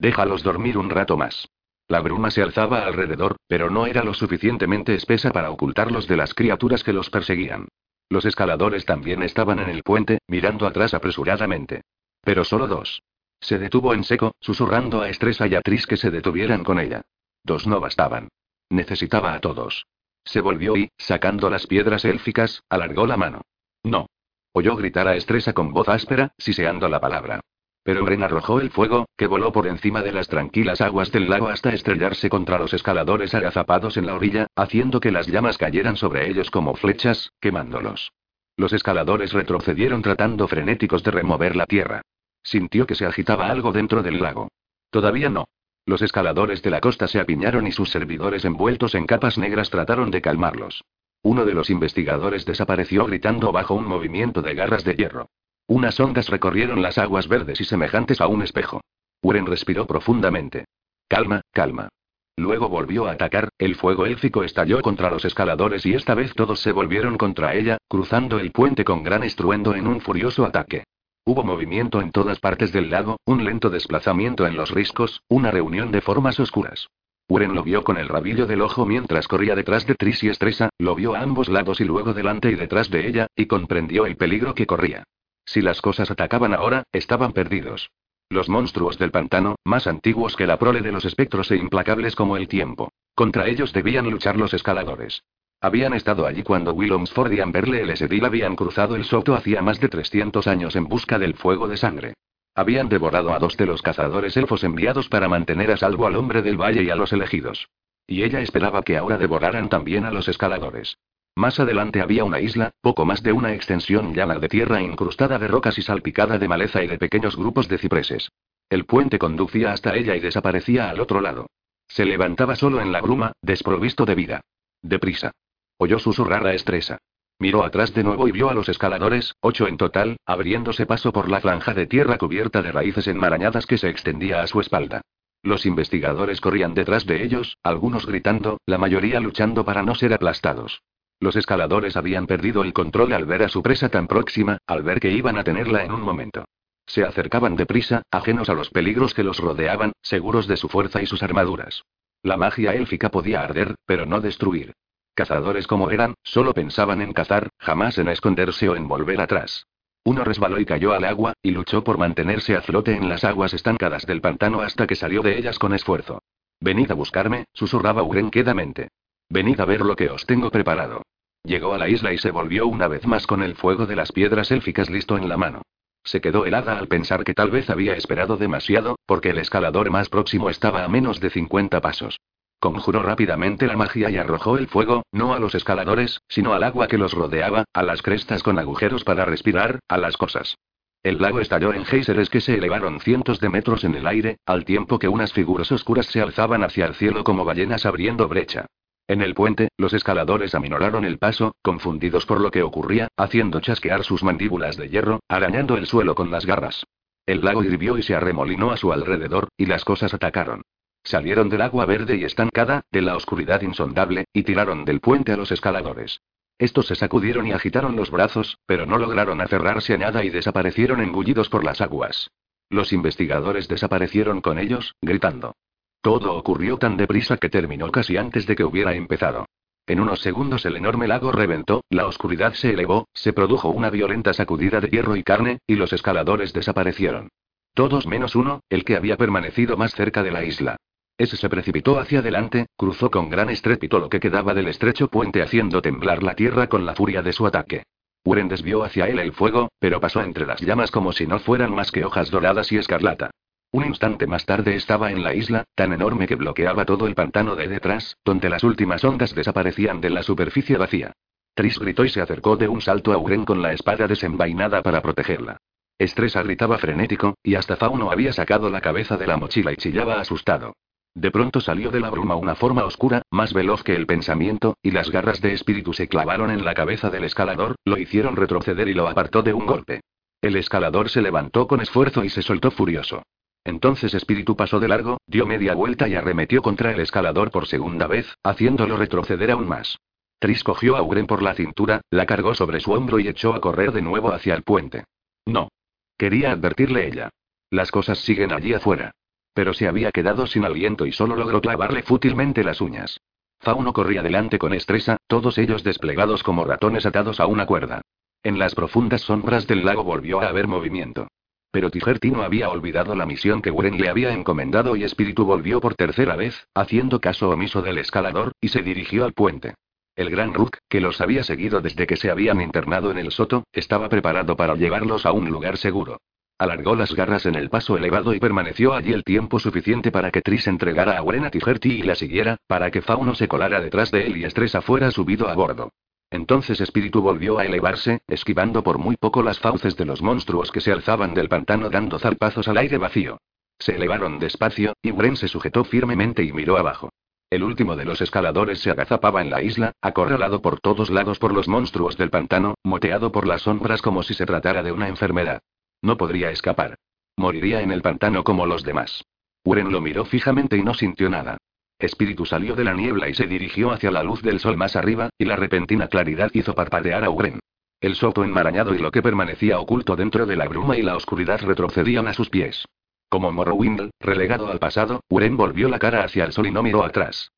Déjalos 0.00 0.42
dormir 0.42 0.78
un 0.78 0.88
rato 0.88 1.18
más. 1.18 1.46
La 1.86 2.00
bruma 2.00 2.30
se 2.30 2.40
alzaba 2.40 2.86
alrededor, 2.86 3.36
pero 3.46 3.68
no 3.68 3.84
era 3.84 4.02
lo 4.02 4.14
suficientemente 4.14 4.94
espesa 4.94 5.30
para 5.30 5.50
ocultarlos 5.50 6.08
de 6.08 6.16
las 6.16 6.32
criaturas 6.32 6.82
que 6.82 6.94
los 6.94 7.10
perseguían. 7.10 7.68
Los 8.08 8.24
escaladores 8.24 8.86
también 8.86 9.22
estaban 9.22 9.58
en 9.58 9.68
el 9.68 9.82
puente, 9.82 10.18
mirando 10.26 10.66
atrás 10.66 10.94
apresuradamente. 10.94 11.82
Pero 12.22 12.44
solo 12.44 12.66
dos. 12.66 13.02
Se 13.40 13.58
detuvo 13.58 13.92
en 13.92 14.04
seco, 14.04 14.32
susurrando 14.40 15.02
a 15.02 15.10
Estresa 15.10 15.46
y 15.46 15.54
a 15.54 15.60
Tris 15.60 15.86
que 15.86 15.98
se 15.98 16.10
detuvieran 16.10 16.64
con 16.64 16.80
ella. 16.80 17.02
Dos 17.44 17.66
no 17.66 17.78
bastaban. 17.78 18.28
Necesitaba 18.70 19.34
a 19.34 19.40
todos. 19.40 19.84
Se 20.24 20.40
volvió 20.40 20.76
y, 20.76 20.88
sacando 20.96 21.50
las 21.50 21.66
piedras 21.66 22.06
élficas, 22.06 22.62
alargó 22.70 23.06
la 23.06 23.18
mano. 23.18 23.42
No. 23.82 24.06
Oyó 24.52 24.76
gritar 24.76 25.08
a 25.08 25.14
Estresa 25.14 25.52
con 25.52 25.72
voz 25.72 25.88
áspera, 25.90 26.32
siseando 26.38 26.88
la 26.88 27.00
palabra. 27.00 27.40
Pero 27.82 28.04
Bren 28.04 28.22
arrojó 28.22 28.60
el 28.60 28.70
fuego, 28.70 29.06
que 29.16 29.26
voló 29.26 29.52
por 29.52 29.66
encima 29.66 30.02
de 30.02 30.12
las 30.12 30.28
tranquilas 30.28 30.80
aguas 30.80 31.10
del 31.12 31.30
lago 31.30 31.48
hasta 31.48 31.72
estrellarse 31.72 32.28
contra 32.28 32.58
los 32.58 32.74
escaladores 32.74 33.34
agazapados 33.34 33.96
en 33.96 34.06
la 34.06 34.14
orilla, 34.14 34.46
haciendo 34.54 35.00
que 35.00 35.10
las 35.10 35.26
llamas 35.26 35.56
cayeran 35.56 35.96
sobre 35.96 36.28
ellos 36.28 36.50
como 36.50 36.74
flechas, 36.74 37.32
quemándolos. 37.40 38.12
Los 38.56 38.74
escaladores 38.74 39.32
retrocedieron 39.32 40.02
tratando 40.02 40.46
frenéticos 40.46 41.02
de 41.02 41.10
remover 41.10 41.56
la 41.56 41.66
tierra. 41.66 42.02
Sintió 42.42 42.86
que 42.86 42.94
se 42.94 43.06
agitaba 43.06 43.46
algo 43.46 43.72
dentro 43.72 44.02
del 44.02 44.20
lago. 44.20 44.48
Todavía 44.90 45.30
no. 45.30 45.46
Los 45.86 46.02
escaladores 46.02 46.62
de 46.62 46.70
la 46.70 46.80
costa 46.80 47.08
se 47.08 47.20
apiñaron 47.20 47.66
y 47.66 47.72
sus 47.72 47.90
servidores 47.90 48.44
envueltos 48.44 48.94
en 48.94 49.06
capas 49.06 49.38
negras 49.38 49.70
trataron 49.70 50.10
de 50.10 50.20
calmarlos. 50.20 50.84
Uno 51.22 51.44
de 51.44 51.54
los 51.54 51.70
investigadores 51.70 52.44
desapareció 52.44 53.06
gritando 53.06 53.52
bajo 53.52 53.74
un 53.74 53.86
movimiento 53.86 54.42
de 54.42 54.54
garras 54.54 54.84
de 54.84 54.94
hierro. 54.94 55.30
Unas 55.70 56.00
ondas 56.00 56.28
recorrieron 56.28 56.82
las 56.82 56.98
aguas 56.98 57.28
verdes 57.28 57.60
y 57.60 57.64
semejantes 57.64 58.20
a 58.20 58.26
un 58.26 58.42
espejo. 58.42 58.80
Uren 59.22 59.46
respiró 59.46 59.86
profundamente. 59.86 60.64
Calma, 61.06 61.42
calma. 61.52 61.88
Luego 62.36 62.68
volvió 62.68 63.06
a 63.06 63.12
atacar, 63.12 63.50
el 63.56 63.76
fuego 63.76 64.04
élfico 64.04 64.42
estalló 64.42 64.82
contra 64.82 65.10
los 65.10 65.24
escaladores 65.24 65.86
y 65.86 65.94
esta 65.94 66.16
vez 66.16 66.34
todos 66.34 66.58
se 66.58 66.72
volvieron 66.72 67.16
contra 67.16 67.54
ella, 67.54 67.78
cruzando 67.86 68.40
el 68.40 68.50
puente 68.50 68.82
con 68.82 69.04
gran 69.04 69.22
estruendo 69.22 69.76
en 69.76 69.86
un 69.86 70.00
furioso 70.00 70.44
ataque. 70.44 70.82
Hubo 71.24 71.44
movimiento 71.44 72.00
en 72.00 72.10
todas 72.10 72.40
partes 72.40 72.72
del 72.72 72.90
lago, 72.90 73.18
un 73.24 73.44
lento 73.44 73.70
desplazamiento 73.70 74.48
en 74.48 74.56
los 74.56 74.72
riscos, 74.72 75.22
una 75.28 75.52
reunión 75.52 75.92
de 75.92 76.00
formas 76.00 76.40
oscuras. 76.40 76.88
Uren 77.28 77.54
lo 77.54 77.62
vio 77.62 77.84
con 77.84 77.96
el 77.96 78.08
rabillo 78.08 78.46
del 78.46 78.62
ojo 78.62 78.86
mientras 78.86 79.28
corría 79.28 79.54
detrás 79.54 79.86
de 79.86 79.94
Tris 79.94 80.24
y 80.24 80.30
Estresa, 80.30 80.70
lo 80.78 80.96
vio 80.96 81.14
a 81.14 81.20
ambos 81.20 81.48
lados 81.48 81.80
y 81.80 81.84
luego 81.84 82.12
delante 82.12 82.50
y 82.50 82.56
detrás 82.56 82.90
de 82.90 83.06
ella, 83.06 83.28
y 83.36 83.46
comprendió 83.46 84.04
el 84.06 84.16
peligro 84.16 84.52
que 84.52 84.66
corría. 84.66 85.04
Si 85.52 85.60
las 85.60 85.82
cosas 85.82 86.08
atacaban 86.12 86.54
ahora, 86.54 86.84
estaban 86.92 87.32
perdidos. 87.32 87.90
Los 88.28 88.48
monstruos 88.48 88.98
del 88.98 89.10
pantano, 89.10 89.56
más 89.64 89.88
antiguos 89.88 90.36
que 90.36 90.46
la 90.46 90.60
prole 90.60 90.80
de 90.80 90.92
los 90.92 91.04
espectros 91.04 91.50
e 91.50 91.56
implacables 91.56 92.14
como 92.14 92.36
el 92.36 92.46
tiempo. 92.46 92.92
Contra 93.16 93.48
ellos 93.48 93.72
debían 93.72 94.08
luchar 94.08 94.36
los 94.36 94.54
escaladores. 94.54 95.24
Habían 95.60 95.92
estado 95.94 96.24
allí 96.24 96.44
cuando 96.44 96.72
Willemsford 96.72 97.32
y 97.32 97.40
Amberle 97.40 97.80
el 97.80 97.96
Sedil 97.96 98.24
habían 98.26 98.54
cruzado 98.54 98.94
el 98.94 99.02
Soto 99.02 99.34
hacía 99.34 99.60
más 99.60 99.80
de 99.80 99.88
300 99.88 100.46
años 100.46 100.76
en 100.76 100.84
busca 100.84 101.18
del 101.18 101.34
fuego 101.34 101.66
de 101.66 101.78
sangre. 101.78 102.14
Habían 102.54 102.88
devorado 102.88 103.34
a 103.34 103.40
dos 103.40 103.56
de 103.56 103.66
los 103.66 103.82
cazadores 103.82 104.36
elfos 104.36 104.62
enviados 104.62 105.08
para 105.08 105.28
mantener 105.28 105.72
a 105.72 105.76
salvo 105.76 106.06
al 106.06 106.14
hombre 106.14 106.42
del 106.42 106.58
valle 106.58 106.84
y 106.84 106.90
a 106.90 106.94
los 106.94 107.12
elegidos. 107.12 107.68
Y 108.06 108.22
ella 108.22 108.40
esperaba 108.40 108.84
que 108.84 108.96
ahora 108.96 109.18
devoraran 109.18 109.68
también 109.68 110.04
a 110.04 110.12
los 110.12 110.28
escaladores. 110.28 110.96
Más 111.36 111.60
adelante 111.60 112.00
había 112.00 112.24
una 112.24 112.40
isla, 112.40 112.72
poco 112.80 113.04
más 113.04 113.22
de 113.22 113.32
una 113.32 113.54
extensión 113.54 114.14
llana 114.14 114.38
de 114.38 114.48
tierra 114.48 114.82
incrustada 114.82 115.38
de 115.38 115.48
rocas 115.48 115.78
y 115.78 115.82
salpicada 115.82 116.38
de 116.38 116.48
maleza 116.48 116.82
y 116.82 116.86
de 116.86 116.98
pequeños 116.98 117.36
grupos 117.36 117.68
de 117.68 117.78
cipreses. 117.78 118.30
El 118.68 118.84
puente 118.84 119.18
conducía 119.18 119.72
hasta 119.72 119.94
ella 119.96 120.16
y 120.16 120.20
desaparecía 120.20 120.90
al 120.90 121.00
otro 121.00 121.20
lado. 121.20 121.46
Se 121.88 122.04
levantaba 122.04 122.54
solo 122.56 122.80
en 122.80 122.92
la 122.92 123.00
bruma, 123.00 123.32
desprovisto 123.42 124.04
de 124.04 124.14
vida. 124.14 124.40
Deprisa. 124.82 125.32
Oyó 125.78 125.98
susurrar 125.98 126.46
a 126.46 126.54
Estresa. 126.54 126.98
Miró 127.38 127.64
atrás 127.64 127.94
de 127.94 128.04
nuevo 128.04 128.28
y 128.28 128.32
vio 128.32 128.50
a 128.50 128.54
los 128.54 128.68
escaladores, 128.68 129.34
ocho 129.40 129.66
en 129.66 129.78
total, 129.78 130.18
abriéndose 130.26 130.84
paso 130.84 131.10
por 131.10 131.28
la 131.28 131.40
franja 131.40 131.72
de 131.72 131.86
tierra 131.86 132.18
cubierta 132.18 132.60
de 132.60 132.70
raíces 132.70 133.08
enmarañadas 133.08 133.66
que 133.66 133.78
se 133.78 133.88
extendía 133.88 134.42
a 134.42 134.46
su 134.46 134.60
espalda. 134.60 135.00
Los 135.42 135.64
investigadores 135.64 136.40
corrían 136.40 136.74
detrás 136.74 137.06
de 137.06 137.24
ellos, 137.24 137.56
algunos 137.62 138.04
gritando, 138.04 138.58
la 138.66 138.76
mayoría 138.76 139.20
luchando 139.20 139.64
para 139.64 139.82
no 139.82 139.94
ser 139.94 140.12
aplastados. 140.12 140.82
Los 141.20 141.36
escaladores 141.36 141.98
habían 141.98 142.26
perdido 142.26 142.64
el 142.64 142.72
control 142.72 143.12
al 143.12 143.26
ver 143.26 143.42
a 143.42 143.50
su 143.50 143.62
presa 143.62 143.90
tan 143.90 144.06
próxima, 144.06 144.58
al 144.66 144.82
ver 144.82 145.00
que 145.00 145.10
iban 145.10 145.36
a 145.36 145.44
tenerla 145.44 145.84
en 145.84 145.92
un 145.92 146.00
momento. 146.00 146.46
Se 146.86 147.04
acercaban 147.04 147.56
deprisa, 147.56 148.02
ajenos 148.10 148.48
a 148.48 148.54
los 148.54 148.70
peligros 148.70 149.12
que 149.12 149.22
los 149.22 149.38
rodeaban, 149.38 149.92
seguros 150.00 150.48
de 150.48 150.56
su 150.56 150.68
fuerza 150.70 151.02
y 151.02 151.06
sus 151.06 151.22
armaduras. 151.22 151.84
La 152.22 152.38
magia 152.38 152.74
élfica 152.74 153.10
podía 153.10 153.42
arder, 153.42 153.74
pero 153.84 154.06
no 154.06 154.20
destruir. 154.20 154.72
Cazadores 155.14 155.66
como 155.66 155.90
eran, 155.90 156.14
solo 156.22 156.54
pensaban 156.54 157.02
en 157.02 157.12
cazar, 157.12 157.50
jamás 157.58 157.98
en 157.98 158.08
esconderse 158.08 158.70
o 158.70 158.74
en 158.76 158.88
volver 158.88 159.20
atrás. 159.20 159.66
Uno 160.04 160.24
resbaló 160.24 160.58
y 160.58 160.64
cayó 160.64 160.94
al 160.94 161.04
agua, 161.04 161.34
y 161.42 161.50
luchó 161.50 161.84
por 161.84 161.98
mantenerse 161.98 162.56
a 162.56 162.62
flote 162.62 162.94
en 162.94 163.10
las 163.10 163.24
aguas 163.24 163.52
estancadas 163.52 164.06
del 164.06 164.22
pantano 164.22 164.62
hasta 164.62 164.86
que 164.86 164.96
salió 164.96 165.20
de 165.20 165.36
ellas 165.36 165.58
con 165.58 165.74
esfuerzo. 165.74 166.22
Venid 166.60 166.90
a 166.90 166.94
buscarme, 166.94 167.44
susurraba 167.52 168.02
Uren 168.02 168.30
quedamente. 168.30 168.88
Venid 169.30 169.60
a 169.60 169.64
ver 169.64 169.82
lo 169.82 169.94
que 169.94 170.10
os 170.10 170.26
tengo 170.26 170.50
preparado. 170.50 171.02
Llegó 171.44 171.72
a 171.72 171.78
la 171.78 171.88
isla 171.88 172.12
y 172.12 172.18
se 172.18 172.32
volvió 172.32 172.66
una 172.66 172.88
vez 172.88 173.06
más 173.06 173.28
con 173.28 173.44
el 173.44 173.54
fuego 173.54 173.86
de 173.86 173.94
las 173.94 174.10
piedras 174.10 174.50
élficas 174.50 174.90
listo 174.90 175.16
en 175.16 175.28
la 175.28 175.36
mano. 175.36 175.62
Se 176.02 176.20
quedó 176.20 176.46
helada 176.46 176.76
al 176.76 176.88
pensar 176.88 177.22
que 177.22 177.32
tal 177.32 177.50
vez 177.50 177.70
había 177.70 177.94
esperado 177.94 178.36
demasiado, 178.36 178.98
porque 179.06 179.30
el 179.30 179.38
escalador 179.38 179.88
más 179.90 180.08
próximo 180.08 180.50
estaba 180.50 180.82
a 180.84 180.88
menos 180.88 181.20
de 181.20 181.30
50 181.30 181.80
pasos. 181.80 182.18
Conjuró 182.58 183.02
rápidamente 183.02 183.68
la 183.68 183.76
magia 183.76 184.10
y 184.10 184.16
arrojó 184.16 184.58
el 184.58 184.66
fuego, 184.66 185.04
no 185.12 185.32
a 185.32 185.38
los 185.38 185.54
escaladores, 185.54 186.20
sino 186.28 186.52
al 186.52 186.64
agua 186.64 186.88
que 186.88 186.98
los 186.98 187.12
rodeaba, 187.12 187.64
a 187.72 187.82
las 187.84 188.02
crestas 188.02 188.42
con 188.42 188.58
agujeros 188.58 189.04
para 189.04 189.24
respirar, 189.24 189.78
a 189.88 189.96
las 189.96 190.16
cosas. 190.16 190.56
El 191.02 191.22
lago 191.22 191.40
estalló 191.40 191.72
en 191.72 191.86
géiseres 191.86 192.28
que 192.28 192.40
se 192.40 192.56
elevaron 192.56 193.00
cientos 193.00 193.38
de 193.38 193.48
metros 193.48 193.84
en 193.84 193.94
el 193.94 194.06
aire, 194.06 194.38
al 194.44 194.64
tiempo 194.64 194.98
que 194.98 195.08
unas 195.08 195.32
figuras 195.32 195.70
oscuras 195.70 196.06
se 196.06 196.20
alzaban 196.20 196.64
hacia 196.64 196.84
el 196.86 196.94
cielo 196.94 197.22
como 197.22 197.44
ballenas 197.44 197.86
abriendo 197.86 198.28
brecha. 198.28 198.66
En 199.10 199.22
el 199.22 199.34
puente, 199.34 199.70
los 199.76 199.92
escaladores 199.92 200.54
aminoraron 200.54 201.04
el 201.04 201.18
paso, 201.18 201.56
confundidos 201.62 202.26
por 202.26 202.40
lo 202.40 202.52
que 202.52 202.62
ocurría, 202.62 203.08
haciendo 203.16 203.58
chasquear 203.58 204.04
sus 204.04 204.22
mandíbulas 204.22 204.76
de 204.76 204.88
hierro, 204.88 205.18
arañando 205.26 205.76
el 205.76 205.88
suelo 205.88 206.14
con 206.14 206.30
las 206.30 206.46
garras. 206.46 206.86
El 207.26 207.40
lago 207.40 207.64
hirvió 207.64 207.98
y 207.98 208.04
se 208.04 208.14
arremolinó 208.14 208.70
a 208.70 208.76
su 208.76 208.92
alrededor, 208.92 209.48
y 209.56 209.66
las 209.66 209.84
cosas 209.84 210.14
atacaron. 210.14 210.62
Salieron 211.02 211.48
del 211.48 211.62
agua 211.62 211.86
verde 211.86 212.18
y 212.18 212.22
estancada, 212.22 212.82
de 212.92 213.02
la 213.02 213.16
oscuridad 213.16 213.62
insondable, 213.62 214.26
y 214.32 214.44
tiraron 214.44 214.84
del 214.84 215.00
puente 215.00 215.32
a 215.32 215.36
los 215.36 215.50
escaladores. 215.50 216.20
Estos 216.56 216.86
se 216.86 216.94
sacudieron 216.94 217.48
y 217.48 217.52
agitaron 217.52 217.96
los 217.96 218.12
brazos, 218.12 218.58
pero 218.64 218.86
no 218.86 218.96
lograron 218.96 219.40
aferrarse 219.40 219.94
a 219.94 219.98
nada 219.98 220.22
y 220.22 220.30
desaparecieron 220.30 221.00
engullidos 221.00 221.48
por 221.48 221.64
las 221.64 221.80
aguas. 221.80 222.30
Los 222.68 222.92
investigadores 222.92 223.66
desaparecieron 223.66 224.40
con 224.40 224.60
ellos, 224.60 224.94
gritando. 225.02 225.56
Todo 226.00 226.34
ocurrió 226.34 226.78
tan 226.78 226.96
deprisa 226.96 227.36
que 227.36 227.50
terminó 227.50 227.90
casi 227.90 228.16
antes 228.16 228.46
de 228.46 228.56
que 228.56 228.64
hubiera 228.64 228.94
empezado. 228.94 229.46
En 229.86 230.00
unos 230.00 230.20
segundos 230.20 230.64
el 230.64 230.76
enorme 230.76 231.08
lago 231.08 231.32
reventó, 231.32 231.82
la 231.90 232.06
oscuridad 232.06 232.54
se 232.54 232.70
elevó, 232.70 233.08
se 233.12 233.32
produjo 233.32 233.68
una 233.70 233.90
violenta 233.90 234.32
sacudida 234.32 234.80
de 234.80 234.88
hierro 234.88 235.16
y 235.16 235.22
carne, 235.22 235.58
y 235.66 235.74
los 235.74 235.92
escaladores 235.92 236.52
desaparecieron. 236.52 237.28
Todos 237.74 238.06
menos 238.06 238.34
uno, 238.34 238.60
el 238.68 238.84
que 238.84 238.96
había 238.96 239.16
permanecido 239.16 239.76
más 239.76 239.94
cerca 239.94 240.22
de 240.22 240.30
la 240.30 240.44
isla. 240.44 240.76
Ese 241.18 241.36
se 241.36 241.50
precipitó 241.50 241.98
hacia 241.98 242.20
adelante, 242.20 242.66
cruzó 242.76 243.10
con 243.10 243.28
gran 243.28 243.50
estrépito 243.50 243.98
lo 243.98 244.08
que 244.08 244.20
quedaba 244.20 244.54
del 244.54 244.68
estrecho 244.68 245.08
puente 245.08 245.42
haciendo 245.42 245.82
temblar 245.82 246.22
la 246.22 246.34
tierra 246.34 246.68
con 246.68 246.86
la 246.86 246.94
furia 246.94 247.20
de 247.20 247.32
su 247.32 247.46
ataque. 247.46 247.82
Uren 248.24 248.48
desvió 248.48 248.84
hacia 248.84 249.06
él 249.06 249.18
el 249.18 249.32
fuego, 249.32 249.68
pero 249.78 250.00
pasó 250.00 250.22
entre 250.22 250.46
las 250.46 250.60
llamas 250.60 250.90
como 250.90 251.12
si 251.12 251.26
no 251.26 251.38
fueran 251.38 251.74
más 251.74 251.90
que 251.92 252.04
hojas 252.04 252.30
doradas 252.30 252.72
y 252.72 252.78
escarlata. 252.78 253.30
Un 253.72 253.86
instante 253.86 254.26
más 254.26 254.46
tarde 254.46 254.74
estaba 254.74 255.12
en 255.12 255.22
la 255.22 255.32
isla, 255.32 255.64
tan 255.76 255.92
enorme 255.92 256.26
que 256.26 256.34
bloqueaba 256.34 256.84
todo 256.84 257.06
el 257.06 257.14
pantano 257.14 257.54
de 257.54 257.68
detrás, 257.68 258.16
donde 258.24 258.48
las 258.48 258.64
últimas 258.64 259.04
ondas 259.04 259.32
desaparecían 259.32 260.00
de 260.00 260.10
la 260.10 260.24
superficie 260.24 260.76
vacía. 260.76 261.12
Tris 261.54 261.78
gritó 261.78 262.04
y 262.04 262.08
se 262.08 262.20
acercó 262.20 262.56
de 262.56 262.66
un 262.66 262.80
salto 262.80 263.12
a 263.12 263.18
Uren 263.18 263.44
con 263.44 263.62
la 263.62 263.72
espada 263.72 264.08
desenvainada 264.08 264.82
para 264.82 265.00
protegerla. 265.02 265.58
Estresa 265.98 266.42
gritaba 266.42 266.78
frenético, 266.78 267.34
y 267.44 267.54
hasta 267.54 267.76
Fauno 267.76 268.10
había 268.10 268.32
sacado 268.32 268.70
la 268.70 268.80
cabeza 268.80 269.16
de 269.16 269.26
la 269.26 269.36
mochila 269.36 269.72
y 269.72 269.76
chillaba 269.76 270.20
asustado. 270.20 270.74
De 271.14 271.30
pronto 271.30 271.60
salió 271.60 271.90
de 271.90 272.00
la 272.00 272.10
bruma 272.10 272.36
una 272.36 272.54
forma 272.54 272.84
oscura, 272.84 273.22
más 273.30 273.52
veloz 273.52 273.82
que 273.82 273.94
el 273.94 274.06
pensamiento, 274.06 274.76
y 274.82 274.90
las 274.92 275.10
garras 275.10 275.40
de 275.40 275.52
espíritu 275.52 275.92
se 275.92 276.08
clavaron 276.08 276.50
en 276.50 276.64
la 276.64 276.74
cabeza 276.74 277.10
del 277.10 277.24
escalador, 277.24 277.76
lo 277.84 277.98
hicieron 277.98 278.36
retroceder 278.36 278.88
y 278.88 278.94
lo 278.94 279.08
apartó 279.08 279.42
de 279.42 279.52
un 279.52 279.66
golpe. 279.66 280.00
El 280.40 280.56
escalador 280.56 281.08
se 281.10 281.20
levantó 281.20 281.66
con 281.66 281.80
esfuerzo 281.80 282.24
y 282.24 282.30
se 282.30 282.42
soltó 282.42 282.70
furioso. 282.70 283.22
Entonces 283.64 284.14
Espíritu 284.14 284.56
pasó 284.56 284.80
de 284.80 284.88
largo, 284.88 285.18
dio 285.26 285.46
media 285.46 285.74
vuelta 285.74 286.08
y 286.08 286.14
arremetió 286.14 286.62
contra 286.62 286.92
el 286.92 287.00
escalador 287.00 287.50
por 287.50 287.66
segunda 287.66 288.06
vez, 288.06 288.34
haciéndolo 288.42 288.96
retroceder 288.96 289.50
aún 289.50 289.68
más. 289.68 289.98
Tris 290.38 290.64
cogió 290.64 290.96
a 290.96 291.02
Uren 291.02 291.26
por 291.26 291.42
la 291.42 291.54
cintura, 291.54 292.00
la 292.10 292.24
cargó 292.24 292.54
sobre 292.54 292.80
su 292.80 292.92
hombro 292.92 293.18
y 293.18 293.28
echó 293.28 293.54
a 293.54 293.60
correr 293.60 293.92
de 293.92 294.00
nuevo 294.00 294.32
hacia 294.32 294.54
el 294.54 294.62
puente. 294.62 295.04
No. 295.44 295.68
Quería 296.16 296.52
advertirle 296.52 297.06
ella. 297.06 297.28
Las 297.70 297.90
cosas 297.90 298.18
siguen 298.20 298.52
allí 298.52 298.72
afuera. 298.72 299.12
Pero 299.52 299.74
se 299.74 299.86
había 299.86 300.10
quedado 300.12 300.46
sin 300.46 300.64
aliento 300.64 301.04
y 301.04 301.12
solo 301.12 301.36
logró 301.36 301.60
clavarle 301.60 302.02
fútilmente 302.02 302.64
las 302.64 302.80
uñas. 302.80 303.20
Fauno 303.58 303.92
corría 303.92 304.22
delante 304.22 304.58
con 304.58 304.72
estresa, 304.72 305.18
todos 305.26 305.58
ellos 305.58 305.84
desplegados 305.84 306.42
como 306.42 306.64
ratones 306.64 307.04
atados 307.04 307.40
a 307.40 307.46
una 307.46 307.66
cuerda. 307.66 308.00
En 308.42 308.58
las 308.58 308.74
profundas 308.74 309.20
sombras 309.20 309.66
del 309.66 309.84
lago 309.84 310.02
volvió 310.02 310.40
a 310.40 310.48
haber 310.48 310.66
movimiento. 310.66 311.28
Pero 311.70 311.90
Tijerti 311.90 312.30
no 312.30 312.42
había 312.42 312.68
olvidado 312.68 313.14
la 313.14 313.26
misión 313.26 313.62
que 313.62 313.70
Wuren 313.70 314.00
le 314.00 314.08
había 314.08 314.32
encomendado 314.32 314.96
y 314.96 315.04
Espíritu 315.04 315.44
volvió 315.44 315.80
por 315.80 315.94
tercera 315.94 316.34
vez, 316.34 316.66
haciendo 316.74 317.20
caso 317.20 317.50
omiso 317.50 317.80
del 317.80 317.98
escalador, 317.98 318.52
y 318.60 318.68
se 318.68 318.82
dirigió 318.82 319.24
al 319.24 319.32
puente. 319.32 319.74
El 320.16 320.30
gran 320.30 320.52
Rook, 320.52 320.78
que 320.88 321.00
los 321.00 321.20
había 321.20 321.44
seguido 321.44 321.80
desde 321.80 322.06
que 322.06 322.16
se 322.16 322.30
habían 322.30 322.60
internado 322.60 323.10
en 323.10 323.18
el 323.18 323.30
soto, 323.30 323.64
estaba 323.72 324.08
preparado 324.08 324.56
para 324.56 324.74
llevarlos 324.74 325.24
a 325.24 325.32
un 325.32 325.48
lugar 325.48 325.76
seguro. 325.76 326.18
Alargó 326.58 326.94
las 326.94 327.14
garras 327.14 327.46
en 327.46 327.54
el 327.54 327.70
paso 327.70 327.96
elevado 327.96 328.34
y 328.34 328.40
permaneció 328.40 328.92
allí 328.92 329.12
el 329.12 329.24
tiempo 329.24 329.58
suficiente 329.58 330.10
para 330.10 330.30
que 330.30 330.42
Tris 330.42 330.66
entregara 330.66 331.16
a 331.16 331.22
Buena 331.22 331.50
Tijerti 331.50 332.00
y 332.00 332.02
la 332.02 332.16
siguiera, 332.16 332.58
para 332.66 332.90
que 332.90 333.00
Fauno 333.00 333.34
se 333.34 333.48
colara 333.48 333.80
detrás 333.80 334.10
de 334.10 334.26
él 334.26 334.36
y 334.36 334.44
Estresa 334.44 334.82
fuera 334.82 335.10
subido 335.10 335.48
a 335.48 335.54
bordo. 335.54 335.90
Entonces 336.30 336.80
Espíritu 336.80 337.22
volvió 337.22 337.58
a 337.58 337.64
elevarse, 337.64 338.22
esquivando 338.28 338.84
por 338.84 338.98
muy 338.98 339.16
poco 339.16 339.42
las 339.42 339.58
fauces 339.58 339.96
de 339.96 340.04
los 340.04 340.22
monstruos 340.22 340.70
que 340.70 340.80
se 340.80 340.92
alzaban 340.92 341.34
del 341.34 341.48
pantano 341.48 341.90
dando 341.90 342.18
zarpazos 342.18 342.68
al 342.68 342.78
aire 342.78 342.98
vacío. 342.98 343.40
Se 343.78 343.96
elevaron 343.96 344.38
despacio, 344.38 344.94
y 345.02 345.10
Bren 345.10 345.36
se 345.36 345.48
sujetó 345.48 345.84
firmemente 345.84 346.44
y 346.44 346.52
miró 346.52 346.76
abajo. 346.76 347.10
El 347.50 347.64
último 347.64 347.96
de 347.96 348.04
los 348.04 348.20
escaladores 348.20 348.78
se 348.78 348.92
agazapaba 348.92 349.40
en 349.40 349.50
la 349.50 349.60
isla, 349.60 349.92
acorralado 350.00 350.62
por 350.62 350.78
todos 350.78 351.10
lados 351.10 351.40
por 351.40 351.52
los 351.52 351.66
monstruos 351.66 352.16
del 352.16 352.30
pantano, 352.30 352.74
moteado 352.84 353.32
por 353.32 353.48
las 353.48 353.62
sombras 353.62 354.02
como 354.02 354.22
si 354.22 354.34
se 354.34 354.46
tratara 354.46 354.84
de 354.84 354.92
una 354.92 355.08
enfermedad. 355.08 355.60
No 356.00 356.16
podría 356.16 356.50
escapar. 356.50 356.96
Moriría 357.36 357.80
en 357.80 357.90
el 357.90 358.02
pantano 358.02 358.44
como 358.44 358.66
los 358.66 358.84
demás. 358.84 359.24
Uren 359.64 359.90
lo 359.90 360.00
miró 360.00 360.24
fijamente 360.24 360.76
y 360.76 360.84
no 360.84 360.94
sintió 360.94 361.28
nada. 361.28 361.58
Espíritu 362.00 362.46
salió 362.46 362.74
de 362.74 362.84
la 362.84 362.94
niebla 362.94 363.28
y 363.28 363.34
se 363.34 363.46
dirigió 363.46 363.92
hacia 363.92 364.10
la 364.10 364.22
luz 364.22 364.42
del 364.42 364.60
sol 364.60 364.76
más 364.76 364.96
arriba, 364.96 365.30
y 365.38 365.44
la 365.44 365.56
repentina 365.56 366.08
claridad 366.08 366.50
hizo 366.54 366.74
parpadear 366.74 367.24
a 367.24 367.30
Uren. 367.30 367.60
El 368.00 368.14
soto 368.14 368.44
enmarañado 368.44 368.94
y 368.94 368.98
lo 368.98 369.10
que 369.10 369.22
permanecía 369.22 369.78
oculto 369.78 370.16
dentro 370.16 370.46
de 370.46 370.56
la 370.56 370.66
bruma 370.66 370.96
y 370.96 371.02
la 371.02 371.16
oscuridad 371.16 371.60
retrocedían 371.60 372.28
a 372.28 372.32
sus 372.32 372.48
pies. 372.48 372.86
Como 373.28 373.52
Morrowind, 373.52 374.10
relegado 374.18 374.70
al 374.70 374.78
pasado, 374.78 375.20
Uren 375.28 375.56
volvió 375.56 375.88
la 375.88 375.98
cara 375.98 376.24
hacia 376.24 376.44
el 376.44 376.52
sol 376.52 376.66
y 376.66 376.70
no 376.70 376.82
miró 376.82 377.04
atrás. 377.04 377.52